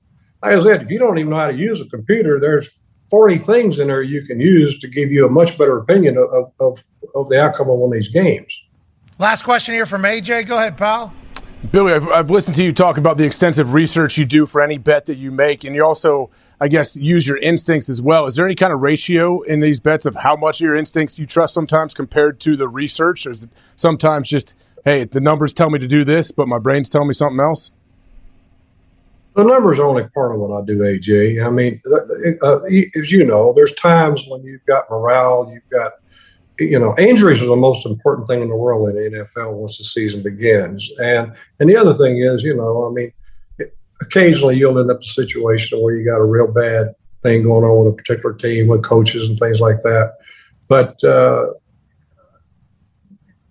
like 0.43 0.57
I 0.57 0.63
said, 0.63 0.83
if 0.83 0.91
you 0.91 0.99
don't 0.99 1.19
even 1.19 1.31
know 1.31 1.39
how 1.39 1.49
to 1.49 1.57
use 1.57 1.81
a 1.81 1.87
computer, 1.87 2.39
there's 2.41 2.79
40 3.11 3.39
things 3.39 3.79
in 3.79 3.89
there 3.89 4.03
you 4.03 4.27
can 4.27 4.41
use 4.41 4.79
to 4.81 4.89
give 4.89 5.11
you 5.11 5.27
a 5.27 5.31
much 5.31 5.57
better 5.57 5.79
opinion 5.79 6.19
of 6.19 6.53
of, 6.61 6.85
of 7.15 7.29
the 7.29 7.41
outcome 7.41 7.71
of 7.71 7.79
one 7.79 7.89
of 7.89 7.95
these 7.95 8.09
games. 8.09 8.61
Last 9.19 9.43
question 9.43 9.75
here 9.75 9.87
from 9.87 10.03
AJ. 10.03 10.47
Go 10.47 10.59
ahead, 10.59 10.77
pal. 10.77 11.15
Billy, 11.71 11.95
I've, 11.95 12.09
I've 12.09 12.31
listened 12.31 12.57
to 12.57 12.63
you 12.63 12.73
talk 12.73 12.99
about 12.99 13.17
the 13.17 13.25
extensive 13.25 13.73
research 13.73 14.19
you 14.19 14.27
do 14.27 14.45
for 14.45 14.61
any 14.61 14.77
bet 14.77 15.07
that 15.07 15.17
you 15.17 15.31
make, 15.31 15.65
and 15.65 15.75
you 15.75 15.85
also, 15.85 16.31
I 16.65 16.69
guess, 16.69 16.97
use 16.97 17.27
your 17.27 17.37
instincts 17.37 17.91
as 17.91 18.01
well. 18.01 18.25
Is 18.25 18.37
there 18.37 18.47
any 18.47 18.55
kind 18.55 18.73
of 18.73 18.81
ratio 18.81 19.43
in 19.43 19.61
these 19.61 19.81
bets 19.81 20.07
of 20.07 20.15
how 20.15 20.35
much 20.35 20.63
of 20.63 20.65
your 20.65 20.75
instincts 20.75 21.19
you 21.19 21.27
trust 21.27 21.53
sometimes 21.53 21.93
compared 21.93 22.41
to 22.41 22.57
the 22.57 22.69
research? 22.69 23.27
Or 23.27 23.33
is 23.33 23.43
it 23.43 23.51
sometimes 23.77 24.29
just, 24.29 24.55
hey, 24.83 25.05
the 25.05 25.21
numbers 25.21 25.53
tell 25.53 25.69
me 25.69 25.79
to 25.79 25.87
do 25.87 26.05
this, 26.05 26.33
but 26.33 26.49
my 26.49 26.59
brain's 26.59 26.89
telling 26.89 27.09
me 27.09 27.13
something 27.13 27.39
else? 27.39 27.71
The 29.37 29.45
numbers 29.45 29.79
are 29.79 29.87
only 29.87 30.05
part 30.05 30.35
of 30.35 30.41
what 30.41 30.59
I 30.59 30.65
do, 30.65 30.79
AJ. 30.79 31.45
I 31.45 31.51
mean, 31.51 31.83
uh, 32.43 32.61
as 32.99 33.13
you 33.13 33.27
know, 33.27 33.53
there's 33.55 33.75
times 33.75 34.25
when 34.27 34.43
you've 34.43 34.65
got 34.65 34.91
morale, 34.91 35.51
you've 35.53 35.69
got, 35.69 35.93
you 36.59 36.79
know, 36.79 36.97
injuries 36.97 37.43
are 37.43 37.47
the 37.47 37.57
most 37.57 37.85
important 37.85 38.27
thing 38.27 38.41
in 38.41 38.49
the 38.49 38.57
world 38.57 38.89
in 38.89 38.95
the 38.95 39.19
NFL 39.19 39.53
once 39.53 39.77
the 39.77 39.85
season 39.85 40.23
begins. 40.23 40.91
And 40.99 41.35
and 41.61 41.69
the 41.69 41.77
other 41.77 41.93
thing 41.93 42.23
is, 42.23 42.43
you 42.43 42.57
know, 42.57 42.87
I 42.87 42.91
mean, 42.91 43.13
occasionally 44.05 44.57
you'll 44.57 44.79
end 44.79 44.91
up 44.91 44.99
in 44.99 45.03
a 45.03 45.07
situation 45.07 45.81
where 45.81 45.97
you 45.97 46.05
got 46.05 46.19
a 46.19 46.25
real 46.25 46.47
bad 46.47 46.95
thing 47.23 47.43
going 47.43 47.65
on 47.65 47.85
with 47.85 47.95
a 47.95 47.97
particular 47.97 48.35
team 48.35 48.69
with 48.69 48.85
coaches 48.85 49.29
and 49.29 49.39
things 49.39 49.61
like 49.61 49.81
that. 49.81 50.15
But 50.69 51.03
uh, 51.03 51.47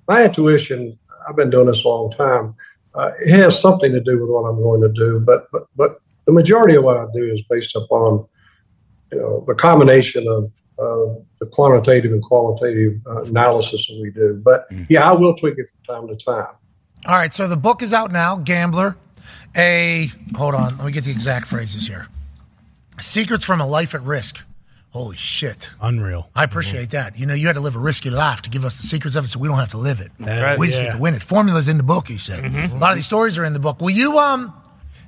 my 0.08 0.26
intuition, 0.26 0.98
I've 1.28 1.36
been 1.36 1.50
doing 1.50 1.68
this 1.68 1.84
a 1.84 1.88
long 1.88 2.12
time. 2.12 2.56
Uh, 2.94 3.12
it 3.20 3.32
has 3.32 3.60
something 3.60 3.92
to 3.92 4.00
do 4.00 4.20
with 4.20 4.30
what 4.30 4.42
I'm 4.42 4.62
going 4.62 4.82
to 4.82 4.90
do, 4.90 5.20
but 5.20 5.48
but 5.52 5.64
but 5.76 5.98
the 6.26 6.32
majority 6.32 6.76
of 6.76 6.84
what 6.84 6.98
I 6.98 7.06
do 7.14 7.24
is 7.24 7.42
based 7.50 7.76
upon 7.76 8.26
you 9.12 9.20
know 9.20 9.44
the 9.48 9.56
combination 9.56 10.28
of 10.28 10.46
uh, 10.80 11.20
the 11.40 11.48
quantitative 11.48 12.12
and 12.12 12.22
qualitative 12.22 13.02
uh, 13.08 13.24
analysis 13.24 13.88
that 13.88 14.00
we 14.02 14.12
do. 14.12 14.42
But 14.44 14.68
yeah, 14.90 15.10
I 15.10 15.14
will 15.14 15.34
tweak 15.36 15.56
it 15.58 15.70
from 15.70 15.96
time 15.96 16.08
to 16.16 16.24
time. 16.24 16.54
All 17.06 17.16
right, 17.16 17.34
so 17.34 17.48
the 17.48 17.58
book 17.58 17.82
is 17.82 17.94
out 17.94 18.12
now, 18.12 18.38
Gambler. 18.38 18.96
A 19.56 20.10
hold 20.36 20.56
on, 20.56 20.78
let 20.78 20.86
me 20.86 20.92
get 20.92 21.04
the 21.04 21.12
exact 21.12 21.48
phrases 21.48 21.88
here. 21.88 22.08
Secrets 23.00 23.46
from 23.46 23.62
a 23.62 23.68
life 23.68 23.94
at 23.94 24.02
risk. 24.02 24.44
Holy 24.92 25.16
shit. 25.16 25.72
Unreal. 25.82 26.30
I 26.36 26.44
appreciate 26.44 26.92
that. 26.92 27.18
You 27.18 27.26
know, 27.26 27.34
you 27.34 27.48
had 27.48 27.56
to 27.56 27.62
live 27.62 27.76
a 27.76 27.80
risky 27.80 28.12
life 28.12 28.44
to 28.44 28.50
give 28.52 28.64
us 28.64 28.80
the 28.80 28.86
secrets 28.86 29.16
of 29.16 29.26
it 29.26 29.30
so 29.30 29.40
we 29.40 29.48
don't 29.48 29.58
have 29.58 29.72
to 29.72 29.80
live 29.80 30.00
it. 30.00 30.12
Right, 30.20 30.58
we 30.58 30.68
just 30.68 30.80
yeah. 30.80 30.86
get 30.86 30.94
to 30.94 31.00
win 31.00 31.16
it. 31.16 31.24
Formula's 31.24 31.68
in 31.68 31.78
the 31.78 31.84
book, 31.84 32.10
you 32.10 32.20
said. 32.20 32.46
A 32.46 32.78
lot 32.78 32.92
of 32.92 32.96
these 32.98 33.08
stories 33.08 33.40
are 33.40 33.46
in 33.46 33.54
the 33.54 33.60
book. 33.60 33.82
Will 33.82 33.90
you 33.90 34.20
um 34.20 34.54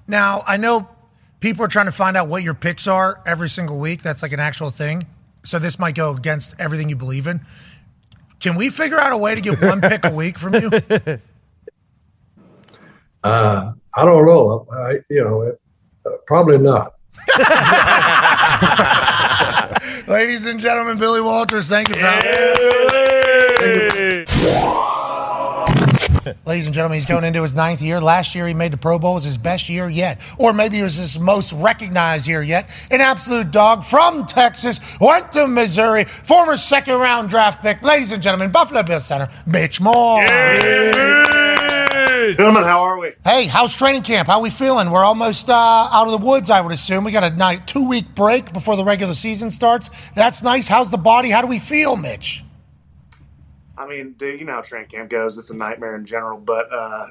now 0.07 0.41
I 0.47 0.57
know 0.57 0.89
people 1.39 1.63
are 1.63 1.67
trying 1.67 1.85
to 1.85 1.91
find 1.91 2.17
out 2.17 2.27
what 2.27 2.41
your 2.41 2.55
picks 2.55 2.87
are 2.87 3.21
every 3.25 3.49
single 3.49 3.77
week. 3.77 4.01
That's 4.01 4.23
like 4.23 4.33
an 4.33 4.39
actual 4.39 4.71
thing. 4.71 5.05
So 5.43 5.59
this 5.59 5.77
might 5.77 5.93
go 5.93 6.15
against 6.15 6.55
everything 6.59 6.89
you 6.89 6.95
believe 6.95 7.27
in. 7.27 7.41
Can 8.39 8.55
we 8.55 8.69
figure 8.69 8.99
out 8.99 9.13
a 9.13 9.17
way 9.17 9.35
to 9.35 9.41
get 9.41 9.61
one 9.61 9.79
pick 9.79 10.03
a 10.05 10.11
week 10.11 10.37
from 10.39 10.55
you? 10.55 10.71
Uh, 13.23 13.73
I 13.95 14.03
don't 14.03 14.25
know. 14.25 14.67
I, 14.71 14.97
you 15.09 15.23
know, 15.23 15.41
it, 15.41 15.61
uh, 16.05 16.09
probably 16.27 16.57
not. 16.57 16.95
Ladies 20.07 20.47
and 20.47 20.59
gentlemen, 20.59 20.97
Billy 20.97 21.21
Walters, 21.21 21.69
thank 21.69 21.89
you, 21.89 21.95
pal. 21.95 22.21
Ladies 26.45 26.65
and 26.65 26.73
gentlemen, 26.73 26.95
he's 26.95 27.05
going 27.05 27.23
into 27.23 27.41
his 27.41 27.55
ninth 27.55 27.81
year. 27.81 28.01
Last 28.01 28.35
year, 28.35 28.47
he 28.47 28.53
made 28.53 28.73
the 28.73 28.77
Pro 28.77 28.99
Bowl. 28.99 29.11
It 29.11 29.15
was 29.15 29.23
his 29.25 29.37
best 29.37 29.69
year 29.69 29.89
yet. 29.89 30.19
Or 30.39 30.53
maybe 30.53 30.79
it 30.79 30.83
was 30.83 30.97
his 30.97 31.19
most 31.19 31.53
recognized 31.53 32.27
year 32.27 32.41
yet. 32.41 32.69
An 32.91 32.99
absolute 32.99 33.51
dog 33.51 33.83
from 33.83 34.25
Texas, 34.25 34.79
went 34.99 35.31
to 35.33 35.47
Missouri, 35.47 36.03
former 36.03 36.57
second 36.57 36.95
round 36.95 37.29
draft 37.29 37.61
pick. 37.61 37.81
Ladies 37.83 38.11
and 38.11 38.21
gentlemen, 38.21 38.51
Buffalo 38.51 38.83
Bills 38.83 39.05
center, 39.05 39.29
Mitch 39.45 39.79
Morse. 39.79 41.44
Gentlemen, 42.33 42.63
how 42.63 42.81
are 42.81 42.97
we? 42.97 43.11
Hey, 43.23 43.45
how's 43.45 43.75
training 43.75 44.01
camp? 44.01 44.27
How 44.27 44.39
we 44.39 44.49
feeling? 44.49 44.89
We're 44.89 45.03
almost 45.03 45.49
uh, 45.49 45.53
out 45.91 46.07
of 46.07 46.19
the 46.19 46.25
woods, 46.25 46.49
I 46.49 46.59
would 46.59 46.71
assume. 46.71 47.03
We 47.03 47.11
got 47.11 47.23
a 47.23 47.35
night, 47.35 47.67
two 47.67 47.87
week 47.87 48.15
break 48.15 48.51
before 48.51 48.75
the 48.75 48.83
regular 48.83 49.13
season 49.13 49.51
starts. 49.51 49.89
That's 50.13 50.41
nice. 50.41 50.67
How's 50.67 50.89
the 50.89 50.97
body? 50.97 51.29
How 51.29 51.41
do 51.41 51.47
we 51.47 51.59
feel, 51.59 51.95
Mitch? 51.95 52.43
I 53.77 53.85
mean, 53.87 54.13
dude, 54.13 54.39
you 54.39 54.45
know 54.45 54.53
how 54.53 54.61
training 54.61 54.89
camp 54.89 55.09
goes. 55.09 55.37
It's 55.37 55.49
a 55.51 55.55
nightmare 55.55 55.95
in 55.95 56.05
general, 56.05 56.39
but 56.39 56.73
uh, 56.73 57.09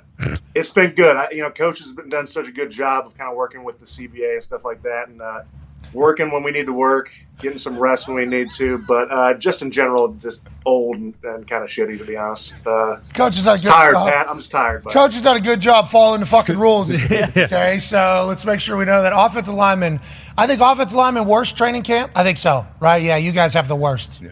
it's 0.54 0.70
been 0.70 0.94
good. 0.94 1.16
I, 1.16 1.28
you 1.30 1.42
know, 1.42 1.50
coach 1.50 1.78
has 1.80 1.92
been 1.92 2.08
done 2.08 2.26
such 2.26 2.48
a 2.48 2.52
good 2.52 2.70
job 2.70 3.06
of 3.06 3.16
kind 3.16 3.30
of 3.30 3.36
working 3.36 3.62
with 3.62 3.78
the 3.78 3.86
CBA 3.86 4.32
and 4.32 4.42
stuff 4.42 4.64
like 4.64 4.82
that, 4.82 5.08
and 5.08 5.22
uh, 5.22 5.42
working 5.94 6.30
when 6.30 6.42
we 6.42 6.50
need 6.50 6.66
to 6.66 6.72
work, 6.72 7.10
getting 7.40 7.58
some 7.58 7.78
rest 7.78 8.08
when 8.08 8.16
we 8.16 8.26
need 8.26 8.50
to. 8.52 8.78
But 8.78 9.10
uh, 9.10 9.34
just 9.34 9.62
in 9.62 9.70
general, 9.70 10.14
just 10.14 10.42
old 10.66 10.96
and, 10.96 11.14
and 11.22 11.46
kind 11.46 11.62
of 11.62 11.70
shitty, 11.70 11.98
to 11.98 12.04
be 12.04 12.16
honest. 12.16 12.54
Uh, 12.66 12.98
Coach 13.14 13.36
has 13.36 13.44
done 13.44 13.56
a 13.56 13.60
good 13.60 13.68
tired, 13.68 13.92
job. 13.94 14.08
Pat. 14.08 14.28
I'm 14.28 14.36
just 14.36 14.50
tired. 14.50 14.84
But 14.84 14.92
Coach 14.92 15.14
has 15.14 15.22
done 15.22 15.36
a 15.36 15.40
good 15.40 15.60
job 15.60 15.88
following 15.88 16.20
the 16.20 16.26
fucking 16.26 16.58
rules. 16.58 16.94
Okay, 17.44 17.78
so 17.78 18.24
let's 18.28 18.44
make 18.44 18.60
sure 18.60 18.76
we 18.76 18.84
know 18.84 19.02
that 19.02 19.12
offensive 19.14 19.54
lineman. 19.54 20.00
I 20.36 20.46
think 20.46 20.60
offensive 20.60 20.96
lineman 20.96 21.26
worst 21.26 21.56
training 21.56 21.82
camp. 21.82 22.12
I 22.14 22.22
think 22.22 22.38
so. 22.38 22.66
Right? 22.80 23.02
Yeah, 23.02 23.16
you 23.16 23.32
guys 23.32 23.54
have 23.54 23.68
the 23.68 23.76
worst. 23.76 24.20
Yeah. 24.20 24.30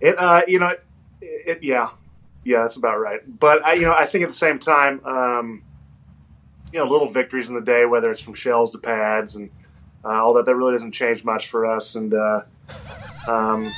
It, 0.00 0.18
uh, 0.18 0.42
you 0.46 0.58
know, 0.58 0.68
it, 0.68 0.84
it, 1.20 1.62
yeah, 1.62 1.88
yeah, 2.44 2.62
that's 2.62 2.76
about 2.76 2.98
right. 3.00 3.20
But 3.26 3.64
I, 3.64 3.74
you 3.74 3.82
know, 3.82 3.94
I 3.94 4.04
think 4.04 4.22
at 4.22 4.28
the 4.28 4.34
same 4.34 4.58
time, 4.58 5.04
um, 5.04 5.62
you 6.72 6.78
know, 6.78 6.86
little 6.86 7.08
victories 7.08 7.48
in 7.48 7.54
the 7.54 7.60
day, 7.60 7.86
whether 7.86 8.10
it's 8.10 8.20
from 8.20 8.34
shells 8.34 8.72
to 8.72 8.78
pads 8.78 9.34
and 9.36 9.50
uh, 10.04 10.22
all 10.22 10.34
that, 10.34 10.46
really 10.54 10.72
doesn't 10.72 10.92
change 10.92 11.24
much 11.24 11.48
for 11.48 11.66
us. 11.66 11.94
And 11.94 12.12
uh, 12.14 12.42
um, 13.28 13.70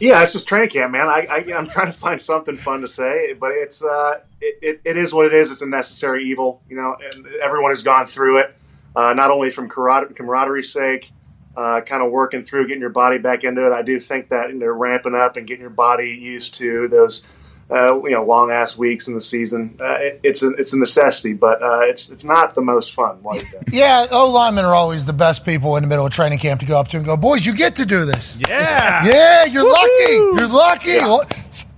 yeah, 0.00 0.22
it's 0.22 0.32
just 0.32 0.46
training 0.46 0.70
camp, 0.70 0.92
man. 0.92 1.06
I, 1.06 1.26
I, 1.30 1.38
am 1.56 1.66
trying 1.68 1.86
to 1.86 1.92
find 1.92 2.20
something 2.20 2.56
fun 2.56 2.82
to 2.82 2.88
say, 2.88 3.34
but 3.34 3.52
it's 3.52 3.82
uh, 3.82 4.20
it, 4.40 4.58
it, 4.62 4.80
it 4.84 4.96
is 4.96 5.12
what 5.12 5.26
it 5.26 5.32
is. 5.32 5.50
It's 5.50 5.62
a 5.62 5.68
necessary 5.68 6.24
evil, 6.24 6.62
you 6.68 6.76
know. 6.76 6.96
And 7.12 7.26
everyone 7.42 7.72
has 7.72 7.82
gone 7.82 8.06
through 8.06 8.38
it, 8.38 8.54
not 8.94 9.30
only 9.30 9.50
from 9.50 9.68
camarader- 9.68 10.64
sake 10.64 11.12
uh, 11.58 11.80
kind 11.80 12.04
of 12.04 12.12
working 12.12 12.44
through 12.44 12.68
getting 12.68 12.80
your 12.80 12.88
body 12.88 13.18
back 13.18 13.42
into 13.42 13.66
it. 13.66 13.72
I 13.72 13.82
do 13.82 13.98
think 13.98 14.28
that 14.28 14.50
you 14.50 14.54
know, 14.54 14.66
ramping 14.66 15.16
up 15.16 15.36
and 15.36 15.44
getting 15.44 15.62
your 15.62 15.70
body 15.70 16.10
used 16.10 16.54
to 16.56 16.86
those 16.86 17.24
uh, 17.70 18.00
you 18.02 18.10
know 18.10 18.24
long 18.24 18.50
ass 18.50 18.78
weeks 18.78 19.08
in 19.08 19.14
the 19.14 19.20
season. 19.20 19.78
Uh, 19.80 19.96
it, 19.98 20.20
it's 20.22 20.42
a 20.42 20.50
it's 20.52 20.72
a 20.72 20.78
necessity, 20.78 21.34
but 21.34 21.62
uh, 21.62 21.80
it's 21.82 22.08
it's 22.10 22.24
not 22.24 22.54
the 22.54 22.62
most 22.62 22.92
fun. 22.94 23.22
Like. 23.22 23.46
Yeah, 23.70 24.06
O 24.10 24.30
linemen 24.30 24.64
are 24.64 24.74
always 24.74 25.04
the 25.04 25.12
best 25.12 25.44
people 25.44 25.76
in 25.76 25.82
the 25.82 25.88
middle 25.88 26.06
of 26.06 26.12
training 26.12 26.38
camp 26.38 26.60
to 26.60 26.66
go 26.66 26.80
up 26.80 26.88
to 26.88 26.96
and 26.96 27.04
go, 27.04 27.18
boys, 27.18 27.44
you 27.44 27.54
get 27.54 27.74
to 27.76 27.84
do 27.84 28.04
this. 28.04 28.40
Yeah. 28.48 29.04
Yeah, 29.04 29.44
you're 29.44 29.70
lucky. 29.70 30.12
You're 30.12 30.48
lucky. 30.48 30.98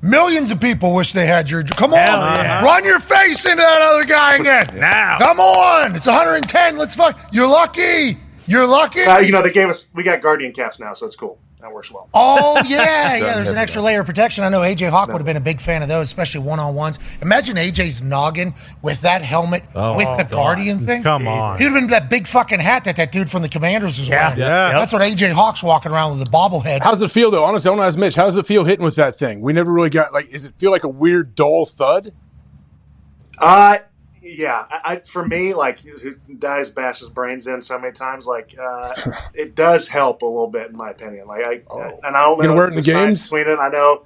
Millions 0.02 0.50
of 0.50 0.60
people 0.60 0.94
wish 0.94 1.12
they 1.12 1.26
had 1.26 1.50
your. 1.50 1.62
Come 1.62 1.92
on, 1.92 1.96
yeah. 1.96 2.64
run 2.64 2.84
your 2.84 3.00
face 3.00 3.44
into 3.44 3.56
that 3.56 3.82
other 3.82 4.04
guy 4.06 4.36
again. 4.36 4.68
Now. 4.80 5.18
come 5.18 5.40
on. 5.40 5.94
It's 5.94 6.06
110. 6.06 6.78
Let's 6.78 6.94
fuck. 6.94 7.18
You're 7.32 7.48
lucky. 7.48 8.16
You're 8.46 8.66
lucky. 8.66 9.02
Uh, 9.02 9.18
you 9.18 9.32
know, 9.32 9.42
they 9.42 9.52
gave 9.52 9.68
us 9.68 9.88
we 9.94 10.02
got 10.02 10.22
guardian 10.22 10.52
caps 10.52 10.78
now, 10.78 10.92
so 10.92 11.06
it's 11.06 11.16
cool. 11.16 11.38
That 11.60 11.72
works 11.74 11.90
well. 11.90 12.08
Oh 12.14 12.62
yeah, 12.66 13.16
yeah. 13.16 13.34
There's 13.36 13.50
an 13.50 13.58
extra 13.58 13.82
layer 13.82 14.00
of 14.00 14.06
protection. 14.06 14.44
I 14.44 14.48
know 14.48 14.60
AJ 14.60 14.88
Hawk 14.90 15.08
would 15.08 15.18
have 15.18 15.26
been 15.26 15.36
a 15.36 15.40
big 15.42 15.60
fan 15.60 15.82
of 15.82 15.88
those, 15.88 16.06
especially 16.06 16.40
one 16.40 16.58
on 16.58 16.74
ones. 16.74 16.98
Imagine 17.20 17.56
AJ's 17.56 18.00
noggin 18.00 18.54
with 18.82 19.02
that 19.02 19.22
helmet 19.22 19.64
Oh, 19.74 19.94
with 19.96 20.06
the 20.16 20.24
God. 20.24 20.30
Guardian 20.30 20.78
thing. 20.78 21.02
Come 21.02 21.28
on. 21.28 21.58
He'd 21.58 21.64
have 21.64 21.74
been 21.74 21.88
that 21.88 22.08
big 22.08 22.26
fucking 22.26 22.60
hat 22.60 22.84
that 22.84 22.96
that 22.96 23.12
dude 23.12 23.30
from 23.30 23.42
the 23.42 23.48
Commanders 23.48 23.98
was 23.98 24.08
Yeah. 24.08 24.28
wearing. 24.28 24.40
Yeah. 24.40 24.72
That's 24.72 24.92
what 24.92 25.02
AJ 25.02 25.32
Hawk's 25.32 25.62
walking 25.62 25.92
around 25.92 26.16
with 26.18 26.24
the 26.26 26.32
bobblehead. 26.32 26.80
How's 26.82 27.02
it 27.02 27.10
feel 27.10 27.30
though? 27.30 27.44
Honestly, 27.44 27.68
I 27.68 27.72
want 27.72 27.82
to 27.82 27.86
ask 27.86 27.98
Mitch. 27.98 28.14
How 28.14 28.24
does 28.26 28.38
it 28.38 28.46
feel 28.46 28.64
hitting 28.64 28.84
with 28.84 28.96
that 28.96 29.18
thing? 29.18 29.40
We 29.42 29.52
never 29.52 29.70
really 29.70 29.90
got 29.90 30.12
like. 30.14 30.30
Does 30.32 30.46
it 30.46 30.54
feel 30.58 30.70
like 30.70 30.84
a 30.84 30.88
weird 30.88 31.34
dull 31.34 31.66
thud? 31.66 32.12
Uh 33.38 33.78
yeah. 34.36 34.64
I, 34.70 34.80
I, 34.84 34.96
for 35.00 35.26
me, 35.26 35.54
like 35.54 35.80
who 35.80 36.14
dies 36.38 36.70
bash 36.70 37.00
his 37.00 37.08
brains 37.10 37.46
in 37.46 37.62
so 37.62 37.78
many 37.78 37.92
times, 37.92 38.26
like 38.26 38.54
uh, 38.60 38.94
it 39.34 39.54
does 39.54 39.88
help 39.88 40.22
a 40.22 40.26
little 40.26 40.48
bit, 40.48 40.70
in 40.70 40.76
my 40.76 40.90
opinion. 40.90 41.26
Like 41.26 41.42
I 41.44 41.62
and 42.04 42.16
I 42.16 42.22
don't 42.24 42.42
know 42.42 42.54
wear 42.54 42.64
it 42.66 42.68
in 42.68 42.74
the 42.76 42.82
the 42.82 42.92
games? 42.92 43.24
between 43.24 43.48
it. 43.48 43.58
I 43.58 43.68
know. 43.68 44.04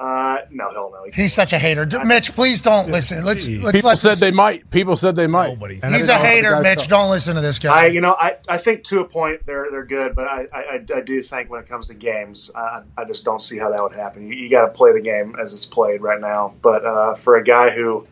Uh, 0.00 0.42
no, 0.52 0.70
hell 0.70 0.92
no. 0.94 1.10
He's 1.12 1.34
such 1.34 1.52
a 1.52 1.58
hater. 1.58 1.84
D- 1.84 1.98
Mitch, 2.04 2.32
please 2.36 2.60
don't 2.60 2.88
listen. 2.88 3.24
Let's 3.24 3.48
let's 3.48 3.72
People 3.72 3.90
let 3.90 3.98
said 3.98 4.12
this- 4.12 4.20
they 4.20 4.30
might. 4.30 4.70
People 4.70 4.94
said 4.94 5.16
they 5.16 5.26
might. 5.26 5.48
Nobody's- 5.48 5.82
He's 5.82 6.06
a 6.06 6.12
know 6.12 6.14
if 6.14 6.20
the 6.22 6.26
hater, 6.28 6.60
Mitch. 6.60 6.78
felt- 6.78 6.88
Don't 6.88 7.10
listen 7.10 7.34
to 7.34 7.40
this 7.40 7.58
guy. 7.58 7.82
I, 7.82 7.86
you 7.86 8.00
know, 8.00 8.14
I, 8.16 8.36
I 8.48 8.58
think 8.58 8.84
to 8.84 9.00
a 9.00 9.04
point 9.04 9.44
they're 9.44 9.66
they're 9.72 9.84
good, 9.84 10.14
but 10.14 10.28
I, 10.28 10.46
I, 10.54 10.80
I 10.94 11.00
do 11.00 11.20
think 11.20 11.50
when 11.50 11.60
it 11.60 11.68
comes 11.68 11.88
to 11.88 11.94
games, 11.94 12.48
I, 12.54 12.82
I 12.96 13.06
just 13.06 13.24
don't 13.24 13.42
see 13.42 13.58
how 13.58 13.70
that 13.72 13.82
would 13.82 13.92
happen. 13.92 14.28
You, 14.28 14.34
you 14.34 14.48
got 14.48 14.66
to 14.66 14.68
play 14.68 14.92
the 14.92 15.00
game 15.00 15.34
as 15.42 15.52
it's 15.52 15.66
played 15.66 16.00
right 16.00 16.20
now. 16.20 16.54
But 16.62 16.84
uh, 16.84 17.14
for 17.16 17.34
a 17.36 17.42
guy 17.42 17.70
who 17.70 18.06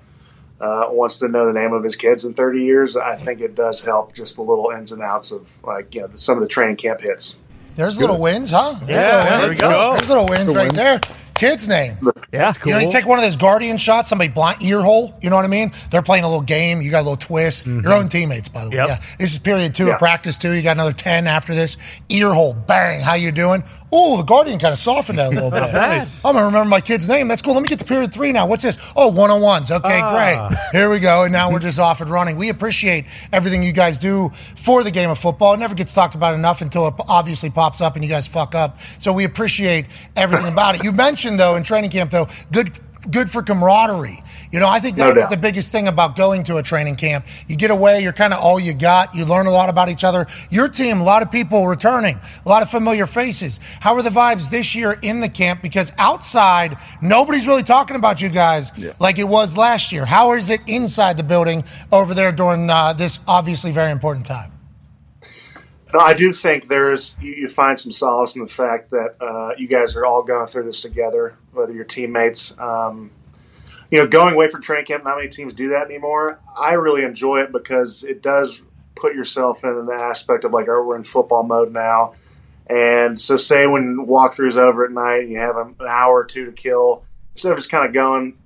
uh, 0.60 0.86
wants 0.90 1.18
to 1.18 1.28
know 1.28 1.46
the 1.46 1.52
name 1.58 1.72
of 1.72 1.84
his 1.84 1.96
kids 1.96 2.24
in 2.24 2.34
30 2.34 2.62
years, 2.62 2.96
I 2.96 3.14
think 3.16 3.40
it 3.40 3.54
does 3.54 3.82
help 3.82 4.14
just 4.14 4.36
the 4.36 4.42
little 4.42 4.70
ins 4.70 4.92
and 4.92 5.02
outs 5.02 5.30
of 5.30 5.48
like 5.64 5.94
you 5.94 6.02
know 6.02 6.10
some 6.16 6.36
of 6.36 6.42
the 6.42 6.48
training 6.48 6.76
camp 6.76 7.00
hits. 7.00 7.38
There's 7.76 8.00
little 8.00 8.18
wins, 8.20 8.50
huh? 8.52 8.74
There's 8.84 8.88
Yeah, 8.88 9.16
little 9.16 9.30
there 9.30 9.40
we 9.42 9.48
wins. 9.48 9.60
go. 9.60 9.92
There's 9.96 10.08
little 10.08 10.26
wins 10.26 10.54
right 10.54 10.72
there. 10.72 11.00
Kid's 11.36 11.68
name. 11.68 11.96
Yeah, 12.32 12.52
You 12.64 12.72
know, 12.72 12.78
you 12.78 12.90
take 12.90 13.06
one 13.06 13.18
of 13.18 13.24
those 13.24 13.36
guardian 13.36 13.76
shots, 13.76 14.08
somebody 14.08 14.28
blind 14.30 14.62
ear 14.62 14.80
hole. 14.80 15.14
You 15.20 15.30
know 15.30 15.36
what 15.36 15.44
I 15.44 15.48
mean? 15.48 15.72
They're 15.90 16.02
playing 16.02 16.24
a 16.24 16.28
little 16.28 16.42
game. 16.42 16.80
You 16.82 16.90
got 16.90 17.00
a 17.00 17.08
little 17.08 17.16
twist. 17.16 17.64
Mm-hmm. 17.66 17.80
Your 17.84 17.92
own 17.94 18.08
teammates, 18.08 18.48
by 18.48 18.64
the 18.64 18.70
way. 18.70 18.76
Yep. 18.76 18.88
Yeah. 18.88 18.96
This 19.18 19.32
is 19.32 19.38
period 19.38 19.74
two 19.74 19.86
Yeah. 19.86 19.92
of 19.94 19.98
practice 19.98 20.38
two. 20.38 20.52
You 20.52 20.62
got 20.62 20.76
another 20.76 20.92
ten 20.92 21.26
after 21.26 21.54
this. 21.54 21.76
Ear 22.08 22.32
hole, 22.32 22.54
bang. 22.54 23.00
How 23.02 23.14
you 23.14 23.32
doing? 23.32 23.62
Oh, 23.92 24.16
the 24.16 24.24
guardian 24.24 24.58
kind 24.58 24.72
of 24.72 24.78
softened 24.78 25.18
that 25.18 25.28
a 25.28 25.30
little 25.30 25.50
bit. 25.52 25.72
Nice. 25.72 26.24
I'm 26.24 26.34
gonna 26.34 26.46
remember 26.46 26.68
my 26.68 26.80
kid's 26.80 27.08
name. 27.08 27.28
That's 27.28 27.40
cool. 27.42 27.54
Let 27.54 27.62
me 27.62 27.68
get 27.68 27.78
to 27.78 27.84
period 27.84 28.12
three 28.12 28.32
now. 28.32 28.46
What's 28.46 28.62
this? 28.62 28.78
Oh, 28.96 29.10
one 29.12 29.30
on 29.30 29.40
ones. 29.40 29.70
Okay, 29.70 30.00
ah. 30.02 30.48
great. 30.48 30.58
Here 30.72 30.90
we 30.90 30.98
go. 30.98 31.22
And 31.24 31.32
now 31.32 31.52
we're 31.52 31.58
just 31.70 31.78
off 31.78 32.00
and 32.00 32.10
running. 32.10 32.36
We 32.36 32.48
appreciate 32.48 33.06
everything 33.32 33.62
you 33.62 33.72
guys 33.72 33.98
do 33.98 34.30
for 34.56 34.82
the 34.82 34.90
game 34.90 35.10
of 35.10 35.18
football. 35.18 35.54
It 35.54 35.58
never 35.58 35.74
gets 35.74 35.92
talked 35.92 36.14
about 36.14 36.34
enough 36.34 36.62
until 36.62 36.88
it 36.88 36.94
obviously 37.08 37.50
pops 37.50 37.80
up 37.80 37.94
and 37.94 38.04
you 38.04 38.10
guys 38.10 38.26
fuck 38.26 38.54
up. 38.54 38.78
So 38.98 39.12
we 39.12 39.24
appreciate 39.24 39.86
everything 40.16 40.52
about 40.52 40.74
it. 40.76 40.82
You 40.84 40.92
mentioned 41.06 41.25
though 41.34 41.56
in 41.56 41.62
training 41.62 41.90
camp 41.90 42.10
though, 42.10 42.28
good 42.52 42.78
good 43.10 43.30
for 43.30 43.42
camaraderie. 43.42 44.22
You 44.52 44.60
know, 44.60 44.68
I 44.68 44.80
think 44.80 44.96
that's 44.96 45.16
No 45.16 45.28
the 45.28 45.36
biggest 45.36 45.72
thing 45.72 45.88
about 45.88 46.16
going 46.16 46.44
to 46.44 46.56
a 46.56 46.62
training 46.62 46.96
camp. 46.96 47.26
You 47.48 47.56
get 47.56 47.70
away, 47.70 48.02
you're 48.02 48.12
kind 48.12 48.32
of 48.32 48.40
all 48.40 48.58
you 48.60 48.74
got. 48.74 49.14
You 49.14 49.24
learn 49.24 49.46
a 49.46 49.50
lot 49.50 49.68
about 49.68 49.88
each 49.88 50.04
other. 50.04 50.26
Your 50.50 50.68
team, 50.68 51.00
a 51.00 51.04
lot 51.04 51.22
of 51.22 51.30
people 51.30 51.66
returning, 51.66 52.20
a 52.44 52.48
lot 52.48 52.62
of 52.62 52.70
familiar 52.70 53.06
faces. 53.06 53.60
How 53.80 53.94
are 53.94 54.02
the 54.02 54.10
vibes 54.10 54.50
this 54.50 54.74
year 54.74 54.98
in 55.02 55.20
the 55.20 55.28
camp? 55.28 55.62
Because 55.62 55.92
outside, 55.98 56.76
nobody's 57.02 57.48
really 57.48 57.62
talking 57.62 57.96
about 57.96 58.22
you 58.22 58.28
guys 58.28 58.72
like 58.98 59.18
it 59.18 59.24
was 59.28 59.56
last 59.56 59.92
year. 59.92 60.04
How 60.04 60.32
is 60.32 60.50
it 60.50 60.60
inside 60.66 61.16
the 61.16 61.24
building 61.24 61.64
over 61.92 62.14
there 62.14 62.32
during 62.32 62.70
uh, 62.70 62.92
this 62.92 63.18
obviously 63.26 63.72
very 63.72 63.90
important 63.90 64.26
time? 64.26 64.55
No, 65.92 66.00
I 66.00 66.14
do 66.14 66.32
think 66.32 66.68
there's 66.68 67.16
you, 67.20 67.32
you 67.32 67.48
find 67.48 67.78
some 67.78 67.92
solace 67.92 68.34
in 68.34 68.42
the 68.42 68.48
fact 68.48 68.90
that 68.90 69.16
uh, 69.20 69.54
you 69.56 69.68
guys 69.68 69.94
are 69.94 70.04
all 70.04 70.22
going 70.22 70.46
through 70.46 70.64
this 70.64 70.80
together, 70.80 71.36
whether 71.52 71.72
you're 71.72 71.84
teammates. 71.84 72.58
Um, 72.58 73.12
you 73.90 73.98
know, 73.98 74.08
going 74.08 74.34
away 74.34 74.48
for 74.48 74.58
training 74.58 74.86
camp, 74.86 75.04
not 75.04 75.16
many 75.16 75.28
teams 75.28 75.52
do 75.52 75.68
that 75.68 75.84
anymore. 75.84 76.40
I 76.58 76.72
really 76.72 77.04
enjoy 77.04 77.42
it 77.42 77.52
because 77.52 78.02
it 78.02 78.20
does 78.20 78.64
put 78.96 79.14
yourself 79.14 79.62
in 79.62 79.70
an 79.70 79.88
aspect 79.92 80.44
of 80.44 80.52
like, 80.52 80.68
oh, 80.68 80.82
we're 80.82 80.96
in 80.96 81.04
football 81.04 81.44
mode 81.44 81.72
now. 81.72 82.14
And 82.66 83.20
so, 83.20 83.36
say 83.36 83.68
when 83.68 84.06
walkthrough's 84.08 84.56
over 84.56 84.84
at 84.84 84.90
night 84.90 85.20
and 85.20 85.30
you 85.30 85.38
have 85.38 85.56
an 85.56 85.76
hour 85.86 86.16
or 86.16 86.24
two 86.24 86.46
to 86.46 86.52
kill, 86.52 87.04
instead 87.32 87.52
of 87.52 87.58
just 87.58 87.70
kind 87.70 87.86
of 87.86 87.92
going 87.92 88.36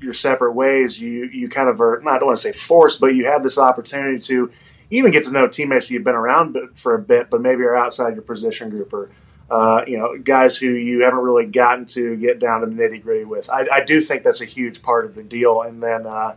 your 0.00 0.12
separate 0.12 0.52
ways, 0.52 1.00
you 1.00 1.26
you 1.26 1.48
kind 1.48 1.68
of 1.68 1.80
are 1.80 2.00
I 2.00 2.18
don't 2.18 2.26
want 2.26 2.38
to 2.38 2.42
say 2.42 2.52
forced, 2.52 3.00
but 3.00 3.14
you 3.14 3.26
have 3.26 3.44
this 3.44 3.56
opportunity 3.56 4.18
to 4.18 4.50
even 4.90 5.10
get 5.10 5.24
to 5.24 5.32
know 5.32 5.46
teammates 5.46 5.90
you've 5.90 6.04
been 6.04 6.14
around 6.14 6.56
for 6.74 6.94
a 6.94 6.98
bit, 6.98 7.30
but 7.30 7.40
maybe 7.40 7.62
are 7.62 7.76
outside 7.76 8.14
your 8.14 8.22
position 8.22 8.70
group 8.70 8.92
or 8.92 9.10
uh, 9.50 9.82
you 9.86 9.98
know 9.98 10.18
guys 10.18 10.56
who 10.56 10.68
you 10.68 11.04
haven't 11.04 11.20
really 11.20 11.46
gotten 11.46 11.86
to 11.86 12.16
get 12.16 12.38
down 12.38 12.60
to 12.60 12.66
the 12.66 12.74
nitty 12.74 13.02
gritty 13.02 13.24
with. 13.24 13.48
I, 13.50 13.66
I 13.72 13.84
do 13.84 14.00
think 14.00 14.22
that's 14.22 14.40
a 14.40 14.46
huge 14.46 14.82
part 14.82 15.04
of 15.04 15.14
the 15.14 15.22
deal. 15.22 15.62
And 15.62 15.82
then 15.82 16.06
uh, 16.06 16.36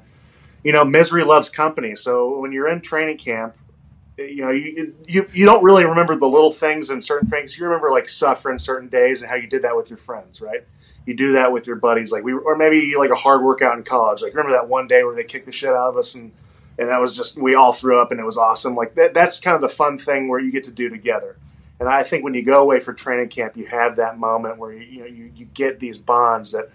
you 0.63 0.71
know 0.71 0.85
misery 0.85 1.23
loves 1.23 1.49
company. 1.49 1.95
So 1.95 2.39
when 2.39 2.51
you're 2.51 2.69
in 2.69 2.81
training 2.81 3.17
camp, 3.17 3.55
you 4.17 4.41
know 4.41 4.51
you, 4.51 4.95
you 5.07 5.27
you 5.33 5.45
don't 5.45 5.63
really 5.63 5.85
remember 5.85 6.15
the 6.15 6.27
little 6.27 6.51
things 6.51 6.89
and 6.89 7.03
certain 7.03 7.29
things. 7.29 7.57
You 7.57 7.65
remember 7.65 7.91
like 7.91 8.07
suffering 8.09 8.59
certain 8.59 8.89
days 8.89 9.21
and 9.21 9.29
how 9.29 9.35
you 9.35 9.47
did 9.47 9.63
that 9.63 9.75
with 9.75 9.89
your 9.89 9.97
friends, 9.97 10.41
right? 10.41 10.63
You 11.05 11.15
do 11.15 11.33
that 11.33 11.51
with 11.51 11.65
your 11.65 11.77
buddies, 11.77 12.11
like 12.11 12.23
we, 12.23 12.31
or 12.31 12.55
maybe 12.55 12.93
like 12.95 13.09
a 13.09 13.15
hard 13.15 13.41
workout 13.41 13.75
in 13.75 13.83
college. 13.83 14.21
Like 14.21 14.33
remember 14.33 14.53
that 14.53 14.69
one 14.69 14.87
day 14.87 15.03
where 15.03 15.15
they 15.15 15.23
kicked 15.23 15.47
the 15.47 15.51
shit 15.51 15.71
out 15.71 15.89
of 15.89 15.97
us 15.97 16.13
and 16.13 16.31
and 16.81 16.89
that 16.89 16.99
was 16.99 17.15
just 17.15 17.37
we 17.37 17.53
all 17.53 17.73
threw 17.73 18.01
up 18.01 18.09
and 18.09 18.19
it 18.19 18.25
was 18.25 18.37
awesome. 18.37 18.75
Like 18.75 18.95
that, 18.95 19.13
that's 19.13 19.39
kind 19.39 19.53
of 19.53 19.61
the 19.61 19.69
fun 19.69 19.99
thing 19.99 20.27
where 20.27 20.39
you 20.39 20.51
get 20.51 20.63
to 20.63 20.71
do 20.71 20.89
together. 20.89 21.37
And 21.79 21.87
I 21.87 22.01
think 22.01 22.23
when 22.23 22.33
you 22.33 22.41
go 22.41 22.59
away 22.59 22.79
for 22.79 22.91
training 22.91 23.29
camp, 23.29 23.55
you 23.55 23.67
have 23.67 23.97
that 23.97 24.17
moment 24.17 24.57
where 24.57 24.73
you 24.73 24.81
you 24.81 24.99
know 24.99 25.05
you, 25.05 25.31
you 25.35 25.45
get 25.45 25.79
these 25.79 25.99
bonds 25.99 26.53
that 26.53 26.71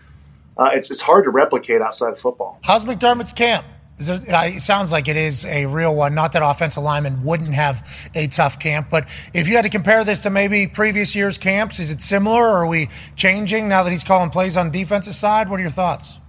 uh, 0.57 0.71
it's 0.73 0.93
it's 0.93 1.03
hard 1.03 1.25
to 1.25 1.31
replicate 1.31 1.83
outside 1.83 2.13
of 2.13 2.21
football. 2.21 2.61
How's 2.63 2.85
McDermott's 2.85 3.33
camp? 3.33 3.67
Is 3.99 4.09
it, 4.09 4.33
uh, 4.33 4.43
it 4.45 4.61
sounds 4.61 4.93
like 4.93 5.09
it 5.09 5.17
is 5.17 5.45
a 5.47 5.67
real 5.67 5.95
one. 5.97 6.15
Not 6.15 6.33
that 6.33 6.43
offensive 6.45 6.85
linemen 6.85 7.25
wouldn't 7.25 7.55
have 7.55 8.11
a 8.15 8.29
tough 8.29 8.61
camp, 8.61 8.89
but 8.91 9.09
if 9.35 9.49
you 9.49 9.57
had 9.57 9.65
to 9.65 9.71
compare 9.71 10.05
this 10.05 10.21
to 10.21 10.31
maybe 10.31 10.69
previous 10.69 11.17
years' 11.17 11.39
camps, 11.39 11.81
is 11.81 11.91
it 11.91 12.01
similar? 12.01 12.43
Or 12.43 12.59
are 12.59 12.67
we 12.67 12.91
changing 13.17 13.69
now 13.69 13.83
that 13.83 13.91
he's 13.91 14.05
calling 14.05 14.31
plays 14.31 14.57
on 14.57 14.71
defensive 14.71 15.15
side? 15.15 15.49
What 15.49 15.59
are 15.59 15.63
your 15.63 15.71
thoughts? 15.71 16.21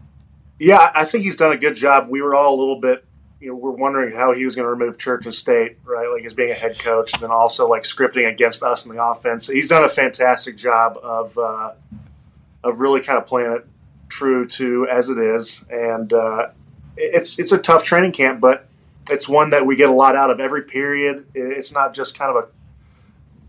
Yeah, 0.59 0.91
I 0.95 1.05
think 1.05 1.25
he's 1.25 1.37
done 1.37 1.51
a 1.51 1.57
good 1.57 1.75
job. 1.75 2.07
We 2.09 2.21
were 2.21 2.33
all 2.33 2.55
a 2.55 2.57
little 2.59 2.79
bit, 2.79 3.05
you 3.39 3.49
know, 3.49 3.55
we're 3.55 3.71
wondering 3.71 4.15
how 4.15 4.33
he 4.33 4.45
was 4.45 4.55
going 4.55 4.65
to 4.65 4.69
remove 4.69 4.97
Church 4.97 5.25
and 5.25 5.33
State, 5.33 5.77
right? 5.83 6.07
Like 6.07 6.25
as 6.25 6.33
being 6.33 6.51
a 6.51 6.55
head 6.55 6.79
coach, 6.79 7.13
and 7.13 7.21
then 7.21 7.31
also 7.31 7.67
like 7.67 7.83
scripting 7.83 8.29
against 8.31 8.63
us 8.63 8.85
in 8.85 8.95
the 8.95 9.03
offense. 9.03 9.47
He's 9.47 9.67
done 9.67 9.83
a 9.83 9.89
fantastic 9.89 10.57
job 10.57 10.97
of 11.01 11.37
uh, 11.37 11.73
of 12.63 12.79
really 12.79 13.01
kind 13.01 13.17
of 13.17 13.27
playing 13.27 13.51
it 13.51 13.65
true 14.09 14.47
to 14.47 14.87
as 14.87 15.09
it 15.09 15.19
is, 15.19 15.63
and 15.69 16.11
uh, 16.11 16.49
it's 16.95 17.37
it's 17.37 17.51
a 17.51 17.57
tough 17.57 17.83
training 17.83 18.11
camp, 18.11 18.41
but 18.41 18.67
it's 19.09 19.29
one 19.29 19.51
that 19.51 19.65
we 19.65 19.75
get 19.75 19.89
a 19.89 19.93
lot 19.93 20.15
out 20.15 20.31
of 20.31 20.39
every 20.39 20.63
period. 20.63 21.27
It's 21.33 21.71
not 21.71 21.93
just 21.93 22.17
kind 22.17 22.35
of 22.35 22.43
a 22.43 22.47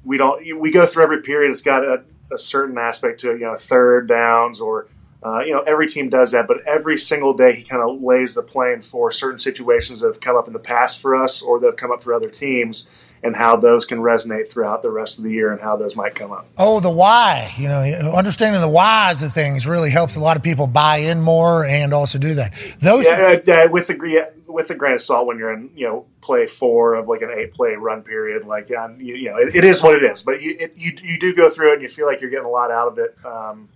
we 0.04 0.18
don't 0.18 0.60
we 0.60 0.70
go 0.70 0.86
through 0.86 1.04
every 1.04 1.22
period. 1.22 1.50
It's 1.50 1.62
got 1.62 1.82
a, 1.84 2.02
a 2.32 2.38
certain 2.38 2.76
aspect 2.76 3.20
to 3.20 3.30
it, 3.30 3.40
you 3.40 3.46
know, 3.46 3.54
third 3.56 4.08
downs 4.08 4.60
or 4.60 4.88
uh, 5.22 5.40
you 5.40 5.52
know, 5.52 5.60
every 5.60 5.88
team 5.88 6.08
does 6.08 6.30
that, 6.30 6.46
but 6.46 6.58
every 6.66 6.96
single 6.96 7.34
day 7.34 7.54
he 7.54 7.62
kind 7.64 7.82
of 7.82 8.00
lays 8.00 8.34
the 8.34 8.42
plane 8.42 8.80
for 8.80 9.10
certain 9.10 9.38
situations 9.38 10.00
that 10.00 10.06
have 10.06 10.20
come 10.20 10.36
up 10.36 10.46
in 10.46 10.52
the 10.52 10.60
past 10.60 11.00
for 11.00 11.16
us 11.16 11.42
or 11.42 11.58
that 11.58 11.66
have 11.66 11.76
come 11.76 11.90
up 11.90 12.02
for 12.02 12.14
other 12.14 12.30
teams 12.30 12.88
and 13.22 13.34
how 13.34 13.56
those 13.56 13.84
can 13.84 13.98
resonate 13.98 14.48
throughout 14.48 14.82
the 14.84 14.90
rest 14.92 15.18
of 15.18 15.24
the 15.24 15.30
year 15.32 15.50
and 15.50 15.60
how 15.60 15.76
those 15.76 15.96
might 15.96 16.14
come 16.14 16.30
up. 16.30 16.46
Oh, 16.56 16.78
the 16.78 16.90
why. 16.90 17.52
You 17.56 17.66
know, 17.66 17.80
understanding 18.14 18.60
the 18.60 18.68
whys 18.68 19.22
of 19.22 19.32
things 19.32 19.66
really 19.66 19.90
helps 19.90 20.14
a 20.14 20.20
lot 20.20 20.36
of 20.36 20.44
people 20.44 20.68
buy 20.68 20.98
in 20.98 21.20
more 21.20 21.64
and 21.64 21.92
also 21.92 22.18
do 22.18 22.34
that. 22.34 22.54
Those 22.80 23.04
yeah, 23.04 23.40
uh, 23.46 23.52
uh, 23.52 23.68
with 23.70 23.88
the 23.88 24.32
with 24.46 24.68
the 24.68 24.74
grain 24.76 24.94
of 24.94 25.02
salt 25.02 25.26
when 25.26 25.36
you're 25.38 25.52
in 25.52 25.70
you 25.74 25.86
know 25.86 26.06
play 26.20 26.46
four 26.46 26.94
of 26.94 27.08
like 27.08 27.22
an 27.22 27.30
eight 27.30 27.52
play 27.52 27.74
run 27.74 28.02
period, 28.02 28.46
like 28.46 28.68
yeah, 28.68 28.88
you, 28.98 29.16
you 29.16 29.30
know 29.30 29.36
it, 29.36 29.56
it 29.56 29.64
is 29.64 29.82
what 29.82 29.96
it 29.96 30.04
is. 30.04 30.22
But 30.22 30.40
you, 30.42 30.56
it, 30.58 30.74
you 30.76 30.92
you 31.02 31.18
do 31.18 31.34
go 31.34 31.50
through 31.50 31.70
it 31.70 31.74
and 31.74 31.82
you 31.82 31.88
feel 31.88 32.06
like 32.06 32.20
you're 32.20 32.30
getting 32.30 32.46
a 32.46 32.50
lot 32.50 32.70
out 32.70 32.88
of 32.88 32.98
it. 32.98 33.16
Um, 33.24 33.68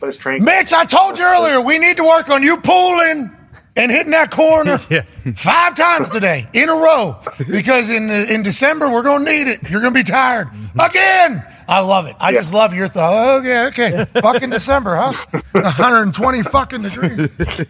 but 0.00 0.08
it's 0.08 0.16
training. 0.16 0.44
Mitch, 0.44 0.72
I 0.72 0.84
told 0.84 1.18
you 1.18 1.24
earlier 1.24 1.60
we 1.60 1.78
need 1.78 1.96
to 1.98 2.04
work 2.04 2.28
on 2.28 2.42
you 2.42 2.56
pulling 2.56 3.36
and 3.76 3.90
hitting 3.90 4.10
that 4.12 4.30
corner 4.30 4.78
Yeah. 4.90 5.02
five 5.34 5.74
times 5.74 6.10
today 6.10 6.48
in 6.52 6.68
a 6.68 6.74
row 6.74 7.20
because 7.48 7.90
in 7.90 8.10
in 8.10 8.42
December 8.42 8.90
we're 8.90 9.02
gonna 9.02 9.24
need 9.24 9.46
it. 9.46 9.70
You're 9.70 9.80
gonna 9.80 9.94
be 9.94 10.02
tired 10.02 10.48
mm-hmm. 10.48 10.80
again. 10.80 11.44
I 11.68 11.80
love 11.80 12.06
it. 12.06 12.16
I 12.18 12.32
just 12.32 12.52
love 12.52 12.74
your 12.74 12.88
thought. 12.88 13.38
Okay, 13.40 13.66
okay. 13.66 14.04
Fucking 14.20 14.50
December, 14.50 14.96
huh? 14.96 15.12
120 15.52 16.42
fucking 16.42 16.82
degrees. 16.82 17.28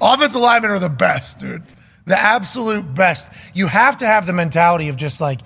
Offensive 0.00 0.40
linemen 0.40 0.70
are 0.70 0.78
the 0.78 0.88
best, 0.88 1.38
dude. 1.38 1.62
The 2.06 2.18
absolute 2.18 2.94
best. 2.94 3.30
You 3.54 3.66
have 3.66 3.98
to 3.98 4.06
have 4.06 4.26
the 4.26 4.32
mentality 4.32 4.88
of 4.88 4.96
just 4.96 5.20
like, 5.20 5.40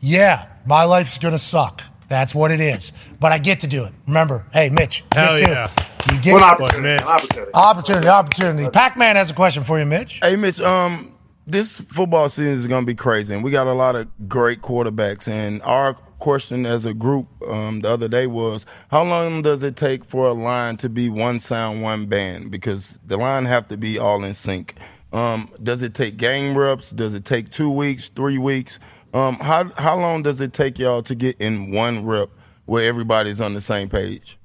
yeah, 0.00 0.48
my 0.66 0.84
life's 0.84 1.18
gonna 1.18 1.38
suck. 1.38 1.82
That's 2.12 2.34
what 2.34 2.50
it 2.50 2.60
is. 2.60 2.92
But 3.18 3.32
I 3.32 3.38
get 3.38 3.60
to 3.60 3.66
do 3.66 3.84
it. 3.84 3.92
Remember, 4.06 4.44
hey, 4.52 4.68
Mitch, 4.68 5.02
get 5.12 5.24
Hell 5.24 5.36
to 5.38 5.42
yeah. 5.42 5.64
it. 5.64 6.12
You 6.12 6.20
get 6.20 6.32
One 6.34 6.42
it. 6.42 6.44
opportunity, 6.44 7.02
an 7.02 7.08
opportunity. 7.08 7.50
Opportunity, 7.54 8.08
opportunity. 8.08 8.68
Pac 8.68 8.98
Man 8.98 9.16
has 9.16 9.30
a 9.30 9.34
question 9.34 9.64
for 9.64 9.78
you, 9.78 9.86
Mitch. 9.86 10.20
Hey, 10.22 10.36
Mitch. 10.36 10.60
Um, 10.60 11.14
this 11.46 11.80
football 11.80 12.28
season 12.28 12.52
is 12.52 12.66
going 12.66 12.82
to 12.82 12.86
be 12.86 12.94
crazy, 12.94 13.34
and 13.34 13.42
we 13.42 13.50
got 13.50 13.66
a 13.66 13.72
lot 13.72 13.96
of 13.96 14.08
great 14.28 14.60
quarterbacks. 14.60 15.26
And 15.26 15.62
our 15.62 15.94
question 15.94 16.66
as 16.66 16.84
a 16.84 16.92
group 16.92 17.28
um, 17.48 17.80
the 17.80 17.88
other 17.88 18.08
day 18.08 18.26
was, 18.26 18.66
how 18.90 19.04
long 19.04 19.40
does 19.40 19.62
it 19.62 19.74
take 19.74 20.04
for 20.04 20.26
a 20.26 20.34
line 20.34 20.76
to 20.76 20.90
be 20.90 21.08
one 21.08 21.38
sound, 21.38 21.80
one 21.80 22.04
band? 22.04 22.50
Because 22.50 23.00
the 23.06 23.16
line 23.16 23.46
have 23.46 23.68
to 23.68 23.78
be 23.78 23.98
all 23.98 24.22
in 24.22 24.34
sync. 24.34 24.74
Um, 25.14 25.50
does 25.62 25.80
it 25.80 25.94
take 25.94 26.18
game 26.18 26.56
reps? 26.56 26.90
Does 26.90 27.14
it 27.14 27.24
take 27.24 27.50
two 27.50 27.70
weeks, 27.70 28.10
three 28.10 28.36
weeks? 28.38 28.78
Um, 29.12 29.36
how 29.36 29.70
how 29.76 29.98
long 29.98 30.22
does 30.22 30.40
it 30.40 30.52
take 30.52 30.78
y'all 30.78 31.02
to 31.02 31.14
get 31.14 31.36
in 31.38 31.70
one 31.70 32.04
rep 32.06 32.30
where 32.64 32.86
everybody's 32.88 33.40
on 33.40 33.54
the 33.54 33.60
same 33.60 33.88
page? 33.88 34.38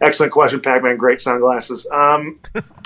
Excellent 0.00 0.32
question, 0.32 0.60
Pac-Man. 0.60 0.96
Great 0.96 1.20
sunglasses. 1.20 1.86
Um, 1.92 2.38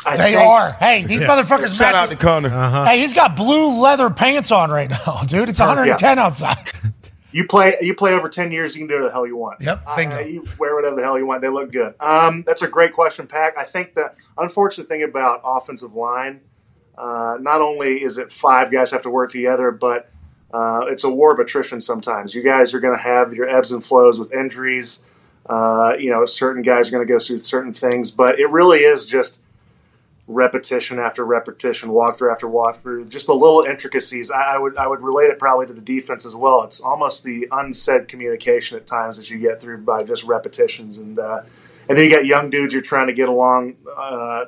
I 0.04 0.16
They 0.16 0.32
think- 0.32 0.38
are. 0.40 0.72
Hey, 0.72 1.04
these 1.04 1.22
motherfuckers 1.22 1.76
Shout 1.78 1.92
match. 1.92 1.94
out 1.94 2.08
to 2.08 2.16
Connor. 2.16 2.48
Uh-huh. 2.48 2.84
Hey, 2.86 2.98
he's 2.98 3.14
got 3.14 3.36
blue 3.36 3.80
leather 3.80 4.10
pants 4.10 4.50
on 4.50 4.70
right 4.70 4.90
now, 4.90 5.20
dude. 5.26 5.48
It's 5.48 5.60
110 5.60 6.18
outside. 6.18 6.70
You 7.30 7.44
play 7.48 7.74
you 7.80 7.94
play 7.96 8.12
over 8.14 8.28
ten 8.28 8.52
years, 8.52 8.76
you 8.76 8.80
can 8.82 8.86
do 8.86 8.94
whatever 8.94 9.08
the 9.08 9.12
hell 9.12 9.26
you 9.26 9.36
want. 9.36 9.60
Yep, 9.60 9.84
bingo. 9.96 10.16
Uh, 10.18 10.20
you 10.20 10.44
wear 10.56 10.72
whatever 10.76 10.94
the 10.94 11.02
hell 11.02 11.18
you 11.18 11.26
want. 11.26 11.42
They 11.42 11.48
look 11.48 11.72
good. 11.72 11.94
Um, 11.98 12.44
that's 12.46 12.62
a 12.62 12.68
great 12.68 12.92
question, 12.92 13.26
Pac. 13.26 13.58
I 13.58 13.64
think 13.64 13.94
the 13.96 14.12
unfortunate 14.38 14.86
thing 14.86 15.02
about 15.02 15.40
offensive 15.42 15.96
line, 15.96 16.42
uh, 16.96 17.36
not 17.40 17.60
only 17.60 18.04
is 18.04 18.18
it 18.18 18.30
five 18.30 18.70
guys 18.70 18.92
have 18.92 19.02
to 19.02 19.10
work 19.10 19.32
together, 19.32 19.72
but 19.72 20.08
uh, 20.54 20.86
it's 20.86 21.02
a 21.02 21.10
war 21.10 21.32
of 21.32 21.40
attrition. 21.40 21.80
Sometimes 21.80 22.32
you 22.32 22.42
guys 22.42 22.74
are 22.74 22.80
going 22.80 22.96
to 22.96 23.02
have 23.02 23.34
your 23.34 23.48
ebbs 23.48 23.72
and 23.72 23.84
flows 23.84 24.20
with 24.20 24.32
injuries. 24.32 25.00
Uh, 25.46 25.94
you 25.98 26.10
know, 26.10 26.24
certain 26.24 26.62
guys 26.62 26.88
are 26.88 26.92
going 26.92 27.04
to 27.04 27.12
go 27.12 27.18
through 27.18 27.38
certain 27.38 27.72
things, 27.72 28.12
but 28.12 28.38
it 28.38 28.48
really 28.48 28.78
is 28.78 29.04
just 29.04 29.40
repetition 30.28 31.00
after 31.00 31.24
repetition, 31.24 31.90
walkthrough 31.90 32.30
after 32.30 32.46
walkthrough, 32.46 33.08
just 33.08 33.26
the 33.26 33.34
little 33.34 33.64
intricacies. 33.64 34.30
I, 34.30 34.54
I 34.54 34.58
would 34.58 34.76
I 34.76 34.86
would 34.86 35.00
relate 35.00 35.26
it 35.26 35.40
probably 35.40 35.66
to 35.66 35.72
the 35.72 35.80
defense 35.80 36.24
as 36.24 36.36
well. 36.36 36.62
It's 36.62 36.80
almost 36.80 37.24
the 37.24 37.48
unsaid 37.50 38.06
communication 38.06 38.76
at 38.76 38.86
times 38.86 39.16
that 39.16 39.28
you 39.30 39.38
get 39.38 39.60
through 39.60 39.78
by 39.78 40.04
just 40.04 40.22
repetitions, 40.22 41.00
and 41.00 41.18
uh, 41.18 41.42
and 41.88 41.98
then 41.98 42.04
you 42.04 42.10
got 42.10 42.26
young 42.26 42.48
dudes 42.48 42.72
you're 42.72 42.82
trying 42.82 43.08
to 43.08 43.12
get 43.12 43.28
along 43.28 43.74
uh, 43.96 44.44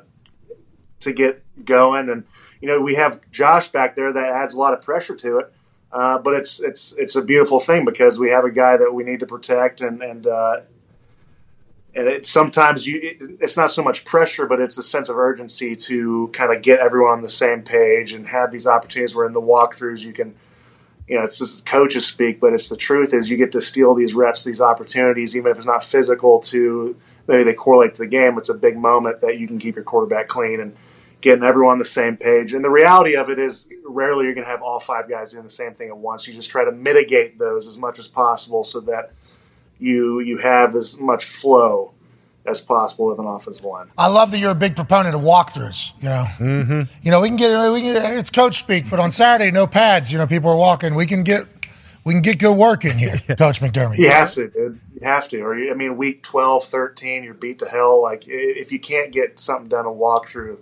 to 1.01 1.13
get 1.13 1.43
going, 1.65 2.09
and 2.09 2.23
you 2.61 2.69
know 2.69 2.81
we 2.81 2.95
have 2.95 3.21
Josh 3.33 3.69
back 3.69 3.97
there 3.97 4.13
that 4.13 4.29
adds 4.29 4.55
a 4.55 4.59
lot 4.61 4.73
of 4.73 4.83
pressure 4.83 5.17
to 5.17 5.41
it. 5.41 5.53
Uh, 5.97 6.19
but 6.19 6.35
it's 6.35 6.61
it's 6.61 6.93
it's 6.99 7.17
a 7.17 7.23
beautiful 7.23 7.59
thing 7.59 7.87
because 7.87 8.19
we 8.19 8.29
have 8.29 8.45
a 8.45 8.51
guy 8.51 8.77
that 8.77 8.93
we 8.93 9.03
need 9.03 9.19
to 9.19 9.25
protect 9.25 9.81
and 9.81 10.03
and 10.03 10.27
uh, 10.27 10.61
and 11.95 12.07
it 12.07 12.27
sometimes 12.27 12.87
you 12.87 13.01
it, 13.03 13.17
it's 13.41 13.57
not 13.57 13.71
so 13.71 13.83
much 13.83 14.05
pressure 14.05 14.45
but 14.45 14.61
it's 14.61 14.77
a 14.77 14.83
sense 14.83 15.09
of 15.09 15.17
urgency 15.17 15.75
to 15.75 16.29
kind 16.35 16.55
of 16.55 16.61
get 16.61 16.81
everyone 16.81 17.13
on 17.13 17.23
the 17.23 17.31
same 17.31 17.63
page 17.63 18.13
and 18.13 18.29
have 18.29 18.53
these 18.53 18.67
opportunities 18.67 19.17
where 19.17 19.25
in 19.25 19.33
the 19.33 19.41
walkthroughs 19.41 20.05
you 20.05 20.13
can 20.13 20.35
you 21.09 21.17
know 21.17 21.25
it's 21.25 21.39
just 21.39 21.65
coaches 21.65 22.05
speak 22.05 22.41
but 22.41 22.53
it's 22.53 22.69
the 22.69 22.77
truth 22.77 23.15
is 23.15 23.31
you 23.31 23.39
get 23.39 23.53
to 23.53 23.63
steal 23.63 23.95
these 23.95 24.13
reps 24.13 24.45
these 24.45 24.61
opportunities 24.61 25.35
even 25.35 25.51
if 25.51 25.57
it's 25.57 25.65
not 25.67 25.83
physical 25.83 26.41
to 26.41 26.95
maybe 27.27 27.43
they 27.43 27.55
correlate 27.55 27.95
to 27.95 28.03
the 28.03 28.07
game 28.07 28.37
it's 28.37 28.51
a 28.51 28.55
big 28.55 28.77
moment 28.77 29.23
that 29.23 29.39
you 29.39 29.47
can 29.47 29.59
keep 29.59 29.77
your 29.77 29.85
quarterback 29.85 30.29
clean 30.29 30.61
and 30.61 30.77
getting 31.21 31.45
everyone 31.45 31.73
on 31.73 31.79
the 31.79 31.85
same 31.85 32.17
page 32.17 32.53
and 32.53 32.65
the 32.65 32.71
reality 32.71 33.17
of 33.17 33.31
it 33.31 33.39
is 33.39 33.67
rarely 33.87 34.25
you're 34.25 34.35
going 34.35 34.45
to 34.45 34.51
have 34.51 34.63
all 34.63 34.79
five 34.79 35.09
guys 35.09 35.33
doing 35.33 35.45
the 35.45 35.51
same 35.51 35.73
thing 35.73 35.89
at 35.89 35.97
once 35.97 36.29
you 36.29 36.35
just 36.35 36.51
try 36.51 36.65
to 36.65 36.73
mitigate 36.73 37.39
those 37.39 37.67
as 37.67 37.79
much 37.79 37.99
as 37.99 38.07
possible 38.07 38.63
so 38.63 38.81
that 38.81 39.13
you 39.79 40.21
you 40.21 40.39
have 40.39 40.75
as 40.75 40.99
much 40.99 41.25
flow 41.25 41.93
as 42.47 42.61
possible 42.61 43.07
with 43.07 43.19
an 43.19 43.27
offensive 43.27 43.65
line. 43.65 43.89
I 43.99 44.09
love 44.09 44.31
that 44.31 44.39
you're 44.39 44.53
a 44.53 44.55
big 44.55 44.77
proponent 44.77 45.15
of 45.15 45.21
walkthroughs. 45.21 45.93
You 46.01 46.09
know, 46.09 46.25
mm-hmm. 46.39 46.83
you 47.03 47.11
know 47.11 47.21
we 47.21 47.29
can 47.29 47.37
get 47.37 47.73
we 47.73 47.81
can, 47.83 48.19
it's 48.19 48.31
coach 48.31 48.59
speak, 48.59 48.89
but 48.89 49.01
on 49.01 49.11
Saturday 49.11 49.51
no 49.51 49.67
pads. 49.67 50.13
You 50.13 50.19
know, 50.19 50.27
people 50.27 50.51
are 50.51 50.57
walking. 50.57 50.95
We 50.95 51.07
can 51.07 51.25
get 51.25 51.47
we 52.05 52.13
can 52.13 52.23
get 52.23 52.39
good 52.39 52.57
work 52.57 52.85
in 52.85 52.97
here, 52.99 53.17
Coach 53.37 53.61
McDermott. 53.61 53.99
You 53.99 54.11
have 54.11 54.33
to, 54.35 54.49
dude. 54.49 54.81
You 54.95 55.01
have 55.03 55.29
to. 55.31 55.41
Or 55.41 55.59
you, 55.59 55.73
I 55.73 55.75
mean, 55.75 55.97
week 55.97 56.23
12, 56.23 56.65
13, 56.65 57.25
you're 57.25 57.35
beat 57.35 57.59
to 57.59 57.67
hell. 57.67 58.01
Like 58.01 58.23
if 58.27 58.71
you 58.71 58.79
can't 58.79 59.13
get 59.13 59.41
something 59.41 59.69
done 59.69 59.87
a 59.87 59.91
walkthrough, 59.91 60.59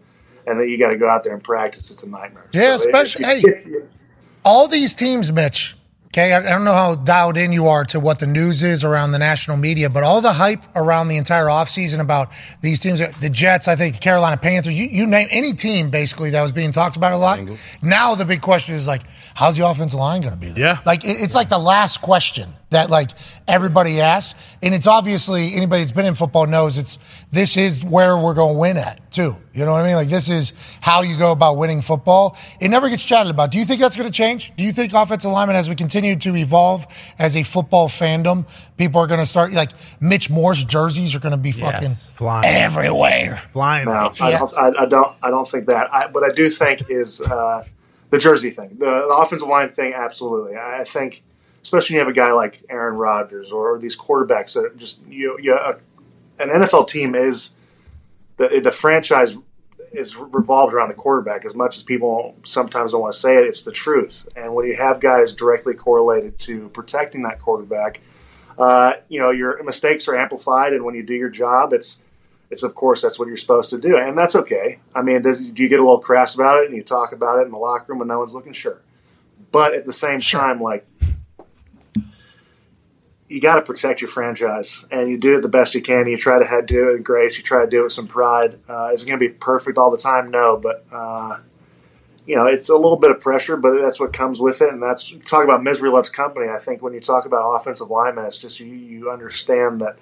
and 0.47 0.61
then 0.61 0.69
you 0.69 0.79
got 0.79 0.91
to 0.91 0.97
go 0.97 1.09
out 1.09 1.25
there 1.25 1.35
and 1.35 1.43
practice, 1.43 1.91
it's 1.91 2.03
a 2.03 2.09
nightmare. 2.11 2.47
Yeah, 2.53 2.77
So, 2.77 2.87
especially 2.89 3.25
if- 3.27 3.65
hey, 3.65 3.71
all 4.45 4.69
these 4.69 4.95
teams, 4.95 5.33
Mitch. 5.33 5.77
Okay, 6.09 6.33
I 6.33 6.39
I 6.39 6.43
don't 6.43 6.62
know 6.65 6.75
how 6.75 6.95
dialed 6.95 7.37
in 7.37 7.51
you 7.51 7.66
are 7.66 7.85
to 7.87 7.99
what 7.99 8.21
the 8.21 8.27
news 8.29 8.62
is 8.62 8.85
around 8.85 9.11
the 9.11 9.19
national 9.19 9.57
media, 9.57 9.91
but 9.91 10.05
all 10.05 10.21
the 10.21 10.35
hype 10.35 10.62
around 10.77 11.09
the 11.09 11.16
entire 11.16 11.47
offseason 11.47 11.99
about 11.99 12.31
these 12.61 12.79
teams, 12.79 13.01
uh, 13.01 13.11
the 13.21 13.29
Jets, 13.29 13.66
I 13.66 13.75
think 13.75 13.95
the 13.97 14.01
Carolina 14.01 14.37
Panthers, 14.37 14.79
you, 14.79 14.87
you 14.87 15.09
name 15.09 15.27
any 15.33 15.55
team 15.55 15.91
basically 15.91 16.31
that 16.31 16.41
was 16.43 16.53
being 16.53 16.71
talked 16.71 16.95
about 16.95 17.15
a 17.15 17.16
lot. 17.16 17.41
Now 17.83 18.15
the 18.15 18.25
big 18.25 18.43
question 18.43 18.77
is 18.77 18.87
like, 18.87 19.03
how's 19.35 19.57
the 19.57 19.66
offensive 19.66 19.99
line 19.99 20.21
going 20.21 20.35
to 20.35 20.39
be 20.39 20.51
there? 20.51 20.65
Yeah. 20.65 20.79
Like 20.87 21.05
it- 21.05 21.19
it's 21.21 21.35
like 21.35 21.49
the 21.49 21.59
last 21.59 22.01
question 22.01 22.49
that 22.74 22.90
like 22.90 23.10
everybody 23.48 24.01
asks, 24.01 24.38
and 24.62 24.74
it's 24.74 24.86
obviously 24.86 25.55
anybody 25.55 25.80
that's 25.82 25.92
been 25.92 26.06
in 26.06 26.14
football 26.14 26.46
knows 26.46 26.78
it's 26.78 26.98
this 27.30 27.56
is 27.56 27.82
where 27.84 28.16
we're 28.16 28.34
going 28.34 28.55
to 28.55 28.60
win 28.60 28.76
at 28.76 29.10
too. 29.10 29.36
You 29.52 29.64
know 29.64 29.72
what 29.72 29.84
I 29.84 29.86
mean? 29.86 29.96
Like 29.96 30.09
this 30.09 30.28
is 30.28 30.52
how 30.80 31.02
you 31.02 31.16
go 31.16 31.32
about 31.32 31.56
winning 31.56 31.80
football. 31.80 32.36
It 32.60 32.68
never 32.68 32.88
gets 32.88 33.05
chatted 33.05 33.30
about. 33.30 33.51
Do 33.51 33.59
you 33.59 33.64
think 33.64 33.80
that's 33.80 33.96
going 33.96 34.09
to 34.09 34.12
change? 34.12 34.52
Do 34.56 34.64
you 34.64 34.72
think 34.72 34.92
offensive 34.92 35.30
linemen, 35.30 35.56
as 35.56 35.68
we 35.68 35.74
continue 35.74 36.16
to 36.16 36.36
evolve 36.36 36.86
as 37.18 37.36
a 37.36 37.42
football 37.42 37.88
fandom, 37.88 38.46
people 38.76 39.01
are 39.01 39.06
going 39.06 39.20
to 39.20 39.26
start 39.26 39.52
like 39.52 39.70
Mitch 40.01 40.30
Morse's 40.30 40.64
jerseys 40.64 41.14
are 41.14 41.20
going 41.20 41.32
to 41.32 41.36
be 41.38 41.52
fucking 41.52 41.90
flying. 41.90 42.44
everywhere. 42.46 43.36
Flying. 43.52 43.86
No, 43.86 44.09
Mitch. 44.09 44.20
I 44.20 44.30
don't. 44.32 44.55
I, 44.55 44.82
I 44.82 44.86
don't. 44.86 45.16
I 45.22 45.30
don't 45.30 45.48
think 45.48 45.66
that. 45.66 45.92
I, 45.92 46.06
what 46.06 46.24
I 46.24 46.34
do 46.34 46.48
think 46.48 46.90
is 46.90 47.20
uh, 47.20 47.64
the 48.10 48.18
jersey 48.18 48.51
thing, 48.51 48.70
the, 48.78 48.86
the 48.86 49.14
offensive 49.16 49.48
line 49.48 49.70
thing. 49.70 49.94
Absolutely, 49.94 50.56
I, 50.56 50.80
I 50.80 50.84
think, 50.84 51.22
especially 51.65 51.95
when 51.95 52.01
you 52.01 52.07
have 52.07 52.16
a 52.16 52.16
guy 52.16 52.32
like 52.32 52.62
Aaron 52.70 52.97
Rodgers 52.97 53.51
or, 53.51 53.78
these 53.78 53.97
quarterbacks 53.97 54.55
that 54.55 54.77
just 54.77 55.05
you, 55.09 55.36
you 55.41 55.55
a, 55.55 55.77
an 56.39 56.51
NFL 56.51 56.86
team 56.86 57.16
is 57.16 57.51
the 58.36 58.61
the 58.62 58.70
franchise 58.70 59.36
is 59.93 60.16
revolved 60.16 60.74
around 60.74 60.89
the 60.89 60.95
quarterback. 60.95 61.45
As 61.45 61.55
much 61.55 61.77
as 61.77 61.82
people 61.82 62.36
sometimes 62.45 62.93
don't 62.93 63.01
want 63.01 63.15
to 63.15 63.19
say 63.19 63.36
it, 63.36 63.45
it's 63.45 63.62
the 63.62 63.73
truth. 63.73 64.28
And 64.36 64.55
when 64.55 64.66
you 64.66 64.77
have 64.77 65.01
guys 65.01 65.32
directly 65.32 65.74
correlated 65.74 66.39
to 66.41 66.69
protecting 66.70 67.23
that 67.23 67.39
quarterback, 67.39 68.01
uh, 68.59 68.95
you 69.09 69.20
know 69.20 69.31
your 69.31 69.62
mistakes 69.65 70.07
are 70.07 70.16
amplified, 70.16 70.73
and 70.73 70.85
when 70.85 70.95
you 70.95 71.03
do 71.03 71.15
your 71.15 71.31
job, 71.31 71.73
it's 71.73 71.99
it's 72.51 72.62
of 72.62 72.74
course 72.74 73.03
that's 73.03 73.19
what 73.19 73.27
you're 73.27 73.36
supposed 73.36 73.70
to 73.70 73.78
do, 73.78 73.97
and 73.97 74.19
that's 74.19 74.36
okay. 74.36 74.78
I 74.95 75.03
mean, 75.03 75.23
does, 75.23 75.51
do 75.51 75.62
you 75.62 75.69
get 75.69 75.81
a 75.81 75.82
little 75.82 75.99
crass 75.99 76.35
about 76.35 76.62
it 76.62 76.66
and 76.66 76.77
you 76.77 76.82
talk 76.82 77.12
about 77.12 77.39
it 77.39 77.47
in 77.47 77.51
the 77.51 77.59
locker 77.59 77.86
room 77.89 78.01
when 78.01 78.09
no 78.09 78.19
one's 78.19 78.35
looking? 78.35 78.53
Sure, 78.53 78.81
but 79.51 79.74
at 79.74 79.86
the 79.86 79.93
same 79.93 80.20
time, 80.20 80.61
like 80.61 80.86
you 83.28 83.40
got 83.40 83.56
to 83.56 83.62
protect 83.62 84.01
your 84.01 84.09
franchise, 84.09 84.84
and 84.90 85.09
you 85.09 85.16
do 85.16 85.36
it 85.36 85.42
the 85.42 85.48
best 85.48 85.74
you 85.74 85.82
can. 85.82 86.06
You 86.06 86.16
try 86.16 86.38
to 86.38 86.62
do 86.66 86.88
it 86.88 86.92
with 86.92 87.05
grace. 87.05 87.36
You 87.38 87.42
try 87.42 87.64
to 87.64 87.70
do 87.70 87.80
it 87.80 87.84
with 87.84 87.92
some 87.92 88.06
pride. 88.06 88.59
Uh, 88.68 88.90
is 88.92 89.02
it 89.02 89.06
going 89.06 89.18
to 89.18 89.26
be 89.26 89.32
perfect 89.32 89.78
all 89.78 89.90
the 89.90 89.98
time? 89.98 90.30
No, 90.30 90.56
but 90.56 90.84
uh, 90.92 91.38
you 92.26 92.36
know 92.36 92.46
it's 92.46 92.68
a 92.68 92.74
little 92.74 92.96
bit 92.96 93.10
of 93.10 93.20
pressure, 93.20 93.56
but 93.56 93.80
that's 93.80 93.98
what 93.98 94.12
comes 94.12 94.40
with 94.40 94.60
it. 94.60 94.70
And 94.70 94.82
that's 94.82 95.12
talk 95.24 95.44
about 95.44 95.62
misery 95.62 95.90
loves 95.90 96.10
company. 96.10 96.48
I 96.48 96.59
think 96.59 96.82
when 96.82 96.92
you 96.92 97.01
talk 97.01 97.24
about 97.24 97.51
offensive 97.52 97.90
linemen, 97.90 98.26
it's 98.26 98.38
just 98.38 98.60
you, 98.60 98.66
you 98.66 99.10
understand 99.10 99.80
that 99.80 99.96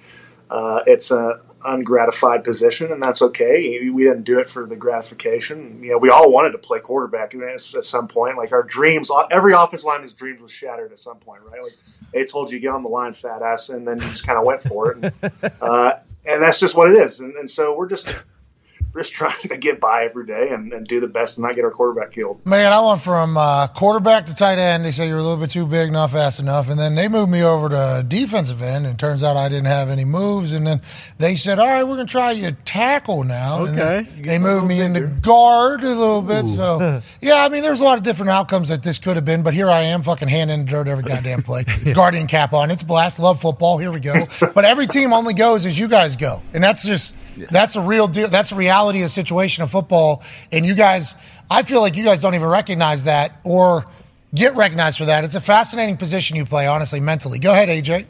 uh, 0.50 0.80
it's 0.86 1.10
a 1.10 1.40
ungratified 1.64 2.44
position, 2.44 2.92
and 2.92 3.02
that's 3.02 3.22
okay. 3.22 3.88
We 3.90 4.04
didn't 4.04 4.24
do 4.24 4.38
it 4.38 4.48
for 4.48 4.66
the 4.66 4.76
gratification. 4.76 5.82
You 5.82 5.92
know, 5.92 5.98
we 5.98 6.10
all 6.10 6.30
wanted 6.30 6.52
to 6.52 6.58
play 6.58 6.80
quarterback 6.80 7.34
at 7.34 7.60
some 7.60 8.08
point. 8.08 8.36
Like 8.36 8.52
our 8.52 8.62
dreams, 8.62 9.10
every 9.30 9.52
offensive 9.52 9.86
lineman's 9.86 10.12
dreams 10.12 10.40
was 10.40 10.50
shattered 10.50 10.92
at 10.92 10.98
some 10.98 11.18
point, 11.18 11.42
right? 11.50 11.62
Like 11.62 11.72
they 12.12 12.24
told 12.24 12.50
you 12.50 12.58
get 12.58 12.72
on 12.72 12.82
the 12.82 12.88
line, 12.88 13.14
fat 13.14 13.42
ass, 13.42 13.68
and 13.68 13.86
then 13.86 13.98
you 13.98 14.04
just 14.04 14.26
kind 14.26 14.38
of 14.38 14.44
went 14.44 14.62
for 14.62 14.92
it, 14.92 15.12
and, 15.22 15.52
uh, 15.60 15.98
and 16.24 16.42
that's 16.42 16.60
just 16.60 16.76
what 16.76 16.90
it 16.90 16.96
is. 16.96 17.20
And, 17.20 17.34
and 17.36 17.50
so 17.50 17.76
we're 17.76 17.88
just 17.88 18.22
just 18.96 19.12
trying 19.12 19.40
to 19.40 19.56
get 19.56 19.80
by 19.80 20.04
every 20.04 20.26
day 20.26 20.50
and, 20.50 20.72
and 20.72 20.86
do 20.86 21.00
the 21.00 21.06
best 21.06 21.36
and 21.38 21.46
not 21.46 21.54
get 21.54 21.64
our 21.64 21.70
quarterback 21.70 22.12
killed. 22.12 22.44
Man, 22.46 22.72
I 22.72 22.80
went 22.80 23.00
from 23.00 23.36
uh, 23.36 23.66
quarterback 23.68 24.26
to 24.26 24.34
tight 24.34 24.58
end. 24.58 24.84
They 24.84 24.90
said 24.90 25.08
you're 25.08 25.18
a 25.18 25.22
little 25.22 25.38
bit 25.38 25.50
too 25.50 25.66
big, 25.66 25.92
not 25.92 26.10
fast 26.10 26.38
enough. 26.38 26.68
And 26.68 26.78
then 26.78 26.94
they 26.94 27.08
moved 27.08 27.30
me 27.30 27.42
over 27.42 27.68
to 27.68 28.04
defensive 28.06 28.62
end, 28.62 28.86
and 28.86 28.98
turns 28.98 29.24
out 29.24 29.36
I 29.36 29.48
didn't 29.48 29.66
have 29.66 29.88
any 29.88 30.04
moves. 30.04 30.52
And 30.52 30.66
then 30.66 30.80
they 31.18 31.34
said, 31.34 31.58
all 31.58 31.66
right, 31.66 31.82
we're 31.82 31.96
going 31.96 32.06
to 32.06 32.10
try 32.10 32.32
you 32.32 32.52
tackle 32.64 33.24
now. 33.24 33.62
Okay. 33.62 34.02
then 34.02 34.22
They 34.22 34.38
moved 34.38 34.66
me 34.66 34.80
into 34.80 35.06
guard 35.06 35.82
a 35.82 35.88
little 35.88 36.22
bit. 36.22 36.44
So, 36.44 37.00
yeah, 37.20 37.44
I 37.44 37.48
mean, 37.48 37.62
there's 37.62 37.80
a 37.80 37.84
lot 37.84 37.98
of 37.98 38.04
different 38.04 38.30
outcomes 38.30 38.68
that 38.68 38.82
this 38.82 38.98
could 38.98 39.16
have 39.16 39.24
been, 39.24 39.42
but 39.42 39.54
here 39.54 39.70
I 39.70 39.80
am 39.80 40.02
fucking 40.02 40.28
hand 40.28 40.50
in 40.50 40.60
the 40.60 40.66
dirt 40.66 40.88
every 40.88 41.04
goddamn 41.04 41.42
play. 41.42 41.64
Guardian 41.94 42.26
cap 42.26 42.52
on. 42.52 42.70
It's 42.70 42.82
a 42.82 42.86
blast. 42.86 43.18
Love 43.18 43.40
football. 43.40 43.78
Here 43.78 43.90
we 43.90 44.00
go. 44.00 44.14
But 44.54 44.64
every 44.64 44.86
team 44.86 45.12
only 45.12 45.34
goes 45.34 45.64
as 45.66 45.78
you 45.78 45.88
guys 45.88 46.16
go. 46.16 46.42
And 46.54 46.62
that's 46.62 46.84
just, 46.86 47.14
that's 47.50 47.76
a 47.76 47.82
real 47.82 48.06
deal. 48.08 48.28
That's 48.28 48.50
the 48.50 48.56
reality 48.56 48.98
of 49.00 49.04
the 49.04 49.08
situation 49.10 49.62
of 49.62 49.70
football. 49.70 50.22
And 50.50 50.64
you 50.64 50.74
guys, 50.74 51.14
I 51.50 51.62
feel 51.62 51.80
like 51.80 51.96
you 51.96 52.04
guys 52.04 52.20
don't 52.20 52.34
even 52.34 52.48
recognize 52.48 53.04
that 53.04 53.40
or 53.44 53.84
get 54.34 54.54
recognized 54.56 54.98
for 54.98 55.04
that. 55.06 55.24
It's 55.24 55.34
a 55.34 55.40
fascinating 55.40 55.96
position 55.96 56.36
you 56.36 56.44
play, 56.44 56.66
honestly, 56.66 57.00
mentally. 57.00 57.38
Go 57.38 57.52
ahead, 57.52 57.68
AJ. 57.68 58.06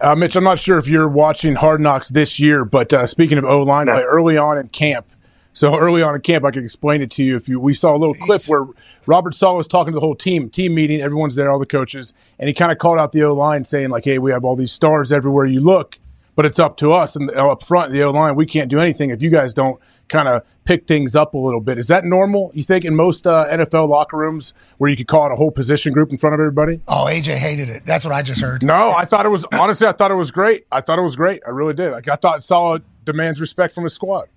Uh, 0.00 0.14
Mitch, 0.14 0.36
I'm 0.36 0.44
not 0.44 0.58
sure 0.58 0.78
if 0.78 0.88
you're 0.88 1.08
watching 1.08 1.54
Hard 1.54 1.80
Knocks 1.80 2.08
this 2.08 2.38
year, 2.38 2.64
but 2.64 2.92
uh, 2.92 3.06
speaking 3.06 3.38
of 3.38 3.44
O 3.44 3.62
line, 3.62 3.86
play 3.86 4.02
early 4.02 4.36
on 4.36 4.58
in 4.58 4.68
camp. 4.68 5.06
So 5.52 5.78
early 5.78 6.02
on 6.02 6.16
in 6.16 6.20
camp, 6.20 6.44
I 6.44 6.50
can 6.50 6.64
explain 6.64 7.00
it 7.00 7.12
to 7.12 7.22
you. 7.22 7.36
If 7.36 7.48
you, 7.48 7.60
we 7.60 7.74
saw 7.74 7.94
a 7.94 7.96
little 7.96 8.14
clip 8.14 8.42
where 8.46 8.66
Robert 9.06 9.36
Saleh 9.36 9.56
was 9.56 9.68
talking 9.68 9.92
to 9.92 9.94
the 9.94 10.00
whole 10.00 10.16
team, 10.16 10.50
team 10.50 10.74
meeting, 10.74 11.00
everyone's 11.00 11.36
there, 11.36 11.50
all 11.50 11.60
the 11.60 11.66
coaches, 11.66 12.12
and 12.40 12.48
he 12.48 12.54
kind 12.54 12.72
of 12.72 12.78
called 12.78 12.98
out 12.98 13.12
the 13.12 13.22
O 13.22 13.32
line, 13.34 13.64
saying 13.64 13.90
like, 13.90 14.04
"Hey, 14.04 14.18
we 14.18 14.32
have 14.32 14.44
all 14.44 14.56
these 14.56 14.72
stars 14.72 15.12
everywhere 15.12 15.46
you 15.46 15.60
look, 15.60 15.96
but 16.34 16.44
it's 16.44 16.58
up 16.58 16.76
to 16.78 16.92
us 16.92 17.16
and 17.16 17.30
uh, 17.30 17.50
up 17.50 17.62
front, 17.62 17.92
the 17.92 18.02
O 18.02 18.10
line, 18.10 18.34
we 18.36 18.46
can't 18.46 18.70
do 18.70 18.78
anything 18.78 19.10
if 19.10 19.22
you 19.22 19.30
guys 19.30 19.54
don't 19.54 19.80
kind 20.08 20.28
of 20.28 20.42
pick 20.64 20.86
things 20.86 21.16
up 21.16 21.34
a 21.34 21.38
little 21.38 21.60
bit." 21.60 21.78
Is 21.78 21.88
that 21.88 22.04
normal? 22.04 22.50
You 22.54 22.62
think 22.62 22.84
in 22.84 22.94
most 22.94 23.26
uh, 23.26 23.46
NFL 23.50 23.88
locker 23.88 24.16
rooms 24.16 24.54
where 24.78 24.90
you 24.90 24.96
could 24.96 25.08
call 25.08 25.26
it 25.26 25.32
a 25.32 25.36
whole 25.36 25.50
position 25.50 25.92
group 25.92 26.10
in 26.10 26.18
front 26.18 26.34
of 26.34 26.40
everybody? 26.40 26.80
Oh, 26.88 27.06
AJ 27.08 27.36
hated 27.36 27.68
it. 27.68 27.86
That's 27.86 28.04
what 28.04 28.14
I 28.14 28.22
just 28.22 28.40
heard. 28.40 28.62
No, 28.62 28.92
I 28.92 29.04
thought 29.04 29.26
it 29.26 29.30
was 29.30 29.44
honestly. 29.52 29.86
I 29.86 29.92
thought 29.92 30.10
it 30.10 30.16
was 30.16 30.30
great. 30.30 30.66
I 30.70 30.80
thought 30.80 30.98
it 30.98 31.02
was 31.02 31.16
great. 31.16 31.42
I 31.46 31.50
really 31.50 31.74
did. 31.74 31.92
Like 31.92 32.08
I 32.08 32.16
thought 32.16 32.42
Saleh 32.44 32.82
demands 33.04 33.40
respect 33.40 33.74
from 33.74 33.84
his 33.84 33.94
squad. 33.94 34.28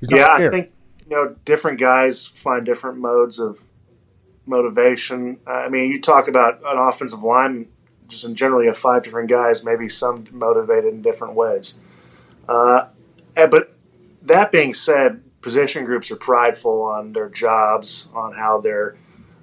He's 0.00 0.10
not 0.10 0.16
yeah, 0.16 0.34
scared. 0.36 0.54
I 0.54 0.56
think 0.56 0.72
you 1.08 1.16
know 1.16 1.36
different 1.44 1.78
guys 1.78 2.26
find 2.26 2.64
different 2.64 2.98
modes 2.98 3.38
of 3.38 3.64
motivation. 4.46 5.38
Uh, 5.46 5.50
I 5.50 5.68
mean, 5.68 5.90
you 5.90 6.00
talk 6.00 6.28
about 6.28 6.60
an 6.64 6.78
offensive 6.78 7.22
line, 7.22 7.68
just 8.14 8.24
in 8.24 8.34
generally 8.34 8.66
of 8.66 8.76
five 8.76 9.02
different 9.02 9.28
guys, 9.28 9.62
maybe 9.64 9.88
some 9.88 10.26
motivated 10.30 10.92
in 10.94 11.02
different 11.02 11.34
ways. 11.34 11.74
Uh, 12.48 12.86
but 13.34 13.76
that 14.22 14.50
being 14.50 14.72
said, 14.72 15.22
position 15.40 15.84
groups 15.84 16.10
are 16.10 16.16
prideful 16.16 16.82
on 16.82 17.12
their 17.12 17.28
jobs, 17.28 18.08
on 18.14 18.32
how 18.32 18.60
they're, 18.60 18.96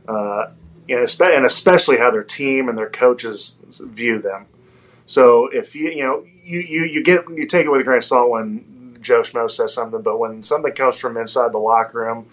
uh, 0.07 0.47
and 0.89 1.45
especially 1.45 1.97
how 1.97 2.09
their 2.11 2.23
team 2.23 2.67
and 2.67 2.77
their 2.77 2.89
coaches 2.89 3.55
view 3.69 4.19
them. 4.19 4.47
So 5.05 5.47
if 5.47 5.75
you 5.75 5.89
you 5.89 6.03
know 6.03 6.25
you, 6.43 6.59
you, 6.59 6.83
you 6.85 7.03
get 7.03 7.29
you 7.29 7.45
take 7.45 7.65
it 7.65 7.69
with 7.69 7.81
a 7.81 7.83
grain 7.83 7.97
of 7.97 8.05
salt 8.05 8.29
when 8.29 8.97
Joe 9.01 9.21
Schmo 9.21 9.49
says 9.49 9.73
something, 9.73 10.01
but 10.01 10.17
when 10.17 10.43
something 10.43 10.73
comes 10.73 10.97
from 10.97 11.17
inside 11.17 11.51
the 11.51 11.57
locker 11.57 11.99
room, 11.99 12.27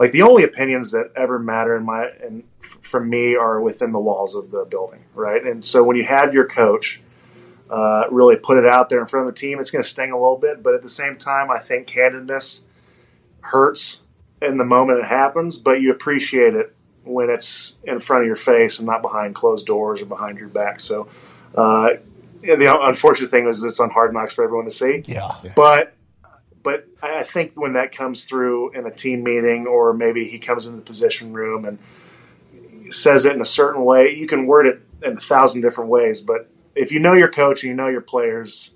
like 0.00 0.12
the 0.12 0.22
only 0.22 0.44
opinions 0.44 0.92
that 0.92 1.12
ever 1.14 1.38
matter 1.38 1.76
in 1.76 1.84
my 1.84 2.06
and 2.24 2.42
f- 2.62 2.78
from 2.80 3.10
me 3.10 3.36
are 3.36 3.60
within 3.60 3.92
the 3.92 4.00
walls 4.00 4.34
of 4.34 4.50
the 4.50 4.64
building, 4.64 5.04
right? 5.14 5.44
And 5.44 5.62
so 5.62 5.84
when 5.84 5.94
you 5.94 6.04
have 6.04 6.32
your 6.32 6.46
coach 6.46 7.02
uh, 7.68 8.04
really 8.10 8.36
put 8.36 8.56
it 8.56 8.66
out 8.66 8.88
there 8.88 8.98
in 8.98 9.06
front 9.06 9.28
of 9.28 9.34
the 9.34 9.38
team, 9.38 9.60
it's 9.60 9.70
going 9.70 9.82
to 9.82 9.88
sting 9.88 10.10
a 10.10 10.16
little 10.16 10.38
bit, 10.38 10.62
but 10.62 10.74
at 10.74 10.80
the 10.80 10.88
same 10.88 11.16
time, 11.16 11.50
I 11.50 11.58
think 11.58 11.86
candidness 11.86 12.60
hurts 13.42 14.00
in 14.40 14.56
the 14.56 14.64
moment 14.64 15.00
it 15.00 15.04
happens, 15.04 15.58
but 15.58 15.82
you 15.82 15.92
appreciate 15.92 16.54
it 16.54 16.74
when 17.04 17.28
it's 17.28 17.74
in 17.84 18.00
front 18.00 18.22
of 18.22 18.26
your 18.26 18.36
face 18.36 18.78
and 18.78 18.86
not 18.86 19.02
behind 19.02 19.34
closed 19.34 19.66
doors 19.66 20.00
or 20.00 20.06
behind 20.06 20.38
your 20.38 20.48
back. 20.48 20.80
So. 20.80 21.08
Uh, 21.54 21.90
and 22.42 22.58
the 22.58 22.80
unfortunate 22.84 23.30
thing 23.30 23.46
is 23.46 23.62
it's 23.62 23.80
on 23.80 23.90
hard 23.90 24.14
knocks 24.14 24.32
for 24.32 24.44
everyone 24.44 24.64
to 24.64 24.70
see. 24.70 25.02
Yeah. 25.04 25.30
But 25.54 25.94
but 26.62 26.86
I 27.02 27.22
think 27.22 27.52
when 27.54 27.72
that 27.74 27.92
comes 27.92 28.24
through 28.24 28.70
in 28.72 28.86
a 28.86 28.90
team 28.90 29.22
meeting, 29.22 29.66
or 29.66 29.92
maybe 29.92 30.28
he 30.28 30.38
comes 30.38 30.66
into 30.66 30.78
the 30.78 30.84
position 30.84 31.32
room 31.32 31.64
and 31.64 31.78
says 32.92 33.24
it 33.24 33.34
in 33.34 33.40
a 33.40 33.46
certain 33.46 33.84
way, 33.84 34.14
you 34.14 34.26
can 34.26 34.46
word 34.46 34.66
it 34.66 34.82
in 35.02 35.16
a 35.16 35.20
thousand 35.20 35.62
different 35.62 35.90
ways. 35.90 36.20
But 36.20 36.50
if 36.74 36.92
you 36.92 37.00
know 37.00 37.14
your 37.14 37.28
coach 37.28 37.62
and 37.62 37.70
you 37.70 37.74
know 37.74 37.88
your 37.88 38.00
players, 38.00 38.72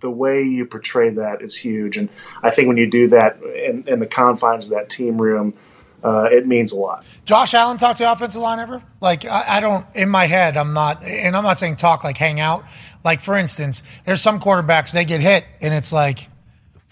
the 0.00 0.10
way 0.10 0.42
you 0.42 0.66
portray 0.66 1.10
that 1.10 1.42
is 1.42 1.56
huge. 1.56 1.96
And 1.96 2.08
I 2.42 2.50
think 2.50 2.68
when 2.68 2.76
you 2.76 2.90
do 2.90 3.08
that 3.08 3.40
in, 3.42 3.84
in 3.86 4.00
the 4.00 4.06
confines 4.06 4.70
of 4.70 4.76
that 4.76 4.88
team 4.88 5.20
room, 5.20 5.54
uh, 6.02 6.28
it 6.32 6.46
means 6.46 6.72
a 6.72 6.76
lot. 6.76 7.04
Josh 7.26 7.52
Allen 7.52 7.76
talk 7.76 7.96
to 7.98 8.04
the 8.04 8.10
offensive 8.10 8.40
line 8.40 8.58
ever? 8.58 8.82
Like, 9.02 9.26
I, 9.26 9.44
I 9.56 9.60
don't, 9.60 9.86
in 9.94 10.08
my 10.08 10.26
head, 10.26 10.56
I'm 10.56 10.72
not, 10.72 11.04
and 11.04 11.36
I'm 11.36 11.44
not 11.44 11.58
saying 11.58 11.76
talk 11.76 12.02
like 12.04 12.16
hang 12.16 12.40
out. 12.40 12.64
Like, 13.04 13.20
for 13.20 13.36
instance, 13.36 13.82
there's 14.06 14.22
some 14.22 14.40
quarterbacks, 14.40 14.92
they 14.92 15.04
get 15.04 15.20
hit, 15.20 15.44
and 15.60 15.74
it's 15.74 15.92
like, 15.92 16.29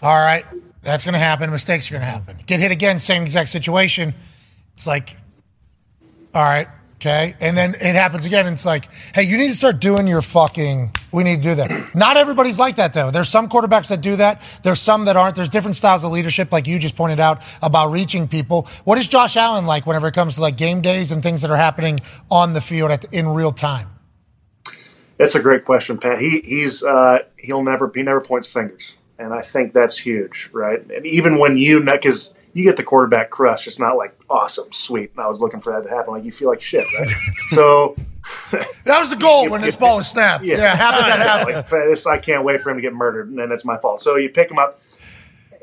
all 0.01 0.15
right, 0.15 0.45
that's 0.81 1.05
going 1.05 1.13
to 1.13 1.19
happen. 1.19 1.51
Mistakes 1.51 1.89
are 1.89 1.95
going 1.95 2.01
to 2.01 2.11
happen. 2.11 2.37
Get 2.45 2.59
hit 2.59 2.71
again, 2.71 2.99
same 2.99 3.23
exact 3.23 3.49
situation. 3.49 4.13
It's 4.73 4.87
like, 4.87 5.17
all 6.33 6.43
right, 6.43 6.67
okay. 6.95 7.33
And 7.41 7.57
then 7.57 7.71
it 7.71 7.95
happens 7.95 8.25
again, 8.25 8.45
and 8.47 8.53
it's 8.53 8.65
like, 8.65 8.91
hey, 9.13 9.23
you 9.23 9.37
need 9.37 9.49
to 9.49 9.55
start 9.55 9.79
doing 9.79 10.07
your 10.07 10.21
fucking, 10.21 10.91
we 11.11 11.23
need 11.23 11.37
to 11.37 11.49
do 11.49 11.55
that. 11.55 11.95
Not 11.95 12.15
everybody's 12.15 12.59
like 12.59 12.77
that, 12.77 12.93
though. 12.93 13.11
There's 13.11 13.29
some 13.29 13.49
quarterbacks 13.49 13.89
that 13.89 14.01
do 14.01 14.15
that. 14.15 14.41
There's 14.63 14.79
some 14.79 15.05
that 15.05 15.17
aren't. 15.17 15.35
There's 15.35 15.49
different 15.49 15.75
styles 15.75 16.03
of 16.03 16.11
leadership, 16.11 16.51
like 16.51 16.67
you 16.67 16.79
just 16.79 16.95
pointed 16.95 17.19
out 17.19 17.43
about 17.61 17.91
reaching 17.91 18.27
people. 18.27 18.67
What 18.85 18.97
is 18.97 19.07
Josh 19.07 19.35
Allen 19.35 19.65
like 19.65 19.85
whenever 19.85 20.07
it 20.07 20.13
comes 20.13 20.35
to 20.35 20.41
like 20.41 20.55
game 20.55 20.81
days 20.81 21.11
and 21.11 21.21
things 21.21 21.41
that 21.41 21.51
are 21.51 21.57
happening 21.57 21.99
on 22.31 22.53
the 22.53 22.61
field 22.61 22.91
at, 22.91 23.11
in 23.13 23.27
real 23.27 23.51
time? 23.51 23.89
That's 25.17 25.35
a 25.35 25.41
great 25.41 25.65
question, 25.65 25.97
Pat. 25.97 26.19
He 26.21 26.39
he's 26.39 26.81
uh, 26.81 27.19
he'll 27.37 27.61
never 27.61 27.91
he 27.93 28.03
never 28.03 28.21
points 28.21 28.47
fingers, 28.47 28.95
and 29.19 29.33
I 29.33 29.41
think 29.41 29.73
that's 29.73 29.97
huge, 29.97 30.49
right? 30.51 30.79
And 30.89 31.05
even 31.05 31.37
when 31.37 31.57
you 31.57 31.81
because 31.81 32.33
you 32.53 32.63
get 32.63 32.77
the 32.77 32.83
quarterback 32.83 33.29
crush, 33.29 33.67
it's 33.67 33.79
not 33.79 33.97
like 33.97 34.17
awesome, 34.29 34.71
sweet. 34.71 35.11
And 35.11 35.19
I 35.19 35.27
was 35.27 35.41
looking 35.41 35.61
for 35.61 35.73
that 35.73 35.87
to 35.87 35.95
happen. 35.95 36.13
Like 36.13 36.23
you 36.23 36.31
feel 36.31 36.49
like 36.49 36.61
shit, 36.61 36.85
right? 36.97 37.09
so 37.49 37.95
That 38.51 38.99
was 38.99 39.09
the 39.09 39.17
goal 39.17 39.49
when 39.49 39.61
this 39.61 39.75
ball 39.75 39.97
was 39.97 40.07
snapped. 40.07 40.45
Yeah, 40.45 40.75
how 40.75 40.91
did 40.91 41.05
that 41.05 41.19
happen? 41.19 41.89
Like, 41.89 42.07
I 42.07 42.17
can't 42.17 42.43
wait 42.43 42.61
for 42.61 42.69
him 42.69 42.77
to 42.77 42.81
get 42.81 42.93
murdered, 42.93 43.29
and 43.29 43.37
then 43.37 43.51
it's 43.51 43.65
my 43.65 43.77
fault. 43.77 44.01
So 44.01 44.15
you 44.15 44.29
pick 44.29 44.49
him 44.49 44.59
up. 44.59 44.81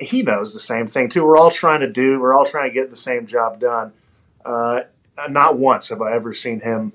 He 0.01 0.23
knows 0.23 0.53
the 0.53 0.61
same 0.61 0.87
thing 0.87 1.09
too. 1.09 1.25
We're 1.25 1.39
all 1.39 1.51
trying 1.51 1.81
to 1.81 1.91
do. 1.91 2.21
We're 2.21 2.35
all 2.35 2.45
trying 2.45 2.69
to 2.69 2.75
get 2.75 2.91
the 2.91 2.97
same 2.97 3.27
job 3.27 3.61
done. 3.61 3.93
Uh, 4.45 4.81
not 5.29 5.59
once 5.59 5.89
have 5.89 6.03
I 6.03 6.15
ever 6.15 6.33
seen 6.33 6.61
him 6.61 6.93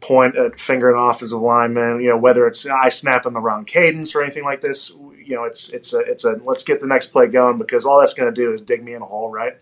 point 0.00 0.36
at 0.36 0.58
finger 0.58 0.88
at 0.88 1.00
an 1.00 1.10
offensive 1.10 1.40
lineman. 1.40 2.00
You 2.00 2.10
know, 2.10 2.16
whether 2.16 2.46
it's 2.46 2.66
I 2.66 2.88
snap 2.88 3.26
in 3.26 3.34
the 3.34 3.40
wrong 3.40 3.64
cadence 3.64 4.14
or 4.14 4.22
anything 4.22 4.44
like 4.44 4.60
this. 4.60 4.92
You 5.26 5.34
know, 5.34 5.44
it's 5.44 5.68
it's 5.70 5.92
a 5.92 5.98
it's 5.98 6.24
a 6.24 6.40
let's 6.44 6.62
get 6.62 6.80
the 6.80 6.86
next 6.86 7.06
play 7.08 7.26
going 7.26 7.58
because 7.58 7.84
all 7.84 8.00
that's 8.00 8.14
going 8.14 8.32
to 8.32 8.40
do 8.40 8.52
is 8.52 8.60
dig 8.60 8.82
me 8.82 8.94
in 8.94 9.02
a 9.02 9.06
hole, 9.06 9.28
right? 9.28 9.56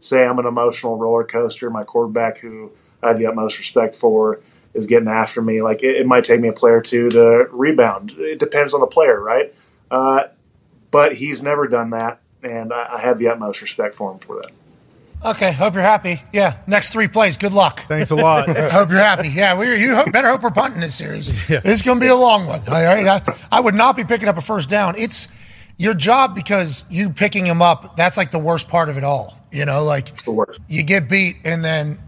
Say 0.00 0.24
I'm 0.24 0.38
an 0.38 0.46
emotional 0.46 0.96
roller 0.96 1.24
coaster. 1.24 1.68
My 1.68 1.84
quarterback, 1.84 2.38
who 2.38 2.72
I 3.02 3.08
have 3.08 3.18
the 3.18 3.26
utmost 3.26 3.58
respect 3.58 3.94
for, 3.94 4.40
is 4.72 4.86
getting 4.86 5.08
after 5.08 5.42
me. 5.42 5.60
Like 5.62 5.82
it, 5.82 5.96
it 5.96 6.06
might 6.06 6.24
take 6.24 6.40
me 6.40 6.48
a 6.48 6.52
play 6.52 6.70
or 6.70 6.80
two 6.80 7.10
to 7.10 7.46
rebound. 7.50 8.12
It 8.16 8.38
depends 8.38 8.72
on 8.72 8.80
the 8.80 8.86
player, 8.86 9.20
right? 9.20 9.54
Uh, 9.90 10.28
but 10.90 11.16
he's 11.16 11.42
never 11.42 11.68
done 11.68 11.90
that, 11.90 12.20
and 12.42 12.72
I, 12.72 12.96
I 12.96 13.00
have 13.00 13.18
the 13.18 13.28
utmost 13.28 13.60
respect 13.60 13.94
for 13.94 14.12
him 14.12 14.18
for 14.18 14.36
that. 14.36 14.52
Okay, 15.22 15.52
hope 15.52 15.74
you're 15.74 15.82
happy. 15.82 16.22
Yeah, 16.32 16.56
next 16.66 16.92
three 16.92 17.06
plays. 17.06 17.36
Good 17.36 17.52
luck. 17.52 17.80
Thanks 17.88 18.10
a 18.10 18.16
lot. 18.16 18.48
hope 18.70 18.88
you're 18.88 18.98
happy. 18.98 19.28
Yeah, 19.28 19.58
we 19.58 19.76
you 19.76 19.94
hope, 19.94 20.12
better 20.12 20.28
hope 20.28 20.42
we're 20.42 20.50
punting 20.50 20.80
this 20.80 20.94
series. 20.94 21.46
This 21.46 21.64
is 21.64 21.82
going 21.82 21.98
to 21.98 22.04
be 22.04 22.08
a 22.08 22.16
long 22.16 22.46
one. 22.46 22.60
All 22.60 22.82
right, 22.82 23.06
I, 23.06 23.36
I 23.52 23.60
would 23.60 23.74
not 23.74 23.96
be 23.96 24.04
picking 24.04 24.28
up 24.28 24.38
a 24.38 24.40
first 24.40 24.70
down. 24.70 24.94
It's 24.96 25.28
your 25.76 25.92
job 25.92 26.34
because 26.34 26.86
you 26.88 27.10
picking 27.10 27.44
him 27.44 27.60
up. 27.60 27.96
That's 27.96 28.16
like 28.16 28.30
the 28.30 28.38
worst 28.38 28.68
part 28.68 28.88
of 28.88 28.96
it 28.96 29.04
all. 29.04 29.36
You 29.52 29.66
know, 29.66 29.84
like 29.84 30.16
the 30.24 30.32
worst. 30.32 30.58
you 30.68 30.82
get 30.82 31.08
beat 31.08 31.36
and 31.44 31.64
then. 31.64 31.98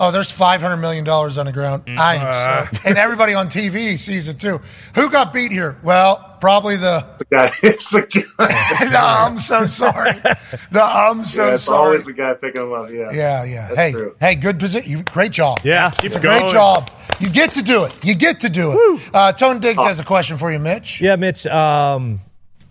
Oh, 0.00 0.10
there's 0.10 0.30
five 0.30 0.60
hundred 0.60 0.78
million 0.78 1.04
dollars 1.04 1.38
on 1.38 1.46
the 1.46 1.52
ground. 1.52 1.86
Mm. 1.86 1.98
I 1.98 2.16
uh. 2.16 2.66
am 2.66 2.74
so, 2.74 2.80
and 2.86 2.98
everybody 2.98 3.34
on 3.34 3.48
TV 3.48 3.98
sees 3.98 4.26
it 4.28 4.40
too. 4.40 4.58
Who 4.94 5.10
got 5.10 5.32
beat 5.32 5.52
here? 5.52 5.78
Well, 5.82 6.33
probably 6.44 6.76
the 6.76 7.02
the 7.18 7.24
guy. 7.24 7.50
It's 7.62 7.90
the 7.90 8.02
guy. 8.02 8.46
the, 8.90 8.98
I'm 9.00 9.38
so 9.38 9.64
sorry. 9.64 10.12
The 10.12 10.82
I'm 10.82 11.22
so 11.22 11.46
yeah, 11.46 11.54
it's 11.54 11.62
sorry. 11.62 11.78
always 11.86 12.04
the 12.04 12.12
guy 12.12 12.34
picking 12.34 12.60
him 12.60 12.72
up. 12.74 12.90
Yeah, 12.90 13.10
Yeah, 13.12 13.44
yeah. 13.44 13.68
That's 13.68 13.78
hey, 13.80 13.92
true. 13.92 14.16
hey, 14.20 14.34
good 14.34 14.58
position. 14.58 14.90
You, 14.90 15.02
great 15.04 15.32
job. 15.32 15.60
Yeah, 15.64 15.90
it's 16.02 16.16
a 16.16 16.20
keep 16.20 16.28
great 16.28 16.50
job. 16.50 16.90
You 17.18 17.30
get 17.30 17.52
to 17.52 17.62
do 17.62 17.84
it. 17.84 18.04
You 18.04 18.14
get 18.14 18.40
to 18.40 18.50
do 18.50 18.72
it. 18.72 19.10
Uh, 19.14 19.32
Tone 19.32 19.58
Diggs 19.58 19.82
has 19.82 20.00
a 20.00 20.04
question 20.04 20.36
for 20.36 20.52
you, 20.52 20.58
Mitch. 20.58 21.00
Yeah, 21.00 21.16
Mitch. 21.16 21.46
Um, 21.46 22.20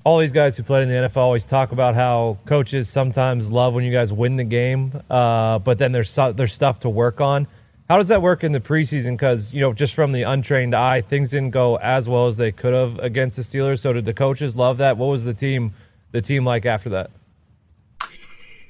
all 0.03 0.19
these 0.19 0.33
guys 0.33 0.55
who 0.55 0.61
played 0.61 0.83
in 0.83 0.89
the 0.89 1.07
NFL 1.07 1.17
always 1.17 1.45
talk 1.45 1.71
about 1.71 1.95
how 1.95 2.37
coaches 2.45 2.89
sometimes 2.89 3.51
love 3.51 3.73
when 3.73 3.83
you 3.85 3.91
guys 3.91 4.13
win 4.13 4.35
the 4.35 4.43
game, 4.43 5.01
uh, 5.09 5.57
but 5.57 5.79
then 5.79 5.93
there's 5.93 6.15
there's 6.35 6.53
stuff 6.53 6.81
to 6.81 6.89
work 6.91 7.21
on. 7.21 7.47
How 7.93 7.97
does 7.97 8.07
that 8.07 8.23
work 8.23 8.43
in 8.43 8.53
the 8.53 8.59
preseason? 8.59 9.11
Because 9.11 9.53
you 9.53 9.61
know, 9.61 9.71
just 9.71 9.93
from 9.93 10.13
the 10.13 10.23
untrained 10.23 10.73
eye, 10.73 11.01
things 11.01 11.29
didn't 11.29 11.51
go 11.51 11.75
as 11.75 12.09
well 12.09 12.25
as 12.25 12.37
they 12.37 12.51
could 12.51 12.73
have 12.73 12.97
against 12.97 13.37
the 13.37 13.43
Steelers. 13.43 13.81
So 13.81 13.93
did 13.93 14.05
the 14.05 14.15
coaches 14.15 14.55
love 14.55 14.79
that? 14.79 14.97
What 14.97 15.05
was 15.09 15.25
the 15.25 15.33
team 15.35 15.73
the 16.11 16.19
team 16.19 16.43
like 16.43 16.65
after 16.65 16.89
that? 16.89 17.11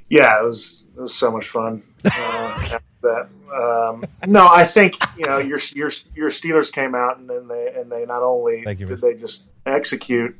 yeah, 0.09 0.41
it 0.41 0.45
was 0.45 0.83
it 0.97 0.99
was 0.99 1.15
so 1.15 1.31
much 1.31 1.47
fun. 1.47 1.83
Uh, 2.03 2.77
that, 3.01 3.29
um, 3.53 4.03
no, 4.27 4.45
I 4.45 4.65
think 4.65 4.97
you 5.17 5.25
know 5.25 5.37
your 5.37 5.59
your 5.73 5.89
your 6.13 6.29
Steelers 6.29 6.69
came 6.69 6.93
out 6.93 7.17
and 7.17 7.29
then 7.29 7.47
they 7.47 7.73
and 7.73 7.89
they 7.89 8.05
not 8.05 8.23
only 8.23 8.65
you, 8.67 8.85
did 8.85 8.99
they 8.99 9.13
just 9.13 9.43
execute 9.65 10.35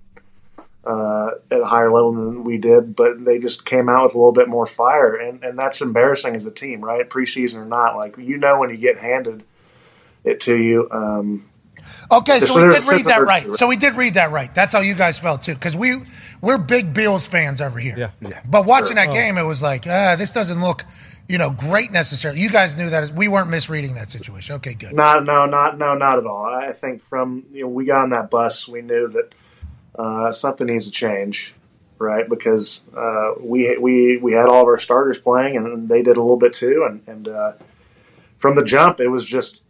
uh, 0.86 1.32
at 1.50 1.62
a 1.62 1.66
higher 1.66 1.92
level 1.92 2.12
than 2.14 2.44
we 2.44 2.58
did, 2.58 2.96
but 2.96 3.24
they 3.24 3.40
just 3.40 3.66
came 3.66 3.88
out 3.90 4.04
with 4.06 4.14
a 4.14 4.18
little 4.18 4.34
bit 4.34 4.48
more 4.50 4.66
fire, 4.66 5.16
and 5.16 5.44
and 5.44 5.58
that's 5.58 5.82
embarrassing 5.82 6.36
as 6.36 6.46
a 6.46 6.52
team, 6.52 6.82
right? 6.82 7.10
Preseason 7.10 7.58
or 7.58 7.66
not, 7.66 7.96
like 7.96 8.18
you 8.18 8.38
know 8.38 8.60
when 8.60 8.70
you 8.70 8.78
get 8.78 8.98
handed 8.98 9.44
it 10.24 10.40
to 10.42 10.56
you. 10.56 10.90
Um, 10.92 11.50
Okay, 12.12 12.40
so 12.40 12.56
we 12.56 12.74
did 12.74 12.84
read 12.90 13.06
that 13.06 13.24
right. 13.26 13.54
So 13.56 13.68
we 13.68 13.76
did 13.76 13.96
read 13.96 14.14
that 14.14 14.32
right. 14.32 14.54
That's 14.54 14.72
how 14.72 14.80
you 14.80 14.96
guys 14.96 15.20
felt 15.20 15.42
too, 15.42 15.54
because 15.54 15.76
we 15.76 15.98
we're 16.42 16.58
big 16.58 16.94
Bills 16.94 17.26
fans 17.28 17.62
over 17.62 17.80
here. 17.80 17.96
Yeah. 17.98 18.12
yeah. 18.22 18.42
But 18.48 18.66
watching 18.66 18.96
Sure. 18.96 19.06
that 19.06 19.12
game, 19.12 19.38
it 19.38 19.44
was 19.44 19.62
like, 19.62 19.86
ah, 19.88 20.16
this 20.18 20.34
doesn't 20.34 20.62
look, 20.62 20.86
you 21.28 21.38
know, 21.38 21.50
great 21.50 21.92
necessarily. 21.92 22.40
You 22.40 22.50
guys 22.50 22.78
knew 22.78 22.90
that 22.90 23.12
we 23.12 23.28
weren't 23.28 23.50
misreading 23.50 23.96
that 23.96 24.10
situation. 24.10 24.56
Okay, 24.58 24.74
good. 24.76 24.94
Not, 24.94 25.26
no, 25.26 25.46
not, 25.46 25.78
no, 25.78 25.94
not 25.96 26.20
at 26.20 26.26
all. 26.26 26.46
I 26.46 26.72
think 26.74 27.04
from 27.04 27.44
you 27.52 27.62
know 27.64 27.68
we 27.68 27.86
got 27.86 28.04
on 28.04 28.10
that 28.12 28.30
bus, 28.30 28.68
we 28.68 28.82
knew 28.82 29.10
that 29.10 29.34
uh, 29.96 30.32
something 30.32 30.68
needs 30.68 30.86
to 30.86 30.92
change, 30.92 31.54
right? 31.98 32.28
Because 32.30 32.86
uh, 32.96 33.34
we 33.40 33.78
we 33.78 34.18
we 34.18 34.34
had 34.34 34.48
all 34.48 34.62
of 34.62 34.68
our 34.68 34.80
starters 34.80 35.20
playing, 35.20 35.56
and 35.58 35.90
they 35.90 36.02
did 36.02 36.18
a 36.18 36.22
little 36.22 36.38
bit 36.38 36.54
too. 36.54 36.88
And 36.90 37.02
and 37.08 37.28
uh, 37.28 37.54
from 38.38 38.56
the 38.56 38.64
jump, 38.64 39.00
it 39.00 39.10
was 39.10 39.26
just 39.26 39.64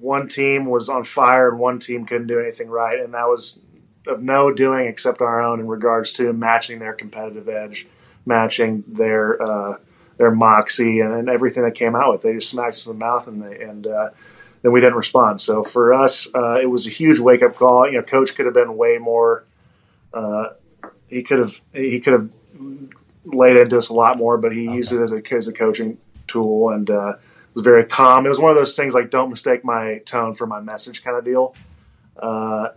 one 0.00 0.28
team 0.28 0.66
was 0.66 0.88
on 0.88 1.04
fire 1.04 1.48
and 1.48 1.58
one 1.58 1.78
team 1.78 2.04
couldn't 2.04 2.26
do 2.26 2.38
anything 2.38 2.68
right, 2.68 3.00
and 3.00 3.14
that 3.14 3.28
was 3.28 3.60
of 4.06 4.22
no 4.22 4.52
doing 4.52 4.86
except 4.86 5.22
our 5.22 5.40
own 5.40 5.60
in 5.60 5.66
regards 5.66 6.12
to 6.12 6.32
matching 6.32 6.78
their 6.78 6.92
competitive 6.92 7.48
edge, 7.48 7.86
matching 8.26 8.84
their 8.86 9.40
uh, 9.40 9.78
their 10.18 10.30
moxie, 10.30 11.00
and, 11.00 11.12
and 11.12 11.28
everything 11.28 11.62
that 11.64 11.74
came 11.74 11.96
out 11.96 12.12
with. 12.12 12.22
They 12.22 12.34
just 12.34 12.50
smacked 12.50 12.74
us 12.74 12.86
in 12.86 12.92
the 12.92 12.98
mouth, 12.98 13.26
and 13.26 13.42
they 13.42 13.60
and 13.62 13.86
uh, 13.86 14.10
then 14.64 14.72
we 14.72 14.80
didn't 14.80 14.96
respond. 14.96 15.42
So 15.42 15.62
for 15.62 15.92
us, 15.92 16.26
uh, 16.34 16.54
it 16.54 16.64
was 16.64 16.86
a 16.86 16.90
huge 16.90 17.20
wake 17.20 17.42
up 17.42 17.54
call. 17.54 17.86
You 17.86 17.98
know, 17.98 18.02
coach 18.02 18.34
could 18.34 18.46
have 18.46 18.54
been 18.54 18.78
way 18.78 18.96
more. 18.96 19.44
Uh, 20.12 20.54
he 21.06 21.22
could 21.22 21.38
have 21.38 21.60
he 21.74 22.00
could 22.00 22.14
have 22.14 22.30
laid 23.26 23.58
into 23.58 23.76
us 23.76 23.90
a 23.90 23.92
lot 23.92 24.16
more, 24.16 24.38
but 24.38 24.52
he 24.52 24.62
used 24.62 24.90
it 24.90 25.02
as 25.02 25.12
a 25.12 25.22
as 25.34 25.48
a 25.48 25.52
coaching 25.52 25.98
tool 26.26 26.70
and 26.70 26.88
uh, 26.88 27.12
was 27.52 27.62
very 27.62 27.84
calm. 27.84 28.24
It 28.24 28.30
was 28.30 28.40
one 28.40 28.50
of 28.50 28.56
those 28.56 28.74
things 28.74 28.94
like 28.94 29.10
don't 29.10 29.28
mistake 29.28 29.66
my 29.66 29.98
tone 30.06 30.34
for 30.34 30.46
my 30.46 30.60
message 30.60 31.04
kind 31.04 31.18
of 31.18 31.26
deal. 31.26 31.54
Uh, 32.16 32.68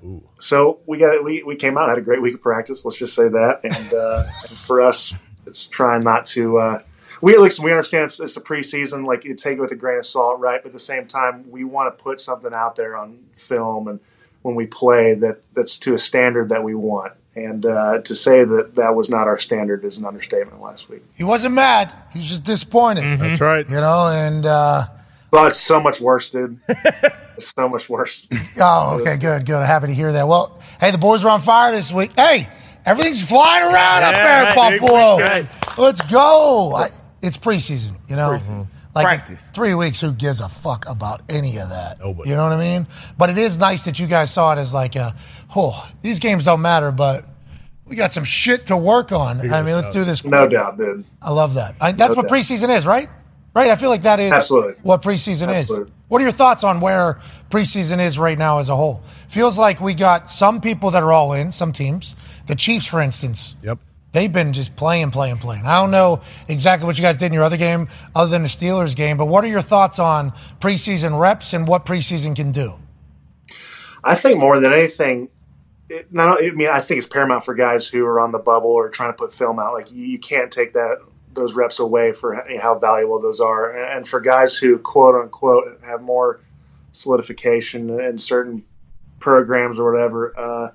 so 0.42 0.80
we 0.88 0.98
got 0.98 1.24
we 1.24 1.42
we 1.44 1.56
came 1.56 1.78
out 1.78 1.88
had 1.88 1.98
a 1.98 2.02
great 2.02 2.22
week 2.22 2.34
of 2.34 2.42
practice. 2.42 2.84
Let's 2.84 2.98
just 2.98 3.16
say 3.16 3.30
that, 3.30 3.62
and, 3.64 3.94
uh, 3.94 4.24
and 4.50 4.58
for 4.58 4.82
us, 4.82 5.14
it's 5.46 5.66
trying 5.68 6.02
not 6.02 6.26
to. 6.28 6.82
We 7.22 7.38
listen. 7.38 7.64
We 7.66 7.72
understand 7.72 8.06
it's, 8.06 8.20
it's 8.20 8.38
a 8.38 8.42
preseason. 8.42 9.06
Like 9.06 9.24
you 9.24 9.34
take 9.36 9.58
it 9.58 9.62
with 9.62 9.72
a 9.72 9.76
grain 9.76 10.00
of 10.00 10.06
salt, 10.06 10.40
right? 10.40 10.62
But 10.62 10.70
at 10.70 10.74
the 10.74 10.80
same 10.80 11.08
time, 11.08 11.50
we 11.50 11.64
want 11.64 11.96
to 11.98 12.04
put 12.04 12.20
something 12.20 12.54
out 12.54 12.76
there 12.76 12.96
on 12.96 13.20
film 13.36 13.88
and 13.88 14.00
when 14.42 14.56
we 14.56 14.66
play 14.66 15.14
that 15.14 15.42
that's 15.54 15.78
to 15.80 15.94
a 15.94 15.98
standard 15.98 16.50
that 16.50 16.64
we 16.64 16.74
want. 16.76 17.14
And 17.36 17.66
uh, 17.66 18.00
to 18.00 18.16
say 18.16 18.44
that 18.44 18.76
that 18.76 18.96
was 18.96 19.10
not 19.10 19.28
our 19.28 19.38
standard 19.38 19.84
is 19.84 19.98
an 19.98 20.06
understatement. 20.06 20.60
Last 20.62 20.90
week, 20.90 21.04
He 21.16 21.24
wasn't 21.24 21.54
mad. 21.54 21.94
He 22.12 22.20
was 22.20 22.30
just 22.30 22.44
disappointed. 22.44 23.20
That's 23.20 23.42
right. 23.42 23.68
You 23.68 23.76
know, 23.76 24.08
and 24.08 24.46
uh, 24.46 24.86
oh, 25.34 25.46
it's 25.46 25.60
so 25.60 25.80
much 25.80 26.02
worse, 26.02 26.30
dude. 26.32 26.60
it's 26.68 27.54
so 27.54 27.70
much 27.70 27.90
worse. 27.90 28.26
oh, 28.60 29.00
okay, 29.00 29.18
good, 29.18 29.46
good. 29.46 29.64
Happy 29.64 29.88
to 29.88 29.94
hear 29.94 30.12
that. 30.14 30.28
Well, 30.28 30.60
hey, 30.80 30.90
the 30.90 30.98
boys 30.98 31.24
are 31.26 31.30
on 31.30 31.42
fire 31.42 31.72
this 31.72 31.92
week. 31.94 32.12
Hey, 32.16 32.50
everything's 32.86 33.28
flying 33.28 33.64
around 33.72 34.04
up 34.04 34.16
there 34.16 34.50
in 34.50 34.56
right, 34.56 34.72
dude. 34.72 34.82
Buffalo. 34.82 35.84
Let's 35.84 36.02
go. 36.02 36.74
I, 36.76 36.90
it's 37.22 37.38
preseason, 37.38 37.94
you 38.10 38.16
know. 38.16 38.38
Like 38.96 39.06
Practice. 39.06 39.50
three 39.52 39.76
weeks, 39.76 40.02
who 40.02 40.12
gives 40.12 40.42
a 40.42 40.50
fuck 40.50 40.90
about 40.90 41.22
any 41.30 41.58
of 41.60 41.70
that? 41.70 42.00
Nobody. 42.00 42.32
You 42.32 42.36
know 42.36 42.44
what 42.44 42.54
I 42.54 42.58
mean? 42.60 42.88
But 43.16 43.30
it 43.30 43.38
is 43.38 43.60
nice 43.60 43.86
that 43.86 44.00
you 44.00 44.08
guys 44.08 44.34
saw 44.34 44.54
it 44.54 44.58
as 44.58 44.74
like 44.74 44.96
a, 44.96 45.14
oh, 45.56 45.88
these 46.02 46.18
games 46.18 46.46
don't 46.46 46.62
matter, 46.64 46.92
but 46.92 47.24
we 47.86 47.96
got 47.96 48.12
some 48.12 48.24
shit 48.24 48.66
to 48.68 48.78
work 48.78 49.12
on. 49.12 49.40
I 49.52 49.62
mean, 49.62 49.76
let's 49.76 49.92
do 49.92 50.04
this. 50.04 50.26
No 50.26 50.48
doubt, 50.48 50.80
dude. 50.80 51.06
I 51.22 51.30
love 51.30 51.54
that. 51.54 51.76
I, 51.80 51.92
that's 51.92 52.16
No 52.16 52.22
what 52.24 52.28
doubt. 52.28 52.38
preseason 52.40 52.76
is, 52.76 52.88
right? 52.88 53.08
Right. 53.54 53.70
I 53.70 53.76
feel 53.76 53.90
like 53.92 54.02
that 54.04 54.20
is 54.20 54.32
Absolutely. 54.32 54.74
what 54.82 55.04
preseason 55.04 55.50
Absolutely. 55.54 55.88
is. 55.88 55.94
What 56.08 56.20
are 56.22 56.24
your 56.24 56.32
thoughts 56.32 56.64
on 56.64 56.80
where 56.80 57.16
preseason 57.52 58.00
is 58.00 58.18
right 58.18 58.38
now 58.38 58.58
as 58.58 58.70
a 58.70 58.76
whole? 58.76 59.04
Feels 59.30 59.60
like 59.60 59.80
we 59.80 59.94
got 59.94 60.28
some 60.28 60.60
people 60.60 60.90
that 60.92 61.04
are 61.04 61.12
all 61.14 61.34
in, 61.34 61.52
some 61.52 61.72
teams. 61.72 62.16
The 62.48 62.56
Chiefs, 62.56 62.88
for 62.88 63.00
instance, 63.00 63.56
Yep. 63.62 63.78
They've 64.18 64.34
been 64.34 64.52
just 64.52 64.76
playing, 64.76 65.12
playing, 65.12 65.38
playing. 65.38 65.64
I 65.68 65.80
don't 65.80 65.92
know 65.92 66.22
exactly 66.48 66.88
what 66.88 66.98
you 66.98 67.04
guys 67.04 67.18
did 67.18 67.28
in 67.28 67.34
your 67.34 67.44
other 67.44 67.56
game, 67.56 67.88
other 68.16 68.32
than 68.32 68.42
the 68.42 68.48
Steelers 68.48 68.96
game, 68.96 69.16
but 69.16 69.28
what 69.28 69.44
are 69.44 69.48
your 69.48 69.62
thoughts 69.62 70.00
on 70.00 70.32
preseason 70.60 71.20
reps 71.20 71.54
and 71.54 71.68
what 71.68 71.86
preseason 71.86 72.36
can 72.36 72.52
do? 72.52 72.80
I 74.04 74.16
think 74.16 74.40
more 74.40 74.60
than 74.60 74.74
anything, 74.74 75.30
it, 75.88 76.12
not, 76.12 76.44
I 76.44 76.50
mean, 76.50 76.68
I 76.68 76.80
think 76.80 76.98
it's 76.98 77.08
paramount 77.08 77.46
for 77.46 77.54
guys 77.54 77.88
who 77.88 78.04
are 78.06 78.20
on 78.20 78.32
the 78.32 78.40
bubble 78.40 78.72
or 78.72 78.90
trying 78.90 79.10
to 79.10 79.14
put 79.14 79.32
film 79.32 79.60
out. 79.60 79.74
Like 79.74 79.92
you, 79.92 80.18
can't 80.18 80.52
take 80.52 80.74
that 80.74 80.98
those 81.34 81.54
reps 81.54 81.78
away 81.78 82.12
for 82.12 82.44
how 82.60 82.80
valuable 82.80 83.22
those 83.22 83.40
are. 83.40 83.70
And, 83.70 83.98
and 83.98 84.08
for 84.08 84.20
guys 84.20 84.58
who 84.58 84.80
quote 84.80 85.14
unquote 85.14 85.80
have 85.86 86.02
more 86.02 86.40
solidification 86.92 88.00
in 88.00 88.18
certain 88.18 88.64
programs 89.20 89.80
or 89.80 89.92
whatever, 89.92 90.34
uh, 90.40 90.72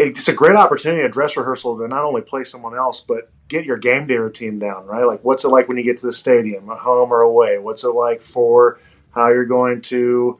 it's 0.00 0.28
a 0.28 0.32
great 0.32 0.56
opportunity, 0.56 1.02
a 1.02 1.08
dress 1.08 1.36
rehearsal 1.36 1.76
to 1.78 1.86
not 1.86 2.04
only 2.04 2.22
play 2.22 2.44
someone 2.44 2.74
else, 2.76 3.00
but 3.00 3.30
get 3.48 3.64
your 3.64 3.76
game 3.76 4.06
day 4.06 4.16
routine 4.16 4.58
down, 4.58 4.86
right? 4.86 5.04
Like, 5.04 5.22
what's 5.22 5.44
it 5.44 5.48
like 5.48 5.68
when 5.68 5.76
you 5.76 5.82
get 5.82 5.98
to 5.98 6.06
the 6.06 6.12
stadium, 6.12 6.70
at 6.70 6.78
home 6.78 7.12
or 7.12 7.20
away? 7.20 7.58
What's 7.58 7.84
it 7.84 7.90
like 7.90 8.22
for 8.22 8.78
how 9.14 9.28
you're 9.28 9.44
going 9.44 9.82
to 9.82 10.38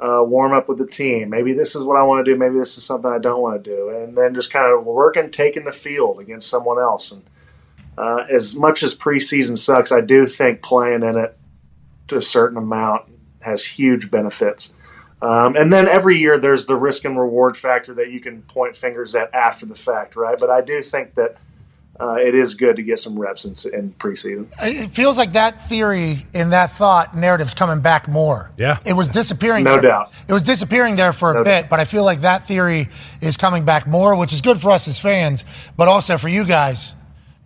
uh, 0.00 0.22
warm 0.24 0.52
up 0.52 0.68
with 0.68 0.78
the 0.78 0.86
team? 0.86 1.28
Maybe 1.28 1.52
this 1.52 1.76
is 1.76 1.82
what 1.82 1.96
I 1.96 2.02
want 2.04 2.24
to 2.24 2.32
do. 2.32 2.38
Maybe 2.38 2.58
this 2.58 2.78
is 2.78 2.84
something 2.84 3.10
I 3.10 3.18
don't 3.18 3.42
want 3.42 3.62
to 3.62 3.70
do. 3.70 3.90
And 3.90 4.16
then 4.16 4.34
just 4.34 4.52
kind 4.52 4.72
of 4.72 4.84
working, 4.86 5.30
taking 5.30 5.64
the 5.64 5.72
field 5.72 6.18
against 6.18 6.48
someone 6.48 6.78
else. 6.78 7.12
And 7.12 7.22
uh, 7.98 8.24
as 8.30 8.54
much 8.54 8.82
as 8.82 8.94
preseason 8.94 9.58
sucks, 9.58 9.92
I 9.92 10.00
do 10.00 10.24
think 10.24 10.62
playing 10.62 11.02
in 11.02 11.18
it 11.18 11.36
to 12.08 12.16
a 12.16 12.22
certain 12.22 12.56
amount 12.56 13.10
has 13.40 13.64
huge 13.64 14.10
benefits. 14.10 14.72
Um, 15.22 15.54
and 15.56 15.72
then 15.72 15.86
every 15.88 16.18
year 16.18 16.36
there's 16.36 16.66
the 16.66 16.76
risk 16.76 17.04
and 17.04 17.18
reward 17.18 17.56
factor 17.56 17.94
that 17.94 18.10
you 18.10 18.20
can 18.20 18.42
point 18.42 18.74
fingers 18.76 19.14
at 19.14 19.32
after 19.32 19.64
the 19.66 19.76
fact, 19.76 20.16
right? 20.16 20.36
But 20.38 20.50
I 20.50 20.60
do 20.60 20.82
think 20.82 21.14
that 21.14 21.36
uh, 22.00 22.14
it 22.14 22.34
is 22.34 22.54
good 22.54 22.74
to 22.76 22.82
get 22.82 22.98
some 22.98 23.16
reps 23.16 23.44
in, 23.44 23.52
in 23.72 23.92
preseason. 23.92 24.48
It 24.60 24.90
feels 24.90 25.18
like 25.18 25.34
that 25.34 25.62
theory 25.68 26.26
and 26.34 26.52
that 26.52 26.70
thought 26.72 27.14
narrative's 27.14 27.54
coming 27.54 27.80
back 27.80 28.08
more. 28.08 28.50
Yeah. 28.56 28.80
It 28.84 28.94
was 28.94 29.08
disappearing. 29.08 29.62
No 29.62 29.72
there. 29.74 29.82
doubt. 29.82 30.12
It 30.26 30.32
was 30.32 30.42
disappearing 30.42 30.96
there 30.96 31.12
for 31.12 31.30
a 31.30 31.34
No 31.34 31.44
bit, 31.44 31.60
doubt. 31.62 31.70
but 31.70 31.78
I 31.78 31.84
feel 31.84 32.02
like 32.04 32.22
that 32.22 32.48
theory 32.48 32.88
is 33.20 33.36
coming 33.36 33.64
back 33.64 33.86
more, 33.86 34.16
which 34.16 34.32
is 34.32 34.40
good 34.40 34.60
for 34.60 34.72
us 34.72 34.88
as 34.88 34.98
fans, 34.98 35.44
but 35.76 35.86
also 35.86 36.18
for 36.18 36.28
you 36.28 36.44
guys 36.44 36.96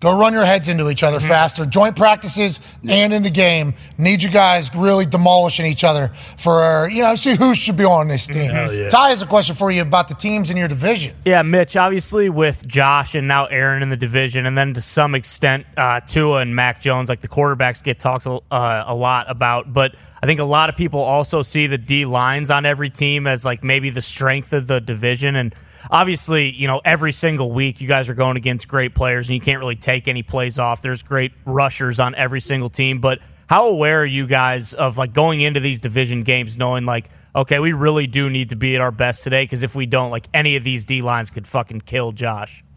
Go 0.07 0.17
run 0.17 0.35
your 0.35 0.45
heads 0.45 0.69
into 0.69 0.89
each 0.89 1.03
other 1.03 1.19
faster. 1.19 1.67
Joint 1.67 1.97
practices 1.97 2.61
and 2.89 3.13
in 3.13 3.25
the 3.25 3.31
game. 3.31 3.75
Need 3.99 4.23
you 4.23 4.31
guys 4.31 4.73
really 4.73 5.05
demolishing 5.05 5.67
each 5.67 5.83
other 5.83 6.07
for, 6.07 6.89
you 6.89 7.03
know, 7.03 7.17
see 7.17 7.35
who 7.35 7.57
should 7.57 7.77
be 7.77 7.83
on 7.83 8.07
this 8.07 8.29
team. 8.29 8.53
Yeah. 8.53 8.89
Ty 8.89 9.09
has 9.09 9.23
a 9.23 9.27
question 9.27 9.57
for 9.57 9.69
you 9.73 9.83
about 9.83 10.07
the 10.07 10.15
teams 10.15 10.49
in 10.49 10.57
your 10.57 10.69
division. 10.69 11.17
Yeah, 11.25 11.43
Mitch, 11.43 11.77
obviously 11.77 12.31
with 12.31 12.65
Josh 12.69 13.17
and 13.17 13.27
now 13.27 13.47
Aaron 13.47 13.83
in 13.83 13.89
the 13.89 13.97
division, 13.97 14.47
and 14.47 14.57
then 14.57 14.75
to 14.75 14.81
some 14.81 15.17
extent 15.17 15.67
uh, 15.77 15.99
Tua 15.99 16.39
and 16.39 16.55
Mac 16.55 16.81
Jones, 16.81 17.09
like 17.09 17.21
the 17.21 17.27
quarterbacks 17.27 17.83
get 17.83 17.99
talked 17.99 18.29
uh, 18.29 18.41
a 18.87 18.95
lot 18.95 19.29
about. 19.29 19.73
But 19.73 19.97
I 20.23 20.27
think 20.27 20.39
a 20.39 20.45
lot 20.45 20.69
of 20.69 20.77
people 20.77 21.01
also 21.01 21.43
see 21.43 21.67
the 21.67 21.79
D 21.79 22.05
lines 22.05 22.49
on 22.49 22.65
every 22.65 22.91
team 22.91 23.27
as 23.27 23.45
like 23.45 23.65
maybe 23.65 23.91
the 23.91 24.03
strength 24.03 24.53
of 24.53 24.69
the 24.69 24.81
division. 24.81 25.35
And 25.35 25.53
obviously, 25.91 26.51
you 26.53 26.67
know, 26.67 26.81
every 26.85 27.13
single 27.13 27.51
week 27.51 27.81
you 27.81 27.89
guys 27.89 28.09
are 28.09 28.15
going 28.15 28.37
against 28.37 28.69
great 28.69 28.95
players 28.95 29.29
and 29.29 29.35
you 29.35 29.41
can't 29.41 29.61
really 29.61 29.77
take 29.77 30.09
any 30.09 30.23
plays 30.23 30.59
off. 30.59 30.83
There's 30.83 31.03
great 31.03 31.33
rushers 31.45 32.01
on 32.01 32.15
every 32.15 32.41
single 32.41 32.69
team. 32.71 32.99
But 32.99 33.21
how 33.49 33.69
aware 33.69 34.01
are 34.01 34.07
you 34.07 34.27
guys 34.27 34.75
of 34.75 34.99
like 34.99 35.13
going 35.13 35.41
into 35.41 35.61
these 35.61 35.81
division 35.81 36.23
games 36.23 36.57
knowing 36.59 36.85
like, 36.85 37.11
okay, 37.35 37.59
we 37.59 37.73
really 37.73 38.07
do 38.07 38.31
need 38.31 38.51
to 38.51 38.57
be 38.57 38.75
at 38.75 38.81
our 38.81 38.91
best 38.91 39.23
today 39.23 39.45
because 39.45 39.63
if 39.63 39.75
we 39.75 39.87
don't, 39.87 40.11
like 40.11 40.27
any 40.33 40.57
of 40.57 40.65
these 40.65 40.85
D 40.85 41.03
lines 41.03 41.31
could 41.31 41.47
fucking 41.47 41.83
kill 41.83 42.13
Josh. 42.13 42.65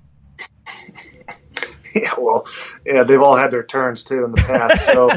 Yeah, 1.95 2.14
well, 2.19 2.45
yeah, 2.86 3.03
they've 3.03 3.22
all 3.22 3.36
had 3.36 3.49
their 3.52 3.64
turns 3.64 4.03
too 4.03 4.23
in 4.23 4.31
the 4.31 4.38
past. 4.38 4.86
So, 4.86 5.10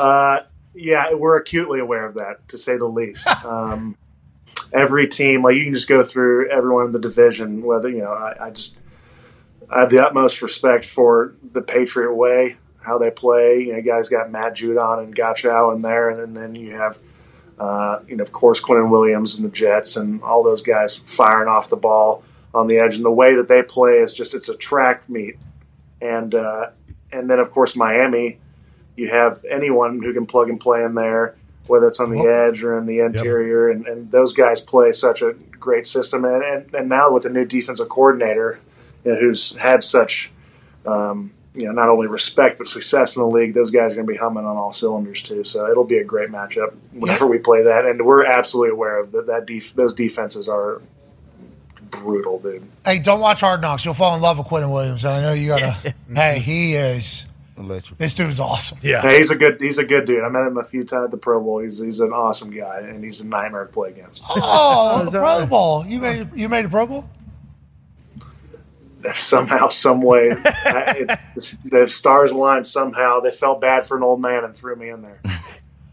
uh, 0.02 0.42
yeah, 0.74 1.14
we're 1.14 1.38
acutely 1.38 1.80
aware 1.80 2.04
of 2.04 2.14
that, 2.14 2.46
to 2.48 2.58
say 2.58 2.76
the 2.76 2.86
least. 2.86 3.26
Um, 3.44 3.96
every 4.72 5.08
team, 5.08 5.42
like 5.42 5.56
you 5.56 5.64
can 5.64 5.74
just 5.74 5.88
go 5.88 6.02
through 6.02 6.50
everyone 6.50 6.86
in 6.86 6.92
the 6.92 6.98
division. 6.98 7.62
Whether 7.62 7.88
you 7.88 8.02
know, 8.02 8.12
I, 8.12 8.46
I 8.46 8.50
just 8.50 8.78
I 9.68 9.80
have 9.80 9.90
the 9.90 10.04
utmost 10.04 10.42
respect 10.42 10.84
for 10.84 11.34
the 11.52 11.62
Patriot 11.62 12.14
way, 12.14 12.56
how 12.80 12.98
they 12.98 13.10
play. 13.10 13.60
You 13.60 13.74
know, 13.74 13.82
guys 13.82 14.08
got 14.08 14.30
Matt 14.30 14.54
Judon 14.54 15.02
and 15.02 15.14
Godchaux 15.14 15.74
in 15.74 15.82
there, 15.82 16.10
and, 16.10 16.36
then 16.36 16.54
you 16.54 16.72
have. 16.72 16.98
Uh, 17.58 18.00
you 18.08 18.16
know, 18.16 18.22
of 18.22 18.32
course, 18.32 18.58
Quinnen 18.58 18.88
Williams 18.88 19.36
and 19.36 19.44
the 19.44 19.50
Jets 19.50 19.96
and 19.96 20.22
all 20.22 20.42
those 20.42 20.62
guys 20.62 20.96
firing 20.96 21.46
off 21.46 21.68
the 21.68 21.76
ball 21.76 22.24
on 22.54 22.68
the 22.68 22.78
edge. 22.78 22.96
And 22.96 23.04
the 23.04 23.10
way 23.10 23.34
that 23.34 23.48
they 23.48 23.62
play 23.62 23.96
is 23.96 24.14
just, 24.14 24.34
it's 24.34 24.48
a 24.48 24.56
track 24.56 25.10
meet 25.10 25.36
and 26.00 26.34
uh, 26.34 26.70
and 27.12 27.28
then 27.28 27.38
of 27.38 27.50
course 27.50 27.76
Miami, 27.76 28.38
you 28.96 29.08
have 29.08 29.44
anyone 29.48 30.02
who 30.02 30.12
can 30.12 30.26
plug 30.26 30.48
and 30.48 30.60
play 30.60 30.82
in 30.82 30.94
there, 30.94 31.36
whether 31.66 31.88
it's 31.88 32.00
on 32.00 32.10
the 32.10 32.26
edge 32.26 32.64
or 32.64 32.76
in 32.78 32.86
the 32.86 33.00
interior, 33.00 33.70
and, 33.70 33.86
and 33.86 34.10
those 34.10 34.32
guys 34.32 34.60
play 34.60 34.92
such 34.92 35.22
a 35.22 35.32
great 35.32 35.86
system. 35.86 36.24
And, 36.24 36.42
and, 36.42 36.74
and 36.74 36.88
now 36.88 37.10
with 37.10 37.22
the 37.22 37.30
new 37.30 37.44
defensive 37.44 37.88
coordinator, 37.88 38.60
you 39.04 39.12
know, 39.12 39.20
who's 39.20 39.56
had 39.56 39.84
such 39.84 40.30
um, 40.86 41.32
you 41.54 41.66
know 41.66 41.72
not 41.72 41.88
only 41.88 42.06
respect 42.06 42.58
but 42.58 42.68
success 42.68 43.16
in 43.16 43.22
the 43.22 43.28
league, 43.28 43.54
those 43.54 43.70
guys 43.70 43.92
are 43.92 43.96
going 43.96 44.06
to 44.06 44.12
be 44.12 44.18
humming 44.18 44.44
on 44.44 44.56
all 44.56 44.72
cylinders 44.72 45.22
too. 45.22 45.44
So 45.44 45.70
it'll 45.70 45.84
be 45.84 45.98
a 45.98 46.04
great 46.04 46.30
matchup 46.30 46.74
whenever 46.92 47.26
we 47.26 47.38
play 47.38 47.62
that, 47.62 47.84
and 47.84 48.04
we're 48.04 48.24
absolutely 48.24 48.72
aware 48.72 48.98
of 48.98 49.12
that. 49.12 49.26
That 49.26 49.46
def- 49.46 49.74
those 49.74 49.94
defenses 49.94 50.48
are 50.48 50.80
brutal, 51.90 52.38
dude. 52.38 52.66
Hey, 52.84 52.98
don't 52.98 53.20
watch 53.20 53.40
Hard 53.40 53.60
Knocks. 53.60 53.84
You'll 53.84 53.94
fall 53.94 54.14
in 54.14 54.22
love 54.22 54.38
with 54.38 54.46
Quinnen 54.46 54.72
Williams. 54.72 55.04
And 55.04 55.14
I 55.14 55.22
know 55.22 55.32
you 55.32 55.48
gotta. 55.48 55.94
hey, 56.14 56.38
he 56.38 56.74
is. 56.74 57.26
This 57.98 58.14
dude's 58.14 58.40
awesome. 58.40 58.78
Yeah, 58.82 59.08
he's 59.10 59.30
a 59.30 59.36
good 59.36 59.60
he's 59.60 59.78
a 59.78 59.84
good 59.84 60.06
dude. 60.06 60.24
I 60.24 60.28
met 60.28 60.46
him 60.46 60.58
a 60.58 60.64
few 60.64 60.84
times 60.84 61.06
at 61.06 61.10
the 61.10 61.16
Pro 61.16 61.40
Bowl. 61.42 61.58
He's 61.60 61.78
he's 61.78 62.00
an 62.00 62.12
awesome 62.12 62.50
guy, 62.50 62.80
and 62.80 63.02
he's 63.04 63.20
a 63.20 63.26
nightmare 63.26 63.66
to 63.66 63.72
play 63.72 63.90
against. 63.90 64.22
Oh, 64.28 65.06
Pro 65.10 65.46
Bowl. 65.46 65.86
You 65.86 66.00
made 66.00 66.28
you 66.34 66.48
made 66.48 66.64
a 66.64 66.68
Pro 66.68 66.86
Bowl. 66.86 67.04
Somehow, 69.14 69.68
some 69.68 70.02
way, 70.02 70.30
I- 70.44 70.94
it, 70.98 71.06
the, 71.34 71.58
the 71.64 71.86
stars 71.86 72.32
aligned. 72.32 72.66
Somehow, 72.66 73.20
they 73.20 73.30
felt 73.30 73.60
bad 73.60 73.86
for 73.86 73.96
an 73.96 74.02
old 74.02 74.20
man 74.20 74.44
and 74.44 74.54
threw 74.54 74.76
me 74.76 74.90
in 74.90 75.00
there. 75.00 75.20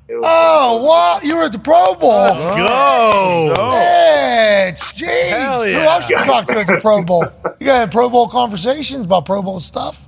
Was, 0.09 0.23
Oh, 0.23 0.83
what? 0.85 1.23
You 1.23 1.35
were 1.37 1.43
at 1.43 1.51
the 1.53 1.59
Pro 1.59 1.93
Bowl. 1.95 2.09
Let's 2.09 2.45
go. 2.45 3.47
Mitch, 3.71 4.79
jeez. 4.95 5.29
Hell 5.29 5.63
Who 5.63 5.69
else 5.71 6.09
you 6.09 6.17
talk 6.17 6.47
to 6.47 6.59
at 6.59 6.67
the 6.67 6.79
Pro 6.81 7.01
Bowl? 7.03 7.25
You 7.59 7.65
got 7.67 7.91
Pro 7.91 8.09
Bowl 8.09 8.27
conversations 8.27 9.05
about 9.05 9.25
Pro 9.25 9.41
Bowl 9.41 9.59
stuff? 9.61 10.06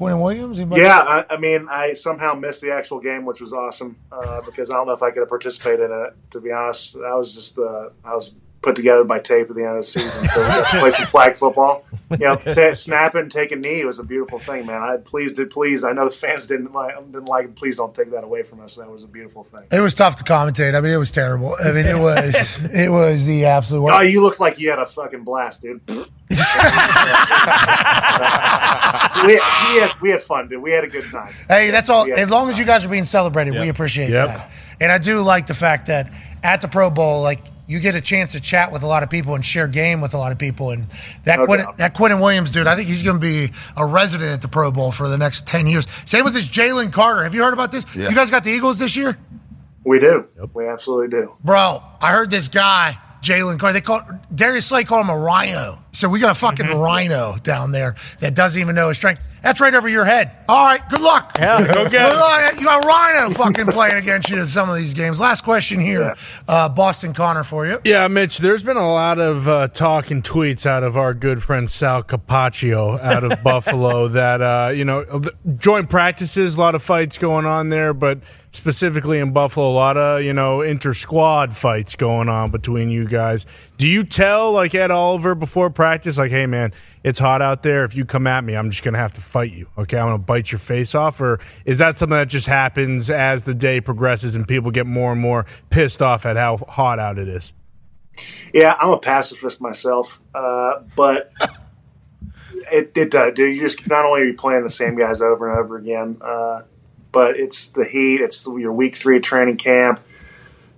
Quinnen 0.00 0.22
Williams? 0.22 0.58
Anybody? 0.58 0.80
Yeah, 0.82 0.98
I, 0.98 1.34
I 1.34 1.36
mean, 1.36 1.68
I 1.70 1.92
somehow 1.92 2.32
missed 2.32 2.62
the 2.62 2.72
actual 2.72 3.00
game, 3.00 3.26
which 3.26 3.40
was 3.40 3.52
awesome 3.52 3.96
uh, 4.10 4.40
because 4.46 4.70
I 4.70 4.74
don't 4.74 4.86
know 4.86 4.94
if 4.94 5.02
I 5.02 5.10
could 5.10 5.20
have 5.20 5.28
participated 5.28 5.90
in 5.90 6.06
it. 6.06 6.14
To 6.30 6.40
be 6.40 6.50
honest, 6.50 6.96
I 6.96 7.14
was 7.14 7.34
just 7.34 7.58
uh, 7.58 7.90
I 8.02 8.14
was 8.14 8.32
put 8.62 8.76
together 8.76 9.04
by 9.04 9.18
tape 9.18 9.48
at 9.48 9.56
the 9.56 9.62
end 9.62 9.70
of 9.70 9.76
the 9.76 9.82
season, 9.82 10.28
so 10.28 10.40
we 10.40 10.46
got 10.46 10.70
to 10.70 10.78
play 10.78 10.90
some 10.90 11.06
flag 11.14 11.34
football. 11.34 11.84
You 12.10 12.18
know, 12.18 12.36
t- 12.36 12.74
snapping, 12.74 13.28
take 13.28 13.52
a 13.52 13.56
knee 13.56 13.84
was 13.84 13.98
a 13.98 14.02
beautiful 14.02 14.38
thing, 14.38 14.66
man. 14.66 14.82
I 14.82 14.96
please 14.96 15.34
did 15.34 15.50
please. 15.50 15.84
I 15.84 15.92
know 15.92 16.06
the 16.06 16.14
fans 16.14 16.46
didn't 16.46 16.72
like 16.72 16.96
didn't 16.96 17.26
like 17.26 17.46
it. 17.46 17.56
Please 17.56 17.76
don't 17.76 17.94
take 17.94 18.10
that 18.12 18.24
away 18.24 18.42
from 18.42 18.60
us. 18.60 18.76
That 18.76 18.90
was 18.90 19.04
a 19.04 19.08
beautiful 19.08 19.44
thing. 19.44 19.64
It 19.70 19.80
was 19.80 19.92
tough 19.92 20.16
to 20.16 20.24
commentate. 20.24 20.74
I 20.74 20.80
mean, 20.80 20.92
it 20.92 20.98
was 20.98 21.10
terrible. 21.10 21.54
I 21.62 21.72
mean, 21.72 21.84
it 21.84 21.98
was 22.00 22.58
it 22.72 22.90
was 22.90 23.26
the 23.26 23.44
absolute 23.44 23.82
worst. 23.82 23.98
Oh, 23.98 24.00
you 24.00 24.22
looked 24.22 24.40
like 24.40 24.58
you 24.58 24.70
had 24.70 24.78
a 24.78 24.86
fucking 24.86 25.24
blast, 25.24 25.60
dude. 25.60 25.82
We, 29.24 29.34
we 29.34 29.80
had 29.80 29.90
we 30.00 30.10
had 30.10 30.22
fun, 30.22 30.48
dude. 30.48 30.62
We 30.62 30.70
had 30.72 30.84
a 30.84 30.88
good 30.88 31.04
time. 31.10 31.32
Hey, 31.48 31.70
that's 31.70 31.90
all. 31.90 32.10
As 32.12 32.30
long 32.30 32.48
as 32.48 32.58
you 32.58 32.64
guys 32.64 32.86
are 32.86 32.88
being 32.88 33.04
celebrated, 33.04 33.54
we 33.54 33.68
appreciate 33.68 34.10
Yep. 34.10 34.26
that. 34.28 34.52
And 34.80 34.90
I 34.90 34.98
do 34.98 35.20
like 35.20 35.46
the 35.46 35.54
fact 35.54 35.86
that 35.86 36.10
at 36.42 36.60
the 36.62 36.68
Pro 36.68 36.88
Bowl, 36.90 37.20
like 37.20 37.40
you 37.66 37.80
get 37.80 37.94
a 37.94 38.00
chance 38.00 38.32
to 38.32 38.40
chat 38.40 38.72
with 38.72 38.82
a 38.82 38.86
lot 38.86 39.02
of 39.02 39.10
people 39.10 39.34
and 39.34 39.44
share 39.44 39.68
game 39.68 40.00
with 40.00 40.14
a 40.14 40.18
lot 40.18 40.32
of 40.32 40.38
people. 40.38 40.70
And 40.70 40.88
that 41.24 41.38
No 41.40 41.46
Quinnen, 41.46 41.58
doubt. 41.64 41.78
that 41.78 41.94
Quinnen 41.94 42.20
Williams 42.20 42.50
dude, 42.50 42.66
I 42.66 42.76
think 42.76 42.88
he's 42.88 43.02
going 43.02 43.16
to 43.16 43.20
be 43.20 43.52
a 43.76 43.84
resident 43.84 44.30
at 44.32 44.40
the 44.40 44.48
Pro 44.48 44.70
Bowl 44.72 44.90
for 44.90 45.08
the 45.08 45.18
next 45.18 45.46
ten 45.46 45.66
years. 45.66 45.86
Same 46.06 46.24
with 46.24 46.32
this 46.34 46.48
Jalen 46.48 46.90
Carter. 46.92 47.24
Have 47.24 47.34
you 47.34 47.42
heard 47.42 47.52
about 47.54 47.72
this? 47.72 47.84
Yeah. 47.94 48.08
You 48.08 48.14
guys 48.14 48.30
got 48.30 48.44
the 48.44 48.50
Eagles 48.50 48.78
this 48.78 48.96
year, 48.96 49.18
We 49.84 49.98
do. 49.98 50.26
We 50.54 50.66
absolutely 50.66 51.08
do. 51.08 51.34
bro. 51.44 51.82
I 52.00 52.12
heard 52.12 52.30
this 52.30 52.48
guy. 52.48 52.96
Jalen 53.22 53.58
Carter. 53.58 53.74
They 53.74 53.80
call 53.80 54.00
Darius 54.34 54.66
Slay 54.66 54.84
called 54.84 55.04
him 55.04 55.10
a 55.10 55.16
rhino. 55.18 55.76
So 55.92 56.08
we 56.08 56.20
got 56.20 56.32
a 56.32 56.34
fucking 56.34 56.66
Mm-hmm. 56.66 56.78
rhino 56.78 57.36
down 57.42 57.72
there 57.72 57.94
that 58.20 58.34
doesn't 58.34 58.60
even 58.60 58.74
know 58.74 58.88
his 58.88 58.96
strength. 58.98 59.20
That's 59.42 59.60
right 59.60 59.74
over 59.74 59.88
your 59.88 60.04
head. 60.04 60.30
All 60.48 60.66
right, 60.66 60.86
good 60.88 61.00
luck. 61.00 61.36
Yeah, 61.38 61.66
go 61.72 61.88
get 61.88 62.12
it. 62.12 62.58
You 62.58 62.66
got 62.66 62.84
Rhino 62.84 63.30
fucking 63.30 63.66
playing 63.66 63.96
against 63.96 64.30
you 64.30 64.40
in 64.40 64.46
some 64.46 64.68
of 64.68 64.76
these 64.76 64.94
games. 64.94 65.18
Last 65.18 65.44
question 65.44 65.80
here, 65.80 66.14
uh, 66.48 66.68
Boston 66.68 67.12
Connor 67.12 67.44
for 67.44 67.66
you. 67.66 67.80
Yeah, 67.84 68.08
Mitch, 68.08 68.38
there's 68.38 68.62
been 68.62 68.76
a 68.76 68.92
lot 68.92 69.18
of 69.18 69.48
uh, 69.48 69.68
talk 69.68 70.10
and 70.10 70.22
tweets 70.22 70.66
out 70.66 70.82
of 70.82 70.96
our 70.96 71.14
good 71.14 71.42
friend 71.42 71.68
Sal 71.70 72.02
Capaccio 72.02 72.98
out 73.00 73.24
of 73.24 73.42
Buffalo 73.44 74.08
that, 74.08 74.42
uh, 74.42 74.70
you 74.74 74.84
know, 74.84 75.22
joint 75.56 75.88
practices, 75.88 76.56
a 76.56 76.60
lot 76.60 76.74
of 76.74 76.82
fights 76.82 77.16
going 77.18 77.46
on 77.46 77.68
there, 77.68 77.94
but 77.94 78.18
specifically 78.50 79.18
in 79.18 79.32
Buffalo, 79.32 79.70
a 79.70 79.72
lot 79.72 79.96
of, 79.96 80.22
you 80.22 80.32
know, 80.32 80.60
inter 80.60 80.92
squad 80.92 81.56
fights 81.56 81.96
going 81.96 82.28
on 82.28 82.50
between 82.50 82.90
you 82.90 83.06
guys. 83.06 83.46
Do 83.80 83.88
you 83.88 84.04
tell, 84.04 84.52
like, 84.52 84.74
Ed 84.74 84.90
Oliver 84.90 85.34
before 85.34 85.70
practice, 85.70 86.18
like, 86.18 86.30
hey, 86.30 86.44
man, 86.44 86.74
it's 87.02 87.18
hot 87.18 87.40
out 87.40 87.62
there. 87.62 87.82
If 87.84 87.96
you 87.96 88.04
come 88.04 88.26
at 88.26 88.44
me, 88.44 88.54
I'm 88.54 88.68
just 88.68 88.82
to 88.84 88.98
have 88.98 89.14
to 89.14 89.22
fight 89.22 89.52
you. 89.52 89.68
Okay. 89.78 89.96
I'm 89.96 90.12
to 90.12 90.18
bite 90.18 90.52
your 90.52 90.58
face 90.58 90.94
off. 90.94 91.18
Or 91.18 91.40
is 91.64 91.78
that 91.78 91.96
something 91.96 92.18
that 92.18 92.28
just 92.28 92.46
happens 92.46 93.08
as 93.08 93.44
the 93.44 93.54
day 93.54 93.80
progresses 93.80 94.36
and 94.36 94.46
people 94.46 94.70
get 94.70 94.86
more 94.86 95.12
and 95.12 95.20
more 95.22 95.46
pissed 95.70 96.02
off 96.02 96.26
at 96.26 96.36
how 96.36 96.58
hot 96.58 96.98
out 96.98 97.16
it 97.18 97.26
is? 97.26 97.54
Yeah, 98.52 98.76
I'm 98.78 98.90
a 98.90 98.98
pacifist 98.98 99.62
myself, 99.62 100.20
uh, 100.34 100.82
but 100.94 101.32
it, 102.70 102.92
it 102.94 103.10
does. 103.10 103.32
Dude, 103.32 103.56
you 103.56 103.62
just 103.62 103.88
not 103.88 104.04
only 104.04 104.20
are 104.20 104.24
you 104.24 104.34
playing 104.34 104.62
the 104.62 104.68
same 104.68 104.94
guys 104.94 105.22
over 105.22 105.48
and 105.48 105.58
over 105.58 105.78
again, 105.78 106.18
uh, 106.20 106.64
but 107.12 107.38
it's 107.38 107.68
the 107.70 107.86
heat. 107.86 108.20
It's 108.20 108.46
your 108.46 108.74
week 108.74 108.94
three 108.94 109.20
training 109.20 109.56
camp, 109.56 110.00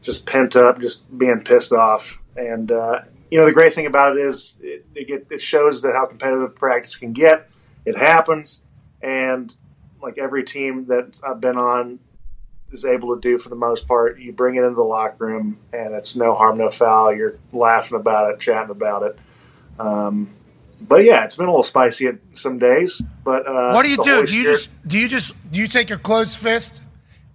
just 0.03 0.25
pent 0.25 0.55
up, 0.55 0.81
just 0.81 1.19
being 1.19 1.41
pissed 1.41 1.73
off. 1.73 2.21
And 2.37 2.71
uh, 2.73 3.03
you 3.31 3.39
know 3.39 3.47
the 3.47 3.53
great 3.53 3.75
thing 3.75 3.87
about 3.87 4.17
it 4.17 4.25
is 4.25 4.57
it, 4.61 4.87
it, 4.95 5.09
get, 5.09 5.27
it 5.31 5.41
shows 5.41 5.83
that 5.83 5.95
how 5.95 6.07
competitive 6.07 6.55
practice 6.55 6.97
can 6.97 7.13
get. 7.13 7.49
It 7.85 7.99
happens, 7.99 8.61
and 9.01 9.55
like 10.01 10.19
every 10.19 10.45
team 10.45 10.87
that 10.87 11.21
I've 11.27 11.41
been 11.41 11.57
on 11.57 11.99
is 12.71 12.85
able 12.85 13.15
to 13.15 13.21
do 13.21 13.39
for 13.39 13.49
the 13.49 13.57
most 13.57 13.87
part. 13.87 14.19
You 14.19 14.33
bring 14.33 14.57
it 14.57 14.63
into 14.63 14.75
the 14.75 14.83
locker 14.83 15.27
room, 15.27 15.59
and 15.73 15.95
it's 15.95 16.17
no 16.17 16.35
harm, 16.35 16.59
no 16.59 16.71
foul. 16.71 17.15
You're 17.15 17.39
laughing 17.53 17.97
about 17.97 18.33
it, 18.33 18.41
chatting 18.41 18.71
about 18.71 19.03
it. 19.03 19.19
Um, 19.79 20.35
but 20.81 21.05
yeah, 21.05 21.25
it's 21.25 21.37
been 21.37 21.47
a 21.47 21.51
little 21.51 21.63
spicy 21.63 22.07
at 22.07 22.17
some 22.35 22.59
days. 22.59 23.01
But 23.25 23.47
uh, 23.47 23.73
what 23.73 23.85
do 23.85 23.91
you 23.91 24.03
do? 24.03 24.25
Do 24.25 24.37
you 24.37 24.45
just 24.45 24.89
do 24.89 24.99
you 24.99 25.09
just 25.09 25.53
do 25.53 25.59
you 25.59 25.69
take 25.69 25.89
your 25.89 25.99
closed 25.99 26.39
fist 26.39 26.83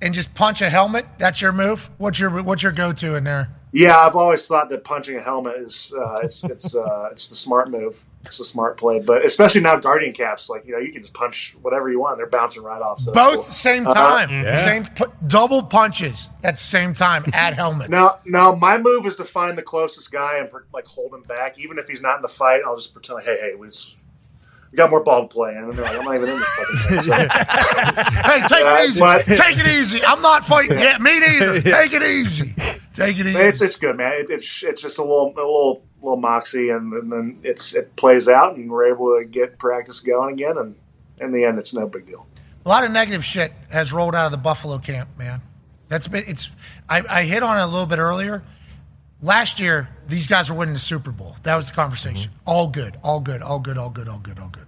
and 0.02 0.14
just 0.14 0.36
punch 0.36 0.62
a 0.62 0.70
helmet? 0.70 1.06
That's 1.18 1.42
your 1.42 1.52
move. 1.52 1.90
What's 1.98 2.20
your 2.20 2.44
what's 2.44 2.64
your 2.64 2.72
go 2.72 2.92
to 2.92 3.16
in 3.16 3.24
there? 3.24 3.57
Yeah, 3.74 3.98
I've 3.98 4.16
always 4.16 4.48
thought 4.48 4.70
that 4.70 4.84
punching 4.84 5.18
a 5.18 5.22
helmet 5.22 5.58
is 5.58 5.94
uh, 5.98 6.20
it's 6.24 6.44
it's 6.44 6.74
uh, 6.76 7.10
it's 7.12 7.28
the 7.28 7.36
smart 7.36 7.70
move. 7.70 8.04
It's 8.26 8.40
the 8.40 8.46
smart 8.46 8.76
play, 8.76 9.00
but 9.00 9.24
especially 9.26 9.62
now 9.62 9.78
guardian 9.78 10.12
caps, 10.12 10.50
like 10.50 10.66
you 10.66 10.74
know, 10.74 10.80
you 10.80 10.92
can 10.92 11.02
just 11.02 11.14
punch 11.14 11.56
whatever 11.62 11.90
you 11.90 12.00
want. 12.02 12.18
They're 12.18 12.28
bouncing 12.28 12.62
right 12.62 12.82
off. 12.82 13.00
So 13.00 13.14
Both 13.14 13.36
cool. 13.36 13.44
same 13.44 13.88
Uh, 13.88 13.94
time, 13.94 14.44
same 14.58 14.84
pu- 14.84 15.14
double 15.28 15.64
punches 15.64 16.30
at 16.44 16.56
the 16.56 16.60
same 16.62 16.94
time 16.94 17.24
at 17.32 17.54
helmet. 17.54 17.90
No, 17.90 18.18
no. 18.26 18.54
My 18.56 18.78
move 18.78 19.06
is 19.06 19.16
to 19.18 19.24
find 19.24 19.58
the 19.58 19.62
closest 19.62 20.12
guy 20.12 20.40
and 20.40 20.50
like 20.74 20.86
hold 20.86 21.14
him 21.14 21.22
back, 21.24 21.58
even 21.58 21.78
if 21.78 21.88
he's 21.88 22.02
not 22.02 22.18
in 22.18 22.22
the 22.22 22.28
fight. 22.28 22.62
I'll 22.66 22.76
just 22.76 22.92
pretend, 22.94 23.16
like, 23.18 23.26
hey, 23.26 23.38
hey, 23.40 23.56
we 23.56 23.68
just, 23.68 23.96
we 24.72 24.76
got 24.76 24.90
more 24.90 25.04
ball 25.04 25.28
to 25.28 25.34
play, 25.34 25.56
and 25.56 25.72
they're 25.74 25.84
like, 25.86 25.98
I'm 25.98 26.06
not 26.06 26.16
even 26.16 26.30
in 26.30 26.38
this 26.40 26.48
fucking 26.58 26.78
thing. 26.78 27.04
So, 27.04 27.14
Hey, 27.14 28.42
take 28.48 28.66
Uh, 28.66 28.78
it 28.80 28.90
easy. 28.90 29.00
but- 29.00 29.26
take 29.26 29.58
it 29.58 29.68
easy. 29.68 30.00
I'm 30.06 30.22
not 30.22 30.46
fighting 30.46 30.80
yet. 30.80 31.02
Me 31.02 31.20
neither. 31.20 31.62
Take 31.62 31.94
it 31.94 32.04
easy. 32.04 32.54
Take 32.94 33.20
it 33.20 33.26
easy. 33.28 33.38
it's 33.38 33.62
it's 33.62 33.76
good, 33.78 33.96
man. 33.98 34.14
It, 34.14 34.28
it's 34.30 34.64
it's 34.64 34.82
just 34.82 34.98
a 34.98 35.02
little 35.04 35.28
a 35.36 35.38
little 35.38 35.84
little 36.02 36.18
moxie, 36.18 36.70
and, 36.70 36.92
and 36.94 37.12
then 37.12 37.40
it's 37.44 37.74
it 37.76 37.96
plays 37.96 38.28
out, 38.28 38.56
and 38.56 38.70
we're 38.72 38.88
able 38.88 39.18
to 39.20 39.26
get 39.26 39.58
practice 39.60 40.00
going 40.00 40.34
again, 40.34 40.58
and 40.58 40.76
in 41.20 41.32
the 41.32 41.46
end, 41.46 41.60
it's 41.60 41.74
no 41.74 41.88
big 41.88 42.06
deal. 42.08 42.26
A 42.66 42.70
lot 42.70 42.84
of 42.84 42.92
negative 42.92 43.24
shit 43.24 43.54
has 43.72 43.94
rolled 43.94 44.16
out 44.16 44.26
of 44.26 44.32
the 44.32 44.38
Buffalo 44.38 44.78
camp, 44.80 45.10
man. 45.18 45.42
That's 45.88 46.08
been 46.08 46.24
it's. 46.28 46.50
I, 46.90 47.04
I 47.10 47.24
hit 47.24 47.44
on 47.44 47.58
it 47.58 47.62
a 47.64 47.68
little 47.68 47.86
bit 47.88 48.00
earlier. 48.00 48.44
Last 49.22 49.60
year, 49.60 49.90
these 50.08 50.28
guys 50.28 50.50
were 50.50 50.56
winning 50.56 50.74
the 50.74 50.80
Super 50.80 51.12
Bowl. 51.12 51.36
That 51.44 51.56
was 51.56 51.70
the 51.70 51.76
conversation. 51.76 52.32
All 52.46 52.68
good, 52.68 52.98
all 53.04 53.20
good, 53.20 53.42
all 53.42 53.60
good, 53.60 53.78
all 53.78 53.90
good, 53.90 54.08
all 54.08 54.20
good, 54.20 54.38
all 54.40 54.50
good. 54.50 54.68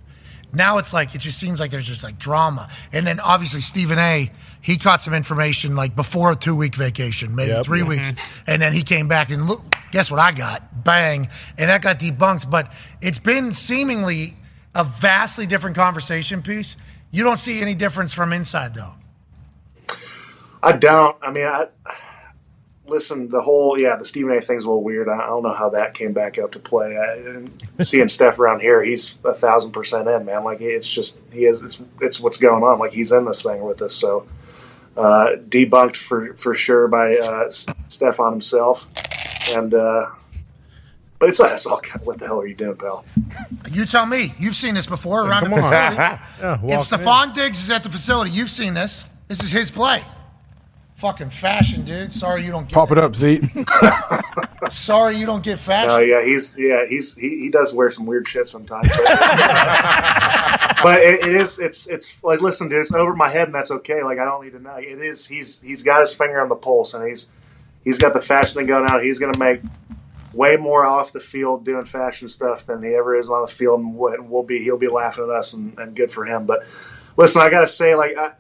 Now 0.51 0.79
it's 0.79 0.91
like 0.91 1.13
it 1.13 1.19
just 1.21 1.37
seems 1.37 1.59
like 1.59 1.69
there's 1.69 1.85
just 1.85 2.03
like 2.03 2.17
drama. 2.17 2.67
And 2.91 3.05
then 3.05 3.19
obviously 3.19 3.61
Stephen 3.61 3.99
A. 3.99 4.31
He 4.61 4.77
caught 4.77 5.03
some 5.03 5.13
information 5.13 5.75
like 5.75 5.95
before 5.95 6.31
a 6.31 6.35
two 6.35 6.55
week 6.55 6.73
vacation, 6.73 7.35
maybe 7.35 7.51
Yep. 7.53 7.63
three 7.65 7.81
Mhm. 7.81 7.87
weeks, 7.87 8.13
and 8.47 8.59
then 8.59 8.73
he 8.73 8.81
came 8.81 9.07
back 9.07 9.29
and 9.29 9.47
look, 9.47 9.61
guess 9.91 10.09
what 10.09 10.19
I 10.19 10.31
got? 10.31 10.83
Bang, 10.83 11.29
and 11.59 11.69
that 11.69 11.83
got 11.83 11.99
debunked. 11.99 12.49
But 12.49 12.73
it's 13.01 13.19
been 13.19 13.53
seemingly 13.53 14.37
a 14.73 14.83
vastly 14.83 15.45
different 15.45 15.75
conversation 15.75 16.41
piece. 16.41 16.75
You 17.11 17.23
don't 17.23 17.37
see 17.37 17.61
any 17.61 17.75
difference 17.75 18.15
from 18.15 18.33
inside 18.33 18.73
though. 18.73 18.95
I 20.63 20.71
don't. 20.71 21.15
I 21.21 21.29
mean, 21.31 21.45
I 21.45 21.67
listen. 22.89 23.29
The 23.29 23.41
whole 23.41 23.77
yeah, 23.79 23.95
the 23.95 24.05
Stephen 24.05 24.31
A. 24.35 24.41
thing's 24.41 24.63
a 24.65 24.67
little 24.67 24.83
weird. 24.83 25.07
I, 25.07 25.15
I 25.19 25.27
don't 25.27 25.43
know 25.43 25.53
how 25.53 25.69
that 25.69 25.93
came 25.93 26.13
back 26.13 26.37
up 26.37 26.51
to 26.53 26.59
play. 26.59 26.97
I, 26.97 27.83
seeing 27.83 28.07
Steph 28.09 28.39
around 28.39 28.61
here, 28.61 28.83
he's 28.83 29.15
a 29.23 29.33
thousand 29.33 29.71
percent 29.71 30.07
in, 30.07 30.25
man. 30.25 30.43
Like 30.43 30.61
it's 30.61 30.89
just 30.89 31.19
he 31.31 31.45
is. 31.45 31.61
It's, 31.61 31.81
it's 32.01 32.19
what's 32.19 32.37
going 32.37 32.63
on. 32.63 32.79
Like 32.79 32.91
he's 32.93 33.11
in 33.11 33.25
this 33.25 33.43
thing 33.43 33.61
with 33.63 33.81
us. 33.81 33.93
So 33.93 34.27
uh, 34.97 35.35
debunked 35.47 35.95
for 35.95 36.33
for 36.33 36.53
sure 36.53 36.87
by 36.87 37.15
uh, 37.17 37.45
S- 37.47 37.65
Stefon 37.87 38.31
himself, 38.31 38.87
and. 39.55 39.73
uh 39.73 40.07
but 41.19 41.27
it's 41.27 41.41
it's 41.41 41.65
all 41.65 41.81
kind 41.81 41.99
of, 41.99 42.07
what 42.07 42.17
the 42.17 42.25
hell 42.27 42.39
are 42.39 42.47
you 42.47 42.55
doing, 42.55 42.77
pal? 42.77 43.03
You 43.73 43.83
tell 43.85 44.05
me. 44.05 44.33
You've 44.39 44.55
seen 44.55 44.73
this 44.73 44.85
before 44.85 45.27
around 45.27 45.41
come 45.43 45.51
the 45.51 45.57
on. 45.57 45.63
facility. 45.63 45.95
Yeah, 46.41 46.53
if 46.55 46.61
walk 46.61 46.85
Stefon 46.87 47.33
Diggs 47.33 47.61
is 47.61 47.69
at 47.69 47.83
the 47.83 47.89
facility, 47.89 48.31
you've 48.31 48.49
seen 48.49 48.73
this. 48.73 49.05
This 49.27 49.43
is 49.43 49.51
his 49.51 49.69
play. 49.69 50.01
Fucking 50.99 51.29
fashion, 51.29 51.85
dude. 51.85 52.11
Sorry 52.11 52.43
you 52.43 52.51
don't 52.51 52.67
get 52.67 52.75
Pop 52.75 52.91
it 52.91 52.97
up, 52.97 53.15
Zeke. 53.15 53.43
Sorry 54.69 55.15
you 55.15 55.25
don't 55.25 55.41
get 55.41 55.57
fashion. 55.57 55.91
Oh 55.91 55.99
yeah, 55.99 56.21
he's 56.25 56.57
yeah 56.59 56.85
he's 56.85 57.15
he, 57.15 57.39
he 57.39 57.49
does 57.49 57.73
wear 57.73 57.89
some 57.89 58.05
weird 58.05 58.27
shit 58.27 58.47
sometimes. 58.47 58.89
But, 58.89 59.05
but 60.83 60.99
it, 60.99 61.21
it 61.21 61.35
is 61.35 61.57
it's 61.57 61.87
it's 61.87 62.21
like 62.21 62.41
listen, 62.41 62.67
dude, 62.67 62.79
it's 62.79 62.91
over 62.91 63.15
my 63.15 63.29
head 63.29 63.47
and 63.47 63.55
that's 63.55 63.71
okay. 63.71 64.03
Like 64.03 64.19
I 64.19 64.25
don't 64.25 64.43
need 64.43 64.51
to 64.51 64.59
know. 64.59 64.75
It 64.75 64.99
is 64.99 65.25
he's 65.25 65.61
he's 65.61 65.83
got 65.83 66.01
his 66.01 66.13
finger 66.13 66.41
on 66.41 66.49
the 66.49 66.55
pulse 66.57 66.93
and 66.93 67.07
he's 67.07 67.29
he's 67.85 67.97
got 67.97 68.11
the 68.11 68.19
fashion 68.19 68.57
thing 68.57 68.67
going 68.67 68.89
out. 68.89 69.01
He's 69.01 69.19
going 69.19 69.31
to 69.31 69.39
make 69.39 69.61
way 70.33 70.57
more 70.57 70.85
off 70.85 71.13
the 71.13 71.21
field 71.21 71.63
doing 71.63 71.85
fashion 71.85 72.27
stuff 72.27 72.65
than 72.65 72.83
he 72.83 72.89
ever 72.89 73.17
is 73.17 73.29
on 73.29 73.43
the 73.43 73.47
field, 73.47 73.79
and 73.79 73.95
we'll 73.95 74.21
we'll 74.23 74.43
be 74.43 74.61
he'll 74.61 74.77
be 74.77 74.89
laughing 74.89 75.23
at 75.23 75.29
us 75.29 75.53
and, 75.53 75.79
and 75.79 75.95
good 75.95 76.11
for 76.11 76.25
him. 76.25 76.45
But 76.45 76.65
listen, 77.15 77.41
I 77.41 77.49
got 77.49 77.61
to 77.61 77.69
say, 77.69 77.95
like 77.95 78.17
I, 78.17 78.31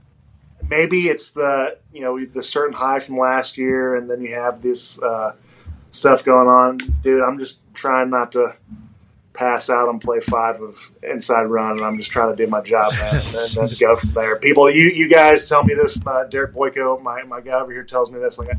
maybe 0.69 1.07
it's 1.07 1.31
the 1.31 1.77
you 1.91 2.01
know 2.01 2.23
the 2.23 2.43
certain 2.43 2.73
high 2.73 2.99
from 2.99 3.17
last 3.17 3.57
year, 3.57 3.95
and 3.95 4.09
then 4.09 4.21
you 4.21 4.33
have 4.33 4.61
this 4.61 5.01
uh, 5.01 5.33
stuff 5.91 6.23
going 6.23 6.47
on, 6.47 6.77
dude. 7.01 7.21
I'm 7.21 7.37
just 7.37 7.59
trying 7.73 8.09
not 8.09 8.31
to 8.33 8.55
pass 9.33 9.69
out 9.69 9.87
on 9.87 9.99
play 9.99 10.19
five 10.19 10.61
of 10.61 10.91
inside 11.01 11.43
run, 11.43 11.73
and 11.73 11.81
I'm 11.81 11.97
just 11.97 12.11
trying 12.11 12.35
to 12.35 12.45
do 12.45 12.49
my 12.49 12.61
job, 12.61 12.91
man, 12.93 13.15
and 13.15 13.49
then, 13.49 13.69
go 13.79 13.95
from 13.95 14.11
there. 14.13 14.35
People, 14.37 14.69
you 14.69 14.83
you 14.83 15.07
guys 15.07 15.47
tell 15.47 15.63
me 15.63 15.73
this. 15.73 15.99
Uh, 16.05 16.25
Derek 16.25 16.53
Boyko, 16.53 17.01
my 17.01 17.23
my 17.23 17.41
guy 17.41 17.59
over 17.59 17.71
here, 17.71 17.83
tells 17.83 18.11
me 18.11 18.19
this. 18.19 18.37
Like 18.37 18.49
I, 18.49 18.57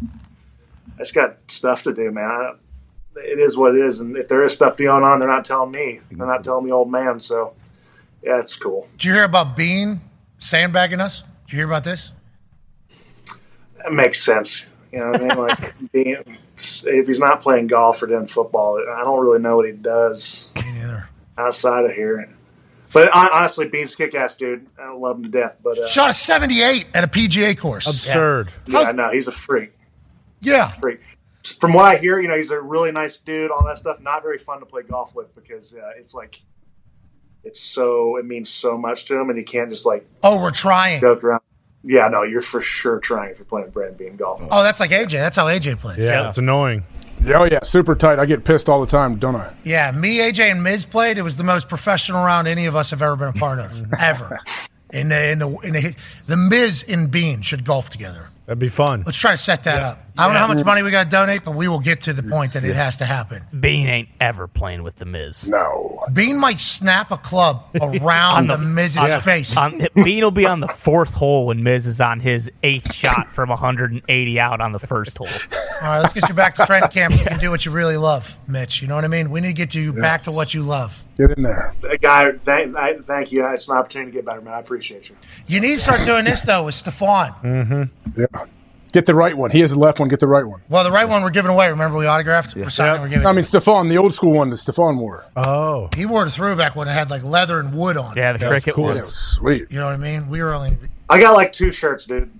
I 0.94 0.98
just 0.98 1.14
got 1.14 1.36
stuff 1.48 1.82
to 1.84 1.94
do, 1.94 2.10
man. 2.10 2.24
I, 2.24 2.52
it 3.16 3.38
is 3.38 3.56
what 3.56 3.74
it 3.74 3.80
is, 3.80 4.00
and 4.00 4.16
if 4.16 4.28
there 4.28 4.42
is 4.42 4.52
stuff 4.52 4.76
going 4.76 5.02
on, 5.02 5.18
they're 5.18 5.28
not 5.28 5.44
telling 5.44 5.70
me. 5.70 6.00
They're 6.10 6.26
not 6.26 6.44
telling 6.44 6.66
the 6.66 6.72
old 6.72 6.90
man. 6.90 7.20
So, 7.20 7.54
yeah, 8.22 8.38
it's 8.38 8.56
cool. 8.56 8.88
Did 8.92 9.04
you 9.04 9.14
hear 9.14 9.24
about 9.24 9.56
Beane 9.56 10.00
sandbagging 10.38 11.00
us? 11.00 11.24
Did 11.50 11.54
you 11.54 11.62
hear 11.62 11.66
about 11.66 11.82
this? 11.82 12.12
It 13.84 13.92
makes 13.92 14.22
sense. 14.22 14.66
You 14.92 14.98
know 15.00 15.10
what 15.10 15.20
I 15.20 15.24
mean? 15.24 15.36
Like, 15.36 15.74
being, 15.90 16.38
if 16.56 17.08
he's 17.08 17.18
not 17.18 17.42
playing 17.42 17.66
golf 17.66 18.00
or 18.00 18.06
doing 18.06 18.28
football, 18.28 18.80
I 18.88 19.00
don't 19.00 19.20
really 19.20 19.40
know 19.40 19.56
what 19.56 19.66
he 19.66 19.72
does 19.72 20.48
Neither. 20.54 21.08
outside 21.36 21.86
of 21.86 21.90
here. 21.90 22.32
But 22.92 23.08
hon- 23.08 23.30
honestly, 23.32 23.68
Beane's 23.68 23.96
kick 23.96 24.14
ass 24.14 24.36
dude. 24.36 24.64
I 24.80 24.92
love 24.92 25.16
him 25.16 25.24
to 25.24 25.28
death. 25.28 25.56
But 25.60 25.76
uh, 25.76 25.88
Shot 25.88 26.10
a 26.10 26.12
78 26.12 26.86
at 26.94 27.02
a 27.02 27.08
PGA 27.08 27.58
course. 27.58 27.88
Absurd. 27.88 28.52
Yeah, 28.68 28.78
I 28.78 28.92
know 28.92 29.10
he's 29.10 29.26
a 29.26 29.32
freak. 29.32 29.72
Yeah, 30.40 30.68
freak. 30.68 31.00
From 31.58 31.72
what 31.72 31.84
I 31.84 31.96
hear, 31.96 32.20
you 32.20 32.28
know, 32.28 32.36
he's 32.36 32.52
a 32.52 32.60
really 32.60 32.92
nice 32.92 33.16
dude. 33.16 33.50
All 33.50 33.64
that 33.64 33.78
stuff. 33.78 33.98
Not 33.98 34.22
very 34.22 34.38
fun 34.38 34.60
to 34.60 34.66
play 34.66 34.82
golf 34.82 35.16
with 35.16 35.34
because 35.34 35.74
uh, 35.74 35.90
it's 35.98 36.14
like 36.14 36.42
it's 37.44 37.60
so 37.60 38.16
it 38.16 38.24
means 38.26 38.48
so 38.48 38.76
much 38.78 39.04
to 39.06 39.18
him, 39.18 39.30
and 39.30 39.38
you 39.38 39.44
can't 39.44 39.70
just 39.70 39.86
like 39.86 40.06
Oh, 40.22 40.40
we're 40.40 40.50
trying. 40.50 41.00
joke 41.00 41.22
around. 41.24 41.40
Yeah, 41.82 42.08
no, 42.08 42.22
you're 42.24 42.42
for 42.42 42.60
sure 42.60 42.98
trying 42.98 43.30
if 43.30 43.38
you're 43.38 43.46
playing 43.46 43.70
Brandon 43.70 43.96
Beane 43.96 44.16
golf. 44.16 44.42
Oh, 44.50 44.62
that's 44.62 44.80
like 44.80 44.90
AJ. 44.90 45.12
That's 45.12 45.36
how 45.36 45.46
AJ 45.46 45.78
plays. 45.80 45.98
Yeah, 45.98 46.28
it's 46.28 46.36
annoying. 46.38 46.84
Oh 47.26 47.44
yeah, 47.44 47.62
super 47.64 47.94
tight. 47.94 48.18
I 48.18 48.26
get 48.26 48.44
pissed 48.44 48.68
all 48.68 48.80
the 48.80 48.86
time, 48.90 49.16
don't 49.16 49.36
I? 49.36 49.52
Yeah, 49.64 49.90
me, 49.92 50.18
AJ, 50.18 50.50
and 50.50 50.62
Miz 50.62 50.84
played. 50.86 51.18
It 51.18 51.22
was 51.22 51.36
the 51.36 51.44
most 51.44 51.68
professional 51.68 52.24
round 52.24 52.48
any 52.48 52.66
of 52.66 52.76
us 52.76 52.90
have 52.90 53.02
ever 53.02 53.16
been 53.16 53.28
a 53.28 53.32
part 53.32 53.58
of, 53.58 53.84
ever. 54.00 54.38
In 54.92 55.08
the 55.08 55.30
in 55.30 55.38
the 55.38 55.48
in 55.64 55.72
the, 55.72 55.94
the 56.26 56.36
Miz 56.36 56.84
and 56.88 57.10
Bean 57.10 57.42
should 57.42 57.64
golf 57.64 57.90
together. 57.90 58.26
That'd 58.46 58.58
be 58.58 58.68
fun. 58.68 59.04
Let's 59.06 59.16
try 59.18 59.30
to 59.30 59.36
set 59.36 59.64
that 59.64 59.82
up. 59.82 59.98
I 60.18 60.24
don't 60.24 60.34
know 60.34 60.40
how 60.40 60.48
much 60.52 60.64
money 60.66 60.82
we 60.82 60.90
got 60.90 61.04
to 61.04 61.08
donate, 61.10 61.44
but 61.44 61.52
we 61.54 61.66
will 61.68 61.78
get 61.78 62.02
to 62.02 62.12
the 62.12 62.22
point 62.24 62.52
that 62.54 62.64
it 62.64 62.74
has 62.76 62.98
to 62.98 63.04
happen. 63.06 63.46
Beane 63.58 63.86
ain't 63.86 64.08
ever 64.20 64.46
playing 64.48 64.82
with 64.82 64.96
the 64.96 65.04
Miz. 65.06 65.48
No. 65.48 66.04
Beane 66.12 66.36
might 66.36 66.58
snap 66.58 67.10
a 67.12 67.16
club 67.16 67.64
around 67.80 68.48
the, 68.48 68.58
Miz's 68.58 68.98
on- 68.98 69.20
face. 69.22 69.56
on- 69.56 69.80
Beane 69.94 70.22
will 70.24 70.30
be 70.32 70.46
on 70.46 70.60
the 70.60 70.68
fourth 70.68 71.14
hole 71.14 71.46
when 71.46 71.62
Miz 71.62 71.86
is 71.86 72.00
on 72.00 72.20
his 72.20 72.50
eighth 72.62 72.92
shot 72.92 73.32
from 73.32 73.48
180 73.50 74.40
out 74.40 74.60
on 74.60 74.72
the 74.72 74.78
first 74.80 75.16
hole. 75.16 75.28
All 75.28 75.88
right, 75.88 76.00
let's 76.00 76.12
get 76.12 76.28
you 76.28 76.34
back 76.34 76.54
to 76.56 76.66
training 76.66 76.88
camp. 76.90 77.14
so 77.14 77.20
You 77.20 77.26
can 77.26 77.38
do 77.38 77.50
what 77.50 77.64
you 77.64 77.70
really 77.72 77.96
love, 77.96 78.36
Mitch. 78.48 78.82
You 78.82 78.88
know 78.88 78.96
what 78.96 79.04
I 79.04 79.08
mean? 79.08 79.30
We 79.30 79.40
need 79.40 79.48
to 79.48 79.54
get 79.54 79.74
you 79.74 79.92
back 79.92 80.22
to 80.22 80.32
what 80.32 80.52
you 80.52 80.62
love. 80.62 81.02
Get 81.16 81.30
in 81.36 81.42
there. 81.44 81.74
Guy, 82.00 82.32
thank, 82.44 82.76
I, 82.76 82.98
thank 82.98 83.30
you. 83.32 83.46
It's 83.46 83.68
an 83.68 83.76
opportunity 83.76 84.10
to 84.10 84.14
get 84.16 84.24
better, 84.26 84.40
man. 84.40 84.54
I 84.54 84.58
appreciate 84.60 85.08
you. 85.08 85.16
You 85.46 85.60
need 85.60 85.74
to 85.74 85.78
start 85.78 86.04
doing 86.06 86.24
this 86.24 86.42
though 86.42 86.64
with 86.64 86.74
Stefon. 86.74 87.40
Mm-hmm. 87.42 88.20
Yeah. 88.20 88.39
Get 88.92 89.06
the 89.06 89.14
right 89.14 89.36
one. 89.36 89.50
He 89.50 89.60
has 89.60 89.70
the 89.70 89.78
left 89.78 90.00
one. 90.00 90.08
Get 90.08 90.20
the 90.20 90.26
right 90.26 90.44
one. 90.44 90.60
Well, 90.68 90.82
the 90.84 90.90
right 90.90 91.08
one 91.08 91.22
we're 91.22 91.30
giving 91.30 91.50
away. 91.50 91.70
Remember 91.70 91.96
we 91.98 92.06
autographed? 92.06 92.54
We're 92.56 92.68
signing. 92.68 93.02
We're 93.02 93.08
giving. 93.08 93.26
I 93.26 93.32
mean, 93.32 93.44
Stefon, 93.44 93.88
the 93.88 93.98
old 93.98 94.14
school 94.14 94.32
one 94.32 94.50
that 94.50 94.56
Stefon 94.56 94.98
wore. 94.98 95.24
Oh. 95.36 95.88
he 95.96 96.06
wore 96.06 96.24
the 96.24 96.30
throwback 96.30 96.74
when 96.74 96.88
it 96.88 96.92
had 96.92 97.10
like 97.10 97.22
leather 97.22 97.60
and 97.60 97.74
wood 97.74 97.96
on. 97.96 98.12
it. 98.16 98.20
Yeah, 98.20 98.32
the 98.32 98.38
That 98.40 98.48
cricket 98.48 98.74
cool. 98.74 98.84
ones. 98.84 98.96
Was 98.96 99.14
sweet. 99.14 99.70
You 99.70 99.78
know 99.78 99.86
what 99.86 99.94
I 99.94 99.98
mean? 99.98 100.28
We 100.28 100.42
were 100.42 100.52
only. 100.52 100.76
I 101.08 101.20
got 101.20 101.34
like 101.34 101.52
two 101.52 101.70
shirts, 101.72 102.04
dude. 102.06 102.30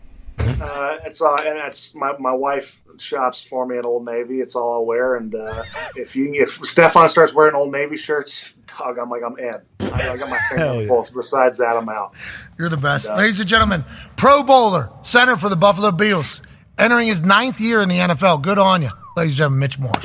Uh, 0.60 0.98
it's 1.04 1.20
all, 1.20 1.38
and 1.40 1.58
it's 1.58 1.94
my, 1.94 2.16
my 2.18 2.32
wife 2.32 2.80
shops 2.98 3.42
for 3.42 3.66
me 3.66 3.78
at 3.78 3.84
Old 3.84 4.04
Navy. 4.04 4.40
It's 4.40 4.54
all 4.54 4.82
I 4.82 4.86
wear, 4.86 5.16
and 5.16 5.34
uh, 5.34 5.62
if 5.96 6.14
you 6.16 6.32
if 6.34 6.58
Stefon 6.60 7.08
starts 7.08 7.32
wearing 7.32 7.54
Old 7.54 7.72
Navy 7.72 7.96
shirts, 7.96 8.52
dog, 8.78 8.98
I'm 8.98 9.08
like 9.10 9.22
I'm 9.24 9.38
in. 9.38 9.56
I, 9.92 10.10
I 10.10 10.16
got 10.16 10.28
my 10.30 10.38
finger 10.48 10.64
Hell 10.64 10.82
yeah. 10.82 11.02
Besides 11.14 11.58
that, 11.58 11.76
I'm 11.76 11.88
out. 11.88 12.14
You're 12.58 12.68
the 12.68 12.76
best, 12.76 13.06
Yeah. 13.08 13.16
ladies 13.16 13.40
and 13.40 13.48
gentlemen. 13.48 13.84
Pro 14.16 14.42
bowler, 14.42 14.90
center 15.02 15.36
for 15.36 15.48
the 15.48 15.56
Buffalo 15.56 15.90
Bills, 15.92 16.42
entering 16.78 17.06
his 17.08 17.22
ninth 17.24 17.60
year 17.60 17.80
in 17.80 17.88
the 17.88 17.96
NFL. 17.98 18.42
Good 18.42 18.58
on 18.58 18.82
you, 18.82 18.90
ladies 19.16 19.32
and 19.32 19.38
gentlemen. 19.38 19.60
Mitch 19.60 19.78
Morse. 19.78 20.04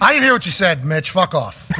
I 0.00 0.12
didn't 0.14 0.24
hear 0.24 0.32
what 0.32 0.44
you 0.46 0.52
said, 0.52 0.84
Mitch. 0.84 1.10
Fuck 1.10 1.34
off. 1.34 1.70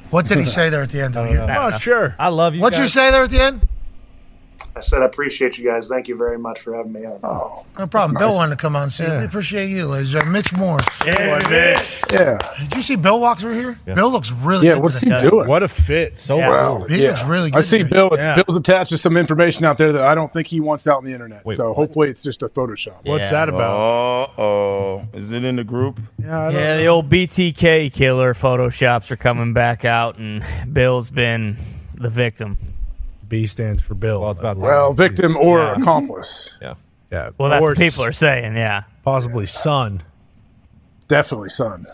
what 0.10 0.26
did 0.26 0.38
he 0.38 0.46
say 0.46 0.70
there 0.70 0.80
at 0.82 0.88
the 0.88 1.02
end 1.02 1.16
of 1.16 1.26
the 1.26 1.32
year? 1.32 1.46
Oh, 1.58 1.70
sure. 1.70 2.16
I 2.18 2.28
love 2.28 2.54
you. 2.54 2.62
What'd 2.62 2.78
you 2.78 2.88
say 2.88 3.10
there 3.10 3.22
at 3.24 3.30
the 3.30 3.42
end? 3.42 3.68
I 4.76 4.80
said 4.80 5.02
I 5.02 5.06
appreciate 5.06 5.58
you 5.58 5.64
guys. 5.64 5.88
Thank 5.88 6.06
you 6.08 6.16
very 6.16 6.38
much 6.38 6.60
for 6.60 6.74
having 6.76 6.92
me 6.92 7.04
on. 7.04 7.18
Oh, 7.24 7.64
no 7.78 7.86
problem. 7.88 8.16
Bill 8.18 8.34
wanted 8.34 8.50
to 8.56 8.60
come 8.62 8.76
on 8.76 8.84
and 8.84 8.92
see 8.92 9.04
you. 9.04 9.12
We 9.18 9.24
appreciate 9.24 9.68
you, 9.68 9.92
Is 9.94 10.14
and 10.14 10.22
gentlemen. 10.22 10.32
Mitch 10.32 10.52
Morse. 10.52 10.84
Yeah, 11.06 11.38
Mitch. 11.50 12.02
Yeah. 12.12 12.38
Did 12.60 12.76
you 12.76 12.82
see 12.82 12.96
Bill 12.96 13.18
walk 13.20 13.40
through 13.40 13.54
here? 13.54 13.78
Bill 13.84 14.10
looks 14.10 14.30
really 14.30 14.68
Yeah, 14.68 14.74
good 14.74 14.82
what's 14.84 15.00
he 15.00 15.10
today. 15.10 15.28
doing? 15.28 15.48
What 15.48 15.62
a 15.64 15.68
fit. 15.68 16.16
So 16.16 16.38
Wow. 16.38 16.84
He 16.88 17.06
looks 17.06 17.24
really 17.24 17.50
good. 17.50 17.58
I 17.58 17.62
see 17.62 17.78
today. 17.78 17.90
Bill. 17.90 18.10
Yeah. 18.12 18.36
Bill's 18.36 18.56
attached 18.56 18.90
to 18.90 18.98
some 18.98 19.16
information 19.16 19.64
out 19.64 19.76
there 19.76 19.92
that 19.92 20.02
I 20.02 20.14
don't 20.14 20.32
think 20.32 20.46
he 20.46 20.60
wants 20.60 20.86
out 20.86 20.98
on 20.98 21.04
the 21.04 21.12
internet. 21.12 21.44
Wait, 21.44 21.56
so 21.56 21.68
what? 21.68 21.74
hopefully 21.76 22.08
it's 22.10 22.22
just 22.22 22.42
a 22.42 22.48
Photoshop. 22.48 23.04
What's 23.04 23.30
that 23.30 23.48
about? 23.48 23.74
Uh 23.74 24.40
oh. 24.40 25.08
Is 25.12 25.32
it 25.32 25.44
in 25.44 25.56
the 25.56 25.64
group? 25.64 25.98
Yeah, 26.18 26.38
I 26.48 26.52
don't 26.52 26.60
Yeah, 26.60 26.76
the 26.76 26.86
old 26.86 27.08
BTK 27.08 27.92
killer 27.92 28.34
photoshops 28.34 29.10
are 29.10 29.16
coming 29.16 29.52
back 29.52 29.84
out, 29.84 30.16
and 30.18 30.44
Bill's 30.72 31.10
been 31.10 31.56
the 31.94 32.08
victim. 32.10 32.56
B 33.30 33.46
stands 33.46 33.82
for 33.82 33.94
Bill. 33.94 34.20
Well, 34.20 34.32
it's 34.32 34.40
about 34.40 34.58
time. 34.58 34.66
Well, 34.66 34.92
victim 34.92 35.38
or 35.38 35.58
Yeah. 35.60 35.76
accomplice. 35.80 36.54
Yeah. 36.62 36.74
yeah. 37.10 37.30
Well, 37.38 37.48
that's 37.48 37.62
Or 37.62 37.70
what 37.70 37.78
people 37.78 38.04
are 38.04 38.12
saying. 38.12 38.54
Yeah, 38.56 38.82
Possibly 39.02 39.46
son. 39.46 40.02
Definitely 41.08 41.48
son. 41.48 41.86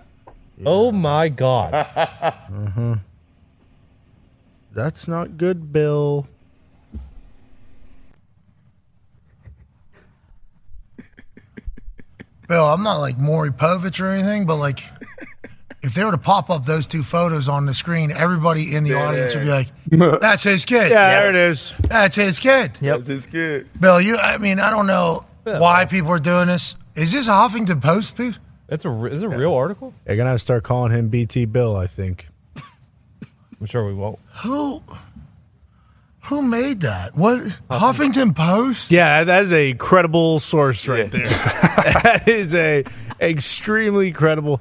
Oh 0.64 0.90
my 0.90 1.28
God. 1.28 1.72
Uh-huh. 1.74 2.96
That's 4.72 5.06
not 5.08 5.36
good, 5.38 5.72
Bill. 5.72 6.26
Bill, 12.48 12.64
I'm 12.66 12.82
not 12.82 12.98
like 12.98 13.18
Maury 13.18 13.50
Povich 13.50 14.00
or 14.00 14.06
anything, 14.08 14.46
but 14.46 14.56
like 14.56 14.80
if 15.86 15.94
they 15.94 16.04
were 16.04 16.10
to 16.10 16.18
pop 16.18 16.50
up 16.50 16.64
those 16.64 16.88
two 16.88 17.04
photos 17.04 17.48
on 17.48 17.64
the 17.64 17.72
screen, 17.72 18.10
everybody 18.10 18.74
in 18.74 18.82
the 18.82 18.94
audience 18.94 19.36
would 19.36 19.44
be 19.44 19.50
like, 19.50 20.20
"That's 20.20 20.42
his 20.42 20.64
kid." 20.64 20.90
Yeah, 20.90 21.20
there 21.20 21.30
it 21.30 21.36
is. 21.36 21.74
That's 21.88 22.16
his 22.16 22.40
kid. 22.40 22.72
That's 22.80 23.06
his 23.06 23.24
kid. 23.24 23.68
Bill, 23.78 24.00
you. 24.00 24.16
I 24.16 24.38
mean, 24.38 24.58
I 24.58 24.70
don't 24.70 24.88
know 24.88 25.24
why 25.44 25.84
people 25.84 26.10
are 26.10 26.18
doing 26.18 26.48
this. 26.48 26.76
Is 26.96 27.12
this 27.12 27.28
a 27.28 27.32
Huffington 27.32 27.80
Post 27.80 28.16
piece? 28.16 28.36
That's 28.66 28.84
a 28.84 29.04
is 29.06 29.22
it 29.22 29.26
a 29.26 29.28
real 29.28 29.54
article? 29.54 29.94
They're 30.04 30.16
gonna 30.16 30.30
have 30.30 30.40
to 30.40 30.42
start 30.42 30.64
calling 30.64 30.90
him 30.90 31.08
BT 31.08 31.44
Bill. 31.44 31.76
I 31.76 31.86
think. 31.86 32.28
I'm 32.56 33.66
sure 33.66 33.86
we 33.86 33.94
won't. 33.94 34.18
Who? 34.42 34.82
Who 36.24 36.42
made 36.42 36.80
that? 36.80 37.14
What 37.16 37.38
Huffington 37.70 38.34
Post? 38.34 38.90
Yeah, 38.90 39.22
that 39.22 39.42
is 39.44 39.52
a 39.52 39.74
credible 39.74 40.40
source 40.40 40.88
right 40.88 41.08
there. 41.08 41.22
that 41.28 42.24
is 42.26 42.52
a 42.56 42.84
extremely 43.20 44.10
credible 44.10 44.60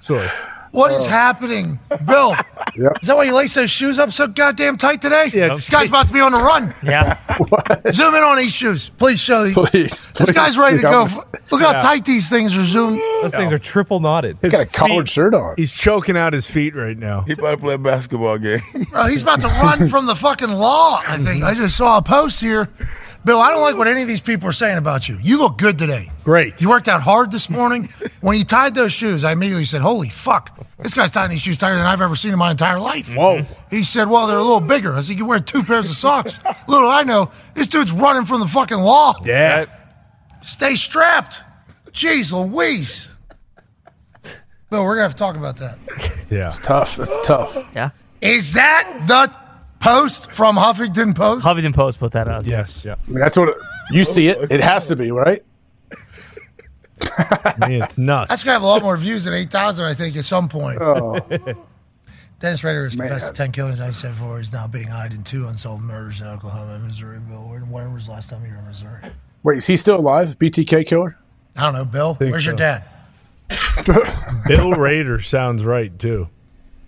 source. 0.00 0.32
What 0.74 0.90
is 0.90 1.06
oh. 1.06 1.10
happening, 1.10 1.78
Bill? 2.04 2.32
Is 2.74 3.06
that 3.06 3.14
why 3.14 3.22
you 3.22 3.32
lace 3.32 3.54
those 3.54 3.70
shoes 3.70 4.00
up 4.00 4.10
so 4.10 4.26
goddamn 4.26 4.76
tight 4.76 5.00
today? 5.00 5.30
Yeah, 5.32 5.54
this 5.54 5.70
guy's 5.70 5.90
about 5.90 6.08
to 6.08 6.12
be 6.12 6.18
on 6.18 6.32
the 6.32 6.38
run. 6.38 6.74
Yeah. 6.82 7.16
Zoom 7.92 8.14
in 8.14 8.22
on 8.22 8.36
these 8.36 8.52
shoes, 8.52 8.88
please. 8.88 9.20
Show 9.20 9.44
these. 9.44 9.54
Please. 9.54 10.06
This 10.18 10.32
guy's 10.32 10.58
ready 10.58 10.78
to 10.78 10.82
go. 10.82 11.06
Yeah. 11.06 11.18
Look 11.52 11.60
how 11.60 11.72
Yeah. 11.72 11.80
tight 11.80 12.04
these 12.04 12.28
things 12.28 12.56
are 12.58 12.62
zoomed. 12.64 13.00
Those 13.22 13.34
things 13.34 13.52
are 13.52 13.58
triple 13.58 14.00
knotted. 14.00 14.38
He's 14.42 14.50
got 14.50 14.62
a 14.62 14.66
collared 14.66 15.08
shirt 15.08 15.34
on. 15.34 15.54
He's 15.56 15.72
choking 15.72 16.16
out 16.16 16.32
his 16.32 16.46
feet 16.46 16.74
right 16.74 16.98
now. 16.98 17.22
He 17.22 17.32
about 17.34 17.52
to 17.52 17.56
play 17.58 17.74
a 17.74 17.78
basketball 17.78 18.38
game. 18.38 18.60
Bro, 18.90 19.06
he's 19.06 19.22
about 19.22 19.40
to 19.42 19.48
run 19.48 19.86
from 19.86 20.06
the 20.06 20.16
fucking 20.16 20.50
law. 20.50 21.00
I 21.06 21.18
think 21.18 21.44
I 21.44 21.54
just 21.54 21.76
saw 21.76 21.98
a 21.98 22.02
post 22.02 22.40
here. 22.40 22.68
Bill, 23.24 23.40
I 23.40 23.50
don't 23.50 23.62
like 23.62 23.76
what 23.76 23.88
any 23.88 24.02
of 24.02 24.08
these 24.08 24.20
people 24.20 24.48
are 24.48 24.52
saying 24.52 24.76
about 24.76 25.08
you. 25.08 25.18
You 25.22 25.38
look 25.38 25.56
good 25.56 25.78
today. 25.78 26.10
Great. 26.24 26.60
You 26.60 26.68
worked 26.68 26.88
out 26.88 27.00
hard 27.00 27.30
this 27.30 27.48
morning. 27.48 27.88
When 28.24 28.36
he 28.36 28.42
tied 28.42 28.74
those 28.74 28.90
shoes, 28.90 29.22
I 29.22 29.32
immediately 29.32 29.66
said, 29.66 29.82
"Holy 29.82 30.08
fuck, 30.08 30.58
this 30.78 30.94
guy's 30.94 31.10
tying 31.10 31.28
these 31.28 31.42
shoes 31.42 31.58
tighter 31.58 31.76
than 31.76 31.84
I've 31.84 32.00
ever 32.00 32.16
seen 32.16 32.32
in 32.32 32.38
my 32.38 32.52
entire 32.52 32.78
life." 32.78 33.14
Whoa. 33.14 33.44
He 33.68 33.84
said, 33.84 34.08
"Well, 34.08 34.26
they're 34.26 34.38
a 34.38 34.42
little 34.42 34.60
bigger." 34.60 34.94
I 34.94 35.02
said, 35.02 35.18
"You 35.18 35.26
wear 35.26 35.40
two 35.40 35.62
pairs 35.62 35.90
of 35.90 35.94
socks." 35.94 36.40
little 36.66 36.88
I 36.88 37.02
know, 37.02 37.30
this 37.52 37.68
dude's 37.68 37.92
running 37.92 38.24
from 38.24 38.40
the 38.40 38.46
fucking 38.46 38.78
law. 38.78 39.12
Yeah. 39.24 39.66
Stay 40.42 40.74
strapped. 40.74 41.42
Jeez 41.90 42.32
Louise. 42.32 43.08
Bill, 44.70 44.84
we're 44.84 44.94
gonna 44.94 45.02
have 45.02 45.12
to 45.12 45.18
talk 45.18 45.36
about 45.36 45.58
that. 45.58 45.78
Yeah. 46.30 46.48
It's 46.48 46.60
tough. 46.60 46.96
That's 46.96 47.26
tough. 47.26 47.54
Yeah. 47.74 47.90
Is 48.22 48.54
that 48.54 49.04
the 49.06 49.30
post 49.80 50.32
from 50.32 50.56
Huffington 50.56 51.14
Post? 51.14 51.44
Huffington 51.44 51.74
Post 51.74 51.98
put 51.98 52.12
that 52.12 52.26
out. 52.26 52.46
Yes. 52.46 52.86
I 52.86 52.96
mean, 53.06 53.18
that's 53.18 53.36
what 53.36 53.50
it, 53.50 53.56
you 53.90 54.04
see 54.04 54.28
it. 54.28 54.50
It 54.50 54.62
has 54.62 54.88
to 54.88 54.96
be 54.96 55.10
right. 55.10 55.44
I 57.00 57.68
mean, 57.68 57.82
it's 57.82 57.98
nuts. 57.98 58.28
That's 58.28 58.44
gonna 58.44 58.54
have 58.54 58.62
a 58.62 58.66
lot 58.66 58.82
more 58.82 58.96
views 58.96 59.24
than 59.24 59.34
eight 59.34 59.50
thousand, 59.50 59.86
I 59.86 59.94
think, 59.94 60.16
at 60.16 60.24
some 60.24 60.48
point. 60.48 60.78
Oh. 60.80 61.18
Dennis 62.40 62.62
Rader 62.62 62.84
has 62.84 62.94
confessed 62.94 63.28
to 63.28 63.32
ten 63.32 63.52
killings. 63.52 63.80
I 63.80 63.90
said 63.90 64.10
before 64.12 64.38
he's 64.38 64.52
now 64.52 64.66
being 64.66 64.90
eyed 64.90 65.12
in 65.12 65.22
two 65.22 65.46
unsolved 65.46 65.82
murders 65.82 66.20
in 66.20 66.26
Oklahoma 66.26 66.74
and 66.74 66.84
Missouri. 66.84 67.18
Bill, 67.18 67.48
when, 67.48 67.70
when 67.70 67.94
was 67.94 68.06
the 68.06 68.12
last 68.12 68.30
time 68.30 68.44
you 68.44 68.52
were 68.52 68.58
in 68.58 68.66
Missouri? 68.66 69.00
Wait, 69.42 69.58
is 69.58 69.66
he 69.66 69.76
still 69.76 69.96
alive? 69.96 70.38
BTK 70.38 70.86
killer? 70.86 71.16
I 71.56 71.62
don't 71.62 71.74
know, 71.74 71.84
Bill. 71.84 72.14
Think 72.14 72.32
Where's 72.32 72.46
your 72.46 72.54
dad? 72.54 72.84
Bill 74.46 74.72
Raider 74.72 75.20
sounds 75.20 75.64
right 75.64 75.96
too. 75.98 76.28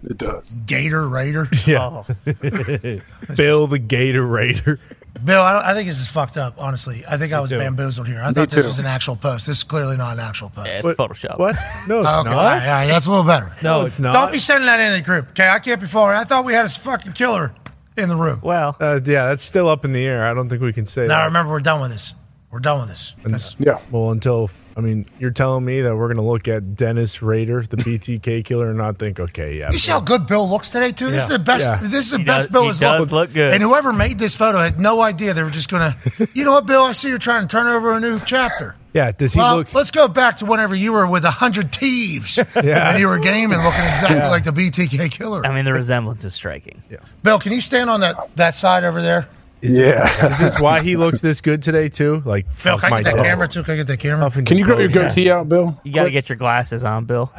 It 0.04 0.18
does. 0.18 0.58
Gator 0.66 1.08
Raider. 1.08 1.48
Yeah. 1.66 2.04
Oh. 2.04 2.06
Bill 3.36 3.66
the 3.66 3.78
Gator 3.78 4.26
Raider. 4.26 4.78
Bill, 5.24 5.42
I, 5.42 5.52
don't, 5.54 5.64
I 5.64 5.74
think 5.74 5.88
this 5.88 6.00
is 6.00 6.06
fucked 6.06 6.36
up. 6.36 6.54
Honestly, 6.58 7.02
I 7.08 7.16
think 7.16 7.32
I 7.32 7.40
was 7.40 7.50
too. 7.50 7.58
bamboozled 7.58 8.06
here. 8.06 8.20
I 8.20 8.28
Me 8.28 8.34
thought 8.34 8.50
this 8.50 8.62
too. 8.62 8.66
was 8.68 8.78
an 8.78 8.86
actual 8.86 9.16
post. 9.16 9.46
This 9.46 9.58
is 9.58 9.64
clearly 9.64 9.96
not 9.96 10.14
an 10.14 10.20
actual 10.20 10.50
post. 10.50 10.66
Yeah, 10.68 10.74
it's 10.74 10.84
What- 10.84 10.96
Photoshop. 10.96 11.38
What? 11.38 11.56
No, 11.88 12.00
it's 12.00 12.08
Okay, 12.08 12.30
not. 12.30 12.36
right, 12.36 12.60
all 12.68 12.74
right, 12.74 12.86
that's 12.86 13.06
a 13.06 13.10
little 13.10 13.24
better. 13.24 13.54
No, 13.62 13.84
it's 13.86 13.98
not. 13.98 14.12
Don't 14.12 14.32
be 14.32 14.38
sending 14.38 14.66
that 14.66 14.80
in 14.80 14.92
the 14.92 15.02
group. 15.02 15.30
Okay, 15.30 15.48
I 15.48 15.58
can't 15.58 15.80
be 15.80 15.86
following. 15.86 16.16
I 16.16 16.24
thought 16.24 16.44
we 16.44 16.52
had 16.54 16.66
a 16.66 16.68
fucking 16.68 17.12
killer 17.12 17.54
in 17.96 18.08
the 18.08 18.16
room. 18.16 18.40
Well, 18.42 18.76
Uh, 18.80 19.00
yeah, 19.04 19.28
that's 19.28 19.42
still 19.42 19.68
up 19.68 19.84
in 19.84 19.92
the 19.92 20.04
air. 20.04 20.26
I 20.26 20.34
don't 20.34 20.48
think 20.48 20.60
we 20.62 20.72
can 20.72 20.86
say 20.86 21.02
Now 21.06 21.18
that. 21.20 21.24
remember, 21.26 21.52
we're 21.52 21.60
done 21.60 21.80
with 21.80 21.90
this. 21.92 22.12
We're 22.56 22.60
done 22.60 22.78
with 22.78 22.88
this. 22.88 23.14
That's- 23.22 23.54
Yeah. 23.58 23.80
Well, 23.90 24.12
until 24.12 24.48
I 24.78 24.80
mean, 24.80 25.04
you're 25.18 25.30
telling 25.30 25.62
me 25.62 25.82
that 25.82 25.94
we're 25.94 26.06
going 26.06 26.16
to 26.16 26.22
look 26.22 26.48
at 26.48 26.74
Dennis 26.74 27.20
Rader, 27.20 27.60
the 27.62 27.76
BTK 27.76 28.46
killer, 28.46 28.68
and 28.70 28.78
not 28.78 28.98
think, 28.98 29.20
okay, 29.20 29.58
yeah, 29.58 29.70
You 29.70 29.76
see 29.76 29.92
how 29.92 30.00
good 30.00 30.26
Bill 30.26 30.48
looks 30.48 30.70
today, 30.70 30.90
too. 30.90 31.10
This 31.10 31.24
is 31.24 31.28
the 31.28 31.38
best. 31.38 31.64
Yeah. 31.66 31.78
This 31.82 32.06
is 32.06 32.10
the 32.12 32.18
He 32.18 32.24
best 32.24 32.46
does- 32.46 32.52
Bill 32.52 32.62
he 32.62 32.68
has 32.68 32.80
does 32.80 33.00
looked. 33.00 33.12
look 33.12 33.32
good. 33.34 33.52
And 33.52 33.62
whoever 33.62 33.92
made 33.92 34.18
this 34.18 34.34
photo 34.34 34.58
had 34.60 34.80
no 34.80 35.02
idea 35.02 35.34
they 35.34 35.42
were 35.42 35.50
just 35.50 35.68
gonna. 35.70 35.94
you 36.32 36.46
know 36.46 36.52
what, 36.52 36.64
Bill? 36.64 36.84
I 36.84 36.92
see 36.92 37.10
you're 37.10 37.18
trying 37.18 37.42
to 37.42 37.48
turn 37.48 37.66
over 37.66 37.92
a 37.92 38.00
new 38.00 38.18
chapter. 38.20 38.74
yeah. 38.94 39.12
Does 39.12 39.34
he 39.34 39.38
well, 39.38 39.56
look? 39.58 39.74
let's 39.74 39.90
go 39.90 40.08
back 40.08 40.38
to 40.38 40.46
whenever 40.46 40.74
you 40.74 40.92
were 40.94 41.06
with 41.06 41.26
a 41.26 41.30
hundred 41.30 41.74
thieves 41.74 42.38
Yeah. 42.64 42.88
and 42.90 42.98
you 42.98 43.08
were 43.08 43.18
gaming, 43.18 43.58
looking 43.58 43.84
exactly 43.84 44.16
Yeah. 44.16 44.30
like 44.30 44.44
the 44.44 44.50
BTK 44.52 45.10
killer. 45.10 45.44
I 45.44 45.54
mean, 45.54 45.66
the 45.66 45.74
resemblance 45.74 46.24
is 46.24 46.32
striking. 46.32 46.82
Yeah. 46.90 46.98
Bill, 47.22 47.38
can 47.38 47.52
you 47.52 47.60
stand 47.60 47.90
on 47.90 48.00
that 48.00 48.34
that 48.36 48.54
side 48.54 48.82
over 48.84 49.02
there? 49.02 49.28
Yeah. 49.62 50.32
Is 50.34 50.38
this 50.38 50.60
why 50.60 50.82
he 50.82 50.96
looks 50.96 51.20
this 51.20 51.40
good 51.40 51.62
today 51.62 51.88
too? 51.88 52.22
Like, 52.24 52.44
Bill, 52.62 52.78
fuck 52.78 52.80
can 52.80 52.86
I 52.86 52.90
my 52.90 53.02
get 53.02 53.04
that 53.10 53.16
dog. 53.16 53.24
camera 53.26 53.48
too? 53.48 53.62
Can 53.62 53.74
I 53.74 53.76
get 53.78 53.86
that 53.88 53.96
camera? 53.98 54.28
Huffington 54.30 54.46
Can 54.46 54.58
you 54.58 54.64
grow 54.64 54.78
your 54.78 54.90
Post. 54.90 55.08
goatee 55.16 55.30
out, 55.30 55.48
Bill? 55.48 55.80
You 55.82 55.92
got 55.92 56.04
to 56.04 56.10
get 56.10 56.28
your 56.28 56.36
glasses 56.36 56.84
on, 56.84 57.04
Bill. 57.06 57.32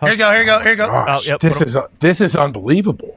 Here 0.00 0.10
you 0.12 0.16
go. 0.16 0.30
Here 0.32 0.40
you 0.40 0.46
go. 0.46 0.58
Here 0.60 0.70
you 0.72 0.76
go. 0.76 0.88
Gosh, 0.88 1.26
Oh, 1.26 1.30
yep, 1.30 1.40
this 1.40 1.52
put 1.58 1.62
'em- 1.62 1.68
is 1.68 1.76
uh, 1.76 1.86
this 2.00 2.20
is 2.20 2.34
unbelievable. 2.36 3.14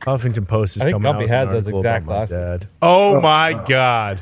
Huffington 0.00 0.46
Post 0.48 0.76
is 0.76 0.82
I 0.82 0.86
think 0.86 0.94
coming 0.96 1.08
out 1.08 1.14
Gumpy 1.16 1.20
with 1.20 1.30
has 1.30 1.50
those 1.52 1.68
exact 1.68 2.04
about 2.04 2.12
my 2.12 2.26
glasses. 2.26 2.60
dad. 2.60 2.68
Oh, 2.82 3.16
oh, 3.16 3.20
my 3.20 3.52
god! 3.66 4.20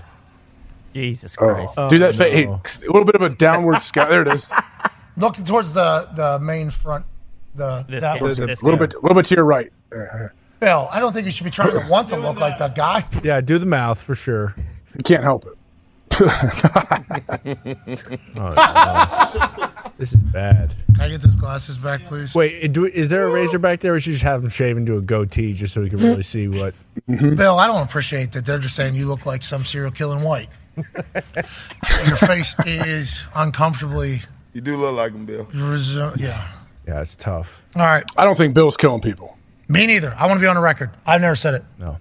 Jesus 0.95 1.37
Oh. 1.41 1.55
Christ. 1.55 1.79
Do 1.89 1.99
that. 1.99 2.11
Oh, 2.11 2.13
fa- 2.13 2.25
no. 2.25 2.31
hey, 2.31 2.45
a 2.45 2.87
little 2.87 3.05
bit 3.05 3.15
of 3.15 3.23
a 3.23 3.31
downward 3.31 3.81
sky. 3.83 4.05
There 4.09 4.23
it 4.23 4.29
is. 4.29 4.53
A 4.53 4.91
Looking 5.17 5.45
towards 5.45 5.75
the 5.75 6.09
the 6.15 6.39
main 6.41 6.71
front. 6.71 7.07
The 7.55 7.85
This 7.89 8.01
that 8.03 8.19
guy. 8.19 8.23
was, 8.25 8.39
This 8.39 8.63
little 8.63 8.79
guy. 8.79 8.87
bit, 8.87 8.95
a 8.95 9.01
little 9.01 9.15
bit 9.15 9.27
to 9.27 9.35
your 9.35 9.45
right. 9.45 9.73
There. 10.63 10.71
Bill, 10.71 10.89
I 10.93 11.01
don't 11.01 11.13
think 11.13 11.27
you 11.27 11.33
should 11.33 11.45
be 11.45 11.51
trying 11.51 11.73
to 11.73 11.85
want 11.89 12.09
to 12.11 12.17
look 12.17 12.39
like 12.39 12.59
that 12.59 12.75
guy. 12.77 13.05
Yeah, 13.25 13.41
do 13.41 13.59
the 13.59 13.67
mouth 13.67 14.01
for 14.01 14.15
sure. 14.15 14.55
You 14.97 15.03
can't 15.05 15.23
help 15.25 15.45
it. 15.47 15.59
Oh. 18.37 19.69
This 19.99 20.11
is 20.13 20.17
bad. 20.17 20.75
Can 20.95 21.01
I 21.03 21.09
get 21.11 21.21
those 21.21 21.37
glasses 21.37 21.79
back, 21.79 22.05
please? 22.07 22.35
Wait, 22.35 22.73
do, 22.73 22.85
is 22.87 23.11
there 23.11 23.27
a 23.29 23.31
razor 23.31 23.59
back 23.59 23.81
there? 23.81 23.93
We 23.93 24.01
should 24.01 24.13
just 24.15 24.25
have 24.25 24.43
him 24.43 24.49
shave 24.51 24.77
into 24.77 24.97
a 24.97 25.01
goatee 25.01 25.53
just 25.53 25.75
so 25.75 25.81
we 25.81 25.91
can 25.91 25.99
really 25.99 26.23
see 26.23 26.49
what. 26.49 26.75
Mm-hmm. 27.09 27.35
Bill, 27.37 27.59
I 27.59 27.67
don't 27.67 27.83
appreciate 27.83 28.33
that 28.33 28.45
they're 28.47 28.59
just 28.59 28.75
saying 28.75 28.95
you 28.95 29.07
look 29.07 29.27
like 29.27 29.43
some 29.45 29.65
serial 29.65 29.91
killer 29.93 30.17
in 30.17 30.23
white. 30.23 30.49
Your 30.77 32.17
face 32.17 32.55
is 32.67 33.27
uncomfortably. 33.37 34.21
You 34.55 34.61
do 34.61 34.77
look 34.77 34.97
like 34.97 35.13
him, 35.13 35.25
Bill. 35.27 35.45
resu- 35.47 36.17
Yeah. 36.19 36.47
Yeah, 36.89 37.01
it's 37.01 37.15
tough. 37.17 37.65
All 37.77 37.83
right. 37.83 38.05
I 38.17 38.25
don't 38.25 38.37
think 38.37 38.55
Bill's 38.55 38.77
killing 38.77 39.01
people. 39.03 39.37
Me 39.73 39.87
neither. 39.87 40.15
I 40.19 40.27
want 40.27 40.39
to 40.39 40.43
be 40.43 40.47
on 40.49 40.55
the 40.57 40.61
record. 40.61 40.91
I've 41.07 41.21
never 41.21 41.35
said 41.37 41.55
it. 41.55 41.63
No. 41.79 41.99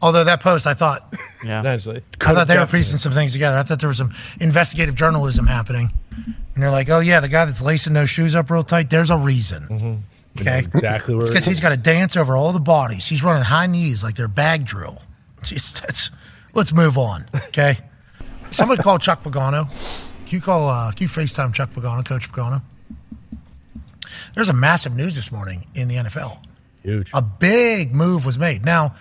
Although 0.00 0.24
that 0.24 0.40
post, 0.40 0.66
I 0.66 0.74
thought, 0.74 1.00
Yeah. 1.42 1.56
Potentially. 1.62 2.02
I 2.20 2.34
thought 2.34 2.46
they 2.48 2.58
were 2.58 2.66
piecing 2.66 2.98
some 2.98 3.12
things 3.12 3.32
together. 3.32 3.56
I 3.56 3.62
thought 3.62 3.80
there 3.80 3.88
was 3.88 3.96
some 3.98 4.12
investigative 4.40 4.94
journalism 4.94 5.46
happening, 5.46 5.90
and 6.16 6.62
they're 6.62 6.70
like, 6.70 6.88
"Oh 6.90 7.00
yeah, 7.00 7.20
the 7.20 7.28
guy 7.28 7.44
that's 7.46 7.62
lacing 7.62 7.94
those 7.94 8.10
shoes 8.10 8.34
up 8.34 8.50
real 8.50 8.64
tight. 8.64 8.90
There's 8.90 9.10
a 9.10 9.16
reason." 9.16 10.04
Okay. 10.40 10.58
Exactly 10.60 11.14
where. 11.14 11.26
Because 11.26 11.44
he's 11.44 11.60
got 11.60 11.70
to 11.70 11.76
dance 11.76 12.16
over 12.16 12.36
all 12.36 12.52
the 12.52 12.60
bodies. 12.60 13.06
He's 13.06 13.22
running 13.22 13.44
high 13.44 13.66
knees 13.66 14.02
like 14.04 14.14
they're 14.16 14.28
bag 14.28 14.64
drill. 14.64 15.00
Jeez, 15.42 15.80
that's, 15.80 16.10
let's 16.54 16.72
move 16.72 16.98
on. 16.98 17.26
Okay. 17.34 17.76
Somebody 18.50 18.82
call 18.82 18.98
Chuck 18.98 19.22
Pagano. 19.22 19.68
Can 20.26 20.36
you 20.38 20.40
call? 20.40 20.68
Uh, 20.68 20.90
can 20.92 21.04
you 21.04 21.08
FaceTime 21.08 21.54
Chuck 21.54 21.70
Pagano, 21.72 22.04
Coach 22.04 22.30
Pagano? 22.30 22.62
There's 24.34 24.48
a 24.48 24.52
massive 24.54 24.94
news 24.96 25.16
this 25.16 25.30
morning 25.32 25.64
in 25.74 25.88
the 25.88 25.96
NFL. 25.96 26.38
Huge. 26.84 27.10
A 27.14 27.22
big 27.22 27.94
move 27.94 28.26
was 28.26 28.38
made. 28.38 28.64
Now, 28.64 28.94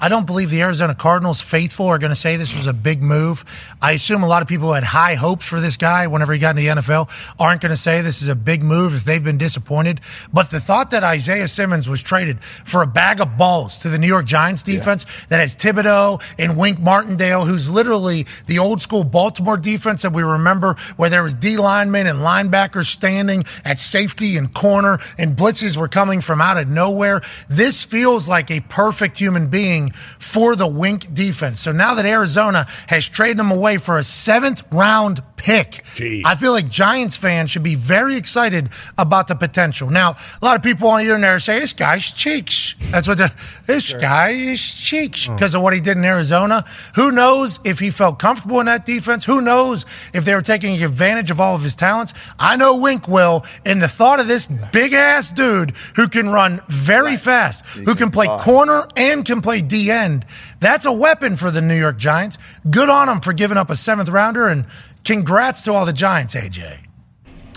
I 0.00 0.08
don't 0.08 0.26
believe 0.26 0.50
the 0.50 0.62
Arizona 0.62 0.94
Cardinals 0.94 1.40
faithful 1.40 1.86
are 1.86 1.98
going 1.98 2.10
to 2.10 2.16
say 2.16 2.36
this 2.36 2.56
was 2.56 2.68
a 2.68 2.72
big 2.72 3.02
move. 3.02 3.44
I 3.82 3.92
assume 3.92 4.22
a 4.22 4.28
lot 4.28 4.42
of 4.42 4.48
people 4.48 4.68
who 4.68 4.74
had 4.74 4.84
high 4.84 5.16
hopes 5.16 5.46
for 5.46 5.60
this 5.60 5.76
guy 5.76 6.06
whenever 6.06 6.32
he 6.32 6.38
got 6.38 6.50
into 6.50 6.62
the 6.62 6.80
NFL 6.80 7.10
aren't 7.38 7.60
going 7.60 7.70
to 7.70 7.76
say 7.76 8.00
this 8.00 8.22
is 8.22 8.28
a 8.28 8.36
big 8.36 8.62
move 8.62 8.94
if 8.94 9.04
they've 9.04 9.22
been 9.22 9.38
disappointed. 9.38 10.00
But 10.32 10.50
the 10.50 10.60
thought 10.60 10.92
that 10.92 11.02
Isaiah 11.02 11.48
Simmons 11.48 11.88
was 11.88 12.00
traded 12.00 12.42
for 12.44 12.82
a 12.82 12.86
bag 12.86 13.20
of 13.20 13.36
balls 13.36 13.78
to 13.80 13.88
the 13.88 13.98
New 13.98 14.06
York 14.06 14.26
Giants 14.26 14.62
defense 14.62 15.04
that 15.26 15.40
has 15.40 15.56
Thibodeaux 15.56 16.22
and 16.38 16.56
Wink 16.56 16.78
Martindale, 16.78 17.44
who's 17.44 17.68
literally 17.68 18.24
the 18.46 18.60
old 18.60 18.80
school 18.80 19.02
Baltimore 19.02 19.56
defense 19.56 20.02
that 20.02 20.12
we 20.12 20.22
remember 20.22 20.76
where 20.96 21.10
there 21.10 21.24
was 21.24 21.34
D 21.34 21.56
linemen 21.56 22.06
and 22.06 22.20
linebackers 22.20 22.86
standing 22.86 23.42
at 23.64 23.80
safety 23.80 24.36
and 24.36 24.54
corner 24.54 24.98
and 25.18 25.36
blitzes 25.36 25.76
were 25.76 25.88
coming 25.88 26.20
from 26.20 26.40
out 26.40 26.56
of 26.56 26.68
nowhere. 26.68 27.20
This 27.48 27.82
feels 27.82 28.28
like 28.28 28.50
a 28.52 28.60
perfect 28.60 29.18
human 29.18 29.48
being 29.48 29.87
for 29.90 30.56
the 30.56 30.66
Wink 30.66 31.12
defense. 31.12 31.60
So 31.60 31.72
now 31.72 31.94
that 31.94 32.06
Arizona 32.06 32.66
has 32.88 33.08
traded 33.08 33.40
him 33.40 33.50
away 33.50 33.78
for 33.78 33.98
a 33.98 34.02
seventh 34.02 34.62
round 34.72 35.22
pick. 35.38 35.84
I 36.24 36.34
feel 36.34 36.52
like 36.52 36.68
Giants 36.68 37.16
fans 37.16 37.50
should 37.50 37.62
be 37.62 37.74
very 37.74 38.16
excited 38.16 38.68
about 38.98 39.28
the 39.28 39.34
potential. 39.34 39.90
Now, 39.90 40.16
a 40.40 40.44
lot 40.44 40.56
of 40.56 40.62
people 40.62 40.88
on 40.88 40.98
the 40.98 41.04
internet 41.04 41.40
say, 41.40 41.58
this 41.58 41.72
guy's 41.72 42.12
cheeks. 42.12 42.74
That's 42.90 43.08
what 43.08 43.18
the, 43.18 43.34
this 43.66 43.92
guy 43.94 44.30
is 44.30 44.60
cheeks 44.60 45.26
because 45.28 45.54
of 45.54 45.62
what 45.62 45.72
he 45.72 45.80
did 45.80 45.96
in 45.96 46.04
Arizona. 46.04 46.64
Who 46.96 47.10
knows 47.10 47.58
if 47.64 47.78
he 47.78 47.90
felt 47.90 48.18
comfortable 48.18 48.60
in 48.60 48.66
that 48.66 48.84
defense? 48.84 49.24
Who 49.24 49.40
knows 49.40 49.86
if 50.12 50.24
they 50.24 50.34
were 50.34 50.42
taking 50.42 50.82
advantage 50.82 51.30
of 51.30 51.40
all 51.40 51.54
of 51.54 51.62
his 51.62 51.74
talents? 51.74 52.14
I 52.38 52.56
know 52.56 52.76
Wink 52.76 53.08
will. 53.08 53.44
And 53.64 53.80
the 53.80 53.88
thought 53.88 54.20
of 54.20 54.28
this 54.28 54.46
big 54.46 54.92
ass 54.92 55.30
dude 55.30 55.70
who 55.96 56.08
can 56.08 56.28
run 56.28 56.60
very 56.68 57.16
fast, 57.16 57.64
who 57.64 57.94
can 57.94 58.10
play 58.10 58.26
corner 58.40 58.86
and 58.96 59.24
can 59.24 59.40
play 59.40 59.62
D 59.62 59.90
end, 59.90 60.26
that's 60.60 60.86
a 60.86 60.92
weapon 60.92 61.36
for 61.36 61.50
the 61.50 61.62
New 61.62 61.78
York 61.78 61.98
Giants. 61.98 62.38
Good 62.68 62.88
on 62.88 63.08
him 63.08 63.20
for 63.20 63.32
giving 63.32 63.56
up 63.56 63.70
a 63.70 63.76
seventh 63.76 64.08
rounder 64.08 64.48
and 64.48 64.66
congrats 65.08 65.62
to 65.62 65.72
all 65.72 65.86
the 65.86 65.92
Giants, 65.92 66.34
AJ. 66.34 66.84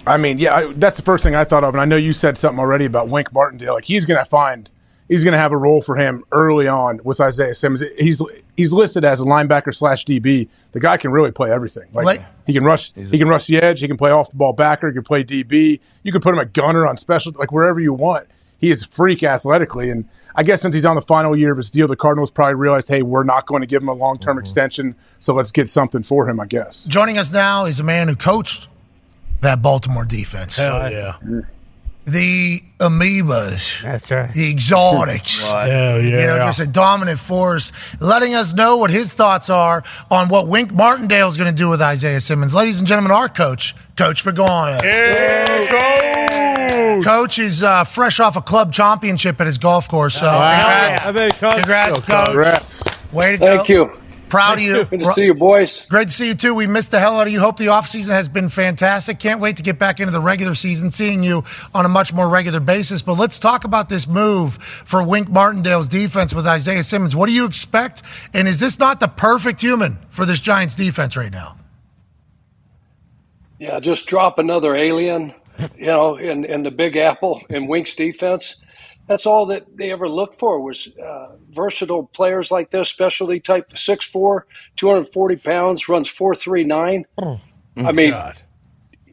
I 0.08 0.18
mean, 0.18 0.40
yeah, 0.40 0.56
I, 0.56 0.74
that's 0.74 0.96
the 0.98 1.04
first 1.04 1.24
thing 1.24 1.36
I 1.36 1.44
thought 1.44 1.64
of, 1.64 1.76
and 1.76 1.82
I 1.82 1.86
know 1.86 1.98
you 1.98 2.14
said 2.14 2.38
something 2.38 2.60
already 2.60 2.86
about 2.86 3.10
Wink 3.10 3.32
Martindale. 3.34 3.76
Like 3.76 3.84
he's 3.86 4.06
going 4.06 4.18
to 4.24 4.28
find, 4.28 4.68
he's 5.08 5.24
going 5.24 5.34
to 5.34 5.38
have 5.38 5.52
a 5.52 5.58
role 5.58 5.82
for 5.82 5.96
him 5.96 6.24
early 6.32 6.68
on 6.68 7.00
with 7.04 7.20
Isaiah 7.20 7.54
Simmons. 7.54 7.84
He's 8.00 8.20
he's 8.58 8.72
listed 8.72 9.06
as 9.06 9.22
a 9.22 9.26
linebacker 9.26 9.76
slash 9.76 10.06
DB. 10.06 10.50
The 10.72 10.80
guy 10.80 10.98
can 10.98 11.12
really 11.12 11.32
play 11.32 11.52
everything. 11.52 11.90
Like, 11.94 12.06
Like- 12.06 12.26
he 12.48 12.54
can 12.54 12.64
rush, 12.64 12.92
he 12.96 13.20
can 13.20 13.28
rush 13.28 13.46
the 13.46 13.58
edge. 13.58 13.80
He 13.80 13.88
can 13.88 13.98
play 13.98 14.10
off 14.12 14.32
the 14.32 14.38
ball 14.38 14.54
backer. 14.54 14.88
He 14.88 14.94
can 14.94 15.04
play 15.04 15.24
DB. 15.24 15.80
You 16.02 16.12
can 16.12 16.22
put 16.22 16.34
him 16.34 16.40
a 16.40 16.46
gunner 16.46 16.88
on 16.88 16.98
special, 16.98 17.34
like 17.38 17.52
wherever 17.52 17.80
you 17.80 17.94
want. 17.94 18.28
He 18.62 18.72
is 18.72 18.86
freak 18.86 19.24
athletically, 19.24 19.90
and 19.90 20.08
I 20.36 20.44
guess 20.44 20.62
since 20.62 20.74
he's 20.74 20.86
on 20.86 20.96
the 20.96 21.02
final 21.02 21.36
year 21.36 21.52
of 21.52 21.58
his 21.58 21.70
deal, 21.70 21.88
the 21.88 21.96
Cardinals 21.96 22.32
probably 22.32 22.56
realized, 22.56 22.88
hey, 22.88 23.02
we're 23.02 23.24
not 23.24 23.46
going 23.48 23.62
to 23.62 23.68
give 23.68 23.82
him 23.82 23.90
a 23.90 23.94
long 23.94 24.20
term 24.20 24.38
mm-hmm. 24.38 24.44
extension, 24.44 24.96
so 25.20 25.34
let's 25.34 25.52
get 25.52 25.68
something 25.68 26.04
for 26.04 26.30
him. 26.30 26.40
I 26.40 26.46
guess. 26.46 26.86
Joining 26.86 27.18
us 27.18 27.34
now 27.34 27.66
is 27.66 27.80
a 27.80 27.84
man 27.84 28.08
who 28.08 28.16
coached 28.16 28.70
that 29.42 29.62
Baltimore 29.62 30.06
defense. 30.06 30.56
Hell 30.56 30.92
yeah. 30.92 31.18
The 32.04 32.62
amoebas. 32.80 33.84
That's 33.84 34.10
right. 34.10 34.34
The 34.34 34.50
exotics. 34.50 35.48
Hell 35.48 35.68
yeah. 35.68 35.98
You 35.98 36.28
know, 36.28 36.38
just 36.40 36.60
a 36.60 36.66
dominant 36.66 37.20
force, 37.20 37.72
letting 38.02 38.34
us 38.34 38.56
know 38.56 38.78
what 38.78 38.90
his 38.90 39.14
thoughts 39.14 39.52
are 39.52 39.84
on 40.10 40.28
what 40.30 40.48
Wink 40.48 40.74
Martindale 40.74 41.28
is 41.28 41.38
going 41.38 41.50
to 41.50 41.56
do 41.56 41.70
with 41.70 41.82
Isaiah 41.82 42.20
Simmons. 42.20 42.56
Ladies 42.56 42.80
and 42.80 42.88
gentlemen, 42.88 43.12
our 43.12 43.30
coach, 43.30 43.76
Coach 44.02 44.24
Pagano. 44.26 44.82
Coach 47.04 47.38
is 47.38 47.62
uh, 47.62 47.84
fresh 47.84 48.20
off 48.20 48.36
a 48.36 48.42
club 48.42 48.74
championship 48.74 49.40
at 49.40 49.46
his 49.46 49.60
golf 49.60 49.88
course. 49.88 50.16
So 50.16 50.22
congrats, 50.30 51.06
I 51.06 51.30
Coach- 51.30 51.56
congrats, 51.58 52.00
Coach. 52.00 52.06
coach. 52.10 52.26
Congrats. 52.26 52.84
Way 53.14 53.32
to 53.34 53.38
Thank 53.38 53.68
go. 53.68 53.74
you. 53.74 53.98
Proud 54.30 54.58
of 54.58 54.64
you. 54.64 54.86
Good 54.90 55.02
to 55.02 55.14
see 55.14 55.26
you, 55.26 55.34
boys. 55.36 55.86
Great 55.88 56.08
to 56.08 56.14
see 56.14 56.30
you 56.30 56.34
too. 56.34 56.56
We 56.56 56.66
missed 56.66 56.90
the 56.90 57.00
hell 57.00 57.20
out 57.20 57.28
of 57.28 57.34
you. 57.34 57.40
Hope 57.40 57.58
the 57.58 57.68
offseason 57.68 58.10
has 58.10 58.28
been 58.28 58.50
fantastic. 58.50 59.20
Can't 59.20 59.40
wait 59.40 59.58
to 59.58 59.64
get 59.64 59.78
back 59.78 60.00
into 60.00 60.12
the 60.12 60.22
regular 60.22 60.56
season, 60.56 60.90
seeing 60.90 61.22
you 61.22 61.44
on 61.74 61.86
a 61.86 61.90
much 61.90 62.12
more 62.12 62.28
regular 62.28 62.60
basis. 62.60 63.04
But 63.04 63.20
let's 63.20 63.38
talk 63.38 63.66
about 63.66 63.88
this 63.90 64.08
move 64.08 64.56
for 64.56 65.04
Wink 65.04 65.30
Martindale's 65.30 65.88
defense 65.90 66.34
with 66.34 66.48
Isaiah 66.48 66.82
Simmons. 66.84 67.16
What 67.16 67.28
do 67.30 67.36
you 67.36 67.46
expect? 67.46 68.02
And 68.34 68.48
is 68.48 68.60
this 68.60 68.80
not 68.80 69.00
the 69.00 69.08
perfect 69.10 69.62
human 69.62 70.00
for 70.10 70.26
this 70.26 70.40
Giants 70.40 70.74
defense 70.74 71.16
right 71.16 71.32
now? 71.32 71.58
Yeah, 73.62 73.80
just 73.80 74.08
drop 74.08 74.40
another 74.40 74.76
alien, 74.76 75.36
you 75.78 75.86
know, 75.86 76.16
in, 76.16 76.46
in 76.46 76.64
the 76.64 76.72
Big 76.72 76.98
Apple 76.98 77.44
in 77.52 77.68
Wink's 77.68 77.94
defense. 77.94 78.56
That's 79.06 79.28
all 79.28 79.46
that 79.46 79.78
they 79.78 79.92
ever 79.92 80.10
looked 80.10 80.40
for 80.40 80.60
was 80.60 80.88
uh, 80.98 81.36
versatile 81.52 82.08
players 82.08 82.50
like 82.50 82.72
this, 82.72 82.90
specialty 82.90 83.40
type, 83.40 83.70
6'4", 83.70 84.42
240 84.78 85.36
pounds, 85.36 85.88
runs 85.88 86.12
4'3", 86.12 86.66
I 87.88 87.92
mean, 87.92 88.14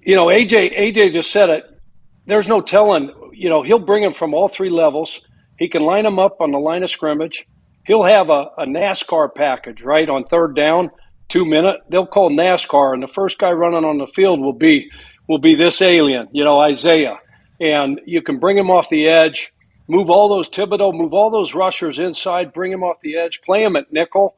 you 0.01 0.15
know, 0.15 0.29
AJ 0.29 0.79
AJ 0.79 1.13
just 1.13 1.31
said 1.31 1.51
it. 1.51 1.65
There's 2.25 2.49
no 2.49 2.63
telling. 2.63 3.13
You 3.35 3.51
know, 3.51 3.63
he'll 3.63 3.79
bring 3.79 4.03
him 4.03 4.15
from 4.15 4.33
all 4.33 4.49
three 4.49 4.71
levels. 4.71 5.21
He 5.59 5.69
can 5.69 5.83
line 5.83 6.05
them 6.05 6.19
up 6.19 6.41
on 6.41 6.53
the 6.53 6.59
line 6.59 6.83
of 6.83 6.89
scrimmage. 6.89 7.47
He'll 7.85 8.05
have 8.05 8.31
a, 8.31 8.49
a 8.57 8.65
NASCAR 8.65 9.35
package 9.35 9.83
right 9.83 10.09
on 10.09 10.25
third 10.25 10.57
down, 10.57 10.91
two 11.29 11.45
minute. 11.45 11.77
They'll 11.91 12.07
call 12.07 12.31
NASCAR, 12.31 12.95
and 12.95 13.03
the 13.03 13.09
first 13.09 13.39
guy 13.39 13.51
running 13.51 13.85
on 13.85 13.99
the 13.99 14.07
field 14.07 14.41
will 14.41 14.53
be 14.53 14.91
will 15.29 15.39
be 15.39 15.55
this 15.55 15.83
alien. 15.83 16.29
You 16.33 16.45
know, 16.45 16.61
Isaiah, 16.61 17.19
and 17.61 18.01
you 18.07 18.23
can 18.23 18.39
bring 18.39 18.59
him 18.59 18.71
off 18.71 18.89
the 18.89 19.09
edge. 19.09 19.53
Move 19.91 20.11
all 20.11 20.29
those 20.29 20.51
Thibodeaux, 20.51 20.93
move 20.93 21.15
all 21.15 21.31
those 21.31 21.55
rushers 21.55 21.99
inside, 21.99 22.53
bring 22.53 22.71
him 22.71 22.83
off 22.83 23.01
the 23.01 23.17
edge, 23.17 23.41
play 23.41 23.63
him 23.63 23.75
at 23.75 23.91
nickel. 23.91 24.37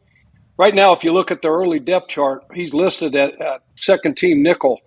Right 0.57 0.75
now, 0.75 0.93
if 0.93 1.03
you 1.03 1.13
look 1.13 1.33
at 1.33 1.43
the 1.43 1.49
early 1.49 1.81
depth 1.81 2.09
chart, 2.09 2.45
he's 2.55 2.73
listed 2.73 3.17
at, 3.17 3.41
at 3.41 3.63
second 3.77 4.17
team 4.17 4.45
nickel 4.45 4.79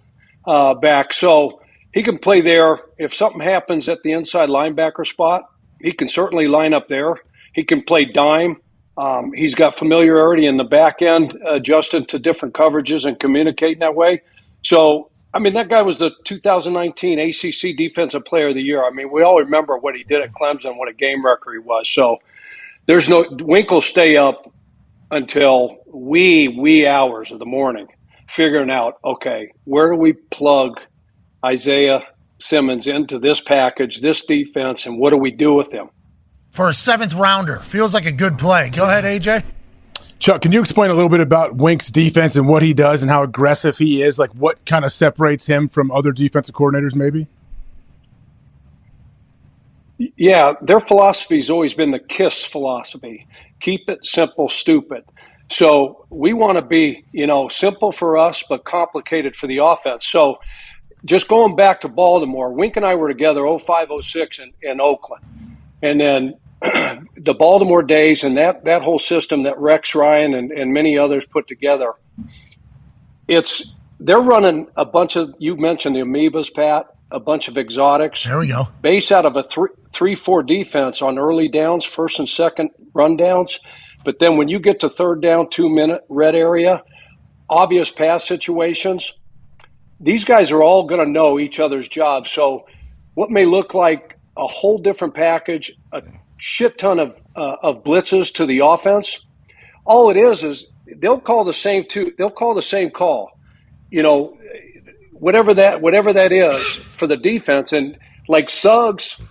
uh, 0.47 0.73
back. 0.75 1.11
So 1.11 1.59
he 1.93 2.01
can 2.01 2.17
play 2.17 2.41
there. 2.41 2.79
If 2.97 3.13
something 3.13 3.41
happens 3.41 3.89
at 3.89 4.03
the 4.03 4.13
inside 4.13 4.49
linebacker 4.49 5.05
spot, 5.05 5.43
he 5.81 5.91
can 5.91 6.07
certainly 6.07 6.45
line 6.45 6.73
up 6.73 6.87
there. 6.87 7.15
He 7.53 7.65
can 7.65 7.83
play 7.83 8.05
dime. 8.05 8.57
Um, 8.97 9.33
he's 9.33 9.55
got 9.55 9.77
familiarity 9.77 10.45
in 10.45 10.57
the 10.57 10.63
back 10.63 11.01
end, 11.01 11.37
adjusting 11.47 12.05
to 12.07 12.19
different 12.19 12.53
coverages 12.53 13.05
and 13.05 13.19
communicating 13.19 13.79
that 13.79 13.95
way. 13.95 14.21
So, 14.63 15.09
I 15.33 15.39
mean, 15.39 15.53
that 15.55 15.69
guy 15.69 15.81
was 15.81 15.99
the 15.99 16.11
2019 16.25 17.19
ACC 17.19 17.75
Defensive 17.75 18.23
Player 18.25 18.49
of 18.49 18.55
the 18.55 18.61
Year. 18.61 18.85
I 18.85 18.91
mean, 18.91 19.11
we 19.11 19.23
all 19.23 19.39
remember 19.39 19.77
what 19.77 19.95
he 19.95 20.03
did 20.03 20.21
at 20.21 20.31
Clemson, 20.33 20.77
what 20.77 20.89
a 20.89 20.93
game 20.93 21.25
wrecker 21.25 21.53
he 21.53 21.59
was. 21.59 21.89
So, 21.89 22.17
there's 22.85 23.09
no 23.09 23.25
Winkle 23.31 23.81
stay 23.81 24.17
up 24.17 24.51
until 25.11 25.77
wee 25.87 26.47
wee 26.49 26.87
hours 26.87 27.31
of 27.31 27.39
the 27.39 27.45
morning, 27.45 27.87
figuring 28.29 28.69
out 28.69 28.95
okay, 29.05 29.51
where 29.63 29.91
do 29.91 29.97
we 29.97 30.13
plug 30.13 30.79
Isaiah 31.45 32.01
Simmons 32.39 32.87
into 32.87 33.19
this 33.19 33.41
package, 33.41 34.01
this 34.01 34.25
defense, 34.25 34.85
and 34.85 34.99
what 34.99 35.11
do 35.11 35.17
we 35.17 35.31
do 35.31 35.53
with 35.53 35.71
him? 35.71 35.89
For 36.53 36.69
a 36.69 36.73
seventh 36.73 37.13
rounder. 37.13 37.57
Feels 37.57 37.93
like 37.93 38.05
a 38.05 38.11
good 38.11 38.37
play. 38.37 38.69
Go 38.69 38.85
ahead, 38.85 39.03
AJ. 39.03 39.43
Chuck, 40.19 40.41
can 40.41 40.53
you 40.53 40.61
explain 40.61 40.89
a 40.89 40.93
little 40.93 41.09
bit 41.09 41.19
about 41.19 41.57
Wink's 41.57 41.91
defense 41.91 42.37
and 42.37 42.47
what 42.47 42.63
he 42.63 42.73
does 42.73 43.01
and 43.01 43.11
how 43.11 43.23
aggressive 43.23 43.77
he 43.77 44.01
is? 44.01 44.17
Like, 44.17 44.31
what 44.31 44.65
kind 44.65 44.85
of 44.85 44.93
separates 44.93 45.47
him 45.47 45.67
from 45.67 45.91
other 45.91 46.13
defensive 46.13 46.55
coordinators, 46.55 46.95
maybe? 46.95 47.27
Yeah, 49.97 50.53
their 50.61 50.79
philosophy 50.79 51.35
has 51.35 51.49
always 51.49 51.73
been 51.73 51.91
the 51.91 51.99
KISS 51.99 52.45
philosophy 52.45 53.27
keep 53.63 53.87
it 53.87 54.05
simple, 54.05 54.49
stupid. 54.49 55.05
So 55.49 56.05
we 56.09 56.33
want 56.33 56.57
to 56.57 56.61
be, 56.61 57.05
you 57.13 57.25
know, 57.25 57.47
simple 57.47 57.91
for 57.91 58.17
us, 58.17 58.43
but 58.47 58.65
complicated 58.65 59.35
for 59.35 59.47
the 59.47 59.59
offense. 59.63 60.05
So 60.05 60.39
just 61.05 61.27
going 61.29 61.55
back 61.55 61.81
to 61.81 61.87
Baltimore, 61.87 62.51
Wink 62.51 62.75
and 62.75 62.85
I 62.85 62.95
were 62.95 63.07
together 63.07 63.45
05, 63.57 63.87
06 64.01 64.39
in, 64.39 64.53
in 64.61 64.81
Oakland. 64.81 65.23
And 65.81 65.99
then 65.99 66.33
the 66.63 67.35
Baltimore 67.37 67.83
days 67.83 68.23
and 68.23 68.37
that, 68.37 68.63
that 68.63 68.81
whole 68.81 68.99
system 68.99 69.43
that 69.43 69.59
Rex 69.59 69.93
Ryan 69.93 70.33
and, 70.33 70.51
and 70.51 70.73
many 70.73 70.97
others 70.97 71.25
put 71.25 71.47
together, 71.47 71.93
it's 73.27 73.73
they're 73.99 74.21
running 74.21 74.67
a 74.75 74.85
bunch 74.85 75.15
of 75.15 75.33
you 75.39 75.55
mentioned 75.55 75.95
the 75.95 76.01
amoebas, 76.01 76.53
Pat, 76.53 76.85
a 77.11 77.19
bunch 77.19 77.47
of 77.47 77.57
exotics. 77.57 78.23
There 78.23 78.39
we 78.39 78.47
go. 78.47 78.67
Base 78.81 79.11
out 79.11 79.25
of 79.25 79.35
a 79.35 79.43
three 79.43 79.69
three 79.91 80.15
four 80.15 80.43
defense 80.43 81.01
on 81.01 81.17
early 81.17 81.47
downs, 81.47 81.85
first 81.85 82.19
and 82.19 82.27
second 82.27 82.71
run 82.93 83.17
downs. 83.17 83.59
But 84.03 84.19
then 84.19 84.37
when 84.37 84.49
you 84.49 84.59
get 84.59 84.81
to 84.81 84.89
third 84.89 85.21
down, 85.21 85.49
two 85.49 85.69
minute 85.69 86.01
red 86.09 86.35
area, 86.35 86.83
obvious 87.49 87.91
pass 87.91 88.27
situations, 88.27 89.13
these 89.99 90.25
guys 90.25 90.51
are 90.51 90.61
all 90.61 90.85
going 90.85 91.03
to 91.03 91.09
know 91.09 91.39
each 91.39 91.59
other's 91.59 91.87
jobs. 91.87 92.31
So 92.31 92.65
what 93.13 93.29
may 93.29 93.45
look 93.45 93.73
like 93.73 94.17
a 94.35 94.47
whole 94.47 94.77
different 94.77 95.13
package, 95.13 95.71
a 95.91 96.01
shit 96.43 96.77
ton 96.77 96.99
of 96.99 97.15
uh, 97.37 97.55
of 97.63 97.83
blitzes 97.85 98.33
to 98.33 98.45
the 98.45 98.59
offense, 98.59 99.21
all 99.85 100.09
it 100.09 100.17
is 100.17 100.43
is 100.43 100.65
they'll 100.97 101.19
call 101.19 101.45
the 101.45 101.53
same 101.53 101.85
two. 101.87 102.11
They'll 102.17 102.29
call 102.29 102.53
the 102.53 102.61
same 102.61 102.91
call. 102.91 103.31
You 103.89 104.03
know, 104.03 104.37
whatever 105.13 105.53
that 105.53 105.81
whatever 105.81 106.11
that 106.11 106.33
is 106.33 106.61
for 106.91 107.07
the 107.07 107.15
defense, 107.15 107.71
and 107.71 107.97
like 108.27 108.49
Suggs 108.49 109.21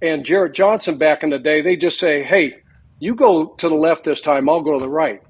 and 0.00 0.24
Jarrett 0.24 0.54
Johnson 0.54 0.96
back 0.96 1.24
in 1.24 1.30
the 1.30 1.40
day, 1.40 1.60
they 1.60 1.74
just 1.74 1.98
say, 1.98 2.22
"Hey, 2.22 2.58
you 3.00 3.16
go 3.16 3.46
to 3.46 3.68
the 3.68 3.74
left 3.74 4.04
this 4.04 4.20
time. 4.20 4.48
I'll 4.48 4.62
go 4.62 4.74
to 4.74 4.84
the 4.84 4.88
right." 4.88 5.20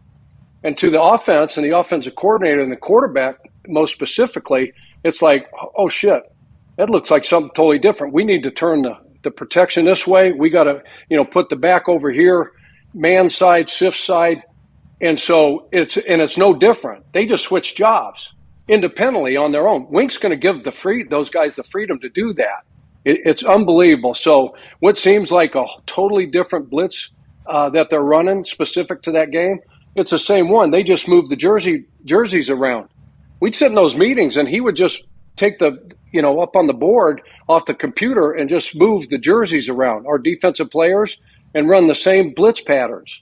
And 0.62 0.76
to 0.76 0.90
the 0.90 1.00
offense 1.00 1.56
and 1.56 1.64
the 1.64 1.74
offensive 1.74 2.16
coordinator 2.16 2.60
and 2.60 2.70
the 2.70 2.76
quarterback, 2.76 3.36
most 3.66 3.94
specifically, 3.94 4.74
it's 5.04 5.22
like, 5.22 5.50
"Oh 5.74 5.88
shit, 5.88 6.22
that 6.76 6.90
looks 6.90 7.10
like 7.10 7.24
something 7.24 7.52
totally 7.54 7.78
different. 7.78 8.12
We 8.12 8.24
need 8.24 8.42
to 8.42 8.50
turn 8.50 8.82
the 8.82 8.98
the 9.24 9.30
protection 9.30 9.84
this 9.84 10.06
way. 10.06 10.32
We 10.32 10.50
got 10.50 10.64
to, 10.64 10.82
you 11.10 11.16
know, 11.16 11.24
put 11.24 11.48
the 11.50 11.56
back 11.56 11.88
over 11.88 12.10
here, 12.12 12.52
man 12.94 13.30
side, 13.30 13.68
SIF 13.68 13.96
side, 13.96 14.42
and 15.00 15.18
so 15.20 15.68
it's 15.72 15.96
and 15.96 16.22
it's 16.22 16.38
no 16.38 16.54
different. 16.54 17.04
They 17.14 17.26
just 17.26 17.44
switch 17.44 17.76
jobs 17.76 18.30
independently 18.68 19.36
on 19.36 19.52
their 19.52 19.68
own. 19.68 19.90
Wink's 19.90 20.18
going 20.18 20.32
to 20.32 20.36
give 20.38 20.64
the 20.64 20.72
free 20.72 21.04
those 21.04 21.30
guys 21.30 21.56
the 21.56 21.64
freedom 21.64 21.98
to 22.00 22.08
do 22.10 22.34
that. 22.34 22.64
It, 23.04 23.20
it's 23.24 23.44
unbelievable. 23.44 24.14
So 24.14 24.56
what 24.80 24.98
seems 24.98 25.32
like 25.32 25.54
a 25.56 25.66
totally 25.86 26.26
different 26.26 26.70
blitz 26.70 27.10
uh, 27.46 27.70
that 27.70 27.90
they're 27.90 28.02
running 28.02 28.44
specific 28.44 29.02
to 29.02 29.12
that 29.12 29.32
game, 29.32 29.60
it's 29.96 30.12
the 30.12 30.18
same 30.18 30.48
one. 30.50 30.70
They 30.70 30.82
just 30.84 31.08
move 31.08 31.28
the 31.28 31.36
jersey 31.36 31.86
jerseys 32.04 32.50
around. 32.50 32.88
we'd 33.40 33.54
sit 33.54 33.68
in 33.68 33.74
those 33.74 33.96
meetings, 33.96 34.36
and 34.36 34.48
he 34.48 34.60
would 34.60 34.76
just 34.76 35.04
take 35.36 35.58
the 35.58 35.92
you 36.12 36.22
know 36.22 36.40
up 36.40 36.56
on 36.56 36.66
the 36.66 36.72
board 36.72 37.22
off 37.48 37.66
the 37.66 37.74
computer 37.74 38.32
and 38.32 38.48
just 38.48 38.74
move 38.76 39.08
the 39.08 39.18
jerseys 39.18 39.68
around 39.68 40.06
our 40.06 40.18
defensive 40.18 40.70
players 40.70 41.16
and 41.54 41.68
run 41.68 41.86
the 41.86 41.94
same 41.94 42.32
blitz 42.32 42.60
patterns. 42.60 43.20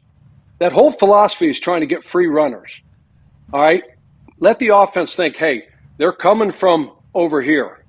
That 0.58 0.72
whole 0.72 0.90
philosophy 0.90 1.50
is 1.50 1.60
trying 1.60 1.80
to 1.80 1.86
get 1.86 2.04
free 2.04 2.26
runners. 2.26 2.80
All 3.52 3.60
right, 3.60 3.82
let 4.40 4.58
the 4.58 4.68
offense 4.68 5.14
think, 5.14 5.36
hey, 5.36 5.68
they're 5.96 6.12
coming 6.12 6.52
from 6.52 6.92
over 7.14 7.40
here. 7.40 7.84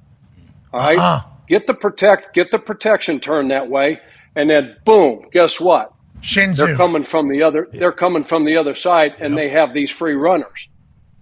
All 0.74 0.80
right? 0.80 0.98
Uh-huh. 0.98 1.28
get 1.48 1.68
the 1.68 1.74
protect, 1.74 2.34
get 2.34 2.52
the 2.52 2.60
protection 2.60 3.20
turned 3.20 3.52
that 3.52 3.70
way, 3.70 4.00
and 4.36 4.50
then 4.50 4.78
boom, 4.86 5.26
guess 5.32 5.60
what? 5.60 5.94
Shinzu. 6.22 6.58
They're 6.58 6.76
coming 6.78 7.04
from 7.04 7.30
the 7.30 7.44
other. 7.44 7.68
They're 7.72 7.92
coming 7.92 8.24
from 8.24 8.46
the 8.46 8.58
other 8.58 8.76
side, 8.76 9.16
and 9.20 9.38
they 9.38 9.50
have 9.50 9.74
these 9.74 9.90
free 9.90 10.16
runners. 10.16 10.68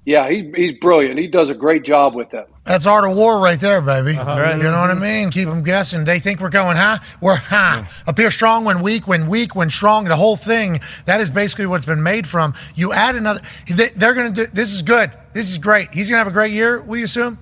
Yeah, 0.08 0.30
he, 0.30 0.50
he's 0.56 0.72
brilliant. 0.72 1.20
He 1.20 1.28
does 1.28 1.50
a 1.50 1.54
great 1.54 1.84
job 1.84 2.16
with 2.16 2.30
them. 2.30 2.46
That's 2.64 2.88
art 2.88 3.04
of 3.04 3.18
war 3.18 3.42
right 3.42 3.60
there, 3.60 3.82
baby. 3.82 4.16
right. 4.16 4.56
You 4.56 4.64
know 4.64 4.80
what 4.80 4.90
I 4.90 4.94
mm-hmm. 4.94 5.02
mean? 5.02 5.30
Keep 5.32 5.50
them 5.50 5.64
guessing. 5.64 6.06
They 6.06 6.20
think 6.20 6.40
we're 6.40 6.50
going, 6.50 6.78
huh? 6.78 7.00
We're, 7.20 7.36
huh? 7.36 7.84
Appear 8.08 8.32
strong 8.32 8.64
when 8.64 8.82
weak, 8.82 9.06
when 9.06 9.28
weak, 9.28 9.54
when 9.54 9.70
strong. 9.70 10.06
The 10.06 10.16
whole 10.16 10.38
thing, 10.38 10.80
that 11.08 11.20
is 11.20 11.30
basically 11.30 11.66
what 11.66 11.76
it's 11.76 11.86
been 11.86 12.04
made 12.04 12.26
from. 12.26 12.54
You 12.74 12.94
add 12.94 13.18
another, 13.18 13.42
they, 13.68 13.90
they're 13.90 14.14
going 14.14 14.34
to 14.34 14.46
do, 14.46 14.48
this 14.54 14.74
is 14.74 14.82
good. 14.82 15.12
This 15.34 15.52
is 15.52 15.58
great. 15.58 15.94
He's 15.94 16.10
going 16.10 16.16
to 16.16 16.24
have 16.24 16.28
a 16.28 16.32
great 16.32 16.54
year, 16.54 16.82
we 16.82 17.04
assume? 17.04 17.38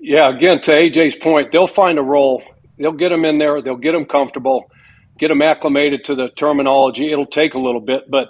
Yeah, 0.00 0.34
again, 0.34 0.58
to 0.62 0.72
AJ's 0.72 1.16
point, 1.16 1.52
they'll 1.52 1.66
find 1.66 1.98
a 1.98 2.02
role. 2.02 2.42
They'll 2.78 2.92
get 2.92 3.12
him 3.12 3.26
in 3.26 3.36
there. 3.36 3.60
They'll 3.60 3.76
get 3.76 3.94
him 3.94 4.06
comfortable, 4.06 4.70
get 5.18 5.30
him 5.30 5.42
acclimated 5.42 6.04
to 6.04 6.14
the 6.14 6.30
terminology. 6.30 7.12
It'll 7.12 7.26
take 7.26 7.52
a 7.52 7.60
little 7.60 7.82
bit, 7.82 8.10
but 8.10 8.28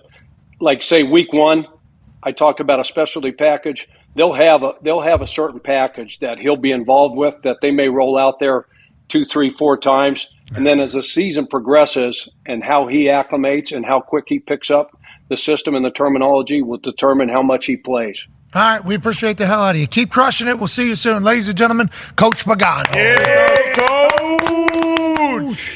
like 0.61 0.83
say 0.83 1.05
week 1.05 1.33
one, 1.33 1.67
I 2.25 2.33
talked 2.33 2.61
about 2.61 2.81
a 2.81 2.85
specialty 2.85 3.33
package. 3.33 3.89
They'll 4.15 4.33
have 4.33 4.63
a 4.63 4.73
they'll 4.83 5.03
have 5.03 5.21
a 5.21 5.27
certain 5.27 5.61
package 5.61 6.21
that 6.21 6.39
he'll 6.39 6.57
be 6.57 6.73
involved 6.73 7.17
with 7.17 7.43
that 7.43 7.59
they 7.61 7.71
may 7.71 7.89
roll 7.89 8.19
out 8.19 8.39
there 8.39 8.67
two, 9.09 9.25
three, 9.25 9.51
four 9.51 9.77
times, 9.77 10.29
and 10.55 10.67
then 10.67 10.81
as 10.81 10.93
the 10.95 11.03
season 11.03 11.47
progresses 11.47 12.29
and 12.47 12.65
how 12.65 12.87
he 12.87 13.05
acclimates 13.05 13.75
and 13.75 13.85
how 13.85 14.01
quick 14.01 14.25
he 14.29 14.39
picks 14.39 14.71
up 14.71 14.99
the 15.29 15.37
system 15.37 15.75
and 15.75 15.85
the 15.85 15.91
terminology 15.91 16.63
will 16.63 16.79
determine 16.79 17.29
how 17.29 17.43
much 17.43 17.67
he 17.67 17.77
plays. 17.77 18.23
All 18.55 18.63
right, 18.63 18.85
we 18.85 18.95
appreciate 18.95 19.37
the 19.37 19.47
hell 19.47 19.63
out 19.63 19.75
of 19.75 19.81
you. 19.81 19.87
Keep 19.87 20.11
crushing 20.11 20.47
it. 20.47 20.59
We'll 20.59 20.69
see 20.69 20.89
you 20.89 20.95
soon. 20.95 21.25
Ladies 21.25 21.49
and 21.49 21.59
gentlemen, 21.59 21.89
Coach 22.15 22.45
Pagano. 22.45 22.85
Coach! 23.75 24.74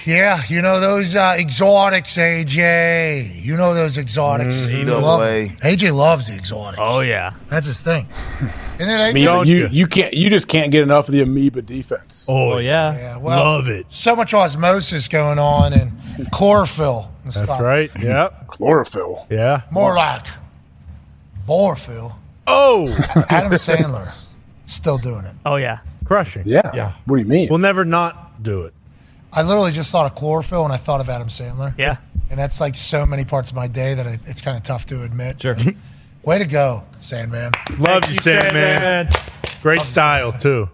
Yeah, 0.06 0.38
you 0.48 0.62
know 0.62 0.80
those 0.80 1.14
uh, 1.16 1.36
exotics, 1.38 2.16
AJ. 2.16 3.42
You 3.42 3.56
know 3.56 3.74
those 3.74 3.98
exotics. 3.98 4.68
You 4.68 4.84
Double 4.84 5.02
love 5.06 5.22
A. 5.22 5.42
it. 5.46 5.58
AJ 5.60 5.92
loves 5.94 6.28
the 6.28 6.34
exotics. 6.36 6.78
Oh 6.80 7.00
yeah, 7.00 7.34
That's 7.48 7.66
his 7.66 7.80
thing. 7.80 8.06
Isn't 8.78 8.88
it, 8.88 9.14
AJ? 9.14 9.26
Amoeba, 9.26 9.46
you, 9.48 9.68
you 9.72 9.86
can't 9.88 10.14
you 10.14 10.30
just 10.30 10.46
can't 10.48 10.70
get 10.70 10.82
enough 10.82 11.08
of 11.08 11.12
the 11.12 11.22
amoeba 11.22 11.62
defense. 11.62 12.26
Oh, 12.28 12.58
yeah. 12.58 12.96
Yeah, 12.96 13.16
well, 13.18 13.38
Love 13.56 13.68
it. 13.68 13.86
So 13.88 14.14
much 14.14 14.32
osmosis 14.34 15.08
going 15.08 15.38
on 15.40 15.72
and 15.72 15.92
chlorophyll 16.30 17.12
and 17.24 17.32
That's 17.32 17.42
stuff. 17.42 17.60
right. 17.60 17.90
Yep. 17.98 18.46
Chlorophyll. 18.46 19.26
Yeah. 19.30 19.62
More 19.72 19.94
like 19.94 20.26
borophyll. 21.46 22.14
Oh, 22.46 22.88
Adam 23.28 23.52
Sandler 23.52 24.12
still 24.66 24.98
doing 24.98 25.24
it. 25.24 25.34
Oh 25.44 25.56
yeah, 25.56 25.80
crushing. 26.04 26.42
Yeah. 26.46 26.70
Yeah. 26.74 26.92
What 27.06 27.16
do 27.16 27.22
you 27.22 27.28
mean? 27.28 27.48
We'll 27.50 27.58
never 27.58 27.84
not 27.84 28.42
do 28.42 28.62
it. 28.62 28.74
I 29.32 29.42
literally 29.42 29.72
just 29.72 29.92
thought 29.92 30.10
of 30.10 30.16
chlorophyll 30.16 30.64
and 30.64 30.72
I 30.72 30.76
thought 30.76 31.00
of 31.00 31.08
Adam 31.08 31.28
Sandler. 31.28 31.76
Yeah. 31.78 31.96
And 32.30 32.38
that's 32.38 32.60
like 32.60 32.76
so 32.76 33.06
many 33.06 33.24
parts 33.24 33.50
of 33.50 33.56
my 33.56 33.68
day 33.68 33.94
that 33.94 34.06
I, 34.06 34.18
it's 34.24 34.40
kind 34.40 34.56
of 34.56 34.62
tough 34.62 34.86
to 34.86 35.02
admit. 35.02 35.42
Sure. 35.42 35.56
Way 36.22 36.38
to 36.38 36.46
go, 36.46 36.82
Sandman. 36.98 37.52
Love 37.78 38.04
you, 38.06 38.14
you, 38.14 38.20
Sandman. 38.20 39.08
Great 39.62 39.80
style 39.80 40.32
too. 40.32 40.68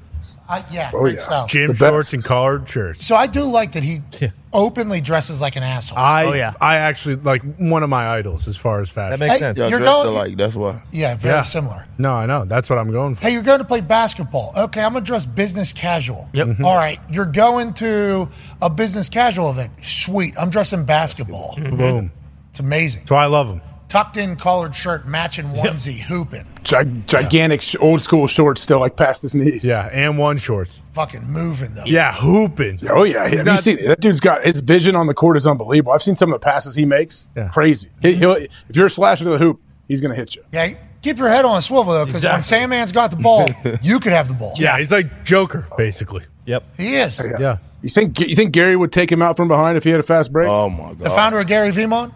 I, 0.47 0.63
yeah, 0.71 0.91
Oh, 0.93 0.99
great 1.01 1.15
yeah. 1.15 1.21
style. 1.21 1.47
Gym 1.47 1.69
The 1.69 1.75
shorts 1.75 2.09
best. 2.09 2.15
and 2.15 2.25
collared 2.25 2.69
shirts. 2.69 3.07
So 3.07 3.17
I 3.17 3.27
do 3.27 3.45
like 3.45 3.73
that 3.73 3.83
he 3.83 4.01
openly 4.53 5.01
dresses 5.01 5.41
like 5.41 5.57
an 5.57 5.63
asshole. 5.63 5.97
I 5.99 6.25
Oh, 6.27 6.33
yeah. 6.35 6.53
I 6.61 6.77
actually 6.77 7.17
like 7.17 7.43
one 7.57 7.83
of 7.83 7.89
my 7.89 8.09
idols 8.11 8.47
as 8.47 8.57
far 8.57 8.81
as 8.83 8.91
fashion. 8.91 9.19
That 9.19 9.21
makes 9.21 9.33
Hey, 9.35 9.39
sense. 9.39 9.59
Y'all 9.59 9.71
You're 9.71 9.79
dressed 9.79 9.93
going- 9.95 10.09
alike. 10.09 10.37
That's 10.37 10.55
why. 10.55 10.83
yeah, 10.93 11.15
very 11.17 11.37
Yeah. 11.37 11.43
similar. 11.43 11.87
no, 11.97 12.13
I 12.15 12.27
know. 12.27 12.45
That's 12.45 12.69
what 12.69 12.79
I'm 12.79 12.91
going 12.93 13.15
for. 13.15 13.23
Hey, 13.23 13.33
you're 13.33 13.43
going 13.43 13.61
to 13.61 13.65
play 13.65 13.81
basketball. 13.81 14.53
Okay, 14.55 14.83
I'm 14.83 14.93
going 14.93 15.03
to 15.03 15.09
dress 15.09 15.25
business 15.25 15.73
casual. 15.73 16.29
Yep. 16.35 16.47
Mm-hmm. 16.49 16.65
All 16.67 16.77
right, 16.77 17.01
you're 17.11 17.25
going 17.25 17.73
to 17.75 18.29
a 18.61 18.69
business 18.69 19.09
casual 19.09 19.49
event. 19.51 19.73
Sweet. 19.83 20.35
I'm 20.39 20.51
dressing 20.51 20.85
basketball. 20.85 21.57
Boom. 21.57 22.13
It's 22.51 22.61
amazing. 22.61 23.01
That's 23.03 23.11
why 23.13 23.25
I 23.25 23.27
love 23.27 23.49
them. 23.49 23.63
Tucked 23.95 24.17
in 24.17 24.35
collared 24.35 24.75
shirt, 24.75 25.07
matching 25.07 25.45
onesie, 25.51 26.01
hooping, 26.01 26.45
Gig- 26.65 27.07
gigantic 27.07 27.63
sh- 27.63 27.77
old 27.79 28.03
school 28.03 28.27
shorts 28.27 28.61
still 28.61 28.81
like 28.81 28.97
past 28.97 29.23
his 29.23 29.37
knees. 29.37 29.65
Yeah, 29.65 29.89
and 29.93 30.19
one 30.19 30.37
shorts. 30.37 30.83
fucking 30.95 31.23
moving 31.31 31.75
though. 31.75 31.85
Yeah, 31.87 32.13
hooping. 32.13 32.81
Oh 32.91 33.05
yeah, 33.05 33.23
have 33.23 33.33
you 33.33 33.45
not- 33.45 33.63
seen 33.63 33.77
that 33.87 34.01
dude's 34.01 34.19
got 34.19 34.43
his 34.45 34.59
vision 34.59 34.97
on 34.97 35.07
the 35.07 35.15
court 35.15 35.37
is 35.37 35.47
unbelievable. 35.47 35.93
I've 35.93 36.03
seen 36.03 36.17
some 36.17 36.33
of 36.33 36.41
the 36.41 36.45
passes 36.45 36.75
he 36.75 36.85
makes. 36.85 37.29
Yeah. 37.37 37.51
Crazy. 37.51 37.89
He, 38.03 38.15
he'll, 38.15 38.33
if 38.35 38.49
you're 38.75 38.89
slashing 38.89 39.27
to 39.27 39.31
the 39.31 39.39
hoop, 39.39 39.61
he's 39.87 40.01
gonna 40.01 40.17
hit 40.17 40.35
you. 40.35 40.43
Yeah, 40.51 40.71
keep 41.01 41.17
your 41.19 41.29
head 41.29 41.45
on 41.45 41.57
a 41.57 41.63
swivel 41.63 41.93
though, 41.93 42.05
because 42.05 42.25
when 42.25 42.35
Exactly. 42.35 42.67
Sandman's 42.77 42.91
got 42.91 43.13
the 43.13 43.17
ball, 43.19 43.47
you 43.81 44.01
could 44.01 44.11
have 44.13 44.27
the 44.27 44.35
ball. 44.35 44.55
Yeah, 44.59 44.77
he's 44.77 44.91
like 44.91 45.25
Joker 45.25 45.69
basically. 45.79 46.25
Yep. 46.47 46.65
he 46.77 46.97
is. 46.97 47.23
Yeah. 47.39 47.59
You 47.81 47.91
think 47.91 48.19
you 48.19 48.35
think 48.35 48.51
Gary 48.51 48.75
would 48.75 48.91
take 48.91 49.13
him 49.13 49.23
out 49.23 49.37
from 49.37 49.47
behind 49.47 49.77
if 49.77 49.85
he 49.85 49.91
had 49.91 50.01
a 50.01 50.03
fast 50.03 50.33
break? 50.33 50.49
Oh 50.49 50.69
my 50.69 50.95
god! 50.95 50.99
The 50.99 51.11
founder 51.11 51.39
of 51.39 51.47
Gary 51.47 51.69
Vemon. 51.71 52.13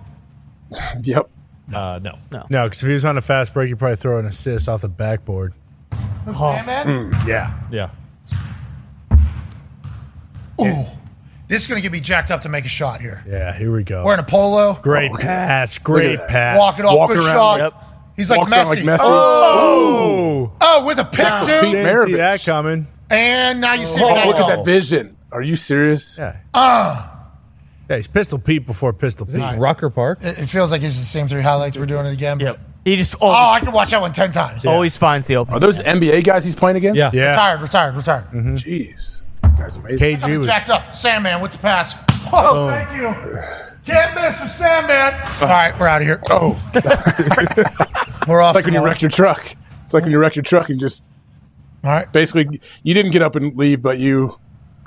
yep. 1.04 1.30
Uh, 1.74 1.98
no. 2.02 2.18
No, 2.50 2.64
because 2.64 2.82
if 2.82 2.86
he 2.88 2.94
was 2.94 3.04
on 3.04 3.18
a 3.18 3.20
fast 3.22 3.52
break, 3.54 3.68
he'd 3.68 3.78
probably 3.78 3.96
throw 3.96 4.18
an 4.18 4.26
assist 4.26 4.68
off 4.68 4.80
the 4.82 4.88
backboard. 4.88 5.52
Sandman. 6.24 7.12
Yeah. 7.26 7.58
Yeah. 7.70 7.90
Ooh, 10.60 10.84
this 11.46 11.62
is 11.62 11.68
going 11.68 11.78
to 11.78 11.82
get 11.82 11.92
me 11.92 12.00
jacked 12.00 12.30
up 12.30 12.40
to 12.42 12.48
make 12.48 12.64
a 12.64 12.68
shot 12.68 13.00
here. 13.00 13.22
Yeah, 13.28 13.52
here 13.56 13.72
we 13.72 13.84
go. 13.84 14.02
Wearing 14.04 14.20
a 14.20 14.24
polo, 14.24 14.74
Great 14.82 15.12
pass. 15.12 15.78
Great 15.78 16.16
that. 16.18 16.28
pass. 16.28 16.58
walking 16.58 16.84
off, 16.84 16.96
Walking 16.96 17.16
good 17.16 17.26
around 17.26 17.34
shot. 17.34 17.60
Yep. 17.60 17.74
He's 18.16 18.30
like 18.30 18.38
Walks 18.40 18.52
around 18.52 18.64
Messi. 18.66 18.84
like 18.86 19.00
Messi. 19.00 19.02
Oh! 19.02 20.52
Oh, 20.60 20.86
with 20.86 20.98
a 20.98 21.04
pick 21.04 21.24
Pete 21.26 21.42
too. 21.44 21.46
Didn't 21.46 21.70
see 21.70 21.76
Maravich. 22.12 22.16
that 22.16 22.42
coming. 22.44 22.86
And 23.10 23.60
now 23.60 23.74
you 23.74 23.86
see 23.86 24.00
Oh, 24.02 24.12
me 24.14 24.24
look 24.26 24.36
at 24.36 24.48
that 24.56 24.64
vision. 24.64 25.16
Are 25.30 25.40
you 25.42 25.54
serious? 25.56 26.18
Yeah. 26.18 26.36
Ah, 26.52 27.17
Yeah, 27.88 27.96
he's 27.96 28.06
Pistol 28.06 28.38
Pete 28.38 28.66
before 28.66 28.92
Pistol 28.92 29.26
Is 29.26 29.32
this 29.34 29.44
Pete. 29.44 29.58
Rucker 29.58 29.88
Park? 29.90 30.18
it, 30.22 30.38
it 30.38 30.46
feels 30.46 30.70
like 30.72 30.82
it's 30.82 30.98
the 30.98 31.04
same 31.04 31.26
three 31.26 31.40
highlights. 31.42 31.78
We're 31.78 31.86
doing 31.86 32.04
it 32.06 32.12
again. 32.12 32.38
Yep. 32.38 32.56
But, 32.56 32.60
He 32.84 32.96
just 32.96 33.16
oh, 33.20 33.28
I 33.30 33.60
can 33.60 33.72
watch 33.72 33.90
that 33.90 34.00
one 34.00 34.12
ten 34.12 34.30
times. 34.32 34.66
always 34.66 34.96
finds 34.96 35.26
the 35.26 35.36
open. 35.36 35.54
Are 35.54 35.60
those 35.60 35.78
NBA 35.78 36.24
guys 36.24 36.44
he's 36.44 36.54
playing 36.54 36.76
against? 36.76 36.98
Yeah. 36.98 37.10
Yeah. 37.14 37.30
Retired, 37.30 37.62
retired, 37.62 37.96
retired. 37.96 38.24
Mm-hmm. 38.26 38.54
Jeez. 38.56 39.24
That's 39.58 39.76
amazing. 39.76 39.98
KG 40.18 40.38
was. 40.38 40.46
Jacked 40.46 40.68
up. 40.70 40.94
Sandman 40.94 41.40
with 41.40 41.52
the 41.52 41.58
pass. 41.58 41.94
Oh, 42.32 42.68
thank 42.68 42.90
you. 42.94 43.40
Can't 43.86 44.14
miss 44.14 44.38
with 44.40 44.50
Sandman. 44.50 45.14
All 45.40 45.48
right, 45.48 45.72
we're 45.80 45.88
out 45.88 46.02
of 46.02 46.06
here. 46.06 46.20
Oh, 46.30 46.60
We're 48.28 48.42
off. 48.42 48.54
it's 48.54 48.56
like 48.56 48.64
when 48.66 48.74
you 48.74 48.84
wreck 48.84 49.00
your 49.00 49.10
truck. 49.10 49.50
It's 49.86 49.94
like 49.94 50.02
when 50.02 50.12
you 50.12 50.18
wreck 50.18 50.36
your 50.36 50.42
truck 50.42 50.68
and 50.68 50.78
just 50.78 51.02
All 51.82 51.90
right. 51.90 52.12
basically 52.12 52.60
you 52.82 52.92
didn't 52.92 53.12
get 53.12 53.22
up 53.22 53.34
and 53.36 53.56
leave, 53.56 53.80
but 53.80 53.98
you 53.98 54.38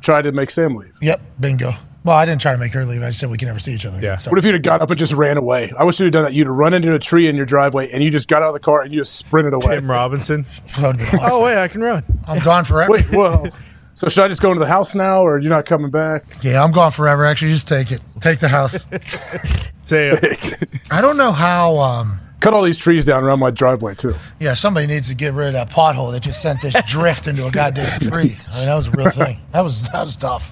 tried 0.03 0.23
to 0.23 0.31
make 0.31 0.51
Sam 0.51 0.75
leave. 0.75 0.93
Yep. 1.01 1.19
Bingo. 1.39 1.73
Well, 2.03 2.15
I 2.15 2.25
didn't 2.25 2.41
try 2.41 2.51
to 2.53 2.57
make 2.57 2.73
her 2.73 2.83
leave. 2.83 3.03
I 3.03 3.07
just 3.07 3.19
said 3.19 3.29
we 3.29 3.37
can 3.37 3.47
never 3.47 3.59
see 3.59 3.73
each 3.73 3.85
other. 3.85 3.97
Yeah. 3.97 4.13
Again, 4.13 4.17
so. 4.17 4.31
What 4.31 4.39
if 4.39 4.45
you'd 4.45 4.55
have 4.55 4.63
got 4.63 4.81
up 4.81 4.89
and 4.89 4.97
just 4.97 5.13
ran 5.13 5.37
away? 5.37 5.71
I 5.77 5.83
wish 5.83 5.99
you'd 5.99 6.05
have 6.07 6.13
done 6.13 6.23
that. 6.23 6.33
You'd 6.33 6.47
have 6.47 6.55
run 6.55 6.73
into 6.73 6.93
a 6.95 6.99
tree 6.99 7.27
in 7.27 7.35
your 7.35 7.45
driveway 7.45 7.91
and 7.91 8.03
you 8.03 8.09
just 8.09 8.27
got 8.27 8.41
out 8.41 8.47
of 8.47 8.53
the 8.53 8.59
car 8.59 8.81
and 8.81 8.91
you 8.91 8.99
just 9.01 9.15
sprinted 9.15 9.53
away. 9.53 9.75
Tim 9.75 9.89
Robinson. 9.89 10.45
That 10.77 10.81
would've 10.87 10.97
been 11.11 11.19
awesome. 11.19 11.29
Oh, 11.31 11.43
wait, 11.43 11.57
I 11.61 11.67
can 11.67 11.81
run. 11.81 12.03
I'm 12.27 12.39
gone 12.43 12.65
forever. 12.65 12.91
Wait, 12.91 13.11
well, 13.11 13.47
so 13.93 14.07
should 14.09 14.23
I 14.23 14.27
just 14.29 14.41
go 14.41 14.49
into 14.51 14.59
the 14.59 14.67
house 14.67 14.95
now 14.95 15.21
or 15.23 15.37
you're 15.37 15.51
not 15.51 15.65
coming 15.65 15.91
back? 15.91 16.23
Yeah, 16.41 16.63
I'm 16.63 16.71
gone 16.71 16.91
forever. 16.91 17.25
Actually, 17.25 17.51
just 17.51 17.67
take 17.67 17.91
it. 17.91 18.01
Take 18.19 18.39
the 18.39 18.47
house. 18.47 18.83
Say 19.83 20.11
I 20.89 21.01
don't 21.01 21.17
know 21.17 21.31
how. 21.31 21.77
Um, 21.77 22.19
Cut 22.39 22.55
all 22.55 22.63
these 22.63 22.77
trees 22.79 23.05
down 23.05 23.23
around 23.23 23.37
my 23.39 23.51
driveway 23.51 23.93
too. 23.93 24.15
yeah, 24.39 24.55
somebody 24.55 24.87
needs 24.87 25.09
to 25.09 25.15
get 25.15 25.33
rid 25.35 25.49
of 25.49 25.53
that 25.53 25.69
pothole 25.69 26.11
that 26.13 26.21
just 26.23 26.41
sent 26.41 26.59
this 26.61 26.75
drift 26.87 27.27
into 27.27 27.45
a 27.45 27.51
goddamn 27.51 27.99
tree. 27.99 28.35
I 28.51 28.57
mean, 28.57 28.65
that 28.65 28.73
was 28.73 28.87
a 28.87 28.91
real 28.91 29.11
thing. 29.11 29.39
That 29.51 29.61
was 29.61 29.87
that 29.89 30.03
was 30.05 30.15
tough. 30.15 30.51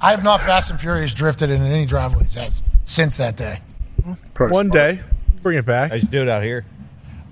I 0.00 0.10
have 0.12 0.24
not 0.24 0.40
Fast 0.40 0.70
and 0.70 0.80
Furious 0.80 1.12
drifted 1.14 1.50
in 1.50 1.62
any 1.62 1.84
driveways 1.86 2.36
as, 2.36 2.62
since 2.84 3.16
that 3.18 3.36
day. 3.36 3.58
Probably 4.34 4.54
one 4.54 4.66
smart. 4.70 4.72
day. 4.96 5.00
Bring 5.42 5.58
it 5.58 5.66
back. 5.66 5.92
I 5.92 5.98
just 5.98 6.10
do 6.10 6.22
it 6.22 6.28
out 6.28 6.42
here. 6.42 6.64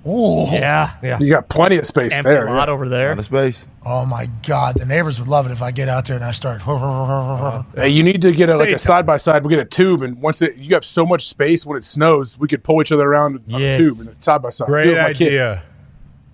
Ooh. 0.06 0.46
Yeah. 0.50 0.94
Yeah. 1.02 1.18
You 1.18 1.28
got 1.30 1.48
plenty 1.48 1.76
of 1.76 1.84
space 1.84 2.12
Empty 2.12 2.28
there. 2.30 2.46
lot 2.48 2.68
yeah. 2.68 2.74
over 2.74 2.88
there. 2.88 3.10
Out 3.10 3.18
of 3.18 3.24
space. 3.24 3.66
Oh 3.84 4.06
my 4.06 4.26
God, 4.46 4.74
the 4.76 4.86
neighbors 4.86 5.18
would 5.18 5.28
love 5.28 5.46
it 5.46 5.52
if 5.52 5.60
I 5.62 5.70
get 5.70 5.88
out 5.88 6.06
there 6.06 6.16
and 6.16 6.24
I 6.24 6.32
start. 6.32 6.62
Hey, 7.74 7.88
you 7.90 8.02
need 8.02 8.22
to 8.22 8.32
get 8.32 8.48
a, 8.48 8.56
like 8.56 8.68
a 8.70 8.78
side 8.78 9.04
by 9.06 9.16
side. 9.16 9.42
We'll 9.42 9.50
get 9.50 9.58
a 9.60 9.64
tube, 9.64 10.02
and 10.02 10.20
once 10.20 10.42
it, 10.42 10.56
you 10.56 10.74
have 10.74 10.84
so 10.84 11.04
much 11.06 11.28
space 11.28 11.64
when 11.66 11.76
it 11.78 11.84
snows, 11.84 12.38
we 12.38 12.48
could 12.48 12.62
pull 12.64 12.80
each 12.82 12.92
other 12.92 13.06
around 13.06 13.36
on 13.52 13.60
Yes. 13.60 13.80
a 13.80 13.82
tube 13.82 13.98
and 14.08 14.22
side 14.22 14.42
by 14.42 14.50
side. 14.50 14.66
Do 14.66 14.72
Great 14.72 14.88
with 14.88 15.16
kids, 15.16 15.20
idea. 15.28 15.62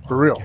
for 0.09 0.17
real. 0.17 0.43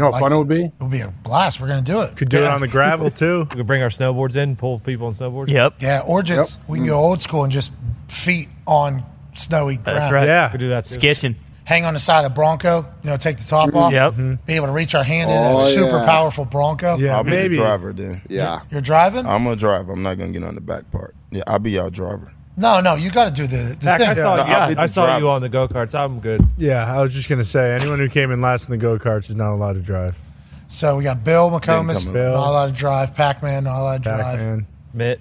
You 0.00 0.06
know 0.06 0.12
how 0.12 0.12
like 0.12 0.20
fun 0.22 0.32
it. 0.32 0.36
it 0.36 0.38
would 0.38 0.48
be? 0.48 0.64
It 0.64 0.72
would 0.80 0.90
be 0.90 1.00
a 1.00 1.08
blast. 1.08 1.60
We're 1.60 1.68
gonna 1.68 1.82
do 1.82 2.00
it. 2.00 2.16
Could 2.16 2.28
do 2.28 2.42
it 2.42 2.48
on 2.48 2.60
the 2.60 2.68
gravel, 2.68 3.10
too. 3.10 3.40
We 3.50 3.56
could 3.56 3.66
bring 3.66 3.82
our 3.82 3.88
snowboards 3.90 4.36
in, 4.36 4.56
pull 4.56 4.78
people 4.78 5.08
on 5.08 5.12
snowboards. 5.12 5.48
Yep. 5.48 5.74
Yeah, 5.80 6.02
or 6.06 6.22
just 6.22 6.60
we 6.68 6.78
can 6.78 6.86
go 6.86 6.98
old 6.98 7.20
school 7.20 7.44
and 7.44 7.52
just 7.52 7.72
feet 8.08 8.48
on 8.66 9.04
snowy 9.34 9.76
ground. 9.76 9.98
That's 9.98 10.12
right. 10.12 10.26
Yeah. 10.26 10.48
Could 10.48 10.60
do 10.60 10.68
that 10.70 10.86
too. 10.86 10.98
Skitching. 10.98 11.34
hang 11.64 11.84
on 11.84 11.94
the 11.94 12.00
side 12.00 12.24
of 12.24 12.24
the 12.24 12.34
Bronco, 12.34 12.86
you 13.02 13.10
know, 13.10 13.16
take 13.16 13.36
the 13.36 13.44
top 13.44 13.68
mm-hmm. 13.68 13.78
off, 13.78 13.92
Yep. 13.92 14.12
Mm-hmm. 14.12 14.34
be 14.46 14.54
able 14.54 14.66
to 14.66 14.72
reach 14.72 14.94
our 14.94 15.04
hand 15.04 15.30
in 15.30 15.36
Oh, 15.36 15.60
a 15.60 15.70
super 15.70 15.98
yeah. 15.98 16.04
powerful 16.06 16.44
Bronco. 16.44 16.96
Yeah, 16.96 17.16
I'll 17.16 17.24
be 17.24 17.36
the 17.36 17.56
driver 17.56 17.92
then. 17.92 18.22
Yeah. 18.28 18.60
You're 18.70 18.80
driving? 18.80 19.26
I'm 19.26 19.44
going 19.44 19.56
to 19.56 19.60
drive. 19.60 19.88
I'm 19.88 20.02
not 20.02 20.18
gonna 20.18 20.32
get 20.32 20.42
on 20.42 20.54
the 20.54 20.60
back 20.60 20.90
part. 20.90 21.14
Yeah, 21.30 21.42
I'll 21.46 21.58
be 21.58 21.72
y'all 21.72 21.90
driver. 21.90 22.32
No, 22.60 22.80
no, 22.80 22.94
you 22.94 23.10
got 23.10 23.34
to 23.34 23.42
do 23.42 23.46
the, 23.48 23.56
the 23.56 23.84
Zach, 23.84 24.00
thing. 24.00 24.08
I 24.10 24.14
saw, 24.14 24.36
No, 24.36 24.46
you, 24.46 24.52
I'll 24.52 24.68
be 24.68 24.74
the 24.74 24.86
saw 24.86 25.06
driver. 25.06 25.20
you 25.20 25.30
on 25.30 25.40
the 25.42 25.48
go 25.48 25.66
karts. 25.66 25.94
I'm 25.98 26.20
good. 26.20 26.42
Yeah, 26.58 26.84
I 26.94 27.00
was 27.02 27.14
just 27.14 27.28
gonna 27.28 27.44
say 27.44 27.72
anyone 27.74 27.98
who 27.98 28.08
came 28.08 28.30
in 28.30 28.40
last 28.40 28.66
in 28.66 28.70
the 28.72 28.76
go 28.78 28.98
karts 28.98 29.30
is 29.30 29.36
not 29.36 29.52
allowed 29.52 29.74
to 29.74 29.80
drive. 29.80 30.18
So 30.66 30.96
we 30.96 31.04
got 31.04 31.24
Bill 31.24 31.50
McComas, 31.50 32.06
coming. 32.06 32.12
Bill. 32.12 32.32
not 32.34 32.48
allowed 32.50 32.66
to 32.68 32.72
drive. 32.72 33.14
Pac-Man, 33.16 33.64
not 33.64 33.80
allowed 33.80 34.02
to 34.04 34.08
drive. 34.10 34.20
Pac-Man. 34.38 34.66
Mitt. 34.94 35.20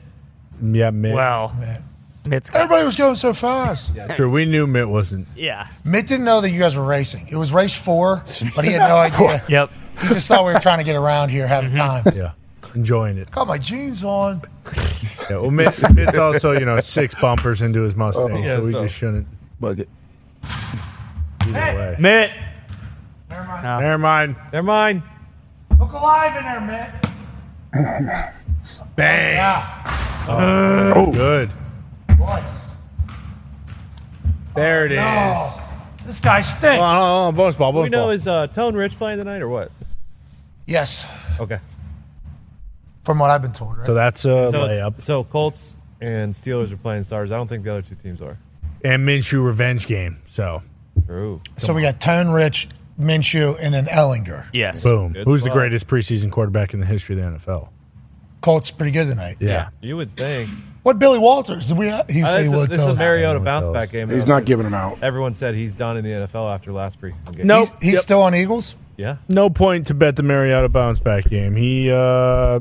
Yeah, 0.61 0.89
Mitt. 0.91 1.15
Well, 1.15 1.55
Mitt. 1.59 1.81
Mitt's 2.27 2.53
Everybody 2.53 2.83
was 2.85 2.95
going 2.95 3.15
so 3.15 3.33
fast. 3.33 3.95
Yeah. 3.95 4.13
True, 4.15 4.29
we 4.29 4.45
knew 4.45 4.67
Mitt 4.67 4.87
wasn't. 4.89 5.27
yeah. 5.35 5.65
Mitt 5.83 6.05
didn't 6.07 6.25
know 6.25 6.41
that 6.41 6.51
you 6.51 6.59
guys 6.59 6.75
were 6.77 6.83
racing. 6.85 7.27
It 7.31 7.35
was 7.37 7.51
race 7.53 7.73
four, 7.75 8.21
but 8.55 8.65
he 8.65 8.73
had 8.73 8.87
no 8.89 8.97
idea. 8.99 9.43
Yep. 9.47 9.71
He 10.01 10.07
just 10.09 10.27
thought 10.27 10.45
we 10.45 10.53
were 10.53 10.59
trying 10.59 10.77
to 10.79 10.83
get 10.85 10.95
around 10.95 11.29
here, 11.29 11.47
have 11.47 11.63
a 11.65 11.75
time. 11.75 12.03
Yeah, 12.15 12.33
enjoying 12.75 13.17
it. 13.17 13.29
Got 13.31 13.47
my 13.47 13.57
jeans 13.57 14.03
on. 14.03 14.41
Yeah, 15.29 15.37
well, 15.37 15.51
Mitt, 15.51 15.79
Mitt's 15.93 16.17
also 16.17 16.51
you 16.53 16.65
know 16.65 16.79
six 16.79 17.13
bumpers 17.15 17.61
into 17.61 17.81
his 17.81 17.95
Mustang, 17.95 18.43
Yeah, 18.43 18.55
so 18.55 18.61
we 18.65 18.71
so- 18.73 18.81
just 18.83 18.95
shouldn't. 18.95 19.27
Bucket. 19.59 19.87
Either 20.43 21.53
way. 21.53 21.95
Mitt. 21.99 22.31
Never 23.29 23.43
mind. 23.45 23.63
No. 23.63 23.79
Never 23.79 23.97
mind. 23.97 24.35
Never 24.51 24.65
mind. 24.65 25.03
Look 25.79 25.91
alive 25.93 26.35
in 26.35 26.43
there, 26.43 26.61
Mitt. 26.61 28.33
Bang. 28.95 29.35
Yeah. 29.35 30.25
Oh, 30.27 31.11
good. 31.13 31.49
Boy. 32.17 32.43
There 34.55 34.85
it 34.85 34.91
is. 34.93 34.99
Oh, 35.01 35.69
this 36.05 36.19
guy 36.19 36.41
stinks. 36.41 36.77
Hold 36.77 36.81
on, 36.89 36.95
hold 36.97 37.27
on, 37.29 37.35
bonus 37.35 37.55
ball, 37.55 37.71
Do 37.71 37.79
we 37.79 37.89
know 37.89 38.03
ball. 38.05 38.09
is 38.11 38.27
uh, 38.27 38.47
Tone 38.47 38.75
Rich 38.75 38.97
playing 38.97 39.19
tonight 39.19 39.41
or 39.41 39.47
what? 39.49 39.71
Yes, 40.65 41.05
Okay. 41.39 41.59
From 43.09 43.17
what 43.17 43.31
I've 43.31 43.41
been 43.41 43.51
told, 43.53 43.75
right? 43.79 43.87
So 43.87 43.95
that's 43.95 44.19
a 44.25 44.51
So, 44.51 44.67
layup. 44.67 45.01
so 45.01 45.23
Colts 45.23 45.75
and 45.99 46.31
Steelers 46.31 46.71
are 46.71 46.77
playing 46.77 47.01
stars. 47.01 47.31
I 47.31 47.37
don't 47.37 47.47
think 47.47 47.63
the 47.63 47.71
other 47.71 47.81
two 47.81 47.95
teams 47.95 48.21
are. 48.21 48.37
And 48.83 49.01
Minshew 49.07 49.43
revenge 49.43 49.87
game. 49.87 50.17
So 50.27 50.61
True. 51.07 51.41
So 51.57 51.73
we 51.73 51.81
got 51.81 51.99
Tone 51.99 52.29
Rich, 52.29 52.67
Minshew, 53.01 53.57
and 53.59 53.73
then 53.73 53.85
Ehlinger. 53.85 54.45
Yes. 54.53 54.83
boom. 54.83 55.13
Good 55.13 55.25
Who's 55.25 55.41
the 55.41 55.45
spot. 55.47 55.55
greatest 55.57 55.87
preseason 55.87 56.29
quarterback 56.31 56.75
in 56.75 56.81
the 56.81 56.85
history 56.85 57.15
of 57.19 57.21
the 57.23 57.39
NFL? 57.39 57.69
Colts 58.41 58.69
pretty 58.69 58.91
good 58.91 59.07
tonight. 59.07 59.37
Yeah. 59.39 59.69
You 59.81 59.97
would 59.97 60.15
think. 60.15 60.51
What 60.83 60.99
Billy 60.99 61.17
Walters? 61.17 61.69
Did 61.69 61.77
we? 61.79 61.87
He 61.87 61.91
Uh, 61.91 62.03
said 62.03 62.11
he 62.11 62.21
this 62.21 62.43
is- 62.43 62.49
would 62.51 62.69
this 62.69 62.77
tell 62.77 62.89
is 62.89 62.93
us. 62.93 62.99
Mariota 62.99 63.39
bounce 63.39 63.65
tells. 63.65 63.73
back 63.73 63.89
game. 63.91 64.09
He's 64.11 64.27
not 64.27 64.45
giving 64.45 64.65
them 64.65 64.75
out. 64.75 64.99
Everyone 65.01 65.33
said 65.33 65.55
he's 65.55 65.73
done 65.73 65.97
in 65.97 66.03
the 66.03 66.11
NFL 66.11 66.47
after 66.53 66.71
last 66.71 67.01
preseason 67.01 67.35
game. 67.35 67.47
Nope. 67.47 67.69
He's, 67.79 67.85
he's 67.85 67.93
Yep. 67.95 68.01
still 68.03 68.21
on 68.21 68.35
Eagles. 68.35 68.75
Yeah. 68.97 69.15
No 69.29 69.49
point 69.49 69.87
to 69.87 69.93
bet 69.93 70.15
the 70.17 70.23
Mariota 70.23 70.67
bounce 70.69 70.99
back 70.99 71.25
game. 71.29 71.55
He 71.55 71.89
uh 71.89 72.59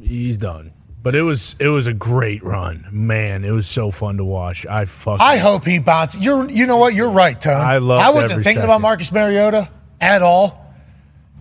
he's 0.00 0.38
done. 0.38 0.72
But 1.02 1.14
it 1.14 1.22
was 1.22 1.56
it 1.58 1.68
was 1.68 1.86
a 1.86 1.94
great 1.94 2.42
run. 2.42 2.86
Man, 2.92 3.42
it 3.44 3.52
was 3.52 3.66
so 3.66 3.90
fun 3.90 4.18
to 4.18 4.24
watch. 4.24 4.66
I 4.66 4.84
fucking 4.84 5.20
I 5.24 5.38
hope 5.38 5.64
he 5.64 5.78
bounces. 5.78 6.22
You're, 6.22 6.48
you 6.50 6.66
know 6.66 6.76
what? 6.76 6.92
You're 6.92 7.10
right, 7.10 7.40
Tone. 7.40 7.54
I 7.60 7.78
love. 7.78 8.00
I 8.00 8.10
wasn't 8.10 8.32
every 8.32 8.44
thinking 8.44 8.60
second. 8.60 8.70
about 8.70 8.80
Marcus 8.82 9.10
Mariota 9.10 9.70
at 10.00 10.20
all. 10.20 10.74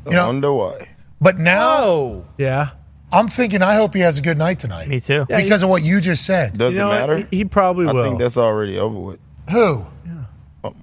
You 0.06 0.14
know, 0.14 0.28
Wonder 0.28 0.54
why. 0.54 0.88
but 1.20 1.38
now 1.38 1.78
Oh. 1.84 2.26
Yeah. 2.38 2.70
I'm 3.12 3.28
thinking 3.28 3.62
I 3.62 3.74
hope 3.76 3.94
he 3.96 4.00
has 4.02 4.18
a 4.18 4.22
good 4.22 4.38
night 4.38 4.60
tonight 4.60 4.88
Me 4.88 5.00
too. 5.02 5.26
because 5.28 5.62
of 5.64 5.70
what 5.70 5.82
you 5.84 6.00
just 6.00 6.26
said. 6.26 6.58
Doesn't 6.58 6.74
You 6.74 6.80
know 6.80 6.90
matter. 6.90 7.18
He, 7.30 7.38
he 7.40 7.46
probably 7.46 7.86
will. 7.86 8.00
I 8.00 8.08
think 8.08 8.20
that's 8.20 8.38
already 8.38 8.78
over 8.80 8.98
with. 9.00 9.20
Who? 9.52 9.86
yeah 10.06 10.24
um, 10.64 10.76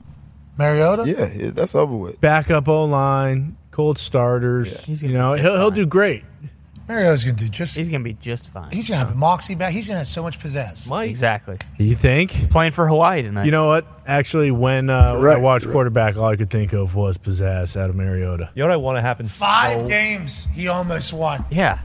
Mariota. 0.58 1.04
Yeah, 1.08 1.50
that's 1.50 1.74
over 1.74 1.96
with. 1.96 2.20
Backup 2.20 2.68
O 2.68 2.84
line, 2.84 3.56
cold 3.70 3.98
starters. 3.98 4.84
He's 4.84 5.02
you 5.02 5.12
know, 5.14 5.34
he'll 5.34 5.56
he'll 5.56 5.70
do 5.70 5.86
great. 5.86 6.24
Mariota's 6.88 7.24
gonna 7.24 7.36
do 7.36 7.48
just. 7.48 7.76
He's 7.76 7.88
gonna 7.88 8.04
be 8.04 8.14
just 8.14 8.50
fine. 8.50 8.70
He's 8.72 8.88
gonna 8.88 9.00
have 9.00 9.10
the 9.10 9.16
moxie 9.16 9.54
back. 9.54 9.72
He's 9.72 9.88
gonna 9.88 9.98
have 9.98 10.06
so 10.06 10.22
much 10.22 10.38
pizzazz. 10.38 10.88
Mike. 10.88 11.10
Exactly. 11.10 11.58
You 11.78 11.96
think? 11.96 12.50
Playing 12.50 12.72
for 12.72 12.86
Hawaii 12.86 13.22
tonight. 13.22 13.44
You 13.44 13.50
know 13.50 13.66
what? 13.66 13.86
Actually, 14.06 14.50
when 14.52 14.88
uh, 14.88 15.18
when 15.18 15.30
I 15.30 15.38
watched 15.38 15.66
right. 15.66 15.72
quarterback, 15.72 16.16
all 16.16 16.26
I 16.26 16.36
could 16.36 16.50
think 16.50 16.72
of 16.72 16.94
was 16.94 17.18
pizzazz 17.18 17.76
out 17.76 17.90
of 17.90 17.96
Mariota. 17.96 18.50
You 18.54 18.62
know 18.62 18.68
what 18.68 18.74
I 18.74 18.76
want 18.76 18.96
to 18.98 19.02
happen? 19.02 19.26
Five 19.26 19.80
so- 19.80 19.88
games 19.88 20.46
he 20.54 20.68
almost 20.68 21.12
won. 21.12 21.44
Yeah. 21.50 21.80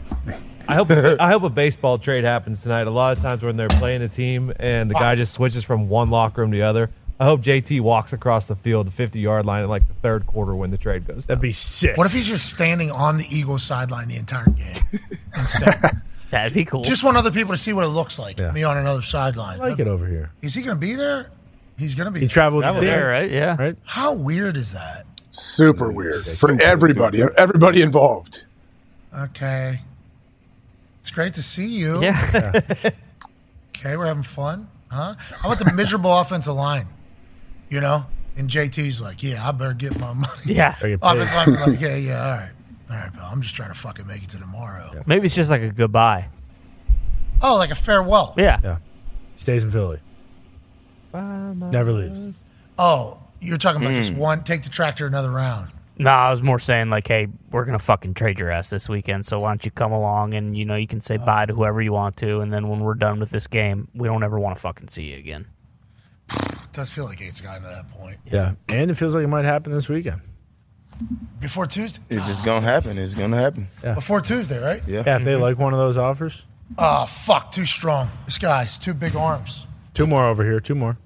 I 0.67 0.75
hope 0.75 0.91
I 0.91 1.29
hope 1.29 1.43
a 1.43 1.49
baseball 1.49 1.97
trade 1.97 2.23
happens 2.23 2.61
tonight. 2.63 2.87
A 2.87 2.91
lot 2.91 3.17
of 3.17 3.23
times 3.23 3.43
when 3.43 3.57
they're 3.57 3.67
playing 3.67 4.03
a 4.03 4.07
team 4.07 4.53
and 4.57 4.89
the 4.89 4.93
guy 4.93 5.15
just 5.15 5.33
switches 5.33 5.65
from 5.65 5.89
one 5.89 6.09
locker 6.09 6.41
room 6.41 6.51
to 6.51 6.57
the 6.57 6.63
other, 6.63 6.91
I 7.21 7.25
hope 7.25 7.41
JT 7.41 7.81
walks 7.81 8.13
across 8.13 8.47
the 8.47 8.55
field, 8.55 8.87
the 8.87 8.91
50 8.91 9.19
yard 9.19 9.45
line, 9.45 9.63
in 9.63 9.69
like 9.69 9.87
the 9.87 9.93
third 9.93 10.25
quarter 10.25 10.55
when 10.55 10.71
the 10.71 10.77
trade 10.77 11.05
goes. 11.05 11.27
Down. 11.27 11.35
That'd 11.35 11.41
be 11.43 11.51
sick. 11.51 11.95
What 11.95 12.07
if 12.07 12.13
he's 12.13 12.27
just 12.27 12.49
standing 12.49 12.89
on 12.89 13.17
the 13.17 13.25
Eagles 13.29 13.61
sideline 13.61 14.07
the 14.07 14.15
entire 14.15 14.49
game 14.49 14.75
instead? 15.37 16.01
That'd 16.31 16.55
be 16.55 16.65
cool. 16.65 16.83
just 16.83 17.03
want 17.03 17.17
other 17.17 17.29
people 17.29 17.53
to 17.53 17.57
see 17.57 17.73
what 17.73 17.83
it 17.83 17.89
looks 17.89 18.17
like. 18.17 18.39
Me 18.53 18.63
on 18.63 18.75
another 18.75 19.03
sideline. 19.03 19.61
I 19.61 19.69
like 19.69 19.79
it 19.79 19.87
over 19.87 20.07
here. 20.07 20.31
Is 20.41 20.55
he 20.55 20.63
gonna 20.63 20.79
be 20.79 20.95
there? 20.95 21.29
He's 21.77 21.93
gonna 21.93 22.09
be. 22.09 22.21
He 22.21 22.25
there. 22.25 22.33
traveled 22.33 22.63
Traveled 22.63 22.83
there, 22.83 23.09
right? 23.09 23.29
Yeah. 23.29 23.55
Right. 23.55 23.75
How 23.83 24.13
weird 24.13 24.57
is 24.57 24.73
that? 24.73 25.05
Super 25.29 25.91
weird 25.91 26.23
for 26.25 26.59
everybody. 26.59 27.21
Everybody 27.37 27.83
involved. 27.83 28.45
Okay. 29.15 29.79
It's 31.01 31.11
great 31.11 31.35
to 31.35 31.43
see 31.43 31.67
you. 31.67 32.01
Yeah. 32.01 32.59
Okay, 33.77 33.97
we're 33.97 34.05
having 34.05 34.21
fun, 34.21 34.67
huh? 34.91 35.15
How 35.17 35.51
about 35.51 35.57
the 35.57 35.73
miserable 35.73 36.15
offensive 36.19 36.53
line? 36.53 36.87
You 37.71 37.79
know, 37.79 38.05
and 38.35 38.49
JT's 38.49 39.01
like, 39.01 39.23
yeah, 39.23 39.47
I 39.47 39.53
better 39.53 39.73
get 39.73 39.97
my 39.97 40.13
money. 40.13 40.27
yeah. 40.45 40.73
Better 40.73 40.89
get 40.89 41.01
paid. 41.01 41.21
Offensive 41.21 41.35
line 41.57 41.71
like, 41.71 41.81
yeah, 41.81 41.95
yeah, 41.95 42.21
all 42.21 42.31
right, 42.31 42.51
all 42.89 42.95
right, 42.97 43.13
pal. 43.13 43.29
I'm 43.31 43.41
just 43.41 43.55
trying 43.55 43.69
to 43.69 43.79
fucking 43.79 44.05
make 44.05 44.23
it 44.23 44.29
to 44.31 44.39
tomorrow. 44.39 45.01
Maybe 45.05 45.27
it's 45.27 45.35
just 45.35 45.49
like 45.49 45.61
a 45.61 45.71
goodbye. 45.71 46.27
Oh, 47.41 47.55
like 47.55 47.71
a 47.71 47.75
farewell. 47.75 48.33
Yeah. 48.37 48.59
Yeah. 48.61 48.77
Stays 49.37 49.63
in 49.63 49.71
Philly. 49.71 49.99
Never 51.13 51.93
leaves. 51.93 52.43
Oh, 52.77 53.23
you're 53.39 53.57
talking 53.57 53.81
about 53.81 53.93
just 53.93 54.11
hmm. 54.11 54.19
one. 54.19 54.43
Take 54.43 54.63
the 54.63 54.69
tractor 54.69 55.07
another 55.07 55.31
round. 55.31 55.71
No, 55.97 56.09
I 56.09 56.29
was 56.29 56.43
more 56.43 56.59
saying 56.59 56.89
like, 56.89 57.07
hey, 57.07 57.27
we're 57.51 57.63
gonna 57.65 57.79
fucking 57.79 58.15
trade 58.15 58.37
your 58.37 58.51
ass 58.51 58.69
this 58.69 58.89
weekend. 58.89 59.25
So 59.25 59.39
why 59.39 59.51
don't 59.51 59.63
you 59.63 59.71
come 59.71 59.93
along 59.93 60.33
and 60.33 60.57
you 60.57 60.65
know 60.65 60.75
you 60.75 60.87
can 60.87 60.99
say 60.99 61.15
oh. 61.15 61.25
bye 61.25 61.45
to 61.45 61.53
whoever 61.53 61.81
you 61.81 61.93
want 61.93 62.17
to, 62.17 62.41
and 62.41 62.51
then 62.51 62.67
when 62.67 62.81
we're 62.81 62.95
done 62.95 63.19
with 63.19 63.29
this 63.29 63.47
game, 63.47 63.87
we 63.93 64.09
don't 64.09 64.23
ever 64.23 64.39
want 64.39 64.55
to 64.57 64.61
fucking 64.61 64.89
see 64.89 65.11
you 65.11 65.17
again. 65.17 65.47
It 66.71 66.75
does 66.75 66.89
feel 66.89 67.03
like 67.03 67.19
it's 67.19 67.41
gotten 67.41 67.63
to 67.63 67.67
that 67.67 67.91
point. 67.91 68.17
Yeah. 68.25 68.53
And 68.69 68.89
it 68.89 68.93
feels 68.93 69.13
like 69.13 69.25
it 69.25 69.27
might 69.27 69.43
happen 69.43 69.73
this 69.73 69.89
weekend. 69.89 70.21
Before 71.41 71.67
Tuesday. 71.67 72.01
If 72.09 72.29
it's 72.29 72.39
gonna 72.45 72.61
happen, 72.61 72.97
it's 72.97 73.13
gonna 73.13 73.35
happen. 73.35 73.67
Before 73.81 74.21
Tuesday, 74.21 74.57
right? 74.63 74.81
Yeah. 74.87 75.03
Yeah, 75.05 75.17
if 75.17 75.25
they 75.25 75.35
like 75.35 75.57
one 75.57 75.73
of 75.73 75.79
those 75.79 75.97
offers. 75.97 76.45
Oh, 76.77 77.05
fuck, 77.07 77.51
too 77.51 77.65
strong. 77.65 78.09
This 78.25 78.37
guy's 78.37 78.77
too 78.77 78.93
big 78.93 79.17
arms. 79.17 79.65
Two 79.93 80.07
more 80.07 80.25
over 80.27 80.45
here. 80.45 80.61
Two 80.61 80.75
more. 80.75 80.97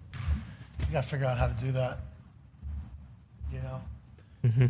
You 0.82 0.86
gotta 0.92 1.08
figure 1.08 1.26
out 1.26 1.40
how 1.40 1.48
to 1.48 1.54
do 1.56 1.72
that. 1.72 1.98
You 3.52 3.60
know. 3.62 3.82
Mm-hmm. 4.46 4.66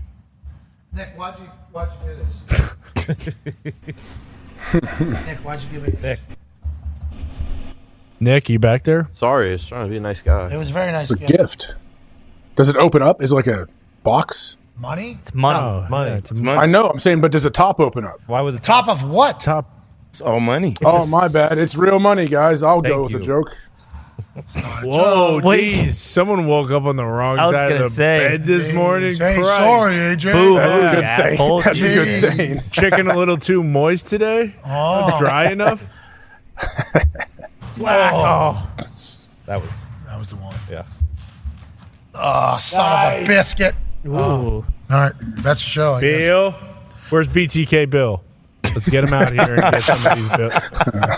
Nick, 0.95 1.09
why'd 1.17 1.37
you 1.37 1.45
why'd 1.73 1.89
you 1.91 2.07
do 2.07 2.15
this? 2.15 3.35
Nick, 5.27 5.37
why'd 5.39 5.61
you 5.61 5.69
give 5.69 5.83
me? 5.83 5.93
Nick. 6.01 6.21
Nick, 8.19 8.49
you 8.49 8.59
back 8.59 8.83
there? 8.83 9.07
Sorry, 9.11 9.49
I 9.49 9.51
was 9.53 9.67
trying 9.67 9.85
to 9.85 9.89
be 9.89 9.97
a 9.97 10.01
nice 10.01 10.21
guy. 10.21 10.53
It 10.53 10.57
was 10.57 10.69
a 10.69 10.73
very 10.73 10.91
nice 10.91 11.11
It's 11.11 11.21
a 11.23 11.25
gift. 11.27 11.37
gift. 11.37 11.75
Does 12.55 12.69
it 12.69 12.77
open 12.77 13.01
up? 13.01 13.21
Is 13.21 13.31
it 13.31 13.35
like 13.35 13.47
a 13.47 13.67
box? 14.03 14.57
Money? 14.77 15.17
It's 15.19 15.33
money. 15.33 15.59
Oh, 15.59 15.87
money. 15.89 16.11
yeah, 16.11 16.17
it's 16.17 16.31
Money. 16.31 16.57
I 16.57 16.65
know. 16.65 16.87
I'm 16.89 16.99
saying, 16.99 17.21
but 17.21 17.31
does 17.31 17.43
the 17.43 17.49
top 17.49 17.79
open 17.79 18.05
up? 18.05 18.19
Why 18.27 18.41
would 18.41 18.55
the 18.55 18.59
Top 18.59 18.87
of 18.87 19.09
what? 19.09 19.39
top. 19.39 19.69
It's 20.09 20.21
all 20.21 20.39
money. 20.39 20.75
Oh, 20.83 21.05
my 21.07 21.27
bad. 21.27 21.57
It's 21.57 21.75
real 21.75 21.99
money, 21.99 22.27
guys. 22.27 22.63
I'll 22.63 22.81
go 22.81 22.89
Thank 22.89 23.03
with 23.03 23.11
the 23.13 23.19
you. 23.19 23.25
joke. 23.25 23.51
Whoa, 24.83 25.39
Wait. 25.43 25.73
jeez. 25.87 25.93
Someone 25.95 26.45
woke 26.45 26.71
up 26.71 26.83
on 26.85 26.95
the 26.97 27.05
wrong 27.05 27.37
I 27.39 27.47
was 27.47 27.55
side 27.55 27.63
of 27.71 27.77
gonna 27.77 27.83
the 27.85 27.89
say. 27.89 28.19
bed 28.19 28.43
this 28.43 28.73
morning. 28.73 29.15
Hey, 29.15 29.35
Christ. 29.35 29.55
sorry, 29.55 29.93
AJ. 29.95 30.31
Boo. 30.33 30.55
That's 30.55 30.77
a 30.77 30.81
Yeah, 30.81 30.95
good 30.95 31.37
saying. 31.37 31.61
That's 31.63 31.79
a 31.79 31.81
good 31.81 32.35
saying. 32.35 32.59
Chicken 32.71 33.07
a 33.09 33.17
little 33.17 33.37
too 33.37 33.63
moist 33.63 34.07
today? 34.07 34.55
Oh, 34.65 35.17
Dry 35.19 35.51
enough? 35.51 35.85
Oh, 37.81 38.71
That 39.45 39.61
was 39.61 39.83
that 40.07 40.17
was 40.17 40.29
the 40.29 40.35
one. 40.37 40.55
yeah. 40.71 40.83
Oh, 42.13 42.57
son 42.57 43.13
of 43.15 43.21
a 43.21 43.25
biscuit. 43.25 43.75
ooh. 44.05 44.11
All 44.13 44.65
right, 44.89 45.13
that's 45.37 45.59
the 45.61 45.69
show. 45.69 45.95
I 45.95 46.01
guess. 46.01 46.19
Bill? 46.19 46.51
Where's 47.09 47.27
BTK 47.27 47.89
Bill? 47.89 48.23
Let's 48.73 48.89
get 48.89 49.03
him 49.03 49.13
out 49.13 49.31
here 49.33 49.55
and 49.55 49.61
get 49.61 49.81
some 49.81 50.11
of 50.11 50.17
these 50.17 50.37
Bill. 50.37 50.49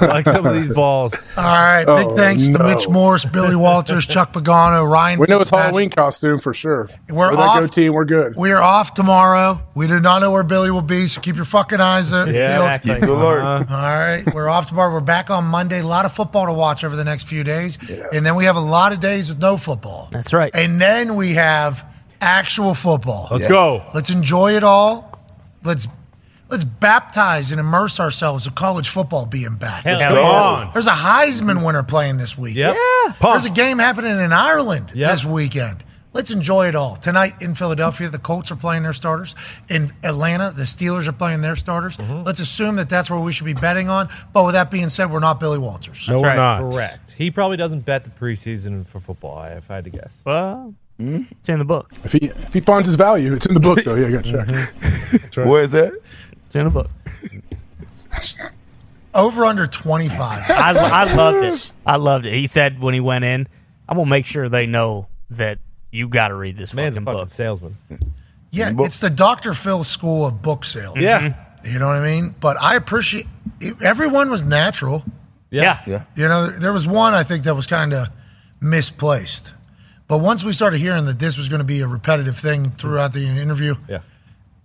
like 0.10 0.26
some 0.26 0.46
of 0.46 0.54
these 0.56 0.70
balls. 0.70 1.14
All 1.36 1.44
right, 1.44 1.86
big 1.86 2.08
Oh, 2.08 2.16
thanks 2.16 2.50
to. 2.50 2.64
Mitch 2.64 2.88
Morse, 2.90 3.26
Billy 3.26 3.56
Walters, 3.56 4.06
Chuck 4.06 4.34
Pagano, 4.34 4.90
Ryan. 4.90 5.20
We 5.20 5.28
know 5.28 5.40
it's 5.42 5.50
Halloween 5.52 5.90
costume 5.90 6.40
for 6.40 6.54
sure. 6.54 6.90
We're 7.10 7.30
With 7.32 7.40
that 7.40 7.64
off. 7.64 7.72
team, 7.72 7.94
we're 7.94 8.06
good. 8.06 8.36
We 8.36 8.52
are 8.52 8.62
off 8.62 8.94
tomorrow. 8.94 9.62
We 9.76 9.88
do 9.88 10.00
not 10.00 10.20
know 10.20 10.32
where 10.32 10.44
Billy 10.44 10.72
will 10.72 10.82
be, 10.82 11.08
so 11.08 11.22
keep 11.22 11.36
your 11.36 11.46
fucking 11.46 11.80
eyes 11.80 12.12
out. 12.14 12.28
Yeah, 12.28 12.58
peeled. 12.58 12.66
exactly. 12.66 12.94
Keep 12.96 13.10
alert. 13.10 13.42
Uh-huh. 13.42 13.76
All 13.76 13.82
right, 13.82 14.24
we're 14.34 14.50
off 14.50 14.68
tomorrow. 14.70 14.92
We're 14.94 15.02
back 15.02 15.30
on 15.30 15.46
Monday. 15.46 15.80
A 15.80 15.88
lot 15.88 16.06
of 16.06 16.14
football 16.14 16.46
to 16.48 16.54
watch 16.54 16.84
over 16.84 16.96
the 16.96 17.04
next 17.04 17.28
few 17.28 17.44
days, 17.44 17.78
and 18.14 18.26
then 18.26 18.36
we 18.36 18.46
have 18.46 18.56
a 18.56 18.62
lot 18.62 18.92
of 18.94 19.00
days 19.00 19.30
with 19.30 19.40
no 19.40 19.58
football. 19.58 20.10
That's 20.12 20.34
right. 20.34 20.54
And 20.56 20.80
then 20.82 21.16
we 21.16 21.34
have 21.34 21.86
actual 22.22 22.74
football. 22.74 23.28
Let's 23.32 23.48
go. 23.48 23.84
Let's 23.94 24.10
enjoy 24.10 24.56
it 24.56 24.64
all. 24.64 25.20
Let's 25.64 25.88
let's 26.50 26.64
baptize 26.64 27.52
and 27.52 27.60
immerse 27.60 28.00
ourselves 28.00 28.46
with 28.46 28.56
college 28.56 28.90
football 28.90 29.26
being 29.26 29.56
back. 29.56 29.84
Hell 29.84 29.98
Let's 30.00 30.12
go. 30.14 30.24
on. 30.24 30.70
There's 30.74 30.88
a 30.88 30.92
Heisman 30.92 31.66
winner 31.66 31.84
playing 31.84 32.18
this 32.18 32.38
week. 32.38 32.56
Yep. 32.56 32.76
There's 33.22 33.46
a 33.46 33.50
game 33.50 33.80
happening 33.80 34.20
in 34.20 34.32
Ireland 34.34 34.92
Yep. 34.94 35.12
this 35.12 35.26
weekend. 35.26 35.84
Let's 36.14 36.32
enjoy 36.32 36.68
it 36.68 36.74
all. 36.74 36.96
Tonight 36.96 37.42
in 37.44 37.54
Philadelphia, 37.54 38.10
the 38.10 38.18
Colts 38.18 38.50
are 38.52 38.56
playing 38.56 38.82
their 38.82 38.94
starters. 38.94 39.36
In 39.70 39.92
Atlanta, 40.04 40.52
the 40.56 40.64
Steelers 40.64 41.08
are 41.08 41.12
playing 41.12 41.42
their 41.42 41.56
starters. 41.56 41.96
Mm-hmm. 41.98 42.24
Let's 42.24 42.40
assume 42.40 42.78
that 42.78 42.90
that's 42.90 43.12
where 43.12 43.20
we 43.20 43.32
should 43.32 43.46
be 43.46 43.54
betting 43.54 43.88
on. 43.88 44.10
But 44.34 44.46
with 44.46 44.54
that 44.56 44.72
being 44.72 44.90
said, 44.90 45.12
we're 45.12 45.20
not 45.20 45.40
Billy 45.40 45.60
Walters. 45.60 46.08
No, 46.10 46.22
we're 46.22 46.34
not. 46.36 46.72
Correct. 46.72 47.12
He 47.12 47.30
probably 47.30 47.58
doesn't 47.58 47.82
bet 47.86 48.04
the 48.04 48.10
preseason 48.10 48.88
for 48.88 49.00
football. 49.00 49.38
I- 49.38 49.50
If 49.50 49.70
I 49.70 49.76
had 49.76 49.84
to 49.84 49.90
guess. 49.92 50.22
Well, 50.26 50.74
it's 50.98 51.50
in 51.50 51.60
the 51.60 51.66
book. 51.66 51.92
If 52.04 52.14
he 52.14 52.20
if 52.48 52.52
he 52.54 52.62
finds 52.62 52.88
his 52.88 52.96
value, 52.96 53.36
it's 53.36 53.46
in 53.46 53.54
the 53.54 53.60
book 53.60 53.84
though. 53.84 53.94
Yeah, 53.94 54.08
you 54.08 54.16
got 54.16 54.26
to 54.26 54.32
check. 54.32 54.48
Mm-hmm. 54.48 55.48
Where 55.50 55.62
is 55.62 55.72
that? 55.74 55.94
It's 56.58 56.66
in 56.66 56.66
the 56.66 56.72
book. 56.72 56.90
Over 59.14 59.46
under 59.46 59.66
25. 59.68 60.20
I, 60.50 60.74
I 60.76 61.14
loved 61.14 61.44
it. 61.46 61.72
I 61.86 61.96
loved 61.96 62.26
it. 62.26 62.34
He 62.34 62.48
said 62.48 62.80
when 62.80 62.94
he 62.94 63.00
went 63.00 63.26
in, 63.26 63.48
I'm 63.90 63.98
gonna 63.98 64.10
make 64.10 64.26
sure 64.26 64.48
they 64.50 64.66
know 64.68 65.08
that 65.32 65.60
you 65.92 66.08
got 66.08 66.28
to 66.30 66.36
read 66.36 66.58
this 66.58 66.74
Man's 66.74 66.96
a 66.96 67.00
fucking 67.00 67.06
fucking 67.06 67.20
book. 67.22 67.30
salesman. 67.30 67.78
Yeah, 68.52 68.72
it's 68.80 69.00
the 69.00 69.10
Dr. 69.10 69.54
Phil 69.54 69.84
School 69.84 70.26
of 70.28 70.42
Book 70.42 70.64
Sales. 70.66 70.98
Yeah. 70.98 71.20
Mm-hmm. 71.22 71.72
You 71.74 71.80
know 71.80 71.88
what 71.88 71.96
I 71.98 72.04
mean? 72.04 72.36
But 72.40 72.58
I 72.62 72.76
appreciate 72.76 73.28
everyone 73.84 74.30
was 74.30 74.44
natural. 74.44 75.04
Yeah. 75.50 75.82
Yeah. 75.88 76.04
You 76.16 76.28
know, 76.28 76.48
there 76.48 76.74
was 76.74 76.86
one 76.88 77.14
I 77.14 77.24
think 77.24 77.44
that 77.46 77.56
was 77.56 77.66
kind 77.68 77.94
of 77.94 78.08
misplaced. 78.62 79.54
But 80.08 80.20
once 80.20 80.44
we 80.44 80.54
started 80.54 80.80
hearing 80.80 81.06
that 81.06 81.20
this 81.20 81.38
was 81.38 81.50
going 81.50 81.60
to 81.60 81.66
be 81.66 81.82
a 81.82 81.88
repetitive 81.88 82.38
thing 82.38 82.70
throughout 82.72 83.14
the 83.14 83.26
interview, 83.26 83.76
Yeah. 83.90 84.00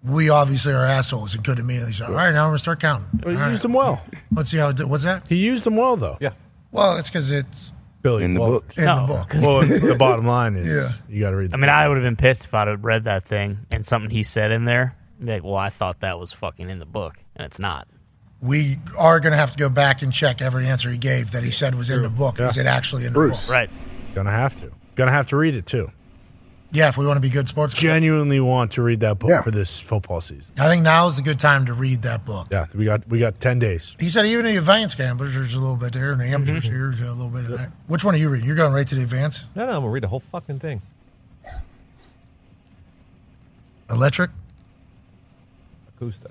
We 0.04 0.28
obviously 0.30 0.72
are 0.72 0.84
assholes 0.84 1.34
and 1.34 1.44
could 1.44 1.58
immediately 1.58 1.92
say, 1.92 2.04
all 2.04 2.12
right, 2.12 2.32
now 2.32 2.44
we're 2.44 2.48
going 2.50 2.54
to 2.56 2.62
start 2.62 2.80
counting. 2.80 3.08
Well, 3.22 3.30
he 3.30 3.36
All 3.36 3.42
right. 3.44 3.50
used 3.50 3.62
them 3.62 3.72
well. 3.72 4.02
Let's 4.32 4.50
see 4.50 4.58
how 4.58 4.68
it 4.70 4.76
did. 4.76 4.86
What's 4.90 5.04
that? 5.04 5.26
He 5.28 5.36
used 5.36 5.64
them 5.64 5.76
well, 5.76 5.96
though. 5.96 6.18
Yeah. 6.20 6.30
Well, 6.72 6.96
it's 6.96 7.08
because 7.10 7.30
it's 7.30 7.72
Billy. 8.02 8.24
In 8.24 8.34
the 8.34 8.40
well, 8.40 8.50
book. 8.52 8.72
in 8.76 8.84
No. 8.84 8.96
the 8.96 9.02
book. 9.06 9.34
Well, 9.40 9.60
the 9.60 9.96
bottom 9.96 10.26
line 10.26 10.56
is 10.56 10.66
Yeah. 10.66 11.14
you 11.14 11.20
got 11.22 11.30
to 11.30 11.36
read. 11.36 11.50
The 11.52 11.56
I 11.56 11.60
mean, 11.60 11.68
I 11.70 11.86
would 11.88 11.96
have 11.96 12.04
been 12.04 12.16
pissed 12.16 12.44
if 12.46 12.54
I'd 12.54 12.66
have 12.68 12.84
read 12.84 13.04
that 13.04 13.24
thing 13.24 13.60
and 13.70 13.86
something 13.86 14.10
he 14.10 14.22
said 14.24 14.50
in 14.50 14.64
there. 14.64 14.96
I'd 15.20 15.26
be 15.26 15.32
like, 15.34 15.44
well, 15.44 15.54
I 15.54 15.70
thought 15.70 16.00
that 16.00 16.18
was 16.18 16.32
fucking 16.32 16.68
in 16.68 16.80
the 16.80 16.86
book, 16.86 17.16
and 17.36 17.46
it's 17.46 17.60
not. 17.60 17.86
We 18.40 18.78
are 18.98 19.20
going 19.20 19.30
to 19.30 19.36
have 19.36 19.52
to 19.52 19.56
go 19.58 19.68
back 19.68 20.02
and 20.02 20.12
check 20.12 20.42
every 20.42 20.66
answer 20.66 20.90
he 20.90 20.98
gave 20.98 21.30
that 21.30 21.44
he 21.44 21.52
said 21.52 21.76
was 21.76 21.90
in 21.90 22.02
the 22.02 22.10
book. 22.10 22.40
Is 22.40 22.56
it 22.58 22.66
actually 22.66 23.06
in 23.06 23.12
the 23.12 23.20
book? 23.28 23.48
Right. 23.48 23.70
gonna 24.16 24.32
have 24.32 24.56
to. 24.56 24.72
Gonna 24.96 25.12
have 25.12 25.28
to 25.28 25.36
read 25.36 25.54
it 25.54 25.64
too. 25.64 25.92
Yeah, 26.72 26.88
if 26.88 26.96
we 26.96 27.06
want 27.06 27.18
to 27.18 27.20
be 27.20 27.28
good 27.28 27.48
sports. 27.48 27.74
Genuinely 27.74 28.40
want 28.40 28.72
to 28.72 28.82
read 28.82 29.00
that 29.00 29.18
book 29.18 29.28
Yeah. 29.28 29.42
for 29.42 29.50
this 29.50 29.78
football 29.78 30.22
season. 30.22 30.54
I 30.58 30.68
think 30.68 30.82
now 30.82 31.06
is 31.06 31.18
a 31.18 31.22
good 31.22 31.38
time 31.38 31.66
to 31.66 31.74
read 31.74 32.00
that 32.02 32.24
book. 32.24 32.48
Yeah, 32.50 32.66
we 32.74 32.86
got 32.86 33.06
we 33.08 33.18
got 33.18 33.40
ten 33.40 33.58
days. 33.58 33.94
He 34.00 34.08
said 34.08 34.24
even 34.24 34.46
the 34.46 34.56
advanced 34.56 34.96
gamblers, 34.96 35.34
there's 35.34 35.54
a 35.54 35.60
little 35.60 35.76
bit 35.76 35.92
there, 35.92 36.12
and 36.12 36.20
the 36.20 36.24
amateurs 36.24 36.64
here, 36.64 36.90
mm-hmm. 36.90 36.98
there's 36.98 37.10
a 37.10 37.12
little 37.12 37.30
bit 37.30 37.44
of 37.44 37.58
that. 37.58 37.72
Which 37.88 38.04
one 38.04 38.14
are 38.14 38.18
you 38.18 38.30
reading? 38.30 38.46
You're 38.46 38.56
going 38.56 38.72
right 38.72 38.86
to 38.88 38.94
the 38.94 39.02
advanced? 39.02 39.44
No, 39.54 39.66
no, 39.66 39.72
I'm 39.72 39.80
gonna 39.80 39.90
read 39.90 40.02
the 40.02 40.08
whole 40.08 40.20
fucking 40.20 40.60
thing. 40.60 40.80
Electric? 43.90 44.30
Acosta. 45.88 46.30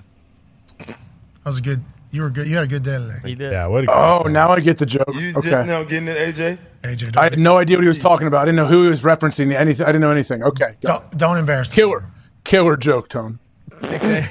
That 0.79 0.97
was 1.45 1.59
a 1.59 1.61
good, 1.61 1.83
you 2.11 2.21
were 2.21 2.29
good, 2.29 2.47
you 2.47 2.55
had 2.55 2.65
a 2.65 2.67
good 2.67 2.83
day 2.83 2.97
today. 2.97 3.19
He 3.23 3.35
did. 3.35 3.51
Yeah, 3.51 3.67
what? 3.67 3.89
Oh, 3.89 4.23
now 4.27 4.49
I 4.51 4.59
get 4.59 4.77
the 4.77 4.85
joke. 4.85 5.09
You 5.13 5.33
Okay. 5.37 5.49
just 5.49 5.67
now 5.67 5.83
getting 5.83 6.07
it, 6.07 6.17
AJ? 6.17 6.57
AJ, 6.83 7.07
I 7.09 7.11
don't, 7.11 7.29
had 7.31 7.39
no 7.39 7.57
idea 7.57 7.77
what 7.77 7.83
he 7.83 7.87
was 7.87 7.99
talking 7.99 8.27
about. 8.27 8.41
I 8.41 8.45
didn't 8.45 8.57
know 8.57 8.67
who 8.67 8.83
he 8.83 8.89
was 8.89 9.01
referencing. 9.01 9.53
Anything. 9.53 9.85
I 9.85 9.89
didn't 9.89 10.01
know 10.01 10.11
anything. 10.11 10.43
Okay. 10.43 10.75
don't, 10.81 11.17
don't 11.17 11.37
embarrass 11.37 11.69
the 11.69 11.75
Killer, 11.75 12.05
killer 12.43 12.77
joke 12.77 13.09
tone. 13.09 13.39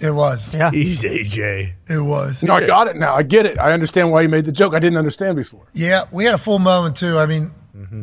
It 0.00 0.10
was. 0.10 0.52
Yeah. 0.54 0.70
He's 0.72 1.02
AJ. 1.02 1.72
It 1.88 2.00
was. 2.00 2.42
No, 2.42 2.54
I 2.54 2.66
got 2.66 2.88
it 2.88 2.96
now. 2.96 3.14
I 3.14 3.22
get 3.22 3.46
it. 3.46 3.58
I 3.58 3.72
understand 3.72 4.10
why 4.10 4.22
you 4.22 4.28
made 4.28 4.44
the 4.44 4.52
joke. 4.52 4.74
I 4.74 4.78
didn't 4.78 4.98
understand 4.98 5.36
before. 5.36 5.66
Yeah, 5.72 6.04
we 6.10 6.24
had 6.24 6.34
a 6.34 6.38
full 6.38 6.58
moment 6.58 6.96
too. 6.96 7.18
I 7.18 7.26
mean, 7.26 7.52
mm-hmm. 7.76 8.02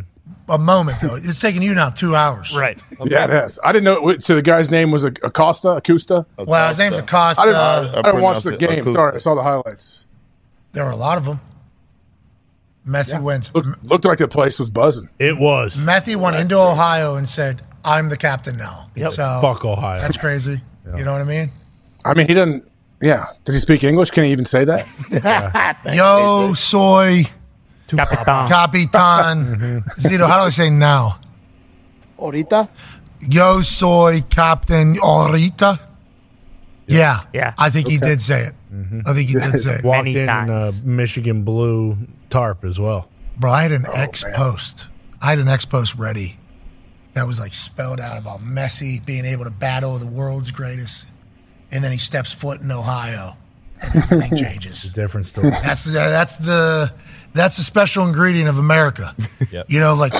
A 0.51 0.57
moment 0.57 0.99
though. 1.01 1.15
It's 1.15 1.39
taking 1.39 1.61
you 1.61 1.73
now 1.73 1.89
two 1.89 2.15
hours. 2.15 2.55
Right. 2.55 2.81
Yeah, 3.03 3.23
it 3.23 3.30
has. 3.31 3.57
I 3.63 3.71
didn't 3.71 3.85
know. 3.85 4.15
So 4.19 4.35
the 4.35 4.41
guy's 4.43 4.69
name 4.69 4.91
was 4.91 5.03
Acosta, 5.05 5.69
Acosta. 5.69 6.25
Well, 6.38 6.67
his 6.67 6.77
name's 6.77 6.97
Acosta. 6.97 7.41
I 7.41 7.45
didn't, 7.45 7.95
I 7.95 7.99
I 7.99 8.01
didn't 8.03 8.21
watch 8.21 8.43
the 8.43 8.55
game. 8.57 8.71
Acosta. 8.81 8.93
Sorry, 8.93 9.15
I 9.15 9.17
saw 9.17 9.33
the 9.35 9.41
highlights. 9.43 10.05
there 10.73 10.85
were 10.85 10.91
a 10.91 10.95
lot 10.95 11.17
of 11.17 11.25
them. 11.25 11.39
Messi 12.88 13.21
wins. 13.21 13.53
Looked, 13.55 13.83
looked 13.85 14.05
like 14.05 14.17
the 14.19 14.27
place 14.27 14.59
was 14.59 14.69
buzzing. 14.69 15.09
It 15.19 15.38
was. 15.39 15.77
Messi 15.77 16.15
went 16.15 16.35
into 16.35 16.57
Ohio 16.57 17.15
and 17.15 17.27
said, 17.27 17.61
"I'm 17.83 18.09
the 18.09 18.17
captain 18.17 18.57
now." 18.57 18.89
Yep. 18.95 19.11
So 19.13 19.39
Fuck 19.41 19.65
Ohio. 19.65 20.01
that's 20.01 20.17
crazy. 20.17 20.61
You 20.97 21.03
know 21.03 21.13
what 21.13 21.21
I 21.21 21.25
mean? 21.25 21.49
I 22.05 22.13
mean, 22.13 22.27
he 22.27 22.33
doesn't. 22.33 22.69
Yeah. 23.01 23.27
Does 23.45 23.55
he 23.55 23.61
speak 23.61 23.83
English? 23.83 24.11
Can 24.11 24.23
he 24.25 24.31
even 24.31 24.45
say 24.45 24.65
that? 24.65 24.88
Yo 25.95 26.53
soy 26.53 27.25
Capitan. 27.97 28.47
capitan. 28.47 29.45
Mm-hmm. 29.51 29.89
Zito, 29.99 30.27
how 30.27 30.39
do 30.39 30.45
I 30.45 30.49
say 30.49 30.69
now? 30.69 31.19
Orita? 32.17 32.69
Yo 33.29 33.61
soy 33.61 34.21
Captain 34.29 34.95
Orita. 34.95 35.79
Yeah. 36.87 37.19
Yeah. 37.33 37.51
Mm-hmm. 37.51 37.61
I 37.61 37.69
think 37.69 37.87
he 37.87 37.97
did 37.97 38.21
say 38.21 38.45
it. 38.45 38.55
I 39.05 39.13
think 39.13 39.29
he 39.29 39.35
did 39.35 39.59
say 39.59 39.75
it. 39.75 39.83
Walked 39.83 40.05
Many 40.05 40.11
in 40.11 40.17
in 40.17 40.23
a 40.23 40.25
times. 40.25 40.83
Michigan 40.83 41.43
blue 41.43 41.97
tarp 42.29 42.63
as 42.63 42.79
well. 42.79 43.09
Bro, 43.37 43.51
I 43.51 43.63
had 43.63 43.71
an 43.71 43.85
oh, 43.87 43.93
ex 43.93 44.23
post. 44.33 44.87
I 45.21 45.31
had 45.31 45.39
an 45.39 45.47
ex 45.47 45.65
post 45.65 45.95
ready 45.95 46.37
that 47.13 47.27
was 47.27 47.39
like 47.39 47.53
spelled 47.53 47.99
out 47.99 48.19
about 48.19 48.39
Messi 48.39 49.05
being 49.05 49.25
able 49.25 49.45
to 49.45 49.51
battle 49.51 49.97
the 49.97 50.07
world's 50.07 50.51
greatest. 50.51 51.05
And 51.71 51.83
then 51.83 51.91
he 51.91 51.97
steps 51.97 52.31
foot 52.31 52.61
in 52.61 52.71
Ohio 52.71 53.35
and 53.81 54.03
everything 54.03 54.37
changes. 54.37 54.83
Different 54.91 55.25
story. 55.25 55.51
That's 55.51 55.85
the, 55.85 55.91
that's 55.91 56.37
the 56.37 56.93
that's 57.33 57.57
the 57.57 57.63
special 57.63 58.05
ingredient 58.05 58.49
of 58.49 58.57
America. 58.57 59.15
Yep. 59.51 59.65
You 59.67 59.81
know, 59.81 59.95
like 59.95 60.13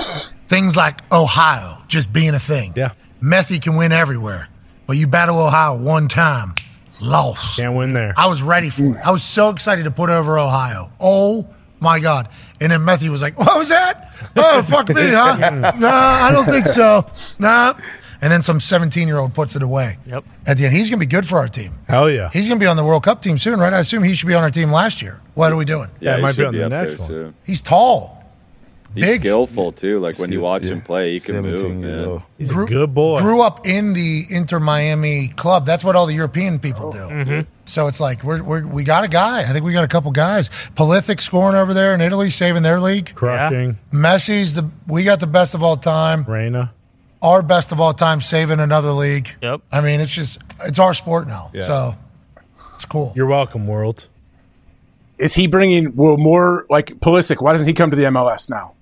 things 0.48 0.76
like 0.76 1.00
Ohio 1.10 1.78
just 1.88 2.12
being 2.12 2.34
a 2.34 2.38
thing. 2.38 2.74
Yeah. 2.76 2.92
Messi 3.22 3.62
can 3.62 3.76
win 3.76 3.90
everywhere, 3.90 4.48
but 4.86 4.98
you 4.98 5.06
battle 5.06 5.38
Ohio 5.38 5.78
one 5.82 6.06
time, 6.08 6.52
lost. 7.00 7.56
Can't 7.56 7.74
win 7.74 7.92
there. 7.92 8.12
I 8.14 8.26
was 8.26 8.42
ready 8.42 8.68
for 8.68 8.98
it. 8.98 9.06
I 9.06 9.10
was 9.10 9.22
so 9.22 9.48
excited 9.48 9.84
to 9.84 9.90
put 9.90 10.10
over 10.10 10.38
Ohio. 10.38 10.90
Oh 11.00 11.48
my 11.80 11.98
god! 11.98 12.28
And 12.60 12.70
then 12.70 12.80
Messi 12.80 13.08
was 13.08 13.22
like, 13.22 13.38
"What 13.38 13.56
was 13.56 13.70
that? 13.70 14.12
Oh 14.36 14.62
fuck 14.62 14.90
me, 14.90 15.08
huh? 15.08 15.72
nah, 15.78 15.88
I 15.88 16.30
don't 16.30 16.44
think 16.44 16.66
so. 16.66 17.06
Nah." 17.38 17.72
And 18.22 18.30
then 18.30 18.40
some 18.40 18.60
17 18.60 19.08
year 19.08 19.18
old 19.18 19.34
puts 19.34 19.56
it 19.56 19.62
away. 19.62 19.98
Yep. 20.06 20.24
At 20.46 20.56
the 20.56 20.64
end, 20.64 20.74
he's 20.74 20.88
gonna 20.88 21.00
be 21.00 21.06
good 21.06 21.26
for 21.26 21.38
our 21.38 21.48
team. 21.48 21.72
Hell 21.88 22.08
yeah. 22.08 22.30
He's 22.32 22.48
gonna 22.48 22.60
be 22.60 22.66
on 22.66 22.76
the 22.76 22.84
World 22.84 23.02
Cup 23.02 23.20
team 23.20 23.36
soon, 23.36 23.58
right? 23.58 23.72
I 23.72 23.80
assume 23.80 24.04
he 24.04 24.14
should 24.14 24.28
be 24.28 24.34
on 24.34 24.42
our 24.42 24.50
team 24.50 24.70
last 24.70 25.02
year. 25.02 25.20
What 25.34 25.52
are 25.52 25.56
we 25.56 25.64
doing? 25.64 25.90
Yeah, 26.00 26.14
it 26.14 26.16
he 26.16 26.22
might 26.22 26.28
be 26.30 26.34
should 26.36 26.46
on 26.46 26.56
the 26.56 26.68
next 26.68 27.00
one. 27.00 27.08
soon. 27.08 27.34
He's 27.44 27.60
tall. 27.60 28.22
He's 28.94 29.04
Big. 29.06 29.20
skillful 29.22 29.72
too. 29.72 30.00
Like 30.00 30.18
when 30.18 30.30
you 30.30 30.40
watch 30.40 30.64
yeah. 30.64 30.72
him 30.72 30.82
play, 30.82 31.12
he 31.12 31.20
can 31.20 31.40
move. 31.40 31.76
man. 31.76 32.04
old. 32.04 32.22
He's 32.36 32.50
a 32.50 32.64
good 32.64 32.94
boy. 32.94 33.20
Grew 33.20 33.40
up 33.42 33.66
in 33.66 33.94
the 33.94 34.24
Inter 34.28 34.60
Miami 34.60 35.28
club. 35.28 35.64
That's 35.64 35.82
what 35.82 35.96
all 35.96 36.06
the 36.06 36.14
European 36.14 36.58
people 36.58 36.88
oh. 36.88 36.92
do. 36.92 36.98
Mm-hmm. 36.98 37.40
So 37.64 37.86
it's 37.86 38.00
like 38.00 38.22
we're, 38.22 38.42
we're 38.42 38.66
we 38.66 38.84
got 38.84 39.04
a 39.04 39.08
guy. 39.08 39.40
I 39.40 39.52
think 39.52 39.64
we 39.64 39.72
got 39.72 39.84
a 39.84 39.88
couple 39.88 40.10
guys. 40.10 40.50
Prolific 40.74 41.22
scoring 41.22 41.56
over 41.56 41.72
there 41.72 41.94
in 41.94 42.00
Italy, 42.00 42.28
saving 42.28 42.62
their 42.62 42.80
league. 42.80 43.14
Crushing. 43.14 43.78
Messi's 43.92 44.54
the 44.54 44.70
we 44.86 45.04
got 45.04 45.20
the 45.20 45.26
best 45.26 45.54
of 45.54 45.62
all 45.62 45.76
time. 45.76 46.24
Reyna. 46.24 46.72
Our 47.22 47.40
best 47.40 47.72
of 47.72 47.80
all 47.80 47.94
time, 47.94 48.20
saving 48.20 48.60
another 48.60 48.90
league. 48.90 49.30
Yep. 49.40 49.62
I 49.70 49.80
mean, 49.80 50.00
it's 50.00 50.12
just 50.12 50.42
it's 50.64 50.78
our 50.78 50.92
sport 50.92 51.28
now. 51.28 51.50
Yeah. 51.54 51.64
So 51.64 51.94
it's 52.74 52.84
cool. 52.84 53.12
You're 53.14 53.26
welcome, 53.26 53.66
world. 53.66 54.08
Is 55.18 55.34
he 55.34 55.46
bringing 55.46 55.94
well, 55.94 56.16
more 56.16 56.66
like 56.68 56.86
Pulisic? 56.98 57.40
Why 57.40 57.52
doesn't 57.52 57.66
he 57.66 57.74
come 57.74 57.90
to 57.90 57.96
the 57.96 58.04
MLS 58.04 58.50
now? 58.50 58.74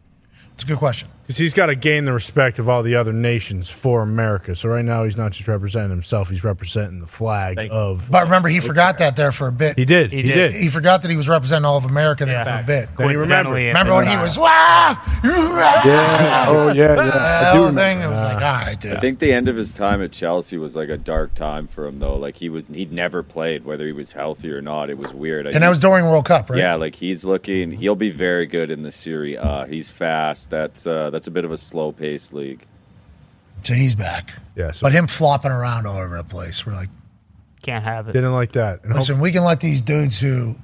It's 0.55 0.65
a 0.65 0.67
good 0.67 0.79
question. 0.79 1.11
Because 1.31 1.39
he's 1.39 1.55
got 1.55 1.67
to 1.67 1.77
gain 1.77 2.07
the 2.07 2.13
respect 2.13 2.59
of 2.59 2.69
all 2.69 2.83
the 2.83 2.97
other 2.97 3.13
nations 3.13 3.71
for 3.71 4.03
America. 4.03 4.57
So 4.57 4.69
right 4.69 4.85
now, 4.85 5.05
he's 5.05 5.17
not 5.17 5.31
just 5.31 5.47
representing 5.47 5.91
himself; 5.91 6.29
he's 6.29 6.43
representing 6.43 6.99
the 6.99 7.07
flag 7.07 7.69
of. 7.71 8.11
But 8.11 8.25
remember, 8.25 8.49
he 8.49 8.59
forgot 8.59 8.99
that 8.99 9.15
there 9.15 9.31
for 9.31 9.47
a 9.47 9.53
bit. 9.53 9.79
He 9.79 9.85
did. 9.85 10.11
He, 10.11 10.23
He 10.23 10.29
did. 10.29 10.51
did. 10.51 10.61
He 10.61 10.69
forgot 10.69 11.03
that 11.03 11.11
he 11.13 11.17
was 11.17 11.29
representing 11.29 11.67
all 11.67 11.77
of 11.77 11.85
America 11.85 12.25
there 12.25 12.45
for 12.45 12.51
a 12.51 12.65
bit. 12.65 12.89
Then 12.99 13.11
you 13.11 13.21
remember. 13.21 13.53
Remember 13.53 13.95
when 13.95 14.09
he 14.09 14.17
was 14.17 14.37
wow? 14.37 15.01
Yeah. 15.23 16.47
Oh 16.49 16.73
yeah. 16.75 16.97
Yeah. 16.97 17.51
I 17.53 17.57
do 17.57 17.77
thing. 17.77 18.01
It 18.01 18.09
was 18.09 18.21
like, 18.21 18.35
all 18.35 18.41
right, 18.41 18.81
dude. 18.81 18.95
I 18.95 19.01
think 19.01 19.21
the 19.21 19.33
end 19.33 19.47
of 19.47 19.55
his 19.55 19.73
time 19.73 20.03
at 20.03 20.11
Chelsea 20.11 20.57
was 20.57 20.75
like 20.75 20.89
a 20.89 20.97
dark 20.97 21.35
time 21.35 21.69
for 21.69 21.87
him, 21.87 22.01
though. 22.01 22.17
Like 22.17 22.37
he 22.37 22.49
was, 22.49 22.67
he'd 22.67 22.91
never 22.91 23.23
played, 23.23 23.65
whether 23.65 23.87
he 23.87 23.93
was 23.93 24.15
healthy 24.15 24.51
or 24.51 24.61
not. 24.61 24.91
It 24.91 24.99
was 24.99 25.15
weird. 25.15 25.47
I 25.47 25.51
And 25.51 25.63
that 25.63 25.69
was 25.69 25.79
during 25.79 26.07
World 26.07 26.25
Cup, 26.25 26.51
right? 26.51 26.59
Yeah, 26.59 26.75
like 26.75 26.97
he's 26.97 27.25
looking. 27.25 27.71
He'll 27.71 27.95
be 27.95 28.11
very 28.11 28.47
good 28.47 28.71
in 28.73 28.83
the 28.83 28.91
Serie 28.91 29.37
A. 29.37 29.67
He's 29.69 29.93
fast. 29.93 30.51
That's 30.51 30.89
uh, 30.89 31.11
that's 31.11 31.20
a 31.29 31.31
bit 31.31 31.45
of 31.45 31.51
a 31.53 31.57
slow 31.57 31.93
pace 31.93 32.33
league. 32.33 32.65
So 33.63 33.75
he's 33.75 33.95
back. 33.95 34.33
Yeah. 34.57 34.71
So 34.71 34.87
But 34.87 34.93
him 34.93 35.07
flopping 35.07 35.51
around 35.51 35.87
all 35.87 35.97
over 35.99 36.17
the 36.17 36.25
place. 36.25 36.65
We're 36.65 36.73
like, 36.73 36.89
Can't 37.63 37.85
have 37.85 38.09
it. 38.09 38.13
didn't 38.13 38.33
like 38.33 38.53
that. 38.53 38.83
And 38.85 38.93
hope- 38.93 39.01
listen, 39.01 39.21
we 39.21 39.33
can 39.33 39.45
let 39.45 39.61
these 39.61 39.83
dudes 39.83 40.19
who 40.21 40.57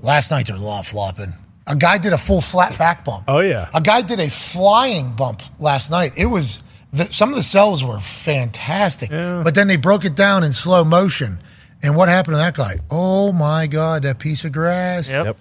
last 0.00 0.30
night 0.30 0.46
there 0.46 0.54
was 0.56 0.62
a 0.62 0.66
lot 0.66 0.80
of 0.80 0.86
flopping. 0.86 1.32
A 1.66 1.74
guy 1.76 1.98
did 1.98 2.12
a 2.12 2.18
full 2.18 2.40
flat 2.40 2.76
back 2.78 3.04
bump. 3.04 3.24
oh 3.28 3.40
yeah. 3.40 3.68
A 3.74 3.80
guy 3.80 4.02
did 4.02 4.20
a 4.20 4.30
flying 4.30 5.10
bump 5.14 5.42
last 5.60 5.90
night. 5.90 6.12
It 6.16 6.26
was 6.26 6.62
The, 6.92 7.04
some 7.12 7.28
of 7.30 7.34
the 7.36 7.42
cells 7.42 7.84
were 7.84 7.98
fantastic, 8.00 9.10
yeah. 9.10 9.42
but 9.44 9.54
then 9.54 9.66
they 9.68 9.76
broke 9.76 10.04
it 10.06 10.14
down 10.14 10.44
in 10.44 10.52
slow 10.54 10.84
motion. 10.84 11.38
And 11.82 11.94
what 11.96 12.08
happened 12.08 12.32
to 12.34 12.38
that 12.38 12.56
guy? 12.56 12.78
Oh 12.90 13.32
my 13.32 13.66
God, 13.66 14.02
that 14.02 14.18
piece 14.18 14.44
of 14.44 14.52
grass. 14.52 15.10
Yep. 15.10 15.36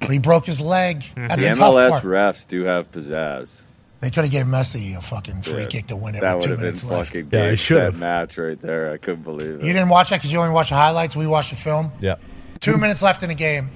But 0.00 0.10
he 0.10 0.18
broke 0.18 0.46
his 0.46 0.60
leg. 0.60 1.00
Mm-hmm. 1.00 1.26
That's 1.28 1.42
the 1.42 1.50
a 1.50 1.54
tough 1.54 1.74
MLS 1.74 1.90
part. 1.90 2.02
refs 2.04 2.46
do 2.46 2.64
have 2.64 2.90
pizzazz. 2.92 3.64
They 4.00 4.10
could 4.10 4.24
have 4.24 4.30
gave 4.30 4.46
Messi 4.46 4.96
a 4.96 5.00
fucking 5.00 5.42
free 5.42 5.62
Yeah, 5.62 5.66
kick 5.66 5.86
to 5.88 5.96
win 5.96 6.14
it 6.14 6.20
That 6.20 6.36
with 6.36 6.36
would 6.36 6.42
two 6.44 6.50
have 6.50 6.58
been 6.58 6.66
minutes 6.66 6.84
left. 6.84 7.08
fucking 7.10 7.28
Yeah, 7.32 7.40
game 7.40 7.50
he 7.50 7.56
should 7.56 7.76
set 7.78 7.82
have. 7.84 7.98
match 7.98 8.38
right 8.38 8.60
there. 8.60 8.92
I 8.92 8.96
couldn't 8.96 9.22
believe 9.24 9.56
it. 9.56 9.62
You 9.64 9.72
didn't 9.72 9.88
watch 9.88 10.10
that 10.10 10.16
because 10.16 10.32
you 10.32 10.38
only 10.38 10.52
watched 10.54 10.70
the 10.70 10.76
highlights. 10.76 11.16
We 11.16 11.26
watched 11.26 11.50
the 11.50 11.56
film. 11.56 11.90
Yeah. 12.00 12.14
Two 12.60 12.76
minutes 12.78 13.02
left 13.02 13.22
in 13.24 13.28
the 13.28 13.34
game. 13.34 13.70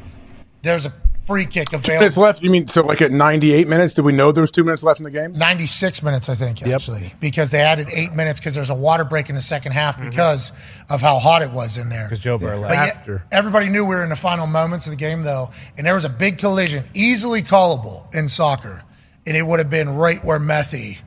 There's 0.62 0.86
a 0.86 0.92
free 1.26 1.46
kick 1.46 1.68
available. 1.72 1.88
Two 1.88 1.92
minutes 1.94 2.16
left. 2.16 2.42
You 2.42 2.50
mean 2.50 2.68
so? 2.68 2.82
Like 2.82 3.00
at 3.00 3.10
98 3.10 3.66
minutes, 3.66 3.94
did 3.94 4.04
we 4.04 4.12
know 4.12 4.30
there 4.32 4.42
was 4.42 4.50
two 4.52 4.62
minutes 4.64 4.82
left 4.84 5.00
in 5.00 5.04
the 5.04 5.10
game? 5.10 5.32
96 5.32 6.02
minutes, 6.04 6.28
I 6.28 6.34
think, 6.36 6.64
actually, 6.66 7.12
because 7.20 7.50
they 7.50 7.60
added 7.60 7.88
eight 7.92 8.12
minutes 8.12 8.38
because 8.40 8.54
there's 8.54 8.70
a 8.70 8.74
water 8.74 9.04
break 9.04 9.28
in 9.28 9.34
the 9.34 9.40
second 9.40 9.72
half 9.72 9.96
Mm-hmm. 9.98 10.10
because 10.10 10.52
of 10.88 11.00
how 11.00 11.18
hot 11.18 11.42
it 11.42 11.50
was 11.50 11.78
in 11.78 11.88
there. 11.88 12.04
Because 12.06 12.20
Joe 12.20 12.38
Burrow 12.38 12.60
But 12.60 12.70
left. 12.70 13.08
yet, 13.08 13.22
everybody 13.32 13.68
knew 13.68 13.84
we 13.84 13.94
were 13.96 14.02
in 14.04 14.10
the 14.10 14.16
final 14.16 14.46
moments 14.46 14.86
of 14.86 14.90
the 14.92 14.96
game, 14.96 15.22
though, 15.22 15.50
and 15.76 15.84
there 15.86 15.94
was 15.94 16.04
a 16.04 16.08
big 16.08 16.38
collision, 16.38 16.84
easily 16.94 17.42
callable 17.42 18.12
in 18.14 18.26
soccer, 18.28 18.82
and 19.26 19.36
it 19.36 19.42
would 19.46 19.58
have 19.58 19.70
been 19.70 19.88
right 19.90 20.22
where 20.24 20.38
Methy 20.38 20.98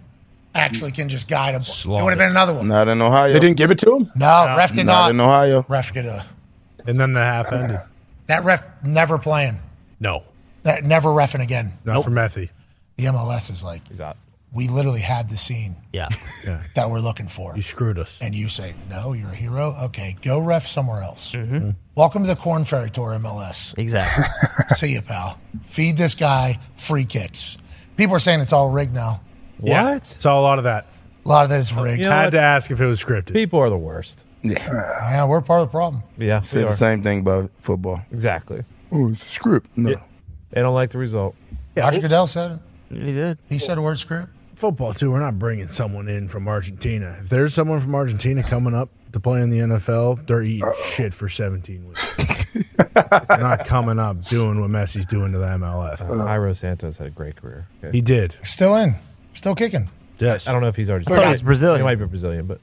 actually 0.53 0.91
can 0.91 1.09
just 1.09 1.27
guide 1.27 1.55
a 1.55 1.59
ball. 1.59 1.99
It 1.99 2.03
would 2.03 2.11
have 2.11 2.19
been 2.19 2.31
another 2.31 2.53
one. 2.53 2.67
Not 2.67 2.87
in 2.87 3.01
Ohio. 3.01 3.33
They 3.33 3.39
didn't 3.39 3.57
give 3.57 3.71
it 3.71 3.79
to 3.79 3.95
him. 3.97 4.11
No, 4.15 4.53
ref 4.57 4.73
did 4.73 4.85
Not 4.85 4.93
not. 5.05 5.09
in 5.11 5.19
Ohio. 5.19 5.65
Ref 5.67 5.93
did 5.93 6.05
a, 6.05 6.25
And 6.87 6.99
then 6.99 7.13
the 7.13 7.23
half 7.23 7.51
ended. 7.51 7.79
that 8.27 8.43
ref 8.43 8.67
never 8.83 9.17
playing. 9.17 9.59
No, 9.99 10.23
That 10.63 10.83
never 10.83 11.09
refing 11.09 11.43
again. 11.43 11.73
not 11.83 12.03
for 12.03 12.11
Methy. 12.11 12.49
The 12.97 13.05
MLS 13.05 13.51
is 13.51 13.63
like, 13.63 13.85
He's 13.89 13.99
out. 13.99 14.15
we 14.53 14.69
literally 14.69 15.01
had 15.01 15.29
the 15.29 15.35
scene 15.37 15.75
Yeah. 15.91 16.07
Yeah, 16.45 16.61
that 16.75 16.89
we're 16.89 16.99
looking 16.99 17.27
for. 17.27 17.53
you 17.55 17.61
screwed 17.61 17.97
us. 17.99 18.19
and 18.21 18.33
you 18.35 18.47
say, 18.47 18.73
no, 18.89 19.11
you're 19.13 19.29
a 19.31 19.35
hero? 19.35 19.75
Okay, 19.85 20.15
go 20.21 20.39
ref 20.39 20.65
somewhere 20.67 21.01
else. 21.03 21.33
Mm-hmm. 21.33 21.71
Welcome 21.95 22.23
to 22.23 22.29
the 22.29 22.35
Corn 22.37 22.63
Ferry 22.65 22.89
Tour, 22.89 23.17
MLS. 23.19 23.77
Exactly. 23.77 24.25
See 24.75 24.93
you, 24.93 25.01
pal. 25.01 25.37
Feed 25.63 25.97
this 25.97 26.13
guy 26.15 26.59
free 26.75 27.05
kicks. 27.05 27.57
People 27.97 28.15
are 28.15 28.19
saying 28.19 28.41
it's 28.41 28.53
all 28.53 28.69
rigged 28.71 28.93
now. 28.93 29.21
Yeah, 29.61 29.93
What? 29.93 30.05
saw 30.05 30.39
a 30.39 30.41
lot 30.41 30.57
of 30.57 30.65
that. 30.65 30.85
A 31.25 31.29
lot 31.29 31.43
of 31.43 31.49
that 31.49 31.59
is 31.59 31.73
rigged. 31.73 31.99
You 31.99 32.03
know 32.05 32.11
Had 32.11 32.25
what? 32.25 32.29
to 32.31 32.41
ask 32.41 32.69
if 32.71 32.79
it 32.81 32.85
was 32.85 33.03
scripted. 33.03 33.33
People 33.33 33.59
are 33.59 33.69
the 33.69 33.77
worst. 33.77 34.25
Yeah. 34.43 34.59
Yeah, 35.15 35.25
we're 35.27 35.41
part 35.41 35.61
of 35.61 35.67
the 35.69 35.71
problem. 35.71 36.03
Yeah, 36.17 36.41
Say 36.41 36.59
we 36.59 36.63
the 36.65 36.69
are. 36.71 36.75
same 36.75 37.01
thing 37.03 37.19
about 37.21 37.49
football. 37.61 38.01
Exactly. 38.11 38.63
Oh, 38.91 39.09
it's 39.09 39.23
a 39.23 39.29
script. 39.29 39.69
No. 39.75 39.95
They 40.51 40.61
don't 40.61 40.73
like 40.75 40.89
the 40.91 40.97
result. 40.97 41.35
Roger 41.75 41.99
Goodell 42.01 42.27
said 42.27 42.59
it. 42.91 42.97
he 43.01 43.13
did. 43.13 43.37
He 43.49 43.57
said 43.59 43.75
the 43.77 43.81
word 43.81 43.97
script. 43.97 44.29
Football 44.55 44.93
too. 44.93 45.11
We're 45.11 45.19
not 45.19 45.39
bringing 45.39 45.67
someone 45.67 46.07
in 46.07 46.27
from 46.27 46.47
Argentina. 46.47 47.17
If 47.21 47.29
there's 47.29 47.53
someone 47.53 47.79
from 47.79 47.95
Argentina 47.95 48.43
coming 48.43 48.73
up 48.75 48.89
to 49.15 49.21
play 49.21 49.41
in 49.41 49.49
the 49.49 49.59
NFL, 49.59 50.27
they're 50.27 50.41
eating 50.41 50.69
shit 50.83 51.13
for 51.13 51.29
17 51.29 51.87
weeks. 51.87 52.55
Not 53.29 53.65
coming 53.65 53.97
up 53.97 54.21
doing 54.25 54.59
what 54.59 54.69
Messi's 54.69 55.05
doing 55.05 55.31
to 55.31 55.37
the 55.37 55.45
MLS. 55.45 55.99
Cairo 55.99 56.51
Santos 56.51 56.97
had 56.97 57.07
a 57.07 57.11
great 57.11 57.37
career. 57.37 57.65
Okay. 57.81 57.93
He 57.93 58.01
did. 58.01 58.37
Still 58.43 58.75
in. 58.75 58.95
Still 59.33 59.55
kicking. 59.55 59.87
Yes. 60.19 60.49
I 60.49 60.51
don't 60.51 60.61
know 60.61 60.67
if 60.67 60.75
he's 60.75 60.89
thought 60.89 60.99
he 60.99 61.05
Argentinian. 61.05 61.31
was 61.31 61.43
Brazilian. 61.43 61.79
He 61.79 61.83
might 61.85 61.95
be 61.95 62.05
Brazilian, 62.05 62.45
but 62.45 62.59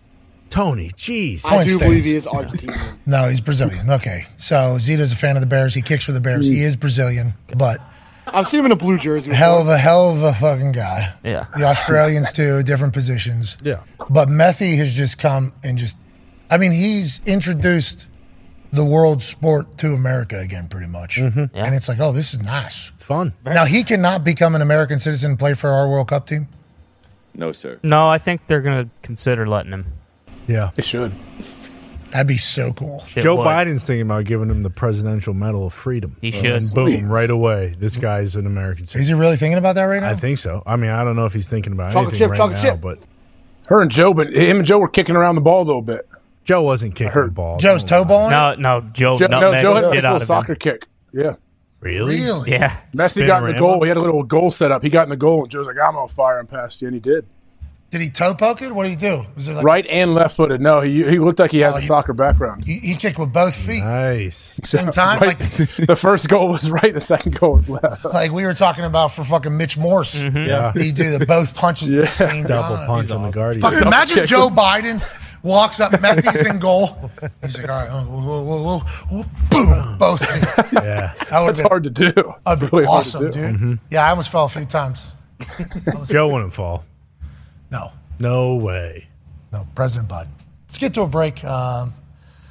Tony, 0.51 0.91
jeez. 0.91 1.47
I 1.47 1.65
do 1.65 1.71
stays. 1.71 1.83
believe 1.83 2.05
he 2.05 2.17
is 2.17 2.27
Argentinian. 2.27 2.99
No, 3.07 3.29
he's 3.29 3.41
Brazilian. 3.41 3.89
Okay. 3.89 4.25
So 4.37 4.77
Zito's 4.77 5.13
a 5.13 5.17
fan 5.17 5.37
of 5.37 5.41
the 5.41 5.47
Bears. 5.47 5.73
He 5.73 5.81
kicks 5.81 6.05
for 6.05 6.13
the 6.13 6.21
Bears. 6.21 6.47
He 6.47 6.57
mm. 6.57 6.65
is 6.65 6.77
Brazilian, 6.77 7.33
but 7.57 7.81
I've 8.27 8.49
seen 8.49 8.61
him 8.61 8.67
in 8.67 8.73
a 8.73 8.77
blue 8.77 8.99
jersey. 8.99 9.31
before. 9.31 9.39
hell 9.39 9.61
of 9.61 9.69
a 9.69 9.79
hell 9.79 10.11
of 10.11 10.23
a 10.23 10.33
fucking 10.33 10.73
guy. 10.73 11.15
Yeah. 11.25 11.47
The 11.57 11.65
Australians 11.65 12.33
too, 12.33 12.63
different 12.63 12.93
positions. 12.93 13.59
Yeah. 13.63 13.81
But 14.11 14.29
Methy 14.29 14.77
has 14.77 14.95
just 14.95 15.19
come 15.19 15.53
and 15.65 15.79
just, 15.79 15.99
I 16.53 16.59
mean, 16.59 16.73
he's 16.73 17.21
introduced 17.25 18.09
the 18.73 18.85
world 18.85 19.23
sport 19.23 19.79
to 19.79 19.95
America 19.95 20.39
again, 20.39 20.69
pretty 20.69 20.87
much. 20.87 21.17
Mm-hmm. 21.17 21.57
Yeah. 21.57 21.65
And 21.65 21.75
it's 21.75 21.89
like, 21.89 21.99
oh, 21.99 22.13
this 22.13 22.35
is 22.35 22.43
nice. 22.43 22.91
It's 22.95 23.05
fun. 23.05 23.33
Now 23.45 23.65
he 23.65 23.85
cannot 23.85 24.23
become 24.25 24.55
an 24.55 24.63
American 24.63 24.99
citizen 24.99 25.33
and 25.33 25.39
play 25.39 25.55
for 25.55 25.71
our 25.71 25.89
World 25.89 26.09
Cup 26.09 26.27
team. 26.27 26.49
No, 27.35 27.53
sir. 27.53 27.81
No, 27.83 28.09
I 28.09 28.19
think 28.19 28.47
they're 28.47 28.61
going 28.61 28.85
to 28.85 28.91
consider 29.03 29.47
letting 29.47 29.73
him. 29.73 29.87
Yeah. 30.47 30.71
They 30.75 30.83
should. 30.83 31.13
That'd 32.11 32.27
be 32.27 32.37
so 32.37 32.75
cool. 32.75 33.01
Shit 33.07 33.23
Joe 33.23 33.37
would. 33.37 33.47
Biden's 33.47 33.87
thinking 33.87 34.03
about 34.03 34.27
giving 34.27 34.51
him 34.51 34.63
the 34.63 34.69
Presidential 34.69 35.33
Medal 35.33 35.67
of 35.67 35.73
Freedom. 35.73 36.15
He 36.21 36.31
should. 36.31 36.45
And 36.45 36.71
boom, 36.75 37.11
right 37.11 37.31
away, 37.31 37.75
this 37.79 37.97
guy's 37.97 38.37
an 38.37 38.45
American 38.45 38.85
citizen. 38.85 39.01
Is 39.01 39.09
he 39.09 39.15
really 39.15 39.37
thinking 39.37 39.57
about 39.57 39.77
that 39.77 39.85
right 39.85 40.03
now? 40.03 40.11
I 40.11 40.15
think 40.15 40.37
so. 40.37 40.63
I 40.67 40.77
mean, 40.77 40.91
I 40.91 41.05
don't 41.05 41.17
know 41.17 41.25
if 41.25 41.33
he's 41.33 41.49
thinking 41.49 41.73
about 41.73 41.93
Chocolate 41.93 42.13
anything 42.13 42.19
chip, 42.19 42.31
right 42.31 42.37
chocolate 42.37 42.57
now, 42.59 42.63
chip. 42.63 42.81
but 42.83 42.99
Her 43.69 43.81
and 43.81 43.91
Joe, 43.91 44.13
but 44.13 44.35
him 44.35 44.59
and 44.59 44.67
Joe 44.67 44.79
were 44.79 44.89
kicking 44.89 45.17
around 45.17 45.37
the 45.37 45.41
ball 45.41 45.63
a 45.63 45.65
little 45.65 45.81
bit. 45.81 46.07
Joe 46.45 46.62
wasn't 46.62 46.95
kicking 46.95 47.12
the 47.23 47.29
ball. 47.29 47.59
Joe's 47.59 47.85
toe 47.85 48.05
balling. 48.05 48.31
No, 48.31 48.55
no, 48.55 48.81
Joe, 48.93 49.19
Joe, 49.19 49.27
no, 49.29 49.41
nutmegged 49.41 49.62
Joe 49.62 49.75
had 49.75 49.85
a 49.85 49.87
out 49.87 49.95
little 49.95 50.17
of 50.17 50.23
him. 50.23 50.27
soccer 50.27 50.55
kick. 50.55 50.87
Yeah. 51.12 51.35
Really? 51.81 52.21
Really? 52.21 52.51
Yeah. 52.53 52.77
Messi 52.95 53.27
got 53.27 53.43
in 53.43 53.49
the 53.49 53.53
Spinorama? 53.55 53.59
goal. 53.59 53.83
He 53.83 53.89
had 53.89 53.97
a 53.97 54.01
little 54.01 54.23
goal 54.23 54.51
set 54.51 54.71
up. 54.71 54.83
He 54.83 54.89
got 54.89 55.03
in 55.05 55.09
the 55.11 55.17
goal, 55.17 55.43
and 55.43 55.51
Joe's 55.51 55.67
like, 55.67 55.77
I'm 55.83 55.97
on 55.97 56.09
fire 56.09 56.39
and 56.39 56.49
past 56.49 56.81
you, 56.81 56.89
and 56.89 56.95
he 56.95 57.01
did. 57.01 57.27
Did 57.91 58.01
he 58.01 58.09
toe 58.09 58.33
poke 58.35 58.62
it? 58.62 58.73
What 58.75 58.85
did 58.85 58.91
he 58.91 58.97
do? 58.97 59.27
Was 59.35 59.49
it 59.49 59.53
like 59.55 59.65
Right 59.67 59.87
and 59.87 60.15
left 60.15 60.37
footed. 60.39 60.62
No, 60.62 60.81
he 60.81 61.05
he 61.05 61.19
looked 61.19 61.39
like 61.39 61.51
he 61.51 61.59
has 61.59 61.75
Oh, 61.75 61.77
a 61.77 61.81
he- 61.83 61.87
soccer 61.87 62.15
background. 62.15 62.65
he, 62.65 62.79
he 62.79 62.95
kicked 62.95 63.19
with 63.19 63.35
both 63.35 63.55
feet 63.55 63.85
Nice. 63.85 64.59
same 64.65 64.91
time? 64.93 65.21
Right. 65.21 65.39
Like 65.39 65.39
the 65.87 65.95
first 65.95 66.27
goal 66.29 66.49
was 66.49 66.71
right, 66.71 66.95
the 66.95 67.03
second 67.03 67.39
goal 67.39 67.53
was 67.55 67.69
left. 67.69 68.07
like 68.07 68.33
we 68.33 68.45
were 68.47 68.55
talking 68.55 68.85
about 68.87 69.09
for 69.12 69.25
fucking 69.25 69.55
Mitch 69.55 69.77
Morse. 69.77 70.23
Mm-hmm. 70.25 70.39
Yeah. 70.39 70.73
He 70.73 70.91
do 70.93 71.19
the 71.19 71.27
both 71.27 71.55
punches 71.55 71.93
at 71.93 72.01
the 72.01 72.07
same 72.07 72.47
Double 72.47 72.77
time. 72.77 72.87
punch 72.87 73.11
on 73.11 73.25
the 73.25 73.31
Guardian. 73.31 73.61
Fucking 73.61 73.87
imagine. 73.87 74.25
Joe 74.25 74.49
Biden 74.49 75.03
walks 75.43 75.81
up, 75.81 76.01
Methy's 76.01 76.45
in 76.47 76.59
goal. 76.59 77.11
He's 77.43 77.59
like, 77.59 77.69
all 77.69 77.85
right, 77.85 78.07
whoa, 78.07 78.43
whoa, 78.43 78.62
whoa, 78.62 78.79
whoa, 79.11 79.25
boom, 79.51 79.99
both 79.99 80.25
feet. 80.25 80.43
Yeah. 80.73 81.12
That 81.31 81.41
would 81.41 81.49
That's 81.49 81.49
have 81.49 81.57
been, 81.57 81.67
hard 81.67 81.85
to 81.85 81.91
do. 81.91 82.12
that'd 82.45 82.61
be 82.61 82.67
Really 82.77 82.87
hard 82.87 83.05
to 83.05 83.09
awesome, 83.19 83.25
do. 83.27 83.31
dude. 83.31 83.55
Mm-hmm. 83.57 83.75
Yeah, 83.91 84.07
I 84.07 84.11
almost 84.11 84.31
fell 84.31 84.45
a 84.45 84.49
few 84.49 84.65
times. 84.65 85.07
Joe 86.09 86.29
wouldn't 86.29 86.53
fall. 86.53 86.85
No, 87.71 87.91
No 88.19 88.57
way. 88.57 89.09
no, 89.53 89.67
President 89.75 90.09
Biden. 90.11 90.29
Let's 90.69 90.79
get 90.79 90.95
to 90.95 91.03
a 91.03 91.07
break 91.07 91.43
um, 91.45 91.93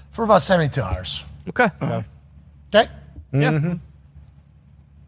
for 0.09 0.23
about 0.25 0.41
72 0.41 0.81
hours. 0.81 1.25
Okay. 1.49 1.69
Okay? 1.81 2.87
Yeah. 3.33 3.75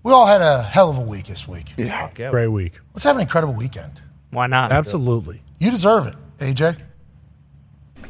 We 0.03 0.11
all 0.11 0.25
had 0.25 0.41
a 0.41 0.61
hell 0.61 0.89
of 0.89 0.97
a 0.97 1.01
week 1.01 1.27
this 1.27 1.47
week. 1.47 1.73
Yeah. 1.77 2.09
Great 2.13 2.47
week. 2.47 2.73
Let's 2.93 3.03
have 3.05 3.15
an 3.15 3.21
incredible 3.21 3.53
weekend. 3.53 4.01
Why 4.31 4.47
not? 4.47 4.71
Absolutely. 4.73 5.41
You 5.59 5.71
deserve 5.71 6.07
it, 6.07 6.15
AJ. 6.39 6.77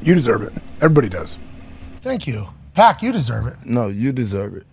You 0.04 0.16
deserve 0.16 0.44
it. 0.44 0.54
Everybody 0.78 1.10
does. 1.10 1.38
Thank 2.02 2.28
you. 2.28 2.48
Pack, 2.74 3.02
you 3.02 3.12
deserve 3.12 3.48
it. 3.48 3.56
No, 3.66 3.88
you 3.88 4.12
deserve 4.12 4.56
it. 4.56 4.66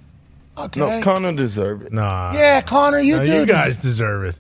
Okay. 0.59 0.81
No, 0.81 1.01
Connor 1.03 1.33
deserve 1.33 1.83
it. 1.83 1.93
Nah. 1.93 2.33
yeah, 2.35 2.61
Connor, 2.61 2.99
you 3.01 3.19
No, 3.19 3.25
do. 3.25 3.33
you 3.33 3.47
guys 3.47 3.77
deserve- 3.77 3.83
deserve 3.83 4.25
it. 4.25 4.39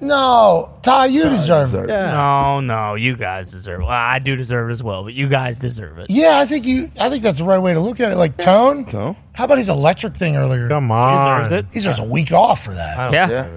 No, 0.00 0.74
Ty, 0.82 1.06
you 1.06 1.22
deserve 1.28 1.68
it. 1.72 1.86
deserve 1.86 1.88
No, 1.88 2.60
no, 2.60 2.94
you 2.96 3.16
guys 3.16 3.50
deserve 3.50 3.80
it. 3.80 3.84
Well, 3.84 3.92
I 3.92 4.18
do 4.18 4.36
deserve 4.36 4.68
it 4.68 4.72
as 4.72 4.82
well, 4.82 5.04
but 5.04 5.14
you 5.14 5.26
guys 5.26 5.58
deserve 5.58 5.98
it. 5.98 6.10
Yeah, 6.10 6.38
I 6.38 6.44
think 6.44 6.66
you. 6.66 6.90
I 7.00 7.08
think 7.08 7.22
that's 7.22 7.38
the 7.38 7.44
right 7.44 7.58
way 7.58 7.72
to 7.72 7.80
look 7.80 7.98
at 8.00 8.12
it. 8.12 8.16
Like 8.16 8.36
tone. 8.36 8.86
No. 8.92 9.16
How 9.32 9.44
about 9.46 9.56
his 9.58 9.70
electric 9.70 10.14
thing 10.14 10.36
earlier? 10.36 10.68
Come 10.68 10.90
on. 10.90 11.44
He 11.44 11.44
deserves 11.48 11.52
it. 11.52 11.66
He's 11.72 11.84
just 11.84 12.00
a 12.00 12.04
week 12.04 12.30
off 12.30 12.62
for 12.62 12.72
that. 12.72 13.12
Yeah. 13.12 13.30
Yeah. 13.30 13.48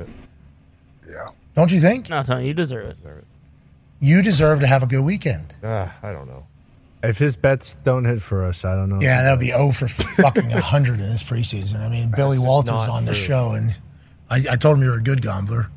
Yeah. 1.09 1.29
Don't 1.55 1.71
you 1.73 1.79
think? 1.81 2.09
No, 2.09 2.23
Tony, 2.23 2.47
you 2.47 2.53
deserve 2.53 2.85
it. 2.91 2.99
You 3.99 4.21
deserve 4.21 4.61
to 4.61 4.67
have 4.67 4.83
a 4.83 4.87
good 4.87 5.01
weekend. 5.03 5.55
uh, 5.63 5.89
I 6.01 6.11
don't 6.13 6.27
know. 6.27 6.45
If 7.01 7.17
his 7.17 7.35
bets 7.37 7.75
don't 7.75 8.03
hit 8.05 8.21
for 8.21 8.43
us, 8.45 8.65
I 8.65 8.75
don't 8.75 8.89
know. 8.89 8.99
Yeah, 9.01 9.23
that'll 9.23 9.37
be 9.37 9.47
0 9.51 9.71
for 9.71 9.87
fucking 9.87 10.49
100 10.49 10.93
in 10.93 10.99
this 10.99 11.23
preseason. 11.23 11.79
I 11.79 11.87
mean, 11.89 12.11
Billy 12.13 12.37
Walters 12.37 12.73
on 12.89 13.05
the 13.05 13.11
true. 13.13 13.21
show, 13.21 13.51
and 13.55 13.75
I, 14.29 14.43
I 14.51 14.55
told 14.57 14.77
him 14.77 14.83
you 14.83 14.89
were 14.89 14.97
a 14.97 15.01
good 15.01 15.21
gambler. 15.21 15.69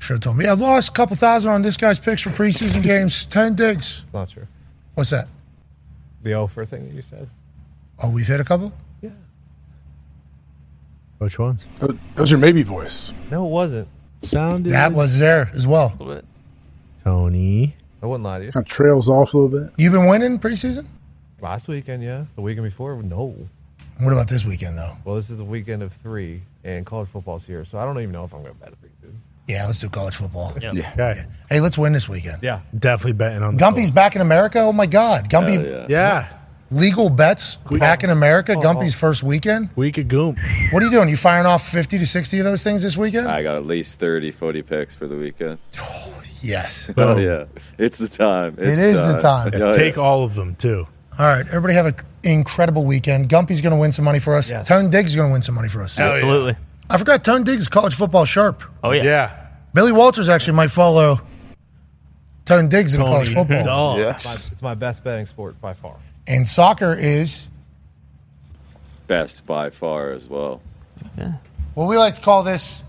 Should 0.00 0.14
have 0.14 0.20
told 0.20 0.36
me. 0.36 0.46
I've 0.46 0.58
lost 0.58 0.88
a 0.90 0.92
couple 0.92 1.14
thousand 1.16 1.52
on 1.52 1.62
this 1.62 1.76
guy's 1.76 2.00
picks 2.00 2.20
for 2.22 2.30
preseason 2.30 2.82
games. 2.84 3.26
10 3.26 3.54
digs. 3.54 4.02
It's 4.04 4.12
not 4.12 4.28
true. 4.28 4.46
What's 4.94 5.10
that? 5.10 5.28
The 6.24 6.34
offer 6.34 6.64
thing 6.64 6.88
that 6.88 6.94
you 6.94 7.02
said. 7.02 7.28
Oh, 8.02 8.10
we've 8.10 8.26
hit 8.26 8.40
a 8.40 8.44
couple? 8.44 8.72
Yeah. 9.02 9.10
Which 11.18 11.38
ones? 11.38 11.64
That 11.78 11.96
that 12.16 12.20
was 12.20 12.30
your 12.30 12.40
maybe 12.40 12.62
voice. 12.64 13.12
No, 13.30 13.46
it 13.46 13.50
wasn't. 13.50 13.88
Sounded. 14.22 14.72
That 14.72 14.92
was 14.92 15.18
there 15.18 15.50
as 15.54 15.66
well. 15.66 15.90
Tony. 17.04 17.76
I 18.02 18.06
wouldn't 18.06 18.24
lie 18.24 18.38
to 18.38 18.44
you. 18.46 18.52
Kind 18.52 18.66
of 18.66 18.70
trails 18.72 19.08
off 19.08 19.34
a 19.34 19.38
little 19.38 19.60
bit. 19.60 19.72
You've 19.76 19.92
been 19.92 20.08
winning 20.08 20.38
preseason? 20.38 20.86
Last 21.40 21.68
weekend, 21.68 22.02
yeah. 22.02 22.24
The 22.34 22.42
weekend 22.42 22.64
before, 22.64 23.00
no. 23.02 23.36
What 24.00 24.12
about 24.12 24.28
this 24.28 24.44
weekend, 24.44 24.76
though? 24.76 24.92
Well, 25.04 25.14
this 25.14 25.30
is 25.30 25.38
the 25.38 25.44
weekend 25.44 25.82
of 25.82 25.92
three, 25.92 26.42
and 26.64 26.84
college 26.84 27.08
football's 27.08 27.46
here, 27.46 27.64
so 27.64 27.78
I 27.78 27.84
don't 27.84 27.98
even 27.98 28.12
know 28.12 28.24
if 28.24 28.32
I'm 28.34 28.42
going 28.42 28.54
to 28.54 28.60
bet 28.60 28.70
a 28.70 28.76
preseason. 28.76 29.14
Yeah, 29.46 29.66
let's 29.66 29.78
do 29.78 29.88
college 29.90 30.16
football. 30.16 30.52
Yeah. 30.60 30.70
Okay. 30.70 31.22
Hey, 31.50 31.60
let's 31.60 31.76
win 31.76 31.92
this 31.92 32.08
weekend. 32.08 32.42
Yeah. 32.42 32.62
Definitely 32.76 33.12
betting 33.12 33.42
on 33.42 33.56
the 33.56 33.62
Gumpy's 33.62 33.90
back 33.90 34.16
in 34.16 34.22
America. 34.22 34.60
Oh 34.60 34.72
my 34.72 34.86
God, 34.86 35.28
Gumpy 35.28 35.62
Hell 35.62 35.64
yeah. 35.64 35.86
Yeah. 35.88 36.28
Legal 36.74 37.08
bets 37.08 37.56
back 37.56 38.04
in 38.04 38.10
America. 38.10 38.54
Oh, 38.56 38.60
Gumpy's 38.60 38.94
oh. 38.94 38.98
first 38.98 39.22
weekend. 39.22 39.70
Week 39.76 39.96
of 39.98 40.08
Goom. 40.08 40.36
What 40.70 40.82
are 40.82 40.86
you 40.86 40.90
doing? 40.90 41.08
You 41.08 41.16
firing 41.16 41.46
off 41.46 41.66
50 41.68 41.98
to 41.98 42.06
60 42.06 42.38
of 42.40 42.44
those 42.44 42.62
things 42.62 42.82
this 42.82 42.96
weekend? 42.96 43.28
I 43.28 43.42
got 43.42 43.56
at 43.56 43.66
least 43.66 43.98
30 43.98 44.30
footy 44.32 44.62
picks 44.62 44.94
for 44.94 45.06
the 45.06 45.16
weekend. 45.16 45.58
Oh, 45.80 46.22
yes. 46.42 46.90
Oh, 46.98 47.18
yeah. 47.18 47.44
It's 47.78 47.98
the 47.98 48.08
time. 48.08 48.54
It 48.58 48.68
It's 48.68 48.82
is 48.82 49.12
the 49.12 49.20
time. 49.20 49.52
Oh, 49.54 49.72
Take 49.72 49.96
yeah. 49.96 50.02
all 50.02 50.24
of 50.24 50.34
them 50.34 50.56
too. 50.56 50.86
All 51.16 51.26
right, 51.26 51.46
everybody 51.46 51.74
have 51.74 51.86
an 51.86 51.94
incredible 52.24 52.84
weekend. 52.84 53.28
Gumpy's 53.28 53.60
going 53.60 53.72
to 53.72 53.78
win 53.78 53.92
some 53.92 54.04
money 54.04 54.18
for 54.18 54.34
us. 54.34 54.50
Yes. 54.50 54.66
Tone 54.66 54.90
Diggs 54.90 55.10
is 55.10 55.16
going 55.16 55.28
to 55.28 55.32
win 55.32 55.42
some 55.42 55.54
money 55.54 55.68
for 55.68 55.82
us. 55.82 55.96
Hell 55.96 56.08
yeah. 56.08 56.14
Absolutely. 56.14 56.56
I 56.90 56.98
forgot 56.98 57.22
Tone 57.22 57.44
Diggs 57.44 57.60
is 57.60 57.68
college 57.68 57.94
football 57.94 58.24
sharp. 58.24 58.62
Oh 58.82 58.90
yeah. 58.90 59.04
Yeah. 59.04 59.46
Billy 59.72 59.92
Walters 59.92 60.28
actually 60.28 60.54
might 60.54 60.70
follow 60.70 61.20
Tone 62.44 62.68
Diggs 62.68 62.94
in 62.94 63.00
college 63.00 63.32
football. 63.32 63.64
Dog. 63.64 63.98
Yeah. 64.00 64.10
It's, 64.14 64.24
my, 64.24 64.52
it's 64.52 64.62
my 64.62 64.74
best 64.74 65.04
betting 65.04 65.26
sport 65.26 65.60
by 65.60 65.72
far. 65.72 65.96
And 66.26 66.48
soccer 66.48 66.94
is 66.98 67.48
Best 69.06 69.44
by 69.46 69.68
far 69.70 70.12
as 70.12 70.28
well. 70.28 70.62
what 71.74 71.86
we 71.88 71.98
like 71.98 72.14
to 72.14 72.20
call 72.22 72.42
this 72.42 72.82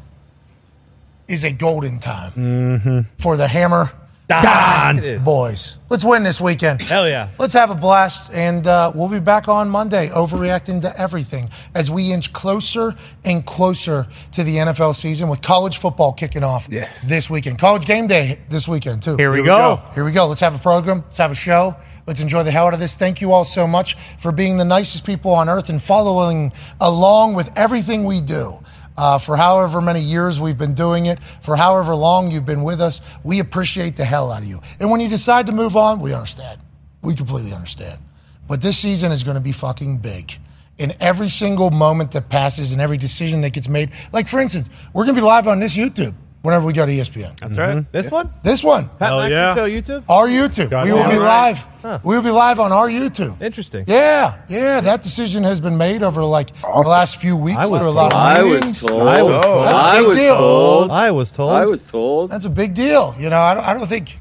is 1.28 1.44
a 1.44 1.52
golden 1.52 2.00
time 2.00 3.06
for 3.18 3.36
the 3.36 3.48
Hammer 3.48 3.90
Don. 4.28 4.98
It 5.00 5.04
is. 5.04 5.24
boys. 5.24 5.78
Let's 5.90 6.04
win 6.04 6.24
this 6.24 6.42
weekend. 6.42 6.82
Hell 6.82 7.08
yeah. 7.08 7.30
Let's 7.38 7.54
have 7.54 7.70
a 7.70 7.76
blast, 7.76 8.34
and 8.34 8.66
uh, 8.66 8.92
we'll 8.96 9.08
be 9.10 9.20
back 9.20 9.48
on 9.48 9.70
Monday, 9.70 10.08
overreacting 10.10 10.82
to 10.82 11.00
everything 11.00 11.50
as 11.76 11.92
we 11.92 12.12
inch 12.12 12.34
closer 12.34 12.94
and 13.24 13.46
closer 13.46 14.08
to 14.32 14.44
the 14.44 14.56
NFL 14.56 14.96
season 14.96 15.30
with 15.30 15.42
college 15.42 15.78
football 15.78 16.12
kicking 16.14 16.44
off 16.44 16.68
this 17.04 17.30
weekend. 17.30 17.60
College 17.60 17.86
game 17.86 18.08
day 18.08 18.40
this 18.50 18.68
weekend, 18.68 19.04
too. 19.04 19.16
Here 19.18 19.32
we 19.32 19.44
go. 19.44 19.82
Here 19.94 20.04
we 20.06 20.12
go. 20.12 20.28
Let's 20.28 20.42
have 20.42 20.56
a 20.56 20.60
program. 20.60 21.02
Let's 21.02 21.18
have 21.18 21.32
a 21.32 21.36
show. 21.36 21.76
Let's 22.08 22.22
enjoy 22.22 22.44
the 22.44 22.52
hell 22.52 22.68
out 22.68 22.74
of 22.74 22.80
this. 22.80 22.94
Thank 22.94 23.20
you 23.20 23.32
all 23.32 23.46
so 23.46 23.66
much 23.66 23.96
for 24.20 24.32
being 24.32 24.58
the 24.58 24.66
nicest 24.66 25.06
people 25.06 25.32
on 25.32 25.50
earth 25.50 25.70
and 25.70 25.82
following 25.82 26.52
along 26.80 27.34
with 27.34 27.58
everything 27.58 28.06
we 28.06 28.22
do. 28.22 28.60
Uh, 28.98 29.18
for 29.18 29.36
however 29.36 29.82
many 29.82 30.00
years 30.00 30.40
we've 30.40 30.58
been 30.58 30.74
doing 30.74 31.08
it, 31.08 31.22
for 31.42 31.56
however 31.56 31.96
long 31.96 32.32
you've 32.32 32.46
been 32.46 32.64
with 32.64 32.80
us, 32.80 33.02
we 33.24 33.40
appreciate 33.40 33.98
the 33.98 34.06
hell 34.06 34.32
out 34.32 34.42
of 34.42 34.48
you. 34.48 34.62
And 34.80 34.90
when 34.90 35.02
you 35.02 35.10
decide 35.10 35.48
to 35.48 35.52
move 35.52 35.76
on, 35.76 36.00
we 36.00 36.14
understand. 36.14 36.62
We 37.02 37.14
completely 37.16 37.54
understand. 37.54 38.00
But 38.48 38.62
this 38.62 38.78
season 38.78 39.12
is 39.12 39.24
going 39.24 39.36
to 39.36 39.42
be 39.42 39.52
fucking 39.52 39.98
big. 39.98 40.34
In 40.78 40.94
every 41.00 41.30
single 41.30 41.72
moment 41.72 42.12
that 42.12 42.30
passes 42.30 42.72
and 42.72 42.82
every 42.82 42.98
decision 42.98 43.42
that 43.42 43.54
gets 43.54 43.68
made. 43.68 43.92
Like, 44.12 44.28
for 44.28 44.40
instance, 44.40 44.70
we're 44.94 45.06
going 45.06 45.16
to 45.16 45.22
be 45.22 45.26
live 45.26 45.48
on 45.48 45.60
this 45.60 45.76
YouTube 45.76 46.14
whenever 46.46 46.66
we 46.66 46.72
go 46.74 46.86
to 46.86 46.92
ESPN. 46.92 47.38
That's 47.40 47.58
right. 47.58 47.78
Mm-hmm. 47.78 47.92
This 47.92 48.10
one? 48.12 48.30
This 48.44 48.64
one. 48.64 48.88
Pat 49.00 49.10
Hell 49.10 49.20
McAfee 49.20 49.30
yeah. 49.32 49.56
Show 49.56 49.68
YouTube? 49.70 50.04
Our 50.08 50.28
YouTube. 50.28 50.70
Got 50.70 50.86
we 50.86 50.94
will 50.94 51.00
it. 51.06 51.10
be 51.10 51.16
All 51.18 51.24
live. 51.24 51.68
Huh. 51.82 52.00
We 52.04 52.16
will 52.16 52.24
be 52.24 52.32
live 52.32 52.60
on 52.60 52.72
our 52.72 52.88
YouTube. 52.88 53.42
Interesting. 53.42 53.86
Yeah, 53.88 54.42
yeah. 54.48 54.82
That 54.82 55.02
decision 55.02 55.44
has 55.44 55.60
been 55.62 55.78
made 55.78 56.02
over 56.04 56.24
like 56.24 56.56
the 56.62 56.68
last 56.68 57.18
few 57.18 57.36
weeks. 57.36 57.58
I 57.58 57.68
was 57.68 57.80
There 57.80 57.88
a 57.88 57.92
lot 57.92 58.14
of 58.14 58.20
I 58.20 58.44
meetings. 58.44 58.82
was 58.82 58.82
told. 58.82 59.02
I 59.02 59.22
was 59.22 59.44
told. 59.44 59.66
That's 59.68 59.80
a 59.80 59.84
I 59.84 59.98
big 60.00 60.08
was 60.08 60.18
deal. 60.18 60.36
told. 60.36 60.92
I 60.92 61.12
was 61.12 61.32
told. 61.32 61.52
I 61.52 61.66
was 61.66 61.86
told. 61.86 62.30
That's 62.32 62.46
a 62.46 62.50
big 62.50 62.74
deal. 62.74 63.14
You 63.20 63.30
know, 63.30 63.40
I 63.40 63.54
don't, 63.54 63.64
I 63.68 63.74
don't 63.74 63.86
think, 63.88 64.18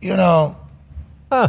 you 0.00 0.16
know, 0.16 0.56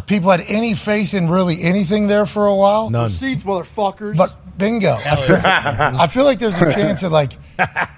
people 0.06 0.30
had 0.32 0.42
any 0.48 0.74
faith 0.76 1.14
in 1.14 1.30
really 1.30 1.62
anything 1.64 2.08
there 2.08 2.26
for 2.26 2.46
a 2.48 2.56
while. 2.56 2.90
None. 2.90 3.10
Seats, 3.10 3.44
motherfuckers. 3.44 4.16
But 4.18 4.58
bingo. 4.58 4.96
I 5.06 6.08
feel 6.08 6.24
like 6.26 6.40
there's 6.40 6.62
a 6.62 6.72
chance 6.72 7.02
that 7.02 7.10
like 7.12 7.34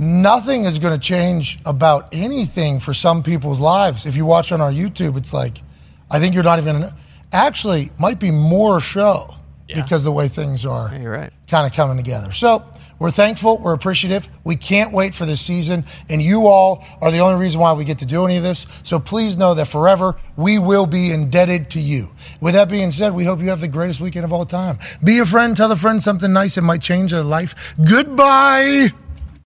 nothing 0.00 0.64
is 0.64 0.78
going 0.78 0.98
to 0.98 1.04
change 1.04 1.58
about 1.64 2.08
anything 2.12 2.80
for 2.80 2.94
some 2.94 3.22
people's 3.22 3.60
lives. 3.60 4.06
If 4.06 4.16
you 4.16 4.24
watch 4.24 4.50
on 4.52 4.60
our 4.60 4.72
YouTube, 4.72 5.16
it's 5.16 5.32
like 5.32 5.62
I 6.10 6.18
think 6.18 6.34
you're 6.34 6.44
not 6.44 6.58
even 6.58 6.84
actually 7.32 7.90
might 7.98 8.18
be 8.18 8.30
more 8.30 8.80
show 8.80 9.26
because 9.74 10.02
the 10.02 10.12
way 10.12 10.26
things 10.26 10.66
are 10.66 10.92
You're 10.96 11.12
right. 11.12 11.32
kind 11.48 11.66
of 11.66 11.72
coming 11.72 11.96
together. 11.96 12.32
So 12.32 12.64
we're 12.98 13.10
thankful. 13.10 13.58
We're 13.58 13.72
appreciative. 13.72 14.28
We 14.44 14.56
can't 14.56 14.92
wait 14.92 15.14
for 15.14 15.24
this 15.24 15.40
season. 15.40 15.84
And 16.08 16.20
you 16.20 16.48
all 16.48 16.84
are 17.00 17.10
the 17.10 17.20
only 17.20 17.40
reason 17.40 17.60
why 17.60 17.72
we 17.72 17.84
get 17.84 17.98
to 17.98 18.06
do 18.06 18.24
any 18.26 18.36
of 18.36 18.42
this. 18.42 18.66
So 18.82 18.98
please 18.98 19.38
know 19.38 19.54
that 19.54 19.66
forever 19.68 20.16
we 20.36 20.58
will 20.58 20.86
be 20.86 21.12
indebted 21.12 21.70
to 21.70 21.80
you. 21.80 22.10
With 22.40 22.54
that 22.54 22.68
being 22.68 22.90
said, 22.90 23.14
we 23.14 23.24
hope 23.24 23.40
you 23.40 23.48
have 23.50 23.60
the 23.60 23.68
greatest 23.68 24.00
weekend 24.00 24.24
of 24.24 24.32
all 24.32 24.44
time. 24.44 24.78
Be 25.02 25.18
a 25.20 25.24
friend. 25.24 25.56
Tell 25.56 25.70
a 25.70 25.76
friend 25.76 26.02
something 26.02 26.32
nice 26.32 26.58
it 26.58 26.62
might 26.62 26.82
change 26.82 27.12
their 27.12 27.22
life. 27.22 27.74
Goodbye. 27.88 28.88